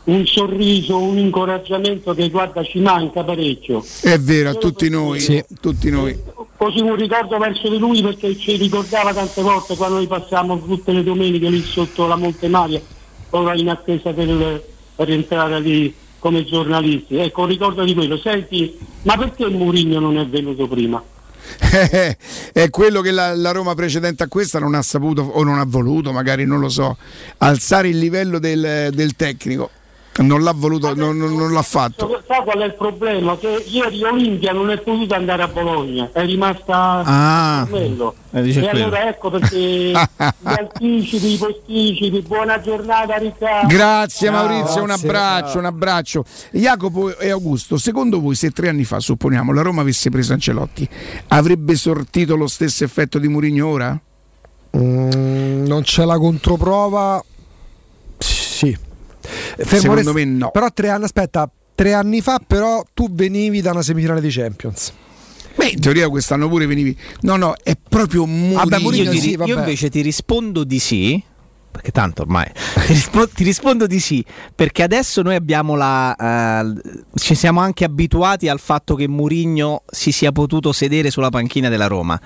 Un 0.07 0.25
sorriso, 0.25 0.97
un 0.97 1.17
incoraggiamento 1.17 2.13
che 2.13 2.29
guarda 2.29 2.63
ci 2.63 2.79
manca 2.79 3.23
parecchio. 3.23 3.83
È 4.01 4.17
vero, 4.17 4.51
a 4.51 4.53
tutti 4.53 4.89
noi. 4.89 5.43
Tutti 5.59 5.89
noi. 5.89 6.17
Così 6.55 6.79
un 6.79 6.95
ricordo 6.95 7.37
verso 7.37 7.69
di 7.69 7.77
lui 7.77 8.01
perché 8.01 8.37
ci 8.37 8.55
ricordava 8.55 9.13
tante 9.13 9.41
volte 9.41 9.75
quando 9.75 9.97
noi 9.97 10.07
passavamo 10.07 10.63
tutte 10.63 10.91
le 10.91 11.03
domeniche 11.03 11.49
lì 11.49 11.61
sotto 11.61 12.07
la 12.07 12.15
Monte 12.15 12.47
Maria, 12.47 12.81
ora 13.31 13.53
in 13.53 13.69
attesa 13.69 14.11
del, 14.11 14.63
per 14.95 15.11
entrare 15.11 15.59
lì 15.59 15.93
come 16.19 16.45
giornalisti. 16.45 17.17
Ecco, 17.17 17.41
un 17.41 17.47
ricordo 17.47 17.83
di 17.83 17.93
quello. 17.93 18.17
Senti, 18.17 18.77
ma 19.03 19.17
perché 19.17 19.47
Mourinho 19.47 19.99
non 19.99 20.17
è 20.17 20.25
venuto 20.25 20.67
prima? 20.67 21.03
è 22.51 22.69
quello 22.69 23.01
che 23.01 23.11
la, 23.11 23.35
la 23.35 23.51
Roma 23.51 23.73
precedente 23.75 24.23
a 24.23 24.27
questa 24.27 24.59
non 24.59 24.73
ha 24.73 24.81
saputo 24.81 25.21
o 25.21 25.43
non 25.43 25.59
ha 25.59 25.65
voluto, 25.65 26.11
magari 26.11 26.45
non 26.45 26.59
lo 26.59 26.69
so, 26.69 26.97
alzare 27.37 27.89
il 27.89 27.97
livello 27.97 28.39
del, 28.39 28.89
del 28.93 29.15
tecnico. 29.15 29.69
Non 30.19 30.41
l'ha 30.41 30.53
voluto, 30.53 30.95
non, 30.95 31.15
non- 31.15 31.35
non 31.35 31.51
l'ha 31.53 31.61
fatto. 31.61 32.21
Sa 32.27 32.41
qual 32.41 32.59
è 32.59 32.65
il 32.65 32.73
problema? 32.75 33.37
Che 33.37 33.63
ieri 33.67 34.03
Olimpia 34.03 34.51
non 34.51 34.71
è 34.71 34.77
potuta 34.79 35.15
andare 35.15 35.43
a 35.43 35.47
Bologna, 35.47 36.09
è 36.11 36.25
rimasta 36.25 37.03
Ah. 37.05 37.67
quello. 37.69 38.15
Eh, 38.31 38.41
dice 38.41 38.59
e 38.65 38.69
quello. 38.69 38.85
allora 38.85 39.07
ecco 39.09 39.29
perché 39.29 39.57
gli 39.91 39.93
anticipi, 40.43 41.33
i 41.33 41.37
posticipi, 41.37 42.21
buona 42.21 42.59
giornata 42.59 43.15
Riccardo. 43.17 43.67
Grazie 43.67 44.27
Ciao. 44.29 44.35
Maurizio, 44.47 44.81
un 44.83 44.89
abbraccio, 44.89 45.57
un 45.59 45.65
abbraccio. 45.65 46.25
Jacopo 46.51 47.15
e 47.17 47.29
Augusto, 47.29 47.77
secondo 47.77 48.19
voi 48.19 48.33
se 48.35 48.49
tre 48.49 48.69
anni 48.69 48.85
fa, 48.85 48.99
supponiamo, 48.99 49.53
la 49.53 49.61
Roma 49.61 49.81
avesse 49.81 50.09
preso 50.09 50.33
Ancelotti, 50.33 50.87
avrebbe 51.27 51.75
sortito 51.75 52.35
lo 52.35 52.47
stesso 52.47 52.83
effetto 52.83 53.19
di 53.19 53.27
Mourinho 53.27 53.67
ora? 53.67 53.99
Mm, 54.75 55.65
non 55.65 55.81
c'è 55.83 56.03
la 56.05 56.17
controprova. 56.17 57.23
Sì. 59.27 59.63
Fermo 59.63 59.79
Secondo 59.79 59.95
resta- 59.95 60.13
me 60.13 60.25
no. 60.25 60.51
Però 60.51 60.67
tre 60.71 60.89
anni, 60.89 61.03
aspetta, 61.03 61.49
tre 61.75 61.93
anni 61.93 62.21
fa 62.21 62.39
però 62.45 62.83
tu 62.93 63.07
venivi 63.11 63.61
da 63.61 63.71
una 63.71 63.81
semifinale 63.83 64.21
di 64.21 64.29
Champions. 64.29 64.91
Beh, 65.55 65.69
in 65.69 65.79
teoria 65.79 66.07
quest'anno 66.09 66.47
pure 66.49 66.65
venivi. 66.67 66.95
No, 67.21 67.35
no, 67.35 67.55
è 67.63 67.73
proprio 67.87 68.25
Mourinho. 68.25 69.11
io, 69.11 69.11
ti- 69.11 69.37
io 69.43 69.57
invece 69.57 69.89
ti 69.89 70.01
rispondo 70.01 70.63
di 70.63 70.79
sì. 70.79 71.23
Perché 71.69 71.91
tanto 71.91 72.23
ormai 72.23 72.45
ti, 72.87 72.93
rispo- 72.93 73.27
ti 73.27 73.43
rispondo 73.43 73.85
di 73.85 73.99
sì, 73.99 74.23
perché 74.55 74.81
adesso 74.81 75.21
noi 75.21 75.35
abbiamo 75.35 75.75
la. 75.75 76.15
eh, 76.15 76.73
ci 77.15 77.35
siamo 77.35 77.59
anche 77.59 77.83
abituati 77.85 78.47
al 78.47 78.59
fatto 78.59 78.95
che 78.95 79.07
Mourinho 79.07 79.83
si 79.85 80.11
sia 80.11 80.31
potuto 80.31 80.71
sedere 80.71 81.11
sulla 81.11 81.29
panchina 81.29 81.69
della 81.69 81.85
Roma. 81.87 82.19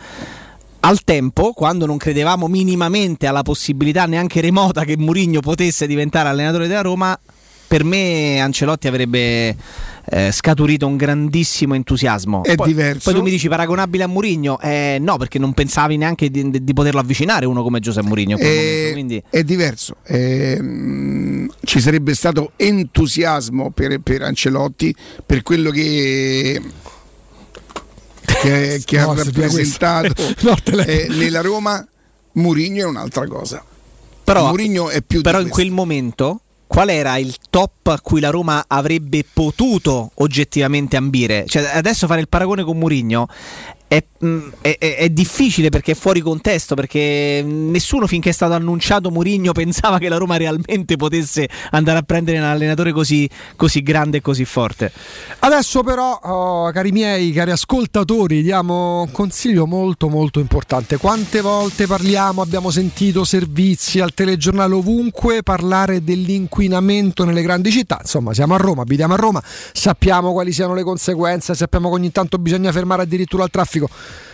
Al 0.84 1.04
tempo, 1.04 1.52
quando 1.54 1.86
non 1.86 1.98
credevamo 1.98 2.48
minimamente 2.48 3.28
alla 3.28 3.44
possibilità 3.44 4.06
neanche 4.06 4.42
remota 4.42 4.84
che 4.84 4.98
Mourinho 4.98 5.40
potesse 5.40 5.86
diventare 5.86 6.28
allenatore 6.30 6.68
della 6.68 6.82
Roma, 6.82 7.18
per 7.68 7.84
me 7.84 8.40
Ancelotti 8.40 8.88
avrebbe 8.88 9.56
eh, 10.10 10.32
scaturito 10.32 10.88
un 10.88 10.98
grandissimo 10.98 11.76
entusiasmo. 11.76 12.44
È 12.44 12.56
poi, 12.56 12.68
diverso. 12.68 13.12
Poi 13.12 13.14
tu 13.14 13.24
mi 13.24 13.30
dici 13.30 13.48
paragonabile 13.48 14.04
a 14.06 14.08
Mourinho? 14.08 14.60
Eh, 14.60 14.98
no, 15.00 15.18
perché 15.18 15.38
non 15.38 15.54
pensavi 15.54 15.98
neanche 15.98 16.32
di, 16.32 16.50
di- 16.64 16.74
poterlo 16.74 17.00
avvicinare 17.00 17.46
uno 17.46 17.62
come 17.62 17.80
Giuseppe 17.80 18.10
quel 18.10 18.20
Eh, 18.28 18.34
momento, 18.34 18.92
quindi- 18.92 19.24
È 19.30 19.44
diverso. 19.44 19.98
Ehm, 20.08 21.48
ci 21.64 21.80
sarebbe 21.80 22.16
stato 22.16 22.54
entusiasmo 22.56 23.70
per, 23.70 24.00
per 24.00 24.24
Ancelotti 24.24 24.94
per 25.24 25.44
quello 25.44 25.70
che, 25.70 26.60
che, 28.42 28.82
che 28.84 28.98
No, 29.00 29.12
ha 29.12 29.16
rappresentato. 29.16 30.14
No, 30.42 30.56
la- 30.64 30.86
eh, 30.86 31.08
nella 31.10 31.42
Roma. 31.42 31.86
Mourinho 32.34 32.82
è 32.82 32.86
un'altra 32.86 33.28
cosa. 33.28 33.64
Però, 34.24 34.48
Mourinho 34.48 34.90
è 34.90 35.02
più 35.02 35.18
di 35.18 35.24
però 35.24 35.42
in 35.42 35.50
quel 35.50 35.72
momento 35.72 36.40
qual 36.66 36.90
era 36.90 37.18
il 37.18 37.36
top 37.50 37.88
a 37.88 38.00
cui 38.00 38.22
la 38.22 38.30
Roma 38.30 38.64
avrebbe 38.68 39.26
potuto 39.32 40.12
oggettivamente 40.16 40.96
ambire? 40.96 41.44
Cioè, 41.46 41.70
adesso 41.74 42.08
fare 42.08 42.22
il 42.22 42.30
paragone 42.30 42.64
con 42.64 42.78
Mourinho 42.78 43.28
è, 43.92 44.02
mm, 44.24 44.50
è- 44.62 44.78
è- 44.80 44.96
è 45.00 45.10
difficile 45.10 45.68
perché 45.68 45.92
è 45.92 45.96
fuori 45.96 46.22
contesto, 46.22 46.76
perché 46.76 47.44
nessuno 47.46 48.08
finché 48.08 48.30
è 48.30 48.32
stato 48.32 48.54
annunciato 48.54 49.12
Mourinho 49.12 49.52
pensava 49.52 49.98
che 49.98 50.08
la 50.08 50.16
Roma 50.16 50.38
realmente 50.38 50.96
potesse 50.96 51.50
andare 51.72 51.98
a 51.98 52.02
prendere 52.02 52.38
un 52.38 52.46
allenatore 52.46 52.94
così, 52.94 53.30
così 53.58 53.84
grande 53.84 54.20
e 54.20 54.22
così 54.22 54.46
forte. 54.46 54.94
Adesso 55.40 55.84
però, 55.84 56.14
oh, 56.24 56.72
cari 56.72 56.94
miei, 56.94 57.34
cari 57.34 57.52
ascoltatori, 57.52 58.42
diamo 58.42 59.02
un 59.02 59.12
consiglio 59.12 59.66
molto 59.68 60.08
molto 60.08 60.40
importante. 60.40 60.96
Quante 60.96 61.42
volte 61.42 61.86
parliamo, 61.86 62.42
abbiamo 62.42 62.70
sentito 62.70 63.26
servizi 63.26 64.00
al 64.00 64.14
telegiornale 64.14 64.74
ovunque 64.74 65.44
parlare 65.44 66.02
dell'inquinamento 66.02 67.26
nelle 67.26 67.42
grandi 67.42 67.72
città. 67.72 67.98
Insomma, 68.00 68.34
siamo 68.34 68.54
a 68.54 68.58
Roma, 68.58 68.84
abitiamo 68.84 69.16
a 69.16 69.18
Roma, 69.18 69.44
sappiamo 69.74 70.32
quali 70.32 70.54
siano 70.54 70.74
le 70.76 70.84
conseguenze, 70.84 71.54
sappiamo 71.56 71.90
che 71.90 71.96
ogni 71.96 72.12
tanto 72.14 72.38
bisogna 72.38 72.72
fermare 72.72 73.02
addirittura 73.02 73.44
il 73.44 73.50
traffico. 73.50 73.80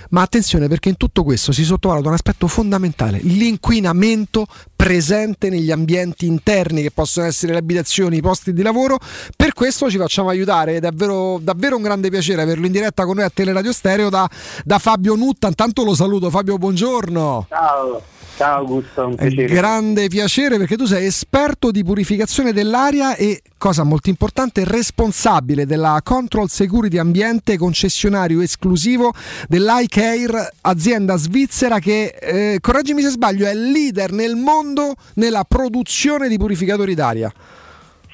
Ma 0.09 0.22
attenzione 0.22 0.67
perché 0.67 0.90
in 0.90 0.95
tutto 0.98 1.24
questo 1.24 1.51
si 1.51 1.66
sottovaluta 1.66 2.08
un 2.08 2.14
aspetto 2.14 2.48
fondamentale, 2.48 3.19
l'inquinamento 3.22 4.45
presente 4.74 5.50
negli 5.50 5.69
ambienti 5.69 6.26
interni 6.27 6.82
che 6.82 6.92
possono 6.92 7.26
essere 7.26 7.51
le 7.51 7.59
abitazioni, 7.59 8.17
i 8.17 8.22
posti 8.22 8.53
di 8.53 8.61
lavoro. 8.61 9.00
Per 9.35 9.53
questo 9.53 9.90
ci 9.90 9.98
facciamo 9.98 10.30
aiutare 10.30 10.76
è 10.76 10.80
davvero, 10.80 11.40
davvero 11.42 11.76
un 11.76 11.82
grande 11.82 12.09
piacere 12.09 12.42
averlo 12.42 12.66
in 12.66 12.72
diretta 12.72 13.03
con 13.03 13.16
noi 13.16 13.26
a 13.26 13.30
Teleradio 13.30 13.74
Stereo 13.74 14.09
da, 14.09 14.30
da 14.64 14.80
Fabio 14.80 15.16
Nutta. 15.16 15.48
Intanto 15.48 15.84
lo 15.84 15.93
saluto 15.93 16.30
Fabio, 16.30 16.58
buongiorno. 16.58 17.48
Ciao, 17.50 18.01
ciao 18.38 18.60
Augusto, 18.60 19.08
un 19.08 19.16
piacere. 19.16 19.48
grande 19.48 20.08
piacere 20.08 20.58
perché 20.58 20.78
tu 20.78 20.86
sei 20.86 21.08
esperto 21.08 21.72
di 21.72 21.84
purificazione 21.84 22.54
dell'aria 22.54 23.16
e, 23.16 23.42
cosa 23.58 23.84
molto 23.84 24.10
importante, 24.10 24.64
responsabile 24.64 25.66
della 25.66 26.00
Control 26.04 26.48
Security 26.48 27.00
Ambiente, 27.00 27.58
concessionario 27.58 28.42
esclusivo 28.42 29.12
dell'iCare, 29.48 30.54
azienda 30.62 31.18
svizzera 31.18 31.80
che, 31.80 32.16
eh, 32.20 32.60
correggimi 32.62 33.02
se 33.02 33.10
sbaglio, 33.10 33.48
è 33.48 33.56
leader 33.56 34.12
nel 34.12 34.36
mondo 34.36 34.94
nella 35.16 35.44
produzione 35.44 36.30
di 36.30 36.38
purificatori 36.38 36.94
d'aria. 36.94 37.34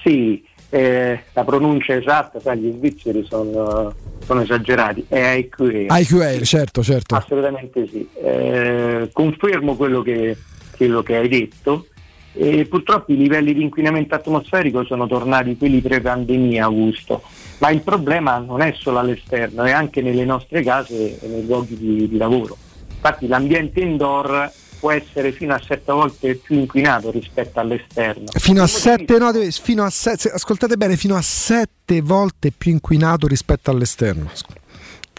Sì, 0.03 0.41
eh, 0.73 1.25
la 1.33 1.43
pronuncia 1.43 1.93
esatta, 1.93 2.39
sai, 2.39 2.57
gli 2.57 2.73
svizzeri 2.75 3.23
sono, 3.29 3.93
sono 4.25 4.41
esagerati, 4.41 5.05
è 5.07 5.33
IQA. 5.33 5.99
IQAir, 5.99 6.41
certo, 6.41 6.81
certo. 6.81 7.13
Assolutamente 7.13 7.87
sì. 7.87 8.07
Eh, 8.19 9.07
confermo 9.13 9.75
quello 9.75 10.01
che, 10.01 10.35
quello 10.75 11.03
che 11.03 11.15
hai 11.15 11.29
detto. 11.29 11.85
E 12.33 12.65
purtroppo 12.65 13.11
i 13.11 13.17
livelli 13.17 13.53
di 13.53 13.61
inquinamento 13.61 14.15
atmosferico 14.15 14.83
sono 14.83 15.05
tornati 15.05 15.55
quelli 15.55 15.79
pre-pandemia, 15.79 16.63
Augusto. 16.63 17.21
Ma 17.59 17.69
il 17.69 17.81
problema 17.81 18.39
non 18.39 18.61
è 18.61 18.73
solo 18.75 18.97
all'esterno, 18.97 19.61
è 19.65 19.71
anche 19.71 20.01
nelle 20.01 20.25
nostre 20.25 20.63
case 20.63 21.19
e 21.21 21.27
nei 21.27 21.45
luoghi 21.45 21.77
di, 21.77 22.09
di 22.09 22.17
lavoro. 22.17 22.57
Infatti 22.95 23.27
l'ambiente 23.27 23.79
indoor 23.79 24.51
può 24.83 24.91
essere 24.91 25.31
fino 25.31 25.53
a 25.53 25.61
sette 25.65 25.93
volte 25.93 26.35
più 26.35 26.59
inquinato 26.59 27.09
rispetto 27.09 27.61
all'esterno. 27.61 28.25
Fino 28.33 28.61
a 28.61 28.67
sette, 28.67 29.17
no, 29.17 29.31
fino 29.49 29.85
a 29.85 29.89
se- 29.89 30.17
se- 30.17 30.27
ascoltate 30.27 30.75
bene, 30.75 30.97
fino 30.97 31.15
a 31.15 31.21
sette 31.21 32.01
volte 32.01 32.51
più 32.51 32.73
inquinato 32.73 33.25
rispetto 33.25 33.71
all'esterno. 33.71 34.29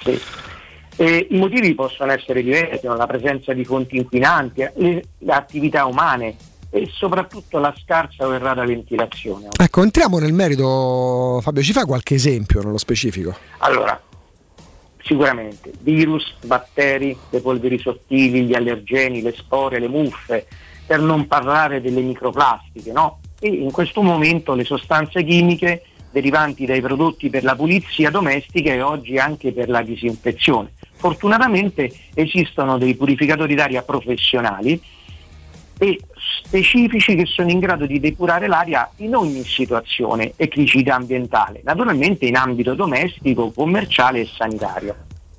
Sì. 0.02 0.20
E 0.96 1.28
I 1.30 1.38
motivi 1.38 1.74
possono 1.74 2.12
essere 2.12 2.42
diversi, 2.42 2.84
la 2.86 3.06
presenza 3.06 3.54
di 3.54 3.64
fonti 3.64 3.96
inquinanti, 3.96 4.68
le, 4.74 5.04
le 5.16 5.32
attività 5.32 5.86
umane 5.86 6.36
e 6.68 6.86
soprattutto 6.92 7.58
la 7.58 7.74
scarsa 7.82 8.26
o 8.26 8.34
errata 8.34 8.66
ventilazione. 8.66 9.48
Ecco, 9.58 9.82
entriamo 9.82 10.18
nel 10.18 10.34
merito, 10.34 11.40
Fabio, 11.40 11.62
ci 11.62 11.72
fai 11.72 11.86
qualche 11.86 12.16
esempio 12.16 12.60
nello 12.60 12.76
specifico? 12.76 13.34
Allora, 13.58 13.98
sicuramente 15.05 15.70
virus, 15.81 16.34
batteri, 16.44 17.16
le 17.31 17.41
polveri 17.41 17.78
sottili, 17.78 18.44
gli 18.44 18.55
allergeni, 18.55 19.23
le 19.23 19.34
spore, 19.36 19.78
le 19.78 19.89
muffe, 19.89 20.47
per 20.86 21.00
non 21.00 21.26
parlare 21.26 21.81
delle 21.81 22.00
microplastiche, 22.00 22.92
no? 22.92 23.20
e 23.39 23.49
in 23.49 23.70
questo 23.70 24.02
momento 24.02 24.55
le 24.55 24.65
sostanze 24.65 25.23
chimiche 25.23 25.84
derivanti 26.10 26.65
dai 26.65 26.81
prodotti 26.81 27.28
per 27.28 27.44
la 27.44 27.57
pulizia 27.57 28.10
domestica 28.10 28.73
e 28.73 28.81
oggi 28.81 29.18
anche 29.18 29.52
per 29.52 29.68
la 29.68 29.83
disinfezione. 29.83 30.73
Fortunatamente 30.94 31.92
esistono 32.15 32.78
dei 32.78 32.94
purificatori 32.94 33.55
d'aria 33.55 33.83
professionali 33.83 34.81
e 35.78 36.00
specifici 36.44 37.14
che 37.14 37.26
sono 37.26 37.50
in 37.50 37.58
grado 37.58 37.86
di 37.86 38.00
depurare 38.00 38.46
l'aria 38.46 38.90
in 38.96 39.14
ogni 39.14 39.44
situazione 39.44 40.32
e 40.36 40.48
criticità 40.48 40.94
ambientale, 40.94 41.60
naturalmente 41.64 42.26
in 42.26 42.36
ambito 42.36 42.74
domestico, 42.74 43.50
commerciale 43.50 44.20
e 44.20 44.26
sanitario. 44.26 44.94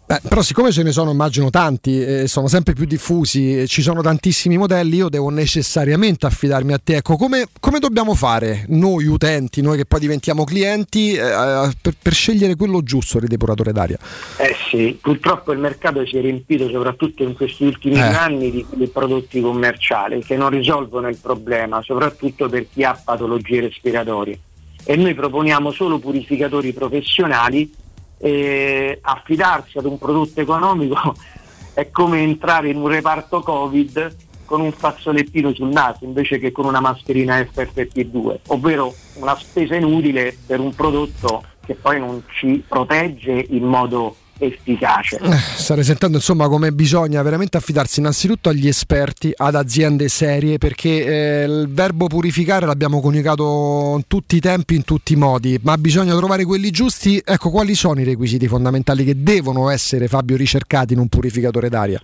Beh, 0.07 0.19
però 0.29 0.43
siccome 0.43 0.71
ce 0.71 0.83
ne 0.83 0.91
sono 0.91 1.09
immagino 1.09 1.49
tanti, 1.49 1.99
eh, 1.99 2.27
sono 2.27 2.47
sempre 2.47 2.73
più 2.73 2.85
diffusi, 2.85 3.61
eh, 3.61 3.67
ci 3.67 3.81
sono 3.81 4.03
tantissimi 4.03 4.55
modelli, 4.55 4.97
io 4.97 5.09
devo 5.09 5.29
necessariamente 5.29 6.27
affidarmi 6.27 6.73
a 6.73 6.77
te. 6.83 6.97
Ecco, 6.97 7.15
come, 7.15 7.47
come 7.59 7.79
dobbiamo 7.79 8.13
fare 8.13 8.65
noi 8.67 9.07
utenti, 9.07 9.61
noi 9.61 9.77
che 9.77 9.85
poi 9.85 9.99
diventiamo 9.99 10.43
clienti, 10.43 11.13
eh, 11.13 11.71
per, 11.81 11.95
per 11.99 12.13
scegliere 12.13 12.55
quello 12.55 12.83
giusto 12.83 13.17
il 13.17 13.27
depuratore 13.27 13.71
d'aria? 13.71 13.97
Eh 14.37 14.55
sì, 14.69 14.95
purtroppo 15.01 15.51
il 15.53 15.57
mercato 15.57 16.05
si 16.05 16.17
è 16.17 16.21
riempito 16.21 16.69
soprattutto 16.69 17.23
in 17.23 17.33
questi 17.33 17.63
ultimi 17.63 17.95
Eh. 17.95 18.01
anni 18.01 18.51
di, 18.51 18.63
di 18.75 18.85
prodotti 18.85 19.41
commerciali 19.41 20.23
che 20.23 20.37
non 20.37 20.51
risolvono 20.51 21.07
il 21.07 21.17
problema, 21.17 21.81
soprattutto 21.81 22.47
per 22.47 22.67
chi 22.71 22.83
ha 22.83 22.93
patologie 23.03 23.61
respiratorie. 23.61 24.37
E 24.83 24.95
noi 24.97 25.15
proponiamo 25.15 25.71
solo 25.71 25.97
purificatori 25.97 26.73
professionali 26.73 27.73
e 28.17 28.99
affidarsi 29.01 29.77
ad 29.77 29.85
un 29.85 29.97
prodotto 29.97 30.39
economico 30.39 31.15
è 31.73 31.89
come 31.91 32.21
entrare 32.21 32.69
in 32.69 32.77
un 32.77 32.87
reparto 32.87 33.41
Covid 33.41 34.15
con 34.45 34.61
un 34.61 34.71
fazzolettino 34.71 35.53
sul 35.53 35.69
naso 35.69 36.05
invece 36.05 36.37
che 36.37 36.51
con 36.51 36.65
una 36.65 36.79
mascherina 36.79 37.39
FFP2, 37.39 38.39
ovvero 38.47 38.93
una 39.15 39.35
spesa 39.35 39.75
inutile 39.75 40.37
per 40.45 40.59
un 40.59 40.73
prodotto 40.73 41.43
che 41.65 41.73
poi 41.73 41.99
non 41.99 42.23
ci 42.27 42.63
protegge 42.67 43.45
in 43.49 43.63
modo 43.63 44.15
efficace. 44.37 45.17
Eh, 45.21 45.37
Stare 45.37 45.83
sentendo 45.83 46.17
insomma 46.17 46.47
come 46.47 46.71
bisogna 46.71 47.21
veramente 47.21 47.57
affidarsi 47.57 47.99
innanzitutto 47.99 48.49
agli 48.49 48.67
esperti, 48.67 49.31
ad 49.35 49.55
aziende 49.55 50.07
serie, 50.09 50.57
perché 50.57 51.43
eh, 51.43 51.43
il 51.43 51.67
verbo 51.69 52.07
purificare 52.07 52.65
l'abbiamo 52.65 53.01
coniugato 53.01 53.93
in 53.95 54.03
tutti 54.07 54.35
i 54.35 54.39
tempi, 54.39 54.75
in 54.75 54.83
tutti 54.83 55.13
i 55.13 55.15
modi, 55.15 55.59
ma 55.61 55.77
bisogna 55.77 56.15
trovare 56.15 56.45
quelli 56.45 56.71
giusti. 56.71 57.21
Ecco, 57.23 57.49
quali 57.49 57.75
sono 57.75 57.99
i 57.99 58.03
requisiti 58.03 58.47
fondamentali 58.47 59.03
che 59.03 59.21
devono 59.21 59.69
essere, 59.69 60.07
Fabio, 60.07 60.35
ricercati 60.35 60.93
in 60.93 60.99
un 60.99 61.07
purificatore 61.07 61.69
d'aria? 61.69 62.01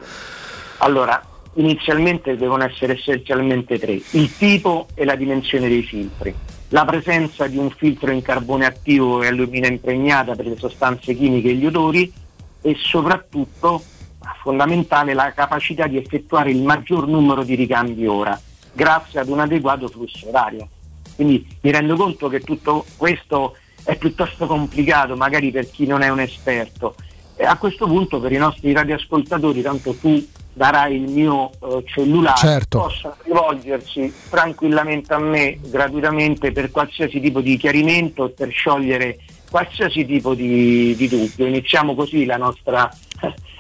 Allora, 0.78 1.22
inizialmente 1.56 2.38
devono 2.38 2.64
essere 2.64 2.94
essenzialmente 2.94 3.78
tre, 3.78 4.02
il 4.12 4.36
tipo 4.38 4.88
e 4.94 5.06
la 5.06 5.16
dimensione 5.16 5.68
dei 5.68 5.84
filtri, 5.84 6.34
la 6.70 6.86
presenza 6.86 7.48
di 7.48 7.58
un 7.58 7.70
filtro 7.70 8.12
in 8.12 8.22
carbone 8.22 8.66
attivo 8.66 9.22
e 9.22 9.28
allumina 9.28 9.68
impregnata 9.68 10.34
per 10.36 10.48
le 10.48 10.58
sostanze 10.58 11.14
chimiche 11.14 11.50
e 11.50 11.56
gli 11.56 11.66
odori 11.66 12.12
e 12.62 12.76
soprattutto 12.78 13.82
fondamentale 14.42 15.14
la 15.14 15.32
capacità 15.34 15.88
di 15.88 15.98
effettuare 15.98 16.52
il 16.52 16.62
maggior 16.62 17.08
numero 17.08 17.44
di 17.44 17.56
ricambi 17.56 18.06
ora, 18.08 18.40
grazie 18.74 19.20
ad 19.20 19.30
un 19.30 19.40
adeguato 19.40 19.88
flusso 19.88 20.28
orario. 20.30 20.68
Quindi 21.16 21.46
mi 21.62 21.72
rendo 21.72 21.96
conto 21.96 22.28
che 22.28 22.40
tutto 22.40 22.86
questo 22.98 23.56
è 23.84 23.96
piuttosto 23.96 24.48
complicato, 24.48 25.16
magari 25.16 25.52
per 25.52 25.70
chi 25.70 25.86
non 25.86 26.02
è 26.02 26.10
un 26.10 26.20
esperto. 26.20 26.96
E 27.36 27.46
a 27.46 27.58
questo 27.58 27.88
punto 27.88 28.20
per 28.20 28.32
i 28.32 28.38
nostri 28.38 28.72
radioascoltatori, 28.72 29.62
tanto 29.62 29.96
tu 29.96 30.24
darai 30.54 30.96
il 30.96 31.10
mio 31.10 31.50
eh, 31.50 31.84
cellulare, 31.86 32.38
Certo. 32.38 32.80
possono 32.80 33.16
rivolgersi 33.24 34.14
tranquillamente 34.30 35.14
a 35.14 35.20
me 35.20 35.58
gratuitamente 35.62 36.52
per 36.52 36.72
qualsiasi 36.72 37.20
tipo 37.20 37.42
di 37.42 37.58
chiarimento 37.58 38.30
per 38.30 38.50
sciogliere 38.50 39.18
qualsiasi 39.52 40.06
tipo 40.06 40.34
di, 40.34 40.96
di 40.96 41.08
dubbio. 41.10 41.46
Iniziamo 41.46 41.94
così 41.94 42.26
la 42.26 42.38
nostra 42.38 42.90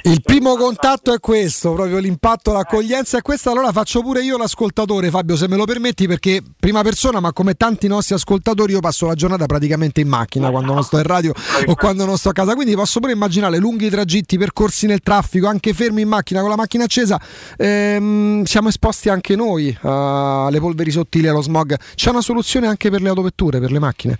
Il 0.03 0.21
primo 0.23 0.55
contatto 0.55 1.13
è 1.13 1.19
questo, 1.19 1.73
proprio 1.73 1.99
l'impatto, 1.99 2.51
l'accoglienza 2.51 3.19
è 3.19 3.21
questa. 3.21 3.51
Allora 3.51 3.71
faccio 3.71 4.01
pure 4.01 4.23
io 4.23 4.35
l'ascoltatore, 4.37 5.11
Fabio, 5.11 5.35
se 5.35 5.47
me 5.47 5.55
lo 5.55 5.65
permetti, 5.65 6.07
perché 6.07 6.41
prima 6.59 6.81
persona, 6.81 7.19
ma 7.19 7.31
come 7.33 7.53
tanti 7.53 7.87
nostri 7.87 8.15
ascoltatori, 8.15 8.71
io 8.71 8.79
passo 8.79 9.05
la 9.05 9.13
giornata 9.13 9.45
praticamente 9.45 10.01
in 10.01 10.07
macchina 10.07 10.49
quando 10.49 10.73
non 10.73 10.83
sto 10.83 10.97
in 10.97 11.03
radio 11.03 11.33
o 11.65 11.75
quando 11.75 12.05
non 12.05 12.17
sto 12.17 12.29
a 12.29 12.33
casa. 12.33 12.55
Quindi 12.55 12.73
posso 12.73 12.99
pure 12.99 13.11
immaginare 13.11 13.59
lunghi 13.59 13.89
tragitti, 13.89 14.39
percorsi 14.39 14.87
nel 14.87 15.01
traffico, 15.01 15.47
anche 15.47 15.73
fermi 15.73 16.01
in 16.01 16.07
macchina 16.07 16.39
con 16.39 16.49
la 16.49 16.55
macchina 16.55 16.85
accesa. 16.85 17.21
Ehm, 17.57 18.43
siamo 18.45 18.69
esposti 18.69 19.09
anche 19.09 19.35
noi 19.35 19.67
eh, 19.67 19.77
alle 19.87 20.59
polveri 20.59 20.89
sottili, 20.89 21.27
allo 21.27 21.41
smog. 21.41 21.77
C'è 21.93 22.09
una 22.09 22.21
soluzione 22.21 22.65
anche 22.65 22.89
per 22.89 23.01
le 23.01 23.09
autovetture, 23.09 23.59
per 23.59 23.71
le 23.71 23.79
macchine? 23.79 24.17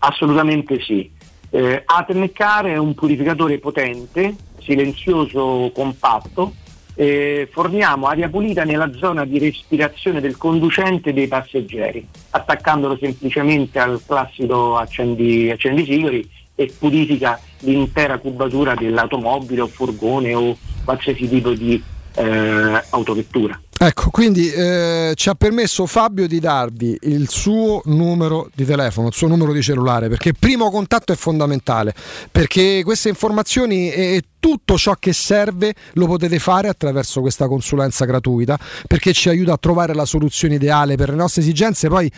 Assolutamente 0.00 0.80
sì. 0.80 1.10
Eh, 1.50 1.82
Atemecare 1.84 2.72
è 2.72 2.76
un 2.76 2.94
purificatore 2.94 3.58
potente, 3.58 4.34
silenzioso, 4.60 5.70
compatto. 5.74 6.54
Eh, 6.94 7.48
forniamo 7.50 8.06
aria 8.06 8.28
pulita 8.28 8.64
nella 8.64 8.92
zona 8.92 9.24
di 9.24 9.38
respirazione 9.38 10.20
del 10.20 10.36
conducente 10.36 11.10
e 11.10 11.12
dei 11.12 11.28
passeggeri, 11.28 12.06
attaccandolo 12.30 12.98
semplicemente 12.98 13.78
al 13.78 14.02
classico 14.04 14.76
accendi, 14.76 15.50
accendisigari 15.50 16.28
e 16.54 16.72
purifica 16.78 17.40
l'intera 17.60 18.18
cubatura 18.18 18.74
dell'automobile 18.74 19.62
o 19.62 19.66
furgone 19.66 20.34
o 20.34 20.56
qualsiasi 20.84 21.26
tipo 21.28 21.52
di 21.52 21.82
eh, 22.14 22.84
autovettura. 22.90 23.60
Ecco, 23.82 24.10
quindi 24.10 24.50
eh, 24.50 25.12
ci 25.14 25.30
ha 25.30 25.34
permesso 25.34 25.86
Fabio 25.86 26.26
di 26.26 26.38
darvi 26.38 26.98
il 27.04 27.30
suo 27.30 27.80
numero 27.86 28.50
di 28.54 28.66
telefono, 28.66 29.06
il 29.06 29.14
suo 29.14 29.26
numero 29.26 29.54
di 29.54 29.62
cellulare, 29.62 30.10
perché 30.10 30.28
il 30.28 30.36
primo 30.38 30.70
contatto 30.70 31.14
è 31.14 31.16
fondamentale, 31.16 31.94
perché 32.30 32.82
queste 32.84 33.08
informazioni 33.08 33.90
e 33.90 34.22
tutto 34.40 34.76
ciò 34.76 34.94
che 34.98 35.12
serve 35.12 35.74
lo 35.92 36.06
potete 36.06 36.38
fare 36.38 36.68
attraverso 36.68 37.20
questa 37.20 37.46
consulenza 37.46 38.06
gratuita, 38.06 38.58
perché 38.88 39.12
ci 39.12 39.28
aiuta 39.28 39.52
a 39.52 39.58
trovare 39.58 39.94
la 39.94 40.06
soluzione 40.06 40.54
ideale 40.54 40.96
per 40.96 41.10
le 41.10 41.16
nostre 41.16 41.42
esigenze. 41.42 41.88
Poi 41.88 42.10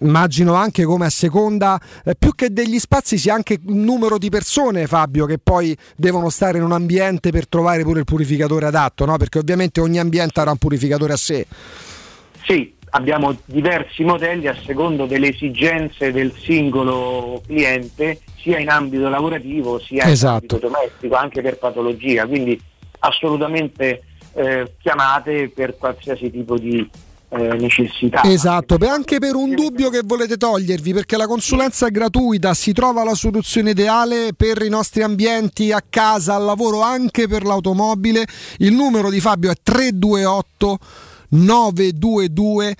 immagino 0.00 0.54
anche 0.54 0.84
come 0.84 1.06
a 1.06 1.10
seconda, 1.10 1.80
eh, 2.04 2.14
più 2.16 2.34
che 2.34 2.52
degli 2.52 2.78
spazi, 2.78 3.18
sia 3.18 3.34
anche 3.34 3.58
un 3.66 3.80
numero 3.80 4.18
di 4.18 4.28
persone, 4.28 4.86
Fabio, 4.86 5.26
che 5.26 5.38
poi 5.38 5.76
devono 5.96 6.28
stare 6.28 6.58
in 6.58 6.64
un 6.64 6.72
ambiente 6.72 7.30
per 7.30 7.48
trovare 7.48 7.82
pure 7.82 8.00
il 8.00 8.04
purificatore 8.04 8.66
adatto, 8.66 9.06
no? 9.06 9.16
perché 9.16 9.38
ovviamente 9.52 9.80
ogni 9.80 9.98
ambiente 9.98 10.38
avrà 10.38 10.52
un 10.52 10.58
purificatore 10.58 11.12
a 11.12 11.16
sé. 11.16 11.46
Sì, 12.44 12.72
abbiamo 12.90 13.36
diversi 13.44 14.04
modelli 14.04 14.46
a 14.46 14.56
secondo 14.64 15.06
delle 15.06 15.28
esigenze 15.28 16.12
del 16.12 16.32
singolo 16.36 17.42
cliente, 17.46 18.20
sia 18.40 18.58
in 18.58 18.68
ambito 18.68 19.08
lavorativo 19.08 19.78
sia 19.80 20.04
in 20.04 20.10
Esatto. 20.10 20.34
ambito 20.54 20.58
domestico, 20.68 21.14
anche 21.16 21.42
per 21.42 21.58
patologia. 21.58 22.26
Quindi 22.26 22.60
assolutamente 23.00 24.02
eh, 24.34 24.72
chiamate 24.80 25.50
per 25.54 25.76
qualsiasi 25.76 26.30
tipo 26.30 26.56
di 26.56 26.88
eh, 27.30 27.56
necessità. 27.56 28.24
Esatto, 28.24 28.76
anche 28.88 29.18
per 29.18 29.34
un 29.34 29.54
dubbio 29.54 29.88
che 29.88 30.02
volete 30.04 30.36
togliervi, 30.36 30.92
perché 30.92 31.16
la 31.16 31.26
consulenza 31.26 31.86
è 31.86 31.90
gratuita, 31.90 32.54
si 32.54 32.72
trova 32.72 33.04
la 33.04 33.14
soluzione 33.14 33.70
ideale 33.70 34.32
per 34.36 34.62
i 34.62 34.68
nostri 34.68 35.02
ambienti, 35.02 35.72
a 35.72 35.82
casa, 35.88 36.34
al 36.34 36.44
lavoro, 36.44 36.82
anche 36.82 37.28
per 37.28 37.44
l'automobile. 37.44 38.26
Il 38.58 38.72
numero 38.72 39.10
di 39.10 39.20
Fabio 39.20 39.50
è 39.50 39.54
328 39.62 40.78
922 41.30 42.74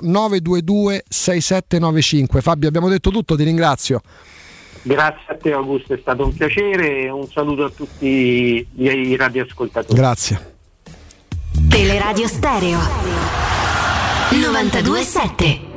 922 0.00 1.04
6795 1.08 2.40
Fabio 2.40 2.68
abbiamo 2.68 2.88
detto 2.88 3.10
tutto 3.10 3.36
ti 3.36 3.44
ringrazio 3.44 4.00
Grazie 4.84 5.26
a 5.28 5.36
te 5.36 5.52
Augusto, 5.52 5.94
è 5.94 5.98
stato 6.00 6.24
un 6.24 6.34
piacere 6.34 7.02
e 7.02 7.10
un 7.10 7.28
saluto 7.30 7.64
a 7.64 7.70
tutti 7.70 8.66
i 8.76 9.16
radioascoltatori. 9.16 9.98
grazie 9.98 10.54
Teleradio 11.68 12.26
Stereo 12.26 12.78
927 14.30 15.70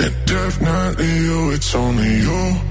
And 0.00 0.14
definitely 0.24 1.26
you, 1.26 1.50
it's 1.50 1.74
only 1.74 2.22
you. 2.22 2.69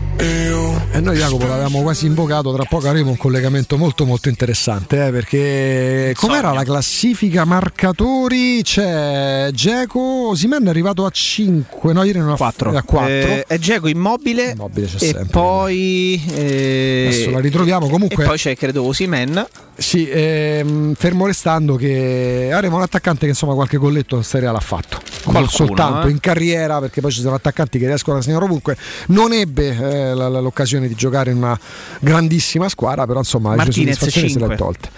E 0.99 1.01
noi 1.01 1.15
Jacopo 1.15 1.47
l'avevamo 1.47 1.81
quasi 1.81 2.07
invocato, 2.07 2.51
tra 2.53 2.65
poco 2.65 2.89
avremo 2.89 3.11
un 3.11 3.15
collegamento 3.15 3.77
molto 3.77 4.05
molto 4.05 4.27
interessante, 4.27 5.07
eh, 5.07 5.11
perché 5.11 6.13
com'era 6.13 6.51
la 6.51 6.63
classifica 6.63 7.45
marcatori? 7.45 8.61
C'è 8.61 9.47
Geco, 9.53 10.35
Simen 10.35 10.65
è 10.65 10.69
arrivato 10.69 11.05
a 11.05 11.09
5, 11.09 11.93
no 11.93 12.03
ieri 12.03 12.19
non 12.19 12.31
a 12.31 12.35
4. 12.35 12.75
A 12.75 12.81
4. 12.81 13.07
Eh, 13.07 13.45
è 13.47 13.57
Geco 13.59 13.87
immobile, 13.87 14.57
c'è 14.57 14.81
e 14.81 14.97
sempre. 14.97 15.25
poi 15.31 16.21
eh, 16.33 17.05
Adesso 17.07 17.29
la 17.29 17.39
ritroviamo 17.39 17.87
comunque. 17.87 18.25
E 18.25 18.27
poi 18.27 18.37
c'è 18.37 18.57
credo 18.57 18.83
Osimen. 18.83 19.47
Sì, 19.77 20.09
ehm, 20.09 20.93
fermo 20.95 21.25
restando 21.25 21.75
che 21.75 22.49
avremo 22.51 22.75
un 22.75 22.81
attaccante 22.81 23.21
che 23.21 23.27
insomma 23.27 23.53
qualche 23.53 23.77
golletto 23.77 24.17
in 24.17 24.23
Serie 24.23 24.49
A 24.49 24.51
l'ha 24.51 24.59
fatto. 24.59 24.99
Qualcuno, 25.23 25.47
soltanto 25.47 26.07
eh. 26.07 26.11
in 26.11 26.19
carriera, 26.19 26.79
perché 26.79 26.99
poi 26.99 27.11
ci 27.11 27.21
sono 27.21 27.35
attaccanti 27.35 27.79
che 27.79 27.87
riescono 27.87 28.17
a 28.17 28.21
segnare 28.21 28.43
ovunque. 28.43 28.75
Non 29.07 29.31
ebbe 29.31 29.67
eh, 29.69 30.08
l'occasione 30.13 30.87
di 30.87 30.95
giocare 30.95 31.31
in 31.31 31.37
una 31.37 31.57
grandissima 31.99 32.69
squadra, 32.69 33.05
però 33.05 33.19
insomma 33.19 33.55
le 33.55 33.55
sue 33.55 33.65
Martinez 33.65 33.97
soddisfazioni 33.97 34.29
se 34.29 34.39
le 34.39 34.45
ha 34.45 34.57
5. 34.57 34.65
tolte. 34.65 34.89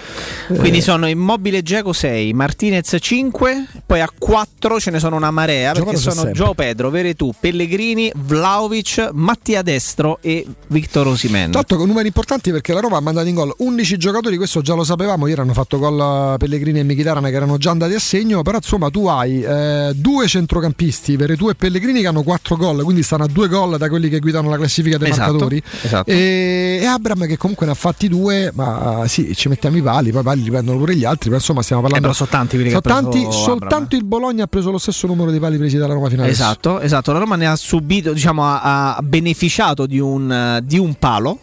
Quindi 0.60 0.78
Eh, 0.80 0.82
sono 0.82 1.08
Immobile 1.08 1.62
Geco 1.62 1.94
6, 1.94 2.34
Martinez 2.34 2.96
5, 3.00 3.68
poi 3.86 4.02
a 4.02 4.10
4 4.18 4.80
ce 4.80 4.92
ne 4.92 5.00
sono 5.00 5.16
una 5.16 5.32
marea 5.32 5.72
perché 5.74 5.96
Giovanni 5.96 6.04
c'è 6.04 6.12
sono. 6.12 6.32
Gio 6.32 6.54
Pedro, 6.54 6.90
Veretù, 6.90 7.34
Pellegrini, 7.40 8.12
Vlaovic, 8.16 9.10
Mattia 9.14 9.62
Destro 9.62 10.20
e 10.22 10.46
Victor 10.68 11.08
Osimen. 11.08 11.52
Tanto 11.52 11.76
con 11.78 11.88
numeri 11.88 12.08
importanti 12.08 12.52
perché 12.52 12.74
la 12.74 12.80
Roma 12.80 12.98
ha 12.98 13.02
mandato 13.02 13.28
in 13.28 13.36
gol 13.36 13.54
11 13.58 13.98
giocatori, 13.98 14.38
questo 14.38 14.62
già 14.62 14.74
lo 14.74 14.84
sapevamo, 14.84 15.28
ieri 15.28 15.42
hanno 15.42 15.54
fatto 15.54 15.78
gol 15.80 16.38
Pellegrini 16.38 16.80
e 16.80 16.84
Michitarana 16.84 17.30
che 17.30 17.36
erano 17.36 17.58
già 17.58 17.72
andati 17.72 17.94
a 17.94 18.00
segno, 18.00 18.42
però 18.42 18.58
insomma 18.58 18.90
tu 18.90 19.08
hai 19.08 19.42
eh, 19.42 19.92
due 19.96 20.28
centrocampisti, 20.28 21.16
Veretù 21.16 21.50
e 21.50 21.56
Pellegrini 21.56 22.02
che 22.02 22.08
hanno 22.08 22.24
4 22.24 22.56
gol, 22.56 22.84
quindi 22.84 23.04
stanno 23.04 23.24
a 23.24 23.28
due 23.28 23.48
gol 23.48 23.78
da 23.78 23.90
quelli 23.90 24.10
che 24.10 24.20
guidano 24.20 24.50
la 24.50 24.58
classifica 24.58 24.98
dei 25.04 25.12
Esatto, 25.12 25.32
marcatori. 25.32 25.64
esatto. 25.84 26.10
E, 26.10 26.80
e 26.82 26.86
Abram 26.86 27.26
che 27.26 27.38
comunque 27.38 27.66
ne 27.66 27.72
ha 27.72 27.76
fatti 27.76 28.08
due, 28.08 28.52
ma 28.54 29.04
sì, 29.08 29.36
ci 29.36 29.48
mettiamo 29.50 29.78
i 29.78 29.82
pali, 29.82 30.12
poi 30.12 30.22
i 30.22 30.24
pali 30.24 30.44
li 30.44 30.50
prendono 30.50 30.78
pure 30.78 30.96
gli 30.96 31.06
altri, 31.06 31.26
però 31.26 31.38
insomma 31.38 31.62
stiamo 31.62 31.82
parlando... 31.82 32.10
Eh, 32.10 32.14
sono 32.14 32.30
tanti 32.30 32.56
quelli 32.56 32.72
preso 32.72 32.82
tanti, 32.82 33.18
Abraham. 33.20 33.32
soltanto 33.44 33.96
il 33.96 34.04
Bologna 34.04 34.44
ha 34.44 34.48
preso 34.48 34.72
lo 34.72 34.78
stesso 34.78 35.08
numero 35.08 35.32
di 35.32 35.40
pali 35.40 35.58
presi 35.58 35.78
dalla 35.78 35.94
Roma 35.94 36.10
finale. 36.10 36.30
Esatto, 36.30 36.80
esatto. 36.80 37.12
La 37.12 37.20
Roma 37.20 37.36
ne 37.36 37.48
ha 37.48 37.56
subito, 37.56 38.14
diciamo, 38.14 38.44
ha, 38.46 38.96
ha 38.96 39.02
beneficiato 39.02 39.86
di 39.86 40.00
un, 40.00 40.32
eh, 40.32 40.62
di 40.64 40.78
un 40.78 40.94
palo. 40.96 41.38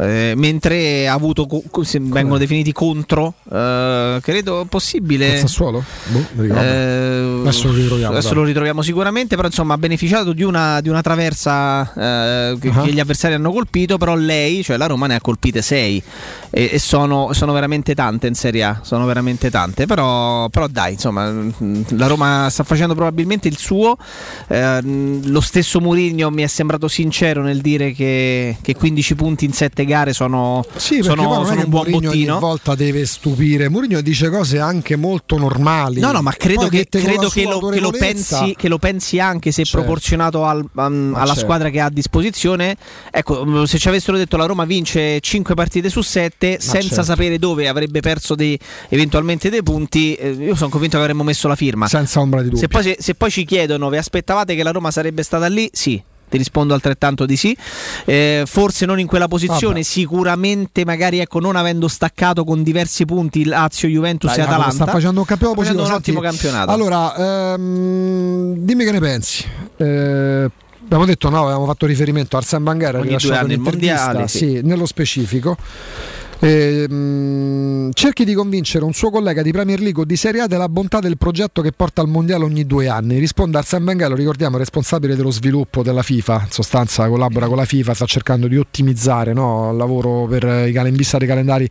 Eh, 0.00 0.32
mentre 0.36 1.06
ha 1.08 1.12
avuto 1.12 1.46
co- 1.46 1.82
se 1.84 1.98
vengono 2.00 2.38
definiti 2.38 2.72
contro 2.72 3.34
eh, 3.50 4.18
credo 4.22 4.66
possibile 4.68 5.28
Col 5.30 5.38
Sassuolo? 5.38 5.84
Boh. 6.06 6.42
Eh, 6.42 7.38
Adesso 7.42 7.68
lo 7.68 7.74
ritroviamo, 7.74 8.12
adesso 8.12 8.34
lo 8.34 8.44
ritroviamo 8.44 8.82
sicuramente 8.82 9.36
però 9.36 9.48
insomma 9.48 9.74
ha 9.74 9.78
beneficiato 9.78 10.32
di 10.32 10.42
una, 10.42 10.80
di 10.80 10.88
una 10.88 11.00
traversa 11.02 11.82
eh, 11.94 12.58
che, 12.58 12.70
Ah. 12.72 12.82
che 12.82 12.92
gli 12.92 13.00
avversari 13.00 13.34
hanno 13.34 13.52
colpito 13.52 13.98
però 13.98 14.14
lei 14.14 14.62
cioè 14.62 14.76
la 14.78 14.86
Roma 14.86 15.06
ne 15.06 15.16
ha 15.16 15.20
colpite 15.20 15.60
6 15.60 16.02
e, 16.50 16.70
e 16.72 16.78
sono, 16.78 17.32
sono 17.32 17.52
veramente 17.52 17.94
tante 17.94 18.26
in 18.28 18.34
Serie 18.34 18.62
A 18.64 18.80
sono 18.82 19.04
veramente 19.04 19.50
tante 19.50 19.84
però, 19.86 20.48
però 20.48 20.66
dai 20.68 20.92
insomma 20.94 21.30
mh, 21.30 21.96
la 21.96 22.06
Roma 22.06 22.48
sta 22.50 22.62
facendo 22.64 22.94
probabilmente 22.94 23.48
il 23.48 23.58
suo 23.58 23.96
Eh, 24.48 24.82
mh, 24.82 25.30
lo 25.30 25.40
stesso 25.40 25.80
Mourinho 25.80 26.30
mi 26.30 26.42
è 26.42 26.46
sembrato 26.46 26.88
sincero 26.88 27.42
nel 27.42 27.60
dire 27.60 27.92
che, 27.92 28.56
che 28.62 28.74
15 28.74 29.14
punti 29.14 29.44
in 29.44 29.52
7 29.52 29.81
gare 29.84 30.12
sono, 30.12 30.64
Sì, 30.76 31.02
sono, 31.02 31.22
sono 31.44 31.44
che 31.56 31.64
un 31.64 31.70
buon 31.70 31.86
Mourinho 31.88 32.00
bottino 32.10 32.32
ogni 32.32 32.40
volta 32.40 32.74
deve 32.74 33.06
stupire. 33.06 33.68
Mourinho 33.68 34.00
dice 34.00 34.30
cose 34.30 34.58
anche 34.58 34.96
molto 34.96 35.38
normali. 35.38 36.00
No, 36.00 36.12
no, 36.12 36.22
ma 36.22 36.32
credo, 36.32 36.68
che, 36.68 36.86
con 36.90 37.00
credo 37.02 37.28
che 37.28 37.44
lo, 37.44 37.58
che 37.68 37.80
lo 37.80 37.90
pensi, 37.90 38.54
che 38.56 38.68
lo 38.68 38.78
pensi 38.78 39.18
anche 39.18 39.50
se 39.52 39.64
Certo. 39.64 39.80
proporzionato 39.82 40.44
al- 40.44 40.64
Ma 40.72 40.84
alla 40.86 41.24
certo. 41.26 41.40
squadra 41.40 41.70
che 41.70 41.80
ha 41.80 41.86
a 41.86 41.90
disposizione. 41.90 42.76
Ecco, 43.10 43.44
mh, 43.44 43.64
se 43.64 43.78
ci 43.78 43.88
avessero 43.88 44.16
detto 44.16 44.36
la 44.36 44.46
Roma 44.46 44.64
vince 44.64 45.20
5 45.20 45.54
partite 45.54 45.88
su 45.88 46.00
7 46.02 46.58
senza 46.60 46.80
certo. 46.88 47.02
sapere 47.02 47.38
dove 47.38 47.68
avrebbe 47.68 48.00
perso 48.00 48.34
dei- 48.34 48.58
eventualmente 48.88 49.50
dei 49.50 49.62
punti, 49.62 50.14
eh, 50.14 50.30
io 50.30 50.54
sono 50.54 50.70
convinto 50.70 50.96
che 50.96 51.02
avremmo 51.02 51.22
messo 51.22 51.48
la 51.48 51.56
firma. 51.56 51.86
Senza 51.88 52.20
ombra 52.20 52.38
di 52.40 52.46
dubbio. 52.50 52.60
Se 52.60 52.68
poi, 52.68 52.82
se- 52.82 52.96
se 52.98 53.14
poi 53.14 53.30
ci 53.30 53.44
chiedono, 53.44 53.88
vi 53.88 53.96
aspettavate 53.96 54.54
che 54.54 54.62
la 54.62 54.70
Roma 54.70 54.90
sarebbe 54.90 55.22
stata 55.22 55.46
lì? 55.46 55.68
Sì. 55.72 56.02
Ti 56.32 56.38
rispondo 56.38 56.72
altrettanto 56.72 57.26
di 57.26 57.36
sì. 57.36 57.54
Eh, 58.06 58.44
forse 58.46 58.86
non 58.86 58.98
in 58.98 59.06
quella 59.06 59.28
posizione, 59.28 59.74
Vabbè. 59.74 59.82
sicuramente 59.82 60.82
magari 60.86 61.18
ecco, 61.18 61.40
non 61.40 61.56
avendo 61.56 61.88
staccato 61.88 62.42
con 62.42 62.62
diversi 62.62 63.04
punti 63.04 63.44
Lazio, 63.44 63.86
Juventus 63.86 64.30
Dai, 64.30 64.38
e 64.38 64.42
Atalanta. 64.42 64.70
sta 64.70 64.86
facendo 64.86 65.20
un 65.20 65.26
campionato 65.26 65.60
Sta 65.60 65.70
facendo 65.72 65.90
un 65.90 65.94
ottimo 65.94 66.20
campionato. 66.20 66.70
Allora, 66.70 67.52
ehm, 67.52 68.54
dimmi 68.56 68.84
che 68.84 68.92
ne 68.92 69.00
pensi. 69.00 69.44
Eh, 69.76 70.50
abbiamo 70.84 71.04
detto 71.04 71.28
no, 71.28 71.42
avevamo 71.42 71.66
fatto 71.66 71.84
riferimento 71.84 72.36
a 72.36 72.38
Arsene 72.38 72.64
Wenger, 72.64 72.94
ha 72.94 72.98
Ogni 73.00 73.08
due 73.08 73.16
rilasciato 73.18 73.44
anni 73.44 73.52
il 73.52 73.60
mondiale, 73.60 74.28
sì. 74.28 74.38
sì, 74.38 74.60
nello 74.62 74.86
specifico. 74.86 75.58
Ehm, 76.44 77.92
cerchi 77.92 78.24
di 78.24 78.34
convincere 78.34 78.84
un 78.84 78.92
suo 78.92 79.10
collega 79.10 79.42
di 79.42 79.52
Premier 79.52 79.78
League 79.78 80.02
o 80.02 80.04
di 80.04 80.16
Serie 80.16 80.40
A 80.40 80.46
della 80.48 80.68
bontà 80.68 80.98
del 80.98 81.16
progetto 81.16 81.62
che 81.62 81.70
porta 81.70 82.00
al 82.00 82.08
mondiale 82.08 82.42
ogni 82.42 82.66
due 82.66 82.88
anni. 82.88 83.20
Risponde 83.20 83.58
Arsene 83.58 83.84
Wenger, 83.84 84.08
lo 84.08 84.16
ricordiamo, 84.16 84.56
responsabile 84.56 85.14
dello 85.14 85.30
sviluppo 85.30 85.84
della 85.84 86.02
FIFA. 86.02 86.40
In 86.46 86.50
sostanza, 86.50 87.06
collabora 87.06 87.46
con 87.46 87.58
la 87.58 87.64
FIFA, 87.64 87.94
sta 87.94 88.06
cercando 88.06 88.48
di 88.48 88.56
ottimizzare 88.56 89.32
no, 89.32 89.70
il 89.70 89.76
lavoro 89.76 90.26
per 90.26 90.66
i 90.66 90.72
cal- 90.72 90.88
in 90.88 90.96
vista 90.96 91.16
dei 91.16 91.28
calendari 91.28 91.68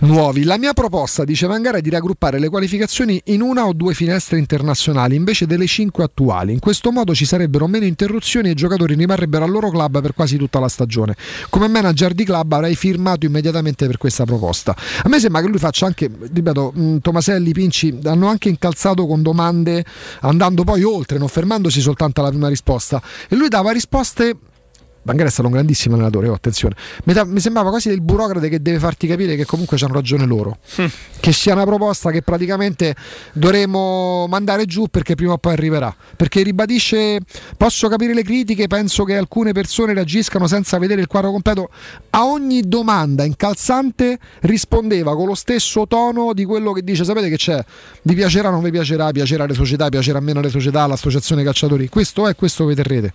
nuovi. 0.00 0.42
La 0.42 0.58
mia 0.58 0.72
proposta, 0.72 1.22
dice 1.22 1.46
Wenger, 1.46 1.76
è 1.76 1.80
di 1.80 1.90
raggruppare 1.90 2.40
le 2.40 2.48
qualificazioni 2.48 3.20
in 3.26 3.42
una 3.42 3.64
o 3.64 3.72
due 3.72 3.94
finestre 3.94 4.38
internazionali 4.38 5.14
invece 5.14 5.46
delle 5.46 5.68
cinque 5.68 6.02
attuali. 6.02 6.52
In 6.52 6.58
questo 6.58 6.90
modo 6.90 7.14
ci 7.14 7.24
sarebbero 7.26 7.68
meno 7.68 7.84
interruzioni 7.84 8.48
e 8.48 8.52
i 8.52 8.54
giocatori 8.54 8.96
rimarrebbero 8.96 9.44
al 9.44 9.50
loro 9.52 9.70
club 9.70 10.00
per 10.00 10.14
quasi 10.14 10.36
tutta 10.36 10.58
la 10.58 10.68
stagione. 10.68 11.14
Come 11.48 11.68
manager 11.68 12.12
di 12.12 12.24
club 12.24 12.52
avrei 12.54 12.74
firmato 12.74 13.24
immediatamente 13.24 13.86
per 13.86 13.98
questa 14.00 14.24
proposta. 14.24 14.74
A 15.02 15.08
me 15.10 15.20
sembra 15.20 15.42
che 15.42 15.48
lui 15.48 15.58
faccia 15.58 15.84
anche, 15.84 16.10
ripeto, 16.32 16.72
mh, 16.74 16.96
Tomaselli, 17.00 17.52
Pinci 17.52 17.98
hanno 18.04 18.28
anche 18.28 18.48
incalzato 18.48 19.06
con 19.06 19.20
domande 19.20 19.84
andando 20.20 20.64
poi 20.64 20.82
oltre, 20.82 21.18
non 21.18 21.28
fermandosi 21.28 21.82
soltanto 21.82 22.20
alla 22.20 22.30
prima 22.30 22.48
risposta. 22.48 23.02
E 23.28 23.36
lui 23.36 23.48
dava 23.48 23.72
risposte 23.72 24.34
Wenger 25.10 25.26
è 25.26 25.30
stato 25.30 25.48
un 25.48 25.54
grandissimo 25.54 25.94
allenatore, 25.94 26.28
oh, 26.28 26.34
attenzione. 26.34 26.74
Mi, 27.04 27.12
da- 27.12 27.24
mi 27.24 27.40
sembrava 27.40 27.70
quasi 27.70 27.88
del 27.88 28.00
burocrate 28.00 28.48
che 28.48 28.62
deve 28.62 28.78
farti 28.78 29.06
capire 29.06 29.36
che 29.36 29.44
comunque 29.44 29.76
c'hanno 29.76 29.94
ragione 29.94 30.24
loro. 30.26 30.58
Che 31.20 31.32
sia 31.32 31.52
una 31.52 31.64
proposta 31.64 32.10
che 32.10 32.22
praticamente 32.22 32.94
dovremo 33.32 34.26
mandare 34.28 34.64
giù 34.66 34.86
perché 34.90 35.14
prima 35.14 35.32
o 35.32 35.38
poi 35.38 35.52
arriverà. 35.52 35.94
Perché 36.16 36.42
ribadisce, 36.42 37.20
posso 37.56 37.88
capire 37.88 38.14
le 38.14 38.22
critiche, 38.22 38.66
penso 38.66 39.04
che 39.04 39.16
alcune 39.16 39.52
persone 39.52 39.92
reagiscano 39.92 40.46
senza 40.46 40.78
vedere 40.78 41.00
il 41.00 41.06
quadro 41.06 41.30
completo. 41.30 41.70
A 42.10 42.24
ogni 42.24 42.62
domanda 42.62 43.24
incalzante 43.24 44.18
rispondeva 44.40 45.14
con 45.14 45.26
lo 45.26 45.34
stesso 45.34 45.86
tono 45.86 46.32
di 46.32 46.44
quello 46.44 46.72
che 46.72 46.82
dice, 46.82 47.04
sapete 47.04 47.28
che 47.28 47.36
c'è? 47.36 47.62
Vi 48.02 48.14
piacerà 48.14 48.48
o 48.48 48.52
non 48.52 48.62
vi 48.62 48.70
piacerà, 48.70 49.10
piacerà 49.10 49.44
alle 49.44 49.54
società, 49.54 49.88
piacerà 49.88 50.20
meno 50.20 50.38
alle 50.38 50.50
società, 50.50 50.82
all'associazione 50.82 51.42
calciatori. 51.42 51.88
Questo 51.88 52.28
è 52.28 52.34
questo 52.34 52.66
che 52.66 52.74
terrete. 52.74 53.12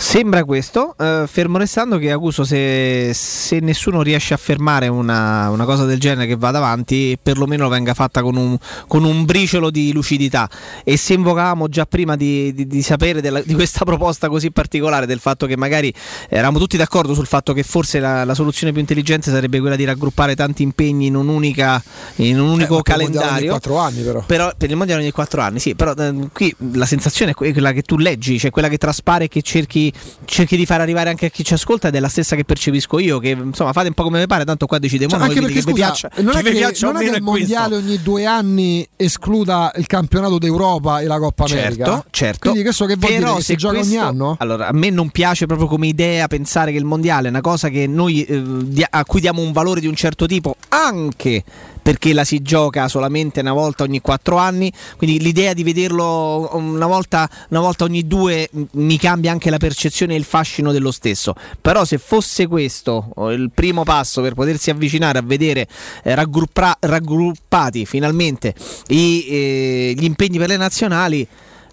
Sembra 0.00 0.44
questo, 0.44 0.94
eh, 0.96 1.24
fermo 1.26 1.58
restando 1.58 1.98
che 1.98 2.12
Acuso 2.12 2.44
se, 2.44 3.10
se 3.14 3.58
nessuno 3.58 4.00
riesce 4.00 4.32
a 4.32 4.36
fermare 4.36 4.86
una, 4.86 5.50
una 5.50 5.64
cosa 5.64 5.84
del 5.86 5.98
genere 5.98 6.28
che 6.28 6.36
vada 6.36 6.58
avanti, 6.58 7.18
perlomeno 7.20 7.68
venga 7.68 7.94
fatta 7.94 8.22
con 8.22 8.36
un, 8.36 8.56
con 8.86 9.02
un 9.02 9.24
briciolo 9.24 9.70
di 9.70 9.92
lucidità. 9.92 10.48
E 10.84 10.96
se 10.96 11.14
invocavamo 11.14 11.66
già 11.68 11.84
prima 11.84 12.14
di, 12.14 12.54
di- 12.54 12.68
di 12.68 12.80
sapere 12.82 13.20
della- 13.20 13.40
di 13.42 13.54
questa 13.54 13.84
proposta 13.84 14.28
così 14.28 14.52
particolare, 14.52 15.04
del 15.04 15.18
fatto 15.18 15.46
che 15.46 15.56
magari 15.56 15.92
eravamo 16.28 16.60
tutti 16.60 16.76
d'accordo 16.76 17.12
sul 17.12 17.26
fatto 17.26 17.52
che 17.52 17.64
forse 17.64 17.98
la, 17.98 18.22
la 18.24 18.34
soluzione 18.34 18.70
più 18.70 18.80
intelligente 18.80 19.32
sarebbe 19.32 19.58
quella 19.58 19.74
di 19.76 19.84
raggruppare 19.84 20.36
tanti 20.36 20.62
impegni 20.62 21.06
in, 21.06 21.16
un'unica, 21.16 21.82
in 22.16 22.38
un 22.38 22.48
unico 22.50 22.74
Eh, 22.74 22.76
ma 22.76 22.82
per 22.82 22.94
il 22.94 23.02
mondiale 23.02 23.02
ogni 23.02 23.12
calendario. 23.46 23.50
quattro 23.50 23.76
anni 23.78 24.02
però. 24.02 24.22
Però 24.24 24.52
per 24.56 24.70
il 24.70 24.76
mondiale 24.76 25.02
ogni 25.02 25.10
4 25.10 25.42
anni, 25.42 25.58
sì, 25.58 25.74
però 25.74 25.92
eh, 25.98 26.14
qui 26.32 26.54
la 26.74 26.86
sensazione 26.86 27.32
è 27.32 27.34
que- 27.34 27.50
quella 27.52 27.72
che 27.72 27.82
tu 27.82 27.96
leggi, 27.96 28.38
cioè 28.38 28.52
quella 28.52 28.68
che 28.68 28.78
traspare 28.78 29.24
e 29.24 29.28
che 29.28 29.42
cerchi, 29.48 29.90
cerchi 30.26 30.56
di 30.56 30.66
far 30.66 30.80
arrivare 30.82 31.08
anche 31.08 31.26
a 31.26 31.28
chi 31.30 31.42
ci 31.42 31.54
ascolta 31.54 31.88
ed 31.88 31.94
è 31.94 32.00
la 32.00 32.08
stessa 32.08 32.36
che 32.36 32.44
percepisco 32.44 32.98
io, 32.98 33.18
che 33.18 33.30
insomma 33.30 33.72
fate 33.72 33.88
un 33.88 33.94
po' 33.94 34.02
come 34.02 34.20
vi 34.20 34.26
pare, 34.26 34.44
tanto 34.44 34.66
qua 34.66 34.78
decidiamo 34.78 35.12
Cioè, 35.12 35.20
noi, 35.20 35.28
anche 35.28 35.40
perché 35.40 35.60
che 35.60 35.64
vi 35.64 35.70
scusa, 35.72 35.84
piaccia, 35.86 36.10
non 36.22 36.36
è 36.36 36.42
che 36.42 36.50
piaccia 36.50 36.86
non 36.86 36.96
è 36.96 36.98
che 36.98 37.04
il 37.04 37.14
è 37.14 37.20
questo. 37.20 37.30
mondiale 37.30 37.76
ogni 37.76 38.02
due 38.02 38.26
anni 38.26 38.86
escluda 38.96 39.72
il 39.76 39.86
campionato 39.86 40.38
d'Europa 40.38 41.00
e 41.00 41.06
la 41.06 41.18
Coppa 41.18 41.44
America. 41.44 41.84
Certo, 41.84 42.04
certo. 42.10 42.38
Quindi 42.40 42.62
questo 42.62 42.84
che 42.84 42.96
vuol 42.96 43.12
Però 43.12 43.30
dire 43.30 43.40
se 43.40 43.52
si 43.52 43.56
gioca 43.56 43.78
ogni 43.78 43.96
anno? 43.96 44.36
Allora, 44.38 44.68
a 44.68 44.72
me 44.72 44.90
non 44.90 45.08
piace 45.10 45.46
proprio 45.46 45.66
come 45.66 45.86
idea 45.86 46.26
pensare 46.28 46.70
che 46.70 46.78
il 46.78 46.84
mondiale 46.84 47.28
è 47.28 47.30
una 47.30 47.40
cosa 47.40 47.68
che 47.68 47.86
noi 47.86 48.24
eh, 48.24 48.86
a 48.90 49.04
cui 49.04 49.20
diamo 49.20 49.40
un 49.40 49.52
valore 49.52 49.80
di 49.80 49.86
un 49.86 49.94
certo 49.94 50.26
tipo, 50.26 50.56
anche 50.68 51.42
perché 51.88 52.12
la 52.12 52.24
si 52.24 52.42
gioca 52.42 52.86
solamente 52.86 53.40
una 53.40 53.54
volta 53.54 53.82
ogni 53.82 54.02
quattro 54.02 54.36
anni. 54.36 54.70
Quindi 54.98 55.20
l'idea 55.20 55.54
di 55.54 55.62
vederlo 55.62 56.50
una 56.52 56.84
volta, 56.84 57.26
una 57.48 57.60
volta 57.60 57.84
ogni 57.84 58.06
due 58.06 58.46
mi 58.72 58.98
cambia 58.98 59.32
anche 59.32 59.48
la 59.48 59.56
percezione 59.56 60.12
e 60.12 60.18
il 60.18 60.24
fascino 60.24 60.70
dello 60.70 60.90
stesso. 60.90 61.34
Però 61.62 61.86
se 61.86 61.96
fosse 61.96 62.46
questo 62.46 63.12
oh, 63.14 63.32
il 63.32 63.50
primo 63.54 63.84
passo 63.84 64.20
per 64.20 64.34
potersi 64.34 64.68
avvicinare 64.68 65.16
a 65.16 65.22
vedere 65.22 65.66
eh, 66.02 66.14
raggruppa- 66.14 66.76
raggruppati 66.78 67.86
finalmente 67.86 68.54
i, 68.88 69.26
eh, 69.26 69.94
gli 69.96 70.04
impegni 70.04 70.36
per 70.36 70.48
le 70.48 70.56
nazionali. 70.58 71.26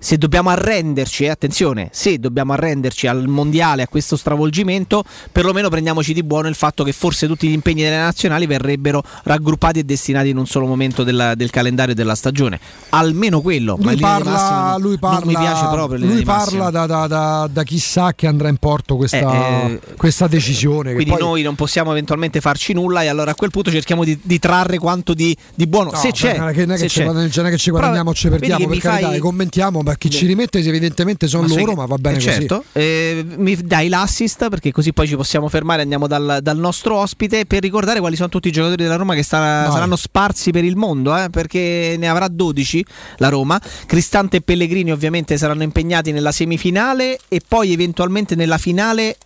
Se 0.05 0.19
dobbiamo 0.19 0.51
arrenderci, 0.51 1.23
eh, 1.23 1.29
attenzione, 1.29 1.89
se 1.91 2.19
dobbiamo 2.19 2.53
arrenderci 2.53 3.07
al 3.07 3.27
mondiale, 3.27 3.81
a 3.81 3.87
questo 3.87 4.15
stravolgimento, 4.15 5.03
perlomeno 5.31 5.67
prendiamoci 5.67 6.13
di 6.13 6.21
buono 6.21 6.47
il 6.47 6.53
fatto 6.53 6.83
che 6.83 6.91
forse 6.91 7.25
tutti 7.25 7.47
gli 7.47 7.53
impegni 7.53 7.81
delle 7.81 7.97
nazionali 7.97 8.45
verrebbero 8.45 9.01
raggruppati 9.23 9.79
e 9.79 9.83
destinati 9.83 10.29
in 10.29 10.37
un 10.37 10.45
solo 10.45 10.67
momento 10.67 11.03
della- 11.03 11.33
del 11.33 11.49
calendario 11.49 11.95
della 11.95 12.13
stagione. 12.13 12.59
Almeno 12.89 13.41
quello. 13.41 13.77
ma 13.81 13.91
Lui 13.93 13.99
parla, 13.99 14.31
massima 14.31 14.77
lui 14.77 14.97
parla, 14.99 15.19
non 15.21 15.27
mi 15.27 15.33
piace 15.39 15.67
proprio. 15.71 15.97
lui 16.05 16.21
parla 16.23 16.69
da, 16.69 16.85
da- 16.85 17.07
da- 17.07 17.49
da 17.51 17.63
chissà 17.63 18.13
che 18.13 18.27
andrà 18.27 18.49
in 18.49 18.57
porto 18.57 18.97
questa, 18.97 19.17
Eh, 19.17 19.71
eh, 19.71 19.79
questa 19.97 20.27
decisione. 20.27 20.93
Quindi 20.93 21.09
poi- 21.13 21.19
noi 21.19 21.41
non 21.41 21.55
possiamo 21.55 21.89
eventualmente 21.89 22.41
farci 22.41 22.73
nulla 22.73 23.01
e 23.01 23.07
allora 23.07 23.31
a 23.31 23.35
quel 23.35 23.49
punto 23.49 23.71
cerchiamo 23.71 24.03
di, 24.03 24.19
di 24.21 24.37
trarre 24.37 24.77
quanto 24.77 25.15
di, 25.15 25.35
di 25.55 25.65
buono. 25.65 25.89
No, 25.89 25.97
se 25.97 26.11
c'è, 26.11 26.37
non 26.37 26.49
è 26.49 26.53
che, 26.53 26.65
non 26.67 26.75
è 26.75 26.77
se 26.77 26.83
che 26.83 27.57
ci, 27.57 27.71
guadagniamo 27.71 28.11
o 28.11 28.13
ci 28.13 28.29
vedi 28.29 28.47
perdiamo, 28.47 28.71
per 28.71 28.81
carità, 28.81 29.07
fai- 29.07 29.17
commentiamo, 29.19 29.81
ma 29.81 29.94
chi 29.97 30.09
ci 30.09 30.25
rimette 30.25 30.59
evidentemente 30.59 31.27
sono 31.27 31.47
loro, 31.47 31.65
che- 31.65 31.75
ma 31.75 31.85
va 31.85 31.95
bene 31.97 32.17
eh, 32.17 32.19
così. 32.23 32.31
certo, 32.31 32.63
eh, 32.73 33.25
mi 33.37 33.55
dai 33.55 33.87
l'assist 33.89 34.49
perché 34.49 34.71
così 34.71 34.93
poi 34.93 35.07
ci 35.07 35.15
possiamo 35.15 35.47
fermare. 35.49 35.81
Andiamo 35.81 36.07
dal, 36.07 36.39
dal 36.41 36.57
nostro 36.57 36.97
ospite 36.97 37.45
per 37.45 37.61
ricordare 37.61 37.99
quali 37.99 38.15
sono 38.15 38.29
tutti 38.29 38.47
i 38.47 38.51
giocatori 38.51 38.83
della 38.83 38.95
Roma 38.95 39.13
che 39.15 39.23
sta- 39.23 39.69
saranno 39.71 39.95
sparsi 39.95 40.51
per 40.51 40.63
il 40.63 40.75
mondo, 40.75 41.15
eh, 41.15 41.29
perché 41.29 41.95
ne 41.97 42.07
avrà 42.07 42.27
12 42.27 42.85
la 43.17 43.29
Roma. 43.29 43.59
Cristante 43.85 44.37
e 44.37 44.41
Pellegrini 44.41 44.91
ovviamente 44.91 45.37
saranno 45.37 45.63
impegnati 45.63 46.11
nella 46.11 46.31
semifinale 46.31 47.19
e 47.27 47.41
poi 47.47 47.71
eventualmente 47.73 48.35
nella 48.35 48.57
finale 48.57 49.17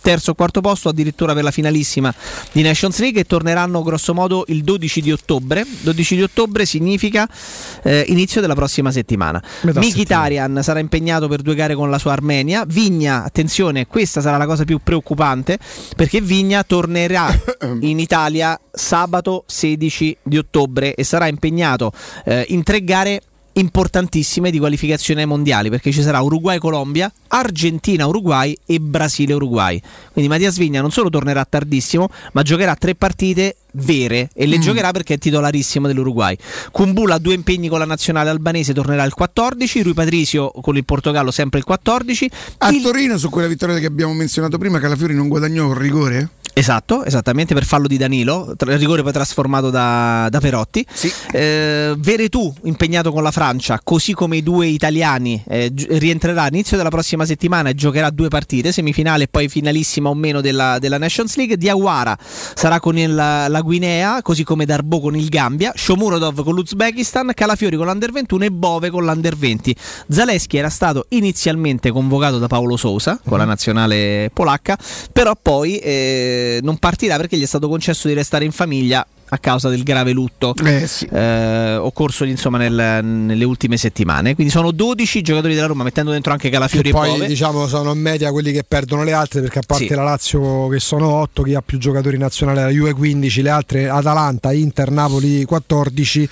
terzo 0.00 0.32
o 0.32 0.34
quarto 0.34 0.60
posto 0.60 0.88
addirittura 0.88 1.34
per 1.34 1.42
la 1.42 1.50
finalissima 1.50 2.12
di 2.52 2.62
Nations 2.62 2.98
League 2.98 3.20
e 3.20 3.24
torneranno 3.24 3.82
grosso 3.82 4.14
modo 4.14 4.44
il 4.48 4.62
12 4.62 5.00
di 5.00 5.12
ottobre. 5.12 5.66
12 5.80 6.16
di 6.16 6.22
ottobre 6.22 6.66
significa 6.66 7.28
eh, 7.82 8.04
inizio 8.08 8.40
della 8.40 8.54
prossima 8.54 8.90
settimana. 8.90 9.42
Mkhitaryan 9.62 10.60
sarà 10.62 10.78
impegnato 10.78 11.28
per 11.28 11.42
due 11.42 11.54
gare 11.54 11.74
con 11.74 11.90
la 11.90 11.98
sua 11.98 12.12
Armenia. 12.12 12.64
Vigna, 12.66 13.24
attenzione 13.24 13.86
questa 13.86 14.20
sarà 14.20 14.36
la 14.36 14.46
cosa 14.46 14.64
più 14.64 14.80
preoccupante 14.82 15.58
perché 15.96 16.20
Vigna 16.20 16.62
tornerà 16.62 17.28
in 17.80 17.98
Italia 17.98 18.58
sabato 18.70 19.44
16 19.46 20.18
di 20.22 20.38
ottobre 20.38 20.94
e 20.94 21.04
sarà 21.04 21.26
impegnato 21.26 21.92
eh, 22.24 22.44
in 22.48 22.62
tre 22.62 22.82
gare 22.84 23.22
importantissime 23.58 24.50
di 24.50 24.58
qualificazione 24.58 25.22
ai 25.22 25.26
mondiali 25.26 25.68
perché 25.68 25.90
ci 25.92 26.02
sarà 26.02 26.20
Uruguay-Colombia, 26.20 27.12
Argentina-Uruguay 27.28 28.56
e 28.64 28.78
Brasile-Uruguay. 28.78 29.80
Quindi 30.12 30.30
Mattias 30.30 30.56
Vigna 30.56 30.80
non 30.80 30.90
solo 30.90 31.10
tornerà 31.10 31.44
tardissimo, 31.44 32.08
ma 32.32 32.42
giocherà 32.42 32.74
tre 32.76 32.94
partite 32.94 33.56
vere 33.72 34.30
e 34.34 34.46
le 34.46 34.58
Mm. 34.58 34.60
giocherà 34.60 34.90
perché 34.90 35.14
è 35.14 35.18
titolarissimo 35.18 35.86
dell'Uruguay. 35.86 36.36
Kumbula 36.70 37.14
ha 37.14 37.18
due 37.18 37.34
impegni 37.34 37.68
con 37.68 37.78
la 37.78 37.84
nazionale 37.84 38.30
albanese, 38.30 38.72
tornerà 38.72 39.04
il 39.04 39.12
14, 39.14 39.82
Rui 39.82 39.94
Patricio 39.94 40.52
con 40.60 40.76
il 40.76 40.84
Portogallo 40.84 41.30
sempre 41.30 41.58
il 41.58 41.64
14. 41.64 42.30
A 42.58 42.72
Torino, 42.82 43.18
su 43.18 43.28
quella 43.30 43.48
vittoria 43.48 43.78
che 43.78 43.86
abbiamo 43.86 44.12
menzionato 44.14 44.58
prima, 44.58 44.78
Calafiori 44.78 45.14
non 45.14 45.28
guadagnò 45.28 45.66
un 45.66 45.78
rigore? 45.78 46.28
Esatto, 46.54 47.04
esattamente 47.04 47.54
per 47.54 47.64
fallo 47.64 47.86
di 47.86 47.96
Danilo, 47.96 48.54
tra- 48.56 48.72
il 48.72 48.78
rigore 48.80 49.04
poi 49.04 49.12
trasformato 49.12 49.70
da, 49.70 50.26
da 50.28 50.40
Perotti. 50.40 50.84
Eh, 51.30 51.94
Veretù 51.96 52.52
impegnato 52.64 53.12
con 53.12 53.22
la 53.22 53.30
Francia, 53.30 53.80
così 53.84 54.12
come 54.12 54.38
i 54.38 54.42
due 54.42 54.66
italiani, 54.66 55.40
eh, 55.48 55.70
gi- 55.72 55.86
rientrerà 55.90 56.42
all'inizio 56.44 56.76
della 56.76 56.88
prossima 56.88 57.24
settimana 57.24 57.68
e 57.68 57.74
giocherà 57.76 58.10
due 58.10 58.26
partite, 58.26 58.72
semifinale 58.72 59.24
e 59.24 59.28
poi 59.28 59.48
finalissima 59.48 60.08
o 60.08 60.14
meno 60.14 60.40
della, 60.40 60.78
della 60.80 60.98
Nations 60.98 61.36
League. 61.36 61.56
Diawara 61.56 62.18
sarà 62.20 62.80
con 62.80 62.98
il- 62.98 63.14
la 63.14 63.57
Guinea, 63.60 64.22
così 64.22 64.44
come 64.44 64.64
Darbo 64.64 65.00
con 65.00 65.16
il 65.16 65.28
Gambia, 65.28 65.72
Shomurodov 65.74 66.42
con 66.42 66.54
l'Uzbekistan, 66.54 67.32
Calafiori 67.34 67.76
con 67.76 67.86
l'Under 67.86 68.12
21 68.12 68.44
e 68.44 68.50
Bove 68.50 68.90
con 68.90 69.04
l'Under 69.04 69.36
20. 69.36 69.74
Zaleschi 70.08 70.56
era 70.56 70.68
stato 70.68 71.06
inizialmente 71.10 71.90
convocato 71.90 72.38
da 72.38 72.46
Paolo 72.46 72.76
Sousa 72.76 73.20
con 73.26 73.38
la 73.38 73.44
nazionale 73.44 74.30
polacca, 74.32 74.78
però 75.12 75.36
poi 75.40 75.78
eh, 75.78 76.60
non 76.62 76.78
partirà 76.78 77.16
perché 77.16 77.36
gli 77.36 77.42
è 77.42 77.46
stato 77.46 77.68
concesso 77.68 78.08
di 78.08 78.14
restare 78.14 78.44
in 78.44 78.52
famiglia 78.52 79.06
a 79.30 79.38
causa 79.38 79.68
del 79.68 79.82
grave 79.82 80.12
lutto 80.12 80.54
eh, 81.10 81.76
occorso 81.76 82.24
insomma 82.24 82.58
nel- 82.58 83.04
nelle 83.04 83.44
ultime 83.44 83.76
settimane. 83.76 84.34
Quindi 84.34 84.52
sono 84.52 84.70
12 84.70 85.22
giocatori 85.22 85.54
della 85.54 85.66
Roma, 85.66 85.82
mettendo 85.84 86.10
dentro 86.10 86.32
anche 86.32 86.48
Calafiori 86.50 86.90
Che 86.90 86.96
e 86.96 86.98
poi 86.98 87.10
Bove. 87.10 87.26
diciamo 87.26 87.66
sono 87.66 87.92
in 87.92 88.00
media 88.00 88.30
quelli 88.30 88.52
che 88.52 88.64
perdono 88.66 89.04
le 89.04 89.12
altre 89.12 89.40
perché 89.40 89.58
a 89.58 89.62
parte 89.66 89.86
Sì. 89.86 89.94
la 89.94 90.02
Lazio 90.04 90.68
che 90.68 90.78
sono 90.80 91.08
8 91.08 91.42
chi 91.42 91.54
ha 91.54 91.62
più 91.62 91.78
giocatori 91.78 92.16
nazionali 92.18 92.60
la 92.60 92.68
Juve 92.68 92.92
15 92.94 93.42
le 93.42 93.50
altre 93.50 93.88
Atalanta, 93.88 94.52
Inter, 94.52 94.90
Napoli 94.90 95.44
14 95.44 96.28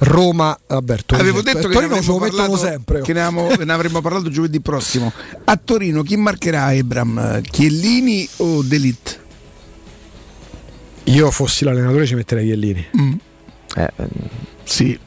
Roma 0.00 0.56
vabbè, 0.66 0.96
Torino, 1.04 1.28
Avevo 1.28 1.42
detto 1.42 1.58
che 1.58 1.66
ne 1.68 1.72
Torino 1.74 1.94
ce 1.94 2.10
avremmo, 2.10 2.18
parlato, 2.18 2.56
sempre 2.56 3.00
che 3.02 3.12
ne, 3.12 3.20
avevamo- 3.22 3.54
ne 3.64 3.72
avremmo 3.72 4.00
parlato 4.00 4.30
giovedì 4.30 4.60
prossimo. 4.60 5.12
A 5.44 5.56
Torino 5.62 6.02
chi 6.02 6.16
marcherà 6.16 6.72
Ebram? 6.74 7.40
Chiellini 7.42 8.28
o 8.38 8.62
Delit? 8.62 9.18
Io 11.10 11.30
fossi 11.30 11.64
l'allenatore 11.64 12.06
ci 12.06 12.14
metterei 12.14 12.46
Chiellini 12.46 12.86
Eh, 13.76 13.88
sì 14.64 14.98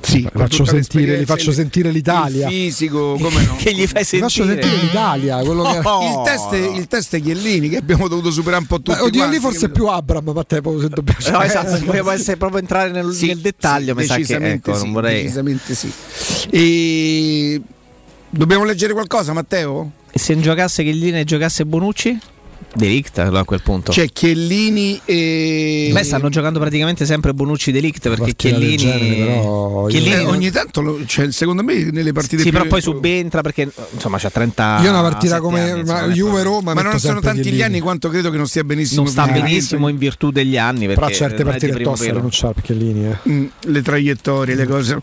Sì, 0.00 0.16
Li 0.18 0.22
con 0.30 0.42
faccio, 0.42 0.64
sentire, 0.64 1.02
li 1.02 1.06
l'esperienza, 1.06 1.34
faccio 1.34 1.52
sentire 1.52 1.90
l'Italia 1.90 2.46
Il 2.48 2.52
fisico, 2.52 3.16
come 3.18 3.44
no? 3.44 3.56
che 3.58 3.72
gli 3.72 3.86
fai 3.86 4.04
sentire? 4.04 4.20
faccio 4.22 4.44
sentire 4.44 4.76
l'Italia 4.76 5.38
quello 5.38 5.62
che 5.62 5.76
il, 5.78 6.22
test, 6.24 6.76
il 6.76 6.86
test 6.88 7.20
Chiellini 7.20 7.68
che 7.70 7.78
abbiamo 7.78 8.08
dovuto 8.08 8.30
superare 8.30 8.60
un 8.60 8.66
po' 8.66 8.76
tutti 8.80 8.98
Beh, 8.98 9.04
oddio 9.04 9.18
quanti, 9.20 9.36
lì 9.36 9.42
forse 9.42 9.66
è 9.66 9.68
più 9.70 9.86
Abram 9.86 10.30
ma 10.34 10.44
te 10.44 10.56
se 10.56 10.88
dobbiamo 10.88 11.28
No, 11.30 11.42
esatto, 11.42 11.76
se 11.76 11.84
vogliamo 11.84 12.10
essere 12.10 12.36
proprio 12.36 12.60
entrare 12.60 12.90
nel, 12.90 13.12
Sì, 13.12 13.28
nel 13.28 13.38
dettaglio, 13.38 13.94
sì, 13.94 14.00
mi 14.00 14.04
sa 14.06 14.14
che 14.14 14.20
decisamente 14.20 14.70
ecco, 14.70 14.78
sì, 14.78 14.84
non 14.84 14.92
vorrei. 14.92 15.22
decisamente 15.22 15.74
sì. 15.74 15.92
E... 16.50 17.62
Dobbiamo 18.30 18.64
leggere 18.64 18.92
qualcosa, 18.92 19.32
Matteo? 19.32 19.92
E 20.10 20.18
se 20.18 20.38
giocasse 20.38 20.82
Chiellini 20.82 21.20
e 21.20 21.24
giocasse 21.24 21.64
Bonucci? 21.64 22.18
Delict 22.74 23.18
a 23.18 23.44
quel 23.44 23.62
punto. 23.62 23.92
C'è 23.92 24.08
Chiellini 24.08 25.00
e. 25.04 25.90
Beh, 25.92 26.02
stanno 26.02 26.28
giocando 26.28 26.58
praticamente 26.58 27.06
sempre 27.06 27.32
Bonucci 27.32 27.70
Delict 27.72 28.08
perché 28.08 28.34
Chiellini, 28.34 28.76
genere, 28.76 29.14
però, 29.26 29.86
Chiellini 29.86 30.14
Eh, 30.14 30.24
ogni 30.24 30.50
tanto, 30.50 30.80
lo- 30.80 31.00
cioè, 31.06 31.30
secondo 31.30 31.62
me, 31.62 31.90
nelle 31.90 32.12
partite 32.12 32.38
Sì, 32.42 32.50
più- 32.50 32.58
però 32.58 32.64
poi 32.68 32.80
subentra 32.80 33.40
perché 33.42 33.70
insomma 33.92 34.18
c'ha 34.18 34.30
30 34.30 34.80
io 34.82 34.90
una 34.90 35.02
partita 35.02 35.40
come 35.40 35.60
anni, 35.60 35.80
insomma, 35.80 36.00
non 36.00 36.12
Juve-Roma 36.12 36.74
Ma 36.74 36.82
non 36.82 36.98
sono 36.98 37.20
tanti 37.20 37.38
gli 37.38 37.42
Chiellini. 37.42 37.62
anni 37.62 37.80
quanto 37.80 38.08
credo 38.08 38.30
che 38.30 38.36
non 38.36 38.46
stia 38.46 38.64
benissimo. 38.64 39.02
non 39.02 39.10
sta 39.10 39.26
benissimo 39.26 39.88
in 39.88 39.96
virtù 39.96 40.30
degli 40.30 40.56
anni 40.56 40.86
perché 40.86 40.94
però 40.94 41.08
certe 41.10 41.42
non 41.42 41.52
partite 41.52 41.80
toste 41.82 42.12
rinunciare 42.12 42.54
per 42.54 42.62
Chiellini 42.62 43.06
eh. 43.06 43.16
Mm, 43.28 43.46
le 43.66 43.82
traiettorie, 43.82 44.54
le 44.54 44.66
cose. 44.66 44.98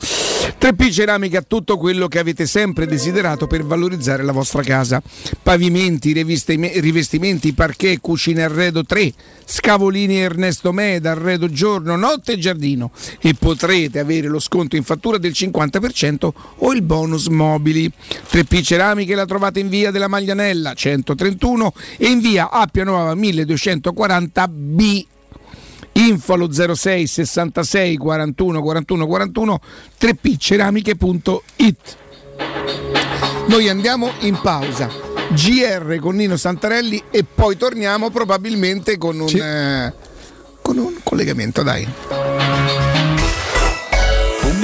3P 0.59 0.89
Ceramica, 0.89 1.41
tutto 1.41 1.77
quello 1.77 2.07
che 2.07 2.19
avete 2.19 2.45
sempre 2.45 2.85
desiderato 2.85 3.47
per 3.47 3.63
valorizzare 3.63 4.23
la 4.23 4.31
vostra 4.31 4.61
casa. 4.63 5.01
Pavimenti, 5.41 6.11
rivestime- 6.13 6.71
rivestimenti, 6.75 7.53
parquet, 7.61 7.99
cucine 8.01 8.41
arredo 8.41 8.83
3, 8.83 9.13
scavolini 9.45 10.17
Ernesto 10.17 10.71
Meda, 10.71 11.11
arredo 11.11 11.47
giorno, 11.47 11.95
notte 11.95 12.31
e 12.31 12.39
giardino. 12.39 12.89
E 13.19 13.35
potrete 13.35 13.99
avere 13.99 14.27
lo 14.27 14.39
sconto 14.39 14.75
in 14.75 14.83
fattura 14.83 15.19
del 15.19 15.33
50% 15.33 16.31
o 16.55 16.73
il 16.73 16.81
bonus 16.81 17.27
mobili. 17.27 17.91
3P 18.31 18.63
Ceramiche 18.63 19.13
la 19.13 19.27
trovate 19.27 19.59
in 19.59 19.69
via 19.69 19.91
della 19.91 20.07
Maglianella 20.07 20.73
131 20.73 21.73
e 21.97 22.07
in 22.07 22.19
via 22.19 22.49
Appia 22.49 22.83
Nuova 22.83 23.13
1240B 23.13 25.05
info 25.93 26.33
allo 26.33 26.51
06 26.51 27.05
66 27.05 27.97
41 27.97 28.61
41 28.61 29.05
41 29.05 29.61
3pceramiche.it 29.99 31.97
noi 33.47 33.67
andiamo 33.67 34.09
in 34.21 34.39
pausa 34.39 35.10
GR 35.33 35.97
con 35.99 36.15
Nino 36.15 36.37
Santarelli 36.37 37.03
e 37.09 37.23
poi 37.23 37.57
torniamo 37.57 38.09
probabilmente 38.09 38.97
con 38.97 39.19
un, 39.19 39.29
eh, 39.29 39.93
con 40.61 40.77
un 40.77 40.95
collegamento 41.03 41.63
dai 41.63 41.87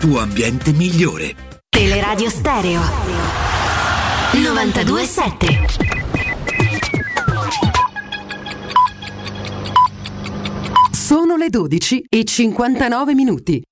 tuo 0.00 0.18
ambiente 0.18 0.72
migliore. 0.72 1.36
Teleradio 1.68 2.30
Stereo 2.30 2.80
927 4.32 5.66
Sono 10.90 11.36
le 11.36 11.50
12 11.50 12.06
e 12.08 12.24
59 12.24 13.14
minuti. 13.14 13.62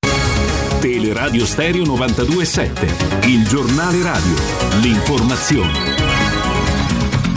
Teleradio 0.78 1.46
Stereo 1.46 1.84
927, 1.86 3.26
il 3.26 3.48
giornale 3.48 4.02
radio, 4.02 4.34
l'informazione. 4.82 6.07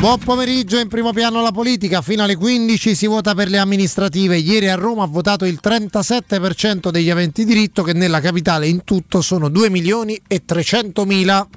Buon 0.02 0.18
pomeriggio 0.18 0.80
in 0.80 0.88
primo 0.88 1.14
piano 1.14 1.44
la 1.44 1.52
politica, 1.52 2.02
fino 2.02 2.24
alle 2.24 2.36
15 2.36 2.96
si 2.96 3.06
vota 3.06 3.36
per 3.36 3.50
le 3.50 3.60
amministrative. 3.60 4.36
Ieri 4.36 4.68
a 4.68 4.74
Roma 4.74 5.04
ha 5.04 5.08
votato 5.08 5.46
il 5.46 5.60
37% 5.64 6.90
degli 6.90 7.12
aventi 7.12 7.46
diritto 7.46 7.84
che 7.84 7.94
nella 7.94 8.20
capitale 8.20 8.68
in 8.68 8.84
tutto 8.84 9.22
sono 9.22 9.48
2 9.48 9.70
milioni 9.70 10.20
e 10.28 10.44
300 10.44 11.06
mila. 11.06 11.48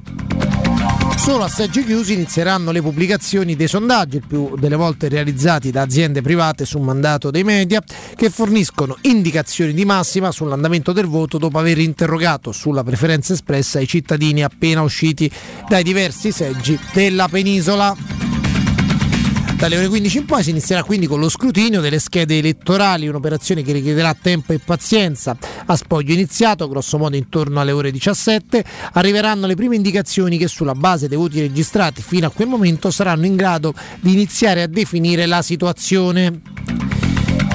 Solo 1.17 1.45
a 1.45 1.49
seggi 1.49 1.87
chiusi 1.87 2.13
inizieranno 2.13 2.71
le 2.71 2.83
pubblicazioni 2.83 3.57
dei 3.57 3.67
sondaggi, 3.67 4.17
il 4.17 4.27
più 4.29 4.59
delle 4.59 4.77
volte 4.77 5.09
realizzati 5.09 5.71
da 5.71 5.81
aziende 5.81 6.21
private 6.21 6.67
su 6.67 6.79
mandato 6.81 7.31
dei 7.31 7.45
media, 7.45 7.83
che 8.15 8.29
forniscono 8.29 8.99
indicazioni 9.01 9.73
di 9.73 9.87
massima 9.87 10.31
sull'andamento 10.31 10.93
del 10.93 11.07
voto 11.07 11.39
dopo 11.39 11.59
aver 11.59 11.79
interrogato 11.79 12.53
sulla 12.53 12.85
preferenza 12.85 13.33
espressa 13.33 13.79
ai 13.79 13.87
cittadini 13.87 14.45
appena 14.45 14.83
usciti 14.83 15.31
dai 15.67 15.83
diversi 15.83 16.31
seggi 16.31 16.79
della 16.93 17.27
penisola. 17.27 18.24
Dalle 19.57 19.79
ore 19.79 19.89
15 19.89 20.19
in 20.19 20.25
poi 20.27 20.43
si 20.43 20.51
inizierà 20.51 20.83
quindi 20.83 21.07
con 21.07 21.21
lo 21.21 21.29
scrutinio 21.29 21.81
delle 21.81 21.99
schede 21.99 22.39
elettorali, 22.39 23.09
un'operazione 23.09 23.63
che 23.63 23.73
richiederà 23.73 24.15
tempo 24.15 24.53
e 24.53 24.59
pazienza. 24.59 25.37
A 25.67 25.77
spoglio 25.77 26.13
iniziato, 26.13 26.69
grosso 26.69 26.99
modo 26.99 27.17
intorno 27.17 27.61
alle 27.61 27.73
ore 27.73 27.91
17, 27.91 28.65
arriveranno 28.93 29.47
le 29.47 29.55
prime 29.55 29.77
indicazioni 29.77 30.37
che 30.37 30.49
sulla 30.49 30.75
base 30.75 31.09
dei 31.09 31.17
voti 31.17 31.41
registrati 31.41 32.03
fino 32.03 32.27
a 32.27 32.31
quel 32.31 32.49
momento 32.49 32.91
saranno 32.91 33.25
in 33.25 33.37
grado 33.37 33.73
di 34.01 34.13
iniziare 34.13 34.63
a 34.63 34.67
definire 34.67 35.25
la 35.25 35.41
situazione. 35.41 36.43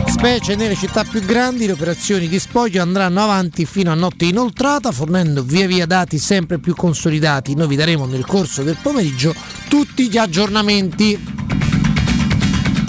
Specie 0.08 0.56
nelle 0.56 0.76
città 0.76 1.04
più 1.04 1.22
grandi 1.22 1.68
le 1.68 1.74
operazioni 1.74 2.28
di 2.28 2.40
spoglio 2.40 2.82
andranno 2.82 3.22
avanti 3.22 3.66
fino 3.66 3.92
a 3.92 3.96
notte 3.96 4.26
inoltrata, 4.26 4.92
fornendo 4.92 5.44
via 5.44 5.68
via 5.68 5.86
dati 5.86 6.18
sempre 6.18 6.58
più 6.58 6.76
consolidati. 6.76 7.56
Noi 7.56 7.68
vi 7.68 7.76
daremo 7.76 8.06
nel 8.06 8.26
corso 8.26 8.64
del 8.64 8.78
pomeriggio 8.82 9.34
tutti 9.70 10.10
gli 10.10 10.18
aggiornamenti. 10.18 11.69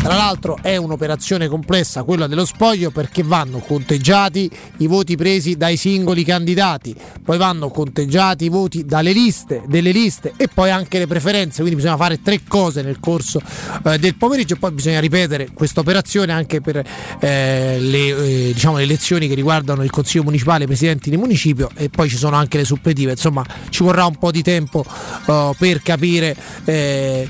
Tra 0.02 0.16
l'altro 0.16 0.56
è 0.62 0.76
un'operazione 0.76 1.46
complessa 1.46 2.04
quella 2.04 2.26
dello 2.26 2.46
spoglio 2.46 2.90
perché 2.90 3.22
vanno 3.22 3.58
conteggiati 3.58 4.50
i 4.78 4.86
voti 4.86 5.14
presi 5.14 5.56
dai 5.56 5.76
singoli 5.76 6.24
candidati, 6.24 6.96
poi 7.22 7.36
vanno 7.36 7.68
conteggiati 7.68 8.46
i 8.46 8.48
voti 8.48 8.86
dalle 8.86 9.12
liste, 9.12 9.62
delle 9.66 9.90
liste 9.90 10.32
e 10.38 10.48
poi 10.48 10.70
anche 10.70 10.98
le 10.98 11.06
preferenze, 11.06 11.56
quindi 11.56 11.74
bisogna 11.74 11.98
fare 11.98 12.22
tre 12.22 12.40
cose 12.48 12.80
nel 12.80 12.98
corso 12.98 13.42
eh, 13.84 13.98
del 13.98 14.16
pomeriggio. 14.16 14.54
E 14.54 14.56
poi 14.56 14.72
bisogna 14.72 15.00
ripetere 15.00 15.50
questa 15.52 15.80
operazione 15.80 16.32
anche 16.32 16.62
per 16.62 16.78
eh, 17.20 17.76
le, 17.78 18.06
eh, 18.06 18.50
diciamo, 18.54 18.78
le 18.78 18.84
elezioni 18.84 19.28
che 19.28 19.34
riguardano 19.34 19.82
il 19.82 19.90
Consiglio 19.90 20.24
Municipale, 20.24 20.64
i 20.64 20.66
presidenti 20.66 21.10
di 21.10 21.18
municipio 21.18 21.68
e 21.74 21.90
poi 21.90 22.08
ci 22.08 22.16
sono 22.16 22.36
anche 22.36 22.56
le 22.56 22.64
suppletive, 22.64 23.10
insomma 23.10 23.44
ci 23.68 23.82
vorrà 23.82 24.06
un 24.06 24.16
po' 24.16 24.30
di 24.30 24.42
tempo 24.42 24.82
eh, 25.26 25.54
per 25.58 25.82
capire 25.82 26.34
eh, 26.64 27.28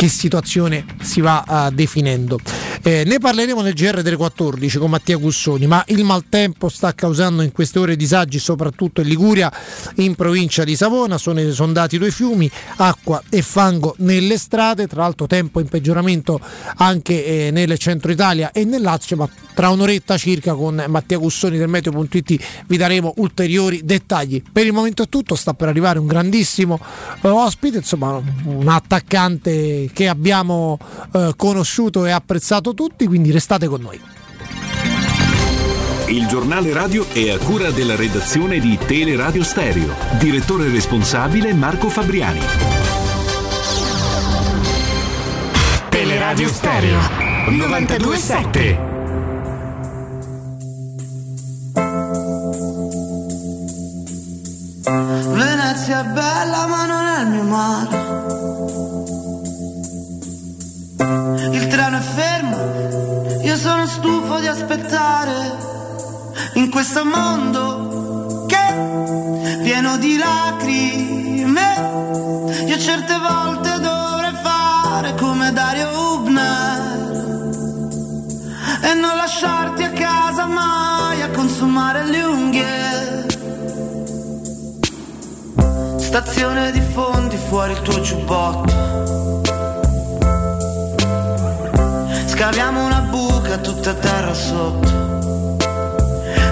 che 0.00 0.08
situazione 0.08 0.86
si 1.02 1.20
va 1.20 1.44
uh, 1.46 1.74
definendo. 1.74 2.38
Eh, 2.82 3.02
ne 3.04 3.18
parleremo 3.18 3.60
nel 3.60 3.74
GR 3.74 4.00
delle 4.00 4.16
14 4.16 4.78
con 4.78 4.88
Mattia 4.88 5.18
Gussoni, 5.18 5.66
ma 5.66 5.84
il 5.88 6.04
maltempo 6.04 6.70
sta 6.70 6.94
causando 6.94 7.42
in 7.42 7.52
queste 7.52 7.78
ore 7.78 7.96
disagi 7.96 8.38
soprattutto 8.38 9.02
in 9.02 9.08
Liguria, 9.08 9.52
in 9.96 10.14
provincia 10.14 10.64
di 10.64 10.74
Savona, 10.74 11.18
sono 11.18 11.40
esondati 11.40 11.98
due 11.98 12.10
fiumi, 12.10 12.50
acqua 12.76 13.22
e 13.28 13.42
fango 13.42 13.94
nelle 13.98 14.38
strade, 14.38 14.86
tra 14.86 15.02
l'altro 15.02 15.26
tempo 15.26 15.60
in 15.60 15.68
peggioramento 15.68 16.40
anche 16.76 17.48
eh, 17.48 17.50
nel 17.50 17.76
centro 17.76 18.10
Italia 18.10 18.52
e 18.52 18.64
nel 18.64 18.80
Lazio, 18.80 19.16
ma 19.16 19.28
tra 19.52 19.68
un'oretta 19.68 20.16
circa 20.16 20.54
con 20.54 20.82
Mattia 20.88 21.18
Gussoni 21.18 21.58
del 21.58 21.68
Meteo.it 21.68 22.64
vi 22.66 22.76
daremo 22.78 23.12
ulteriori 23.16 23.82
dettagli. 23.84 24.42
Per 24.50 24.64
il 24.64 24.72
momento 24.72 25.02
è 25.02 25.08
tutto, 25.10 25.34
sta 25.34 25.52
per 25.52 25.68
arrivare 25.68 25.98
un 25.98 26.06
grandissimo 26.06 26.80
eh, 27.20 27.28
ospite, 27.28 27.76
insomma 27.76 28.22
un 28.44 28.68
attaccante 28.68 29.89
che 29.92 30.08
abbiamo 30.08 30.78
eh, 31.12 31.32
conosciuto 31.36 32.06
e 32.06 32.10
apprezzato 32.10 32.74
tutti, 32.74 33.06
quindi 33.06 33.30
restate 33.30 33.66
con 33.66 33.80
noi. 33.80 34.00
Il 36.10 36.26
giornale 36.26 36.72
radio 36.72 37.06
è 37.12 37.30
a 37.30 37.38
cura 37.38 37.70
della 37.70 37.94
redazione 37.94 38.58
di 38.58 38.76
Teleradio 38.84 39.44
Stereo. 39.44 39.94
Direttore 40.18 40.68
responsabile 40.68 41.54
Marco 41.54 41.88
Fabriani. 41.88 42.40
Teleradio 45.88 46.48
Stereo 46.48 46.98
927. 47.48 48.88
Venezia 55.32 56.00
è 56.00 56.04
bella 56.12 56.66
ma 56.66 56.86
non 56.86 57.06
è 57.06 57.20
il 57.22 57.28
mio 57.28 57.44
mare. 57.44 58.09
Aspettare 64.50 65.56
in 66.54 66.70
questo 66.70 67.04
mondo 67.04 68.46
che 68.46 69.62
pieno 69.62 69.96
di 69.96 70.16
lacrime. 70.16 71.88
Io 72.66 72.78
certe 72.78 73.16
volte 73.16 73.78
dovrei 73.78 74.34
fare 74.42 75.14
come 75.14 75.52
Dario 75.52 75.88
Hubner 75.88 77.08
e 78.82 78.94
non 78.94 79.16
lasciarti 79.16 79.84
a 79.84 79.90
casa 79.90 80.46
mai 80.46 81.22
a 81.22 81.30
consumare 81.30 82.04
le 82.04 82.22
unghie. 82.22 83.26
Stazione 85.96 86.72
di 86.72 86.80
fondi 86.80 87.36
fuori 87.36 87.72
il 87.72 87.82
tuo 87.82 88.00
giubbotto. 88.00 88.88
Scaviamo 92.26 92.84
una 92.84 93.00
buca 93.02 93.29
tutta 93.58 93.94
terra 93.94 94.34
sotto. 94.34 95.56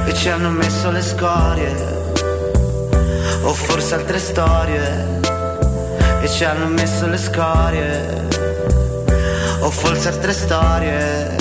E 0.07 0.15
ci 0.15 0.28
hanno 0.28 0.51
messo 0.51 0.91
le 0.91 1.02
scorie. 1.02 1.75
O 3.43 3.52
forse 3.52 3.94
altre 3.94 4.18
storie. 4.18 5.20
E 6.23 6.28
ci 6.28 6.44
hanno 6.44 6.67
messo 6.67 7.07
le 7.07 7.18
scorie. 7.18 8.27
O 9.60 9.70
forse 9.70 10.09
altre 10.09 10.33
storie. 10.33 11.36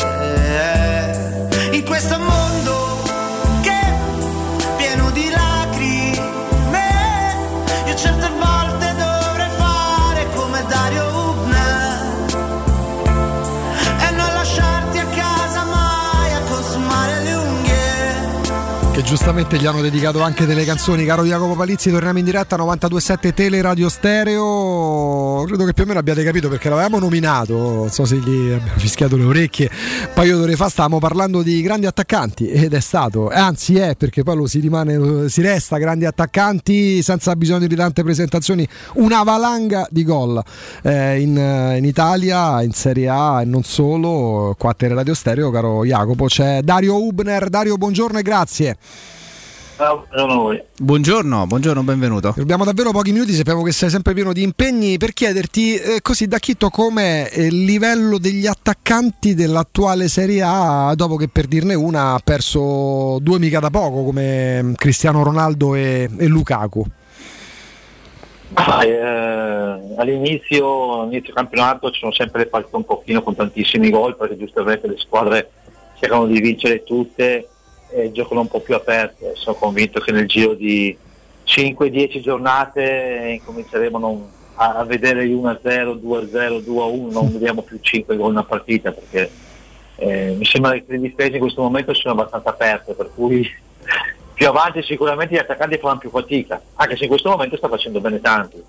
In 1.71 1.83
questo 1.83 2.17
mondo 2.19 2.46
giustamente 19.07 19.57
gli 19.57 19.65
hanno 19.65 19.79
dedicato 19.79 20.21
anche 20.21 20.45
delle 20.45 20.65
canzoni. 20.65 21.05
Caro 21.05 21.23
Jacopo 21.23 21.55
Palizzi, 21.55 21.89
torniamo 21.89 22.19
in 22.19 22.25
diretta 22.25 22.57
927 22.57 23.33
Tele 23.33 23.61
Radio 23.61 23.87
Stereo. 23.87 25.45
Credo 25.47 25.63
che 25.63 25.71
più 25.71 25.83
o 25.83 25.85
meno 25.87 25.99
abbiate 25.99 26.25
capito 26.25 26.49
perché 26.49 26.67
l'avevamo 26.67 26.99
nominato. 26.99 27.55
Non 27.55 27.89
so 27.89 28.03
se 28.03 28.17
gli 28.17 28.51
abbiamo 28.51 28.77
fischiato 28.77 29.15
le 29.15 29.23
orecchie. 29.23 29.71
Un 30.07 30.09
paio 30.13 30.37
d'ore 30.37 30.57
fa 30.57 30.67
stavamo 30.67 30.99
parlando 30.99 31.41
di 31.41 31.61
grandi 31.61 31.85
attaccanti 31.85 32.49
ed 32.49 32.73
è 32.73 32.81
stato, 32.81 33.29
anzi 33.29 33.77
è 33.77 33.95
perché 33.95 34.23
poi 34.23 34.35
lo 34.35 34.45
si 34.45 34.59
rimane, 34.59 35.29
si 35.29 35.41
resta 35.41 35.77
grandi 35.77 36.03
attaccanti 36.03 37.01
senza 37.01 37.33
bisogno 37.37 37.67
di 37.67 37.75
tante 37.75 38.03
presentazioni. 38.03 38.67
Una 38.95 39.23
valanga 39.23 39.87
di 39.89 40.03
gol 40.03 40.43
eh, 40.81 41.21
in, 41.21 41.37
in 41.77 41.85
Italia, 41.85 42.61
in 42.61 42.73
Serie 42.73 43.07
A 43.07 43.41
e 43.41 43.45
non 43.45 43.63
solo. 43.63 44.53
Qua 44.57 44.71
a 44.71 44.73
Tele 44.73 44.95
Radio 44.95 45.13
Stereo, 45.13 45.49
caro 45.49 45.85
Jacopo, 45.85 46.25
c'è 46.25 46.59
Dario 46.61 47.01
Hubner. 47.01 47.47
Dario, 47.47 47.77
buongiorno 47.77 48.19
e 48.19 48.21
grazie. 48.21 48.77
A 49.79 50.03
voi. 50.25 50.59
Buongiorno, 50.79 51.45
buongiorno, 51.45 51.83
benvenuto. 51.83 52.33
Abbiamo 52.39 52.65
davvero 52.65 52.89
pochi 52.89 53.11
minuti, 53.11 53.33
sappiamo 53.33 53.61
che 53.61 53.71
sei 53.71 53.91
sempre 53.91 54.15
pieno 54.15 54.33
di 54.33 54.41
impegni 54.41 54.97
per 54.97 55.13
chiederti 55.13 55.75
eh, 55.75 56.01
così 56.01 56.25
da 56.25 56.39
Chitto 56.39 56.69
com'è 56.69 57.29
il 57.35 57.63
livello 57.63 58.17
degli 58.17 58.47
attaccanti 58.47 59.35
dell'attuale 59.35 60.07
Serie 60.07 60.41
A 60.43 60.93
dopo 60.95 61.15
che 61.15 61.27
per 61.27 61.45
dirne 61.45 61.75
una 61.75 62.15
ha 62.15 62.21
perso 62.23 63.19
due 63.21 63.37
mica 63.37 63.59
da 63.59 63.69
poco 63.69 64.03
come 64.03 64.73
Cristiano 64.75 65.21
Ronaldo 65.21 65.75
e, 65.75 66.09
e 66.17 66.25
Lukaku. 66.25 66.83
Ah, 68.53 68.83
eh, 68.83 69.95
all'inizio, 69.95 71.03
inizio 71.03 71.33
campionato 71.33 71.91
ci 71.91 71.99
sono 71.99 72.13
sempre 72.13 72.39
le 72.39 72.47
partite 72.47 72.75
un 72.75 72.85
pochino 72.85 73.21
con 73.21 73.35
tantissimi 73.35 73.91
gol 73.91 74.17
perché 74.17 74.37
giustamente 74.37 74.87
le 74.87 74.97
squadre 74.97 75.51
cercano 75.99 76.25
di 76.25 76.39
vincere 76.39 76.83
tutte 76.83 77.49
e 77.89 78.11
giocano 78.11 78.41
un 78.41 78.47
po' 78.47 78.59
più 78.59 78.75
aperte. 78.75 79.33
Sono 79.35 79.55
convinto 79.55 79.99
che 79.99 80.11
nel 80.11 80.27
giro 80.27 80.53
di 80.53 80.95
5-10 81.45 82.21
giornate 82.21 83.39
incominceremo 83.39 83.97
non- 83.97 84.29
a, 84.55 84.83
vedere 84.83 85.27
gli 85.27 85.33
1-0, 85.33 85.93
2-0, 85.93 86.61
2-1, 86.61 87.11
non 87.11 87.31
vediamo 87.31 87.61
più 87.61 87.77
5 87.79 88.15
gol 88.15 88.31
una 88.31 88.43
partita 88.43 88.91
perché 88.91 89.29
eh, 89.97 90.35
mi 90.37 90.45
sembra 90.45 90.73
che 90.73 90.83
le 90.87 90.99
difese 90.99 91.33
in 91.33 91.39
questo 91.39 91.61
momento 91.61 91.93
siano 91.93 92.19
abbastanza 92.19 92.49
aperte, 92.49 92.93
per 92.93 93.11
cui 93.13 93.47
più 94.33 94.47
avanti 94.47 94.83
sicuramente 94.83 95.35
gli 95.35 95.39
attaccanti 95.39 95.77
faranno 95.77 95.99
più 95.99 96.09
fatica, 96.09 96.61
anche 96.75 96.95
se 96.95 97.03
in 97.03 97.09
questo 97.09 97.29
momento 97.29 97.57
sta 97.57 97.67
facendo 97.67 97.99
bene 97.99 98.21
tanti. 98.21 98.63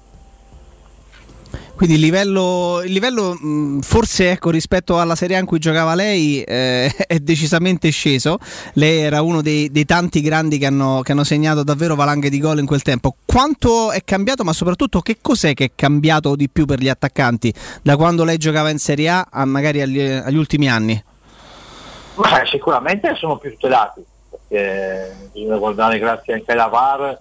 Quindi 1.79 1.95
il 1.95 2.03
livello, 2.03 2.83
il 2.85 2.91
livello 2.91 3.39
forse 3.83 4.33
ecco, 4.33 4.51
rispetto 4.51 4.99
alla 4.99 5.15
Serie 5.15 5.37
A 5.37 5.39
in 5.39 5.47
cui 5.47 5.61
giocava 5.61 5.95
lei 5.95 6.43
eh, 6.43 6.91
è 7.07 7.21
decisamente 7.21 7.91
sceso. 7.91 8.39
Lei 8.73 8.99
era 8.99 9.23
uno 9.23 9.43
dei, 9.43 9.71
dei 9.71 9.85
tanti 9.85 10.21
grandi 10.21 10.59
che 10.59 10.67
hanno, 10.67 11.03
che 11.03 11.13
hanno 11.13 11.23
segnato 11.23 11.63
davvero 11.63 11.95
valanghe 11.95 12.31
di 12.31 12.41
gol 12.41 12.59
in 12.59 12.67
quel 12.67 12.83
tempo. 12.83 13.15
Quanto 13.25 13.93
è 13.93 14.03
cambiato, 14.03 14.43
ma 14.43 14.53
soprattutto 14.53 14.99
che 14.99 15.19
cos'è 15.23 15.55
che 15.55 15.67
è 15.67 15.71
cambiato 15.77 16.35
di 16.35 16.49
più 16.49 16.65
per 16.65 16.81
gli 16.81 16.89
attaccanti 16.89 17.55
da 17.81 17.97
quando 17.97 18.25
lei 18.25 18.39
giocava 18.39 18.71
in 18.71 18.79
Serie 18.79 19.11
A 19.11 19.29
a 19.31 19.45
magari 19.45 19.81
agli, 19.81 20.01
agli 20.01 20.37
ultimi 20.37 20.69
anni? 20.69 21.01
Ma 22.17 22.45
sicuramente 22.47 23.15
sono 23.15 23.37
più 23.37 23.53
tutelati, 23.53 24.03
perché 24.29 25.15
bisogna 25.33 25.59
guardare 25.59 26.01
grazie 26.01 26.35
anche 26.35 26.51
alla 26.51 26.67
VAR 26.67 27.21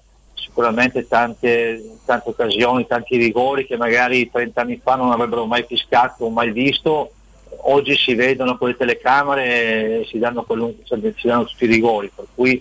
sicuramente 0.58 1.08
tante, 1.08 2.00
tante 2.04 2.30
occasioni, 2.30 2.88
tanti 2.88 3.16
rigori 3.16 3.68
che 3.68 3.78
magari 3.78 4.32
30 4.32 4.60
anni 4.60 4.82
fa 4.84 4.96
non 4.96 5.12
avrebbero 5.12 5.46
mai 5.46 5.64
fiscato 5.68 6.26
o 6.26 6.30
mai 6.32 6.50
visto, 6.52 7.12
oggi 7.66 7.96
si 7.96 8.16
vedono 8.16 8.58
con 8.58 8.70
le 8.70 8.76
telecamere 8.76 10.00
e 10.00 10.08
si 10.10 10.18
danno, 10.18 10.42
qualunque- 10.42 10.84
si 11.16 11.28
danno 11.28 11.46
tutti 11.46 11.66
i 11.66 11.68
rigori, 11.68 12.12
per 12.14 12.26
cui 12.34 12.60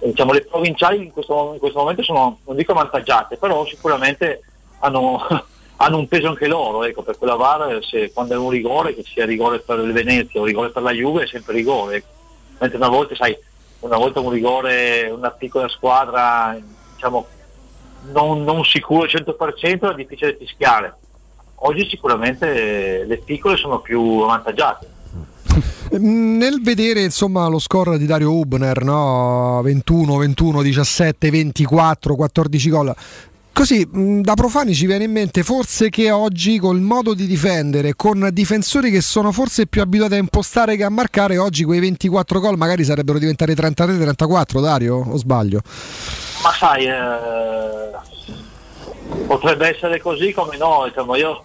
diciamo, 0.00 0.32
le 0.32 0.46
provinciali 0.46 0.96
in 0.96 1.12
questo, 1.12 1.52
in 1.52 1.60
questo 1.60 1.78
momento 1.78 2.02
sono, 2.02 2.40
non 2.44 2.56
dico 2.56 2.72
avvantaggiate, 2.72 3.36
però 3.36 3.64
sicuramente 3.66 4.42
hanno, 4.80 5.24
hanno 5.76 5.96
un 5.96 6.08
peso 6.08 6.26
anche 6.26 6.48
loro, 6.48 6.82
ecco, 6.82 7.02
per 7.02 7.18
quella 7.18 7.36
VAR 7.36 7.78
se, 7.84 8.10
quando 8.12 8.34
è 8.34 8.36
un 8.36 8.50
rigore, 8.50 8.96
che 8.96 9.04
sia 9.04 9.24
rigore 9.24 9.60
per 9.60 9.78
il 9.78 9.92
Venezia 9.92 10.40
o 10.40 10.44
rigore 10.44 10.70
per 10.70 10.82
la 10.82 10.92
Juve, 10.92 11.22
è 11.22 11.28
sempre 11.28 11.54
rigore, 11.54 11.96
ecco. 11.98 12.08
mentre 12.58 12.78
una 12.78 12.88
volta, 12.88 13.14
sai, 13.14 13.38
una 13.80 13.96
volta 13.96 14.18
un 14.18 14.30
rigore, 14.30 15.08
una 15.08 15.30
piccola 15.30 15.68
squadra, 15.68 16.58
diciamo, 16.98 17.26
non, 18.12 18.42
non 18.42 18.64
sicuro 18.64 19.02
al 19.02 19.08
100% 19.08 19.92
è 19.92 19.94
difficile 19.94 20.36
fischiare. 20.38 20.94
Oggi 21.60 21.88
sicuramente 21.88 23.04
le 23.04 23.18
piccole 23.18 23.56
sono 23.56 23.80
più 23.80 24.00
avvantaggiate. 24.00 24.96
Nel 25.98 26.60
vedere 26.60 27.02
insomma 27.02 27.46
lo 27.48 27.58
score 27.58 27.98
di 27.98 28.06
Dario 28.06 28.32
Hubner, 28.32 28.82
no? 28.82 29.60
21, 29.62 30.16
21, 30.16 30.62
17, 30.62 31.30
24, 31.30 32.14
14 32.14 32.70
gol. 32.70 32.94
Così 33.52 33.84
mh, 33.90 34.20
da 34.20 34.34
profani 34.34 34.72
ci 34.72 34.86
viene 34.86 35.04
in 35.04 35.10
mente 35.10 35.42
forse 35.42 35.88
che 35.88 36.12
oggi 36.12 36.58
col 36.58 36.80
modo 36.80 37.14
di 37.14 37.26
difendere, 37.26 37.94
con 37.96 38.28
difensori 38.32 38.90
che 38.90 39.00
sono 39.00 39.32
forse 39.32 39.66
più 39.66 39.80
abituati 39.80 40.14
a 40.14 40.18
impostare 40.18 40.76
che 40.76 40.84
a 40.84 40.90
marcare, 40.90 41.38
oggi 41.38 41.64
quei 41.64 41.80
24 41.80 42.38
gol 42.38 42.56
magari 42.56 42.84
sarebbero 42.84 43.18
diventati 43.18 43.52
33-34, 43.52 44.60
Dario? 44.60 44.96
O 44.96 45.16
sbaglio? 45.16 45.62
Ma 46.42 46.52
sai, 46.52 46.86
eh, 46.86 47.90
potrebbe 49.26 49.68
essere 49.68 50.00
così 50.00 50.32
come 50.32 50.56
no, 50.56 50.84
diciamo, 50.86 51.16
io 51.16 51.42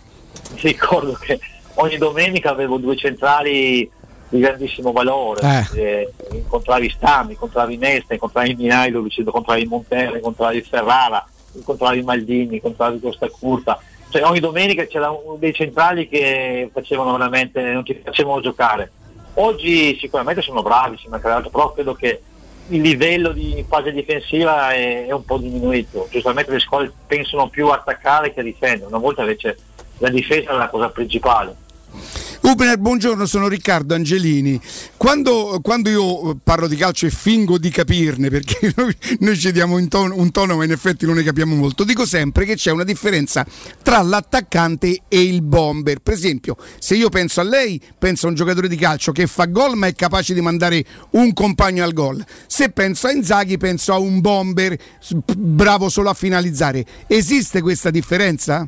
mi 0.51 0.61
ricordo 0.61 1.13
che 1.13 1.39
ogni 1.75 1.97
domenica 1.97 2.51
avevo 2.51 2.77
due 2.77 2.95
centrali 2.95 3.89
di 4.30 4.39
grandissimo 4.39 4.91
valore, 4.91 5.67
eh, 5.75 6.11
incontravi 6.31 6.89
Stammi, 6.89 7.33
incontravi 7.33 7.77
Nesta, 7.77 8.13
incontravi 8.13 8.55
Mihailovic, 8.55 9.17
incontravi 9.17 9.65
Montero, 9.65 10.15
incontravi 10.15 10.61
Ferrara, 10.61 11.27
incontravi 11.53 12.01
Maldini, 12.01 12.55
incontravi 12.55 12.99
Costa 12.99 13.27
Curta, 13.30 13.80
cioè 14.09 14.23
ogni 14.23 14.39
domenica 14.39 14.85
c'erano 14.85 15.38
dei 15.39 15.53
centrali 15.53 16.07
che 16.07 16.69
facevano 16.72 17.11
veramente, 17.17 17.61
non 17.61 17.83
ti 17.83 17.99
facevano 18.03 18.41
giocare. 18.41 18.91
Oggi 19.35 19.97
sicuramente 19.99 20.43
sono 20.43 20.61
bravi, 20.61 20.97
ci 20.97 21.07
manca 21.09 21.35
altro, 21.35 21.49
però 21.49 21.73
credo 21.73 21.95
che 21.95 22.22
il 22.69 22.82
livello 22.82 23.32
di 23.32 23.64
fase 23.67 23.92
difensiva 23.92 24.72
è, 24.72 25.08
è 25.08 25.11
un 25.11 25.25
po' 25.25 25.38
diminuito. 25.38 26.08
Giustamente 26.09 26.51
le 26.51 26.59
scuole 26.59 26.92
pensano 27.06 27.50
più 27.50 27.67
a 27.67 27.75
attaccare 27.75 28.33
che 28.33 28.40
a 28.40 28.43
difendere, 28.43 28.88
una 28.88 28.98
volta 28.98 29.22
invece 29.22 29.58
la 29.98 30.09
difesa 30.09 30.51
è 30.51 30.56
la 30.56 30.69
cosa 30.69 30.90
principale. 30.90 31.56
Ubener, 32.43 32.77
buongiorno, 32.77 33.25
sono 33.25 33.47
Riccardo 33.47 33.95
Angelini. 33.95 34.59
Quando, 34.97 35.61
quando, 35.61 35.89
io 35.89 36.35
parlo 36.43 36.67
di 36.67 36.75
calcio 36.75 37.05
e 37.05 37.09
fingo 37.09 37.57
di 37.57 37.69
capirne, 37.69 38.30
perché 38.30 38.73
noi, 38.75 38.93
noi 39.19 39.38
ci 39.38 39.53
diamo 39.53 39.77
un 39.77 39.88
tono, 39.88 40.15
un 40.17 40.30
tono, 40.30 40.57
ma 40.57 40.65
in 40.65 40.72
effetti 40.72 41.05
non 41.05 41.15
ne 41.15 41.23
capiamo 41.23 41.55
molto, 41.55 41.85
dico 41.85 42.05
sempre 42.05 42.43
che 42.43 42.55
c'è 42.55 42.72
una 42.72 42.83
differenza 42.83 43.47
tra 43.81 44.01
l'attaccante 44.01 45.03
e 45.07 45.22
il 45.22 45.41
bomber. 45.41 45.99
Per 45.99 46.13
esempio, 46.13 46.57
se 46.80 46.95
io 46.95 47.07
penso 47.07 47.39
a 47.39 47.43
lei, 47.43 47.81
penso 47.97 48.25
a 48.25 48.30
un 48.30 48.35
giocatore 48.35 48.67
di 48.67 48.75
calcio 48.75 49.13
che 49.13 49.25
fa 49.25 49.45
gol 49.45 49.77
ma 49.77 49.88
è 49.88 49.95
capace 49.95 50.33
di 50.33 50.41
mandare 50.41 50.83
un 51.11 51.31
compagno 51.31 51.85
al 51.85 51.93
gol. 51.93 52.23
Se 52.45 52.72
penso 52.72 53.07
a 53.07 53.13
Inzaghi, 53.13 53.57
penso 53.57 53.93
a 53.93 53.97
un 53.99 54.19
bomber 54.19 54.77
bravo 55.38 55.88
solo 55.88 56.09
a 56.09 56.13
finalizzare. 56.13 56.85
Esiste 57.07 57.61
questa 57.61 57.89
differenza? 57.89 58.67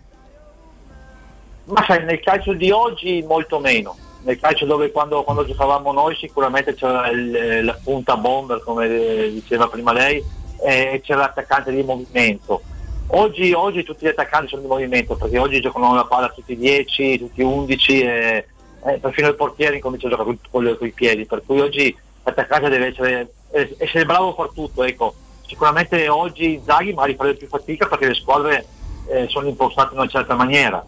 Ma 1.66 1.84
sai, 1.86 2.04
nel 2.04 2.20
calcio 2.20 2.54
di 2.54 2.70
oggi 2.70 3.24
molto 3.28 3.60
meno. 3.60 3.96
Nel 4.24 4.40
calcio 4.40 4.66
dove 4.66 4.92
quando, 4.92 5.24
quando 5.24 5.46
giocavamo 5.46 5.92
noi 5.92 6.16
sicuramente 6.16 6.74
c'era 6.74 7.10
il, 7.10 7.64
la 7.64 7.78
punta 7.84 8.18
bomber, 8.18 8.62
come 8.64 8.88
diceva 9.32 9.68
prima 9.68 9.92
lei, 9.92 10.24
e 10.64 11.02
c'era 11.04 11.22
l'attaccante 11.22 11.72
di 11.72 11.84
movimento. 11.84 12.62
Oggi, 13.08 13.52
oggi 13.54 13.84
tutti 13.84 14.06
gli 14.06 14.10
attaccanti 14.10 14.50
sono 14.50 14.62
di 14.62 14.68
movimento, 14.68 15.16
perché 15.16 15.38
oggi 15.38 15.62
giocano 15.62 15.94
la 15.94 16.06
palla 16.06 16.30
tutti 16.30 16.56
10, 16.56 17.20
tutti 17.20 17.42
11 17.42 18.02
e, 18.02 18.48
e 18.86 18.98
perfino 19.00 19.28
il 19.28 19.36
portiere 19.36 19.76
incomincia 19.76 20.08
a 20.08 20.12
giocare 20.12 20.38
con, 20.50 20.78
i 20.80 20.92
piedi, 20.92 21.26
per 21.26 21.44
cui 21.46 21.60
oggi 21.60 21.96
l'attaccante 22.24 22.70
deve 22.70 22.88
essere, 22.88 23.32
essere 23.78 24.06
bravo 24.06 24.34
far 24.34 24.50
tutto. 24.54 24.84
Ecco. 24.84 25.14
Sicuramente 25.48 26.10
oggi 26.10 26.60
Zaghi 26.66 26.94
magari 26.94 27.16
farebbe 27.16 27.38
più 27.38 27.48
fatica 27.48 27.86
perché 27.86 28.08
le 28.08 28.16
squadre 28.16 28.66
eh, 29.08 29.28
sono 29.28 29.48
impostate 29.48 29.94
in 29.94 30.00
una 30.00 30.10
certa 30.10 30.34
maniera 30.34 30.84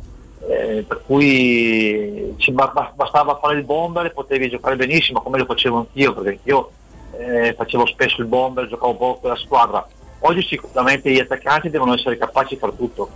eh, 0.48 0.86
per 0.88 1.04
cui 1.06 2.34
ci 2.38 2.52
bastava 2.52 3.40
fare 3.42 3.58
il 3.58 3.64
bomber 3.64 4.06
e 4.06 4.12
potevi 4.12 4.50
giocare 4.50 4.76
benissimo 4.76 5.22
come 5.22 5.40
lo 5.40 5.46
facevo 5.46 5.78
anch'io 5.78 6.14
perché 6.14 6.40
io 6.44 6.72
eh, 7.18 7.54
facevo 7.58 7.86
spesso 7.88 8.22
il 8.22 8.28
bomber, 8.28 8.68
giocavo 8.68 8.96
poco 8.96 9.20
con 9.22 9.30
la 9.32 9.36
squadra. 9.36 9.88
Oggi 10.20 10.42
sicuramente 10.44 11.12
gli 11.12 11.20
attaccanti 11.20 11.70
devono 11.70 11.94
essere 11.94 12.18
capaci 12.18 12.56
di 12.56 12.60
fare 12.60 12.76
tutto 12.76 13.10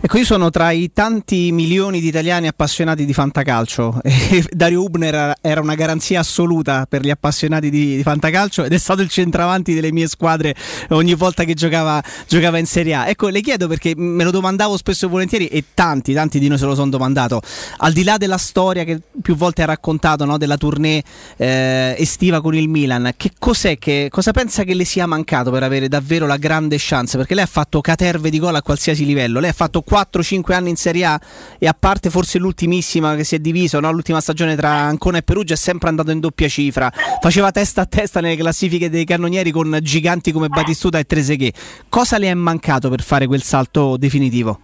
Ecco, 0.00 0.18
io 0.18 0.24
sono 0.24 0.50
tra 0.50 0.70
i 0.70 0.90
tanti 0.92 1.52
milioni 1.52 2.00
di 2.00 2.08
italiani 2.08 2.46
appassionati 2.46 3.04
di 3.04 3.12
fantacalcio 3.12 4.00
e 4.02 4.44
Dario 4.50 4.82
Ubner 4.82 5.34
era 5.40 5.60
una 5.60 5.74
garanzia 5.74 6.20
assoluta 6.20 6.86
per 6.88 7.02
gli 7.02 7.10
appassionati 7.10 7.70
di, 7.70 7.96
di 7.96 8.02
fantacalcio 8.02 8.64
ed 8.64 8.72
è 8.72 8.78
stato 8.78 9.02
il 9.02 9.08
centravanti 9.08 9.72
delle 9.72 9.92
mie 9.92 10.08
squadre 10.08 10.54
ogni 10.90 11.14
volta 11.14 11.44
che 11.44 11.54
giocava, 11.54 12.02
giocava, 12.26 12.58
in 12.58 12.66
Serie 12.66 12.94
A. 12.94 13.08
Ecco, 13.08 13.28
le 13.28 13.40
chiedo 13.40 13.68
perché 13.68 13.94
me 13.96 14.24
lo 14.24 14.30
domandavo 14.30 14.76
spesso 14.76 15.06
e 15.06 15.08
volentieri 15.08 15.46
e 15.46 15.64
tanti, 15.74 16.12
tanti 16.12 16.38
di 16.38 16.48
noi 16.48 16.58
se 16.58 16.66
lo 16.66 16.74
sono 16.74 16.90
domandato. 16.90 17.40
Al 17.78 17.92
di 17.92 18.04
là 18.04 18.16
della 18.16 18.38
storia 18.38 18.84
che 18.84 19.00
più 19.22 19.36
volte 19.36 19.62
ha 19.62 19.66
raccontato 19.66 20.24
no, 20.24 20.38
della 20.38 20.56
tournée 20.56 21.02
eh, 21.36 21.94
estiva 21.98 22.40
con 22.40 22.54
il 22.54 22.68
Milan, 22.68 23.12
che 23.16 23.30
cos'è 23.38 23.78
che, 23.78 24.08
cosa 24.10 24.32
pensa 24.32 24.64
che 24.64 24.74
le 24.74 24.84
sia 24.84 25.06
mancato 25.06 25.50
per 25.50 25.62
avere 25.62 25.88
davvero 25.88 26.26
la 26.26 26.36
grande 26.36 26.76
chance? 26.78 27.16
Perché 27.16 27.34
lei 27.34 27.44
ha 27.44 27.48
fatto 27.48 27.80
caterve 27.80 28.30
di 28.30 28.38
gol 28.38 28.54
a 28.54 28.62
qualsiasi 28.62 29.04
livello, 29.04 29.40
lei 29.40 29.50
ha 29.50 29.54
fatto 29.54 29.82
4-5 29.88 30.52
anni 30.52 30.70
in 30.70 30.76
Serie 30.76 31.04
A 31.04 31.20
e 31.58 31.66
a 31.66 31.76
parte 31.78 32.10
forse 32.10 32.38
l'ultimissima 32.38 33.14
che 33.16 33.24
si 33.24 33.34
è 33.34 33.38
diviso, 33.38 33.80
no? 33.80 33.90
l'ultima 33.90 34.20
stagione 34.20 34.56
tra 34.56 34.70
Ancona 34.70 35.18
e 35.18 35.22
Perugia 35.22 35.54
è 35.54 35.56
sempre 35.56 35.88
andato 35.88 36.10
in 36.10 36.20
doppia 36.20 36.48
cifra, 36.48 36.90
faceva 37.20 37.50
testa 37.50 37.82
a 37.82 37.86
testa 37.86 38.20
nelle 38.20 38.36
classifiche 38.36 38.90
dei 38.90 39.04
cannonieri 39.04 39.50
con 39.50 39.78
giganti 39.82 40.32
come 40.32 40.48
Batistuta 40.48 40.98
e 40.98 41.04
Treseghe. 41.04 41.52
Cosa 41.88 42.18
le 42.18 42.28
è 42.28 42.34
mancato 42.34 42.88
per 42.88 43.02
fare 43.02 43.26
quel 43.26 43.42
salto 43.42 43.96
definitivo? 43.96 44.58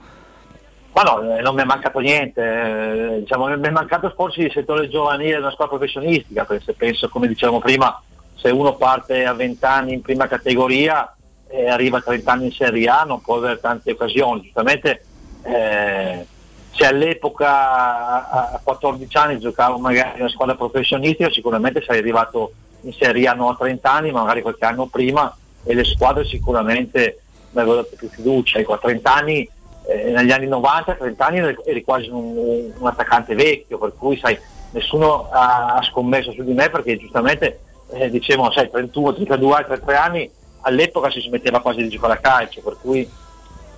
Ma 0.93 1.03
no, 1.03 1.37
eh, 1.37 1.41
non 1.41 1.55
mi 1.55 1.63
è 1.63 1.65
mancato 1.65 2.01
niente, 2.01 2.43
eh, 2.43 3.19
diciamo, 3.21 3.47
mi 3.47 3.67
è 3.67 3.71
mancato 3.71 4.13
forse 4.15 4.43
il 4.43 4.53
settore 4.53 4.89
giovanile 4.89 5.37
della 5.37 5.53
squadra 5.53 5.77
professionistica, 5.77 6.45
perché 6.45 6.73
penso, 6.73 7.09
come 7.09 7.29
dicevamo 7.29 7.61
prima, 7.61 8.03
se 8.35 8.51
uno 8.51 8.75
parte 8.75 9.25
a 9.25 9.33
20 9.33 9.65
anni 9.65 9.93
in 9.93 10.01
prima 10.01 10.27
categoria 10.27 11.15
e 11.49 11.69
arriva 11.69 11.99
a 11.99 12.03
30 12.03 12.33
anni 12.33 12.45
in 12.47 12.53
Serie 12.53 12.89
A 12.89 13.03
non 13.05 13.21
può 13.21 13.37
avere 13.37 13.61
tante 13.61 13.93
occasioni, 13.93 14.43
giustamente 14.43 15.05
eh, 15.43 16.27
se 16.73 16.87
all'epoca 16.87 18.53
a 18.53 18.61
14 18.63 19.17
anni 19.17 19.39
giocavo 19.39 19.79
magari 19.79 20.15
in 20.15 20.21
una 20.21 20.31
squadra 20.31 20.55
professionistica 20.55 21.31
sicuramente 21.31 21.83
sarei 21.83 22.01
arrivato 22.01 22.53
in 22.83 22.93
Serie 22.93 23.27
A 23.29 23.33
non 23.33 23.51
a 23.51 23.57
30 23.57 23.93
anni 23.93 24.11
ma 24.11 24.21
magari 24.21 24.43
qualche 24.43 24.65
anno 24.65 24.87
prima 24.87 25.35
e 25.65 25.75
le 25.75 25.85
squadre 25.85 26.25
sicuramente 26.25 27.21
mi 27.51 27.61
avevano 27.61 27.83
dato 27.83 27.97
più 27.97 28.09
fiducia. 28.09 28.59
Ecco, 28.59 28.75
a 28.75 28.79
30 28.79 29.15
anni 29.15 29.49
eh, 29.87 30.11
negli 30.13 30.31
anni 30.31 30.47
90 30.47 30.93
a 30.93 30.95
30 30.95 31.27
anni 31.27 31.57
eri 31.65 31.83
quasi 31.83 32.09
un, 32.09 32.73
un, 32.79 32.87
attaccante 32.87 33.35
vecchio 33.35 33.79
per 33.79 33.95
cui 33.99 34.17
sai 34.19 34.39
nessuno 34.73 35.29
ha, 35.31 35.81
scommesso 35.83 36.33
su 36.33 36.45
di 36.45 36.53
me 36.53 36.71
perché 36.71 36.97
giustamente 36.97 37.61
eh, 37.93 38.09
dicevano 38.09 38.53
sai 38.53 38.71
31, 38.71 39.15
32 39.15 39.55
anni, 39.55 39.65
33 39.65 39.97
anni 39.97 40.31
all'epoca 40.63 41.11
si 41.11 41.21
smetteva 41.21 41.61
quasi 41.61 41.83
di 41.83 41.89
giocare 41.89 42.13
a 42.13 42.19
calcio 42.19 42.61
per 42.61 42.77
cui 42.81 43.09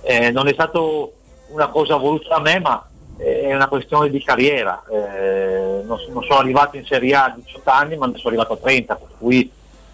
eh, 0.01 0.31
non 0.31 0.47
è 0.47 0.53
stato 0.53 1.13
una 1.53 1.67
cosa 1.67 1.95
voluta 1.95 2.29
da 2.29 2.39
me, 2.39 2.59
ma 2.59 2.85
è 3.17 3.53
una 3.53 3.67
questione 3.67 4.09
di 4.09 4.21
carriera. 4.23 4.83
Eh, 4.89 5.83
non, 5.85 5.99
non, 6.09 6.23
sono 6.23 6.39
arrivato 6.39 6.75
in 6.75 6.85
Serie 6.85 7.15
A 7.15 7.25
a 7.25 7.35
18 7.35 7.69
anni, 7.69 7.95
ma 7.95 8.07
ne 8.07 8.17
sono 8.17 8.29
arrivato 8.29 8.53
a 8.53 8.57
30, 8.57 8.95
per 8.95 9.07
cui 9.17 9.51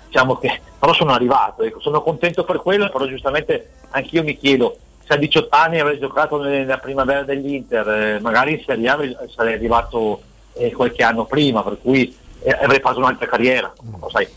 diciamo 0.07 0.37
che 0.37 0.61
però 0.79 0.93
sono 0.93 1.13
arrivato, 1.13 1.63
ecco, 1.63 1.81
sono 1.81 2.01
contento 2.01 2.43
per 2.43 2.61
quello, 2.61 2.89
però 2.89 3.05
giustamente 3.05 3.71
anch'io 3.89 4.23
mi 4.23 4.37
chiedo 4.37 4.77
se 5.05 5.13
a 5.13 5.17
18 5.17 5.47
anni 5.55 5.79
avrei 5.79 5.99
giocato 5.99 6.41
nella 6.41 6.77
primavera 6.77 7.23
dell'Inter, 7.23 7.87
eh, 7.89 8.19
magari 8.19 8.53
in 8.53 8.63
Serie 8.63 8.89
A 8.89 8.97
sarei 9.33 9.55
arrivato 9.55 10.21
eh, 10.53 10.71
qualche 10.71 11.03
anno 11.03 11.25
prima, 11.25 11.63
per 11.63 11.79
cui 11.81 12.15
eh, 12.41 12.51
avrei 12.51 12.79
fatto 12.79 12.99
un'altra 12.99 13.27
carriera. 13.27 13.73
Lo 13.99 14.09
sai, 14.09 14.27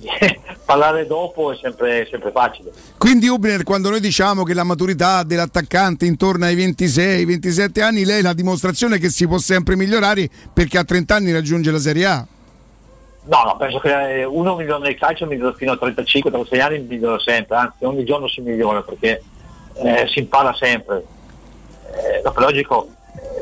parlare 0.64 1.06
dopo 1.06 1.52
è 1.52 1.58
sempre, 1.60 2.06
sempre, 2.10 2.30
facile. 2.30 2.70
Quindi 2.96 3.28
Ubner, 3.28 3.62
quando 3.62 3.90
noi 3.90 4.00
diciamo 4.00 4.42
che 4.42 4.54
la 4.54 4.64
maturità 4.64 5.22
dell'attaccante 5.22 6.06
intorno 6.06 6.44
ai 6.44 6.56
26-27 6.56 7.82
anni, 7.82 8.04
lei 8.04 8.20
è 8.20 8.22
la 8.22 8.32
dimostrazione 8.32 8.98
che 8.98 9.10
si 9.10 9.26
può 9.26 9.38
sempre 9.38 9.76
migliorare 9.76 10.28
perché 10.52 10.78
a 10.78 10.84
30 10.84 11.14
anni 11.14 11.32
raggiunge 11.32 11.70
la 11.70 11.78
Serie 11.78 12.06
A. 12.06 12.26
No, 13.24 13.42
no, 13.44 13.56
penso 13.58 13.78
che 13.78 14.24
uno 14.26 14.56
migliora 14.56 14.82
nel 14.82 14.96
calcio 14.96 15.26
migliora 15.26 15.54
fino 15.54 15.72
a 15.72 15.78
35-36 15.80 16.60
anni 16.60 16.78
migliora 16.80 17.18
sempre, 17.18 17.56
anzi 17.56 17.84
ogni 17.84 18.04
giorno 18.04 18.26
si 18.26 18.40
migliora 18.40 18.82
perché 18.82 19.22
eh, 19.74 20.06
si 20.08 20.20
impara 20.20 20.54
sempre. 20.54 21.04
Eh, 21.92 22.22
dopo 22.22 22.40
logico, 22.40 22.88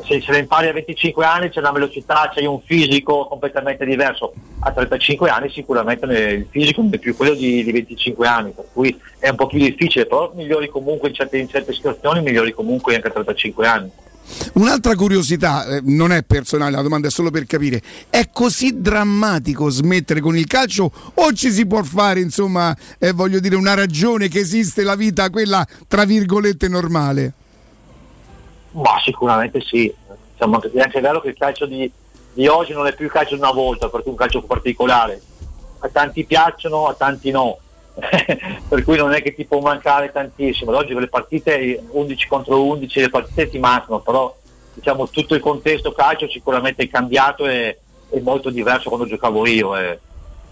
se, 0.05 0.21
se 0.21 0.31
le 0.31 0.39
impari 0.39 0.67
a 0.67 0.73
25 0.73 1.25
anni 1.25 1.49
c'è 1.49 1.59
una 1.59 1.71
velocità, 1.71 2.31
c'è 2.33 2.45
un 2.45 2.61
fisico 2.61 3.27
completamente 3.27 3.85
diverso. 3.85 4.33
A 4.59 4.71
35 4.71 5.29
anni 5.29 5.49
sicuramente 5.49 6.05
il 6.05 6.47
fisico 6.49 6.81
non 6.81 6.93
è 6.93 6.97
più 6.97 7.15
quello 7.15 7.33
di, 7.33 7.63
di 7.63 7.71
25 7.71 8.27
anni, 8.27 8.51
per 8.51 8.65
cui 8.71 8.97
è 9.19 9.29
un 9.29 9.35
po' 9.35 9.47
più 9.47 9.59
difficile, 9.59 10.05
però 10.05 10.31
migliori 10.33 10.69
comunque 10.69 11.09
in 11.09 11.15
certe, 11.15 11.37
in 11.37 11.49
certe 11.49 11.73
situazioni, 11.73 12.21
migliori 12.21 12.53
comunque 12.53 12.95
anche 12.95 13.07
a 13.07 13.11
35 13.11 13.67
anni. 13.67 13.91
Un'altra 14.53 14.95
curiosità, 14.95 15.65
eh, 15.65 15.81
non 15.85 16.11
è 16.11 16.23
personale, 16.23 16.71
la 16.71 16.81
domanda 16.81 17.07
è 17.07 17.11
solo 17.11 17.31
per 17.31 17.45
capire, 17.45 17.81
è 18.09 18.27
così 18.31 18.81
drammatico 18.81 19.69
smettere 19.69 20.19
con 20.19 20.35
il 20.37 20.47
calcio 20.47 20.91
o 21.13 21.31
ci 21.33 21.49
si 21.49 21.65
può 21.65 21.81
fare, 21.83 22.19
insomma, 22.19 22.75
eh, 22.99 23.13
voglio 23.13 23.39
dire, 23.39 23.55
una 23.55 23.73
ragione 23.73 24.27
che 24.27 24.39
esiste 24.39 24.83
la 24.83 24.95
vita, 24.95 25.29
quella 25.29 25.65
tra 25.87 26.03
virgolette 26.03 26.67
normale? 26.67 27.33
Ma 28.77 28.99
sicuramente 29.01 29.59
sì, 29.61 29.91
diciamo, 30.33 30.61
è 30.61 30.79
anche 30.79 31.01
vero 31.01 31.19
che 31.19 31.29
il 31.29 31.37
calcio 31.37 31.65
di, 31.65 31.91
di, 32.33 32.47
oggi 32.47 32.73
non 32.73 32.85
è 32.85 32.93
più 32.93 33.05
il 33.05 33.11
calcio 33.11 33.33
di 33.33 33.41
una 33.41 33.51
volta, 33.51 33.89
perché 33.89 34.07
è 34.07 34.11
un 34.11 34.15
calcio 34.15 34.43
particolare. 34.43 35.19
A 35.79 35.89
tanti 35.89 36.25
piacciono, 36.25 36.87
a 36.87 36.93
tanti 36.93 37.31
no. 37.31 37.57
per 37.97 38.83
cui 38.83 38.95
non 38.97 39.13
è 39.13 39.23
che 39.23 39.33
ti 39.33 39.45
può 39.45 39.59
mancare 39.61 40.11
tantissimo. 40.11 40.75
Oggi 40.75 40.93
le 40.93 41.07
partite 41.07 41.83
11 41.89 42.27
contro 42.27 42.63
11, 42.65 42.99
le 42.99 43.09
partite 43.09 43.49
ti 43.49 43.57
mancano, 43.57 43.99
però 43.99 44.35
diciamo, 44.75 45.09
tutto 45.09 45.33
il 45.33 45.41
contesto 45.41 45.91
calcio 45.91 46.29
sicuramente 46.29 46.83
è 46.83 46.87
cambiato 46.87 47.47
e 47.47 47.79
è 48.09 48.19
molto 48.19 48.51
diverso 48.51 48.89
quando 48.89 49.07
giocavo 49.07 49.47
io. 49.47 49.75
E, 49.75 49.99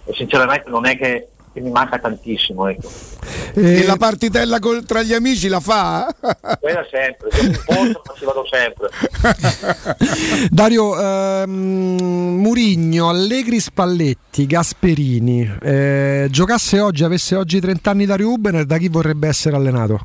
e 0.06 0.14
sinceramente 0.14 0.68
non 0.70 0.88
è 0.88 0.98
che 0.98 1.28
che 1.56 1.62
mi 1.62 1.72
manca 1.72 1.98
tantissimo. 1.98 2.68
Ecco. 2.68 2.90
E 3.54 3.86
la 3.86 3.96
partitella 3.96 4.60
col- 4.60 4.84
tra 4.84 5.02
gli 5.02 5.14
amici 5.14 5.48
la 5.48 5.62
fa? 5.62 6.14
Quella 6.60 6.86
sempre, 6.92 7.30
dopo 7.32 7.80
un 7.80 7.94
posto 7.94 8.02
ma 8.06 8.14
ci 8.18 8.26
vado 8.26 8.46
sempre. 8.52 8.90
Dario 10.52 11.00
ehm, 11.00 12.36
Murigno, 12.38 13.08
Allegri, 13.08 13.62
Spalletti, 13.62 14.46
Gasperini. 14.46 15.58
eh, 15.62 16.28
giocasse 16.30 16.82
oggi, 16.82 17.06
avesse 17.06 17.38
oggi 17.38 17.62
30 17.62 17.90
anni 17.90 18.06
Dario 18.06 18.32
Ubener, 18.32 18.66
da 18.66 18.78
chi 18.78 18.90
vorrebbe 18.90 19.30
essere 19.30 19.56
allenato? 19.56 20.00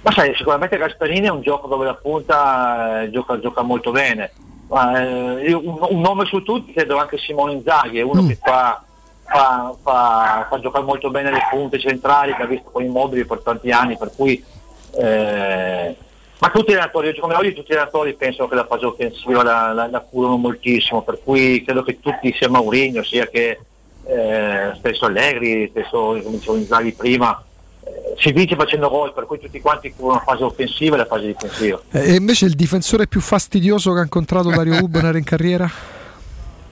Ma 0.00 0.12
sai, 0.12 0.34
sicuramente 0.34 0.78
Gasperini 0.78 1.26
è 1.26 1.30
un 1.30 1.42
gioco 1.42 1.68
dove 1.68 1.84
la 1.84 1.94
punta 1.94 3.02
eh, 3.02 3.10
gioca, 3.10 3.38
gioca 3.38 3.60
molto 3.60 3.90
bene. 3.90 4.32
Ma, 4.68 4.98
eh, 4.98 5.52
un, 5.52 5.78
un 5.90 6.00
nome 6.00 6.24
su 6.24 6.42
tutti 6.42 6.72
credo 6.72 6.96
anche 6.96 7.18
Simone 7.18 7.52
Inzaghi, 7.52 7.98
è 7.98 8.02
uno 8.02 8.26
che 8.26 8.38
fa, 8.42 8.82
fa, 9.26 9.74
fa- 9.82 10.46
fa 10.48 10.60
giocare 10.60 10.84
molto 10.84 11.10
bene 11.10 11.30
le 11.30 11.46
punte 11.50 11.78
centrali, 11.78 12.34
che 12.34 12.42
ha 12.42 12.46
visto 12.46 12.70
con 12.70 12.82
immobili 12.82 13.24
per 13.24 13.40
tanti 13.40 13.70
anni, 13.70 13.96
per 13.96 14.12
cui 14.14 14.42
eh, 14.98 15.96
ma 16.38 16.50
tutti 16.50 16.70
gli 16.70 16.74
allenatori, 16.74 17.18
come 17.18 17.34
oggi 17.34 17.54
tutti 17.54 17.72
gli 17.72 17.76
allenatori 17.76 18.14
pensano 18.14 18.48
che 18.48 18.54
la 18.54 18.66
fase 18.66 18.84
offensiva 18.84 19.42
la, 19.42 19.72
la, 19.72 19.88
la 19.88 20.00
curano 20.00 20.36
moltissimo, 20.36 21.02
per 21.02 21.18
cui 21.24 21.62
credo 21.64 21.82
che 21.82 21.98
tutti, 21.98 22.34
sia 22.36 22.50
Mourinho, 22.50 23.02
sia 23.02 23.26
che 23.26 23.58
eh, 24.04 24.72
stesso 24.76 25.06
Allegri, 25.06 25.68
stesso 25.70 26.20
come 26.22 26.36
dicevo 26.36 26.56
Inzaghi 26.56 26.92
prima, 26.92 27.42
eh, 27.84 28.14
si 28.18 28.32
vince 28.32 28.54
facendo 28.54 28.90
gol, 28.90 29.14
per 29.14 29.24
cui 29.24 29.38
tutti 29.38 29.60
quanti 29.60 29.94
curano 29.96 30.18
la 30.18 30.24
fase 30.30 30.44
offensiva 30.44 30.96
e 30.96 30.98
la 30.98 31.06
fase 31.06 31.26
difensiva. 31.26 31.80
Eh, 31.92 32.12
E 32.12 32.14
invece 32.16 32.44
il 32.44 32.54
difensore 32.54 33.06
più 33.06 33.20
fastidioso 33.20 33.94
che 33.94 34.00
ha 34.00 34.02
incontrato 34.02 34.50
Dario 34.50 34.78
Ubener 34.82 35.16
in 35.16 35.24
carriera? 35.24 35.70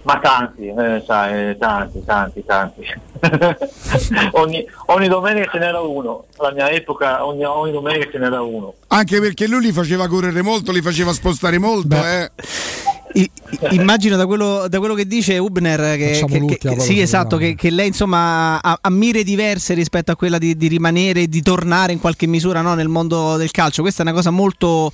Ma 0.05 0.19
tanti, 0.21 0.67
eh, 0.67 1.03
sai, 1.07 1.57
tanti, 1.57 2.05
tanti, 2.05 2.45
tanti. 2.45 2.83
ogni, 4.33 4.65
ogni 4.87 5.09
domenica 5.09 5.51
ce 5.51 5.59
n'era 5.59 5.81
uno, 5.81 6.25
alla 6.37 6.53
mia 6.53 6.71
epoca 6.71 7.25
ogni, 7.25 7.43
ogni 7.45 7.73
domenica 7.73 8.11
ce 8.11 8.19
n'era 8.19 8.43
uno. 8.43 8.75
Anche 8.89 9.19
perché 9.21 9.47
lui 9.47 9.63
li 9.63 9.73
faceva 9.73 10.07
correre 10.07 10.43
molto, 10.43 10.73
li 10.73 10.83
faceva 10.83 11.13
spostare 11.13 11.57
molto. 11.59 11.97
Eh. 11.97 12.31
I- 13.15 13.31
Immagino 13.71 14.17
da 14.17 14.27
quello, 14.27 14.67
da 14.69 14.79
quello 14.79 14.95
che 14.95 15.07
dice 15.07 15.39
Hubner 15.39 15.97
che, 15.97 16.25
che- 16.27 16.59
che- 16.59 16.81
sì, 16.81 17.01
esatto, 17.01 17.37
che, 17.39 17.55
che 17.55 17.71
lei 17.71 17.87
insomma 17.87 18.61
ha, 18.61 18.77
ha 18.81 18.91
mire 18.91 19.23
diverse 19.23 19.73
rispetto 19.73 20.11
a 20.11 20.17
quella 20.17 20.37
di, 20.37 20.57
di 20.57 20.67
rimanere, 20.67 21.29
di 21.29 21.41
tornare 21.41 21.93
in 21.93 22.01
qualche 22.01 22.27
misura 22.27 22.61
no, 22.61 22.75
nel 22.75 22.89
mondo 22.89 23.37
del 23.37 23.53
calcio. 23.53 23.83
Questa 23.83 24.03
è 24.03 24.07
una 24.07 24.15
cosa 24.15 24.31
molto 24.31 24.91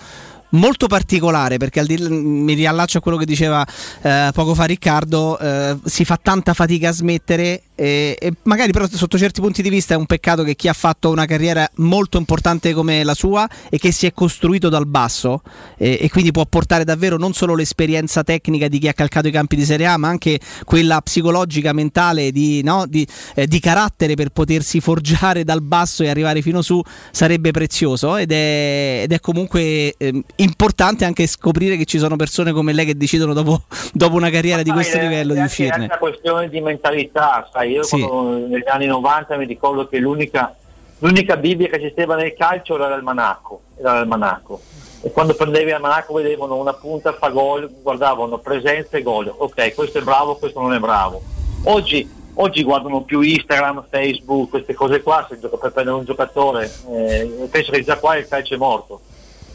molto 0.51 0.87
particolare 0.87 1.57
perché 1.59 1.85
di- 1.85 1.99
mi 2.09 2.55
riallaccio 2.55 2.99
a 2.99 3.01
quello 3.01 3.17
che 3.17 3.27
diceva 3.27 3.67
eh, 4.03 4.31
poco 4.33 4.55
fa 4.55 4.65
Riccardo 4.65 5.39
eh, 5.39 5.77
si 5.85 6.05
fa 6.05 6.19
tanta 6.20 6.55
fatica 6.55 6.89
a 6.89 6.93
smettere 6.93 7.62
e, 7.81 8.15
e 8.20 8.33
magari 8.42 8.73
però 8.73 8.86
sotto 8.91 9.17
certi 9.17 9.41
punti 9.41 9.62
di 9.62 9.70
vista 9.70 9.94
è 9.94 9.97
un 9.97 10.05
peccato 10.05 10.42
che 10.42 10.55
chi 10.55 10.68
ha 10.68 10.75
fatto 10.75 11.09
una 11.09 11.25
carriera 11.25 11.67
molto 11.76 12.18
importante 12.18 12.75
come 12.75 13.02
la 13.05 13.15
sua 13.15 13.49
e 13.70 13.78
che 13.78 13.91
si 13.91 14.05
è 14.05 14.12
costruito 14.12 14.68
dal 14.68 14.86
basso 14.86 15.41
e, 15.78 15.97
e 15.99 16.10
quindi 16.10 16.31
può 16.31 16.44
portare 16.44 16.84
davvero 16.84 17.17
non 17.17 17.33
solo 17.33 17.55
l'esperienza 17.55 18.23
tecnica 18.23 18.68
di 18.68 18.78
chi 18.78 18.89
ha 18.89 18.92
calcato 18.92 19.28
i 19.28 19.31
campi 19.31 19.57
di 19.57 19.65
Serie 19.65 19.86
A 19.86 19.97
ma 19.97 20.09
anche 20.09 20.39
quella 20.65 21.00
psicologica 21.00 21.73
mentale 21.73 22.33
di, 22.33 22.62
no, 22.62 22.84
di, 22.86 23.07
eh, 23.34 23.47
di 23.47 23.59
carattere 23.60 24.12
per 24.12 24.28
potersi 24.28 24.81
forgiare 24.81 25.42
dal 25.42 25.62
basso 25.62 26.02
e 26.02 26.10
arrivare 26.10 26.42
fino 26.42 26.60
su 26.60 26.83
sarebbe 27.10 27.50
prezioso 27.50 28.18
ed 28.18 28.31
è, 28.31 29.00
ed 29.05 29.12
è 29.12 29.20
comunque 29.20 29.94
ehm, 29.97 30.23
importante 30.36 31.07
anche 31.07 31.26
scoprire 31.26 31.78
che 31.78 31.86
ci 31.86 31.97
sono 31.99 32.17
persone 32.17 32.52
come 32.52 32.75
lei 32.75 32.84
che 32.84 32.94
decidono 32.94 33.33
dopo, 33.33 33.62
dopo 33.94 34.17
una 34.17 34.28
carriera 34.28 34.60
di 34.60 34.70
questo 34.70 34.99
è- 34.99 35.00
livello 35.00 35.33
è 35.33 35.36
di 35.36 35.41
anche- 35.41 35.55
È 35.62 35.67
uscirne. 35.67 35.84
una 35.86 35.97
questione 35.97 36.49
di 36.50 36.60
mentalità, 36.60 37.49
sai, 37.50 37.69
io 37.73 37.82
Sì. 37.82 38.00
quando- 38.00 38.47
negli 38.47 38.68
anni 38.68 38.86
90 38.86 39.36
mi 39.36 39.47
ricordo 39.47 39.86
che 39.89 39.99
l'unica, 39.99 40.55
l'unica 40.99 41.36
Bibbia 41.36 41.68
che 41.68 41.76
esisteva 41.76 42.15
nel 42.16 42.34
calcio 42.34 42.74
era 42.76 42.89
l'almanacco, 42.89 43.60
era 43.78 43.94
l'almanacco. 43.94 44.60
E 45.02 45.10
quando 45.12 45.34
prendevi 45.34 45.70
l'almanacco 45.70 46.12
vedevano 46.15 46.57
una 46.57 46.74
punta 46.74 47.12
fa 47.15 47.28
gol, 47.31 47.70
guardavano 47.82 48.39
presenza 48.39 48.99
e 48.99 49.02
gol. 49.02 49.32
Ok, 49.34 49.74
questo 49.74 49.99
è 49.99 50.02
bravo, 50.02 50.36
questo 50.36 50.60
non 50.60 50.74
è 50.74 50.78
bravo. 50.78 51.23
Oggi, 51.65 52.07
oggi 52.34 52.62
guardano 52.62 53.00
più 53.02 53.20
Instagram, 53.23 53.86
Facebook, 53.89 54.50
queste 54.50 54.74
cose 54.74 55.00
qua, 55.02 55.26
se 55.28 55.39
gioca 55.39 55.57
per 55.57 55.73
prendere 55.73 55.97
un 55.97 56.05
giocatore, 56.05 56.70
eh, 56.90 57.49
penso 57.50 57.70
che 57.73 57.82
già 57.82 57.97
qua 57.97 58.16
il 58.16 58.28
calcio 58.28 58.55
è 58.55 58.58
morto. 58.58 59.00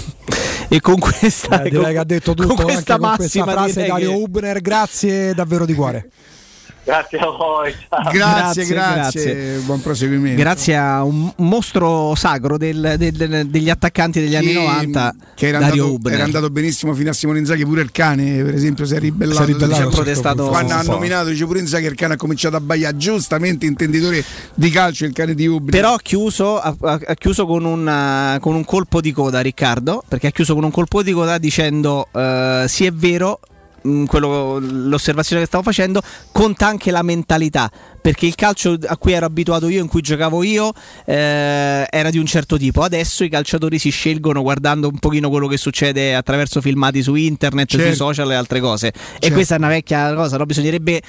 E 0.69 0.81
con 0.81 0.99
questa, 0.99 1.61
Eh, 1.61 1.69
direi 1.69 1.81
con- 1.83 1.91
che 1.93 1.97
ha 1.97 2.03
detto 2.03 2.33
tutto 2.33 2.53
con 2.53 2.65
questa 2.65 2.95
anche 2.95 3.05
con 3.05 3.15
questa 3.15 3.39
massima 3.39 3.51
frase 3.53 3.87
Dario 3.87 4.09
che- 4.09 4.15
Ubener, 4.15 4.59
grazie 4.61 5.33
davvero 5.33 5.65
di 5.65 5.73
cuore. 5.73 6.09
Grazie 6.87 7.17
a 7.17 7.25
voi. 7.31 7.75
ciao. 7.89 8.11
Grazie, 8.11 8.13
Grazie, 8.13 8.65
grazie, 8.65 9.23
grazie. 9.23 9.57
buon 9.65 9.81
proseguimento. 9.81 10.39
Grazie 10.41 10.77
a 10.77 11.03
un 11.03 11.29
mostro 11.37 12.15
sacro 12.15 12.57
del- 12.57 12.95
del- 12.97 13.11
del- 13.11 13.47
degli 13.47 13.69
attaccanti 13.69 14.21
degli 14.21 14.37
anni 14.37 14.47
Sì, 14.47 14.53
90, 14.53 15.15
che 15.35 15.47
era 15.47 15.59
Dario 15.59 15.85
andato, 15.87 16.09
era 16.09 16.23
andato 16.23 16.49
benissimo 16.49 16.93
fino 16.93 17.09
a 17.09 17.13
Simone 17.13 17.39
Inzaghi 17.39 17.65
pure 17.65 17.81
il 17.81 17.91
cane 17.91 18.41
per 18.41 18.53
esempio 18.53 18.85
si 18.85 18.95
è 18.95 18.99
ribellato, 18.99 19.35
Si 19.37 19.43
è 19.43 19.45
ribellato, 19.53 19.75
certo 19.81 19.95
protestato 19.95 20.47
quando 20.47 20.73
ha 20.75 20.81
nominato 20.83 21.27
dice 21.27 21.45
pure 21.45 21.59
Inzaghi 21.59 21.87
il 21.87 21.95
cane 21.95 22.13
ha 22.13 22.17
cominciato 22.17 22.55
a 22.55 22.61
baiare 22.61 22.95
giustamente 22.95 23.65
intenditore 23.65 24.23
di 24.53 24.69
calcio 24.69 25.03
il 25.03 25.11
cane 25.11 25.33
di 25.35 25.45
Hubner 25.45 25.71
Però 25.71 25.93
ha 25.95 25.99
chiuso, 26.01 26.57
ha, 26.57 26.73
ha- 26.79 26.99
ha 27.05 27.13
chiuso 27.15 27.45
con, 27.45 27.65
un, 27.65 28.37
con 28.39 28.55
un 28.55 28.63
colpo 28.63 29.01
di 29.01 29.11
coda 29.11 29.41
Riccardo, 29.41 30.03
perché 30.07 30.27
ha 30.27 30.31
chiuso 30.31 30.53
con 30.53 30.63
un 30.63 30.71
colpo 30.71 31.03
di 31.03 31.11
coda 31.11 31.37
dicendo 31.37 32.07
eh, 32.13 32.63
sì 32.69 32.85
è 32.85 32.91
vero, 32.93 33.39
quello- 34.07 34.59
l'osservazione 34.59 35.41
che 35.41 35.47
stavo 35.47 35.63
facendo, 35.63 36.01
conta 36.31 36.67
anche 36.67 36.91
la 36.91 37.01
mentalità, 37.01 37.69
perché 37.99 38.25
il 38.25 38.35
calcio 38.35 38.77
a 38.85 38.97
cui 38.97 39.13
ero 39.13 39.25
abituato 39.25 39.67
io, 39.67 39.81
in 39.81 39.87
cui 39.87 40.01
giocavo 40.01 40.43
io, 40.43 40.71
eh, 41.05 41.85
era 41.89 42.09
di 42.09 42.17
un 42.17 42.25
certo 42.25 42.57
tipo. 42.57 42.81
Adesso 42.81 43.23
i 43.23 43.29
calciatori 43.29 43.79
si 43.79 43.89
scelgono 43.89 44.41
guardando 44.41 44.87
un 44.87 44.99
pochino 44.99 45.29
quello 45.29 45.47
che 45.47 45.57
succede 45.57 46.15
attraverso 46.15 46.61
filmati 46.61 47.01
su 47.01 47.15
internet, 47.15 47.69
Certo. 47.69 47.85
sui 47.87 47.95
social 47.95 48.31
e 48.31 48.35
altre 48.35 48.59
cose. 48.59 48.87
E 48.87 48.93
Certo. 49.19 49.33
questa 49.35 49.55
è 49.55 49.57
una 49.57 49.67
vecchia 49.69 50.13
cosa, 50.13 50.37
no? 50.37 50.45
bisognerebbe 50.45 51.01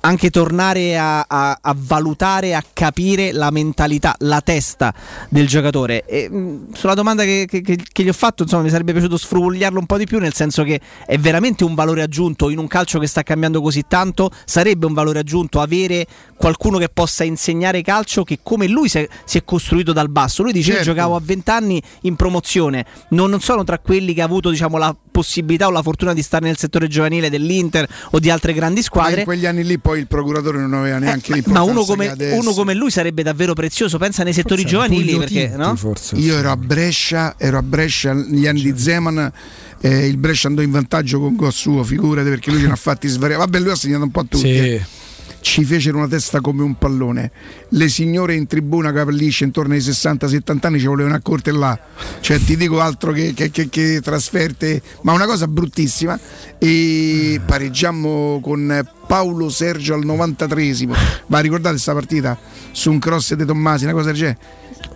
anche 0.00 0.30
tornare 0.30 0.96
a, 0.96 1.24
a- 1.28 1.58
a 1.60 1.74
valutare, 1.76 2.54
a 2.54 2.62
capire 2.72 3.32
la 3.32 3.50
mentalità, 3.50 4.14
la 4.18 4.40
testa 4.40 4.92
del 5.28 5.46
giocatore. 5.46 6.04
E, 6.06 6.28
mh, 6.28 6.72
sulla 6.74 6.94
domanda 6.94 7.24
che, 7.24 7.46
che- 7.48 7.60
che- 7.60 7.78
che 7.92 8.02
gli 8.02 8.08
ho 8.08 8.12
fatto, 8.12 8.42
insomma, 8.44 8.62
mi 8.62 8.70
sarebbe 8.70 8.92
piaciuto 8.92 9.16
sfrugliarlo 9.16 9.78
un 9.78 9.86
po' 9.86 9.98
di 9.98 10.06
più, 10.06 10.18
nel 10.18 10.34
senso 10.34 10.62
che 10.62 10.80
è 11.06 11.18
veramente 11.18 11.64
un 11.64 11.74
valore 11.74 12.02
aggiunto 12.02 12.50
in 12.50 12.58
un 12.58 12.66
calcio 12.66 12.98
che 12.98 13.06
sta 13.06 13.22
cambiando 13.22 13.60
così 13.60 13.82
tanto. 13.88 14.30
Sarebbe 14.44 14.86
un 14.86 14.92
valore 14.92 15.18
aggiunto 15.20 15.60
avere 15.60 16.06
qualcuno 16.44 16.76
che 16.76 16.90
possa 16.90 17.24
insegnare 17.24 17.80
calcio 17.80 18.22
che 18.22 18.40
come 18.42 18.68
lui 18.68 18.90
si 18.90 18.98
è, 18.98 19.08
si 19.24 19.38
è 19.38 19.44
costruito 19.46 19.94
dal 19.94 20.10
basso. 20.10 20.42
Lui 20.42 20.52
dice: 20.52 20.72
Certo. 20.72 20.88
Io 20.88 20.94
giocavo 20.94 21.16
a 21.16 21.20
20 21.24 21.50
anni 21.50 21.82
in 22.02 22.16
promozione, 22.16 22.84
non, 23.10 23.30
non 23.30 23.40
sono 23.40 23.64
tra 23.64 23.78
quelli 23.78 24.12
che 24.12 24.20
ha 24.20 24.26
avuto 24.26 24.50
diciamo, 24.50 24.76
la 24.76 24.94
possibilità 25.10 25.68
o 25.68 25.70
la 25.70 25.80
fortuna 25.80 26.12
di 26.12 26.20
stare 26.20 26.44
nel 26.44 26.58
settore 26.58 26.86
giovanile 26.86 27.30
dell'Inter 27.30 27.88
o 28.10 28.18
di 28.18 28.28
altre 28.28 28.52
grandi 28.52 28.80
ma 28.80 28.84
squadre. 28.84 29.20
in 29.20 29.24
quegli 29.24 29.46
anni 29.46 29.64
lì 29.64 29.78
poi 29.78 30.00
il 30.00 30.06
procuratore 30.06 30.58
non 30.58 30.74
aveva 30.74 30.98
neanche 30.98 31.30
Ma 31.30 31.34
l'importanza 31.36 31.70
uno 31.70 31.80
che 31.80 31.86
come, 31.86 32.32
uno 32.34 32.52
come 32.52 32.74
lui 32.74 32.90
sarebbe 32.90 33.22
davvero 33.22 33.54
prezioso. 33.54 33.96
Pensa 33.96 34.22
nei 34.22 34.34
settori 34.34 34.62
Forse 34.62 34.76
giovanili, 34.76 35.16
perché 35.16 35.46
Tinti, 35.48 35.56
no? 35.56 35.76
forse. 35.76 36.16
Io 36.16 36.36
ero 36.36 36.50
a 36.50 36.56
Brescia, 36.58 37.36
ero 37.38 37.56
a 37.56 37.62
Brescia 37.62 38.12
negli 38.12 38.46
anni 38.46 38.60
di 38.60 38.74
Zeman. 38.76 39.32
eh, 39.80 40.06
il 40.06 40.18
Brescia 40.18 40.48
andò 40.48 40.60
in 40.60 40.70
vantaggio 40.72 41.20
con 41.20 41.36
gol 41.36 41.52
suo, 41.52 41.82
figurate 41.84 42.28
perché 42.28 42.50
lui 42.50 42.60
ce 42.60 42.66
ne 42.66 42.72
ha 42.72 42.76
fatti 42.76 43.08
svariati. 43.08 43.40
Vabbè, 43.40 43.58
lui 43.60 43.70
ha 43.70 43.76
segnato 43.76 44.02
un 44.02 44.10
po' 44.10 44.20
a 44.20 44.24
tutti. 44.28 44.50
eh. 44.54 44.82
Sì. 44.84 45.02
Ci 45.44 45.62
fecero 45.62 45.98
una 45.98 46.08
testa 46.08 46.40
come 46.40 46.62
un 46.62 46.74
pallone. 46.78 47.30
Le 47.68 47.88
signore 47.90 48.34
in 48.34 48.46
tribuna 48.46 48.92
capellisce 48.92 49.44
intorno 49.44 49.74
ai 49.74 49.80
60-70 49.80 50.66
anni 50.66 50.80
ci 50.80 50.86
volevano 50.86 51.14
accortellare. 51.16 51.80
Cioè, 52.20 52.38
ti 52.40 52.56
dico 52.56 52.80
altro 52.80 53.12
che, 53.12 53.34
che- 53.34 53.50
che- 53.50 53.68
che 53.68 54.00
trasferte, 54.02 54.80
ma 55.02 55.12
una 55.12 55.26
cosa 55.26 55.46
bruttissima. 55.46 56.18
E 56.58 57.42
pareggiammo 57.44 58.40
con 58.40 58.88
Paolo 59.06 59.50
Sergio 59.50 59.92
al 59.92 60.06
93esimo. 60.06 60.94
Ma 61.26 61.40
ricordate 61.40 61.72
questa 61.74 61.92
partita? 61.92 62.38
Su 62.72 62.90
un 62.90 62.98
cross 62.98 63.34
di 63.34 63.44
Tommasi, 63.44 63.84
una 63.84 63.92
cosa 63.92 64.06
del 64.06 64.16
genere. 64.16 64.38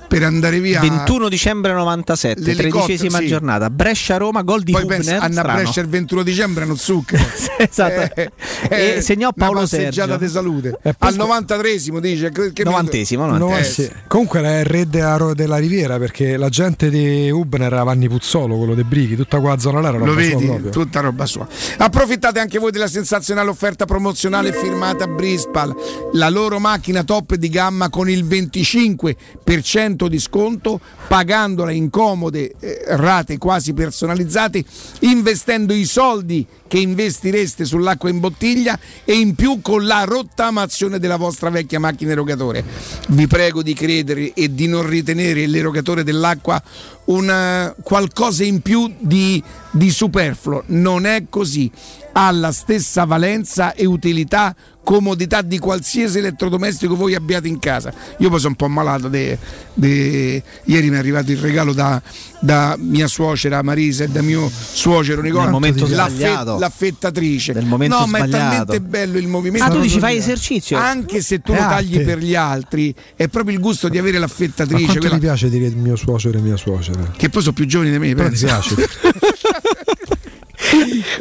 Per 0.09 0.23
andare 0.23 0.59
via 0.61 0.81
21 0.81 1.29
dicembre 1.29 1.73
97, 1.75 2.41
L'elicottero, 2.41 2.85
tredicesima 2.85 3.19
sì. 3.19 3.27
giornata. 3.27 3.69
Brescia-Roma, 3.69 4.41
gol 4.43 4.63
di 4.63 4.73
Poi 4.73 4.83
Hubner. 4.83 4.99
pensa, 5.05 5.21
Anna 5.21 5.41
strano. 5.41 5.59
Brescia 5.61 5.81
il 5.83 5.89
21 5.89 6.23
dicembre 6.23 6.65
non 6.65 6.77
zucchero. 6.79 7.23
esatto. 7.59 8.31
e 8.71 9.01
segnò 9.03 9.33
Paolo 9.33 9.59
una 9.59 9.61
passeggiata 9.69 10.19
Sergio. 10.19 10.25
di 10.25 10.31
salute. 10.31 10.79
E 10.83 10.95
poi 10.95 11.09
Al 11.11 11.15
93esimo 11.17 11.99
dice 11.99 12.31
che, 12.31 12.53
che 12.55 12.65
Novantesimo, 12.65 13.27
No, 13.27 13.37
novantesimo. 13.37 13.89
sì. 13.89 13.95
Comunque 14.09 14.39
era 14.39 14.59
il 14.61 14.65
re 14.65 14.89
della, 14.89 15.57
Riviera 15.59 15.99
perché 15.99 16.39
la 16.39 16.49
gente 16.49 16.89
di 16.89 17.31
Ubener 17.31 17.71
era 17.75 17.83
Vanni 17.83 18.09
Puzzolo, 18.09 18.57
quello 18.57 18.75
dei 18.75 18.85
Brighi, 18.85 19.15
tutta 19.15 19.39
quella 19.41 19.59
zona 19.59 19.81
là 19.81 19.89
era 19.89 19.99
Lo 19.99 20.15
vedi? 20.15 20.47
proprio. 20.47 20.71
Tutta 20.71 21.01
roba 21.01 21.27
sua. 21.27 21.47
Approfittate 21.77 22.41
anche 22.41 22.59
voi 22.59 22.71
della 22.71 22.89
sensazionale 22.89 23.51
offerta 23.51 23.85
promozionale 23.85 24.53
firmata 24.55 25.05
a 25.05 25.09
Brispal, 25.09 25.75
la 26.15 26.31
loro 26.31 26.59
macchina 26.59 27.05
top 27.05 27.35
di 27.35 27.51
gamma 27.51 27.91
con 27.91 28.09
il 28.09 28.25
25% 28.25 29.97
25% 29.99 30.07
di 30.07 30.19
sconto 30.21 30.81
pagandola 31.09 31.73
in 31.73 31.91
comode 31.91 32.55
eh, 32.61 32.83
rate 32.87 33.39
quasi 33.39 33.73
personalizzate, 33.75 34.65
investendo 35.01 35.75
i 35.75 35.85
soldi 35.85 36.47
che 36.69 36.79
investireste 36.79 37.65
sull'acqua 37.65 38.09
in 38.09 38.21
bottiglia 38.21 38.79
e 39.05 39.15
in 39.15 39.35
più 39.35 39.61
con 39.61 39.87
la 39.87 40.05
rottamazione 40.05 40.99
della 40.99 41.17
vostra 41.17 41.51
vecchia 41.51 41.81
macchina 41.81 42.13
erogatore. 42.13 42.65
Vi 43.09 43.27
prego 43.27 43.63
di 43.63 43.75
credere 43.75 44.33
e 44.35 44.55
di 44.55 44.69
non 44.69 44.87
ritenere 44.87 45.47
l'erogatore 45.47 46.05
dell'acqua 46.05 46.63
una, 47.07 47.75
qualcosa 47.83 48.45
in 48.45 48.61
più 48.61 48.93
di, 48.99 49.43
di 49.71 49.91
superfluo. 49.91 50.63
Non 50.67 51.07
è 51.07 51.25
così. 51.29 51.71
Ha 52.13 52.31
la 52.33 52.53
stessa 52.53 53.05
valenza 53.05 53.75
e 53.75 53.87
utilità 53.87 54.55
comodità 54.89 55.43
di 55.43 55.59
qualsiasi 55.59 56.17
elettrodomestico 56.17 56.97
voi 56.97 57.15
abbiate 57.15 57.47
in 57.47 57.59
casa. 57.59 57.93
Io 58.19 58.31
poi 58.31 58.39
sono 58.39 58.53
un 58.53 58.57
po' 58.57 58.69
malato. 58.69 59.09
De, 59.09 59.39
de... 59.75 60.43
Ieri 60.65 60.89
mi 60.89 60.97
è 60.97 60.99
arrivato 60.99 61.31
il 61.31 61.37
regalo 61.37 61.75
da, 61.75 62.01
da 62.41 62.75
mia 62.79 63.07
suocera 63.07 63.63
Marisa 63.63 64.05
e 64.05 64.09
da 64.09 64.23
mio 64.23 64.51
suocero 64.51 65.21
Nicola. 65.21 65.43
Nel 65.43 65.53
momento 65.53 65.85
sbagliato. 65.85 66.57
L'affettatrice. 66.59 67.53
Nel 67.53 67.65
momento 67.67 67.99
no, 67.99 68.07
ma 68.07 68.19
è 68.19 68.27
sbagliato. 68.27 68.49
talmente 68.49 68.81
bello 68.81 69.19
il 69.19 69.27
movimento. 69.29 69.67
Ah, 69.67 69.71
tu 69.71 69.81
dici 69.81 69.99
fai 69.99 70.17
esercizio? 70.17 70.77
Anche 70.77 71.21
se 71.23 71.41
tu 71.41 71.53
È 71.53 71.57
lo 71.61 71.61
tagli 71.69 71.95
arte. 71.97 72.05
per 72.05 72.19
gli 72.19 72.35
altri, 72.35 72.95
è 73.17 73.29
proprio 73.29 73.55
il 73.55 73.61
gusto 73.61 73.89
di 73.89 73.99
avere 73.99 74.15
Ma 74.19 74.27
l'affettatrice. 74.27 74.85
quanto 74.85 75.01
quella- 75.01 75.15
ti 75.17 75.21
piace 75.21 75.49
dire 75.49 75.69
mio 75.71 75.97
suocero 75.97 76.39
e 76.39 76.41
mia 76.41 76.57
suocera? 76.57 77.13
Che 77.17 77.29
poi 77.29 77.43
sono 77.43 77.55
più 77.55 77.67
giovani 77.67 77.91
di 77.91 77.99
me, 77.99 78.15
Però 78.15 78.29
ti 78.29 78.37
pensa. 78.37 78.47
piace. 78.47 78.75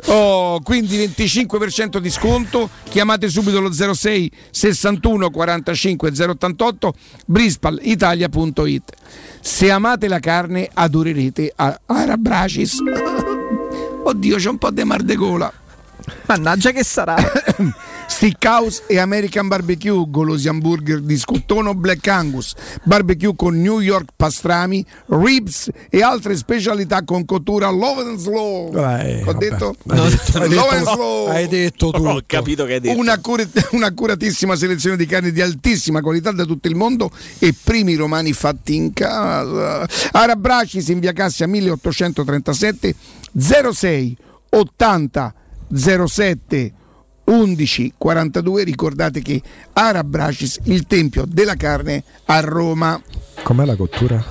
Oh, 0.10 0.62
quindi 0.62 0.98
25% 0.98 1.98
di 2.00 2.10
sconto. 2.10 2.70
Chiamate 2.90 3.30
subito 3.30 3.60
lo 3.60 3.72
06 3.72 4.32
61 4.52 5.30
45 5.30 6.12
088 6.28 6.94
brispalitalia.it. 7.26 8.92
Se 9.42 9.70
amate 9.72 10.08
la 10.08 10.20
carne, 10.20 10.70
adorerete 10.74 11.54
Arabracis. 11.86 12.78
Oddio, 14.08 14.38
c'è 14.38 14.48
un 14.48 14.58
po' 14.58 14.72
di 14.72 14.86
mar 14.86 15.02
de 15.02 15.16
gola. 15.16 15.52
Mannaggia 16.28 16.72
che 16.72 16.82
sarà. 16.82 17.18
Steakhouse 18.08 18.84
e 18.88 18.98
American 18.98 19.48
Barbecue, 19.48 20.06
golosi 20.08 20.48
hamburger 20.48 21.02
di 21.02 21.18
scottone 21.18 21.74
Black 21.76 22.08
Angus, 22.08 22.54
barbecue 22.84 23.36
con 23.36 23.60
New 23.62 23.80
York 23.80 24.12
pastrami, 24.16 24.84
ribs 25.08 25.70
e 25.90 26.02
altre 26.02 26.36
specialità 26.36 27.04
con 27.04 27.26
cottura 27.26 27.70
low 27.70 28.00
and 28.00 28.18
slow. 28.18 28.74
Eh, 28.76 29.24
Ho 29.26 29.34
detto? 29.34 29.76
Hai 29.88 30.10
detto- 30.10 30.38
hai 30.40 30.50
detto- 30.50 30.70
and 30.70 30.88
slow. 30.88 31.28
hai 31.28 31.48
detto 31.48 31.92
tutto. 31.92 32.10
Ho 32.10 32.22
capito 32.26 32.66
che 32.66 32.74
hai 32.76 32.80
detto. 32.80 32.98
Una, 32.98 33.20
cur- 33.20 33.48
un'accuratissima 33.72 34.56
selezione 34.56 34.96
di 34.98 35.06
carni 35.06 35.32
di 35.32 35.42
altissima 35.42 36.02
qualità 36.02 36.32
da 36.32 36.46
tutto 36.46 36.68
il 36.68 36.76
mondo 36.76 37.12
e 37.40 37.54
primi 37.62 37.96
romani 37.96 38.32
fatti 38.34 38.76
in 38.76 38.94
casa. 38.94 39.86
Arabracis 40.12 40.88
in 40.88 41.00
via 41.00 41.12
Cassia 41.12 41.46
1837 41.46 42.96
06 43.38 44.18
80 44.50 45.34
07 45.76 46.72
11 47.30 47.94
42 47.98 48.64
ricordate 48.64 49.22
che 49.22 49.42
Arabracis 49.74 50.60
il 50.64 50.86
tempio 50.88 51.26
della 51.28 51.56
carne 51.56 52.04
a 52.26 52.40
Roma 52.40 53.00
Com'è 53.44 53.66
la 53.66 53.76
cottura? 53.76 54.24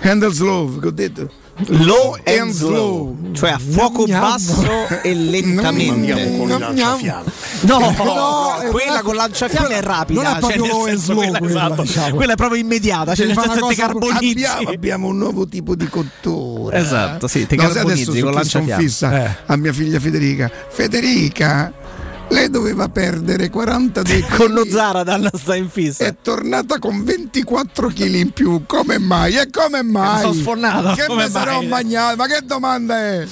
Handle 0.00 0.32
slow 0.32 0.78
che 0.80 0.86
ho 0.86 0.90
detto 0.90 1.30
Low 1.68 2.14
and 2.24 2.36
and 2.40 2.50
slow, 2.50 3.16
cioè 3.32 3.50
a 3.50 3.58
fuoco 3.58 4.06
Gnam, 4.06 4.20
basso 4.20 4.88
e 5.02 5.14
lentamente. 5.14 6.12
Gnam, 6.44 6.74
gnam. 6.74 7.22
No, 7.60 7.78
No, 7.78 8.56
è 8.60 8.66
quella 8.70 9.02
con 9.02 9.14
lanciafiamme 9.14 9.76
è 9.76 9.80
rapida. 9.80 10.20
non 10.22 10.34
è 10.34 10.38
proprio 10.40 10.64
cioè, 10.64 10.68
low 10.72 10.86
and 10.86 10.98
slow 10.98 11.16
quella, 11.16 11.38
quella, 11.38 11.64
esatto. 11.66 11.82
diciamo. 11.82 12.14
Quella 12.16 12.32
è 12.32 12.36
proprio 12.36 12.60
immediata, 12.60 13.14
cioè 13.14 13.30
abbiamo, 13.30 13.98
abbiamo 14.68 15.06
un 15.06 15.16
nuovo 15.16 15.46
tipo 15.46 15.76
di 15.76 15.86
cottura 15.88 16.76
Esatto, 16.76 17.28
sì, 17.28 17.46
ti 17.46 17.54
No, 17.54 17.68
carbonizzi 17.68 18.08
adesso 18.10 18.24
con 18.24 18.34
lanciafiamme. 18.34 18.82
fissa 18.82 19.24
Eh. 19.24 19.36
a 19.46 19.56
mia 19.56 19.72
figlia 19.72 20.00
Federica 20.00 20.50
Federica 20.70 21.72
lei 22.28 22.50
doveva 22.50 22.88
perdere 22.88 23.48
42 23.50 24.20
kg 24.20 24.34
Con 24.36 24.52
lo 24.52 24.64
Zaradan 24.68 25.28
sta 25.32 25.54
in 25.54 25.68
fissa. 25.68 26.04
è 26.04 26.14
tornata 26.20 26.78
con 26.78 27.04
24 27.04 27.88
kg 27.88 28.14
in 28.14 28.30
più 28.30 28.62
come 28.66 28.98
mai? 28.98 29.36
e 29.36 29.48
come 29.50 29.82
mai? 29.82 30.20
sono 30.20 30.32
sfornato, 30.32 30.94
che 30.94 31.06
come 31.06 31.24
mi 31.24 31.30
sarò 31.30 31.58
mai? 31.58 31.68
mangiato 31.68 32.16
ma 32.16 32.26
che 32.26 32.40
domanda 32.44 32.98
è? 32.98 33.26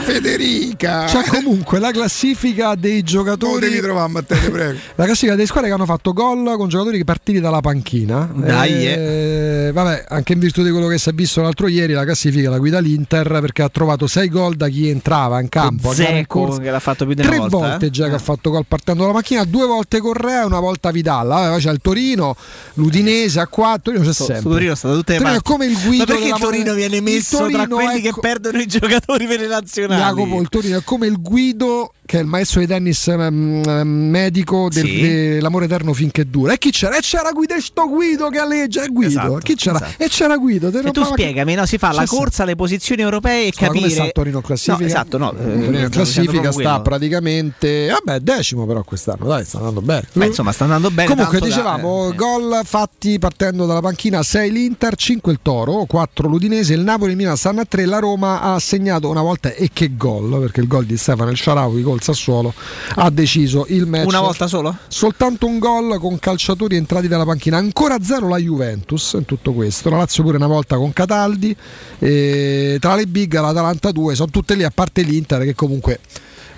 Federica 0.00 1.04
C'è 1.06 1.24
comunque 1.24 1.78
la 1.78 1.90
classifica 1.90 2.74
dei 2.74 3.02
giocatori. 3.02 3.60
devi 3.68 3.80
trovare 3.80 4.10
Matteo 4.10 4.50
prego 4.50 4.78
La 4.96 5.04
classifica 5.04 5.34
delle 5.34 5.46
squadre 5.46 5.68
che 5.68 5.74
hanno 5.74 5.84
fatto 5.86 6.12
gol 6.12 6.54
con 6.56 6.68
giocatori 6.68 7.02
partiti 7.04 7.40
dalla 7.40 7.60
panchina. 7.60 8.28
Dai, 8.34 8.86
Eh, 8.86 9.70
Vabbè, 9.72 10.04
anche 10.08 10.32
in 10.34 10.38
virtù 10.38 10.62
di 10.62 10.70
quello 10.70 10.86
che 10.86 10.98
si 10.98 11.08
è 11.08 11.12
visto 11.12 11.40
l'altro 11.42 11.66
ieri, 11.68 11.92
la 11.92 12.04
classifica 12.04 12.48
la 12.50 12.58
guida 12.58 12.78
l'Inter 12.78 13.40
perché 13.40 13.62
ha 13.62 13.68
trovato 13.68 14.06
6 14.06 14.28
gol 14.28 14.54
da 14.56 14.68
chi 14.68 14.88
entrava 14.88 15.40
in 15.40 15.48
campo. 15.48 15.92
corsa. 16.26 16.60
che 16.60 16.70
l'ha 16.70 16.78
fatto 16.80 17.04
più 17.04 17.14
di 17.14 17.20
una 17.20 17.30
Tre 17.30 17.38
volta. 17.38 17.56
volte 17.56 17.86
eh. 17.86 17.90
già 17.90 18.08
che 18.08 18.14
ha 18.14 18.18
fatto 18.18 18.50
gol 18.50 18.64
partendo 18.66 19.02
dalla 19.02 19.14
macchina, 19.14 19.44
due 19.44 19.66
volte 19.66 19.98
Correa 20.00 20.42
e 20.42 20.44
una 20.46 20.60
volta 20.60 20.90
Vidal. 20.90 21.26
Vabbè, 21.26 21.58
c'è 21.58 21.70
il 21.72 21.78
Torino, 21.82 22.36
l'Udinese 22.74 23.40
a 23.40 23.46
4, 23.46 23.80
Torino 23.92 24.04
c'è 24.04 24.12
Su- 24.12 24.24
sempre. 24.24 24.50
Torino 24.50 24.74
sta 24.74 24.88
da 24.88 24.94
tutte 24.94 25.12
le 25.14 25.18
Torino 25.18 25.36
è 25.38 25.42
come 25.42 25.66
il 25.66 25.78
guido 25.84 26.04
Ma 26.06 26.18
perché 26.18 26.32
Torino 26.38 26.74
viene 26.74 27.00
messo 27.00 27.38
tra 27.38 27.46
Torino 27.66 27.76
quelli 27.76 28.00
è 28.00 28.02
che 28.02 28.20
perdono 28.20 28.58
i 28.60 28.66
giocatori 28.66 29.26
per 29.26 29.40
le 29.40 29.46
nazionali? 29.48 29.85
Jacopo, 29.94 30.40
il 30.40 30.48
Torino 30.48 30.78
è 30.78 30.82
come 30.82 31.06
il 31.06 31.20
guido 31.20 31.92
che 32.06 32.18
è 32.18 32.20
il 32.22 32.26
maestro 32.26 32.60
di 32.60 32.66
tennis 32.66 33.06
ehm, 33.08 33.82
medico 33.86 34.68
del- 34.70 34.84
Sì. 34.86 35.00
dell'amore 35.00 35.64
eterno 35.66 35.92
finché 35.92 36.24
dura. 36.28 36.52
E 36.54 36.58
chi 36.58 36.70
c'era? 36.70 36.96
E 36.96 37.00
c'era 37.00 37.30
Guido, 37.32 37.60
sto 37.60 37.88
Guido 37.88 38.28
che 38.28 38.38
alleggia, 38.38 38.86
Guido. 38.86 39.08
Esatto, 39.10 39.38
chi 39.38 39.54
c'era? 39.54 39.76
esatto. 39.84 40.02
E 40.02 40.08
c'era 40.08 40.36
Guido. 40.36 40.68
E 40.68 40.90
tu 40.92 41.04
spiegami, 41.04 41.54
no? 41.54 41.66
si 41.66 41.76
fa 41.78 41.92
la 41.92 42.06
sta- 42.06 42.16
corsa 42.16 42.42
alle 42.44 42.54
posizioni 42.56 43.02
europee 43.02 43.48
e 43.48 43.52
come 43.54 43.68
capire. 43.68 43.90
sta 43.90 44.04
il 44.04 44.12
Torino 44.12 44.36
in 44.38 44.42
classifica? 44.44 44.78
No, 44.82 44.86
esatto, 44.86 45.18
no. 45.18 45.30
Il 45.32 45.36
Torino 45.36 45.60
dicendo 45.66 45.88
classifica 45.90 46.52
sta 46.52 46.62
quello. 46.62 46.82
praticamente 46.82 47.88
vabbè 47.90 48.20
decimo 48.20 48.66
però 48.66 48.82
quest'anno 48.84 49.26
dai 49.26 49.44
sta 49.44 49.58
andando 49.58 49.80
bene 49.80 50.06
Beh, 50.12 50.26
insomma, 50.26 50.52
sta 50.52 50.64
andando 50.64 50.90
bene. 50.90 51.08
comunque 51.08 51.38
tanto 51.38 51.48
da- 51.48 51.60
dicevamo 51.62 52.10
eh, 52.10 52.14
gol 52.14 52.60
fatti 52.64 53.18
partendo 53.18 53.66
dalla 53.66 53.80
panchina 53.80 54.22
6 54.22 54.50
l'Inter 54.52 54.94
5 54.94 55.32
il 55.32 55.38
Toro 55.42 55.84
4 55.86 56.28
l'Udinese 56.28 56.74
il 56.74 56.80
Napoli 56.80 57.10
il 57.12 57.16
Milan 57.16 57.36
stanno 57.36 57.60
a 57.62 57.64
3 57.64 57.84
la 57.86 57.98
Roma 57.98 58.40
ha 58.42 58.58
segnato 58.58 59.08
una 59.08 59.22
volta 59.22 59.52
e 59.52 59.70
che 59.72 59.96
gol 59.96 60.38
perché 60.40 60.60
il 60.60 60.66
gol 60.68 60.84
di 60.84 60.96
Stefano 60.96 61.30
El 61.30 61.36
Sharawi 61.36 61.82
col 61.96 62.02
Sassuolo 62.02 62.52
ha 62.96 63.10
deciso 63.10 63.64
il 63.68 63.86
match 63.86 64.06
Una 64.06 64.20
volta 64.20 64.46
solo? 64.46 64.76
soltanto 64.88 65.46
un 65.46 65.58
gol 65.58 65.98
con 65.98 66.18
calciatori 66.18 66.76
entrati 66.76 67.08
dalla 67.08 67.24
panchina. 67.24 67.56
Ancora 67.56 67.96
zero 68.02 68.28
la 68.28 68.38
Juventus 68.38 69.12
in 69.14 69.24
tutto 69.24 69.52
questo. 69.52 69.88
La 69.90 69.96
Lazio 69.98 70.22
pure 70.22 70.36
una 70.36 70.46
volta 70.46 70.76
con 70.76 70.92
Cataldi. 70.92 71.56
E 71.98 72.76
tra 72.80 72.94
le 72.94 73.06
big 73.06 73.32
l'Atalanta 73.34 73.90
2 73.92 74.14
sono 74.14 74.30
tutte 74.30 74.54
lì 74.54 74.64
a 74.64 74.70
parte 74.72 75.02
l'Inter 75.02 75.42
che 75.42 75.54
comunque 75.54 75.98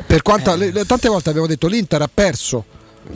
per 0.07 0.23
quanto 0.23 0.55
le- 0.55 0.71
le- 0.73 0.85
tante 0.85 1.09
volte 1.09 1.29
abbiamo 1.31 1.47
detto 1.49 1.67
l'Inter 1.67 2.03
ha 2.03 2.11
perso 2.13 2.65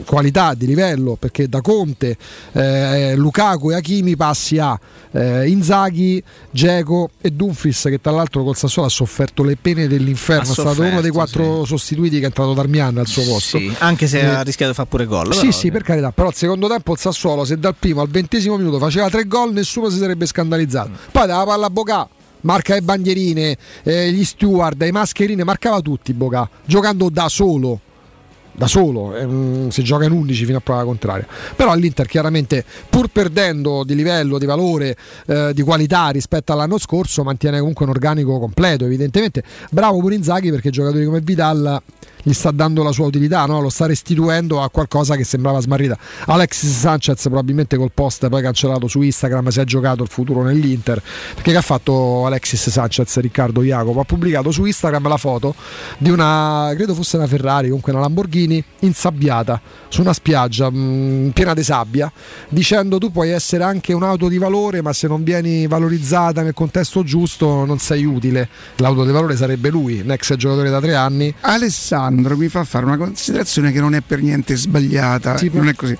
qualità 0.05 0.53
di 0.53 0.65
livello 0.65 1.15
perché 1.19 1.47
da 1.47 1.61
Conte 1.61 2.17
eh, 2.53 3.15
Lukaku 3.15 3.71
e 3.71 3.75
Hakimi 3.75 4.15
passi 4.15 4.57
a 4.57 4.79
eh, 5.11 5.47
Inzaghi, 5.47 6.21
Geco 6.51 7.11
e 7.21 7.29
Dumfries 7.31 7.81
che 7.83 7.99
tra 8.01 8.11
l'altro 8.11 8.43
col 8.43 8.55
Sassuolo 8.55 8.87
ha 8.87 8.91
sofferto 8.91 9.43
le 9.43 9.55
pene 9.59 9.87
dell'inferno 9.87 10.49
Ha 10.49 10.51
è 10.51 10.53
stato 10.53 10.81
uno 10.81 11.01
dei 11.01 11.11
sofferto, 11.11 11.39
quattro 11.39 11.65
sostituiti 11.65 12.17
che 12.17 12.23
è 12.23 12.25
entrato 12.25 12.53
Darmian 12.53 12.97
al 12.97 13.07
suo 13.07 13.23
posto 13.23 13.57
Sì, 13.57 13.73
anche 13.79 14.07
se 14.07 14.19
Eh, 14.19 14.25
ha 14.25 14.41
rischiato 14.41 14.71
di 14.71 14.75
fare 14.77 14.89
pure 14.89 15.05
gol. 15.05 15.33
sì, 15.33 15.39
però- 15.39 15.51
sì, 15.51 15.71
per 15.71 15.83
carità, 15.83 16.11
però 16.11 16.27
al 16.27 16.33
secondo 16.33 16.67
tempo 16.67 16.93
il 16.93 16.99
Sassuolo, 16.99 17.45
se 17.45 17.57
dal 17.57 17.75
primo 17.77 18.01
al 18.01 18.09
ventesimo 18.09 18.57
minuto 18.57 18.77
faceva 18.79 19.09
tre 19.09 19.25
gol, 19.25 19.53
nessuno 19.53 19.89
si 19.89 19.97
sarebbe 19.97 20.25
scandalizzato. 20.25 20.89
Poi 21.11 21.27
dava 21.27 21.43
palla 21.45 21.67
a 21.67 21.69
Bocà, 21.69 22.07
marca 22.41 22.73
le 22.73 22.81
bandierine, 22.81 23.57
eh, 23.83 24.11
gli 24.11 24.23
steward, 24.23 24.81
le 24.81 24.91
mascherine, 24.91 25.43
marcava 25.43 25.79
tutti 25.81 26.13
Bocà, 26.13 26.49
giocando 26.65 27.09
da 27.09 27.29
solo. 27.29 27.79
Da 28.55 28.67
solo, 28.67 29.15
ehm, 29.15 29.69
si 29.69 29.83
gioca 29.83 30.05
in 30.05 30.11
11 30.11 30.45
fino 30.45 30.57
a 30.57 30.61
prova 30.61 30.83
contraria. 30.83 31.25
Però 31.55 31.73
l'Inter 31.73 32.05
chiaramente, 32.05 32.63
pur 32.87 33.07
perdendo 33.07 33.83
di 33.83 33.95
livello, 33.95 34.37
di 34.37 34.45
valore, 34.45 34.95
eh, 35.25 35.51
di 35.53 35.61
qualità 35.63 36.09
rispetto 36.09 36.53
all'anno 36.53 36.77
scorso, 36.77 37.23
mantiene 37.23 37.57
comunque 37.57 37.85
un 37.85 37.91
organico 37.91 38.39
completo, 38.39 38.85
evidentemente. 38.85 39.43
Bravo 39.71 39.99
pure 39.99 40.15
Inzaghi 40.15 40.51
perché 40.51 40.69
giocatori 40.69 41.03
come 41.05 41.21
Vidal 41.21 41.81
gli 42.23 42.33
sta 42.33 42.51
dando 42.51 42.83
la 42.83 42.91
sua 42.91 43.05
utilità, 43.05 43.45
no? 43.45 43.59
lo 43.59 43.69
sta 43.69 43.85
restituendo 43.85 44.61
a 44.61 44.69
qualcosa 44.69 45.15
che 45.15 45.25
sembrava 45.25 45.59
smarrita. 45.59 45.97
Alexis 46.27 46.79
Sanchez 46.79 47.21
probabilmente 47.23 47.75
col 47.75 47.91
post 47.93 48.27
poi 48.29 48.41
cancellato 48.41 48.87
su 48.87 49.01
Instagram 49.01 49.49
si 49.49 49.59
è 49.59 49.63
giocato 49.65 50.03
il 50.03 50.09
futuro 50.09 50.41
nell'Inter. 50.41 51.01
Perché 51.33 51.51
che 51.51 51.57
ha 51.57 51.61
fatto 51.61 52.25
Alexis 52.25 52.69
Sanchez, 52.69 53.19
Riccardo 53.19 53.61
Jacopo? 53.61 53.99
Ha 53.99 54.05
pubblicato 54.05 54.51
su 54.51 54.63
Instagram 54.63 55.07
la 55.07 55.17
foto 55.17 55.53
di 55.97 56.09
una, 56.09 56.71
credo 56.75 56.93
fosse 56.93 57.17
una 57.17 57.27
Ferrari, 57.27 57.67
comunque 57.67 57.91
una 57.91 58.01
Lamborghini 58.01 58.63
insabbiata 58.79 59.59
su 59.89 60.01
una 60.01 60.13
spiaggia 60.13 60.71
mh, 60.71 61.31
piena 61.33 61.53
di 61.53 61.63
sabbia, 61.63 62.11
dicendo 62.47 62.97
tu 62.97 63.11
puoi 63.11 63.31
essere 63.31 63.63
anche 63.63 63.91
un'auto 63.91 64.29
di 64.29 64.37
valore, 64.37 64.81
ma 64.81 64.93
se 64.93 65.07
non 65.07 65.23
vieni 65.23 65.67
valorizzata 65.67 66.41
nel 66.41 66.53
contesto 66.53 67.03
giusto 67.03 67.65
non 67.65 67.79
sei 67.79 68.05
utile. 68.05 68.47
L'auto 68.77 69.03
di 69.03 69.11
valore 69.11 69.35
sarebbe 69.35 69.69
lui, 69.69 69.99
un 69.99 70.11
ex 70.11 70.35
giocatore 70.35 70.69
da 70.69 70.79
tre 70.79 70.95
anni. 70.95 71.33
Alessandro 71.41 72.12
Sandro 72.13 72.37
mi 72.37 72.47
fa 72.47 72.63
fare 72.63 72.85
una 72.85 72.95
considerazione 72.97 73.71
che 73.71 73.79
non 73.79 73.95
è 73.95 74.01
per 74.01 74.21
niente 74.21 74.55
sbagliata. 74.55 75.39
Non 75.51 75.67
è 75.67 75.73
così. 75.73 75.97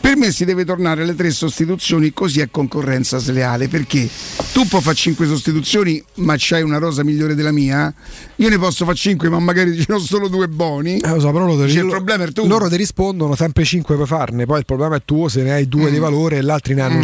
Per 0.00 0.16
me 0.16 0.32
si 0.32 0.44
deve 0.44 0.64
tornare 0.64 1.02
alle 1.02 1.14
tre 1.14 1.30
sostituzioni, 1.30 2.12
così 2.12 2.40
è 2.40 2.50
concorrenza 2.50 3.18
sleale. 3.18 3.68
Perché 3.68 4.08
tu 4.52 4.66
puoi 4.66 4.82
fare 4.82 4.96
cinque 4.96 5.26
sostituzioni, 5.26 6.02
ma 6.16 6.34
c'hai 6.36 6.62
una 6.62 6.78
rosa 6.78 7.04
migliore 7.04 7.36
della 7.36 7.52
mia. 7.52 7.92
Io 8.36 8.48
ne 8.48 8.58
posso 8.58 8.84
fare 8.84 8.96
cinque, 8.96 9.28
ma 9.28 9.38
magari 9.38 9.84
ne 9.86 9.94
ho 9.94 9.98
solo 10.00 10.26
due 10.26 10.48
buoni. 10.48 10.98
Eh, 10.98 11.08
lo 11.08 11.20
so, 11.20 11.30
però 11.30 11.46
loro, 11.46 11.64
Dice, 11.64 11.78
il 11.78 11.84
loro- 11.84 11.96
problema 11.98 12.24
è 12.24 12.32
tu. 12.32 12.46
loro 12.48 12.68
ti 12.68 12.76
rispondono 12.76 13.36
sempre 13.36 13.64
5 13.64 13.94
puoi 13.94 14.06
farne, 14.08 14.46
poi 14.46 14.58
il 14.58 14.64
problema 14.64 14.96
è 14.96 15.02
tuo 15.04 15.28
se 15.28 15.42
ne 15.42 15.52
hai 15.52 15.68
due 15.68 15.90
di 15.92 15.98
valore 15.98 16.38
e 16.38 16.42
gli 16.44 16.50
altri 16.50 16.74
ne 16.74 16.80
hanno 16.80 16.98
Mm. 16.98 17.02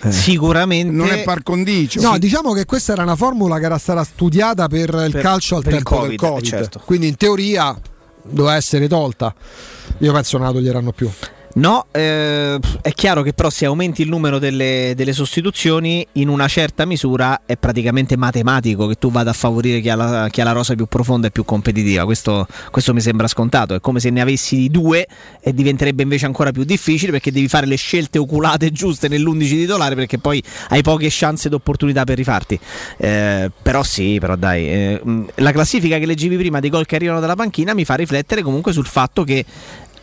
5. 0.00 0.12
Sicuramente 0.12 0.92
Non 0.94 1.08
è 1.08 1.22
par 1.22 1.42
condicio. 1.42 2.00
No, 2.00 2.18
diciamo 2.18 2.52
che 2.52 2.64
questa 2.64 2.92
era 2.92 3.02
una 3.02 3.16
formula 3.16 3.58
che 3.58 3.64
era 3.64 3.78
stata 3.78 4.04
studiata 4.04 4.68
per 4.68 4.88
il 5.06 5.12
Per- 5.12 5.20
calcio 5.22 5.56
al 5.56 5.62
il 5.64 5.70
tempo 5.70 5.96
Covid, 5.96 6.08
del 6.10 6.18
Covid. 6.18 6.44
eh, 6.44 6.48
certo. 6.48 6.82
Quindi 6.84 7.08
in 7.08 7.16
teoria 7.16 7.78
doveva 8.22 8.56
essere 8.56 8.88
tolta. 8.88 9.34
Io 9.98 10.12
penso 10.12 10.36
non 10.38 10.46
la 10.48 10.52
toglieranno 10.52 10.92
più. 10.92 11.10
No, 11.56 11.86
eh, 11.90 12.58
è 12.82 12.92
chiaro 12.92 13.22
che 13.22 13.32
però 13.32 13.48
se 13.48 13.64
aumenti 13.64 14.02
il 14.02 14.08
numero 14.08 14.38
delle, 14.38 14.92
delle 14.94 15.14
sostituzioni, 15.14 16.06
in 16.12 16.28
una 16.28 16.48
certa 16.48 16.84
misura 16.84 17.42
è 17.46 17.56
praticamente 17.56 18.14
matematico 18.14 18.86
che 18.86 18.96
tu 18.96 19.10
vada 19.10 19.30
a 19.30 19.32
favorire 19.32 19.80
chi 19.80 19.88
ha 19.88 19.94
la, 19.94 20.28
chi 20.30 20.42
ha 20.42 20.44
la 20.44 20.52
rosa 20.52 20.74
più 20.74 20.84
profonda 20.84 21.28
e 21.28 21.30
più 21.30 21.46
competitiva. 21.46 22.04
Questo, 22.04 22.46
questo 22.70 22.92
mi 22.92 23.00
sembra 23.00 23.26
scontato. 23.26 23.74
È 23.74 23.80
come 23.80 24.00
se 24.00 24.10
ne 24.10 24.20
avessi 24.20 24.68
due 24.68 25.06
e 25.40 25.54
diventerebbe 25.54 26.02
invece 26.02 26.26
ancora 26.26 26.52
più 26.52 26.64
difficile 26.64 27.10
perché 27.10 27.32
devi 27.32 27.48
fare 27.48 27.64
le 27.64 27.76
scelte 27.76 28.18
oculate 28.18 28.70
giuste 28.70 29.08
nell'11 29.08 29.48
titolare 29.48 29.94
perché 29.94 30.18
poi 30.18 30.42
hai 30.68 30.82
poche 30.82 31.08
chance 31.10 31.46
ed 31.46 31.54
opportunità 31.54 32.04
per 32.04 32.18
rifarti. 32.18 32.60
Eh, 32.98 33.50
però 33.62 33.82
sì, 33.82 34.18
però 34.20 34.36
dai, 34.36 34.68
eh, 34.68 35.00
la 35.36 35.52
classifica 35.52 35.96
che 35.96 36.04
leggevi 36.04 36.36
prima 36.36 36.60
dei 36.60 36.68
gol 36.68 36.84
che 36.84 36.96
arrivano 36.96 37.20
dalla 37.20 37.34
panchina 37.34 37.72
mi 37.72 37.86
fa 37.86 37.94
riflettere 37.94 38.42
comunque 38.42 38.72
sul 38.74 38.86
fatto 38.86 39.24
che 39.24 39.42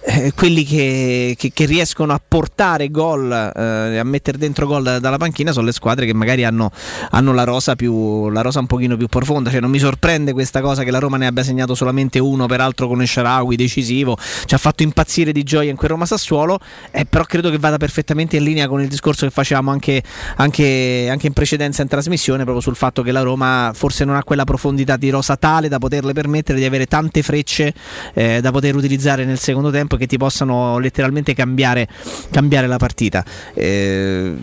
eh, 0.06 0.34
quelli 0.36 0.64
che, 0.66 1.36
che- 1.38 1.52
che 1.54 1.66
riescono 1.66 2.14
a 2.14 2.22
portare 2.26 2.90
gol, 2.90 3.32
eh, 3.32 3.98
a 3.98 4.04
mettere 4.04 4.38
dentro 4.38 4.68
gol 4.68 4.84
da- 4.84 5.00
dalla 5.00 5.18
panchina 5.18 5.52
sono 5.52 5.66
le 5.66 5.72
squadre 5.72 6.06
che 6.06 6.14
magari 6.14 6.44
hanno, 6.44 6.72
hanno 7.12 7.34
la, 7.34 7.44
rosa 7.44 7.76
più, 7.76 8.30
la 8.30 8.42
rosa 8.42 8.60
un 8.60 8.68
pochino 8.68 8.98
più 8.98 9.08
profonda. 9.08 9.50
Cioè, 9.50 9.60
non 9.62 9.70
mi 9.70 9.80
sorprende 9.80 10.34
questa 10.34 10.62
cosa 10.62 10.84
che 10.84 10.92
la 10.92 11.00
Roma 11.00 11.18
ne 11.18 11.28
abbia 11.28 11.44
segnato 11.44 11.74
solamente 11.76 12.20
uno, 12.20 12.46
peraltro 12.48 12.88
con 12.88 13.02
Esharawi 13.02 13.56
decisivo. 13.56 14.18
Ci 14.46 14.54
ha 14.54 14.58
fatto 14.58 14.84
impazzire 14.84 15.32
di 15.32 15.44
gioia 15.44 15.70
in 15.70 15.76
quel 15.78 15.92
Roma 15.92 16.06
Sassuolo, 16.06 16.60
eh, 16.92 17.06
però 17.06 17.24
credo 17.24 17.50
che 17.50 17.58
vada 17.58 17.78
perfettamente 17.78 18.38
in 18.38 18.44
linea 18.44 18.68
con 18.68 18.82
il 18.82 18.88
discorso 18.88 19.26
che 19.26 19.32
facevamo 19.32 19.72
anche, 19.72 20.04
anche- 20.38 21.08
anche 21.10 21.28
in 21.28 21.34
precedenza 21.34 21.82
in 21.82 21.88
trasmissione, 21.88 22.44
proprio 22.44 22.62
sul 22.62 22.76
fatto 22.76 23.02
che 23.04 23.12
la 23.12 23.22
Roma 23.22 23.72
forse 23.74 24.04
non 24.06 24.16
ha 24.16 24.24
quella 24.24 24.44
profondità 24.44 24.98
di 24.98 25.10
rosa 25.10 25.36
tale 25.38 25.70
da 25.70 25.78
poterle 25.80 26.14
permettere 26.14 26.60
di 26.60 26.66
avere 26.66 26.86
tante 26.88 27.22
frecce 27.22 27.74
eh, 28.14 28.42
da 28.42 28.52
poter 28.52 28.76
utilizzare 28.76 29.26
nel 29.26 29.40
secondo 29.40 29.72
tempo 29.72 29.93
che 29.98 30.08
ti 30.08 30.18
possano 30.18 30.80
letteralmente 30.80 31.34
cambiare, 31.34 31.88
cambiare 32.32 32.68
la 32.68 32.78
partita. 32.78 33.24
Eh, 33.54 34.34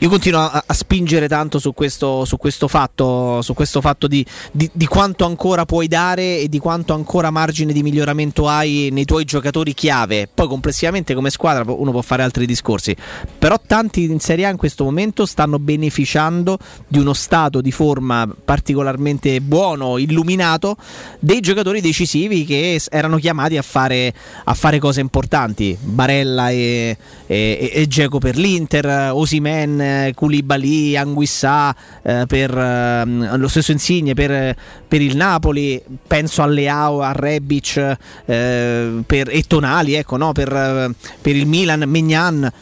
io 0.00 0.08
continuo 0.08 0.40
a, 0.40 0.64
a 0.66 0.74
spingere 0.74 1.28
tanto 1.28 1.58
su 1.58 1.72
questo, 1.72 2.24
su 2.24 2.36
questo 2.36 2.68
fatto, 2.68 3.40
su 3.42 3.54
questo 3.54 3.80
fatto 3.80 4.06
di, 4.06 4.24
di- 4.52 4.70
di 4.72 4.86
quanto 4.86 5.24
ancora 5.24 5.64
puoi 5.64 5.88
dare 5.88 6.38
e 6.38 6.48
di 6.48 6.58
quanto 6.58 6.94
ancora 6.94 7.30
margine 7.30 7.72
di 7.72 7.82
miglioramento 7.82 8.48
hai 8.48 8.90
nei 8.92 9.04
tuoi 9.04 9.24
giocatori 9.24 9.74
chiave. 9.74 10.28
Poi 10.32 10.48
complessivamente 10.48 11.14
come 11.14 11.30
squadra 11.30 11.64
uno 11.72 11.90
può 11.90 12.02
fare 12.02 12.22
altri 12.22 12.46
discorsi, 12.46 12.94
però 13.38 13.58
tanti 13.64 14.04
in 14.04 14.20
Serie 14.20 14.46
A 14.46 14.50
in 14.50 14.56
questo 14.56 14.84
momento 14.84 15.26
stanno 15.26 15.58
beneficiando 15.58 16.58
di 16.86 16.98
uno 16.98 17.12
stato 17.12 17.60
di 17.60 17.72
forma 17.72 18.28
particolarmente 18.44 19.40
buono, 19.40 19.98
illuminato, 19.98 20.76
dei 21.18 21.40
giocatori 21.40 21.80
decisivi 21.80 22.44
che 22.44 22.80
erano 22.90 23.16
chiamati 23.18 23.56
a 23.56 23.62
fare, 23.62 24.12
a 24.44 24.54
fare 24.54 24.78
cose 24.78 25.00
importanti. 25.00 25.76
Barella 25.80 26.50
e, 26.50 26.96
e, 27.26 27.84
Dzeko 27.86 28.18
per 28.18 28.36
l'Inter, 28.36 29.12
Osimen, 29.12 29.80
Koulibaly, 30.14 30.96
Anguissà 30.96 31.74
eh, 32.02 32.24
per 32.26 32.56
ehm, 32.56 33.36
lo 33.36 33.48
stesso 33.48 33.72
Insigne 33.72 34.14
per, 34.14 34.56
per 34.86 35.00
il 35.00 35.16
Napoli, 35.16 35.82
penso 36.06 36.42
a 36.42 36.46
Leao, 36.46 37.02
a 37.02 37.12
Rebic 37.12 37.96
eh, 38.24 39.02
per, 39.04 39.28
e 39.28 39.42
Tonali, 39.46 39.94
ecco, 39.94 40.16
no, 40.16 40.32
per, 40.32 40.52
eh, 40.52 40.94
per 41.20 41.36
il 41.36 41.46
Milan, 41.46 41.84
Megnan. 41.86 42.52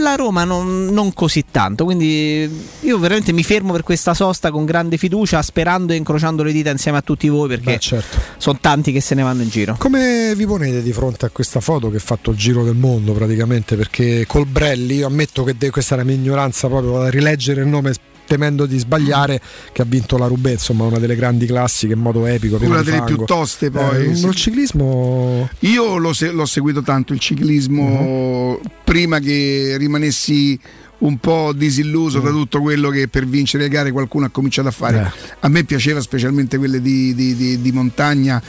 La 0.00 0.14
Roma 0.14 0.44
non, 0.44 0.86
non 0.86 1.12
così 1.12 1.44
tanto, 1.50 1.84
quindi 1.84 2.48
io 2.80 2.98
veramente 2.98 3.32
mi 3.32 3.42
fermo 3.42 3.72
per 3.72 3.82
questa 3.82 4.14
sosta 4.14 4.50
con 4.50 4.64
grande 4.64 4.96
fiducia, 4.96 5.40
sperando 5.42 5.92
e 5.92 5.96
incrociando 5.96 6.42
le 6.42 6.52
dita 6.52 6.70
insieme 6.70 6.98
a 6.98 7.02
tutti 7.02 7.28
voi 7.28 7.48
perché 7.48 7.72
Beh, 7.72 7.78
certo. 7.78 8.18
sono 8.36 8.58
tanti 8.60 8.92
che 8.92 9.00
se 9.00 9.14
ne 9.14 9.22
vanno 9.22 9.42
in 9.42 9.48
giro. 9.48 9.76
Come 9.78 10.34
vi 10.36 10.46
ponete 10.46 10.82
di 10.82 10.92
fronte 10.92 11.26
a 11.26 11.30
questa 11.30 11.60
foto 11.60 11.90
che 11.90 11.96
ha 11.96 12.00
fatto 12.00 12.30
il 12.30 12.36
giro 12.36 12.64
del 12.64 12.76
mondo 12.76 13.12
praticamente? 13.12 13.76
Perché 13.76 14.24
Colbrelli, 14.26 14.96
io 14.96 15.06
ammetto 15.06 15.42
che 15.44 15.56
de- 15.56 15.70
questa 15.70 15.94
è 15.94 15.98
la 15.98 16.04
mia 16.04 16.14
ignoranza 16.14 16.68
proprio 16.68 17.08
rileggere 17.08 17.62
il 17.62 17.68
nome 17.68 17.92
temendo 18.26 18.66
di 18.66 18.78
sbagliare, 18.78 19.40
che 19.72 19.82
ha 19.82 19.84
vinto 19.86 20.16
la 20.16 20.26
Roubaix, 20.26 20.54
insomma 20.54 20.84
una 20.84 20.98
delle 20.98 21.16
grandi 21.16 21.46
classiche 21.46 21.92
in 21.92 22.00
modo 22.00 22.26
epico. 22.26 22.56
Una 22.60 22.82
delle 22.82 22.98
fango. 22.98 23.14
più 23.14 23.24
toste 23.24 23.70
poi, 23.70 24.10
Eh, 24.10 24.14
sì. 24.14 24.26
Il 24.26 24.34
ciclismo... 24.34 25.48
Io 25.60 25.96
l'ho, 25.96 26.12
l'ho 26.32 26.46
seguito 26.46 26.82
tanto 26.82 27.12
il 27.12 27.20
ciclismo 27.20 28.60
prima 28.84 29.18
che 29.18 29.76
rimanessi 29.78 30.58
un 30.98 31.18
po' 31.18 31.52
disilluso 31.54 32.20
da 32.20 32.30
tutto 32.30 32.60
quello 32.62 32.88
che 32.88 33.08
per 33.08 33.26
vincere 33.26 33.64
le 33.64 33.68
gare 33.68 33.92
qualcuno 33.92 34.26
ha 34.26 34.30
cominciato 34.30 34.68
a 34.68 34.70
fare. 34.70 35.12
A 35.40 35.48
me 35.48 35.64
piaceva 35.64 36.00
specialmente 36.00 36.56
quelle 36.56 36.80
di, 36.80 37.14
di- 37.14 37.34
di- 37.34 37.60
di 37.60 37.72
montagna, 37.72 38.42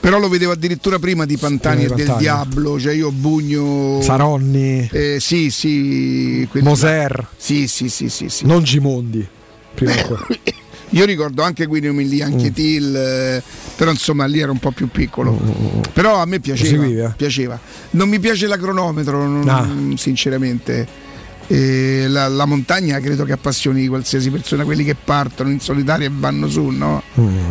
però 0.00 0.18
lo 0.18 0.28
vedevo 0.28 0.52
addirittura 0.52 0.98
prima 0.98 1.24
di 1.24 1.36
Pantani 1.36 1.84
Prima 1.84 1.92
e 1.92 1.96
di 1.96 2.02
del 2.02 2.06
Pantani. 2.06 2.22
Diablo, 2.22 2.80
cioè 2.80 2.94
io 2.94 3.12
Bugno... 3.12 4.00
Saronni, 4.02 4.88
Eh, 4.90 5.18
sì, 5.20 5.50
sì. 5.50 6.46
quelli 6.50 6.66
Moser. 6.66 7.26
Sì, 7.36 7.68
sì, 7.68 7.88
sì, 7.88 8.08
sì, 8.08 8.28
sì. 8.28 8.46
non 8.46 8.62
Gimondi. 8.64 9.26
Prima. 9.74 9.94
Io 10.94 11.04
ricordo 11.04 11.42
anche 11.44 11.66
Guido 11.66 11.92
Milli, 11.92 12.20
anche 12.20 12.50
Mm. 12.50 12.52
Till, 12.52 12.96
eh, 12.96 13.42
però 13.76 13.92
insomma 13.92 14.24
lì 14.24 14.40
era 14.40 14.50
un 14.50 14.58
po' 14.58 14.72
più 14.72 14.88
piccolo. 14.88 15.38
Però 15.92 16.16
a 16.20 16.24
me 16.26 16.40
piaceva, 16.40 16.84
eh? 16.84 17.12
piaceva. 17.16 17.56
Non 17.90 18.08
mi 18.08 18.18
piace 18.18 18.48
la 18.48 18.56
cronometro, 18.58 19.24
non- 19.28 19.48
Ah. 19.48 19.96
sinceramente. 19.96 20.84
E 21.52 22.06
la, 22.06 22.28
la 22.28 22.44
montagna 22.44 23.00
credo 23.00 23.24
che 23.24 23.32
appassioni 23.32 23.88
qualsiasi 23.88 24.30
persona, 24.30 24.62
quelli 24.62 24.84
che 24.84 24.94
partono 24.94 25.50
in 25.50 25.58
solitaria 25.58 26.06
e 26.06 26.10
vanno 26.12 26.48
su, 26.48 26.68
no? 26.68 27.02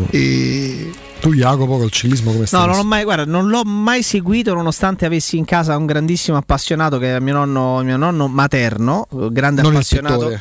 E 0.10 0.90
Tu 1.20 1.34
Jacopo 1.34 1.78
col 1.78 1.92
ciclismo 1.92 2.32
come 2.32 2.46
stai? 2.46 2.62
No, 2.62 2.68
non, 2.68 2.78
l'ho 2.78 2.84
mai, 2.86 3.04
guarda, 3.04 3.26
non 3.26 3.50
l'ho 3.50 3.66
mai 3.66 4.02
seguito 4.02 4.54
nonostante 4.54 5.06
avessi 5.06 5.36
in 5.38 5.44
casa 5.44 5.76
un 5.76 5.86
grandissimo 5.86 6.38
appassionato 6.38 6.98
che 6.98 7.18
è 7.18 7.20
mio 7.20 7.34
nonno, 7.34 7.84
mio 7.84 7.98
nonno 7.98 8.30
materno, 8.30 9.06
grande 9.32 9.62
Non 9.62 9.72
il 9.72 9.78
appassionato. 9.78 10.40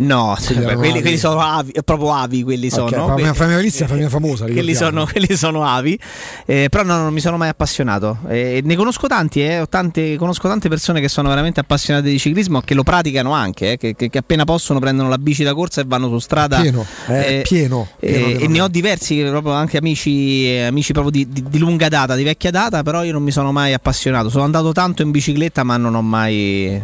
No, 0.00 0.36
beh, 0.64 0.74
quelli, 0.76 1.00
quelli 1.00 1.16
sono 1.18 1.40
avi, 1.40 1.70
eh, 1.72 1.82
proprio 1.82 2.12
avi 2.12 2.42
quelli 2.42 2.70
sono. 2.70 2.88
fammi- 3.08 3.22
Que- 3.22 3.34
fammi 3.34 3.54
Malizia, 3.54 3.86
fammi 3.86 4.08
famosa. 4.08 4.44
quelli 4.44 4.74
sono, 4.74 5.06
quelli 5.10 5.36
sono 5.36 5.64
avi, 5.64 5.98
eh, 6.46 6.68
però 6.70 6.84
no, 6.84 6.96
non 7.02 7.12
mi 7.12 7.20
sono 7.20 7.36
mai 7.36 7.48
appassionato. 7.48 8.18
Eh, 8.28 8.60
ne 8.64 8.76
conosco 8.76 9.06
tanti, 9.08 9.42
eh, 9.42 9.60
ho 9.60 9.68
tante, 9.68 10.16
conosco 10.16 10.46
tante 10.48 10.68
persone 10.68 11.00
che 11.00 11.08
sono 11.08 11.28
veramente 11.28 11.60
appassionate 11.60 12.08
di 12.08 12.18
ciclismo, 12.18 12.60
che 12.60 12.74
lo 12.74 12.82
praticano 12.82 13.32
anche, 13.32 13.72
eh, 13.72 13.76
che, 13.76 13.94
che- 13.96 14.08
che 14.08 14.18
appena 14.18 14.44
possono 14.44 14.78
prendono 14.78 15.08
la 15.08 15.18
bici 15.18 15.42
da 15.42 15.54
corsa 15.54 15.80
e 15.80 15.84
vanno 15.86 16.08
su 16.08 16.18
strada. 16.18 16.60
Pieno, 16.60 16.84
eh, 17.08 17.40
pieno, 17.44 17.88
eh, 17.98 18.12
pieno 18.12 18.26
di 18.38 18.44
e 18.44 18.48
ne 18.48 18.60
ho 18.60 18.68
diversi, 18.68 19.20
proprio 19.28 19.52
anche 19.52 19.78
amici, 19.78 20.46
eh, 20.46 20.64
amici 20.66 20.92
proprio 20.92 21.10
di, 21.12 21.28
di- 21.28 21.44
di 21.48 21.58
lunga 21.58 21.88
data, 21.88 22.14
di 22.14 22.22
vecchia 22.22 22.50
data, 22.50 22.82
però 22.82 23.02
io 23.04 23.12
non 23.12 23.22
mi 23.22 23.30
sono 23.32 23.52
mai 23.52 23.72
appassionato. 23.72 24.28
Sono 24.30 24.44
andato 24.44 24.72
tanto 24.72 25.02
in 25.02 25.10
bicicletta, 25.10 25.64
ma 25.64 25.76
non 25.76 25.94
ho 25.94 26.02
mai. 26.02 26.80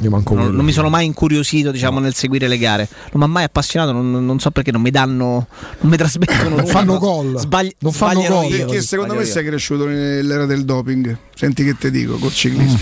Non, 0.46 0.54
non 0.56 0.64
mi 0.64 0.72
sono 0.72 0.88
mai 0.88 1.06
incuriosito, 1.06 1.70
diciamo, 1.70 1.98
nel 2.00 2.14
seguire 2.14 2.48
le 2.48 2.58
gare. 2.58 2.88
Non 3.12 3.22
mi 3.22 3.24
ha 3.24 3.26
mai 3.26 3.44
appassionato, 3.44 3.92
non, 3.92 4.24
non 4.24 4.38
so 4.40 4.50
perché 4.50 4.72
non 4.72 4.80
mi 4.80 4.90
danno. 4.90 5.46
Non 5.80 5.90
mi 5.90 5.96
trasmettono. 5.96 6.56
Non 6.64 6.66
fanno 6.66 6.98
gol. 6.98 7.38
Sbagli- 7.38 7.74
Non 7.78 7.92
fanno 7.92 8.22
gol. 8.22 8.50
io. 8.50 8.66
perché 8.66 8.82
secondo 8.82 9.14
me 9.14 9.24
sei 9.24 9.44
cresciuto 9.44 9.86
nell'era 9.86 10.46
del 10.46 10.64
doping. 10.64 11.16
Senti 11.34 11.64
che 11.64 11.76
te 11.76 11.90
dico, 11.90 12.16
col 12.16 12.32
ciclismo. 12.32 12.78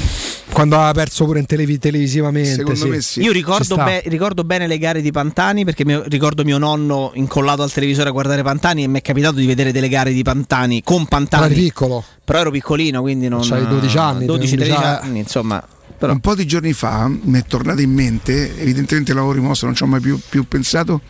Quando 0.52 0.78
ha 0.78 0.92
perso 0.92 1.24
pure 1.24 1.38
in 1.38 1.46
televi- 1.46 1.78
televisivamente. 1.78 2.50
Secondo 2.56 2.78
sì. 2.80 2.88
me 2.88 3.00
sì. 3.00 3.20
Io 3.22 3.32
ricordo, 3.32 3.76
be- 3.76 4.02
ricordo 4.06 4.44
bene 4.44 4.66
le 4.66 4.78
gare 4.78 5.00
di 5.00 5.10
Pantani 5.10 5.64
perché 5.64 5.84
mio- 5.84 6.02
ricordo 6.06 6.44
mio 6.44 6.58
nonno 6.58 7.12
incollato 7.14 7.62
al 7.62 7.72
televisore 7.72 8.10
a 8.10 8.12
guardare 8.12 8.42
Pantani 8.42 8.82
e 8.84 8.88
mi 8.88 8.98
è 8.98 9.02
capitato 9.02 9.36
di 9.36 9.46
vedere 9.46 9.72
delle 9.72 9.88
gare 9.88 10.12
di 10.12 10.22
Pantani 10.22 10.82
con 10.82 11.06
Però 11.06 11.16
eri 11.20 11.28
Pantani. 11.28 11.54
piccolo. 11.54 12.04
Però 12.24 12.38
ero 12.40 12.50
piccolino, 12.50 13.00
quindi 13.00 13.28
non. 13.28 13.40
C'hai 13.42 13.66
12 13.66 13.96
anni, 13.98 14.26
12-13 14.26 14.52
11 14.52 14.72
anni, 14.72 15.18
insomma. 15.20 15.62
Un 16.10 16.20
po' 16.20 16.34
di 16.34 16.46
giorni 16.46 16.72
fa 16.72 17.08
mi 17.08 17.38
è 17.38 17.44
tornato 17.44 17.80
in 17.80 17.92
mente, 17.92 18.58
evidentemente 18.60 19.12
l'avevo 19.14 19.32
rimosso, 19.32 19.66
non 19.66 19.74
ci 19.74 19.82
ho 19.82 19.86
mai 19.86 20.00
più, 20.00 20.18
più 20.28 20.46
pensato, 20.48 21.00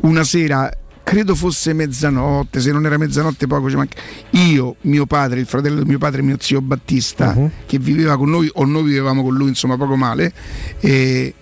una 0.00 0.22
sera, 0.24 0.70
credo 1.02 1.34
fosse 1.34 1.72
mezzanotte, 1.72 2.60
se 2.60 2.70
non 2.72 2.84
era 2.84 2.98
mezzanotte 2.98 3.46
poco 3.46 3.70
ci 3.70 3.76
manca. 3.76 4.00
Io, 4.30 4.76
mio 4.82 5.06
padre, 5.06 5.40
il 5.40 5.46
fratello 5.46 5.82
di 5.82 5.88
mio 5.88 5.98
padre, 5.98 6.22
mio 6.22 6.36
zio 6.38 6.60
Battista, 6.60 7.34
Mhm. 7.34 7.50
che 7.66 7.78
viveva 7.78 8.16
con 8.16 8.28
noi 8.30 8.50
o 8.54 8.64
noi 8.64 8.84
vivevamo 8.84 9.22
con 9.22 9.34
lui, 9.34 9.48
insomma 9.48 9.76
poco 9.76 9.96
male, 9.96 10.32
e 10.80 11.34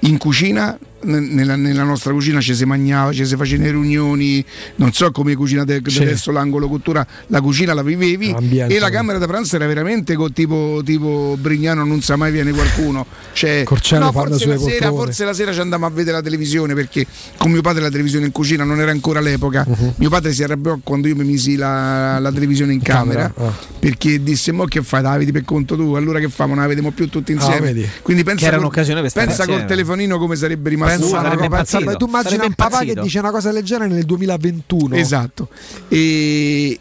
in 0.00 0.16
cucina 0.18 0.78
nella, 1.02 1.56
nella 1.56 1.82
nostra 1.82 2.12
cucina 2.12 2.40
ci 2.40 2.54
si 2.54 2.64
mangiava, 2.64 3.12
ci 3.12 3.24
si 3.26 3.36
facevano 3.36 3.64
le 3.66 3.70
riunioni, 3.72 4.44
non 4.76 4.92
so 4.92 5.10
come 5.12 5.34
cucinate 5.34 5.82
Sì. 5.86 6.02
adesso 6.02 6.30
l'angolo 6.32 6.68
cottura, 6.68 7.06
la 7.28 7.40
cucina 7.40 7.74
la 7.74 7.82
vivevi 7.82 8.32
Ambiente. 8.36 8.74
e 8.74 8.78
la 8.78 8.90
camera 8.90 9.18
da 9.18 9.26
pranzo 9.26 9.56
era 9.56 9.66
veramente 9.66 10.14
co- 10.14 10.30
tipo, 10.32 10.80
tipo 10.84 11.36
Brignano 11.38 11.84
non 11.84 12.00
sa 12.02 12.16
mai 12.16 12.32
viene 12.32 12.50
qualcuno. 12.52 13.06
Cioè, 13.32 13.64
no, 13.98 14.12
forse, 14.12 14.46
la 14.46 14.58
sera, 14.58 14.88
forse 14.88 15.24
la 15.24 15.32
sera 15.34 15.52
ci 15.52 15.60
andavamo 15.60 15.86
a 15.92 15.94
vedere 15.94 16.16
la 16.16 16.22
televisione 16.22 16.74
perché 16.74 17.06
con 17.36 17.50
mio 17.50 17.60
padre 17.60 17.82
la 17.82 17.90
televisione 17.90 18.26
in 18.26 18.32
cucina 18.32 18.64
non 18.64 18.80
era 18.80 18.90
ancora 18.90 19.20
l'epoca. 19.20 19.64
Mhm. 19.68 19.94
Mio 19.96 20.08
padre 20.08 20.32
si 20.32 20.42
arrabbiò 20.42 20.78
quando 20.82 21.08
io 21.08 21.14
mi 21.16 21.24
misi 21.24 21.56
la, 21.56 22.18
la 22.18 22.32
televisione 22.32 22.72
in 22.72 22.80
camera, 22.82 23.30
camera, 23.32 23.50
ah. 23.50 23.54
perché 23.78 24.22
disse: 24.22 24.52
Mo 24.52 24.64
che 24.64 24.82
fai? 24.82 25.02
La 25.02 25.16
vedi 25.18 25.32
per 25.32 25.44
conto 25.44 25.76
tu? 25.76 25.92
Allora 25.94 26.18
che 26.18 26.28
famo? 26.28 26.54
Non 26.54 26.62
la 26.62 26.68
vediamo 26.68 26.90
più 26.90 27.08
tutti 27.08 27.32
insieme. 27.32 27.70
Ah. 27.70 27.86
Quindi 28.02 28.22
pensa, 28.24 28.40
Che 28.40 28.46
era 28.46 28.56
col- 28.56 28.64
un'occasione 28.66 29.00
per 29.02 29.10
stare 29.10 29.26
pensa 29.26 29.46
col 29.46 29.64
telefonino 29.66 30.18
come 30.18 30.36
sarebbe 30.36 30.70
rimasto. 30.70 30.85
Pensa, 30.86 31.18
una 31.20 31.28
roba- 31.30 31.44
impazzito. 31.44 31.96
tu 31.96 32.06
immagina 32.06 32.44
un 32.44 32.52
papà 32.54 32.80
che 32.80 32.94
dice 32.94 33.18
una 33.18 33.30
cosa 33.30 33.52
del 33.52 33.62
genere 33.64 33.92
nel 33.94 34.04
2021. 34.04 34.94
Esatto. 34.96 35.48
E 35.88 36.78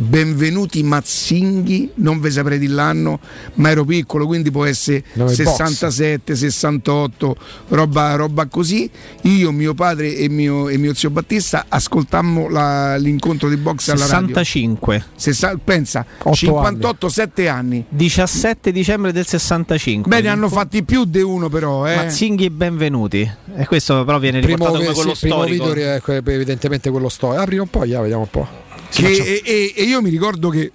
benvenuti 0.00 0.82
Mazzinghi, 0.82 1.90
non 1.96 2.20
ve 2.20 2.30
saprei 2.30 2.58
di 2.58 2.68
l'anno, 2.68 3.20
ma 3.54 3.68
ero 3.70 3.84
piccolo, 3.84 4.26
quindi 4.26 4.50
può 4.50 4.64
essere 4.64 5.04
No, 5.14 5.24
è 5.26 5.28
box. 5.28 5.34
67, 5.34 6.34
68, 6.34 7.36
roba, 7.68 8.14
roba 8.14 8.46
così. 8.46 8.88
Io, 9.22 9.52
mio 9.52 9.74
padre 9.74 10.16
e 10.16 10.28
mio, 10.28 10.68
e 10.68 10.78
mio 10.78 10.94
zio 10.94 11.10
Battista 11.10 11.66
ascoltammo 11.68 12.48
la- 12.48 12.96
l'incontro 12.96 13.48
di 13.48 13.56
box 13.56 13.88
alla 13.88 14.06
radio. 14.06 14.28
65. 14.28 15.04
Sessa- 15.14 15.58
pensa, 15.62 16.04
Otto 16.22 16.34
58, 16.34 17.08
7 17.08 17.48
anni. 17.48 17.84
17 17.88 18.72
dicembre 18.72 19.12
del 19.12 19.26
65. 19.26 20.08
Bene, 20.10 20.28
hanno 20.28 20.48
fatti 20.48 20.82
più 20.82 21.04
di 21.04 21.20
uno 21.20 21.48
però. 21.50 21.86
Eh. 21.86 21.96
Mazzinghi 21.96 22.46
e 22.46 22.50
benvenuti. 22.50 23.30
E 23.56 23.66
questo 23.66 24.04
però 24.04 24.18
viene 24.18 24.40
Primo, 24.40 24.56
riportato 24.56 24.78
come 24.82 24.94
sì, 24.94 25.00
quello 25.00 25.16
primo 25.18 25.34
storico. 25.44 25.70
video 25.72 25.94
è 25.94 26.00
que- 26.00 26.16
evidentemente 26.24 26.90
quello 26.90 27.08
storico. 27.10 27.42
Ah, 27.42 27.44
prima 27.44 27.62
o 27.62 27.66
poi, 27.66 27.88
ya, 27.88 28.00
vediamo 28.00 28.22
un 28.22 28.30
po'. 28.30 28.48
Che- 28.90 29.02
faccia- 29.02 29.22
e, 29.24 29.42
e- 29.44 29.72
e 29.76 29.82
io 29.84 30.02
mi 30.02 30.10
ricordo 30.10 30.48
che 30.50 30.70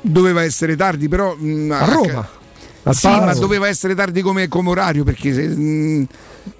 doveva 0.00 0.42
essere 0.42 0.76
tardi, 0.76 1.08
però 1.08 1.34
mh, 1.34 1.70
a 1.70 1.84
Roma. 1.84 2.28
Al 2.84 2.94
Sì, 2.96 3.06
ma 3.06 3.32
doveva 3.34 3.68
essere 3.68 3.94
tardi 3.94 4.22
come, 4.22 4.48
come 4.48 4.70
orario 4.70 5.04
perché 5.04 5.32
se, 5.32 5.46
mh, 5.46 6.06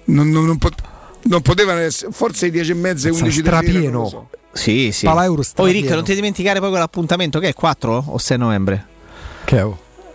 non, 0.05 0.29
non, 0.29 0.45
non 0.45 0.57
pot- 0.57 0.81
non 1.23 1.41
potevano 1.41 1.79
essere, 1.79 2.11
forse 2.13 2.49
10 2.49 2.71
e 2.71 2.73
mezza 2.75 3.07
e 3.07 3.11
Pensa, 3.11 3.23
11 3.25 3.41
di 3.41 3.45
sera, 3.47 3.57
strapieno. 3.61 3.91
non 3.91 4.01
lo 4.03 4.07
so. 4.07 4.29
Sì, 4.53 4.91
sì. 4.93 5.05
Poi. 5.63 5.71
Ricca, 5.73 5.95
non 5.95 6.03
ti 6.03 6.13
dimenticare 6.15 6.59
poi 6.59 6.69
quell'appuntamento 6.69 7.39
che 7.39 7.49
è 7.49 7.53
4 7.53 8.05
o 8.07 8.17
6 8.17 8.37
novembre. 8.37 8.85
Che 9.43 9.59
è? 9.59 9.67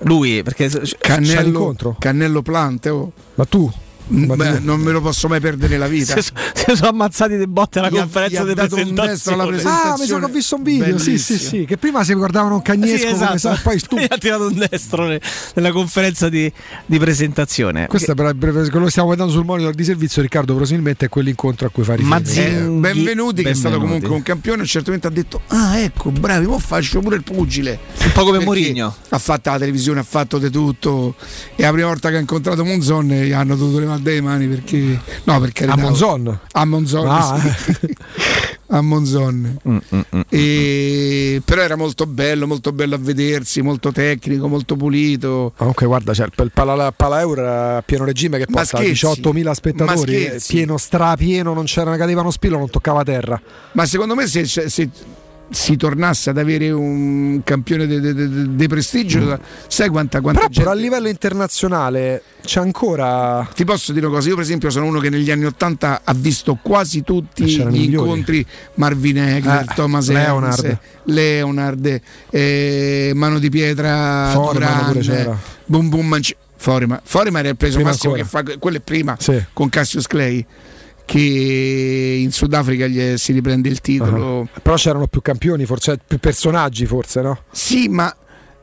Lui, 0.02 0.42
perché 0.44 0.68
C'è 0.68 0.97
Cannello, 0.98 1.40
l'incontro? 1.42 1.97
Cannello 1.98 2.40
Plante, 2.40 2.89
oh. 2.89 3.12
Ma 3.34 3.44
tu? 3.44 3.70
Mm, 4.12 4.32
beh, 4.34 4.58
non 4.60 4.80
me 4.80 4.90
lo 4.92 5.00
posso 5.00 5.28
mai 5.28 5.38
perdere 5.40 5.76
la 5.76 5.86
vita. 5.86 6.20
si, 6.20 6.30
si 6.54 6.76
sono 6.76 6.88
ammazzati 6.90 7.36
di 7.36 7.46
botte 7.46 7.78
alla 7.78 7.90
Gli 7.90 7.96
conferenza 7.96 8.42
di 8.44 8.52
alla 8.52 8.66
presentazione. 8.66 9.42
Ah, 9.64 9.94
mi 9.98 10.06
che 10.06 10.14
ho 10.14 10.28
visto 10.28 10.56
un 10.56 10.62
video. 10.62 10.98
Sì, 10.98 11.18
sì, 11.18 11.38
sì. 11.38 11.64
Che 11.66 11.76
prima 11.76 12.02
si 12.04 12.14
guardavano 12.14 12.54
un 12.56 12.62
cagnesco 12.62 12.96
Sì, 13.08 13.12
esatto. 13.12 13.38
sa, 13.38 13.60
poi 13.62 13.78
tu. 13.86 13.98
Gli 13.98 14.06
ha 14.08 14.16
tirato 14.18 14.46
un 14.46 14.66
destro 14.68 15.06
ne- 15.06 15.20
nella 15.54 15.72
conferenza 15.72 16.28
di, 16.28 16.50
di 16.86 16.98
presentazione. 16.98 17.86
Questo 17.86 18.12
è 18.12 18.14
per, 18.14 18.34
per- 18.34 18.52
per- 18.52 18.74
lo 18.80 18.88
stiamo 18.88 19.08
vedendo 19.10 19.30
sul 19.32 19.44
monitor 19.44 19.74
di 19.74 19.84
servizio. 19.84 20.22
Riccardo, 20.22 20.54
probabilmente 20.54 21.06
è 21.06 21.08
quell'incontro 21.08 21.66
a 21.66 21.70
cui 21.70 21.84
fa 21.84 21.94
riferimento. 21.94 22.28
Mazzini. 22.30 22.46
Eh, 22.46 22.58
Zinghi, 22.62 22.80
benvenuti, 22.80 23.42
che 23.42 23.50
è 23.50 23.54
stato 23.54 23.76
benvenuti. 23.78 24.04
comunque 24.04 24.16
un 24.16 24.22
campione. 24.22 24.64
Certamente 24.64 25.06
ha 25.06 25.10
detto: 25.10 25.42
Ah, 25.48 25.78
ecco, 25.78 26.10
bravi, 26.10 26.46
mo 26.46 26.58
faccio 26.58 27.00
pure 27.00 27.16
il 27.16 27.22
pugile. 27.22 27.78
Un 28.04 28.12
po' 28.12 28.24
come 28.24 28.38
Mourinho. 28.38 28.94
Ha 29.10 29.18
fatto 29.18 29.50
la 29.50 29.58
televisione, 29.58 30.00
ha 30.00 30.04
fatto 30.04 30.38
di 30.38 30.50
tutto. 30.50 31.14
E 31.56 31.62
la 31.62 31.72
prima 31.72 31.88
volta 31.88 32.08
che 32.10 32.16
ha 32.16 32.20
incontrato 32.20 32.64
Monzon 32.64 33.06
gli 33.08 33.32
hanno 33.32 33.54
dovuto 33.56 33.78
levare 33.78 33.97
dai 33.98 34.20
mani 34.20 34.46
perché. 34.46 35.00
No, 35.24 35.40
perché 35.40 35.64
A 35.64 35.76
Monzon. 35.76 36.38
A 36.52 36.64
Monzon. 36.64 37.08
Ah. 37.08 37.38
sì. 37.56 37.94
a 38.70 38.80
Monzon. 38.80 39.58
Mm, 39.68 39.76
mm, 39.94 40.00
mm. 40.16 40.20
E- 40.28 41.42
Però 41.44 41.60
era 41.62 41.76
molto 41.76 42.06
bello, 42.06 42.46
molto 42.46 42.72
bello 42.72 42.94
a 42.94 42.98
vedersi, 42.98 43.62
molto 43.62 43.92
tecnico, 43.92 44.48
molto 44.48 44.76
pulito. 44.76 45.52
Comunque, 45.56 45.86
guarda, 45.86 46.12
c'è 46.12 46.24
il 46.24 46.32
il 46.36 46.50
Pala, 46.52 46.92
Pala 46.92 47.20
Euro 47.20 47.40
era 47.42 47.76
a 47.78 47.82
pieno 47.82 48.04
regime 48.04 48.38
che 48.38 48.46
porta 48.46 48.78
scherzi? 48.78 49.06
18.000 49.06 49.42
Ma 49.44 49.54
spettatori, 49.54 50.24
eh, 50.26 50.40
pieno, 50.46 50.76
strapieno, 50.76 51.52
non 51.54 51.64
c'era, 51.64 51.96
cadeva 51.96 52.20
uno 52.20 52.30
spillo, 52.30 52.58
non 52.58 52.70
toccava 52.70 53.02
terra. 53.02 53.40
Ma 53.72 53.86
secondo 53.86 54.14
me 54.14 54.26
se, 54.26 54.46
se- 54.46 54.68
se 54.68 54.88
si 55.50 55.76
tornasse 55.76 56.30
ad 56.30 56.38
avere 56.38 56.70
un 56.70 57.40
campione 57.44 57.86
di 58.54 58.66
prestigio, 58.68 59.38
sai 59.66 59.88
quanta, 59.88 60.20
quanta 60.20 60.40
Però 60.40 60.50
pure 60.52 60.64
a 60.64 60.72
gente... 60.72 60.82
livello 60.82 61.08
internazionale 61.08 62.22
c'è 62.44 62.60
ancora. 62.60 63.48
Ti 63.54 63.64
posso 63.64 63.92
dire 63.92 64.06
una 64.06 64.16
cosa, 64.16 64.28
io 64.28 64.34
per 64.34 64.44
esempio 64.44 64.70
sono 64.70 64.86
uno 64.86 65.00
che 65.00 65.10
negli 65.10 65.30
anni 65.30 65.44
Ottanta 65.46 66.02
ha 66.04 66.14
visto 66.14 66.58
quasi 66.62 67.02
tutti 67.02 67.44
gli 67.44 67.56
c'erano 67.56 67.76
i 67.76 67.78
migliori. 67.80 68.08
incontri 68.08 68.46
Marvin 68.74 69.18
Egler, 69.18 69.64
Eh, 69.68 69.74
Thomas 69.74 70.08
Leonard. 70.08 70.78
Leonard, 71.04 71.78
Leonard 71.84 72.00
eh, 72.30 73.12
Mano 73.14 73.38
di 73.38 73.48
Pietra, 73.50 74.32
c'era. 75.00 75.38
Boom 75.64 75.88
Boom 75.88 76.06
Manci-. 76.06 76.36
Foreman 76.56 77.00
era 77.36 77.48
il 77.50 77.56
peso 77.56 77.74
Prima 77.76 77.90
massimo 77.90 78.14
ancora. 78.14 78.44
che 78.44 78.50
fa, 78.52 78.58
quello 78.58 78.76
è 78.78 78.80
prima 78.80 79.14
Sì. 79.18 79.40
con 79.52 79.68
Cassius 79.68 80.06
Clay 80.08 80.44
che 81.08 82.18
in 82.20 82.30
Sudafrica 82.32 82.86
gli 82.86 83.16
si 83.16 83.32
riprende 83.32 83.70
il 83.70 83.80
titolo. 83.80 84.42
Ah. 84.42 84.60
Però 84.60 84.76
c'erano 84.76 85.06
più 85.06 85.22
campioni, 85.22 85.64
forse 85.64 85.98
più 86.06 86.18
personaggi, 86.18 86.84
forse, 86.84 87.22
no? 87.22 87.44
Sì, 87.50 87.88
ma 87.88 88.14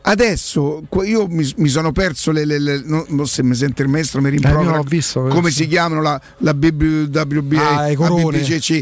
adesso 0.08 0.84
io 1.04 1.26
mi, 1.28 1.52
mi 1.58 1.68
sono 1.70 1.92
perso 1.92 2.32
le, 2.32 2.46
le- 2.46 2.60
le- 2.60 2.82
non, 2.86 3.04
non 3.10 3.26
so 3.26 3.34
se 3.36 3.44
mi 3.44 3.56
sente 3.56 3.82
il 3.82 3.88
maestro 3.90 4.22
mi 4.22 4.28
Eh, 4.28 4.32
rimprovera 4.32 4.72
no, 4.72 4.78
ho 4.80 4.84
visto, 4.84 5.22
come 5.24 5.48
visto. 5.48 5.64
si 5.64 5.68
chiamano 5.68 6.02
la, 6.02 6.20
la 6.40 6.54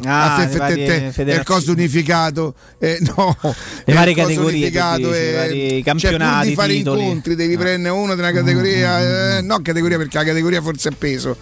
Ah, 0.04 0.24
Ah, 0.34 0.38
la 0.38 0.48
le 0.48 0.58
varie 0.58 1.12
FFT 1.12 1.20
il 1.28 1.44
coso 1.44 1.72
unificato 1.72 2.56
eh, 2.78 2.98
no 3.16 3.38
Le 3.86 3.94
varie 3.94 4.14
categorie, 4.14 4.58
unificato, 4.58 5.14
eh, 5.14 5.56
i 5.56 5.70
cioè, 5.70 5.84
campionati, 5.84 6.48
di 6.50 6.56
fare 6.56 6.74
titoli. 6.74 7.02
incontri 7.02 7.36
devi 7.36 7.54
Ah. 7.54 7.58
prendere 7.58 7.94
uno 7.96 8.14
una 8.14 8.32
categoria 8.32 9.38
eh, 9.38 9.42
no 9.42 9.60
categoria 9.62 9.98
perché 9.98 10.18
la 10.18 10.24
categoria 10.26 10.62
forse 10.62 10.90
è 10.90 10.94
peso 10.98 11.38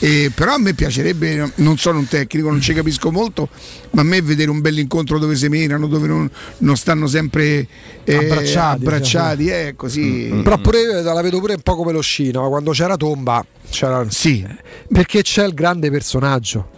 Eh, 0.00 0.30
però 0.34 0.54
a 0.54 0.58
me 0.58 0.72
piacerebbe 0.74 1.52
non 1.56 1.76
sono 1.78 1.98
un 1.98 2.08
tecnico 2.08 2.48
non 2.50 2.60
ci 2.60 2.72
capisco 2.72 3.10
molto 3.12 3.48
ma 3.90 4.00
a 4.00 4.04
me 4.04 4.20
vedere 4.22 4.50
un 4.50 4.60
bell'incontro 4.60 5.18
dove 5.18 5.36
si 5.36 5.48
menano 5.48 5.86
dove 5.86 6.06
non, 6.08 6.28
non 6.58 6.76
stanno 6.76 7.06
sempre 7.06 7.66
eh, 8.04 8.14
Abbracciati, 8.16 8.80
abbracciati 9.20 9.48
eh, 9.48 9.74
così 9.76 10.40
Però 10.42 10.58
pure 10.58 10.80
io 10.80 11.02
la 11.02 11.20
vedo 11.22 11.38
pure 11.40 11.54
un 11.54 11.60
po' 11.62 11.76
come 11.76 11.92
lo 11.92 12.00
scino, 12.00 12.48
quando 12.48 12.70
c'era 12.72 12.96
Tomba, 12.96 13.44
c'era... 13.68 14.04
sì 14.08 14.46
perché 14.92 15.22
c'è 15.22 15.44
il 15.46 15.54
grande 15.54 15.90
personaggio. 15.90 16.68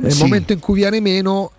Nel 0.00 0.12
Sì. 0.12 0.22
momento 0.22 0.52
in 0.52 0.58
cui 0.58 0.74
viene 0.74 1.00
meno, 1.00 1.52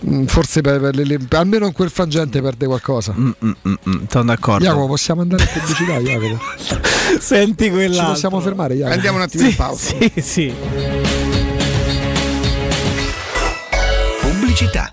mh, 0.00 0.24
forse 0.24 0.60
per- 0.62 0.80
per 0.80 0.96
le- 0.96 1.18
almeno 1.30 1.66
in 1.66 1.72
quel 1.72 1.90
frangente 1.90 2.42
perde 2.42 2.66
qualcosa. 2.66 3.14
Mm, 3.16 3.30
mm, 3.44 3.50
mm, 3.68 3.72
mm, 3.88 4.02
sono 4.10 4.24
d'accordo. 4.24 4.64
Jacopo, 4.64 4.86
possiamo 4.88 5.20
andare 5.22 5.42
in 5.44 5.48
pubblicità, 5.52 5.98
Jacopo? 6.02 6.38
Senti 7.20 7.70
quella. 7.70 8.02
Ci 8.02 8.08
possiamo 8.10 8.40
fermare, 8.40 8.74
Jacopo? 8.74 8.94
andiamo 8.94 9.16
un 9.18 9.22
attimo 9.22 9.44
in 9.48 9.54
pausa 9.54 9.94
Sì, 9.98 10.12
sì. 10.20 10.54
Pubblicità. 14.20 14.92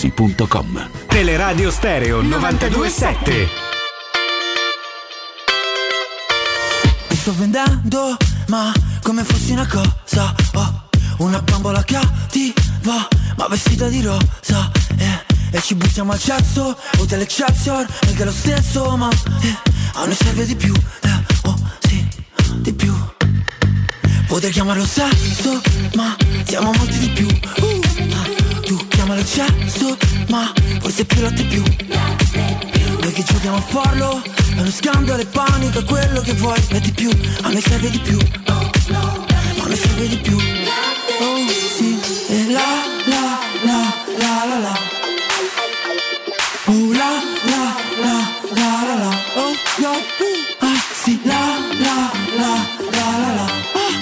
artigianamaterassi.com. 0.00 0.88
Teleradio 1.06 1.70
Stereo 1.70 2.22
927. 2.22 3.48
Mi 7.08 7.16
sto 7.16 7.34
vendendo, 7.36 8.16
ma 8.48 8.72
come 9.02 9.24
fossi 9.24 9.52
una 9.52 9.66
cosa 9.66 10.34
Oh, 10.54 10.88
una 11.18 11.40
bambola 11.42 11.82
cattiva, 11.84 13.08
ma 13.36 13.46
vestita 13.48 13.88
di 13.88 14.00
rosa 14.02 14.70
eh, 14.96 15.24
E 15.50 15.60
ci 15.60 15.74
buttiamo 15.74 16.12
al 16.12 16.18
cesso, 16.18 16.76
hotel 16.98 17.20
Excelsior 17.20 17.86
Anche 18.06 18.24
lo 18.24 18.32
stesso, 18.32 18.96
ma 18.96 19.08
eh, 19.42 19.56
a 19.94 20.04
noi 20.04 20.14
serve 20.14 20.46
di 20.46 20.54
più 20.56 20.72
eh, 20.74 21.24
Oh, 21.42 21.56
sì, 21.80 22.06
di 22.56 22.72
più 22.72 22.94
Potrei 24.26 24.52
chiamarlo 24.52 24.86
sesso, 24.86 25.60
ma 25.96 26.16
siamo 26.44 26.70
molti 26.72 26.98
di 26.98 27.08
più 27.08 27.26
uh, 27.26 27.79
chiamalo 29.10 29.20
eccesso, 29.20 29.96
ma 30.28 30.52
forse 30.80 31.04
più 31.04 31.20
latte 31.20 31.42
più 31.44 31.62
Noi 33.00 33.12
che 33.12 33.22
giochiamo 33.24 33.56
a 33.56 33.60
farlo 33.60 34.22
È 34.22 34.60
uno 34.60 34.70
scandalo 34.70 35.20
e 35.20 35.26
panico, 35.26 35.78
è 35.78 35.84
quello 35.84 36.20
che 36.20 36.32
vuoi 36.34 36.62
E 36.68 36.80
di 36.80 36.92
più, 36.92 37.10
a 37.42 37.48
noi 37.48 37.60
serve 37.60 37.90
di 37.90 37.98
più 37.98 38.18
Ma 38.46 39.64
a 39.64 39.66
noi 39.66 39.76
serve 39.76 40.08
di 40.08 40.16
più 40.16 40.36
Oh 40.36 41.48
sì, 41.76 41.98
e 42.28 42.52
la 42.52 42.60
la 43.06 43.38
la 43.64 43.94
la 44.18 44.44
la 44.48 44.58
la 44.58 44.78
Oh 46.66 46.92
la 46.92 47.10
la 47.44 47.74
la 48.00 48.16
la 48.54 48.84
la 48.86 48.94
la 48.94 49.10
Oh 49.36 49.54
yo, 49.78 49.90
uh, 49.90 50.64
ah 50.64 50.80
sì, 51.02 51.20
la 51.24 51.58
la 51.78 52.12
la 52.36 52.52
la 52.90 53.18
la 53.18 53.34
la 53.34 53.46
Ah. 53.72 53.94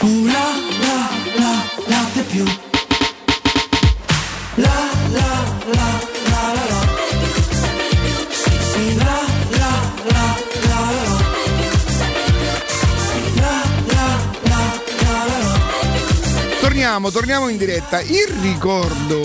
Oh 0.00 0.26
la 0.26 0.46
la 0.80 1.08
la 1.36 1.52
latte 1.86 2.22
più 2.22 2.61
Torniamo, 16.82 17.10
torniamo 17.12 17.48
in 17.48 17.56
diretta. 17.58 18.00
Il 18.00 18.26
ricordo 18.40 19.20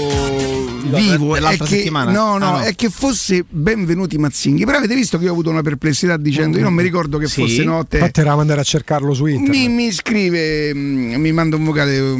vivo 0.93 1.35
è 1.35 1.57
che, 1.57 1.65
settimana? 1.65 2.11
no, 2.11 2.37
no, 2.37 2.45
Ah, 2.45 2.51
no. 2.59 2.59
è 2.59 2.75
che 2.75 2.87
fosse 2.91 3.43
benvenuti 3.49 4.15
Mazzinghi. 4.19 4.63
Però 4.63 4.77
avete 4.77 4.93
visto 4.93 5.17
che 5.17 5.23
io 5.23 5.31
ho 5.31 5.33
avuto 5.33 5.49
una 5.49 5.63
perplessità 5.63 6.17
dicendo: 6.17 6.57
Io 6.57 6.63
non 6.65 6.75
mi 6.75 6.83
ricordo 6.83 7.17
che 7.17 7.25
Sì. 7.25 7.41
fosse 7.41 7.63
notte. 7.63 7.97
Infatti 7.97 8.19
eravamo 8.19 8.41
andare 8.41 8.61
a 8.61 8.63
cercarlo 8.63 9.11
su 9.15 9.25
internet. 9.25 9.55
Mi, 9.59 9.69
mi 9.69 9.91
scrive, 9.91 10.71
mm, 10.71 11.15
mi 11.15 11.31
manda 11.31 11.55
un 11.55 11.63
vocale 11.63 11.99
mm, 11.99 12.15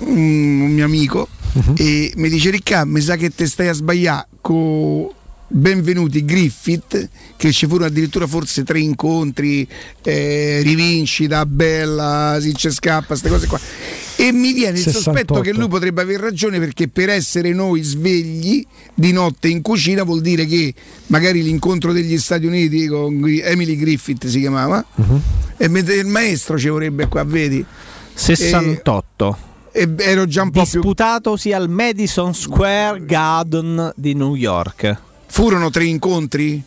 un, 0.00 0.60
un 0.62 0.70
mio 0.72 0.84
amico 0.84 1.28
Mhm. 1.52 1.74
e 1.76 2.12
mi 2.16 2.28
dice 2.28 2.50
Riccardo, 2.50 2.90
mi 2.90 3.00
sa 3.00 3.14
che 3.14 3.30
te 3.30 3.46
stai 3.46 3.68
a 3.68 3.72
sbagliare 3.72 4.26
con 4.40 5.08
benvenuti 5.52 6.24
Griffith 6.24 7.08
che 7.36 7.50
ci 7.50 7.66
furono 7.66 7.86
addirittura 7.86 8.28
forse 8.28 8.62
tre 8.62 8.78
incontri 8.78 9.66
eh, 10.02 10.60
rivincita 10.62 11.44
bella 11.44 12.38
si 12.40 12.54
ci 12.54 12.70
scappa 12.70 13.06
queste 13.08 13.28
cose 13.28 13.46
qua 13.48 13.58
e 14.16 14.30
mi 14.32 14.52
viene 14.52 14.78
il 14.78 14.84
68. 14.84 15.02
sospetto 15.02 15.40
che 15.40 15.52
lui 15.52 15.66
potrebbe 15.66 16.02
aver 16.02 16.20
ragione 16.20 16.60
perché 16.60 16.86
per 16.86 17.08
essere 17.08 17.52
noi 17.52 17.82
svegli 17.82 18.64
di 18.94 19.10
notte 19.12 19.48
in 19.48 19.60
cucina 19.60 20.04
vuol 20.04 20.20
dire 20.20 20.46
che 20.46 20.72
magari 21.06 21.42
l'incontro 21.42 21.92
degli 21.92 22.16
Stati 22.18 22.46
Uniti 22.46 22.86
con 22.86 23.20
Emily 23.42 23.76
Griffith 23.76 24.26
si 24.28 24.38
chiamava 24.40 24.84
Mhm. 24.94 25.20
e 25.56 25.68
mentre 25.68 25.94
il 25.96 26.06
maestro 26.06 26.58
ci 26.58 26.68
vorrebbe 26.68 27.08
qua 27.08 27.24
vedi 27.24 27.64
68. 28.14 29.36
e, 29.72 29.82
e 29.96 30.04
ero 30.04 30.26
già 30.26 30.42
un 30.42 30.50
po' 30.50 30.62
più 30.62 30.80
Disputatosi 30.80 31.52
al 31.52 31.68
Madison 31.68 32.34
Square 32.34 33.04
Garden 33.04 33.92
di 33.96 34.14
New 34.14 34.34
York. 34.36 35.08
Furono 35.30 35.70
tre 35.70 35.84
incontri 35.84 36.60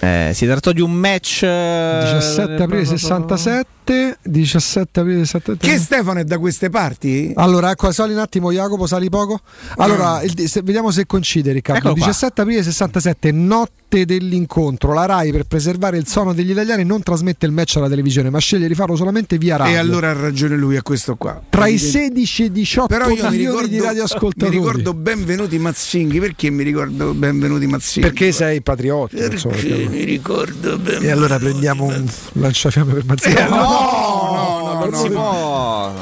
Eh, 0.00 0.30
si 0.32 0.46
trattò 0.46 0.70
di 0.72 0.80
un 0.80 0.92
match 0.92 1.42
eh, 1.42 2.00
17 2.20 2.62
aprile 2.62 2.84
67, 2.84 4.18
17 4.22 5.00
aprile 5.00 5.24
67. 5.24 5.66
che 5.66 5.78
Stefano 5.78 6.20
è 6.20 6.24
da 6.24 6.38
queste 6.38 6.70
parti 6.70 7.32
Allora, 7.34 7.70
ecco, 7.70 7.90
sali 7.90 8.12
un 8.12 8.18
attimo 8.20 8.52
Jacopo, 8.52 8.86
sali 8.86 9.08
poco. 9.08 9.40
Allora, 9.78 10.22
il- 10.22 10.48
se- 10.48 10.62
vediamo 10.62 10.90
se 10.90 11.04
coincide 11.06 11.52
Riccardo. 11.52 11.80
Eccolo 11.80 11.94
qua. 11.94 12.04
17 12.06 12.40
aprile 12.42 12.62
67, 12.62 13.32
notte 13.32 14.04
dell'incontro. 14.04 14.92
La 14.92 15.06
RAI 15.06 15.32
per 15.32 15.44
preservare 15.44 15.96
il 15.96 16.06
suono 16.06 16.32
degli 16.34 16.50
italiani 16.50 16.84
non 16.84 17.02
trasmette 17.02 17.46
il 17.46 17.52
match 17.52 17.76
alla 17.76 17.88
televisione, 17.88 18.28
ma 18.30 18.38
sceglie 18.38 18.68
di 18.68 18.74
farlo 18.74 18.94
solamente 18.96 19.36
via 19.38 19.56
radio. 19.56 19.74
e 19.74 19.78
allora 19.78 20.10
ha 20.10 20.12
ragione 20.12 20.56
lui 20.56 20.76
a 20.76 20.82
questo 20.82 21.16
qua 21.16 21.40
tra 21.48 21.66
i 21.66 21.72
Evidente. 21.74 21.98
16 21.98 22.42
e 22.42 22.46
i 22.46 22.52
18 22.52 22.86
Però 22.86 23.08
io 23.08 23.14
mi 23.14 23.20
milioni 23.30 23.36
ricordo, 23.46 23.66
di 23.68 23.80
radioascoltatori. 23.80 24.50
mi 24.50 24.56
ricordo 24.64 24.94
benvenuti 24.94 25.58
Mazzinghi 25.58 26.20
perché 26.20 26.50
mi 26.50 26.62
ricordo 26.62 27.14
benvenuti 27.14 27.66
Mazzinghi 27.66 28.08
Perché 28.10 28.30
sei 28.32 28.60
patriottico, 28.60 29.24
insomma, 29.24 29.54
Perché 29.54 29.87
mi 29.88 30.04
ricordo 30.04 30.76
benvenuti 30.76 31.06
E 31.06 31.10
allora 31.10 31.38
prendiamo 31.38 31.84
un 31.84 32.06
lanciafiamme 32.32 32.92
per 32.94 33.04
Mazzini. 33.04 33.34
Eh, 33.34 33.48
no, 33.48 33.56
no, 33.56 34.60
no, 34.62 34.78
non 34.80 34.88
no, 34.90 34.96
si 34.96 35.08
no. 35.08 35.14
può. 35.14 35.92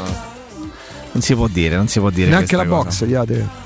Non 1.12 1.22
si 1.22 1.34
può 1.34 1.48
dire, 1.48 1.76
non 1.76 1.88
si 1.88 1.98
può 1.98 2.10
dire. 2.10 2.28
Neanche 2.28 2.56
la 2.56 2.66
cosa. 2.66 2.82
box, 2.84 3.04
Iate. 3.08 3.64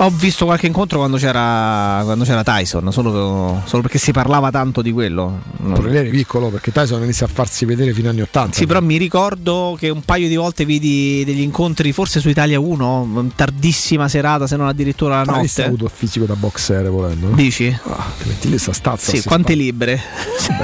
Ho 0.00 0.10
visto 0.10 0.44
qualche 0.44 0.68
incontro 0.68 0.98
quando 0.98 1.16
c'era, 1.16 2.02
quando 2.04 2.22
c'era 2.24 2.44
Tyson, 2.44 2.92
solo, 2.92 3.60
solo 3.66 3.82
perché 3.82 3.98
si 3.98 4.12
parlava 4.12 4.48
tanto 4.52 4.80
di 4.80 4.92
quello. 4.92 5.40
Lei 5.82 5.96
era 5.96 6.08
piccolo 6.10 6.50
perché 6.50 6.70
Tyson 6.70 7.02
inizia 7.02 7.26
a 7.26 7.28
farsi 7.28 7.64
vedere 7.64 7.92
fino 7.92 8.08
agli 8.08 8.20
80. 8.20 8.54
Sì, 8.56 8.64
però 8.64 8.80
mi 8.80 8.96
ricordo 8.96 9.76
che 9.76 9.88
un 9.88 10.02
paio 10.02 10.28
di 10.28 10.36
volte 10.36 10.64
vidi 10.64 11.24
degli 11.26 11.40
incontri, 11.40 11.90
forse 11.90 12.20
su 12.20 12.28
Italia 12.28 12.60
1, 12.60 13.32
tardissima 13.34 14.06
serata, 14.08 14.46
se 14.46 14.54
non 14.54 14.68
addirittura 14.68 15.24
la 15.24 15.32
Ma 15.32 15.40
lì 15.40 15.48
sta 15.48 15.62
notte. 15.62 15.74
avuto 15.74 15.84
il 15.92 15.98
fisico 15.98 16.26
da 16.26 16.36
boxer 16.36 16.88
volendo. 16.90 17.30
Dici? 17.30 17.66
Ah, 17.86 18.06
ti 18.22 18.28
metti 18.28 18.50
lì 18.50 18.58
sta 18.58 18.72
stazza. 18.72 19.10
Sì, 19.10 19.22
quante 19.24 19.54
spara. 19.54 19.64
libbre? 19.66 20.00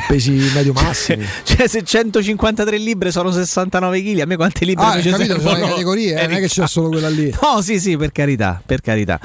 Pesi 0.07 0.31
medio 0.55 0.73
massimi. 0.75 1.27
Cioè, 1.43 1.67
se 1.67 1.83
153 1.83 2.79
libbre 2.79 3.11
sono 3.11 3.33
69 3.33 4.01
kg, 4.01 4.21
a 4.21 4.27
me 4.27 4.37
quante 4.37 4.65
libbre 4.65 4.85
Ah, 4.85 4.91
mi 4.91 4.97
hai 4.99 5.03
ci 5.03 5.11
capito, 5.11 5.29
sono 5.33 5.43
servono? 5.43 5.65
le 5.65 5.71
categorie, 5.73 6.21
eh, 6.23 6.27
non 6.29 6.37
è 6.37 6.41
che 6.41 6.47
c'è 6.49 6.67
solo 6.69 6.89
quella 6.89 7.09
lì. 7.09 7.35
No, 7.43 7.61
sì, 7.63 7.81
sì, 7.81 7.97
per 7.97 8.13
carità, 8.13 8.63
per 8.65 8.81
carità. 8.81 9.19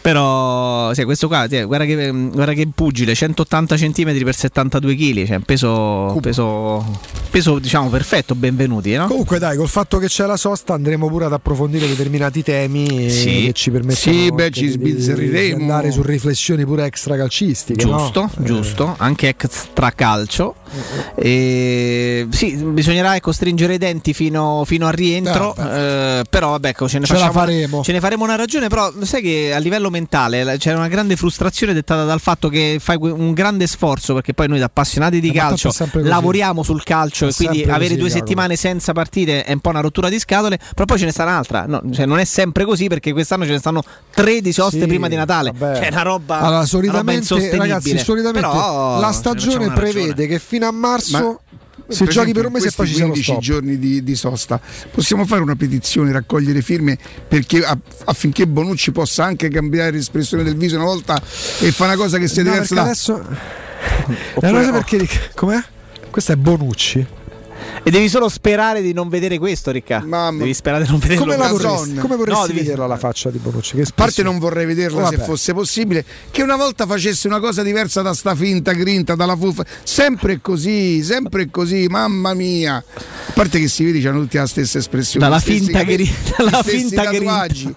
Però, 0.00 0.94
sì, 0.94 1.02
questo 1.04 1.26
qua, 1.26 1.46
sì, 1.48 1.62
guarda, 1.64 1.84
che, 1.84 2.10
guarda 2.12 2.52
che 2.52 2.68
pugile, 2.72 3.14
180 3.14 3.74
cm 3.76 4.22
per 4.22 4.34
72 4.36 4.94
kg, 4.94 5.26
cioè 5.26 5.36
un 5.36 5.42
peso, 5.42 6.16
peso, 6.20 7.00
peso, 7.30 7.58
diciamo, 7.58 7.88
perfetto, 7.88 8.36
benvenuti, 8.36 8.94
no? 8.94 9.08
Comunque 9.08 9.38
dai, 9.40 9.56
col 9.56 9.68
fatto 9.68 9.98
che 9.98 10.06
c'è 10.06 10.26
la 10.26 10.36
sosta 10.36 10.74
andremo 10.74 11.08
pure 11.08 11.24
ad 11.24 11.32
approfondire 11.32 11.88
determinati 11.88 12.44
temi 12.44 13.06
eh, 13.06 13.10
Sì. 13.10 13.42
che 13.46 13.52
ci 13.52 13.70
permettono 13.72 14.16
Sì, 14.16 14.30
beh, 14.30 14.50
ci 14.50 14.78
di- 14.78 14.94
di 14.94 15.52
andare 15.52 15.90
su 15.90 16.02
riflessioni 16.02 16.64
pure 16.64 16.84
extra 16.84 17.16
calcistiche. 17.16 17.78
Giusto, 17.82 18.30
no? 18.36 18.44
giusto, 18.44 18.94
anche 18.98 19.28
extra 19.28 19.90
calcio. 19.90 20.54
E, 21.14 22.26
sì, 22.30 22.54
bisognerà 22.56 23.16
ecco, 23.16 23.32
stringere 23.32 23.74
i 23.74 23.78
denti 23.78 24.12
fino, 24.12 24.62
fino 24.64 24.86
al 24.86 24.92
rientro. 24.92 25.54
eh, 25.56 26.24
però 26.28 26.50
vabbè, 26.50 26.68
ecco, 26.68 26.88
ce 26.88 26.98
ne 26.98 27.06
facciamo, 27.06 27.32
faremo. 27.32 27.82
ce 27.82 27.92
ne 27.92 28.00
faremo 28.00 28.24
una 28.24 28.36
ragione. 28.36 28.68
Però 28.68 28.92
sai 29.02 29.22
che 29.22 29.52
a 29.54 29.58
livello 29.58 29.90
mentale 29.90 30.56
c'è 30.58 30.74
una 30.74 30.88
grande 30.88 31.16
frustrazione 31.16 31.72
dettata 31.72 32.04
dal 32.04 32.20
fatto 32.20 32.48
che 32.48 32.78
fai 32.80 32.96
un 33.00 33.32
grande 33.32 33.66
sforzo 33.66 34.14
perché 34.14 34.34
poi 34.34 34.48
noi 34.48 34.58
da 34.58 34.66
appassionati 34.66 35.20
di 35.20 35.30
Eh, 35.30 35.34
ma 35.34 35.40
calcio 35.48 35.72
lavoriamo 35.92 36.62
sul 36.62 36.82
calcio 36.82 37.26
È 37.26 37.30
e 37.30 37.32
quindi 37.34 37.62
avere 37.64 37.88
così, 37.90 37.96
due 37.96 38.10
settimane 38.10 38.56
senza 38.56 38.92
partite 38.92 39.44
è 39.44 39.52
un 39.52 39.60
po' 39.60 39.70
una 39.70 39.80
rottura 39.80 40.08
di 40.08 40.18
scatole. 40.18 40.58
Però 40.74 40.84
poi 40.84 40.98
ce 40.98 41.04
ne 41.06 41.12
sta 41.12 41.22
un'altra. 41.24 41.64
No, 41.66 41.82
cioè, 41.92 42.06
non 42.06 42.18
è 42.18 42.24
sempre 42.24 42.64
così 42.64 42.86
perché 42.88 43.12
quest'anno 43.12 43.44
ce 43.44 43.52
ne 43.52 43.58
stanno 43.58 43.82
13 44.14 44.52
soste 44.52 44.80
Sì, 44.80 44.86
prima 44.86 45.08
di 45.08 45.16
Natale. 45.16 45.52
vabbè. 45.56 45.76
Cioè, 45.78 45.88
una 45.90 46.02
roba. 46.02 46.34
Allora, 46.38 46.48
una 46.48 46.56
roba 46.58 46.66
solitamente, 46.66 47.56
ragazzi, 47.56 47.98
solitamente 47.98 48.40
Però 48.48 49.00
la 49.00 49.12
stagione 49.12 49.64
una 49.66 49.74
ragione. 49.74 49.90
prevede 49.92 50.26
che 50.26 50.38
fino 50.38 50.65
a 50.66 50.72
marzo 50.72 51.18
Ma- 51.18 51.38
si 51.88 52.02
per 52.04 52.12
giochi 52.12 52.30
esempio, 52.30 52.34
per 52.34 52.46
un 52.46 52.52
mese 52.52 52.68
e 52.68 52.72
poi 52.74 52.86
ci 52.88 52.92
lo 52.94 52.98
15 53.04 53.22
stop. 53.22 53.40
giorni 53.40 53.78
di, 53.78 54.02
di 54.02 54.14
sosta 54.16 54.60
possiamo 54.90 55.24
fare 55.24 55.42
una 55.42 55.54
petizione 55.54 56.10
raccogliere 56.10 56.60
firme 56.60 56.98
perché, 57.28 57.64
a- 57.64 57.78
affinché 58.06 58.46
Bonucci 58.48 58.90
possa 58.90 59.24
anche 59.24 59.48
cambiare 59.48 59.92
l'espressione 59.92 60.42
del 60.42 60.56
viso 60.56 60.74
una 60.76 60.84
volta 60.84 61.20
e 61.60 61.70
fa 61.70 61.84
una 61.84 61.94
cosa 61.96 62.18
che 62.18 62.26
sia 62.26 62.42
No, 62.42 62.50
diversa 62.50 62.74
da 62.74 62.82
adesso 62.82 63.12
Oppure- 64.34 64.62
so 64.64 64.68
oh. 64.68 64.72
perché 64.72 65.08
com'è? 65.34 65.62
Questo 66.10 66.32
è 66.32 66.36
Bonucci. 66.36 67.06
E 67.82 67.90
devi 67.90 68.08
solo 68.08 68.28
sperare 68.28 68.82
di 68.82 68.92
non 68.92 69.08
vedere 69.08 69.38
questo, 69.38 69.70
Ricca. 69.70 70.04
Devi 70.36 70.54
sperare 70.54 70.84
di 70.84 70.90
non 70.90 70.98
vederlo. 70.98 71.24
Come 71.24 71.36
la 71.36 71.48
vorresti, 71.48 71.94
come 71.94 72.16
vorresti 72.16 72.40
No, 72.40 72.46
devi- 72.46 72.58
vederla 72.60 72.86
la 72.86 72.96
faccia 72.96 73.30
di 73.30 73.38
Bonucci? 73.38 73.76
Che 73.76 73.82
A 73.82 73.86
parte 73.94 74.22
non 74.22 74.38
vorrei 74.38 74.66
vederla 74.66 75.08
se 75.08 75.16
Vabbè. 75.16 75.24
fosse 75.28 75.52
possibile, 75.54 76.04
che 76.30 76.42
una 76.42 76.56
volta 76.56 76.86
facesse 76.86 77.26
una 77.28 77.40
cosa 77.40 77.62
diversa 77.62 78.02
da 78.02 78.14
sta 78.14 78.34
finta 78.34 78.72
grinta, 78.72 79.14
dalla 79.14 79.36
fuffa. 79.36 79.64
Sempre 79.82 80.40
così, 80.40 81.02
sempre 81.02 81.50
così, 81.50 81.86
mamma 81.88 82.34
mia. 82.34 82.76
A 82.76 83.32
parte 83.32 83.58
che 83.60 83.68
si 83.68 83.84
vede, 83.84 84.00
c'hanno 84.00 84.20
tutti 84.20 84.36
la 84.36 84.46
stessa 84.46 84.78
espressione. 84.78 85.24
Dalla 85.24 85.38
gli 85.38 85.40
stessi 85.42 85.58
finta 85.60 85.82
grinta, 85.84 86.34
dalla 86.38 86.62
finta 86.62 87.02
tatuaggi. 87.04 87.74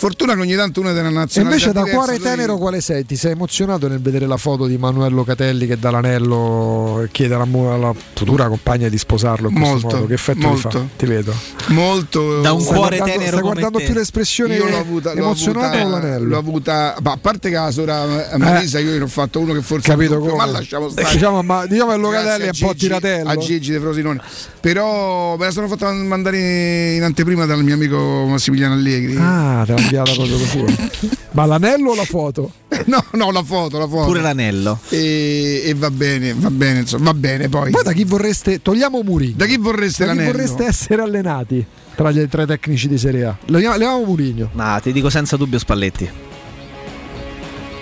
Fortuna 0.00 0.34
che 0.34 0.40
ogni 0.42 0.54
tanto 0.54 0.78
uno 0.78 0.90
è 0.90 0.92
della 0.94 1.08
E 1.08 1.10
nazionalità 1.10 1.54
invece 1.56 1.72
da 1.72 1.82
diversa, 1.82 1.96
cuore 2.06 2.18
lui- 2.18 2.28
tenero 2.30 2.56
quale 2.56 2.80
sei? 2.80 3.04
Ti 3.04 3.16
sei 3.16 3.32
emozionato 3.32 3.88
nel 3.88 4.00
vedere 4.00 4.26
la 4.28 4.36
foto 4.36 4.66
di 4.66 4.78
Manuel 4.78 5.12
Locatelli 5.12 5.66
che 5.66 5.76
dà 5.76 5.90
l'anello 5.90 7.00
e 7.02 7.08
chiede 7.10 7.34
alla, 7.34 7.92
futura 8.14 8.46
compagna 8.46 8.88
di 8.88 8.96
sposarlo 8.96 9.48
in 9.48 9.54
questo 9.56 9.72
Molto, 9.80 9.88
modo? 9.96 10.06
Che 10.06 10.14
effetto 10.14 10.46
molto. 10.46 10.68
ti 10.68 10.76
fa? 10.76 10.84
Ti 10.98 11.06
vedo. 11.06 11.34
molto 11.68 12.40
Da 12.40 12.52
un 12.52 12.60
Stai 12.60 12.74
cuore 12.76 12.96
guardando- 12.96 13.12
tenero 13.12 13.28
Stai 13.30 13.40
guardando 13.42 13.78
te. 13.78 13.84
più 13.86 13.94
l'espressione 13.94 14.54
io 14.54 14.68
l'ho 14.68 14.78
avuta, 14.78 15.12
l'ho 15.14 15.18
emozionata 15.20 15.66
avuta, 15.80 15.84
o 15.86 15.90
l'anello? 15.90 16.24
l'ho 16.28 16.38
avuta 16.38 16.96
ma 17.02 17.10
a 17.12 17.18
parte 17.20 17.48
che 17.50 17.54
la 17.56 17.70
sora 17.72 18.04
Marisa 18.36 18.78
io 18.78 18.96
ne 18.96 19.02
ho 19.02 19.06
fatto 19.08 19.40
uno 19.40 19.52
che 19.52 19.62
forse 19.62 19.88
Capito 19.90 20.18
come? 20.20 20.32
ma 20.36 20.46
lasciamo 20.46 20.88
stare 20.90 21.10
Diciamo, 21.12 21.42
ma, 21.42 21.66
diciamo 21.66 21.90
che 21.90 21.96
Locatelli 21.98 22.44
è 22.44 22.50
un 22.50 22.50
a 22.50 22.66
po' 22.66 22.72
Gigi- 22.72 22.78
tiratello. 22.86 23.28
a 23.30 23.36
Gigi 23.36 23.72
De 23.72 23.80
Frosinone 23.80 24.20
però 24.60 25.36
me 25.36 25.44
la 25.46 25.50
sono 25.50 25.66
fatta 25.66 25.90
mandare 25.92 26.94
in 26.94 27.02
anteprima 27.02 27.46
dal 27.46 27.62
mio 27.64 27.74
amico 27.74 28.26
Massimiliano 28.28 28.74
Allegri 28.74 29.16
Ah, 29.18 29.64
te 29.66 29.72
l'ha 29.90 30.02
inviata 30.02 30.12
proprio 30.12 30.36
così. 30.38 31.16
Ma 31.32 31.44
l'anello 31.46 31.90
o 31.90 31.94
la 31.94 32.04
foto? 32.04 32.52
no 32.86 33.04
no 33.12 33.30
la 33.30 33.42
foto 33.42 33.78
la 33.78 33.88
foto 33.88 34.06
Pure 34.06 34.20
l'anello. 34.20 34.78
e, 34.88 35.62
e 35.64 35.74
va 35.74 35.90
bene 35.90 36.32
va 36.34 36.50
bene 36.50 36.80
insomma 36.80 37.04
va 37.06 37.14
bene 37.14 37.48
poi 37.48 37.70
Poi 37.70 37.82
da 37.82 37.92
chi 37.92 38.04
vorreste, 38.04 38.62
togliamo 38.62 39.02
Murigno, 39.02 39.34
da 39.36 39.46
chi 39.46 39.56
vorreste 39.56 40.04
da 40.04 40.14
chi 40.14 40.24
vorreste 40.24 40.64
essere 40.64 41.02
allenati 41.02 41.64
tra 41.94 42.10
gli 42.12 42.26
tre 42.28 42.46
tecnici 42.46 42.86
di 42.88 42.96
Serie 42.98 43.24
A? 43.24 43.36
Leviamo, 43.46 44.04
Murigno. 44.04 44.50
Ma 44.52 44.78
ti 44.80 44.92
dico 44.92 45.10
senza 45.10 45.36
dubbio 45.36 45.58
Spalletti. 45.58 46.08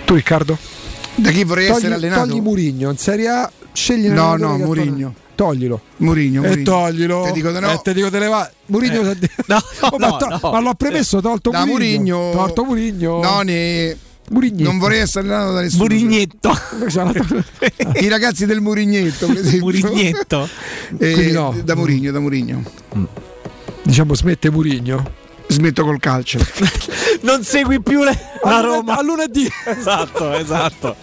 Tu 0.05 0.15
Riccardo? 0.15 0.57
da 1.17 1.31
chi 1.31 1.45
vorrei 1.45 1.67
Togli, 1.67 1.77
essere 1.79 1.95
allenato 1.95 2.27
togli 2.27 2.41
Murigno 2.41 2.91
in 2.91 2.97
Serie 2.97 3.29
A, 3.29 3.51
scegli 3.73 4.09
No, 4.09 4.37
no, 4.37 4.57
fa- 4.59 5.13
Toglilo. 5.37 5.81
Murigno, 5.99 6.43
E 6.43 6.63
toglilo. 6.63 7.23
Ti 7.27 7.33
dico 7.33 7.53
di 7.53 7.61
no. 7.61 7.71
E 7.71 7.81
te 7.83 7.93
dico 7.95 8.11
te 8.11 8.19
le 8.19 8.27
va. 8.27 8.51
Murigno 8.67 9.03
no, 9.47 9.63
Oh, 9.81 9.97
ma, 9.99 10.09
no, 10.09 10.17
to- 10.17 10.27
no. 10.29 10.41
ma 10.51 10.61
l'ho 10.61 10.75
premesso, 10.75 11.21
tolto 11.21 11.51
da 11.51 11.65
Murigno. 11.65 12.17
Murigno 12.17 12.31
Tolto 12.33 12.65
Murigno. 12.65 13.21
no 13.23 13.41
ne 13.43 13.97
Murignetto. 14.29 14.65
non 14.69 14.79
vorrei 14.79 15.01
essere 15.01 15.29
allenato 15.29 15.53
da 15.53 15.61
nessuno 15.61 15.83
Murignetto. 15.85 16.51
i 18.01 18.09
ragazzi 18.09 18.45
del 18.47 18.61
Murignetto 18.61 19.27
per 19.27 19.37
esempio. 19.37 19.61
Murignetto. 19.61 20.49
Eh, 20.99 21.31
no. 21.33 21.55
da 21.63 21.75
Murigno 21.77 22.11
da 22.13 22.19
Murigno 22.21 22.63
Diciamo 23.83 24.15
smette 24.15 24.51
Murigno. 24.51 25.05
smetto 25.49 25.85
col 25.85 26.01
calcio 26.01 26.39
Non 27.21 27.45
segui 27.45 27.81
più 27.83 28.03
le- 28.03 28.19
la 28.43 28.61
Roma. 28.61 28.97
A 28.99 29.03
lunedì. 29.03 29.49
Esatto, 29.67 30.33
esatto. 30.33 30.97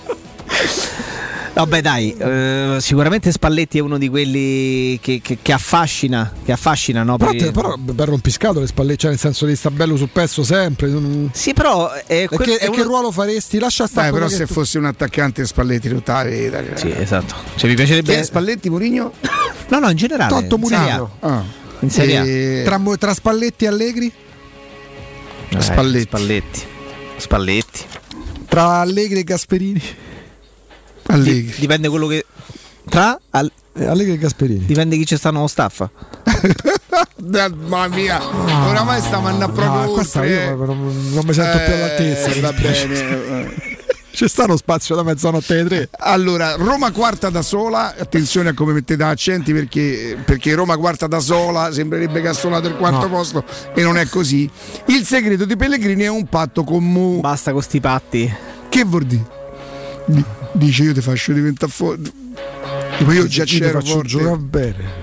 Vabbè 1.54 1.82
dai, 1.82 2.16
eh, 2.18 2.78
sicuramente 2.80 3.32
Spalletti 3.32 3.78
è 3.78 3.82
uno 3.82 4.00
di 4.00 4.10
quelli 4.10 4.98
che, 5.00 5.20
che- 5.22 5.38
che 5.40 5.52
affascina, 5.54 6.32
che 6.44 6.52
affascina, 6.52 7.04
no? 7.04 7.18
Però, 7.18 7.30
per- 7.30 7.40
te, 7.40 7.52
però 7.52 7.76
per 7.78 8.08
rompiscato 8.08 8.60
le 8.60 8.66
spalle, 8.66 8.96
cioè 8.96 9.12
nel 9.12 9.20
senso 9.20 9.46
di 9.46 9.56
sta 9.56 9.70
bello 9.70 9.96
sul 9.96 10.10
pezzo 10.10 10.44
sempre. 10.44 10.92
Sì, 11.32 11.54
però 11.54 11.92
è, 11.92 12.24
E, 12.24 12.28
quel- 12.28 12.40
che, 12.50 12.58
è 12.58 12.66
uno- 12.66 12.76
che 12.76 12.82
ruolo 12.84 13.12
faresti? 13.12 13.60
Lascia 13.60 13.86
stare. 13.86 14.10
Dai, 14.10 14.20
però 14.20 14.30
se 14.30 14.48
tu- 14.48 14.54
fosse 14.54 14.80
un 14.80 14.86
attaccante 14.86 15.46
Spalletti 15.46 15.90
tutta 15.90 16.14
la 16.14 16.24
vita 16.24 16.64
cioè. 16.66 16.76
Sì, 16.78 16.90
esatto. 17.00 17.36
Cioè, 17.56 17.70
mi 17.70 17.76
Chi 17.76 17.84
piacerebbe 17.84 18.20
è 18.20 18.24
Spalletti 18.24 18.70
Murigno? 18.72 19.12
No, 19.68 19.78
no, 19.80 19.90
in 19.92 19.96
generale. 19.96 20.34
A. 20.36 20.58
Murigno. 20.58 21.12
Ah. 21.20 21.44
In 21.82 21.90
Serie 21.92 22.18
A. 22.18 22.26
E- 22.26 22.62
Tra, 22.66 22.82
tra 22.98 23.14
Spalletti 23.14 23.66
e 23.66 23.68
Allegri? 23.68 24.12
Eh, 25.50 25.62
Spalletti. 25.62 26.06
Spalletti. 26.08 26.62
Spalletti. 27.18 27.80
Tra 28.48 28.80
Allegri 28.80 29.20
e 29.20 29.24
Gasperini? 29.24 29.82
Allegri 31.08 31.54
Dipende 31.60 31.90
quello 31.90 32.08
che. 32.08 32.26
Tra. 32.90 33.18
al- 33.32 33.52
Eh, 33.76 33.86
Allegri 33.86 34.14
e 34.14 34.18
Gasperini. 34.18 34.66
dipende 34.66 34.98
chi 34.98 35.06
c'è 35.06 35.18
sta 35.18 35.32
nuovo 35.32 35.48
staff. 35.48 35.86
Mamma 37.68 37.88
mia 37.88 38.22
oramai 38.68 39.02
stiamo 39.02 39.28
andando 39.28 39.54
proprio 39.54 39.82
Ah. 39.82 39.86
No, 39.86 39.92
questa 39.92 40.26
io 40.26 40.40
eh. 40.40 40.50
non, 40.56 41.10
non 41.14 41.24
mi 41.26 41.34
sento 41.34 41.58
più 41.64 41.74
all'altezza. 41.74 42.28
Eh, 42.28 42.40
va 42.42 42.52
bene 42.54 43.72
C'è 44.14 44.28
sta 44.28 44.44
uno 44.44 44.58
spazio 44.58 44.94
da 44.94 45.02
mezzanotte 45.02 45.54
alle 45.60 45.64
tre. 45.68 45.90
Allora, 45.98 46.54
Roma 46.56 46.92
quarta 46.92 47.32
da 47.32 47.42
sola, 47.42 47.96
attenzione 47.98 48.50
a 48.50 48.54
come 48.54 48.72
mettete 48.74 49.02
accenti 49.02 49.54
perché, 49.54 50.16
perché 50.24 50.54
Roma 50.54 50.78
quarta 50.78 51.08
da 51.08 51.20
sola 51.20 51.72
sembrerebbe 51.72 52.22
che 52.22 52.28
ha 52.28 52.34
suonato 52.34 52.68
il 52.68 52.76
quarto 52.76 53.08
No. 53.08 53.10
posto 53.10 53.44
e 53.74 53.82
non 53.82 53.98
è 53.98 54.08
così. 54.08 54.48
Il 54.88 55.04
segreto 55.06 55.46
di 55.46 55.56
Pellegrini 55.56 56.04
è 56.04 56.10
un 56.10 56.28
patto 56.28 56.64
con 56.64 56.84
Mu. 56.84 57.22
Basta 57.22 57.52
con 57.54 57.64
sti 57.64 57.80
patti. 57.80 58.32
Che 58.70 58.84
vuol 58.84 59.04
dire? 59.06 59.26
Di- 60.54 60.66
dice 60.66 60.84
io 60.84 60.94
ti 60.94 61.02
faccio 61.02 61.34
diventare. 61.34 61.72
Ma 61.78 63.14
io 63.14 63.28
già 63.28 63.42
Io 63.42 63.48
ti 63.48 63.60
c'ero 63.60 63.80
faccio 63.82 64.02
giocare 64.04 64.38
bene. 64.38 65.02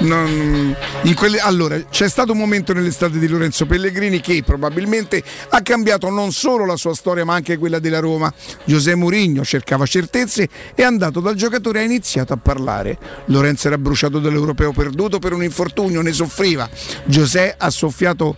Non- 0.00 0.76
in 1.02 1.14
quelle- 1.16 1.40
allora, 1.40 1.76
c'è 1.90 2.08
stato 2.08 2.30
un 2.30 2.38
momento 2.38 2.72
nell'estate 2.72 3.18
di 3.18 3.26
Lorenzo 3.26 3.66
Pellegrini 3.66 4.20
che 4.20 4.44
probabilmente 4.44 5.20
ha 5.48 5.60
cambiato 5.60 6.08
non 6.08 6.30
solo 6.30 6.64
la 6.64 6.76
sua 6.76 6.94
storia 6.94 7.24
ma 7.24 7.34
anche 7.34 7.56
quella 7.58 7.80
della 7.80 7.98
Roma. 7.98 8.32
Giuseppe 8.64 8.96
Mourinho 8.96 9.42
cercava 9.44 9.86
certezze 9.86 10.42
e 10.42 10.48
è 10.76 10.82
andato 10.82 11.18
dal 11.18 11.34
giocatore 11.34 11.80
e 11.80 11.82
ha 11.82 11.84
iniziato 11.86 12.32
a 12.32 12.36
parlare. 12.36 12.96
Lorenzo 13.26 13.66
era 13.66 13.76
bruciato 13.78 14.20
dall'europeo 14.20 14.70
perduto 14.70 15.18
per 15.18 15.32
un 15.32 15.42
infortunio, 15.42 16.00
ne 16.00 16.12
soffriva. 16.12 16.68
Giuseppe 17.04 17.56
ha 17.58 17.70
soffiato 17.70 18.36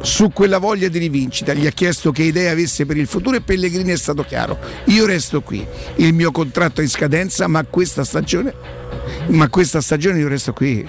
su 0.00 0.30
quella 0.32 0.58
voglia 0.58 0.88
di 0.88 0.98
rivincita, 0.98 1.52
gli 1.52 1.66
ha 1.66 1.70
chiesto 1.70 2.12
che 2.12 2.22
idee 2.22 2.50
avesse 2.50 2.86
per 2.86 2.96
il 2.96 3.06
futuro 3.06 3.36
e 3.36 3.40
Pellegrini 3.40 3.92
è 3.92 3.96
stato 3.96 4.22
chiaro. 4.22 4.58
Io 4.86 5.06
resto 5.06 5.40
qui, 5.42 5.66
il 5.96 6.12
mio 6.12 6.30
contratto 6.30 6.80
è 6.80 6.84
in 6.84 6.90
scadenza 6.90 7.46
ma 7.46 7.64
questa 7.64 8.04
stagione 8.04 8.78
Ma 9.28 9.48
questa 9.48 9.80
stagione 9.80 10.18
io 10.18 10.28
resto 10.28 10.52
qui. 10.52 10.86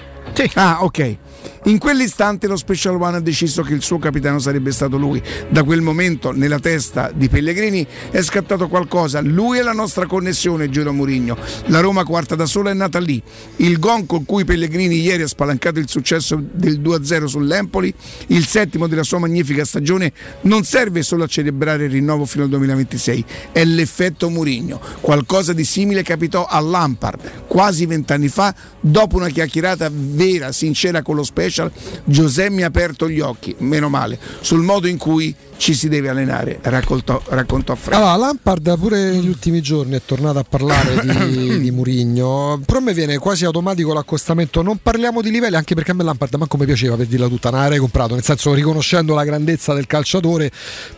Ah, 0.54 0.82
ok. 0.82 1.16
In 1.64 1.78
quell'istante 1.78 2.46
lo 2.46 2.56
Special 2.56 3.00
One 3.00 3.18
ha 3.18 3.20
deciso 3.20 3.62
che 3.62 3.74
il 3.74 3.82
suo 3.82 3.98
capitano 3.98 4.38
sarebbe 4.38 4.72
stato 4.72 4.96
lui. 4.96 5.22
Da 5.50 5.62
quel 5.62 5.82
momento 5.82 6.32
nella 6.32 6.58
testa 6.58 7.10
di 7.14 7.28
Pellegrini 7.28 7.86
è 8.10 8.22
scattato 8.22 8.68
qualcosa. 8.68 9.20
Lui 9.20 9.58
è 9.58 9.62
la 9.62 9.72
nostra 9.72 10.06
connessione, 10.06 10.70
giurò 10.70 10.92
Mourinho. 10.92 11.36
La 11.66 11.80
Roma 11.80 12.04
quarta 12.04 12.34
da 12.34 12.46
sola 12.46 12.70
è 12.70 12.74
nata 12.74 12.98
lì. 12.98 13.22
Il 13.56 13.78
gong 13.78 14.06
con 14.06 14.24
cui 14.24 14.44
Pellegrini 14.44 15.00
ieri 15.00 15.22
ha 15.22 15.28
spalancato 15.28 15.78
il 15.78 15.88
successo 15.88 16.42
del 16.50 16.80
2-0 16.80 17.24
sull'Empoli, 17.26 17.92
il 18.28 18.46
settimo 18.46 18.86
della 18.86 19.02
sua 19.02 19.18
magnifica 19.18 19.64
stagione, 19.64 20.12
non 20.42 20.64
serve 20.64 21.02
solo 21.02 21.24
a 21.24 21.26
celebrare 21.26 21.84
il 21.84 21.90
rinnovo 21.90 22.24
fino 22.24 22.44
al 22.44 22.50
2026, 22.50 23.24
è 23.52 23.64
l'effetto 23.64 24.30
Mourinho. 24.30 24.80
Qualcosa 25.00 25.52
di 25.52 25.64
simile 25.64 26.02
capitò 26.02 26.46
a 26.46 26.58
Lampard 26.60 27.46
quasi 27.46 27.84
vent'anni 27.84 28.28
fa, 28.28 28.54
dopo 28.80 29.16
una 29.16 29.28
chiacchierata 29.28 29.90
vera, 29.92 30.52
sincera 30.52 31.02
con 31.02 31.16
lo 31.16 31.24
special, 31.30 31.70
Giuseppe 32.04 32.50
mi 32.50 32.62
ha 32.62 32.66
aperto 32.66 33.08
gli 33.08 33.20
occhi, 33.20 33.54
meno 33.58 33.88
male, 33.88 34.18
sul 34.40 34.62
modo 34.62 34.88
in 34.88 34.98
cui 34.98 35.34
ci 35.60 35.74
si 35.74 35.90
deve 35.90 36.08
allenare, 36.08 36.58
raccontò, 36.62 37.20
raccontò 37.26 37.74
Fred. 37.74 37.98
Allora, 37.98 38.16
Lampard 38.16 38.78
pure 38.78 39.10
negli 39.10 39.28
ultimi 39.28 39.60
giorni 39.60 39.94
è 39.94 40.00
tornato 40.02 40.38
a 40.38 40.42
parlare 40.42 41.00
di, 41.02 41.60
di 41.60 41.70
Murigno. 41.70 42.58
Però 42.64 42.78
a 42.78 42.82
me 42.82 42.94
viene 42.94 43.18
quasi 43.18 43.44
automatico 43.44 43.92
l'accostamento. 43.92 44.62
Non 44.62 44.78
parliamo 44.82 45.20
di 45.20 45.30
livelli, 45.30 45.56
anche 45.56 45.74
perché 45.74 45.90
a 45.90 45.94
me 45.94 46.02
Lampard 46.02 46.34
manco 46.36 46.56
mi 46.56 46.64
piaceva 46.64 46.96
per 46.96 47.04
dirla 47.04 47.28
tutta, 47.28 47.50
non 47.50 47.60
l'avrei 47.60 47.78
comprato. 47.78 48.14
Nel 48.14 48.24
senso, 48.24 48.54
riconoscendo 48.54 49.12
la 49.12 49.22
grandezza 49.22 49.74
del 49.74 49.86
calciatore, 49.86 50.50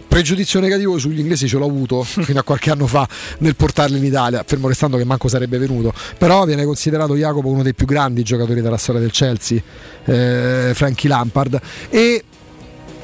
pregiudizio 0.06 0.60
negativo 0.60 0.96
sugli 0.96 1.18
inglesi 1.18 1.48
ce 1.48 1.58
l'ho 1.58 1.66
avuto 1.66 2.04
fino 2.06 2.38
a 2.38 2.44
qualche 2.44 2.70
anno 2.70 2.86
fa 2.86 3.08
nel 3.38 3.56
portarli 3.56 3.98
in 3.98 4.04
Italia, 4.04 4.44
fermo 4.46 4.68
restando 4.68 4.96
che 4.96 5.04
manco 5.04 5.26
sarebbe 5.26 5.58
venuto. 5.58 5.92
Però 6.16 6.44
viene 6.44 6.64
considerato 6.64 7.16
Jacopo 7.16 7.48
uno 7.48 7.64
dei 7.64 7.74
più 7.74 7.86
grandi 7.86 8.22
giocatori 8.22 8.60
della 8.60 8.76
storia 8.76 9.00
del 9.00 9.10
Chelsea, 9.10 9.60
eh, 10.04 10.70
Frankie 10.72 11.08
Lampard. 11.08 11.60
E 11.90 12.24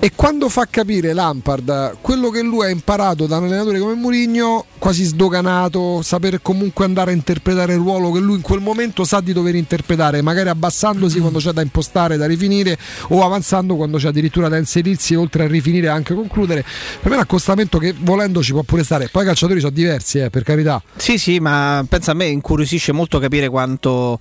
e 0.00 0.12
quando 0.14 0.48
fa 0.48 0.66
capire 0.70 1.12
Lampard 1.12 1.96
quello 2.00 2.30
che 2.30 2.40
lui 2.40 2.66
ha 2.66 2.68
imparato 2.68 3.26
da 3.26 3.38
un 3.38 3.44
allenatore 3.44 3.80
come 3.80 3.94
Mourinho, 3.94 4.66
quasi 4.78 5.02
sdoganato, 5.02 6.02
saper 6.02 6.40
comunque 6.40 6.84
andare 6.84 7.10
a 7.10 7.14
interpretare 7.14 7.72
il 7.72 7.80
ruolo 7.80 8.12
che 8.12 8.20
lui 8.20 8.36
in 8.36 8.40
quel 8.40 8.60
momento 8.60 9.02
sa 9.04 9.20
di 9.20 9.32
dover 9.32 9.56
interpretare, 9.56 10.22
magari 10.22 10.50
abbassandosi 10.50 11.18
quando 11.18 11.40
c'è 11.40 11.50
da 11.50 11.62
impostare, 11.62 12.16
da 12.16 12.26
rifinire 12.26 12.78
o 13.08 13.24
avanzando 13.24 13.74
quando 13.74 13.98
c'è 13.98 14.08
addirittura 14.08 14.48
da 14.48 14.56
inserirsi 14.56 15.16
oltre 15.16 15.44
a 15.44 15.46
rifinire 15.48 15.88
anche 15.88 16.14
concludere. 16.14 16.62
Per 16.62 17.08
me 17.08 17.12
è 17.12 17.16
un 17.16 17.22
accostamento 17.22 17.78
che 17.78 17.92
volendo 17.98 18.40
ci 18.40 18.52
può 18.52 18.62
pure 18.62 18.84
stare. 18.84 19.08
Poi 19.08 19.24
i 19.24 19.26
calciatori 19.26 19.58
sono 19.58 19.72
diversi, 19.72 20.18
eh, 20.18 20.30
per 20.30 20.44
carità. 20.44 20.80
Sì, 20.96 21.18
sì, 21.18 21.40
ma 21.40 21.84
pensa 21.88 22.12
a 22.12 22.14
me 22.14 22.26
incuriosisce 22.26 22.92
molto 22.92 23.18
capire 23.18 23.48
quanto 23.48 24.16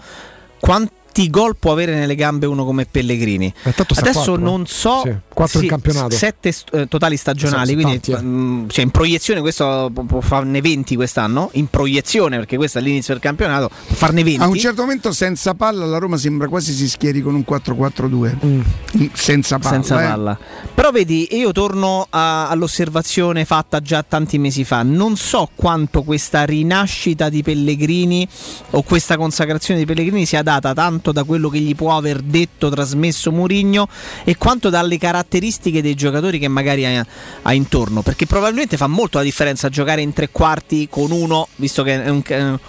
quanti 1.18 1.30
gol 1.30 1.56
può 1.58 1.72
avere 1.72 1.96
nelle 1.96 2.16
gambe 2.16 2.46
uno 2.46 2.64
come 2.64 2.86
Pellegrini. 2.86 3.52
sta 3.58 3.86
Adesso 3.88 4.12
quattro, 4.12 4.36
non 4.38 4.62
eh. 4.62 4.66
so 4.68 5.02
Sì, 5.04 5.16
quattro 5.34 5.62
in 5.62 5.68
campionato. 5.68 6.16
Sette 6.16 6.54
eh, 6.74 6.88
totali 6.88 7.18
stagionali, 7.18 7.72
Sono 7.72 7.82
quindi 7.82 8.00
tanti, 8.00 8.12
eh. 8.12 8.28
mm, 8.28 8.70
cioè, 8.70 8.84
in 8.84 8.92
proiezione 8.92 9.42
questo 9.42 9.90
può, 9.92 10.04
può 10.04 10.22
farne 10.22 10.62
20 10.62 10.96
quest'anno, 10.96 11.50
in 11.54 11.68
proiezione 11.68 12.38
perché 12.38 12.58
questo 12.58 12.78
è 12.78 12.82
l'inizio 12.82 13.14
del 13.14 13.24
campionato, 13.24 13.70
può 13.70 13.96
farne 13.96 14.24
20. 14.24 14.42
A 14.44 14.48
un 14.48 14.58
certo 14.58 14.82
momento 14.82 15.12
senza 15.12 15.56
palla 15.56 15.86
la 15.86 15.98
Roma 15.98 16.18
sembra 16.18 16.48
quasi 16.48 16.74
si 16.74 16.88
schieri 16.88 17.22
con 17.22 17.34
un 17.34 17.44
4-4-2. 17.48 18.62
Senza 19.14 19.58
palla. 19.58 19.74
senza 19.74 20.02
eh. 20.04 20.08
palla. 20.08 20.38
Però 20.74 20.92
vedi, 20.92 21.30
io 21.32 21.52
torno 21.52 22.06
a- 22.10 22.48
all'osservazione 22.50 23.46
fatta 23.46 23.80
già 23.80 24.04
tanti 24.08 24.38
mesi 24.38 24.64
fa. 24.64 24.84
Non 24.84 25.16
so 25.16 25.50
quanto 25.56 26.04
questa 26.04 26.44
rinascita 26.44 27.30
di 27.30 27.42
Pellegrini 27.42 28.28
o 28.72 28.84
questa 28.84 29.18
consacrazione 29.18 29.80
di 29.80 29.86
Pellegrini 29.86 30.26
sia 30.26 30.44
data 30.44 30.74
tanto 30.74 31.07
da 31.12 31.24
quello 31.24 31.50
che 31.50 31.60
gli 31.60 31.76
può 31.76 31.96
aver 31.96 32.22
detto, 32.22 32.70
trasmesso 32.70 33.32
Murigno 33.32 33.88
e 34.24 34.38
quanto 34.38 34.70
dalle 34.70 34.98
caratteristiche 34.98 35.82
dei 35.82 35.96
giocatori 35.96 36.40
che 36.40 36.48
magari 36.48 36.86
ha, 36.86 37.06
ha 37.42 37.54
intorno. 37.54 38.02
Perché 38.02 38.26
probabilmente 38.26 38.78
fa 38.78 38.88
molto 38.88 39.18
la 39.18 39.24
differenza 39.24 39.70
giocare 39.70 40.02
in 40.02 40.14
tre 40.14 40.30
quarti 40.30 40.88
con 40.90 41.12
uno, 41.12 41.48
visto 41.56 41.84
che 41.84 42.04
è 42.04 42.10
un, 42.10 42.22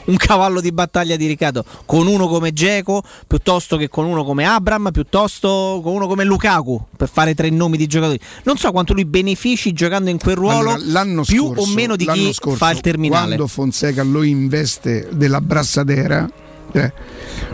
un 0.05 0.17
cavallo 0.17 0.61
di 0.61 0.73
battaglia 0.73 1.17
di 1.17 1.27
Riccardo, 1.27 1.65
con 1.85 2.07
uno 2.07 2.29
come 2.29 2.53
Geco 2.53 3.03
piuttosto 3.27 3.77
che 3.77 3.89
con 3.89 4.05
uno 4.05 4.25
come 4.25 4.45
Abram, 4.45 4.91
piuttosto 4.93 5.81
con 5.83 5.95
uno 5.95 6.07
come 6.07 6.25
Lukaku, 6.25 6.87
per 6.97 7.09
fare 7.09 7.35
tre 7.35 7.51
nomi 7.51 7.77
di 7.77 7.87
giocatori. 7.87 8.19
Non 8.45 8.57
so 8.57 8.71
quanto 8.73 8.93
lui 8.93 9.05
benefici 9.05 9.73
giocando 9.73 10.11
in 10.11 10.19
quel 10.19 10.37
ruolo 10.37 10.73
Allora, 10.73 11.23
più 11.23 11.47
scorso, 11.47 11.63
o 11.63 11.75
meno 11.75 11.97
di 11.97 12.07
chi 12.07 12.33
scorso, 12.33 12.57
fa 12.57 12.71
il 12.71 12.81
terminale. 12.81 13.27
Quando 13.27 13.47
Fonseca 13.47 14.03
lo 14.03 14.23
investe 14.23 15.09
della 15.13 15.41
brassadera, 15.41 16.29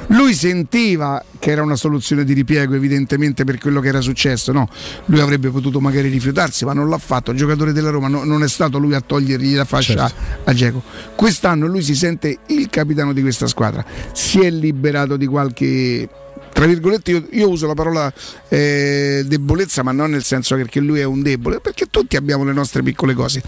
lui 0.08 0.34
sentiva 0.34 1.22
che 1.38 1.50
era 1.50 1.62
una 1.62 1.76
soluzione 1.76 2.24
di 2.24 2.32
ripiego, 2.32 2.74
evidentemente 2.74 3.44
per 3.44 3.58
quello 3.58 3.80
che 3.80 3.88
era 3.88 4.00
successo. 4.00 4.52
No, 4.52 4.68
lui 5.06 5.20
avrebbe 5.20 5.50
potuto 5.50 5.80
magari 5.80 6.08
rifiutarsi, 6.08 6.64
ma 6.64 6.72
non 6.72 6.88
l'ha 6.88 6.98
fatto. 6.98 7.30
Il 7.30 7.36
giocatore 7.36 7.72
della 7.72 7.90
Roma 7.90 8.08
no- 8.08 8.24
non 8.24 8.42
è 8.42 8.48
stato 8.48 8.78
lui 8.78 8.94
a 8.94 9.00
togliergli 9.00 9.54
la 9.54 9.64
fascia 9.64 10.08
Certo. 10.08 10.50
a 10.50 10.52
Geco. 10.52 10.82
Quest'anno 11.14 11.66
lui 11.66 11.82
si 11.82 11.94
sente 11.94 12.38
il 12.46 12.68
capitano 12.70 13.12
di 13.12 13.20
questa 13.22 13.46
squadra. 13.46 13.84
Si 14.12 14.40
è 14.40 14.50
liberato 14.50 15.16
di 15.16 15.26
qualche. 15.26 16.08
Tra 16.54 16.66
virgolette, 16.66 17.10
io, 17.10 17.26
io 17.32 17.48
uso 17.48 17.66
la 17.66 17.74
parola 17.74 18.12
eh, 18.48 19.24
debolezza, 19.26 19.82
ma 19.82 19.90
non 19.90 20.12
nel 20.12 20.22
senso 20.22 20.54
che 20.54 20.78
lui 20.78 21.00
è 21.00 21.04
un 21.04 21.20
debole, 21.20 21.58
perché 21.58 21.86
tutti 21.90 22.14
abbiamo 22.14 22.44
le 22.44 22.52
nostre 22.52 22.80
piccole 22.80 23.12
cose. 23.12 23.42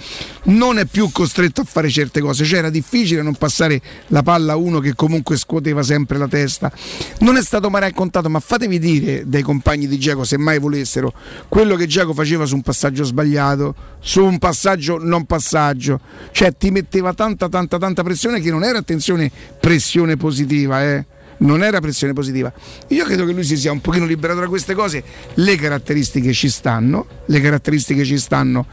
Non 0.47 0.81
è 0.81 0.87
più 0.87 1.13
costretto 1.13 1.61
a 1.61 1.65
fare 1.65 1.89
certe 1.89 2.21
cose, 2.21 2.45
cioè 2.45 2.59
era 2.59 2.69
difficile 2.69 3.23
non 3.23 3.37
passare 3.37 3.81
la 4.09 4.25
palla 4.25 4.55
a 4.55 4.57
uno 4.57 4.81
che 4.81 4.97
comunque 4.97 5.37
scuoteva 5.37 5.85
sempre 5.85 6.19
la 6.19 6.27
testa. 6.27 6.73
Non 7.21 7.37
è 7.37 7.43
stato 7.43 7.71
mai 7.71 7.83
raccontato, 7.83 8.29
ma 8.29 8.41
fatevi 8.41 8.81
dire 8.81 9.23
dai 9.25 9.43
compagni 9.43 9.87
di 9.87 10.01
Giacomo, 10.01 10.25
se 10.25 10.37
mai 10.37 10.59
volessero, 10.59 11.13
quello 11.49 11.77
che 11.77 11.87
Giacomo 11.87 12.15
faceva 12.15 12.45
su 12.45 12.57
un 12.57 12.63
passaggio 12.63 13.05
sbagliato, 13.05 13.75
su 14.01 14.25
un 14.25 14.39
passaggio 14.39 14.99
non 15.01 15.27
passaggio, 15.27 16.01
cioè 16.33 16.57
ti 16.57 16.73
metteva 16.73 17.15
tanta 17.15 17.49
tanta 17.49 17.79
tanta 17.79 18.03
pressione 18.03 18.41
che 18.41 18.51
non 18.51 18.65
era 18.65 18.79
attenzione 18.79 19.31
pressione 19.61 20.17
positiva, 20.17 20.83
eh 20.83 21.15
non 21.39 21.63
era 21.63 21.81
pressione 21.81 22.13
positiva. 22.13 22.53
Io 22.89 23.05
credo 23.05 23.25
che 23.27 23.33
lui 23.33 23.45
si 23.45 23.57
sia 23.57 23.73
un 23.73 23.81
pochino 23.81 24.07
liberato 24.07 24.41
da 24.41 24.49
queste 24.49 24.75
cose, 24.75 25.03
le 25.35 25.57
caratteristiche 25.57 26.33
ci 26.33 26.49
stanno, 26.49 27.07
le 27.27 27.41
caratteristiche 27.41 28.05
ci 28.05 28.19
stanno. 28.19 28.67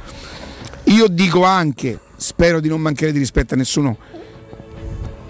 Io 0.86 1.08
dico 1.08 1.44
anche, 1.44 2.00
spero 2.18 2.60
di 2.60 2.68
non 2.68 2.82
mancare 2.82 3.12
di 3.12 3.20
rispetto 3.20 3.54
a 3.54 3.58
nessuno, 3.58 3.98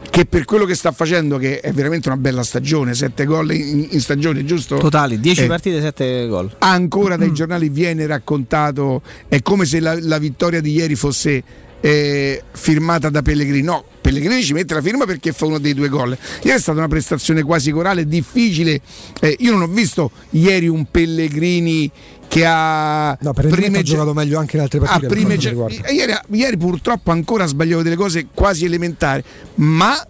che 0.10 0.26
per 0.26 0.46
quello 0.46 0.66
che 0.66 0.76
sta 0.76 0.92
facendo, 0.92 1.38
che 1.38 1.60
è 1.60 1.72
veramente 1.74 2.08
una 2.08 2.18
bella 2.18 2.44
stagione, 2.44 2.94
7 2.94 3.26
gol 3.26 3.52
in, 3.52 3.88
in 3.90 4.00
stagione, 4.00 4.46
giusto? 4.46 4.78
Totali, 4.78 5.20
10 5.20 5.44
Eh, 5.44 5.48
partite, 5.48 5.82
7 5.82 6.28
gol. 6.28 6.56
ancora 6.60 7.16
dai 7.18 7.34
giornali 7.34 7.70
viene 7.70 8.06
raccontato, 8.06 9.02
è 9.28 9.42
come 9.42 9.66
se 9.66 9.80
la, 9.80 9.98
la 10.00 10.20
vittoria 10.20 10.62
di 10.62 10.72
ieri 10.72 10.94
fosse 10.94 11.44
eh, 11.86 12.42
firmata 12.54 13.10
da 13.10 13.22
Pellegrini. 13.22 13.62
No, 13.62 13.84
Pellegrini 14.00 14.42
ci 14.42 14.54
mette 14.54 14.74
la 14.74 14.82
firma 14.82 15.04
perché 15.04 15.34
fa 15.34 15.46
uno 15.46 15.60
dei 15.60 15.74
due 15.74 15.90
gol. 15.90 16.18
Ieri 16.42 16.58
è 16.58 16.62
stata 16.62 16.78
una 16.78 16.88
prestazione 16.88 17.44
quasi 17.44 17.72
corale, 17.72 18.08
difficile. 18.08 18.80
Eh, 19.20 19.36
io 19.40 19.52
non 19.52 19.64
ho 19.64 19.68
visto 19.68 20.10
ieri 20.30 20.70
un 20.70 20.86
Pellegrini 20.90 21.92
che 22.30 22.46
ha 22.48 23.18
No, 23.20 23.34
per 23.34 23.48
ha 23.48 23.82
giocato 23.82 24.14
meglio 24.14 24.40
anche 24.40 24.56
in 24.56 24.62
altre 24.62 24.80
partite. 24.80 25.08
prime 25.08 25.36
ieri, 25.36 26.14
ieri 26.32 26.58
purtroppo 26.58 27.12
ancora 27.12 27.46
sbagliavo 27.46 27.84
delle 27.84 27.98
cose 27.98 28.28
quasi 28.34 28.64
elementari, 28.64 29.22
ma 29.56 30.08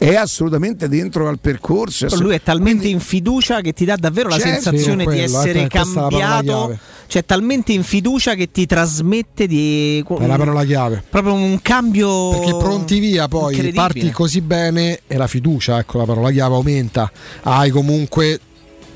è 0.00 0.14
assolutamente 0.14 0.88
dentro 0.88 1.28
al 1.28 1.38
percorso. 1.38 2.06
Però 2.06 2.22
lui 2.22 2.34
è 2.34 2.40
talmente 2.42 2.88
in 2.88 3.00
fiducia 3.00 3.60
che 3.60 3.74
ti 3.74 3.84
dà 3.84 3.96
davvero 3.96 4.30
la 4.30 4.38
Certo. 4.38 4.62
sensazione 4.62 5.04
Sì, 5.04 5.10
di 5.10 5.16
quello, 5.16 5.38
essere 5.40 5.62
eh, 5.64 5.66
cambiato. 5.68 6.78
Cioè, 7.06 7.24
talmente 7.26 7.72
in 7.72 7.82
fiducia 7.82 8.34
che 8.34 8.50
ti 8.50 8.64
trasmette 8.64 9.46
di. 9.46 10.02
È 10.08 10.26
la 10.26 10.36
parola 10.38 10.64
chiave. 10.64 11.04
Proprio 11.06 11.34
un 11.34 11.60
cambio. 11.60 12.30
Perché 12.30 12.56
pronti 12.56 12.98
via 12.98 13.28
poi 13.28 13.72
parti 13.74 14.10
così 14.10 14.40
bene 14.40 15.00
e 15.06 15.18
la 15.18 15.26
fiducia, 15.26 15.78
ecco 15.78 15.98
la 15.98 16.04
parola 16.06 16.30
chiave 16.30 16.54
aumenta. 16.54 17.12
Hai 17.42 17.68
comunque 17.68 18.40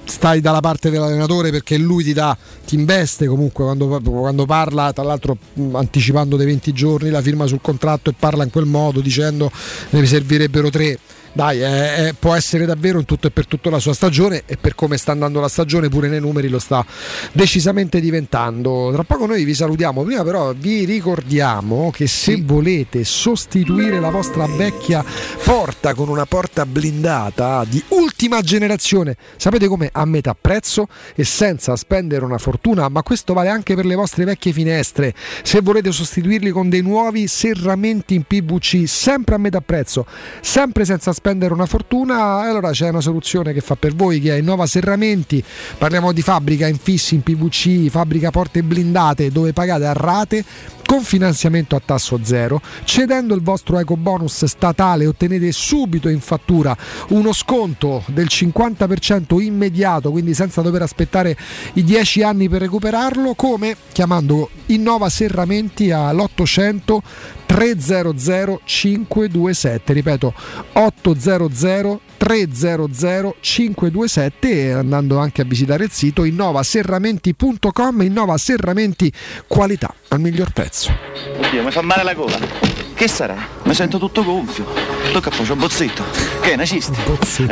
stai 0.05 0.41
dalla 0.41 0.61
parte 0.61 0.91
dell'allenatore 0.91 1.51
perché 1.51 1.77
lui 1.77 2.05
ti 2.05 2.13
dà, 2.13 2.37
ti 2.67 2.75
investe 2.75 3.27
comunque 3.27 3.65
quando, 3.65 4.01
quando 4.03 4.47
parla, 4.47 4.93
tra 4.93 5.05
l'altro 5.05 5.37
anticipando 5.73 6.37
dei 6.37 6.47
20 6.47 6.73
giorni 6.73 7.11
la 7.11 7.23
firma 7.23 7.47
sul 7.47 7.61
contratto 7.61 8.11
e 8.11 8.15
parla 8.19 8.45
in 8.45 8.51
quel 8.51 8.67
modo 8.67 9.01
dicendo 9.01 9.51
ne 9.91 10.07
servirebbero 10.07 10.71
tre. 10.71 10.99
Dai, 11.35 11.61
eh, 11.61 12.07
eh, 12.07 12.15
può 12.17 12.33
essere 12.35 12.65
davvero 12.65 13.01
in 13.01 13.07
tutto 13.07 13.27
e 13.27 13.33
per 13.33 13.49
tutto 13.49 13.69
la 13.69 13.81
sua 13.81 13.93
stagione 13.93 14.45
e 14.47 14.57
per 14.57 14.77
come 14.77 14.97
sta 14.97 15.11
andando 15.11 15.41
la 15.41 15.49
stagione 15.49 15.89
pure 15.89 16.07
nei 16.07 16.21
numeri 16.21 16.49
lo 16.49 16.61
sta 16.61 16.87
decisamente 17.33 17.99
diventando. 17.99 18.91
Tra 18.93 19.03
poco 19.03 19.27
noi 19.27 19.43
vi 19.43 19.53
salutiamo, 19.53 20.05
prima 20.05 20.23
però 20.23 20.55
vi 20.57 20.85
ricordiamo 20.85 21.91
che 21.91 22.07
se 22.07 22.41
volete 22.41 23.03
sostituire 23.03 23.99
la 23.99 24.11
vostra 24.11 24.47
vecchia 24.47 25.05
po- 25.43 25.64
porta 25.65 25.95
con 25.95 26.11
una 26.11 26.27
porta 26.27 26.67
blindata 26.67 27.65
di 27.67 27.83
ultima 27.89 28.43
generazione. 28.43 29.17
Sapete 29.37 29.67
come? 29.67 29.89
A 29.91 30.05
metà 30.05 30.37
prezzo 30.39 30.89
e 31.15 31.25
senza 31.25 31.75
spendere 31.75 32.23
una 32.23 32.37
fortuna, 32.37 32.91
ma 32.91 33.03
questo 33.03 33.33
vale 33.33 33.49
anche 33.49 33.75
per 33.75 33.87
le 33.87 33.95
vostre 33.95 34.25
vecchie 34.25 34.53
finestre. 34.53 35.15
Se 35.43 35.63
volete 35.63 35.91
sostituirli 35.91 36.51
con 36.51 36.69
dei 36.69 36.83
nuovi 36.83 37.27
serramenti 37.29 38.15
in 38.15 38.25
PVC, 38.25 38.87
sempre 38.87 39.37
a 39.37 39.39
metà 39.39 39.63
prezzo, 39.63 40.05
sempre 40.43 40.85
senza 40.85 41.15
spendere 41.15 41.55
una 41.55 41.65
fortuna, 41.65 42.41
allora 42.41 42.71
c'è 42.71 42.91
una 42.91 43.01
soluzione 43.01 43.55
che 43.55 43.63
fa 43.63 43.75
per 43.75 43.95
voi 43.95 44.21
che 44.21 44.35
è 44.35 44.39
Innova 44.41 44.67
Serramenti. 44.67 45.43
Parliamo 45.79 46.13
di 46.13 46.21
fabbrica 46.21 46.67
infissi 46.67 47.15
in 47.15 47.23
PVC, 47.23 47.89
fabbrica 47.89 48.31
porte 48.31 48.63
blindate 48.63 49.31
dove 49.31 49.55
pagate 49.55 49.87
a 49.87 49.95
rate 49.95 50.45
con 50.85 51.03
finanziamento 51.03 51.75
a 51.75 51.83
tasso 51.85 52.21
zero. 52.23 52.61
Cedendo 52.85 53.35
il 53.35 53.43
vostro 53.43 53.79
eco 53.79 53.97
bonus 53.97 54.45
statale 54.45 55.07
ottenete 55.07 55.51
subito 55.55 56.09
in 56.09 56.21
fattura 56.21 56.77
uno 57.09 57.33
sconto 57.33 58.03
del 58.09 58.27
50% 58.29 59.41
immediato, 59.41 60.11
quindi 60.11 60.35
senza 60.35 60.61
dover 60.61 60.83
aspettare 60.83 61.37
i 61.75 61.83
10 61.85 62.23
anni 62.23 62.49
per 62.49 62.61
recuperarlo, 62.61 63.35
come 63.35 63.77
chiamando 63.93 64.51
Innova 64.67 65.09
Serramenti 65.09 65.91
all'800 65.91 66.99
300 67.47 68.61
527, 68.65 69.93
ripeto 69.93 70.35
800 70.73 72.01
300 72.17 73.37
527 73.41 74.49
e 74.49 74.71
andando 74.73 75.19
anche 75.19 75.43
a 75.43 75.45
visitare 75.45 75.85
il 75.85 75.91
sito 75.91 76.25
innovaserramenti.com 76.25 78.03
Innova 78.03 78.37
Serramenti 78.39 79.13
qualità 79.47 79.95
al 80.09 80.21
miglior 80.21 80.51
prezzo. 80.53 80.91
Oddio, 81.39 81.63
mi 81.63 81.71
fa 81.71 81.83
male 81.83 82.03
la 82.03 82.15
gola. 82.15 82.74
Che 82.95 83.09
sarà? 83.09 83.37
Mi 83.65 83.75
sento 83.75 83.99
tutto 83.99 84.23
gonfio. 84.25 84.65
Tocca 85.13 85.31
poi 85.31 85.47
c'ho 85.47 85.57
bozzito. 85.57 86.05
Che 86.41 86.51
è 86.51 86.55
una? 86.55 86.63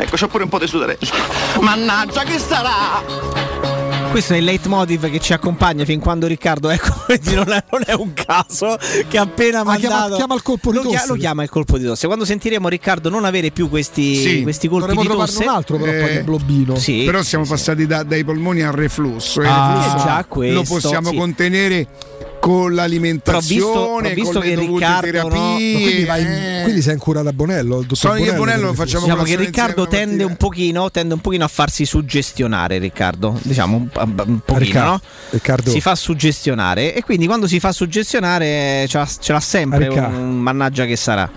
Ecco, 0.01 0.15
c'ho 0.15 0.27
pure 0.27 0.43
un 0.43 0.49
po' 0.49 0.59
di 0.59 0.67
sudore. 0.67 0.97
Mannaggia, 1.59 2.23
che 2.23 2.39
sarà? 2.39 3.01
Questo 4.09 4.33
è 4.33 4.37
il 4.37 4.43
leitmotiv 4.43 5.09
che 5.09 5.19
ci 5.19 5.33
accompagna 5.33 5.83
fin 5.85 5.99
quando 5.99 6.27
Riccardo, 6.27 6.69
ecco, 6.69 6.93
non 7.33 7.51
è, 7.51 7.63
non 7.71 7.81
è 7.83 7.93
un 7.93 8.13
caso 8.13 8.77
che 9.09 9.17
appena 9.17 9.61
Ah, 9.61 9.63
mandato. 9.63 9.87
chiama- 9.97 10.15
chiama 10.15 10.35
il 10.35 10.41
colpo 10.43 10.69
di 10.69 10.75
lo, 10.77 10.83
chia- 10.83 10.99
tosse. 10.99 11.07
lo 11.11 11.15
chiama 11.15 11.43
il 11.43 11.49
colpo 11.49 11.77
di 11.79 11.85
tosse. 11.85 12.05
Quando 12.05 12.23
sentiremo 12.23 12.67
Riccardo 12.67 13.09
non 13.09 13.25
avere 13.25 13.49
più 13.49 13.69
questi, 13.69 14.15
Sì. 14.15 14.41
questi 14.43 14.67
colpi 14.67 14.95
di 14.95 15.07
tosse, 15.07 15.43
un 15.43 15.49
altro 15.49 15.77
però 15.77 15.91
poi 15.91 16.09
Eh, 16.11 16.17
di 16.17 16.23
blobbino. 16.23 16.75
Sì. 16.75 17.03
Però 17.05 17.23
siamo 17.23 17.43
passati 17.45 17.87
da- 17.87 18.03
dai 18.03 18.23
polmoni 18.23 18.61
al 18.61 18.73
reflusso. 18.73 19.41
e 19.41 19.45
il 19.45 19.49
Ah, 19.49 19.73
reflusso 19.83 20.05
già 20.05 20.25
questo, 20.27 20.53
lo 20.53 20.63
possiamo 20.63 21.09
sì. 21.09 21.15
contenere 21.17 21.87
con 22.43 22.75
l'alimentazione, 22.75 23.53
Però 23.55 23.79
visto- 23.79 24.01
però 24.01 24.13
visto 24.13 24.31
con 24.33 24.41
le 24.41 24.49
che 24.49 24.55
dovute 24.55 24.85
Riccardo, 24.85 25.07
terapie. 25.09 25.39
no, 25.39 25.79
quindi, 25.79 26.03
vai 26.03 26.25
eh. 26.25 26.61
quindi 26.63 26.81
sei 26.81 26.91
ancora 26.91 27.21
da 27.21 27.31
Bonello? 27.31 27.85
Sono 27.93 28.17
io 28.17 28.33
e 28.33 28.35
Bonello, 28.35 28.65
lo 28.65 28.73
facciamo 28.73 29.05
Diciamo 29.05 29.23
che 29.23 29.37
Riccardo 29.37 29.87
tende 29.87 30.25
un 30.25 30.35
pochino, 30.35 30.91
tende 30.91 31.13
un 31.13 31.21
pochino 31.21 31.45
a 31.45 31.47
farsi 31.47 31.85
suggestionare, 31.85 32.79
Riccardo. 32.79 33.39
Diciamo 33.43 33.77
un, 33.77 33.87
un 33.93 34.39
pochino, 34.43 34.57
Riccardo, 34.59 34.89
no? 34.91 35.01
Riccardo. 35.29 35.71
Si 35.71 35.79
fa 35.79 35.95
suggestionare 35.95 36.93
e 36.93 37.01
quindi 37.01 37.27
quando 37.27 37.47
si 37.47 37.61
fa 37.61 37.71
suggestionare 37.71 38.87
ce 38.89 38.97
l'ha, 38.97 39.07
ce 39.19 39.31
l'ha 39.31 39.39
sempre 39.39 39.87
Riccardo. 39.87 40.17
un 40.17 40.39
mannaggia 40.39 40.83
che 40.83 40.97
sarà. 40.97 41.31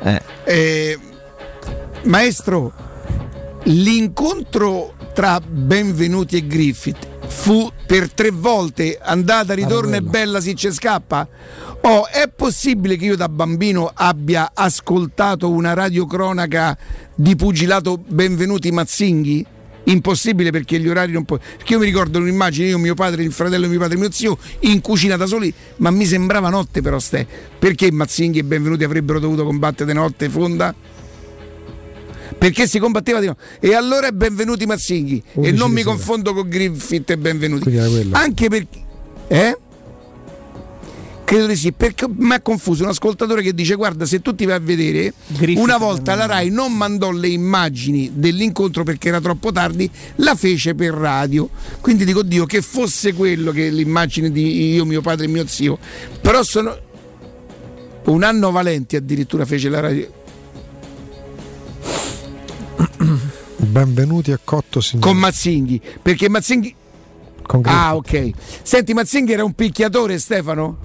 Eh. 0.00 0.22
Eh, 0.44 0.98
maestro, 2.04 2.72
l'incontro 3.64 4.94
tra 5.12 5.40
Benvenuti 5.40 6.36
e 6.36 6.46
Griffith 6.46 7.14
fu 7.26 7.70
per 7.86 8.12
tre 8.12 8.30
volte 8.30 8.98
andata, 9.00 9.54
ritorno 9.54 9.96
e 9.96 10.02
bella 10.02 10.40
si 10.40 10.54
ci 10.54 10.72
scappa? 10.72 11.28
Oh, 11.82 12.06
è 12.06 12.28
possibile 12.34 12.96
che 12.96 13.04
io 13.04 13.16
da 13.16 13.28
bambino 13.28 13.90
abbia 13.92 14.50
ascoltato 14.54 15.50
una 15.50 15.72
radiocronaca 15.72 16.76
di 17.14 17.36
pugilato 17.36 17.98
Benvenuti 17.98 18.70
Mazzinghi? 18.70 19.46
Impossibile 19.84 20.50
perché 20.50 20.80
gli 20.80 20.88
orari 20.88 21.12
non 21.12 21.24
può. 21.24 21.38
Perché 21.38 21.74
io 21.74 21.78
mi 21.78 21.84
ricordo 21.84 22.18
un'immagine, 22.18 22.68
io, 22.68 22.78
mio 22.78 22.94
padre, 22.94 23.22
il 23.22 23.32
fratello 23.32 23.68
mio 23.68 23.78
padre 23.78 23.96
mio 23.96 24.10
zio, 24.10 24.36
in 24.60 24.80
cucina 24.80 25.16
da 25.16 25.26
soli, 25.26 25.52
ma 25.76 25.90
mi 25.90 26.04
sembrava 26.06 26.48
notte 26.48 26.80
però 26.80 26.98
ste. 26.98 27.24
Perché 27.58 27.92
Mazzinghi 27.92 28.40
e 28.40 28.44
Benvenuti 28.44 28.82
avrebbero 28.82 29.20
dovuto 29.20 29.44
combattere 29.44 29.92
notte 29.92 30.28
fonda? 30.28 30.74
Perché 32.38 32.66
si 32.66 32.78
combatteva 32.78 33.20
di 33.20 33.26
notte. 33.26 33.42
E 33.60 33.74
allora 33.74 34.08
è 34.08 34.12
Benvenuti 34.12 34.66
Mazzinghi. 34.66 35.22
e 35.32 35.38
11 35.38 35.54
non 35.56 35.70
mi 35.70 35.78
sera. 35.78 35.90
confondo 35.90 36.34
con 36.34 36.48
Griffith 36.48 37.10
e 37.10 37.18
Benvenuti. 37.18 37.76
Anche 38.12 38.48
perché. 38.48 38.84
Eh? 39.28 39.58
Credo 41.24 41.46
di 41.46 41.56
sì, 41.56 41.72
perché 41.72 42.06
mi 42.08 42.34
ha 42.34 42.40
confuso 42.40 42.84
un 42.84 42.90
ascoltatore 42.90 43.42
che 43.42 43.52
dice: 43.52 43.74
Guarda, 43.74 44.06
se 44.06 44.22
tu 44.22 44.32
ti 44.36 44.44
vai 44.44 44.54
a 44.54 44.60
vedere, 44.60 45.12
Griffith 45.26 45.58
una 45.60 45.76
volta 45.76 46.14
la 46.14 46.26
Rai 46.26 46.50
non 46.50 46.72
mandò 46.72 47.10
le 47.10 47.26
immagini 47.26 48.12
dell'incontro 48.14 48.84
perché 48.84 49.08
era 49.08 49.20
troppo 49.20 49.50
tardi, 49.50 49.90
la 50.16 50.36
fece 50.36 50.76
per 50.76 50.92
radio. 50.92 51.48
Quindi 51.80 52.04
dico 52.04 52.22
Dio 52.22 52.46
che 52.46 52.62
fosse 52.62 53.12
quello 53.12 53.50
che 53.50 53.70
l'immagine 53.70 54.30
di 54.30 54.74
io, 54.74 54.84
mio 54.84 55.00
padre 55.00 55.24
e 55.24 55.28
mio 55.28 55.46
zio. 55.48 55.78
Però 56.20 56.44
sono. 56.44 56.78
Un 58.04 58.22
anno 58.22 58.52
Valenti 58.52 58.94
addirittura 58.94 59.44
fece 59.44 59.68
la 59.68 59.80
radio. 59.80 60.15
Benvenuti 63.56 64.32
a 64.32 64.38
Cotto 64.42 64.80
signore. 64.80 65.08
Con 65.08 65.18
Mazzinghi. 65.18 65.80
Perché 66.02 66.28
Mazzinghi. 66.28 66.74
Ah, 67.62 67.94
ok. 67.96 68.30
Senti, 68.62 68.92
Mazzinghi 68.92 69.32
era 69.32 69.44
un 69.44 69.52
picchiatore, 69.54 70.18
Stefano? 70.18 70.76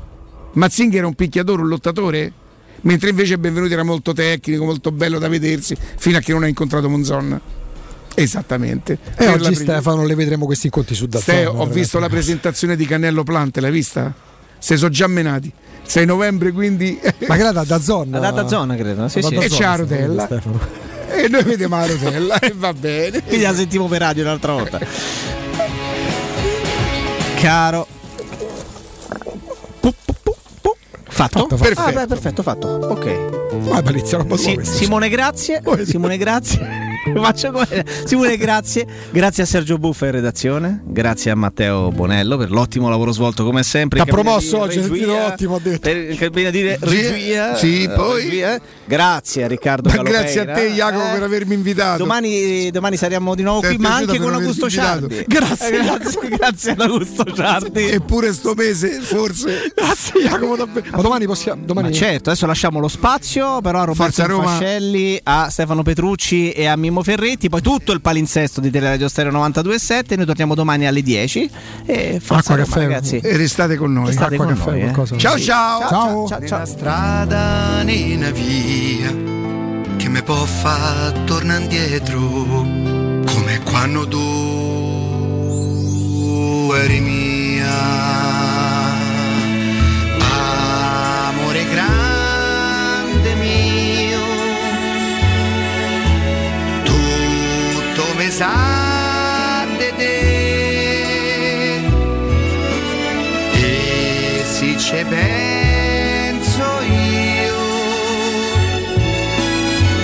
Mazzinghi 0.54 0.98
era 0.98 1.08
un 1.08 1.16
picchiatore, 1.16 1.62
un 1.62 1.68
lottatore? 1.68 2.34
Mentre 2.82 3.10
invece 3.10 3.38
Benvenuti 3.38 3.74
era 3.74 3.84
molto 3.84 4.14
tecnico, 4.14 4.64
molto 4.66 4.92
bello 4.92 5.20
da 5.20 5.28
vedersi, 5.28 5.76
fino 5.98 6.18
a 6.18 6.20
che 6.20 6.32
non 6.34 6.44
ha 6.44 6.48
incontrato 6.48 6.90
Monzon. 6.90 7.40
Esattamente. 8.14 8.94
E 8.94 8.98
Per 9.16 9.30
oggi 9.42 9.56
Stefano 9.56 10.04
le 10.06 10.16
vedremo 10.16 10.46
questi 10.46 10.66
incontri 10.68 10.96
su 10.96 11.06
Ste, 11.08 11.44
Dazzone. 11.44 11.46
ho 11.62 11.66
visto 11.68 12.00
la 12.00 12.10
presentazione 12.10 12.76
di 12.76 12.86
Cannello 12.86 13.24
Plante, 13.24 13.62
l'hai 13.62 13.72
vista? 13.72 14.14
Se 14.58 14.78
sono 14.78 14.90
già 14.92 15.08
menati. 15.08 15.52
6 15.84 16.06
novembre, 16.06 16.52
quindi. 16.52 17.00
Ma 17.28 17.36
che 17.36 17.42
era 17.42 17.52
da 17.52 17.64
Dazzone? 17.64 18.12
La 18.12 18.20
data 18.20 18.48
zona, 18.48 18.76
credo. 18.76 19.08
Sì, 19.08 19.22
Da 19.22 19.28
sì. 19.28 19.34
E 19.36 19.38
Dazzone, 19.40 19.58
c'è 19.60 19.66
la 19.66 19.76
rotella. 19.76 20.26
Stefano. 20.26 20.60
e 21.24 21.28
noi 21.28 21.44
vediamo 21.44 21.78
la 21.78 21.86
rotella 21.86 22.40
e 22.40 22.54
va 22.56 22.74
bene. 22.74 23.22
Quindi 23.24 23.44
la 23.44 23.54
sentiamo 23.56 23.88
per 23.88 24.00
radio 24.02 24.24
un'altra 24.24 24.54
volta. 24.54 24.80
Caro. 27.40 27.88
Pu, 29.80 29.94
pu, 30.06 30.14
pu, 30.24 30.36
pu. 30.62 30.76
Fatto? 31.10 31.40
Fatto, 31.48 31.58
fatto. 31.58 31.80
Ah, 31.82 31.92
beh, 31.92 32.08
perfetto, 32.08 32.44
fatto. 32.44 32.68
Ok. 32.68 33.06
Ma 33.54 33.82
non 33.82 34.38
Si- 34.38 34.60
Simone, 34.62 35.10
grazie. 35.10 35.62
Simone, 35.86 36.18
grazie. 36.18 36.91
Faccio 37.22 37.52
come- 37.52 37.86
Simone, 38.06 38.38
grazie. 38.38 38.86
Grazie 39.12 39.44
a 39.44 39.46
Sergio 39.46 39.78
Buffa 39.78 40.06
in 40.06 40.12
redazione. 40.12 40.82
Grazie 40.86 41.32
a 41.32 41.36
Matteo 41.36 41.92
Bonello 41.92 42.38
per 42.38 42.52
l'ottimo 42.52 42.90
lavoro 42.90 43.12
svolto 43.12 43.44
come 43.44 43.64
sempre. 43.64 44.00
Cabina 44.00 44.16
promosso 44.22 44.60
oggi, 44.60 44.76
regia. 44.80 44.88
sentito 44.88 45.16
ottimo, 45.18 45.56
ha 45.56 45.60
detto. 45.60 45.80
Per 45.80 45.98
in 46.12 46.18
cabina 46.18 46.50
di 46.50 46.62
re- 46.62 46.78
regia. 46.80 47.56
Sì, 47.56 47.84
eh, 47.84 47.90
poi- 47.90 48.24
regia. 48.24 48.60
Grazie 48.86 49.44
a 49.44 49.48
Riccardo 49.48 49.90
Ma 49.90 49.96
Calopeira. 49.96 50.22
grazie 50.22 50.42
a 50.42 50.54
te, 50.54 50.72
Jacopo, 50.74 51.06
Eh, 51.08 51.12
per 51.14 51.24
avermi 51.24 51.54
invitato. 51.56 51.98
Domani, 52.00 52.70
domani 52.72 52.98
saremo 52.98 53.34
di 53.36 53.44
nuovo 53.44 53.62
Ti 53.62 53.66
è 53.68 53.70
qui, 53.70 53.78
ma 53.78 53.96
anche 53.96 54.12
per 54.18 54.22
con 54.22 54.34
Augusto? 54.34 54.70
Ciardi. 54.70 55.24
Grazie. 55.28 55.68
Eh, 55.80 55.84
grazie, 55.84 56.20
grazie 56.30 56.72
ad 56.72 56.82
Augusto 56.82 57.24
Ciardi. 57.34 57.90
Eppure 57.90 58.34
sto 58.34 58.54
mese, 58.56 59.00
forse. 59.02 59.72
Grazie 59.76 60.22
Jacopo 60.22 60.56
davvero. 60.56 60.86
Ma 60.92 61.02
domani 61.02 61.26
possiamo. 61.26 61.64
Domani... 61.66 61.88
Ma 61.90 61.94
certo, 61.96 62.30
adesso 62.30 62.46
lasciamo 62.46 62.80
lo 62.80 62.88
spazio 62.88 63.60
però 63.62 63.80
a 63.80 63.84
Roberto. 63.86 64.42
Fascelli, 64.42 65.20
a 65.24 65.50
Stefano 65.50 65.82
Petrucci 65.84 66.52
e 66.52 66.66
a 66.68 66.76
Mimmo 66.76 66.91
Ferretti, 67.02 67.48
poi 67.48 67.62
tutto 67.62 67.94
il 67.94 68.02
palinsesto 68.02 68.60
di 68.60 68.70
Teleradio 68.70 69.08
Stereo 69.08 69.32
92.7, 69.32 70.18
noi 70.18 70.26
torniamo 70.26 70.54
domani 70.56 70.86
alle 70.86 71.02
10 71.02 71.50
e 71.86 72.20
forza 72.22 72.54
Acqua, 72.54 72.66
Roma, 72.66 72.76
ragazzi. 72.88 73.18
E 73.18 73.38
restate 73.38 73.78
con 73.78 73.94
noi. 73.94 74.12
State 74.12 74.36
Acqua, 74.36 74.48
con 74.48 74.56
caffè, 74.56 74.72
noi, 74.72 74.82
eh. 74.82 74.94
Ciao 75.18 75.40
ciao. 75.40 75.80
Ciao, 75.80 75.80
ciao, 75.88 76.28
ciao, 76.28 76.48
ciao. 76.48 76.66
strada 76.66 77.82
nina 77.84 78.30
via 78.32 79.10
che 79.96 80.10
mi 80.10 80.22
può 80.24 80.44
far 80.44 81.12
tornare 81.26 81.62
indietro 81.62 82.20
come 82.20 83.62
quando 83.64 84.08
tu 84.08 84.30
eri 86.74 87.00
mia 87.00 88.41
di 99.78 99.92
te. 99.98 100.20
E 103.54 104.44
se 104.46 104.78
ci 104.78 105.04
penso 105.10 106.64
io 106.82 107.62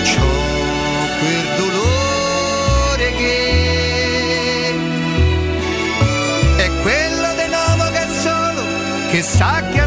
c'ho 0.04 0.36
quel 1.20 1.48
dolore 1.56 3.08
che 3.16 3.40
è 6.58 6.70
quello 6.82 7.30
di 7.40 7.48
nuovo 7.56 7.86
che 7.92 8.06
solo 8.24 8.62
che 9.10 9.22
sa 9.24 9.64
che 9.72 9.87